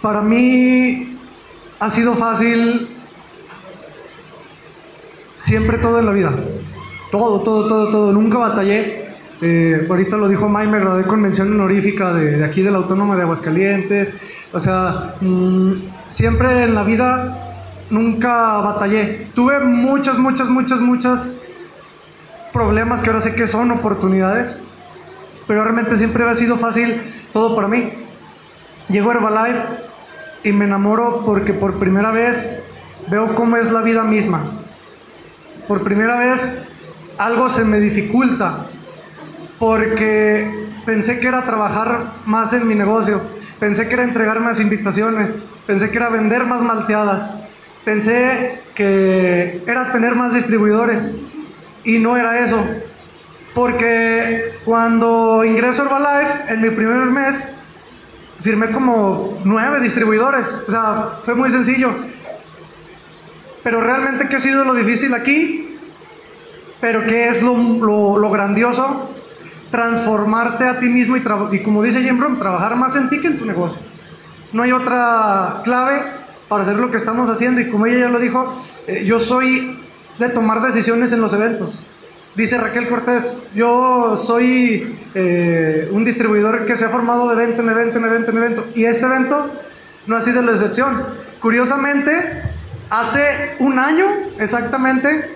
para 0.03 0.21
mí 0.23 1.17
ha 1.81 1.91
sido 1.91 2.15
fácil 2.17 2.87
siempre 5.49 5.79
todo 5.79 5.99
en 5.99 6.05
la 6.05 6.13
vida. 6.13 6.31
Todo, 7.11 7.41
todo, 7.41 7.67
todo, 7.69 7.91
todo. 7.91 8.13
Nunca 8.13 8.37
batallé. 8.37 9.09
Eh, 9.41 9.87
ahorita 9.89 10.17
lo 10.17 10.29
dijo 10.29 10.47
May, 10.47 10.67
me 10.67 10.79
gradué 10.79 11.05
con 11.05 11.23
mención 11.23 11.51
honorífica 11.53 12.13
de, 12.13 12.45
aquí 12.45 12.61
de 12.61 12.71
la 12.71 12.81
de 12.81 13.23
Aguascalientes. 13.23 14.11
O 14.53 14.61
sea, 14.61 15.15
mm, 15.23 15.73
siempre 16.11 16.65
en 16.65 16.75
la 16.75 16.83
vida 16.83 17.57
nunca 17.89 18.59
batallé. 18.59 19.27
Tuve 19.35 19.59
muchas, 19.61 20.19
muchas, 20.19 20.49
muchas, 20.51 20.81
muchas 20.81 21.41
problemas 22.53 23.01
que 23.01 23.09
ahora 23.09 23.23
sé 23.23 23.35
que 23.35 23.49
son 23.49 23.71
oportunidades, 23.71 24.55
pero 25.47 25.65
realmente 25.65 25.97
siempre 25.97 26.29
ha 26.29 26.35
sido 26.35 26.59
fácil 26.59 27.01
todo 27.33 27.57
para 27.57 27.69
mí. 27.69 27.89
Llego 28.91 29.11
a 29.11 29.15
Herbalife 29.15 29.63
y 30.45 30.53
me 30.53 30.67
enamoro 30.67 31.23
porque 31.25 31.55
por 31.55 31.79
primera 31.79 32.11
vez 32.11 32.65
veo 33.11 33.35
cómo 33.35 33.57
es 33.57 33.73
la 33.73 33.81
vida 33.81 34.05
misma. 34.05 34.58
Por 35.69 35.85
primera 35.85 36.17
vez 36.17 36.63
algo 37.19 37.51
se 37.51 37.65
me 37.65 37.79
dificulta 37.79 38.67
porque 39.59 40.67
pensé 40.87 41.21
que 41.21 41.29
era 41.29 41.43
trabajar 41.43 42.07
más 42.25 42.55
en 42.55 42.67
mi 42.67 42.75
negocio, 42.75 43.21
pensé 43.61 43.87
que 43.87 43.95
era 43.95 44.05
entregar 44.05 44.41
más 44.41 44.61
invitaciones, 44.61 45.43
pensé 45.67 45.91
que 45.91 45.97
era 45.99 46.09
vender 46.09 46.47
más 46.47 46.63
malteadas, 46.63 47.31
pensé 47.85 48.63
que 48.75 49.63
era 49.67 49.93
tener 49.93 50.15
más 50.15 50.33
distribuidores 50.33 51.11
y 51.85 51.99
no 51.99 52.17
era 52.17 52.41
eso. 52.41 52.65
Porque 53.55 54.55
cuando 54.65 55.45
ingreso 55.45 55.83
a 55.83 55.87
Herbalife, 55.87 56.55
en 56.55 56.63
mi 56.63 56.71
primer 56.71 56.97
mes, 57.07 57.45
firmé 58.43 58.71
como 58.71 59.39
nueve 59.45 59.81
distribuidores. 59.81 60.49
O 60.67 60.71
sea, 60.71 61.09
fue 61.25 61.35
muy 61.35 61.51
sencillo. 61.51 61.91
Pero 63.69 63.83
realmente, 63.83 64.29
¿qué 64.31 64.37
ha 64.37 64.41
sido 64.41 64.65
lo 64.65 64.73
difícil 64.73 65.13
aquí? 65.13 65.77
Pero 66.81 67.05
¿qué 67.05 67.29
es 67.29 67.43
lo, 67.43 67.55
lo- 68.17 68.31
grandioso? 68.31 69.13
Transformarte 69.71 70.65
a 70.65 70.79
ti 70.79 70.87
mismo 70.87 71.19
y, 71.19 71.23
y 71.53 71.59
como 71.63 71.83
dice 71.83 72.01
Jim 72.01 72.17
Brown, 72.19 72.39
trabajar 72.39 72.77
más 72.77 72.97
en 72.97 73.11
ti 73.11 73.21
que 73.21 73.27
en 73.27 73.39
tu 73.39 73.45
negocio. 73.45 73.77
No 74.55 74.63
hay 74.63 74.73
otra 74.73 75.61
clave 75.65 76.01
para 76.49 76.63
hacer 76.63 76.77
lo 76.77 76.91
que 76.91 76.97
estamos 76.97 77.29
haciendo 77.29 77.61
y 77.61 77.69
como 77.69 77.85
ella 77.85 78.07
ya 78.07 78.09
lo 78.09 78.19
dijo, 78.19 78.59
eh, 78.87 79.05
yo 79.05 79.21
soy 79.21 79.79
de 80.19 80.31
tomar 80.31 80.63
decisiones 80.63 81.13
en 81.13 81.21
los 81.21 81.35
eventos. 81.35 81.79
Dice 82.37 82.57
Raquel 82.57 82.89
Cortés, 82.89 83.37
yo 83.55 84.17
soy 84.17 84.97
eh, 85.15 85.91
un 85.93 86.07
distribuidor 86.07 86.65
que 86.65 86.75
se 86.75 86.87
ha 86.87 86.89
formado 86.89 87.29
de 87.29 87.35
evento 87.45 87.61
en 87.61 87.69
evento 87.69 87.99
en 87.99 88.05
evento 88.07 88.31
en 88.31 88.37
evento 88.39 88.67
y 88.75 88.87
este 88.87 89.05
evento 89.05 89.51
no 90.07 90.17
ha 90.17 90.23
sido 90.23 90.41
la 90.41 90.53
excepción. 90.53 91.03
Curiosamente, 91.43 92.49
hace 92.91 93.57
un 93.59 93.79
año 93.79 94.07
exactamente, 94.39 95.31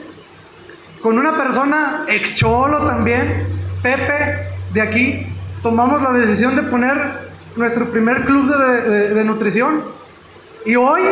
con 1.02 1.18
una 1.18 1.36
persona 1.36 2.04
ex 2.08 2.36
cholo 2.36 2.78
también, 2.86 3.46
Pepe, 3.82 4.46
de 4.72 4.80
aquí, 4.80 5.26
tomamos 5.62 6.00
la 6.02 6.12
decisión 6.12 6.54
de 6.56 6.62
poner 6.62 6.96
nuestro 7.56 7.86
primer 7.90 8.24
club 8.24 8.56
de, 8.56 9.08
de- 9.14 9.24
nutrición. 9.24 9.82
Y 10.64 10.76
hoy, 10.76 11.02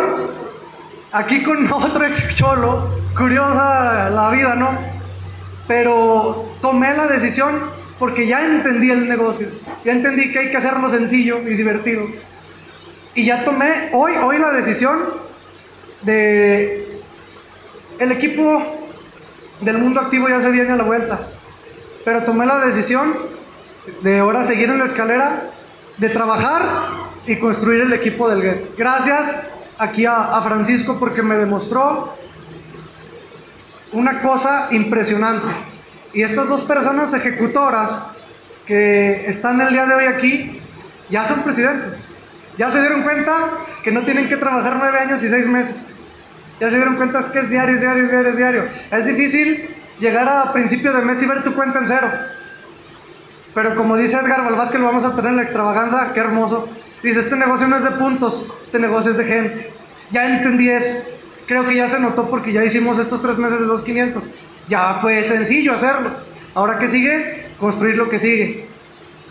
aquí 1.13 1.43
con 1.43 1.71
otro 1.73 2.05
ex 2.07 2.35
cholo, 2.37 2.89
curiosa 3.17 4.11
la 4.11 4.31
vida, 4.31 4.55
¿no? 4.55 4.71
Pero 5.67 6.49
tomé 6.61 6.97
la 6.97 7.07
decisión 7.07 7.55
porque 7.99 8.27
ya 8.27 8.45
entendí 8.45 8.91
el 8.91 9.09
negocio, 9.09 9.49
ya 9.85 9.93
entendí 9.93 10.33
que 10.33 10.39
hay 10.39 10.51
que 10.51 10.57
hacerlo 10.57 10.89
sencillo 10.89 11.39
y 11.41 11.55
divertido. 11.55 12.07
Y 13.15 13.25
ya 13.25 13.45
tomé 13.45 13.91
hoy, 13.93 14.13
hoy 14.23 14.39
la 14.39 14.53
decisión 14.53 14.99
de 16.03 17.01
el 17.99 18.13
equipo 18.13 18.63
del 19.61 19.79
mundo 19.79 20.01
activo 20.01 20.29
ya 20.29 20.41
se 20.41 20.51
viene 20.51 20.73
a 20.73 20.77
la 20.77 20.85
vuelta. 20.85 21.21
Pero 22.05 22.23
tomé 22.23 22.47
la 22.47 22.65
decisión 22.65 23.15
de 24.03 24.19
ahora 24.19 24.45
seguir 24.45 24.71
en 24.71 24.79
la 24.79 24.87
escalera, 24.87 25.43
de 25.99 26.09
trabajar 26.09 26.63
y 27.27 27.37
construir 27.37 27.83
el 27.83 27.93
equipo 27.93 28.29
del 28.29 28.43
GET. 28.43 28.77
Gracias 28.77 29.49
aquí 29.79 30.07
a, 30.07 30.37
a 30.37 30.43
Francisco 30.43 30.99
porque 30.99 31.23
me 31.23 31.37
demostró 31.37 32.15
una 33.93 34.23
cosa 34.23 34.69
impresionante. 34.71 35.49
Y 36.13 36.23
estas 36.23 36.49
dos 36.49 36.63
personas 36.63 37.13
ejecutoras 37.13 38.03
que 38.67 39.29
están 39.29 39.61
el 39.61 39.71
día 39.71 39.87
de 39.87 39.95
hoy 39.95 40.05
aquí 40.07 40.61
ya 41.11 41.27
son 41.27 41.43
presidentes. 41.43 42.10
Ya 42.61 42.71
se 42.71 42.79
dieron 42.79 43.01
cuenta 43.05 43.53
que 43.83 43.91
no 43.91 44.03
tienen 44.03 44.29
que 44.29 44.37
trabajar 44.37 44.77
nueve 44.77 44.99
años 44.99 45.23
y 45.23 45.31
seis 45.31 45.47
meses. 45.47 45.97
Ya 46.61 46.69
se 46.69 46.77
dieron 46.77 46.97
cuenta 46.97 47.25
que 47.33 47.39
es 47.39 47.49
diario, 47.49 47.77
es 47.77 47.81
diario, 47.81 48.05
es 48.05 48.11
diario, 48.11 48.29
es 48.29 48.37
diario. 48.37 48.65
Es 48.91 49.07
difícil 49.07 49.67
llegar 49.99 50.29
a 50.29 50.53
principio 50.53 50.93
de 50.93 51.03
mes 51.03 51.23
y 51.23 51.27
ver 51.27 51.43
tu 51.43 51.55
cuenta 51.55 51.79
en 51.79 51.87
cero. 51.87 52.11
Pero 53.55 53.75
como 53.77 53.97
dice 53.97 54.19
Edgar 54.19 54.45
Balbás 54.45 54.71
que 54.71 54.77
lo 54.77 54.85
vamos 54.85 55.07
a 55.07 55.17
tener 55.17 55.31
en 55.31 55.37
la 55.39 55.43
extravaganza, 55.43 56.13
qué 56.13 56.21
hermoso. 56.21 56.69
Dice, 57.03 57.21
este 57.21 57.35
negocio 57.37 57.67
no 57.67 57.79
es 57.79 57.85
de 57.85 57.93
puntos, 57.93 58.53
este 58.63 58.79
negocio 58.79 59.13
es 59.13 59.17
de 59.17 59.25
gente. 59.25 59.71
Ya 60.11 60.37
entendí 60.37 60.69
eso. 60.69 60.99
Creo 61.47 61.67
que 61.67 61.75
ya 61.75 61.89
se 61.89 61.99
notó 61.99 62.29
porque 62.29 62.53
ya 62.53 62.63
hicimos 62.63 62.99
estos 62.99 63.23
tres 63.23 63.39
meses 63.39 63.59
de 63.59 63.69
2.500. 63.69 64.21
Ya 64.69 64.99
fue 65.01 65.25
sencillo 65.25 65.77
hacerlos. 65.77 66.27
Ahora 66.55 66.79
que 66.79 66.89
sigue, 66.89 67.47
construir 67.59 67.97
lo 67.97 68.11
que 68.11 68.19
sigue. 68.19 68.70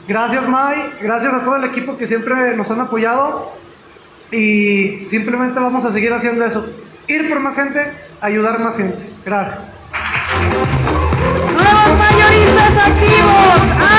Gracias 0.08 0.48
May, 0.48 0.94
gracias 1.02 1.34
a 1.34 1.44
todo 1.44 1.56
el 1.58 1.66
equipo 1.66 1.98
que 1.98 2.08
siempre 2.08 2.56
nos 2.56 2.72
han 2.72 2.82
apoyado 2.82 3.54
y 4.32 5.06
simplemente 5.10 5.60
vamos 5.60 5.86
a 5.86 5.92
seguir 5.92 6.14
haciendo 6.14 6.46
eso. 6.46 6.66
Ir 7.08 7.28
por 7.30 7.40
más 7.40 7.56
gente, 7.56 7.92
ayudar 8.22 8.60
más 8.60 8.78
gente. 8.78 8.98
Gracias. 9.26 9.60
Nuevos 11.54 12.00
mayoristas 12.00 12.88
activos, 12.88 13.99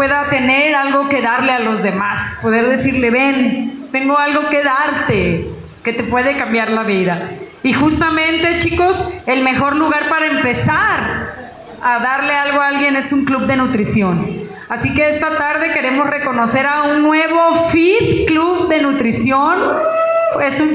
pueda 0.00 0.30
tener 0.30 0.74
algo 0.74 1.10
que 1.10 1.20
darle 1.20 1.52
a 1.52 1.58
los 1.58 1.82
demás, 1.82 2.38
poder 2.40 2.70
decirle, 2.70 3.10
ven, 3.10 3.86
tengo 3.92 4.16
algo 4.16 4.48
que 4.48 4.62
darte, 4.62 5.46
que 5.84 5.92
te 5.92 6.04
puede 6.04 6.38
cambiar 6.38 6.70
la 6.70 6.84
vida. 6.84 7.20
Y 7.62 7.74
justamente, 7.74 8.60
chicos, 8.60 9.06
el 9.26 9.42
mejor 9.42 9.76
lugar 9.76 10.08
para 10.08 10.28
empezar 10.28 11.34
a 11.82 11.98
darle 11.98 12.32
algo 12.32 12.62
a 12.62 12.68
alguien 12.68 12.96
es 12.96 13.12
un 13.12 13.26
club 13.26 13.42
de 13.42 13.56
nutrición. 13.56 14.26
Así 14.70 14.94
que 14.94 15.10
esta 15.10 15.36
tarde 15.36 15.70
queremos 15.74 16.06
reconocer 16.06 16.66
a 16.66 16.84
un 16.84 17.02
nuevo 17.02 17.68
Fit 17.68 18.26
Club 18.26 18.68
de 18.68 18.80
Nutrición. 18.80 19.60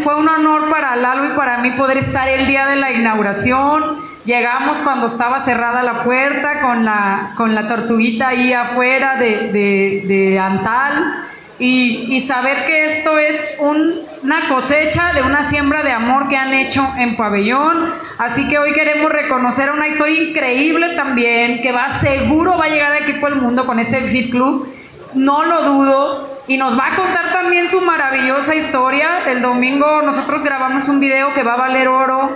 Fue 0.04 0.14
un 0.14 0.30
honor 0.30 0.70
para 0.70 0.96
Lalo 0.98 1.34
y 1.34 1.36
para 1.36 1.58
mí 1.58 1.72
poder 1.72 1.98
estar 1.98 2.30
el 2.30 2.46
día 2.46 2.68
de 2.68 2.76
la 2.76 2.92
inauguración. 2.92 3.98
Llegamos 4.26 4.80
cuando 4.80 5.08
estaba 5.08 5.42
cerrada 5.42 5.84
la 5.84 6.04
puerta 6.04 6.62
con 6.62 6.84
la, 6.84 7.32
con 7.38 7.54
la 7.54 7.68
tortuguita 7.68 8.30
ahí 8.30 8.54
afuera 8.54 9.18
de, 9.18 9.52
de- 9.52 10.02
de 10.08 10.40
Antal 10.40 11.14
y, 11.60 12.08
y 12.16 12.20
saber 12.22 12.66
que 12.66 12.86
esto 12.88 13.20
es 13.20 13.56
un- 13.60 13.94
una 14.24 14.50
cosecha 14.50 15.14
de 15.14 15.22
una 15.22 15.44
siembra 15.44 15.84
de 15.84 15.92
amor 15.92 16.28
que 16.28 16.38
han 16.38 16.52
hecho 16.54 16.84
en 16.98 17.16
Pabellón. 17.16 17.94
Así 18.18 18.50
que 18.50 18.58
hoy 18.58 18.74
queremos 18.74 19.12
reconocer 19.12 19.70
una 19.72 19.88
historia 19.88 20.24
increíble 20.24 20.96
también 20.96 21.62
que 21.62 21.72
va 21.72 21.90
seguro 21.90 22.58
va 22.58 22.66
a 22.66 22.70
llegar 22.70 22.94
aquí 22.94 23.14
por 23.14 23.30
el 23.30 23.36
mundo 23.36 23.66
con 23.68 23.80
ese 23.80 24.02
Fit 24.10 24.32
Club. 24.32 24.68
No 25.14 25.44
lo 25.46 25.64
dudo. 25.66 26.36
Y 26.48 26.58
nos 26.58 26.78
va 26.78 26.88
a 26.94 26.96
contar 26.96 27.32
también 27.32 27.70
su 27.70 27.82
maravillosa 27.82 28.54
historia. 28.56 29.20
El 29.28 29.42
domingo 29.42 30.02
nosotros 30.04 30.44
grabamos 30.44 30.88
un 30.88 31.00
video 31.00 31.34
que 31.34 31.42
va 31.44 31.54
a 31.54 31.58
valer 31.58 31.88
oro 31.88 32.30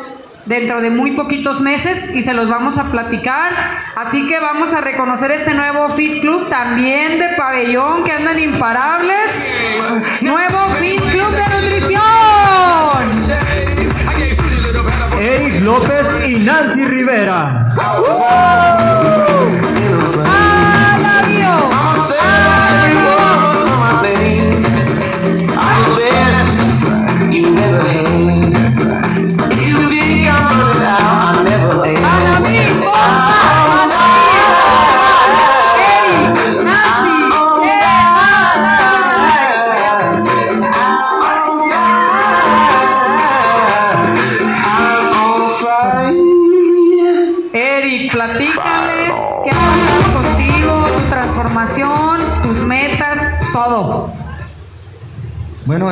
dentro 0.49 0.81
de 0.81 0.89
muy 0.89 1.11
poquitos 1.11 1.61
meses 1.61 2.13
y 2.13 2.23
se 2.23 2.33
los 2.33 2.49
vamos 2.49 2.79
a 2.79 2.91
platicar. 2.91 3.53
Así 3.95 4.27
que 4.27 4.39
vamos 4.39 4.73
a 4.73 4.81
reconocer 4.81 5.31
este 5.31 5.53
nuevo 5.53 5.89
Fit 5.89 6.21
Club 6.21 6.49
también 6.49 7.19
de 7.19 7.35
pabellón 7.37 8.03
que 8.03 8.11
andan 8.11 8.39
imparables. 8.39 9.31
Nuevo 10.21 10.69
Fit 10.79 11.01
Club 11.11 11.29
de 11.29 11.61
Nutrición. 11.61 12.01
Eric 15.21 15.61
López 15.61 16.07
y 16.27 16.39
Nancy 16.39 16.83
Rivera. 16.83 17.69
Eric, 27.31 27.98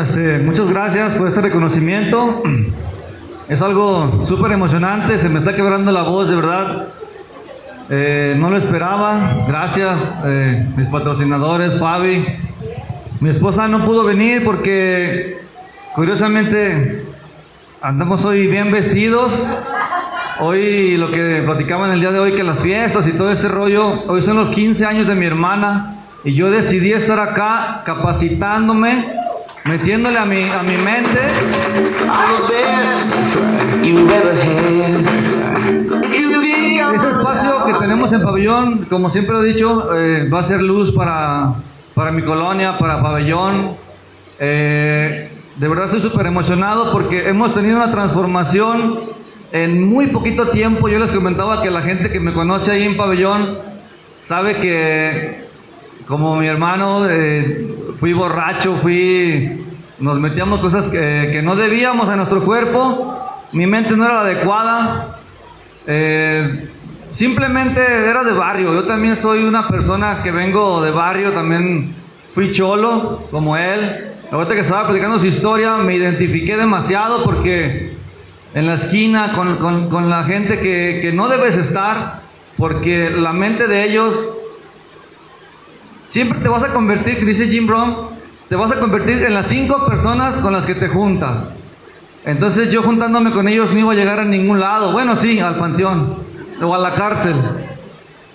Este, 0.03 0.39
muchas 0.39 0.69
gracias 0.71 1.15
por 1.15 1.27
este 1.27 1.41
reconocimiento. 1.41 2.43
Es 3.49 3.61
algo 3.61 4.25
súper 4.27 4.51
emocionante, 4.51 5.17
se 5.17 5.29
me 5.29 5.39
está 5.39 5.55
quebrando 5.55 5.91
la 5.91 6.03
voz, 6.03 6.29
de 6.29 6.35
verdad. 6.35 6.87
Eh, 7.89 8.35
no 8.37 8.49
lo 8.49 8.57
esperaba. 8.57 9.45
Gracias, 9.47 9.97
eh, 10.25 10.67
mis 10.75 10.87
patrocinadores, 10.89 11.79
Fabi. 11.79 12.25
Mi 13.21 13.29
esposa 13.29 13.67
no 13.67 13.85
pudo 13.85 14.03
venir 14.03 14.43
porque, 14.43 15.39
curiosamente, 15.95 17.05
andamos 17.81 18.23
hoy 18.25 18.47
bien 18.47 18.71
vestidos. 18.71 19.31
Hoy 20.39 20.97
lo 20.97 21.09
que 21.11 21.41
platicaban 21.43 21.91
el 21.91 22.01
día 22.01 22.11
de 22.11 22.19
hoy, 22.19 22.33
que 22.33 22.43
las 22.43 22.59
fiestas 22.59 23.07
y 23.07 23.13
todo 23.13 23.31
ese 23.31 23.47
rollo, 23.47 24.03
hoy 24.07 24.21
son 24.21 24.37
los 24.37 24.49
15 24.49 24.85
años 24.85 25.07
de 25.07 25.15
mi 25.15 25.25
hermana 25.25 25.95
y 26.23 26.33
yo 26.33 26.51
decidí 26.51 26.91
estar 26.91 27.19
acá 27.19 27.81
capacitándome, 27.85 29.01
metiéndole 29.67 30.17
a 30.17 30.25
mi, 30.25 30.43
a 30.43 30.63
mi 30.63 30.77
mente. 30.77 31.19
Ese 36.95 37.09
espacio 37.09 37.65
que 37.65 37.73
tenemos 37.73 38.13
en 38.13 38.21
pabellón, 38.21 38.85
como 38.89 39.09
siempre 39.09 39.33
lo 39.35 39.43
he 39.43 39.47
dicho, 39.47 39.93
eh, 39.95 40.29
va 40.29 40.39
a 40.39 40.43
ser 40.43 40.61
luz 40.61 40.91
para, 40.91 41.53
para 41.93 42.11
mi 42.11 42.23
colonia, 42.23 42.77
para 42.77 43.01
pabellón. 43.01 43.71
Eh, 44.39 45.29
de 45.57 45.67
verdad 45.67 45.85
estoy 45.85 46.01
súper 46.01 46.27
emocionado 46.27 46.91
porque 46.91 47.27
hemos 47.27 47.53
tenido 47.53 47.77
una 47.77 47.91
transformación 47.91 48.99
en 49.51 49.87
muy 49.87 50.07
poquito 50.07 50.47
tiempo. 50.47 50.87
Yo 50.87 50.99
les 50.99 51.11
comentaba 51.11 51.61
que 51.61 51.71
la 51.71 51.81
gente 51.81 52.09
que 52.09 52.19
me 52.19 52.33
conoce 52.33 52.71
ahí 52.71 52.83
en 52.83 52.95
pabellón 52.95 53.57
sabe 54.21 54.55
que 54.55 55.45
como 56.07 56.37
mi 56.37 56.47
hermano 56.47 57.09
eh, 57.09 57.76
fui 57.99 58.13
borracho, 58.13 58.77
fui, 58.81 59.63
nos 59.99 60.19
metíamos 60.19 60.59
cosas 60.59 60.85
que, 60.85 61.41
no 61.43 61.55
debíamos 61.55 62.07
a 62.09 62.15
nuestro 62.15 62.43
cuerpo. 62.43 63.13
Mi 63.53 63.65
mente 63.65 63.95
no 63.95 64.05
era 64.05 64.15
la 64.15 64.21
adecuada. 64.21 65.17
Eh, 65.87 66.69
simplemente 67.13 67.81
era 67.81 68.23
de 68.23 68.33
barrio. 68.33 68.73
Yo 68.73 68.83
también 68.83 69.15
soy 69.15 69.43
una 69.43 69.67
persona 69.67 70.21
que 70.23 70.31
vengo 70.31 70.81
de 70.81 70.91
barrio, 70.91 71.31
también 71.31 71.93
fui 72.33 72.51
cholo 72.51 73.23
como 73.31 73.57
él. 73.57 74.05
ahorita 74.31 74.53
que 74.53 74.59
estaba 74.61 74.85
platicando 74.87 75.19
su 75.19 75.25
historia, 75.25 75.77
me 75.77 75.95
identifiqué 75.95 76.57
demasiado 76.57 77.23
porque 77.23 77.93
en 78.53 78.65
la 78.67 78.75
esquina 78.75 79.31
con, 79.33 79.55
con- 79.57 79.89
con 79.89 80.09
la 80.09 80.23
gente 80.25 80.59
que, 80.59 80.99
que 81.01 81.11
no 81.13 81.29
debes 81.29 81.55
estar, 81.57 82.19
porque 82.57 83.09
la 83.09 83.31
mente 83.33 83.67
de 83.67 83.85
ellos 83.85 84.35
siempre 86.09 86.39
te 86.39 86.47
vas 86.47 86.63
a 86.63 86.73
convertir, 86.73 87.25
dice 87.25 87.47
Jim 87.47 87.67
Brown, 87.67 87.95
te 88.49 88.55
vas 88.55 88.71
a 88.71 88.79
convertir 88.79 89.23
en 89.23 89.33
las 89.33 89.47
cinco 89.47 89.85
personas 89.85 90.35
con 90.35 90.53
las 90.53 90.65
que 90.65 90.75
te 90.75 90.87
juntas. 90.87 91.55
Entonces 92.25 92.71
yo 92.71 92.83
juntándome 92.83 93.31
con 93.31 93.47
ellos 93.47 93.71
no 93.71 93.79
iba 93.79 93.91
a 93.93 93.95
llegar 93.95 94.19
a 94.19 94.25
ningún 94.25 94.59
lado. 94.59 94.91
Bueno, 94.91 95.15
sí, 95.15 95.39
al 95.39 95.57
panteón 95.57 96.17
o 96.61 96.75
a 96.75 96.77
la 96.77 96.93
cárcel. 96.93 97.35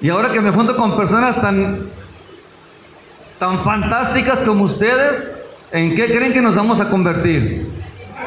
Y 0.01 0.09
ahora 0.09 0.33
que 0.33 0.41
me 0.41 0.51
junto 0.51 0.77
con 0.77 0.97
personas 0.97 1.41
tan, 1.41 1.79
tan 3.39 3.63
fantásticas 3.63 4.41
como 4.41 4.65
ustedes, 4.65 5.31
¿en 5.73 5.95
qué 5.95 6.07
creen 6.07 6.33
que 6.33 6.43
nos 6.43 6.57
vamos 6.57 6.81
a 6.81 6.89
convertir? 6.89 7.69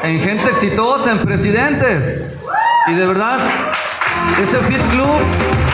En 0.02 0.20
gente 0.20 0.50
exitosa, 0.50 1.12
en 1.12 1.18
presidentes. 1.18 2.22
Y 2.86 2.94
de 2.94 3.06
verdad, 3.06 3.40
ese 4.42 4.58
Fit 4.58 4.82
Club, 4.90 5.65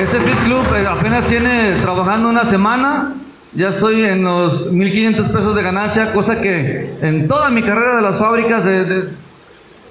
ese 0.00 0.20
Fit 0.20 0.38
Club 0.44 0.64
eh, 0.76 0.86
apenas 0.88 1.26
tiene 1.26 1.76
trabajando 1.82 2.28
una 2.28 2.44
semana. 2.44 3.14
Ya 3.54 3.70
estoy 3.70 4.04
en 4.04 4.22
los 4.22 4.70
1500 4.70 5.28
pesos 5.28 5.54
de 5.56 5.62
ganancia, 5.62 6.12
cosa 6.12 6.40
que 6.40 6.94
en 7.00 7.26
toda 7.26 7.50
mi 7.50 7.62
carrera 7.62 7.96
de 7.96 8.02
las 8.02 8.18
fábricas 8.18 8.64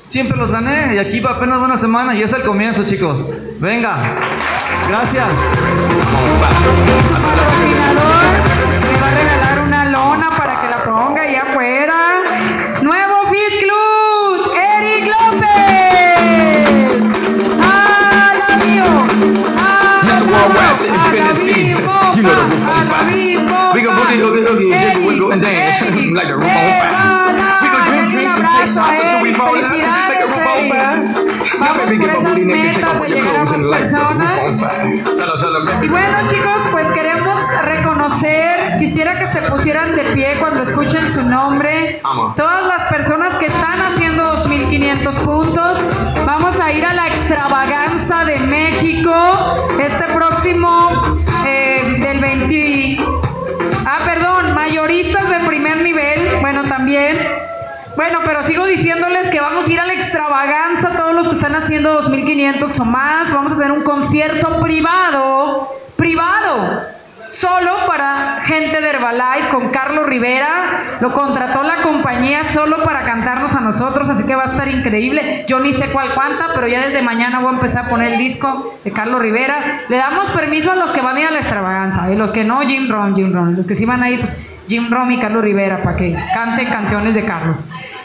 Siempre 0.08 0.38
los 0.38 0.50
gané 0.50 0.96
y 0.96 1.00
aquí 1.00 1.20
va 1.20 1.32
apenas 1.32 1.58
una 1.58 1.78
semana 1.78 2.16
y 2.16 2.22
es 2.22 2.32
el 2.32 2.42
comienzo, 2.44 2.86
chicos. 2.86 3.28
Venga. 3.60 3.98
Gracias. 4.88 5.26
patrocinador 7.22 8.24
le 8.88 9.02
va 9.02 9.08
a 9.08 9.12
regalar 9.12 9.60
una 9.68 9.86
lona 9.86 10.30
para 10.30 10.62
que 10.62 10.68
la 10.70 10.84
ponga 10.86 11.22
ahí 11.24 11.36
afuera. 11.36 12.37
You 22.18 22.24
know 22.24 22.34
the 22.34 22.50
roof 22.50 22.66
on 22.66 22.82
fire. 22.90 23.14
We 23.14 23.82
gon' 23.86 23.94
boogie, 23.94 24.18
hoogie, 24.18 24.42
hoogie, 24.42 24.74
jiggle, 24.74 25.06
wiggle, 25.06 25.32
and 25.34 25.40
dance 25.40 25.86
like 25.86 26.26
the 26.26 26.34
roof 26.34 26.50
on 26.50 26.70
fire. 26.82 27.38
We 27.62 27.68
gon' 27.70 27.86
drink 27.86 28.10
drinks 28.10 28.34
and 28.42 28.48
take 28.58 28.74
shots 28.74 28.98
until 29.06 29.22
we 29.22 29.38
fall 29.38 29.54
out, 29.54 29.78
like 29.78 30.18
the 30.18 30.26
roof 30.26 30.48
on 30.50 30.66
fire. 30.66 30.98
Now 31.62 31.78
baby, 31.78 32.02
get 32.02 32.18
my 32.18 32.26
booty 32.26 32.44
naked, 32.44 32.74
take 32.74 32.86
off 32.90 33.02
all 33.02 33.08
your 33.08 33.22
clothes 33.22 33.52
and 33.54 33.70
light 33.70 33.94
the 33.94 34.02
roof 34.02 34.34
on 34.34 34.58
fire. 34.58 35.04
Tell 35.14 35.30
her, 35.30 35.38
tell 35.38 35.54
her, 35.54 35.66
baby. 35.70 35.86
Y 35.86 35.90
bueno 35.90 36.18
chicos, 36.28 36.62
pues 36.72 36.88
queremos 36.94 37.40
reconocer, 37.62 38.80
quisiera 38.80 39.20
que 39.20 39.28
se 39.28 39.42
pusieran 39.44 39.96
de 39.96 40.06
pie 40.16 40.40
cuando 40.40 40.64
escuchen 40.64 41.14
su 41.14 41.22
nombre. 41.22 42.02
Todas 42.36 42.66
las 42.66 42.90
personas 42.90 43.36
que 43.36 43.46
están 43.46 43.80
haciendo 43.80 44.26
2500 44.38 45.16
puntos, 45.20 45.78
vamos 46.26 46.60
a 46.60 46.72
ir 46.72 46.84
a 46.84 46.94
la 46.96 47.10
extravaganza 47.10 48.26
de 48.26 48.40
México 48.40 49.56
este 49.80 50.06
próximo 50.14 50.90
eh, 51.16 51.37
del 52.20 52.48
20... 52.48 52.98
Ah, 53.86 54.00
perdón, 54.06 54.54
mayoristas 54.54 55.30
de 55.30 55.48
primer 55.48 55.82
nivel, 55.82 56.38
bueno 56.42 56.64
también. 56.64 57.18
Bueno, 57.96 58.20
pero 58.26 58.44
sigo 58.44 58.66
diciéndoles 58.66 59.30
que 59.30 59.40
vamos 59.40 59.68
a 59.68 59.72
ir 59.72 59.80
a 59.80 59.86
la 59.86 59.94
extravaganza, 59.94 60.96
todos 60.96 61.14
los 61.16 61.28
que 61.30 61.36
están 61.36 61.56
haciendo 61.56 61.94
2500 61.94 62.80
o 62.80 62.86
más, 62.86 63.34
vamos 63.34 63.54
a 63.54 63.56
tener 63.56 63.72
un 63.72 63.84
concierto 63.84 64.60
privado, 64.60 65.70
privado, 65.96 66.82
solo 67.28 67.86
para 67.86 68.42
gente 68.46 68.82
de 68.82 68.90
Herbalife 68.90 69.50
con 69.52 69.70
Carlos 69.70 70.06
Rivera, 70.06 70.98
lo 71.00 71.12
contrató 71.12 71.64
la 71.64 71.82
compañía 71.82 72.44
solo 72.44 72.84
para 72.84 73.04
cantarnos 73.04 73.56
a 73.56 73.62
nosotros, 73.62 74.10
así 74.10 74.26
que 74.26 74.36
va 74.36 74.44
a 74.44 74.48
estar 74.48 74.68
increíble. 74.68 75.46
Yo 75.48 75.60
ni 75.60 75.74
sé 75.74 75.88
cuál 75.92 76.10
cuanta, 76.14 76.48
pero 76.56 76.68
ya 76.68 76.86
desde 76.86 77.02
mañana 77.02 77.40
voy 77.40 77.50
a 77.50 77.56
empezar 77.56 77.86
a 77.86 77.90
poner 77.90 78.14
el 78.14 78.18
disco 78.18 78.78
de 78.84 78.92
Carlos 78.92 79.22
Rivera. 79.22 79.82
Le 79.90 79.98
damos 79.98 80.30
permiso 80.30 80.72
a 80.72 80.76
los 80.76 80.92
que 80.92 81.02
van 81.02 81.18
a 81.18 81.20
ir 81.20 81.28
a 81.28 81.32
la 81.32 81.40
extravaganza, 81.40 82.12
y 82.12 82.16
los 82.16 82.32
que 82.32 82.44
no, 82.44 82.62
Jim 82.62 82.90
Ron, 82.90 83.16
Jim 83.16 83.34
Ron, 83.34 83.56
los 83.56 83.66
que 83.66 83.76
sí 83.76 83.86
van 83.86 84.04
a 84.04 84.10
ir, 84.10 84.22
pues 84.22 84.64
Jim 84.68 84.90
Rom 84.90 85.12
y 85.12 85.20
Carlos 85.20 85.44
Rivera 85.44 85.82
para 85.82 85.96
que 85.96 86.16
canten 86.34 86.68
canciones 86.68 87.14
de 87.16 87.24
Carlos. 87.24 87.56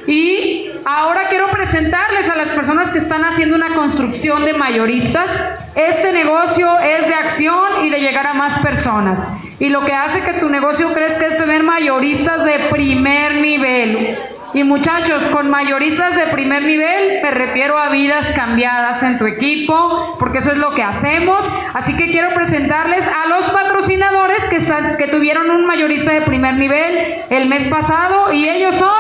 Y 0.06 0.70
ahora 0.84 1.28
quiero 1.28 1.50
presentarles 1.50 2.28
a 2.28 2.36
las 2.36 2.48
personas 2.48 2.90
que 2.90 2.98
están 2.98 3.24
haciendo 3.24 3.54
una 3.54 3.74
construcción 3.74 4.44
de 4.44 4.52
mayoristas. 4.52 5.30
Este 5.74 6.12
negocio 6.12 6.78
es 6.80 7.06
de 7.06 7.14
acción 7.14 7.84
y 7.84 7.90
de 7.90 8.00
llegar 8.00 8.26
a 8.26 8.34
más 8.34 8.58
personas. 8.58 9.32
Y 9.58 9.68
lo 9.68 9.84
que 9.84 9.92
hace 9.92 10.22
que 10.22 10.40
tu 10.40 10.48
negocio 10.48 10.92
crezca 10.92 11.26
es 11.26 11.38
tener 11.38 11.62
mayoristas 11.62 12.44
de 12.44 12.68
primer 12.70 13.36
nivel. 13.36 14.18
Y 14.54 14.64
muchachos, 14.64 15.24
con 15.26 15.48
mayoristas 15.48 16.14
de 16.14 16.26
primer 16.26 16.62
nivel 16.62 17.20
me 17.22 17.30
refiero 17.30 17.78
a 17.78 17.88
vidas 17.88 18.32
cambiadas 18.32 19.02
en 19.02 19.16
tu 19.16 19.26
equipo, 19.26 20.16
porque 20.18 20.38
eso 20.38 20.50
es 20.50 20.58
lo 20.58 20.74
que 20.74 20.82
hacemos. 20.82 21.46
Así 21.72 21.96
que 21.96 22.10
quiero 22.10 22.28
presentarles 22.30 23.08
a 23.08 23.28
los 23.28 23.48
patrocinadores 23.50 24.44
que, 24.46 24.56
están, 24.56 24.96
que 24.96 25.06
tuvieron 25.06 25.48
un 25.48 25.64
mayorista 25.64 26.12
de 26.12 26.22
primer 26.22 26.56
nivel 26.56 26.98
el 27.30 27.48
mes 27.48 27.68
pasado 27.68 28.32
y 28.32 28.48
ellos 28.48 28.74
son... 28.74 28.90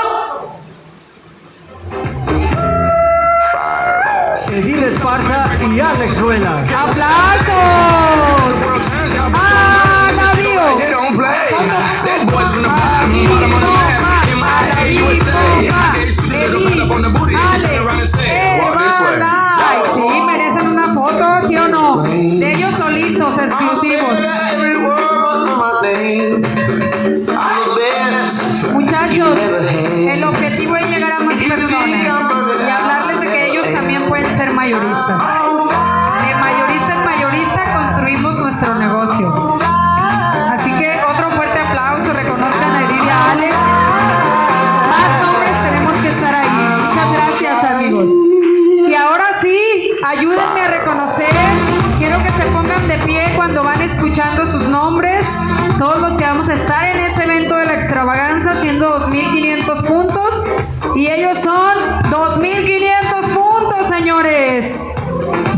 Edil 4.52 4.82
Esparza 4.82 5.46
y 5.74 5.80
Alex 5.80 6.20
Ruela. 6.20 6.60
¡Aplausos! 6.60 7.48
¡Ah. 9.34 9.82
Sí, 19.94 20.20
merecen 20.26 20.68
una 20.68 20.88
foto, 20.94 21.48
¿sí 21.48 21.56
o 21.56 21.68
no? 21.68 22.02
De 22.02 22.52
ellos 22.52 22.74
solitos, 22.76 23.38
exclusivos. 23.38 24.18
Muchachos, 28.74 29.38
el 30.10 30.24
objetivo 30.24 30.51
es 30.51 30.51
pueden 34.70 34.96
ser 34.96 35.16
mayoristas. 35.16 35.18
De 35.18 35.41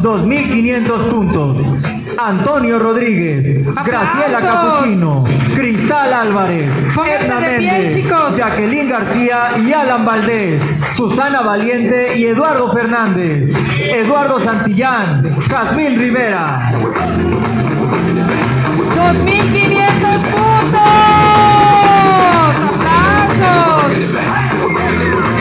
2500 0.05 1.03
puntos. 1.05 1.63
Antonio 2.19 2.79
Rodríguez, 2.79 3.65
Graciela. 3.65 4.39
Capuchino, 4.39 5.25
Cristal 5.55 6.13
Álvarez, 6.13 6.71
pie, 6.95 7.19
Méndez, 7.41 7.95
chicos. 7.95 8.37
Jacqueline 8.37 8.91
García 8.91 9.53
y 9.67 9.73
Alan 9.73 10.05
Valdés, 10.05 10.63
Susana 10.95 11.41
Valiente 11.41 12.19
y 12.19 12.27
Eduardo 12.27 12.71
Fernández, 12.71 13.51
Eduardo 13.81 14.45
Santillán, 14.45 15.23
Jazmín 15.49 15.99
Rivera. 15.99 16.69
2500 18.95 20.17
puntos. 20.17 20.81
¡Aplausos! 23.41 25.34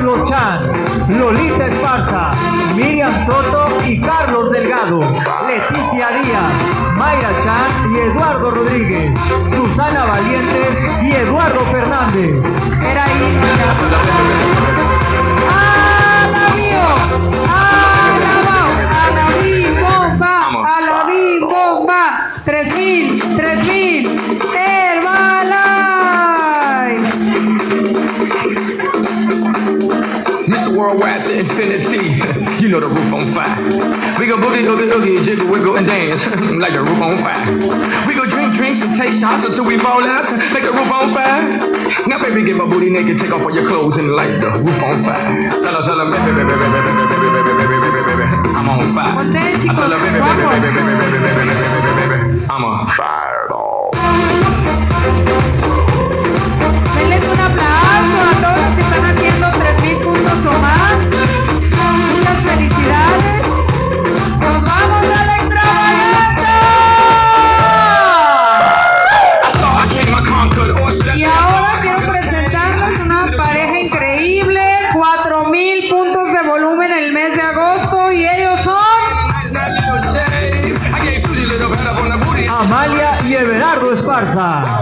Carlos 0.00 0.30
Chan, 0.30 0.62
Lolita 1.10 1.66
Esparza, 1.66 2.32
Miriam 2.74 3.12
Soto 3.26 3.84
y 3.84 4.00
Carlos 4.00 4.50
Delgado, 4.50 5.00
Leticia 5.46 6.08
Díaz, 6.08 6.52
Mayra 6.96 7.28
Chan 7.44 7.92
y 7.92 7.98
Eduardo 7.98 8.50
Rodríguez, 8.50 9.12
Susana 9.54 10.06
Valiente 10.06 10.88
y 11.02 11.12
Eduardo 11.12 11.60
Fernández. 11.70 12.34
Era 12.82 13.04
ahí, 13.04 13.28
mira. 13.42 13.70
Worldwide 30.80 31.20
to 31.28 31.38
infinity. 31.38 32.16
you 32.56 32.72
know 32.72 32.80
the 32.80 32.88
roof 32.88 33.12
on 33.12 33.28
fire. 33.28 33.52
We 34.16 34.24
go 34.24 34.40
boogie, 34.40 34.64
oogie, 34.64 34.88
oogie, 34.88 35.22
jiggle, 35.22 35.52
wiggle, 35.52 35.76
and 35.76 35.86
dance 35.86 36.24
like 36.56 36.72
the 36.72 36.80
roof 36.80 37.02
on 37.04 37.18
fire. 37.20 37.44
We 38.08 38.14
go 38.16 38.24
drink 38.24 38.54
drinks 38.56 38.80
and 38.80 38.96
take 38.96 39.12
shots 39.12 39.44
until 39.44 39.66
we 39.66 39.76
fall 39.76 40.00
out, 40.00 40.24
like 40.56 40.64
the 40.64 40.72
roof 40.72 40.90
on 40.90 41.12
fire. 41.12 41.44
Now, 42.08 42.16
baby, 42.16 42.44
get 42.48 42.56
my 42.56 42.64
booty 42.64 42.88
naked, 42.88 43.18
take 43.20 43.30
off 43.30 43.44
all 43.44 43.54
your 43.54 43.68
clothes 43.68 43.98
and 43.98 44.16
light 44.16 44.40
the 44.40 44.48
roof 44.56 44.82
on 44.82 45.04
fire. 45.04 45.50
Tell 45.60 45.68
her, 45.68 45.84
tell 45.84 46.00
her, 46.00 46.08
baby, 46.08 46.32
baby, 46.32 46.48
baby, 46.48 46.72
baby, 46.72 47.04
baby, 47.12 47.28
baby, 47.28 47.52
baby, 47.60 47.76
baby, 47.76 48.00
baby, 48.00 48.16
baby, 48.16 48.56
I'm 48.56 48.68
on 48.72 48.80
fire. 48.96 49.20
I 49.20 49.76
tell 49.76 49.84
her, 49.84 50.00
baby, 50.00 50.16
baby, 50.16 50.32
baby, 50.32 50.64
baby, 50.64 50.80
baby, 50.80 50.96
baby, 50.96 51.20
baby, 51.20 51.44
baby, 51.44 51.76
baby, 51.76 52.08
baby, 52.08 52.48
I'm 52.48 52.64
a 52.64 52.88
fireball. 52.96 53.92
Denles 56.96 57.24
un 57.28 57.36
aplauso 57.36 58.16
a 58.16 58.32
todos 58.40 58.60
los 58.64 58.72
que 58.74 58.80
están 58.80 59.04
haciendo 59.04 59.59
o 60.32 60.58
más. 60.60 61.04
Muchas 62.14 62.38
felicidades. 62.44 63.48
¡Nos 64.40 64.62
vamos 64.62 65.04
a 65.04 65.24
la 65.26 65.36
extravaganza! 65.36 66.54
Y 71.16 71.24
ahora 71.24 71.72
quiero 71.82 72.12
presentarles 72.12 73.00
una 73.00 73.30
pareja 73.36 73.80
increíble. 73.80 74.60
4000 74.94 75.88
puntos 75.90 76.32
de 76.32 76.42
volumen 76.48 76.92
el 76.92 77.12
mes 77.12 77.34
de 77.34 77.42
agosto 77.42 78.12
y 78.12 78.26
ellos 78.26 78.60
son 78.60 78.80
Amalia 82.48 83.12
y 83.26 83.34
Everardo 83.34 83.92
Esparza. 83.92 84.79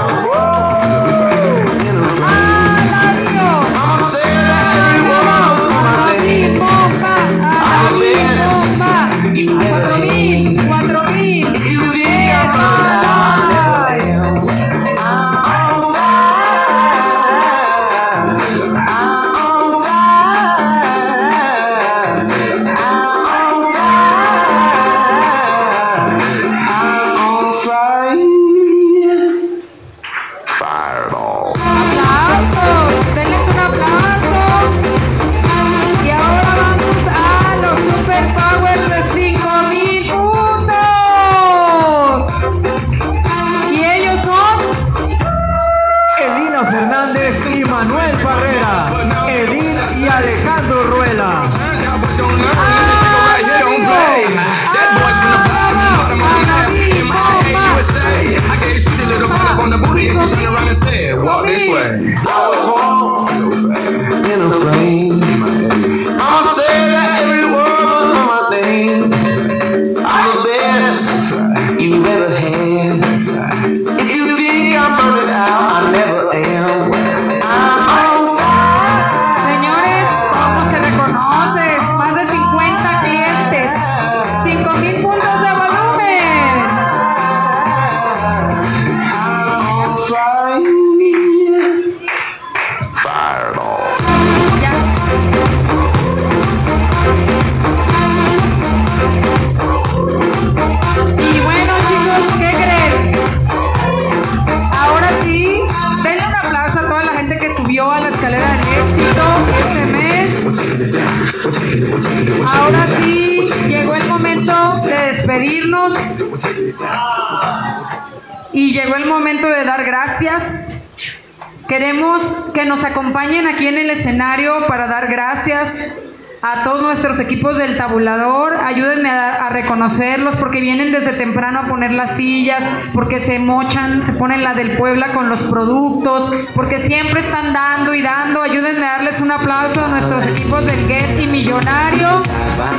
Nuestros 126.98 127.20
equipos 127.20 127.56
del 127.56 127.76
tabulador. 127.76 128.56
Ayúdenme 128.56 129.08
a, 129.08 129.46
a 129.46 129.50
reconocerlos 129.50 130.34
porque 130.34 130.60
vienen 130.60 130.90
desde 130.90 131.12
temprano 131.12 131.60
a 131.60 131.68
poner 131.68 131.92
las 131.92 132.16
sillas, 132.16 132.64
porque 132.92 133.20
se 133.20 133.38
mochan, 133.38 134.04
se 134.04 134.14
ponen 134.14 134.42
la 134.42 134.52
del 134.52 134.76
Puebla 134.76 135.12
con 135.12 135.28
los 135.28 135.40
productos, 135.42 136.34
porque 136.56 136.80
siempre 136.80 137.20
están 137.20 137.52
dando 137.52 137.94
y 137.94 138.02
dando. 138.02 138.42
Ayúdenme 138.42 138.84
a 138.84 138.96
darles 138.96 139.20
un 139.20 139.30
aplauso 139.30 139.84
a 139.84 139.88
nuestros 139.88 140.26
equipos 140.26 140.66
del 140.66 140.88
Get 140.88 141.20
y 141.20 141.28
Millonario 141.28 142.20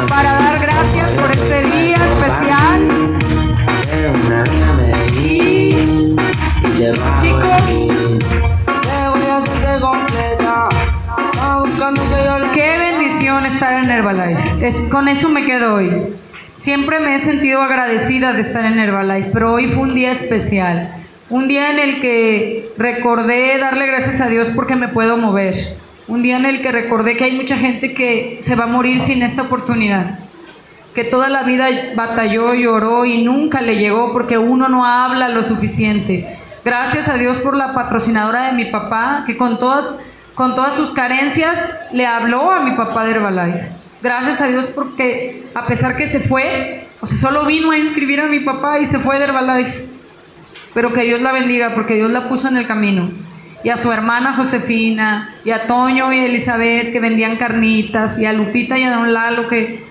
para 0.09 0.33
dar 0.33 0.59
gracias 0.59 1.11
por 1.11 1.31
este 1.31 1.61
día 1.69 1.95
especial. 1.95 2.87
Y 5.17 6.13
chicos, 7.21 7.88
Herbalife. 13.99 14.67
Es, 14.67 14.75
con 14.89 15.07
eso 15.07 15.29
me 15.29 15.45
quedo 15.45 15.75
hoy. 15.75 15.91
Siempre 16.55 16.99
me 16.99 17.15
he 17.15 17.19
sentido 17.19 17.61
agradecida 17.61 18.33
de 18.33 18.41
estar 18.41 18.65
en 18.65 18.79
Herbalife, 18.79 19.29
pero 19.31 19.53
hoy 19.53 19.67
fue 19.67 19.83
un 19.83 19.93
día 19.93 20.11
especial. 20.11 20.89
Un 21.29 21.47
día 21.47 21.71
en 21.71 21.79
el 21.79 22.01
que 22.01 22.69
recordé 22.77 23.57
darle 23.59 23.87
gracias 23.87 24.19
a 24.19 24.27
Dios 24.27 24.49
porque 24.55 24.75
me 24.75 24.87
puedo 24.87 25.15
mover. 25.15 25.55
Un 26.07 26.23
día 26.23 26.37
en 26.37 26.45
el 26.45 26.61
que 26.61 26.71
recordé 26.71 27.15
que 27.15 27.25
hay 27.25 27.35
mucha 27.35 27.55
gente 27.55 27.93
que 27.93 28.39
se 28.41 28.55
va 28.55 28.63
a 28.63 28.67
morir 28.67 28.99
sin 29.01 29.21
esta 29.21 29.43
oportunidad. 29.43 30.19
Que 30.95 31.03
toda 31.03 31.29
la 31.29 31.43
vida 31.43 31.67
batalló, 31.95 32.53
lloró 32.55 33.05
y 33.05 33.23
nunca 33.23 33.61
le 33.61 33.77
llegó 33.77 34.11
porque 34.11 34.37
uno 34.37 34.69
no 34.69 34.85
habla 34.85 35.29
lo 35.29 35.43
suficiente. 35.43 36.39
Gracias 36.65 37.07
a 37.07 37.15
Dios 37.15 37.37
por 37.37 37.55
la 37.55 37.73
patrocinadora 37.73 38.47
de 38.47 38.53
mi 38.53 38.65
papá, 38.65 39.23
que 39.25 39.37
con 39.37 39.59
todas, 39.59 39.99
con 40.35 40.55
todas 40.55 40.75
sus 40.75 40.91
carencias 40.91 41.79
le 41.93 42.05
habló 42.05 42.51
a 42.51 42.61
mi 42.61 42.71
papá 42.71 43.05
de 43.05 43.11
Herbalife. 43.11 43.78
Gracias 44.01 44.39
a 44.41 44.47
Dios 44.47 44.67
porque 44.67 45.43
a 45.53 45.65
pesar 45.67 45.97
que 45.97 46.07
se 46.07 46.19
fue, 46.19 46.85
o 47.01 47.07
sea, 47.07 47.17
solo 47.17 47.45
vino 47.45 47.71
a 47.71 47.77
inscribir 47.77 48.21
a 48.21 48.27
mi 48.27 48.39
papá 48.39 48.79
y 48.79 48.85
se 48.85 48.99
fue 48.99 49.19
de 49.19 49.25
Herbalife. 49.25 49.85
Pero 50.73 50.93
que 50.93 51.01
Dios 51.01 51.21
la 51.21 51.31
bendiga 51.31 51.73
porque 51.75 51.95
Dios 51.95 52.11
la 52.11 52.29
puso 52.29 52.47
en 52.47 52.57
el 52.57 52.67
camino. 52.67 53.09
Y 53.63 53.69
a 53.69 53.77
su 53.77 53.91
hermana 53.91 54.35
Josefina, 54.35 55.35
y 55.43 55.51
a 55.51 55.67
Toño 55.67 56.13
y 56.13 56.19
a 56.19 56.25
Elizabeth 56.25 56.93
que 56.93 56.99
vendían 57.01 57.35
carnitas, 57.35 58.17
y 58.19 58.25
a 58.25 58.31
Lupita 58.31 58.77
y 58.77 58.83
a 58.83 58.91
Don 58.95 59.11
Lalo 59.11 59.49
que 59.49 59.83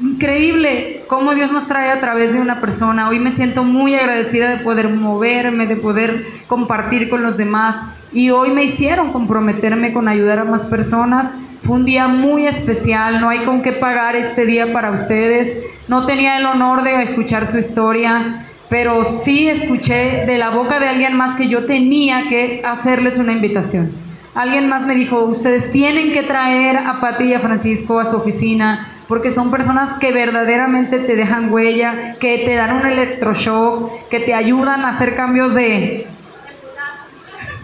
increíble 0.00 0.99
cómo 1.10 1.34
Dios 1.34 1.50
nos 1.50 1.66
trae 1.66 1.90
a 1.90 1.98
través 1.98 2.32
de 2.32 2.40
una 2.40 2.60
persona. 2.60 3.08
Hoy 3.08 3.18
me 3.18 3.32
siento 3.32 3.64
muy 3.64 3.96
agradecida 3.96 4.48
de 4.48 4.58
poder 4.58 4.90
moverme, 4.90 5.66
de 5.66 5.74
poder 5.74 6.24
compartir 6.46 7.10
con 7.10 7.24
los 7.24 7.36
demás. 7.36 7.74
Y 8.12 8.30
hoy 8.30 8.50
me 8.50 8.62
hicieron 8.62 9.10
comprometerme 9.12 9.92
con 9.92 10.06
ayudar 10.06 10.38
a 10.38 10.44
más 10.44 10.66
personas. 10.66 11.40
Fue 11.64 11.74
un 11.74 11.84
día 11.84 12.06
muy 12.06 12.46
especial, 12.46 13.20
no 13.20 13.28
hay 13.28 13.40
con 13.40 13.60
qué 13.60 13.72
pagar 13.72 14.14
este 14.14 14.46
día 14.46 14.72
para 14.72 14.92
ustedes. 14.92 15.64
No 15.88 16.06
tenía 16.06 16.38
el 16.38 16.46
honor 16.46 16.84
de 16.84 17.02
escuchar 17.02 17.48
su 17.48 17.58
historia, 17.58 18.46
pero 18.68 19.04
sí 19.04 19.48
escuché 19.48 20.26
de 20.26 20.38
la 20.38 20.50
boca 20.50 20.78
de 20.78 20.86
alguien 20.86 21.16
más 21.16 21.34
que 21.34 21.48
yo 21.48 21.66
tenía 21.66 22.28
que 22.28 22.62
hacerles 22.64 23.18
una 23.18 23.32
invitación. 23.32 23.90
Alguien 24.36 24.68
más 24.68 24.86
me 24.86 24.94
dijo, 24.94 25.24
ustedes 25.24 25.72
tienen 25.72 26.12
que 26.12 26.22
traer 26.22 26.76
a 26.76 27.00
Pati 27.00 27.24
y 27.24 27.34
a 27.34 27.40
Francisco 27.40 27.98
a 27.98 28.06
su 28.06 28.16
oficina 28.16 28.86
porque 29.10 29.32
son 29.32 29.50
personas 29.50 29.94
que 29.98 30.12
verdaderamente 30.12 31.00
te 31.00 31.16
dejan 31.16 31.52
huella, 31.52 32.14
que 32.20 32.38
te 32.38 32.54
dan 32.54 32.76
un 32.76 32.86
electroshock, 32.86 34.08
que 34.08 34.20
te 34.20 34.32
ayudan 34.34 34.84
a 34.84 34.90
hacer 34.90 35.16
cambios 35.16 35.52
de... 35.54 36.06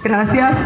Gracias. 0.03 0.59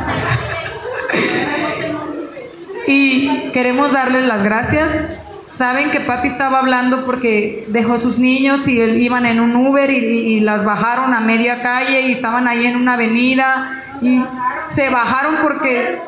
y 2.87 3.51
queremos 3.53 3.93
darles 3.93 4.27
las 4.27 4.43
gracias. 4.43 5.07
Saben 5.45 5.91
que 5.91 6.01
Patti 6.01 6.29
estaba 6.29 6.61
hablando 6.61 7.05
porque 7.05 7.65
dejó 7.69 7.99
sus 7.99 8.19
niños 8.19 8.67
y 8.67 8.81
él- 8.81 8.97
iban 9.03 9.27
en 9.27 9.41
un 9.41 9.55
Uber 9.57 9.91
y, 9.91 9.97
y 9.97 10.41
las 10.41 10.65
bajaron 10.65 11.13
a 11.13 11.21
media 11.21 11.61
calle 11.61 12.03
y 12.09 12.13
estaban 12.13 12.49
ahí 12.49 12.65
en 12.67 12.77
una 12.77 12.95
avenida 12.95 13.71
y 14.01 14.23
se 14.67 14.89
bajaron 14.89 15.37
porque 15.43 15.99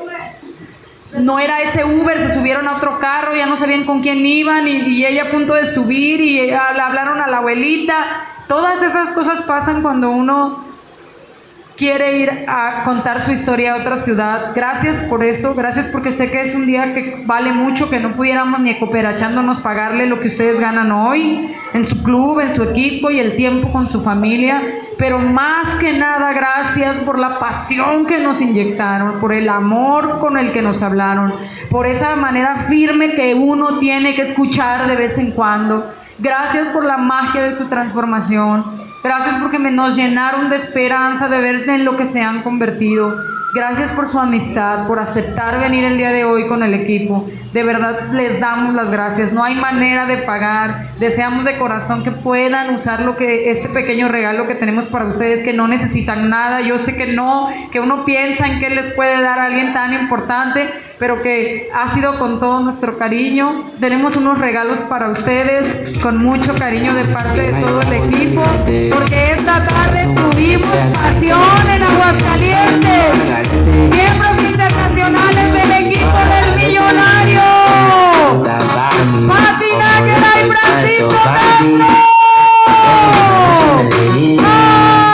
no 1.19 1.39
era 1.39 1.61
ese 1.61 1.85
Uber, 1.85 2.19
se 2.21 2.35
subieron 2.35 2.69
a 2.69 2.77
otro 2.77 2.99
carro, 2.99 3.35
ya 3.35 3.47
no 3.47 3.57
sabían 3.57 3.85
con 3.85 4.01
quién 4.01 4.25
iban 4.25 4.67
y, 4.67 5.05
ella 5.05 5.25
a 5.25 5.31
punto 5.31 5.55
de 5.55 5.67
subir 5.67 6.21
y 6.21 6.47
le 6.47 6.57
hablaron 6.57 7.21
a 7.21 7.27
la 7.27 7.39
abuelita. 7.39 8.05
Todas 8.49 8.83
esas 8.83 9.11
cosas 9.11 9.43
pasan 9.43 9.83
cuando 9.83 10.11
uno 10.11 10.72
quiere 11.83 12.17
ir 12.17 12.45
a 12.47 12.85
contar 12.85 13.21
su 13.21 13.33
historia 13.33 13.75
a 13.75 13.79
otra 13.79 13.97
ciudad. 13.97 14.53
Gracias 14.55 14.99
por 15.11 15.25
eso, 15.25 15.53
gracias 15.57 15.89
porque 15.89 16.13
sé 16.13 16.31
que 16.31 16.41
es 16.41 16.55
un 16.55 16.65
día 16.65 16.95
que 16.95 17.25
vale 17.27 17.51
mucho, 17.51 17.91
que 17.91 17.99
no 17.99 18.11
pudiéramos 18.13 18.61
ni 18.61 18.79
cooperachándonos 18.79 19.59
pagarle 19.59 20.07
lo 20.07 20.21
que 20.21 20.29
ustedes 20.29 20.61
ganan 20.61 20.93
hoy 20.93 21.53
en 21.75 21.85
su 21.85 22.01
club, 22.05 22.39
en 22.39 22.53
su 22.53 22.63
equipo 22.63 23.11
y 23.11 23.19
el 23.19 23.35
tiempo 23.35 23.73
con 23.73 23.89
su 23.89 24.01
familia. 24.01 24.63
Pero 24.97 25.19
más 25.19 25.75
que 25.81 25.93
nada, 25.99 26.33
gracias 26.33 26.99
por 26.99 27.19
la 27.19 27.41
pasión 27.41 28.07
que 28.07 28.21
nos 28.21 28.41
inyectaron, 28.41 29.19
por 29.19 29.33
el 29.33 29.49
amor 29.49 30.21
con 30.21 30.39
el 30.39 30.53
que 30.53 30.63
nos 30.63 30.85
hablaron, 30.85 31.35
por 31.69 31.89
esa 31.89 32.15
manera 32.15 32.67
firme 32.69 33.15
que 33.15 33.35
uno 33.35 33.81
tiene 33.81 34.15
que 34.15 34.23
escuchar 34.23 34.87
de 34.87 34.95
vez 34.95 35.19
en 35.19 35.33
cuando. 35.33 35.85
Gracias 36.21 36.69
por 36.69 36.85
la 36.85 36.99
magia 36.99 37.43
de 37.43 37.53
su 37.53 37.69
transformación. 37.69 38.92
Gracias 39.03 39.37
porque 39.41 39.59
me 39.59 39.73
nos 39.73 39.97
llenaron 39.97 40.49
de 40.49 40.57
esperanza 40.57 41.29
de 41.29 41.41
ver 41.41 41.69
en 41.69 41.85
lo 41.85 41.97
que 41.97 42.07
se 42.07 42.23
han 42.23 42.43
convertido. 42.43 43.17
Gracias 43.55 43.91
por 43.91 44.09
su 44.09 44.19
amistad, 44.19 44.87
por 44.87 44.99
aceptar 44.99 45.61
venir 45.61 45.85
el 45.85 45.99
día 45.99 46.11
de 46.11 46.25
hoy 46.25 46.47
con 46.47 46.63
el 46.63 46.73
equipo. 46.73 47.29
De 47.53 47.63
verdad 47.63 48.11
les 48.13 48.41
damos 48.41 48.75
las 48.75 48.91
gracias. 48.91 49.33
No 49.33 49.45
hay 49.45 49.57
manera 49.57 50.07
de 50.07 50.19
pagar. 50.19 50.87
Deseamos 50.99 51.45
de 51.45 51.59
corazón 51.59 52.03
que 52.03 52.13
puedan 52.13 52.75
usar 52.75 53.03
lo 53.03 53.15
que 53.15 53.51
este 53.51 53.69
pequeño 53.69 54.09
regalo 54.09 54.47
que 54.47 54.55
tenemos 54.55 54.87
para 54.87 55.05
ustedes, 55.05 55.45
que 55.45 55.53
no 55.53 55.69
necesitan 55.69 56.31
nada. 56.31 56.63
Yo 56.63 56.79
sé 56.79 56.97
que 56.97 57.09
no, 57.09 57.51
que 57.71 57.81
uno 57.81 58.07
piensa 58.07 58.47
en 58.47 58.59
qué 58.59 58.71
les 58.71 58.95
puede 58.95 59.21
dar 59.21 59.39
alguien 59.39 59.75
tan 59.75 59.93
importante, 59.93 60.71
pero 61.03 61.21
que 61.21 61.69
ha 61.75 61.93
sido 61.93 62.17
con 62.17 62.39
todo 62.39 62.61
nuestro 62.61 62.97
cariño. 62.97 63.65
Tenemos 63.81 64.15
unos 64.15 64.39
regalos 64.39 64.79
para 64.83 65.09
ustedes 65.09 65.99
con 65.99 66.17
mucho 66.17 66.55
cariño 66.55 66.95
de 66.95 67.07
parte 67.07 67.41
de 67.41 67.61
todo 67.61 67.83
el 67.83 67.93
equipo, 67.93 68.41
porque 68.95 69.33
esta 69.33 69.65
tarde 69.65 70.07
tuvimos 70.15 70.69
pasión 70.95 71.41
en 71.75 71.83
Aguascalientes. 71.83 73.17
Miembros 73.67 74.45
internacionales 74.49 75.53
del 75.53 75.73
equipo 75.89 76.19
del 76.31 76.55
millonario. 76.55 77.43
Nájera 79.27 79.91
y 80.41 80.51
Francisco 80.53 81.09
Castro. 81.25 81.85
¡Ah, 84.39 85.13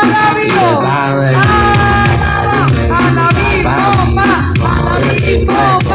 Amen. 5.29 5.88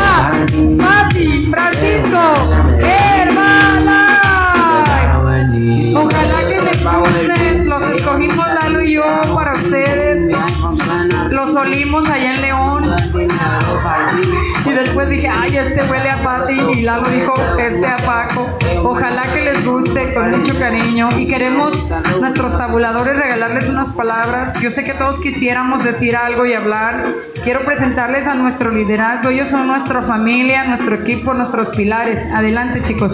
Dije, 15.14 15.28
ay, 15.28 15.58
este 15.58 15.84
huele 15.84 16.10
a 16.10 16.18
Pati. 16.18 16.54
Y 16.54 16.82
Lalo 16.82 17.10
dijo, 17.10 17.34
este 17.60 17.86
a 17.86 17.98
Paco. 17.98 18.48
Ojalá 18.84 19.24
que 19.34 19.42
les 19.42 19.66
guste 19.66 20.14
con 20.14 20.32
mucho 20.32 20.58
cariño. 20.58 21.10
Y 21.20 21.28
queremos, 21.28 21.74
nuestros 22.20 22.58
tabuladores, 22.58 23.16
regalarles 23.18 23.70
unas 23.70 23.90
palabras. 23.90 24.60
Yo 24.60 24.72
sé 24.72 24.84
que 24.84 24.94
todos 24.94 25.20
quisiéramos 25.22 25.84
decir 25.84 26.16
algo 26.16 26.46
y 26.46 26.54
hablar. 26.54 27.04
Quiero 27.44 27.62
presentarles 27.62 28.28
a 28.28 28.34
nuestro 28.34 28.72
liderazgo. 28.72 29.30
Ellos 29.30 29.50
son 29.50 29.68
nuestra 29.68 30.02
familia, 30.02 30.64
nuestro 30.66 30.96
equipo, 30.96 31.34
nuestros 31.34 31.70
pilares. 31.70 32.20
Adelante, 32.34 32.82
chicos. 32.84 33.14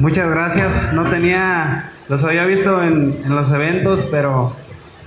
Muchas 0.00 0.28
gracias. 0.30 0.92
No 0.94 1.04
tenía, 1.04 1.90
los 2.08 2.24
había 2.24 2.44
visto 2.44 2.82
en, 2.82 3.14
en 3.24 3.36
los 3.36 3.52
eventos, 3.52 4.08
pero 4.10 4.54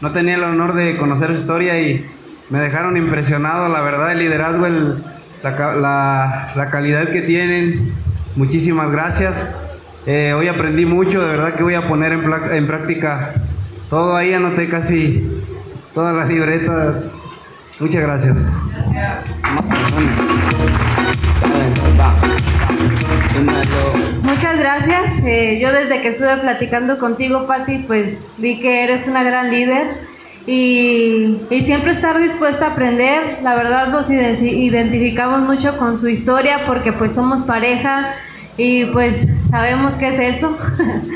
no 0.01 0.11
tenía 0.11 0.35
el 0.35 0.43
honor 0.43 0.75
de 0.75 0.98
conocer 0.98 1.30
su 1.30 1.35
historia 1.35 1.80
y 1.82 2.06
me 2.53 2.59
dejaron 2.59 2.95
impresionado. 2.98 3.67
La 3.67 3.82
verdad, 3.82 4.11
el 4.11 4.19
liderazgo, 4.19 4.67
la, 4.67 5.75
la- 5.75 6.51
la 6.56 6.69
calidad 6.69 7.07
que 7.09 7.22
tienen. 7.23 7.91
Muchísimas 8.35 8.91
gracias. 8.91 9.33
Eh, 10.06 10.33
hoy 10.38 10.48
aprendí 10.49 10.85
mucho, 10.85 11.19
de 11.22 11.27
verdad 11.35 11.56
que 11.56 11.64
voy 11.64 11.73
a 11.73 11.88
poner 11.88 12.14
en, 12.14 12.23
en 12.51 12.67
práctica 12.67 13.33
todo 13.90 14.15
ahí. 14.15 14.33
Anoté 14.35 14.69
casi 14.69 15.27
todas 15.95 16.15
las 16.15 16.27
libretas. 16.27 16.95
Muchas 17.80 18.01
gracias. 18.03 18.38
Muchas 24.23 24.57
gracias. 24.57 25.01
Eh, 25.25 25.59
yo 25.61 25.72
desde 25.72 26.01
que 26.01 26.09
estuve 26.09 26.38
platicando 26.38 26.98
contigo, 26.99 27.48
Patti, 27.48 27.80
pues 27.88 28.17
vi 28.38 28.59
que 28.59 28.83
eres 28.83 29.07
una 29.07 29.23
gran 29.23 29.49
líder 29.49 29.88
y, 30.45 31.38
y 31.49 31.61
siempre 31.65 31.93
estar 31.93 32.17
dispuesta 32.22 32.67
a 32.67 32.72
aprender. 32.72 33.39
La 33.43 33.55
verdad 33.55 33.88
nos 33.88 34.09
identi- 34.09 34.51
identificamos 34.53 35.41
mucho 35.41 35.77
con 35.77 35.99
su 35.99 36.07
historia 36.09 36.61
porque 36.67 36.91
pues 36.93 37.13
somos 37.15 37.43
pareja 37.43 38.13
y 38.57 38.85
pues 38.85 39.25
sabemos 39.49 39.93
qué 39.95 40.07
es 40.09 40.38
eso. 40.38 40.57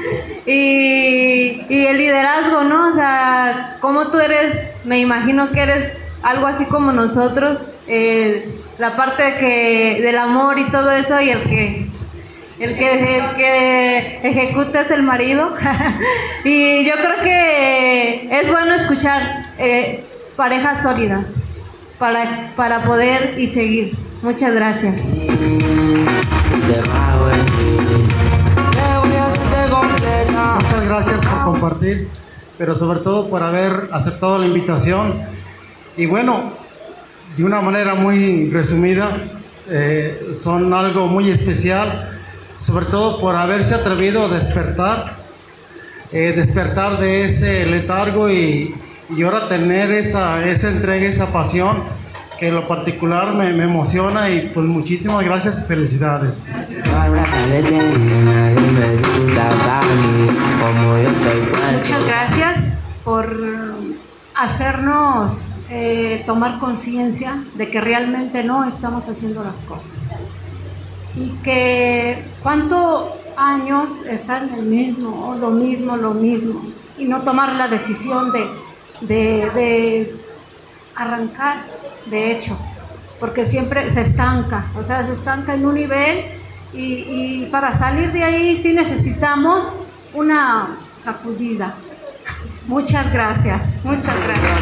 y, 0.46 1.66
y 1.70 1.86
el 1.88 1.98
liderazgo, 1.98 2.64
¿no? 2.64 2.90
O 2.90 2.94
sea, 2.94 3.78
como 3.82 4.08
tú 4.08 4.20
eres, 4.20 4.56
me 4.86 5.00
imagino 5.00 5.52
que 5.52 5.62
eres 5.62 5.94
algo 6.22 6.48
así 6.48 6.66
como 6.66 6.92
nosotros. 6.92 7.60
eh, 7.88 8.54
la 8.78 8.96
parte 8.96 9.24
que 9.40 10.00
del 10.04 10.20
amor 10.20 10.60
y 10.60 10.70
todo 10.70 10.92
eso 10.92 11.20
y 11.20 11.32
el 11.32 11.42
que 11.50 11.97
el 12.60 12.78
que, 12.78 13.24
que 13.38 14.20
ejecuta 14.24 14.82
es 14.82 14.92
el 14.92 15.04
marido. 15.04 15.54
y 16.44 16.86
yo 16.86 16.94
creo 16.96 17.24
que 17.24 18.40
es 18.40 18.52
bueno 18.52 18.76
escuchar 18.76 19.46
eh, 19.58 20.04
parejas 20.36 20.84
sólidas 20.84 21.26
para, 22.00 22.52
para 22.56 22.84
poder 22.84 23.36
y 23.38 23.48
seguir. 23.48 23.94
Muchas 24.22 24.54
gracias. 24.54 24.96
Muchas 30.56 30.86
gracias 30.86 31.20
por 31.20 31.44
compartir, 31.44 32.08
pero 32.58 32.76
sobre 32.76 33.00
todo 33.00 33.30
por 33.30 33.44
haber 33.44 33.90
aceptado 33.92 34.38
la 34.38 34.48
invitación. 34.48 35.14
Y 35.96 36.06
bueno, 36.06 36.52
de 37.36 37.44
una 37.44 37.62
manera 37.62 37.96
muy 37.96 38.50
resumida, 38.50 39.16
eh, 39.70 40.32
son 40.34 40.74
algo 40.74 41.08
muy 41.08 41.30
especial, 41.30 42.17
sobre 42.58 42.86
todo 42.86 43.20
por 43.20 43.36
haberse 43.36 43.76
atrevido 43.76 44.26
a 44.26 44.28
despertar, 44.30 45.16
eh, 46.12 46.34
despertar 46.36 47.00
de 47.00 47.26
ese 47.26 47.66
letargo 47.66 48.30
y, 48.30 48.76
y 49.16 49.24
ahora 49.24 49.48
tener 49.48 49.92
esa, 49.92 50.46
esa 50.48 50.70
entrega, 50.70 51.08
esa 51.08 51.32
pasión 51.32 51.84
que 52.40 52.52
lo 52.52 52.68
particular 52.68 53.34
me, 53.34 53.52
me 53.54 53.64
emociona 53.64 54.30
y 54.30 54.52
pues 54.54 54.66
muchísimas 54.66 55.26
gracias 55.26 55.60
y 55.60 55.64
felicidades. 55.64 56.44
Muchas 61.74 62.06
gracias 62.06 62.74
por 63.04 63.36
hacernos 64.36 65.56
eh, 65.70 66.24
tomar 66.26 66.60
conciencia 66.60 67.44
de 67.56 67.70
que 67.70 67.82
realmente 67.82 68.44
no 68.44 68.66
estamos 68.66 69.04
haciendo 69.10 69.44
las 69.44 69.56
cosas. 69.68 69.90
Y 71.20 71.30
que 71.44 72.24
cuántos 72.44 73.10
años 73.36 73.90
están 74.08 74.50
en 74.50 74.56
el 74.56 74.66
mismo, 74.66 75.36
lo 75.40 75.50
mismo, 75.50 75.98
lo 75.98 76.14
mismo, 76.14 76.62
y 76.98 77.06
no 77.06 77.22
tomar 77.22 77.56
la 77.56 77.68
decisión 77.68 78.32
de, 78.32 78.48
de, 79.02 79.50
de 79.52 80.16
arrancar, 80.96 81.58
de 82.06 82.32
hecho, 82.32 82.56
porque 83.20 83.46
siempre 83.48 83.92
se 83.96 84.02
estanca, 84.02 84.66
o 84.80 84.84
sea, 84.84 85.06
se 85.08 85.14
estanca 85.14 85.56
en 85.56 85.66
un 85.66 85.74
nivel 85.74 86.26
y, 86.74 86.84
y 86.84 87.50
para 87.52 87.76
salir 87.78 88.12
de 88.12 88.24
ahí 88.24 88.58
sí 88.62 88.74
necesitamos 88.74 89.64
una 90.14 90.68
sacudida. 91.04 91.74
Muchas 92.68 93.12
gracias, 93.12 93.62
muchas 93.84 94.16
gracias. 94.28 94.60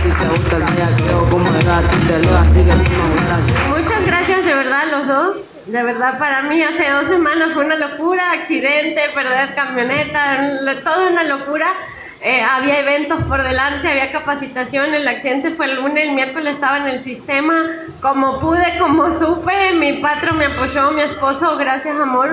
Muchas 3.69 4.05
gracias 4.05 4.45
de 4.45 4.53
verdad 4.53 4.83
los 4.91 5.07
dos. 5.07 5.37
De 5.65 5.81
verdad 5.81 6.19
para 6.19 6.43
mí 6.43 6.61
hace 6.61 6.89
dos 6.91 7.07
semanas 7.07 7.53
fue 7.53 7.65
una 7.65 7.75
locura, 7.75 8.31
accidente, 8.33 9.01
perder 9.15 9.55
camioneta, 9.55 10.59
todo 10.83 11.07
una 11.09 11.23
locura. 11.23 11.67
eh, 12.21 12.41
había 12.41 12.79
eventos 12.79 13.21
por 13.25 13.43
delante, 13.43 13.87
había 13.89 14.11
capacitación, 14.11 14.93
el 14.95 15.07
accidente 15.07 15.51
fue 15.51 15.65
el 15.67 15.75
lunes, 15.75 16.05
el 16.07 16.13
miércoles 16.13 16.55
estaba 16.55 16.77
en 16.77 16.87
el 16.87 17.03
sistema, 17.03 17.65
como 18.01 18.39
pude, 18.39 18.77
como 18.79 19.11
supe, 19.19 19.73
mi 19.73 19.93
patrón 19.93 20.37
me 20.37 20.45
apoyó, 20.45 20.91
mi 20.91 21.01
esposo, 21.01 21.55
gracias 21.57 21.95
amor, 21.99 22.29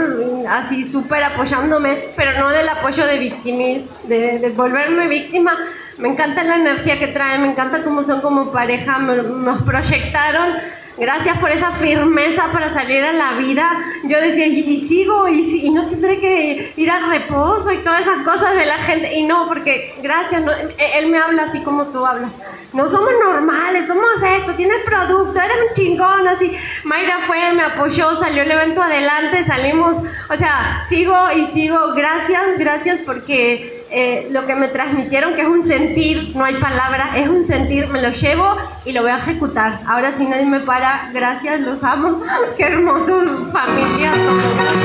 así 0.49 0.89
súper 0.89 1.25
apoyándome, 1.25 1.99
pero 2.17 2.39
no 2.39 2.51
del 2.51 2.69
apoyo 2.69 3.07
de 3.07 3.19
victimis, 3.19 3.85
de, 4.05 4.39
de 4.39 4.49
volverme 4.51 5.09
víctima. 5.09 5.53
Me 5.99 6.09
encanta 6.09 6.43
la 6.43 6.57
energía 6.57 6.99
que 6.99 7.09
traen, 7.09 7.43
me 7.43 7.49
encanta 7.51 7.83
cómo 7.83 8.03
son 8.05 8.21
como 8.23 8.51
pareja, 8.51 8.99
me- 8.99 9.17
nos 9.17 9.63
proyectaron 9.63 10.55
Gracias 10.99 11.39
por 11.39 11.51
esa 11.51 11.73
firmeza 11.73 12.49
para 12.53 12.73
salir 12.73 13.03
a 13.03 13.13
la 13.13 13.33
vida. 13.33 13.71
Yo 14.05 14.21
decía, 14.21 14.47
y, 14.47 14.79
sigo, 14.79 15.27
y, 15.27 15.71
no 15.71 15.87
tendré 15.87 16.21
que 16.21 16.73
ir 16.77 16.91
al 16.91 17.09
reposo 17.09 17.73
y 17.73 17.79
todas 17.79 18.03
esas 18.03 18.19
cosas 18.19 18.55
de 18.55 18.67
la 18.67 18.79
gente. 18.79 19.15
Y 19.15 19.25
no, 19.25 19.49
porque 19.49 19.95
gracias, 20.03 20.43
no, 20.43 20.53
él 20.53 20.73
él 20.79 21.09
me 21.09 21.19
habla 21.19 21.45
así 21.45 21.61
como 21.61 21.87
tú 21.87 22.05
hablas. 22.05 22.31
No 22.73 22.89
somos 22.89 23.11
normales, 23.23 23.87
somos 23.87 24.23
esto, 24.23 24.53
tiene 24.53 24.75
el 24.77 24.83
producto, 24.83 25.39
eres 25.39 25.57
un 25.69 25.75
chingón, 25.75 26.29
así. 26.29 26.57
Mayra 26.85 27.19
fue, 27.27 27.53
me 27.53 27.63
apoyó, 27.63 28.19
salió 28.19 28.43
el 28.43 28.51
evento 28.51 28.83
adelante, 28.83 29.45
salimos, 29.45 29.97
o 30.29 30.37
sea, 30.37 30.83
sigo 30.89 31.15
y 31.37 31.47
sigo. 31.47 31.95
Gracias, 31.95 32.59
gracias 32.59 33.01
porque 33.05 33.82
eh, 33.95 34.29
lo 34.31 34.47
que 34.47 34.55
me 34.55 34.69
transmitieron, 34.69 35.35
que 35.35 35.43
es 35.43 35.49
un 35.49 35.65
sentir, 35.65 36.33
no 36.35 36.45
hay 36.45 36.55
palabra, 36.55 37.11
es 37.17 37.29
un 37.29 37.45
sentir, 37.45 37.89
me 37.89 38.01
lo 38.01 38.11
llevo 38.11 38.57
y 38.87 38.93
lo 38.93 39.03
voy 39.03 39.11
a 39.11 39.19
ejecutar. 39.19 39.81
Ahora 39.87 40.13
si 40.13 40.25
nadie 40.27 40.47
me 40.47 40.61
para, 40.61 41.11
gracias, 41.13 41.61
los 41.61 41.85
amo. 41.85 42.23
Qué 42.57 42.65
hermoso 42.65 43.51
familia. 43.53 44.13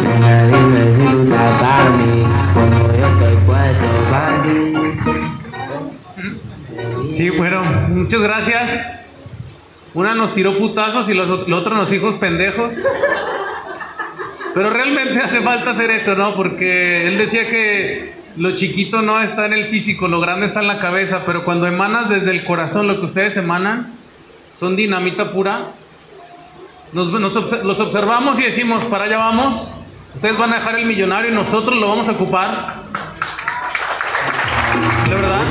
Nena, 0.03 0.47
dime 0.47 0.93
si 0.93 1.05
tú 1.05 1.23
estás 1.23 1.61
para 1.61 1.89
mí, 1.91 2.25
como 2.53 2.93
yo 2.93 3.07
estoy 3.07 3.35
puesto 3.45 3.85
para 4.11 4.41
ti. 4.41 4.73
Sí, 7.15 7.29
bueno, 7.29 7.63
muchas 7.89 8.21
gracias. 8.21 8.91
Una 9.93 10.13
nos 10.15 10.33
tiró 10.33 10.57
putazos 10.57 11.09
y 11.09 11.13
los, 11.13 11.47
los 11.47 11.61
otros 11.61 11.77
nos 11.77 11.93
hijos 11.93 12.15
pendejos. 12.15 12.73
Pero 14.53 14.69
realmente 14.69 15.19
hace 15.23 15.39
falta 15.39 15.71
hacer 15.71 15.91
eso, 15.91 16.13
¿no? 16.15 16.35
Porque 16.35 17.07
él 17.07 17.17
decía 17.17 17.47
que 17.47 18.16
lo 18.37 18.55
chiquito 18.55 19.01
no 19.01 19.21
está 19.21 19.47
en 19.47 19.53
el 19.53 19.65
físico, 19.65 20.07
lo 20.07 20.19
grande 20.19 20.45
está 20.45 20.61
en 20.61 20.67
la 20.67 20.79
cabeza, 20.79 21.23
pero 21.25 21.43
cuando 21.43 21.65
emanas 21.65 22.09
desde 22.09 22.31
el 22.31 22.43
corazón 22.43 22.87
lo 22.87 22.99
que 22.99 23.07
ustedes 23.07 23.35
emanan, 23.37 23.93
son 24.59 24.75
dinamita 24.75 25.31
pura. 25.31 25.61
Nos, 26.93 27.11
nos 27.11 27.63
los 27.63 27.79
observamos 27.79 28.39
y 28.39 28.43
decimos, 28.43 28.85
para 28.85 29.05
allá 29.05 29.17
vamos, 29.17 29.71
ustedes 30.15 30.37
van 30.37 30.53
a 30.53 30.57
dejar 30.57 30.79
el 30.79 30.85
millonario 30.85 31.31
y 31.31 31.33
nosotros 31.33 31.77
lo 31.79 31.89
vamos 31.89 32.07
a 32.09 32.11
ocupar. 32.11 32.75
De 35.09 35.15
verdad. 35.15 35.41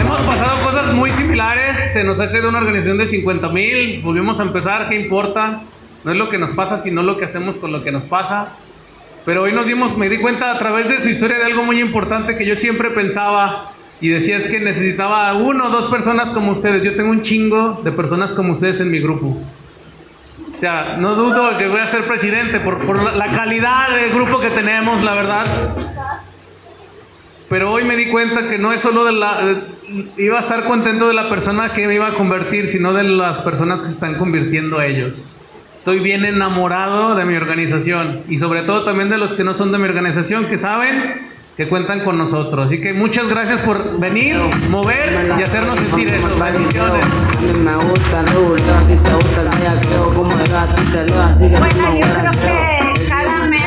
Hemos 0.00 0.22
pasado 0.22 0.64
cosas 0.64 0.94
muy 0.94 1.12
similares. 1.12 1.92
Se 1.92 2.04
nos 2.04 2.18
ha 2.20 2.28
creado 2.28 2.48
una 2.48 2.58
organización 2.58 2.96
de 2.96 3.06
50 3.06 3.48
mil. 3.48 4.00
Volvimos 4.02 4.40
a 4.40 4.44
empezar. 4.44 4.88
¿Qué 4.88 4.96
importa? 4.96 5.60
No 6.04 6.12
es 6.12 6.16
lo 6.16 6.28
que 6.28 6.38
nos 6.38 6.50
pasa, 6.50 6.82
sino 6.82 7.02
lo 7.02 7.16
que 7.18 7.26
hacemos 7.26 7.56
con 7.56 7.72
lo 7.72 7.82
que 7.82 7.92
nos 7.92 8.04
pasa. 8.04 8.48
Pero 9.24 9.42
hoy 9.42 9.52
nos 9.52 9.66
dimos, 9.66 9.96
me 9.96 10.08
di 10.08 10.18
cuenta 10.18 10.52
a 10.52 10.58
través 10.58 10.88
de 10.88 11.00
su 11.02 11.08
historia 11.08 11.38
de 11.38 11.44
algo 11.44 11.62
muy 11.64 11.80
importante 11.80 12.36
que 12.36 12.44
yo 12.44 12.56
siempre 12.56 12.90
pensaba 12.90 13.70
y 14.00 14.08
decía 14.08 14.36
es 14.36 14.46
que 14.46 14.60
necesitaba 14.60 15.32
uno 15.34 15.66
o 15.66 15.70
dos 15.70 15.86
personas 15.86 16.28
como 16.30 16.52
ustedes. 16.52 16.82
Yo 16.82 16.94
tengo 16.94 17.10
un 17.10 17.22
chingo 17.22 17.80
de 17.82 17.90
personas 17.92 18.32
como 18.32 18.52
ustedes 18.52 18.80
en 18.80 18.90
mi 18.90 19.00
grupo. 19.00 19.28
O 20.54 20.60
sea, 20.60 20.96
no 20.98 21.14
dudo 21.14 21.56
que 21.58 21.68
voy 21.68 21.80
a 21.80 21.86
ser 21.86 22.04
presidente 22.06 22.60
por, 22.60 22.78
por 22.86 23.14
la 23.14 23.26
calidad 23.28 23.88
del 23.90 24.10
grupo 24.10 24.40
que 24.40 24.50
tenemos, 24.50 25.02
la 25.02 25.14
verdad. 25.14 25.46
Pero 27.48 27.70
hoy 27.72 27.84
me 27.84 27.96
di 27.96 28.06
cuenta 28.06 28.48
que 28.48 28.58
no 28.58 28.72
es 28.72 28.80
solo 28.80 29.04
de 29.04 29.12
la... 29.12 29.40
de- 29.44 29.62
iba 30.22 30.38
a 30.38 30.42
estar 30.42 30.64
contento 30.64 31.08
de 31.08 31.14
la 31.14 31.28
persona 31.28 31.72
que 31.72 31.86
me 31.86 31.94
iba 31.94 32.08
a 32.08 32.14
convertir, 32.14 32.68
sino 32.68 32.92
de 32.92 33.04
las 33.04 33.38
personas 33.38 33.80
que 33.80 33.86
se 33.88 33.94
están 33.94 34.14
convirtiendo 34.14 34.78
a 34.78 34.86
ellos. 34.86 35.24
Estoy 35.84 35.98
bien 35.98 36.24
enamorado 36.24 37.14
de 37.14 37.26
mi 37.26 37.36
organización 37.36 38.22
y 38.26 38.38
sobre 38.38 38.62
todo 38.62 38.86
también 38.86 39.10
de 39.10 39.18
los 39.18 39.32
que 39.32 39.44
no 39.44 39.52
son 39.52 39.70
de 39.70 39.76
mi 39.76 39.84
organización, 39.84 40.46
que 40.46 40.56
saben 40.56 41.12
que 41.58 41.68
cuentan 41.68 42.00
con 42.00 42.16
nosotros. 42.16 42.68
Así 42.68 42.80
que 42.80 42.94
muchas 42.94 43.28
gracias 43.28 43.60
por 43.60 44.00
venir, 44.00 44.34
mover 44.70 45.12
y 45.38 45.42
hacernos 45.42 45.78
sentir 45.78 46.08
eso. 46.08 46.26
Bendiciones. 46.42 47.04
Bueno, 51.58 51.76
tú 51.76 51.90
me 51.90 52.00
yo 52.00 52.06
creo 52.14 52.32
que 52.32 53.06
cada 53.10 53.46
mes 53.46 53.62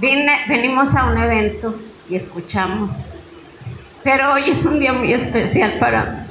vine- 0.00 0.40
venimos 0.48 0.96
a 0.96 1.04
un 1.04 1.16
evento 1.18 1.76
y 2.10 2.16
escuchamos. 2.16 2.90
Pero 4.02 4.32
hoy 4.32 4.50
es 4.50 4.66
un 4.66 4.80
día 4.80 4.92
muy 4.94 5.12
especial 5.12 5.74
para 5.78 6.04
mí. 6.06 6.25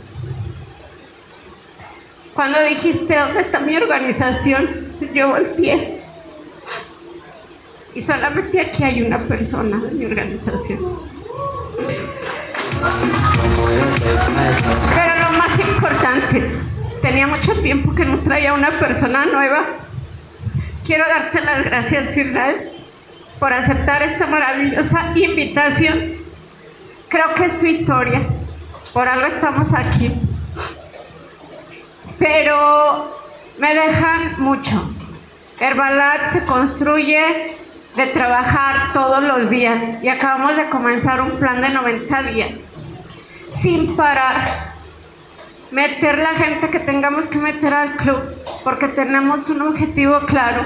Cuando 2.35 2.61
dijiste, 2.63 3.15
¿dónde 3.17 3.39
está 3.39 3.61
mi 3.61 3.77
organización? 3.77 4.67
Yo 5.13 5.29
volteé. 5.29 6.01
Y 7.95 8.01
solamente 8.01 8.59
aquí 8.59 8.83
hay 8.83 9.03
una 9.03 9.19
persona 9.19 9.77
de 9.77 9.91
mi 9.91 10.03
organización. 10.03 10.79
Pero 14.95 15.15
lo 15.21 15.37
más 15.37 15.59
importante, 15.59 16.51
tenía 17.01 17.25
mucho 17.25 17.53
tiempo 17.61 17.95
que 17.95 18.03
no 18.03 18.19
traía 18.19 18.53
una 18.53 18.79
persona 18.79 19.25
nueva. 19.25 19.63
Quiero 20.85 21.07
darte 21.07 21.39
las 21.39 21.63
gracias, 21.63 22.17
Israel, 22.17 22.69
por 23.39 23.53
aceptar 23.53 24.03
esta 24.03 24.27
maravillosa 24.27 25.13
invitación. 25.15 26.15
Creo 27.07 27.33
que 27.33 27.45
es 27.45 27.57
tu 27.61 27.65
historia, 27.65 28.23
por 28.93 29.07
algo 29.07 29.25
estamos 29.25 29.71
aquí. 29.73 30.11
Pero 32.19 33.11
me 33.57 33.73
dejan 33.73 34.35
mucho. 34.41 34.89
Herbalife 35.59 36.39
se 36.39 36.45
construye 36.45 37.55
de 37.95 38.07
trabajar 38.07 38.93
todos 38.93 39.23
los 39.23 39.49
días 39.49 39.81
y 40.03 40.09
acabamos 40.09 40.57
de 40.57 40.69
comenzar 40.69 41.21
un 41.21 41.31
plan 41.31 41.61
de 41.61 41.69
90 41.69 42.23
días 42.23 42.51
sin 43.49 43.95
parar. 43.95 44.75
Meter 45.71 46.19
la 46.19 46.35
gente 46.35 46.69
que 46.69 46.79
tengamos 46.79 47.27
que 47.27 47.37
meter 47.37 47.73
al 47.73 47.95
club 47.95 48.21
porque 48.63 48.87
tenemos 48.89 49.49
un 49.49 49.61
objetivo 49.61 50.19
claro, 50.21 50.63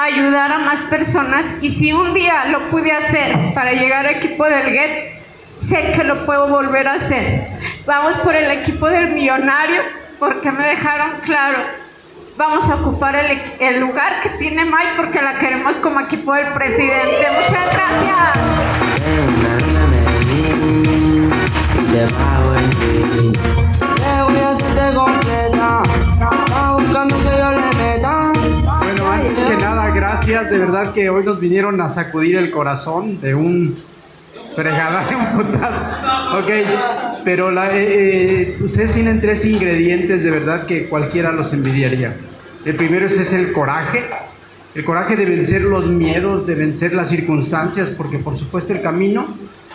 ayudar 0.00 0.52
a 0.52 0.58
más 0.58 0.80
personas 0.82 1.44
y 1.60 1.70
si 1.70 1.92
un 1.92 2.14
día 2.14 2.46
lo 2.46 2.70
pude 2.70 2.92
hacer 2.92 3.54
para 3.54 3.72
llegar 3.72 4.06
al 4.06 4.16
equipo 4.16 4.44
del 4.44 4.62
GET, 4.62 5.22
sé 5.54 5.92
que 5.94 6.04
lo 6.04 6.24
puedo 6.24 6.48
volver 6.48 6.88
a 6.88 6.94
hacer. 6.94 7.48
Vamos 7.86 8.16
por 8.18 8.34
el 8.34 8.50
equipo 8.50 8.86
del 8.86 9.10
millonario 9.10 9.82
porque 10.20 10.52
me 10.52 10.68
dejaron 10.68 11.12
claro. 11.24 11.58
Vamos 12.36 12.68
a 12.70 12.76
ocupar 12.76 13.16
el, 13.16 13.40
el 13.58 13.80
lugar 13.80 14.20
que 14.22 14.28
tiene 14.38 14.64
Mike 14.64 14.92
porque 14.96 15.20
la 15.20 15.38
queremos 15.38 15.76
como 15.78 15.98
equipo 16.00 16.32
del 16.34 16.46
presidente. 16.52 17.26
Muchas 17.34 17.74
gracias. 17.74 18.38
Bueno, 28.78 29.10
antes 29.10 29.44
que 29.44 29.56
nada, 29.56 29.90
gracias. 29.90 30.50
De 30.50 30.58
verdad 30.58 30.92
que 30.92 31.10
hoy 31.10 31.24
nos 31.24 31.40
vinieron 31.40 31.80
a 31.80 31.88
sacudir 31.88 32.36
el 32.36 32.50
corazón 32.50 33.20
de 33.20 33.34
un 33.34 33.74
fregada 34.60 35.08
de 35.08 35.16
un 35.16 35.26
putazo. 35.32 35.86
Ok, 36.38 36.50
pero 37.24 37.50
la- 37.50 37.74
eh, 37.76 38.52
eh, 38.52 38.56
ustedes 38.60 38.92
tienen 38.92 39.20
tres 39.20 39.44
ingredientes 39.44 40.22
de 40.22 40.30
verdad 40.30 40.66
que 40.66 40.86
cualquiera 40.88 41.32
los 41.32 41.52
envidiaría. 41.52 42.14
El 42.64 42.76
primero 42.76 43.06
es, 43.06 43.18
es 43.18 43.32
el 43.32 43.52
coraje. 43.52 44.04
El 44.74 44.84
coraje 44.84 45.16
de 45.16 45.24
vencer 45.24 45.62
los 45.62 45.86
miedos, 45.86 46.46
de 46.46 46.54
vencer 46.54 46.92
las 46.94 47.08
circunstancias, 47.08 47.88
porque 47.96 48.18
por 48.18 48.36
supuesto 48.36 48.72
el 48.72 48.82
camino 48.82 49.26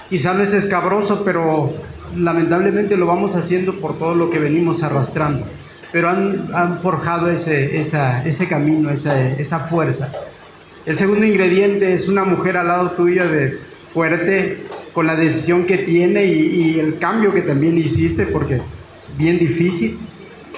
quizá 0.10 0.34
no 0.34 0.44
es 0.44 0.54
escabroso, 0.54 1.24
pero 1.26 1.74
lamentablemente 2.16 2.96
lo 2.96 3.08
vamos 3.08 3.36
haciendo 3.36 3.74
por 3.76 3.98
todo 3.98 4.14
lo 4.16 4.30
que 4.30 4.40
venimos 4.40 4.84
arrastrando. 4.84 5.46
Pero 5.92 6.10
han, 6.10 6.80
forjado 6.82 7.30
ese, 7.30 8.48
camino, 8.48 8.90
esa, 8.92 9.30
esa 9.32 9.60
fuerza. 9.60 10.12
El 10.86 10.98
segundo 10.98 11.26
ingrediente 11.26 11.94
es 11.94 12.08
una 12.08 12.24
mujer 12.24 12.58
al 12.58 12.68
lado 12.68 12.92
tuyo 12.92 13.28
de 13.28 13.58
fuerte, 13.96 14.58
con 14.94 15.08
la 15.08 15.16
decisión 15.16 15.64
que 15.64 15.78
tiene 15.78 16.26
y, 16.26 16.74
y 16.76 16.80
el 16.80 17.00
cambio 17.00 17.34
que 17.34 17.42
también 17.42 17.78
hiciste, 17.78 18.26
porque 18.28 18.56
es 18.56 19.18
bien 19.18 19.40
difícil. 19.40 19.98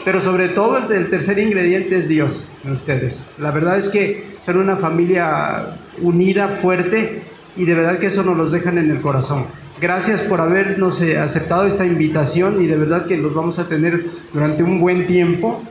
Pero 0.04 0.20
sobre 0.22 0.50
todo 0.50 0.78
el, 0.80 0.92
el 0.92 1.10
tercer 1.12 1.38
ingrediente 1.38 2.00
es 2.00 2.10
Dios 2.10 2.50
ustedes. 2.66 3.24
La 3.38 3.52
verdad 3.52 3.78
es 3.78 3.90
que 3.90 4.24
son 4.44 4.58
una 4.58 4.76
familia 4.76 5.78
unida, 6.02 6.48
fuerte, 6.50 7.22
y 7.56 7.66
de 7.66 7.76
verdad 7.76 8.00
que 8.00 8.08
eso 8.08 8.24
nos 8.24 8.38
los 8.38 8.52
dejan 8.52 8.80
en 8.80 8.90
el 8.90 9.02
corazón. 9.02 9.46
Gracias 9.80 10.22
por 10.22 10.42
habernos 10.42 11.00
eh, 11.02 11.20
aceptado 11.20 11.68
esta 11.68 11.86
invitación 11.86 12.60
y 12.64 12.66
de 12.66 12.76
verdad 12.76 13.06
que 13.06 13.18
los 13.18 13.36
vamos 13.36 13.60
a 13.60 13.68
tener 13.68 14.06
durante 14.34 14.64
un 14.64 14.80
buen 14.80 15.06
tiempo 15.06 15.62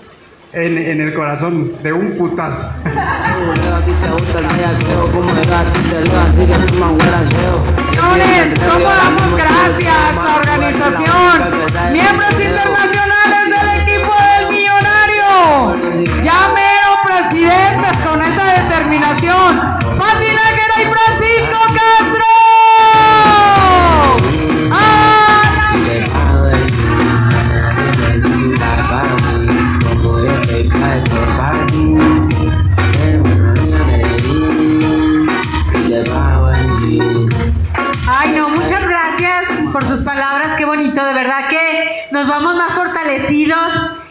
en, 0.57 1.01
el 1.01 1.13
corazón 1.13 1.71
de 1.83 1.93
un 1.93 2.13
putazo. 2.17 2.71
A. 2.85 3.37
Señores, 6.35 6.73
¿cómo 8.67 8.89
damos 8.89 9.37
gracias? 9.37 10.17
La 10.17 10.37
organización, 10.37 11.93
miembros 11.93 12.33
internacionales 12.41 13.45
del 13.51 13.69
equipo 13.83 14.13
del 14.39 14.49
millonario. 14.49 15.29
Ya 16.25 16.55
presidentes 17.05 17.97
con 18.07 18.23
esa 18.23 18.45
determinación. 18.45 19.59
Pati 19.99 20.29
Nájera 20.33 20.77
y 20.81 20.87
Francisco 20.87 21.61
Castro. 21.75 22.26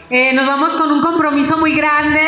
Eh, 0.08 0.32
nos 0.32 0.46
vamos 0.46 0.72
con 0.74 0.92
un 0.92 1.00
compromiso 1.02 1.56
muy 1.58 1.74
grande, 1.74 2.20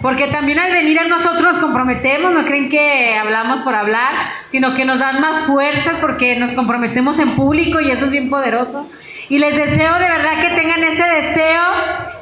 porque 0.00 0.28
también 0.28 0.58
al 0.58 0.72
venir 0.72 0.98
a 0.98 1.04
nosotros 1.04 1.42
nos 1.42 1.58
comprometemos, 1.58 2.32
no 2.32 2.44
creen 2.44 2.70
que 2.70 3.14
hablamos 3.16 3.60
por 3.60 3.74
hablar, 3.74 4.12
sino 4.50 4.74
que 4.74 4.86
nos 4.86 4.98
dan 4.98 5.20
más 5.20 5.44
fuerzas 5.44 5.96
porque 6.00 6.36
nos 6.36 6.52
comprometemos 6.52 7.18
en 7.18 7.30
público 7.32 7.80
y 7.80 7.90
eso 7.90 8.06
es 8.06 8.12
bien 8.12 8.30
poderoso. 8.30 8.88
Y 9.28 9.38
les 9.38 9.54
deseo 9.54 9.94
de 9.98 10.08
verdad 10.08 10.40
que 10.40 10.60
tengan 10.60 10.82
ese 10.84 11.04
deseo, 11.04 11.64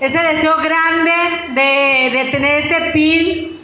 ese 0.01 0.19
deseo 0.19 0.57
grande 0.57 1.13
de, 1.51 2.11
de 2.11 2.29
tener 2.33 2.65
ese 2.65 2.91
pin 2.93 3.61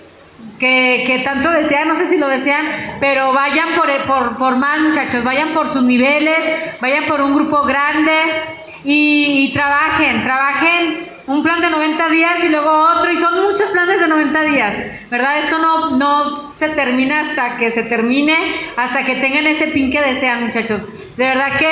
que, 0.60 1.02
que 1.04 1.18
tanto 1.24 1.50
desean, 1.50 1.88
no 1.88 1.96
sé 1.96 2.08
si 2.08 2.18
lo 2.18 2.28
desean, 2.28 2.64
pero 3.00 3.32
vayan 3.32 3.70
por, 3.74 3.90
por, 4.06 4.36
por 4.36 4.56
más 4.58 4.78
muchachos, 4.78 5.24
vayan 5.24 5.48
por 5.48 5.72
sus 5.72 5.82
niveles, 5.82 6.38
vayan 6.80 7.06
por 7.06 7.20
un 7.20 7.34
grupo 7.34 7.62
grande 7.62 8.14
y 8.84 9.52
trabajen, 9.52 10.22
trabajen 10.22 11.11
un 11.26 11.42
plan 11.42 11.60
de 11.60 11.70
90 11.70 12.08
días 12.08 12.44
y 12.44 12.48
luego 12.48 12.70
otro, 12.70 13.12
y 13.12 13.16
son 13.16 13.42
muchos 13.42 13.68
planes 13.70 14.00
de 14.00 14.08
90 14.08 14.42
días, 14.42 14.74
¿verdad? 15.10 15.38
Esto 15.38 15.58
no, 15.58 15.96
no 15.96 16.52
se 16.56 16.70
termina 16.70 17.20
hasta 17.20 17.56
que 17.56 17.70
se 17.70 17.84
termine, 17.84 18.36
hasta 18.76 19.02
que 19.02 19.16
tengan 19.16 19.46
ese 19.46 19.68
pin 19.68 19.90
que 19.90 20.00
desean 20.00 20.46
muchachos. 20.46 20.82
De 21.16 21.26
verdad 21.26 21.56
que 21.58 21.70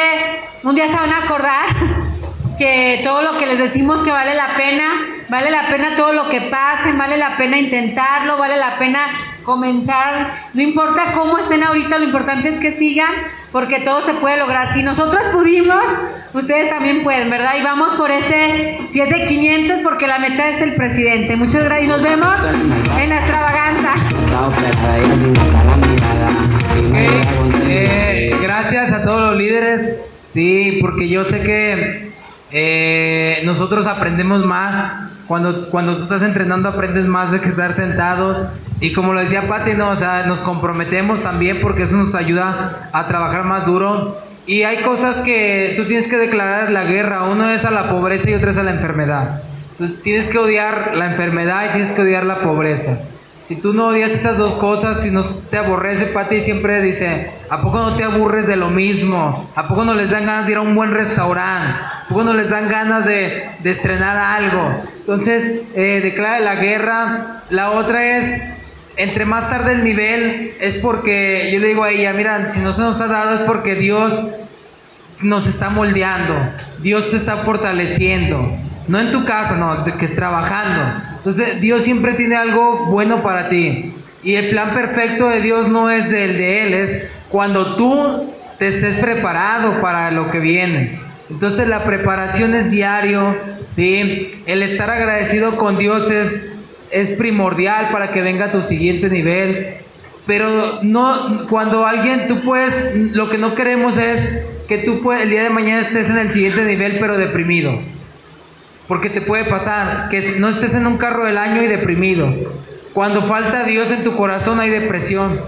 un 0.62 0.74
día 0.74 0.88
se 0.88 0.94
van 0.94 1.12
a 1.12 1.24
acordar 1.24 1.66
que 2.58 3.00
todo 3.02 3.22
lo 3.22 3.38
que 3.38 3.46
les 3.46 3.58
decimos 3.58 4.02
que 4.02 4.10
vale 4.10 4.34
la 4.34 4.54
pena, 4.56 4.90
vale 5.28 5.50
la 5.50 5.66
pena 5.66 5.96
todo 5.96 6.12
lo 6.12 6.28
que 6.28 6.42
pasen, 6.42 6.96
vale 6.98 7.16
la 7.16 7.36
pena 7.36 7.58
intentarlo, 7.58 8.36
vale 8.36 8.56
la 8.56 8.76
pena 8.78 9.06
comenzar, 9.42 10.32
no 10.54 10.62
importa 10.62 11.12
cómo 11.14 11.38
estén 11.38 11.62
ahorita, 11.62 11.98
lo 11.98 12.04
importante 12.04 12.48
es 12.48 12.60
que 12.60 12.72
sigan, 12.72 13.10
porque 13.52 13.80
todo 13.80 14.00
se 14.02 14.14
puede 14.14 14.38
lograr. 14.38 14.72
Si 14.72 14.82
nosotros 14.82 15.22
pudimos, 15.32 15.82
ustedes 16.34 16.70
también 16.70 17.02
pueden, 17.02 17.30
¿verdad? 17.30 17.54
Y 17.58 17.62
vamos 17.62 17.92
por 17.96 18.10
ese 18.10 18.78
7500 18.90 19.80
porque 19.82 20.06
la 20.06 20.18
meta 20.18 20.48
es 20.48 20.62
el 20.62 20.74
presidente. 20.74 21.36
Muchas 21.36 21.64
gracias 21.64 21.84
y 21.84 21.88
nos 21.88 22.02
vemos 22.02 22.34
en 23.00 23.08
la 23.08 23.16
extravaganza. 23.16 23.94
Eh, 27.68 28.36
gracias 28.42 28.92
a 28.92 29.02
todos 29.02 29.30
los 29.30 29.36
líderes. 29.36 29.98
Sí, 30.30 30.78
porque 30.80 31.08
yo 31.08 31.24
sé 31.24 31.40
que 31.42 32.12
eh, 32.52 33.42
nosotros 33.44 33.86
aprendemos 33.86 34.44
más. 34.44 34.94
Cuando, 35.26 35.70
cuando 35.70 35.96
tú 35.96 36.02
estás 36.02 36.22
entrenando 36.22 36.68
aprendes 36.68 37.06
más 37.06 37.30
de 37.30 37.40
que 37.40 37.48
estar 37.48 37.72
sentado. 37.74 38.50
Y 38.80 38.92
como 38.92 39.12
lo 39.12 39.20
decía 39.20 39.46
Pati, 39.46 39.72
nos 39.74 40.40
comprometemos 40.40 41.22
también 41.22 41.60
porque 41.60 41.82
eso 41.82 41.96
nos 41.96 42.14
ayuda 42.14 42.88
a 42.92 43.06
trabajar 43.06 43.44
más 43.44 43.66
duro. 43.66 44.18
Y 44.46 44.62
hay 44.62 44.78
cosas 44.78 45.16
que 45.16 45.74
tú 45.76 45.84
tienes 45.86 46.08
que 46.08 46.16
declarar 46.16 46.70
la 46.70 46.84
guerra. 46.84 47.24
Uno 47.24 47.50
es 47.50 47.64
a 47.64 47.70
la 47.70 47.90
pobreza 47.90 48.30
y 48.30 48.34
otro 48.34 48.50
es 48.50 48.58
a 48.58 48.62
la 48.62 48.72
enfermedad. 48.72 49.42
Entonces 49.72 50.02
tienes 50.02 50.28
que 50.28 50.38
odiar 50.38 50.92
la 50.96 51.10
enfermedad 51.10 51.66
y 51.68 51.72
tienes 51.72 51.92
que 51.92 52.02
odiar 52.02 52.24
la 52.24 52.40
pobreza. 52.40 52.98
Si 53.50 53.56
tú 53.56 53.72
no 53.74 53.88
odias 53.88 54.12
esas 54.12 54.38
dos 54.38 54.52
cosas, 54.54 55.02
si 55.02 55.10
no 55.10 55.24
te 55.24 55.58
aborrece, 55.58 56.06
Pati 56.06 56.40
siempre 56.40 56.80
dice, 56.82 57.32
¿a 57.48 57.60
poco 57.62 57.78
no 57.78 57.96
te 57.96 58.04
aburres 58.04 58.46
de 58.46 58.56
lo 58.56 58.70
mismo? 58.70 59.50
¿A 59.56 59.66
poco 59.66 59.84
no 59.84 59.94
les 59.94 60.10
dan 60.10 60.24
ganas 60.24 60.46
de 60.46 60.52
ir 60.52 60.58
a 60.58 60.60
un 60.60 60.76
buen 60.76 60.92
restaurante? 60.92 61.72
¿A 61.82 62.04
poco 62.08 62.22
no 62.22 62.34
les 62.34 62.50
dan 62.50 62.68
ganas 62.68 63.06
de, 63.06 63.50
de 63.58 63.70
estrenar 63.72 64.16
algo? 64.16 64.72
Entonces, 65.00 65.62
eh, 65.74 66.00
declara 66.00 66.38
la 66.38 66.54
guerra. 66.54 67.42
La 67.50 67.72
otra 67.72 68.18
es, 68.18 68.40
entre 69.02 69.24
más 69.24 69.48
tarde 69.50 69.72
el 69.72 69.84
nivel, 69.84 70.54
es 70.60 70.76
porque 70.76 71.50
yo 71.52 71.58
le 71.58 71.68
digo 71.68 71.84
a 71.84 71.90
ella, 71.90 72.12
mira, 72.12 72.50
si 72.50 72.60
no 72.60 72.74
se 72.74 72.80
nos 72.80 73.00
ha 73.00 73.06
dado 73.06 73.34
es 73.36 73.40
porque 73.42 73.74
Dios 73.74 74.28
nos 75.20 75.46
está 75.46 75.70
moldeando, 75.70 76.34
Dios 76.80 77.10
te 77.10 77.16
está 77.16 77.38
fortaleciendo. 77.38 78.56
No 78.88 78.98
en 78.98 79.12
tu 79.12 79.24
casa, 79.24 79.56
no, 79.56 79.84
que 79.84 80.04
es 80.04 80.14
trabajando. 80.14 81.00
Entonces 81.16 81.60
Dios 81.60 81.82
siempre 81.82 82.14
tiene 82.14 82.36
algo 82.36 82.86
bueno 82.86 83.22
para 83.22 83.48
ti. 83.48 83.94
Y 84.22 84.34
el 84.34 84.50
plan 84.50 84.70
perfecto 84.74 85.28
de 85.28 85.40
Dios 85.40 85.68
no 85.68 85.90
es 85.90 86.12
el 86.12 86.36
de 86.36 86.62
Él, 86.62 86.74
es 86.74 87.04
cuando 87.28 87.76
tú 87.76 88.34
te 88.58 88.68
estés 88.68 88.98
preparado 88.98 89.80
para 89.80 90.10
lo 90.10 90.30
que 90.30 90.38
viene. 90.38 90.98
Entonces 91.30 91.68
la 91.68 91.84
preparación 91.84 92.54
es 92.54 92.70
diario, 92.70 93.36
¿sí? 93.74 94.42
El 94.46 94.62
estar 94.62 94.90
agradecido 94.90 95.56
con 95.56 95.78
Dios 95.78 96.10
es, 96.10 96.59
es 96.90 97.10
primordial 97.10 97.88
para 97.90 98.10
que 98.10 98.22
venga 98.22 98.46
a 98.46 98.52
tu 98.52 98.62
siguiente 98.62 99.08
nivel. 99.08 99.74
Pero 100.26 100.80
no, 100.82 101.46
cuando 101.48 101.86
alguien, 101.86 102.28
tú 102.28 102.40
puedes, 102.40 102.94
lo 103.14 103.30
que 103.30 103.38
no 103.38 103.54
queremos 103.54 103.96
es 103.96 104.42
que 104.68 104.78
tú 104.78 105.10
el 105.12 105.30
día 105.30 105.42
de 105.42 105.50
mañana 105.50 105.80
estés 105.80 106.10
en 106.10 106.18
el 106.18 106.32
siguiente 106.32 106.64
nivel 106.64 106.98
pero 107.00 107.18
deprimido. 107.18 107.78
Porque 108.86 109.10
te 109.10 109.20
puede 109.20 109.44
pasar 109.44 110.08
que 110.10 110.36
no 110.38 110.48
estés 110.48 110.74
en 110.74 110.86
un 110.86 110.96
carro 110.96 111.24
del 111.24 111.38
año 111.38 111.62
y 111.62 111.66
deprimido. 111.66 112.32
Cuando 112.92 113.22
falta 113.22 113.64
Dios 113.64 113.90
en 113.90 114.04
tu 114.04 114.16
corazón 114.16 114.60
hay 114.60 114.70
depresión. 114.70 115.40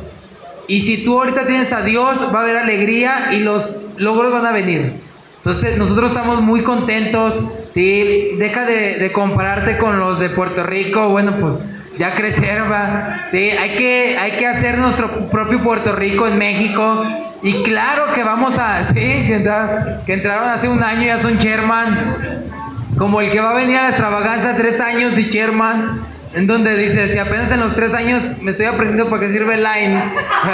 Y 0.68 0.80
si 0.80 1.04
tú 1.04 1.18
ahorita 1.18 1.46
tienes 1.46 1.72
a 1.72 1.82
Dios, 1.82 2.18
va 2.34 2.40
a 2.40 2.42
haber 2.42 2.56
alegría 2.56 3.32
y 3.32 3.40
los 3.40 3.82
logros 3.96 4.32
van 4.32 4.46
a 4.46 4.52
venir. 4.52 4.92
Entonces 5.44 5.76
nosotros 5.76 6.12
estamos 6.12 6.40
muy 6.40 6.62
contentos. 6.62 7.34
Sí, 7.72 8.36
deja 8.38 8.64
de, 8.64 8.98
de 8.98 9.12
compararte 9.12 9.76
con 9.76 9.98
los 9.98 10.20
de 10.20 10.28
Puerto 10.30 10.62
Rico. 10.62 11.08
Bueno, 11.08 11.32
pues 11.40 11.64
ya 11.98 12.14
crecieron, 12.14 12.70
va. 12.70 13.26
Sí, 13.30 13.50
hay 13.50 13.70
que, 13.76 14.16
hay 14.18 14.32
que 14.32 14.46
hacer 14.46 14.78
nuestro 14.78 15.28
propio 15.28 15.60
Puerto 15.60 15.94
Rico 15.94 16.26
en 16.26 16.38
México. 16.38 17.04
Y 17.42 17.62
claro 17.64 18.12
que 18.14 18.22
vamos 18.22 18.58
a, 18.58 18.84
sí, 18.88 18.94
que, 18.94 19.36
entraron, 19.36 20.04
que 20.06 20.12
entraron 20.14 20.48
hace 20.48 20.68
un 20.68 20.82
año, 20.82 21.06
ya 21.06 21.18
son 21.18 21.38
Sherman. 21.38 22.14
Como 22.96 23.20
el 23.20 23.30
que 23.30 23.40
va 23.40 23.50
a 23.50 23.54
venir 23.54 23.78
a 23.78 23.82
la 23.84 23.88
extravaganza 23.88 24.56
tres 24.56 24.80
años 24.80 25.18
y 25.18 25.24
Sherman, 25.24 26.00
en 26.34 26.46
donde 26.46 26.76
dice, 26.76 27.08
si 27.08 27.18
apenas 27.18 27.50
en 27.50 27.60
los 27.60 27.74
tres 27.74 27.94
años 27.94 28.22
me 28.40 28.52
estoy 28.52 28.66
aprendiendo 28.66 29.08
para 29.08 29.20
qué 29.20 29.28
sirve 29.28 29.56
Line. 29.56 30.02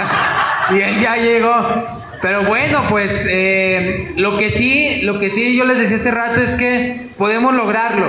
y 0.70 0.80
él 0.80 1.00
ya 1.00 1.16
llegó. 1.16 1.98
Pero 2.20 2.44
bueno, 2.44 2.82
pues 2.88 3.24
eh, 3.28 4.12
lo 4.16 4.36
que 4.38 4.50
sí, 4.50 5.02
lo 5.02 5.18
que 5.18 5.30
sí 5.30 5.56
yo 5.56 5.64
les 5.64 5.78
decía 5.78 5.96
hace 5.96 6.10
rato 6.10 6.40
es 6.40 6.50
que 6.56 7.10
podemos 7.16 7.54
lograrlo. 7.54 8.06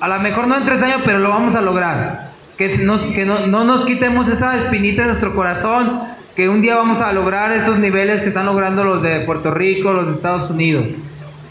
A 0.00 0.08
lo 0.08 0.20
mejor 0.20 0.46
no 0.46 0.56
en 0.56 0.64
tres 0.64 0.82
años, 0.82 1.00
pero 1.04 1.18
lo 1.18 1.30
vamos 1.30 1.56
a 1.56 1.60
lograr. 1.60 2.28
Que, 2.56 2.78
no, 2.78 3.12
que 3.12 3.24
no, 3.24 3.46
no 3.46 3.64
nos 3.64 3.84
quitemos 3.84 4.28
esa 4.28 4.56
espinita 4.56 5.02
de 5.02 5.08
nuestro 5.08 5.34
corazón, 5.34 6.02
que 6.36 6.48
un 6.48 6.60
día 6.60 6.76
vamos 6.76 7.00
a 7.00 7.12
lograr 7.12 7.52
esos 7.52 7.78
niveles 7.78 8.20
que 8.20 8.28
están 8.28 8.46
logrando 8.46 8.84
los 8.84 9.02
de 9.02 9.20
Puerto 9.20 9.52
Rico, 9.52 9.92
los 9.92 10.06
de 10.06 10.12
Estados 10.12 10.50
Unidos. 10.50 10.84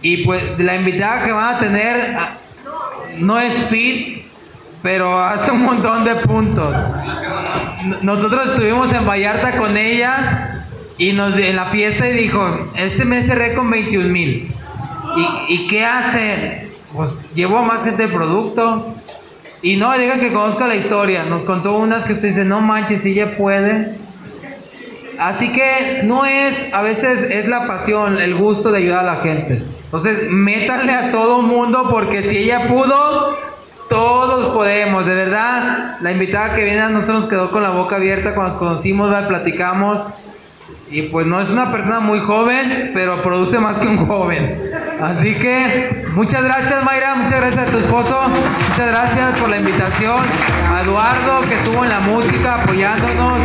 Y 0.01 0.25
pues 0.25 0.41
la 0.59 0.75
invitada 0.75 1.25
que 1.25 1.31
van 1.31 1.55
a 1.55 1.59
tener 1.59 2.15
ah, 2.17 2.37
no 3.19 3.39
es 3.39 3.53
fit, 3.53 4.25
pero 4.81 5.21
hace 5.21 5.51
un 5.51 5.63
montón 5.63 6.05
de 6.05 6.15
puntos. 6.15 6.75
Nosotros 8.01 8.49
estuvimos 8.49 8.91
en 8.93 9.05
Vallarta 9.05 9.57
con 9.57 9.75
ella 9.75 10.56
y 10.97 11.13
nos 11.13 11.37
en 11.37 11.55
la 11.55 11.65
fiesta 11.65 12.09
y 12.09 12.13
dijo, 12.13 12.69
este 12.75 13.05
mes 13.05 13.27
cerré 13.27 13.53
con 13.53 13.69
21 13.69 14.09
mil. 14.09 14.51
¿Y, 15.15 15.53
¿Y 15.53 15.67
qué 15.67 15.85
hace? 15.85 16.69
Pues 16.93 17.33
llevó 17.33 17.61
más 17.63 17.83
gente 17.83 18.03
el 18.03 18.11
producto. 18.11 18.93
Y 19.61 19.75
no, 19.75 19.95
digan 19.97 20.19
que 20.19 20.31
conozca 20.31 20.67
la 20.67 20.75
historia. 20.75 21.23
Nos 21.23 21.43
contó 21.43 21.73
unas 21.77 22.03
que 22.03 22.13
usted 22.13 22.29
dice, 22.29 22.45
no 22.45 22.61
manches, 22.61 23.01
si 23.01 23.11
ella 23.11 23.37
puede. 23.37 23.95
Así 25.19 25.51
que 25.51 26.01
no 26.03 26.25
es, 26.25 26.73
a 26.73 26.81
veces 26.81 27.23
es 27.31 27.47
la 27.47 27.65
pasión, 27.65 28.19
el 28.19 28.35
gusto 28.35 28.71
de 28.71 28.79
ayudar 28.79 28.99
a 28.99 29.15
la 29.15 29.21
gente. 29.21 29.63
Entonces, 29.85 30.29
métanle 30.29 30.93
a 30.93 31.11
todo 31.11 31.41
mundo 31.41 31.87
porque 31.89 32.23
si 32.29 32.37
ella 32.37 32.67
pudo, 32.67 33.35
todos 33.89 34.53
podemos. 34.53 35.05
De 35.07 35.15
verdad, 35.15 35.97
la 36.01 36.11
invitada 36.11 36.55
que 36.55 36.63
viene 36.63 36.81
a 36.81 36.89
nosotros 36.89 37.21
nos 37.21 37.29
quedó 37.29 37.51
con 37.51 37.63
la 37.63 37.71
boca 37.71 37.95
abierta 37.95 38.35
cuando 38.35 38.53
nos 38.53 38.59
conocimos, 38.59 39.11
platicamos. 39.27 39.99
Y 40.89 41.03
pues 41.03 41.27
no 41.27 41.41
es 41.41 41.49
una 41.49 41.71
persona 41.71 41.99
muy 41.99 42.19
joven, 42.19 42.91
pero 42.93 43.21
produce 43.21 43.59
más 43.59 43.77
que 43.77 43.87
un 43.87 44.05
joven. 44.05 44.57
Así 45.01 45.35
que 45.35 46.05
muchas 46.15 46.43
gracias 46.43 46.83
Mayra, 46.83 47.15
muchas 47.15 47.39
gracias 47.39 47.67
a 47.67 47.71
tu 47.71 47.77
esposo, 47.77 48.19
muchas 48.69 48.89
gracias 48.89 49.39
por 49.39 49.49
la 49.49 49.57
invitación, 49.57 50.23
a 50.73 50.81
Eduardo 50.81 51.47
que 51.47 51.55
estuvo 51.55 51.83
en 51.83 51.89
la 51.89 51.99
música 51.99 52.63
apoyándonos, 52.63 53.39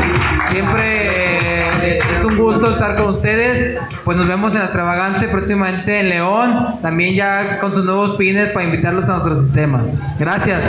siempre 0.51 1.09
eh, 1.85 1.99
es 1.99 2.25
un 2.25 2.39
gusto 2.39 2.71
estar 2.71 2.97
con 2.97 3.11
ustedes, 3.11 3.79
pues 4.03 4.17
nos 4.17 4.27
vemos 4.27 4.55
en 4.55 4.61
la 4.61 4.65
extravagancia 4.65 5.31
próximamente 5.31 6.01
en 6.01 6.09
León, 6.09 6.79
también 6.81 7.15
ya 7.15 7.59
con 7.59 7.75
sus 7.75 7.85
nuevos 7.85 8.17
pines 8.17 8.49
para 8.49 8.65
invitarlos 8.65 9.09
a 9.11 9.13
nuestro 9.15 9.39
sistema. 9.39 9.83
Gracias. 10.19 10.63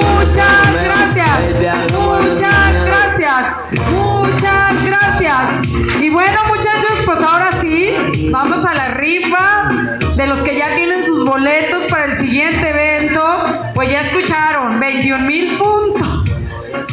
Muchas 0.00 0.72
gracias, 0.84 1.92
muchas 1.92 2.86
gracias, 2.86 3.56
muchas 3.92 4.84
gracias. 4.84 6.02
Y 6.02 6.10
bueno 6.10 6.38
muchachos, 6.48 7.02
pues 7.04 7.20
ahora 7.20 7.60
sí, 7.60 8.30
vamos 8.32 8.64
a 8.64 8.74
la 8.74 8.88
rifa 8.94 9.68
de 10.16 10.26
los 10.26 10.40
que 10.40 10.56
ya 10.56 10.74
tienen 10.74 11.04
sus 11.04 11.24
boletos 11.24 11.84
para 11.84 12.06
el 12.06 12.14
siguiente 12.16 12.68
evento. 12.68 13.44
Pues 13.74 13.90
ya 13.90 14.00
escucharon, 14.02 14.78
21 14.80 15.24
mil 15.24 15.58
puntos. 15.58 16.46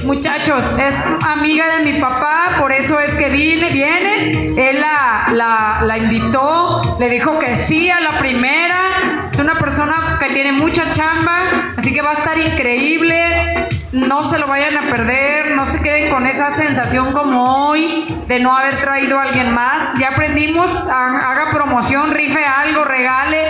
Muchachos, 0.03 0.65
es 0.79 1.03
amiga 1.25 1.77
de 1.77 1.91
mi 1.91 1.99
papá, 1.99 2.55
por 2.59 2.71
eso 2.71 2.99
es 2.99 3.13
que 3.15 3.29
viene, 3.29 3.69
viene. 3.71 4.69
Él 4.69 4.79
la, 4.79 5.27
la, 5.33 5.81
la 5.85 5.97
invitó, 5.97 6.97
le 6.99 7.09
dijo 7.09 7.37
que 7.39 7.55
sí 7.55 7.89
a 7.89 7.99
la 7.99 8.17
primera. 8.19 9.16
Es 9.37 9.43
una 9.43 9.53
persona 9.59 10.17
que 10.19 10.29
tiene 10.33 10.51
mucha 10.51 10.89
chamba, 10.89 11.73
así 11.77 11.93
que 11.93 12.01
va 12.01 12.09
a 12.09 12.13
estar 12.13 12.39
increíble. 12.39 13.67
No 13.91 14.23
se 14.23 14.39
lo 14.39 14.47
vayan 14.47 14.75
a 14.77 14.89
perder, 14.89 15.51
no 15.55 15.67
se 15.67 15.79
queden 15.79 16.11
con 16.11 16.25
esa 16.25 16.49
sensación 16.49 17.13
como 17.13 17.67
hoy 17.67 18.07
de 18.27 18.39
no 18.39 18.57
haber 18.57 18.77
traído 18.77 19.19
a 19.19 19.25
alguien 19.25 19.53
más. 19.53 19.93
Ya 19.99 20.09
aprendimos, 20.09 20.89
ha- 20.89 21.29
haga 21.31 21.51
promoción, 21.51 22.15
rife 22.15 22.43
algo, 22.43 22.83
regale, 22.83 23.47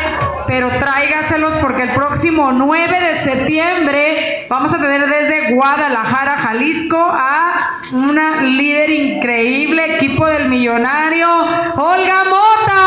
pero 0.48 0.70
tráigaselos 0.70 1.54
porque 1.56 1.84
el 1.84 1.90
próximo 1.90 2.52
9 2.52 3.00
de 3.00 3.16
septiembre 3.16 4.46
vamos 4.50 4.74
a 4.74 4.78
tener 4.80 5.06
desde 5.08 5.54
Guadalajara, 5.54 6.38
Jalisco, 6.38 6.98
a 6.98 7.58
una 7.92 8.42
líder 8.42 8.90
increíble, 8.90 9.96
equipo 9.96 10.26
del 10.28 10.48
millonario, 10.50 11.28
Olga 11.76 12.24
Mota. 12.26 12.78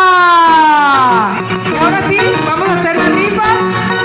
Y 1.70 1.76
ahora 1.76 2.02
sí, 2.08 2.18
vamos 2.47 2.68
a 2.68 2.80
hacer 2.80 2.97
la 2.97 3.08
rifa. 3.10 3.44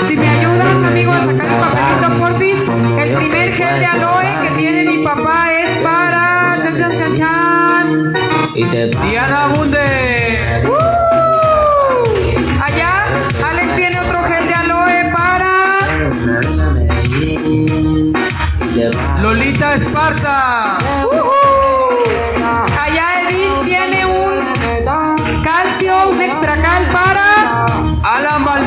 Si 0.08 0.16
me 0.16 0.28
ayudan, 0.28 0.84
amigos, 0.84 1.16
a 1.16 1.24
sacar 1.24 1.46
el 1.46 1.56
papelito, 1.56 2.08
porfis. 2.20 2.60
El 2.98 3.16
primer 3.16 3.54
gel 3.54 3.80
de 3.80 3.86
aloe 3.86 4.42
que 4.42 4.50
tiene 4.56 4.84
mi 4.84 5.02
papá 5.02 5.52
es 5.52 5.78
para... 5.78 6.58
Chan, 6.62 6.78
chan, 6.78 6.96
chan, 6.96 7.14
chan. 7.14 8.12
Diana 9.02 9.46
Bunde. 9.54 9.75
Esparza. 19.76 20.78
Allá 22.80 23.28
Edith 23.28 23.64
tiene 23.64 24.06
un 24.06 25.42
calcio, 25.44 26.08
un 26.10 26.22
extracal 26.22 26.88
para... 26.88 27.66
Alan 28.02 28.44
Valdés. 28.44 28.65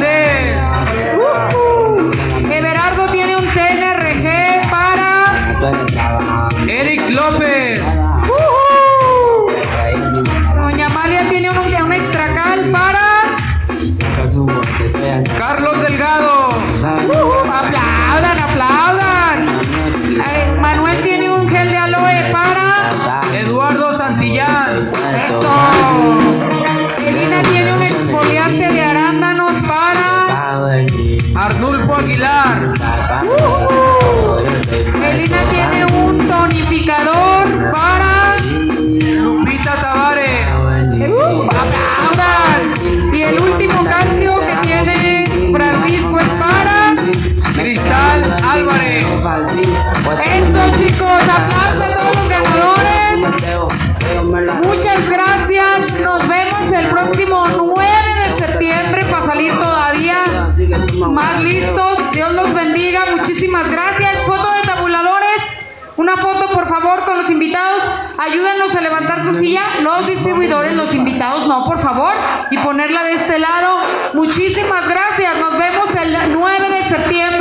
Aguilar. 32.00 32.74
Elina 35.03 35.42
tiene 35.52 35.86
un 35.86 36.18
tonificador 36.28 37.72
para... 37.74 38.38
Lupita 39.22 39.76
Tavares. 39.82 40.48
Uh. 41.10 41.50
Y 43.14 43.22
el 43.22 43.40
último 43.40 43.84
calcio 43.84 44.40
que 44.40 44.56
tiene 44.68 45.26
Francisco 45.52 46.19
es 46.19 46.30
para... 46.40 46.95
Cristal 47.53 48.38
Álvarez. 48.48 49.06
Eso 50.24 50.78
chicos, 50.78 51.24
aplausos 51.24 51.84
a 51.84 51.88
todos 51.98 52.16
los 52.16 52.30
ganadores. 52.30 53.19
Muchas 54.66 55.10
gracias. 55.10 56.00
Nos 56.02 56.26
vemos 56.30 56.72
el 56.72 56.88
próximo 56.88 57.45
9 57.58 57.84
de 58.24 58.45
septiembre 58.45 59.03
para 59.11 59.26
salir 59.26 59.52
todavía 59.52 60.50
más 61.08 61.42
listos. 61.42 61.89
Muchísimas 63.50 63.72
gracias. 63.72 64.22
Foto 64.28 64.52
de 64.52 64.61
tabuladores. 64.61 65.72
Una 65.98 66.18
foto, 66.18 66.52
por 66.52 66.68
favor, 66.68 67.03
con 67.03 67.18
los 67.18 67.32
invitados. 67.32 67.84
Ayúdanos 68.19 68.76
a 68.76 68.82
levantar 68.82 69.24
su 69.24 69.34
silla. 69.34 69.64
Los 69.82 70.06
distribuidores, 70.06 70.74
los 70.74 70.94
invitados, 70.94 71.48
no, 71.48 71.66
por 71.66 71.80
favor. 71.80 72.14
Y 72.52 72.60
ponerla 72.60 73.03
de 73.06 73.14
este 73.14 73.40
lado. 73.40 73.80
Muchísimas 74.14 74.88
gracias. 74.88 75.36
Nos 75.40 75.58
vemos 75.58 75.95
el 75.95 76.32
9 76.32 76.69
de 76.69 76.84
septiembre 76.84 77.39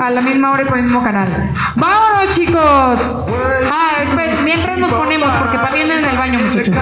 a 0.00 0.10
la 0.10 0.20
misma 0.20 0.52
hora 0.52 0.62
y 0.62 0.66
por 0.66 0.78
el 0.78 0.84
mismo 0.84 1.02
canal. 1.02 1.50
Vámonos, 1.74 2.34
chicos. 2.34 3.32
Ah, 3.70 4.02
espera, 4.02 4.36
mientras 4.42 4.78
nos 4.78 4.92
ponemos, 4.92 5.32
porque 5.34 5.58
para 5.58 5.76
en 5.76 5.90
el 5.90 6.16
baño, 6.16 6.38
muchachos. 6.38 6.74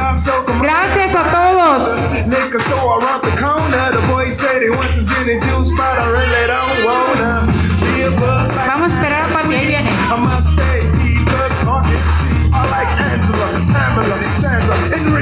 Gracias 0.62 1.14
a 1.14 1.22
todos. 1.24 1.88
Vamos 8.66 8.92
a 8.92 8.94
esperar 8.94 9.22
a 9.22 9.26
Pati, 9.28 9.54
ahí 9.54 9.66
viene. 9.66 9.90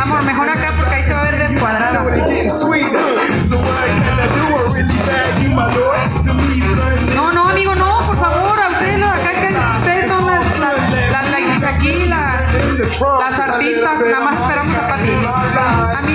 Amor, 0.00 0.22
mejor 0.22 0.48
acá 0.48 0.74
porque 0.76 0.94
ahí 0.94 1.02
se 1.02 1.14
va 1.14 1.20
a 1.20 1.30
ver 1.30 1.48
descuadrado. 1.48 2.02
Las 13.00 13.38
artistas, 13.38 14.00
nada 14.00 14.20
más 14.20 14.40
esperamos 14.40 14.76
a 14.76 14.88
Pati. 14.88 16.11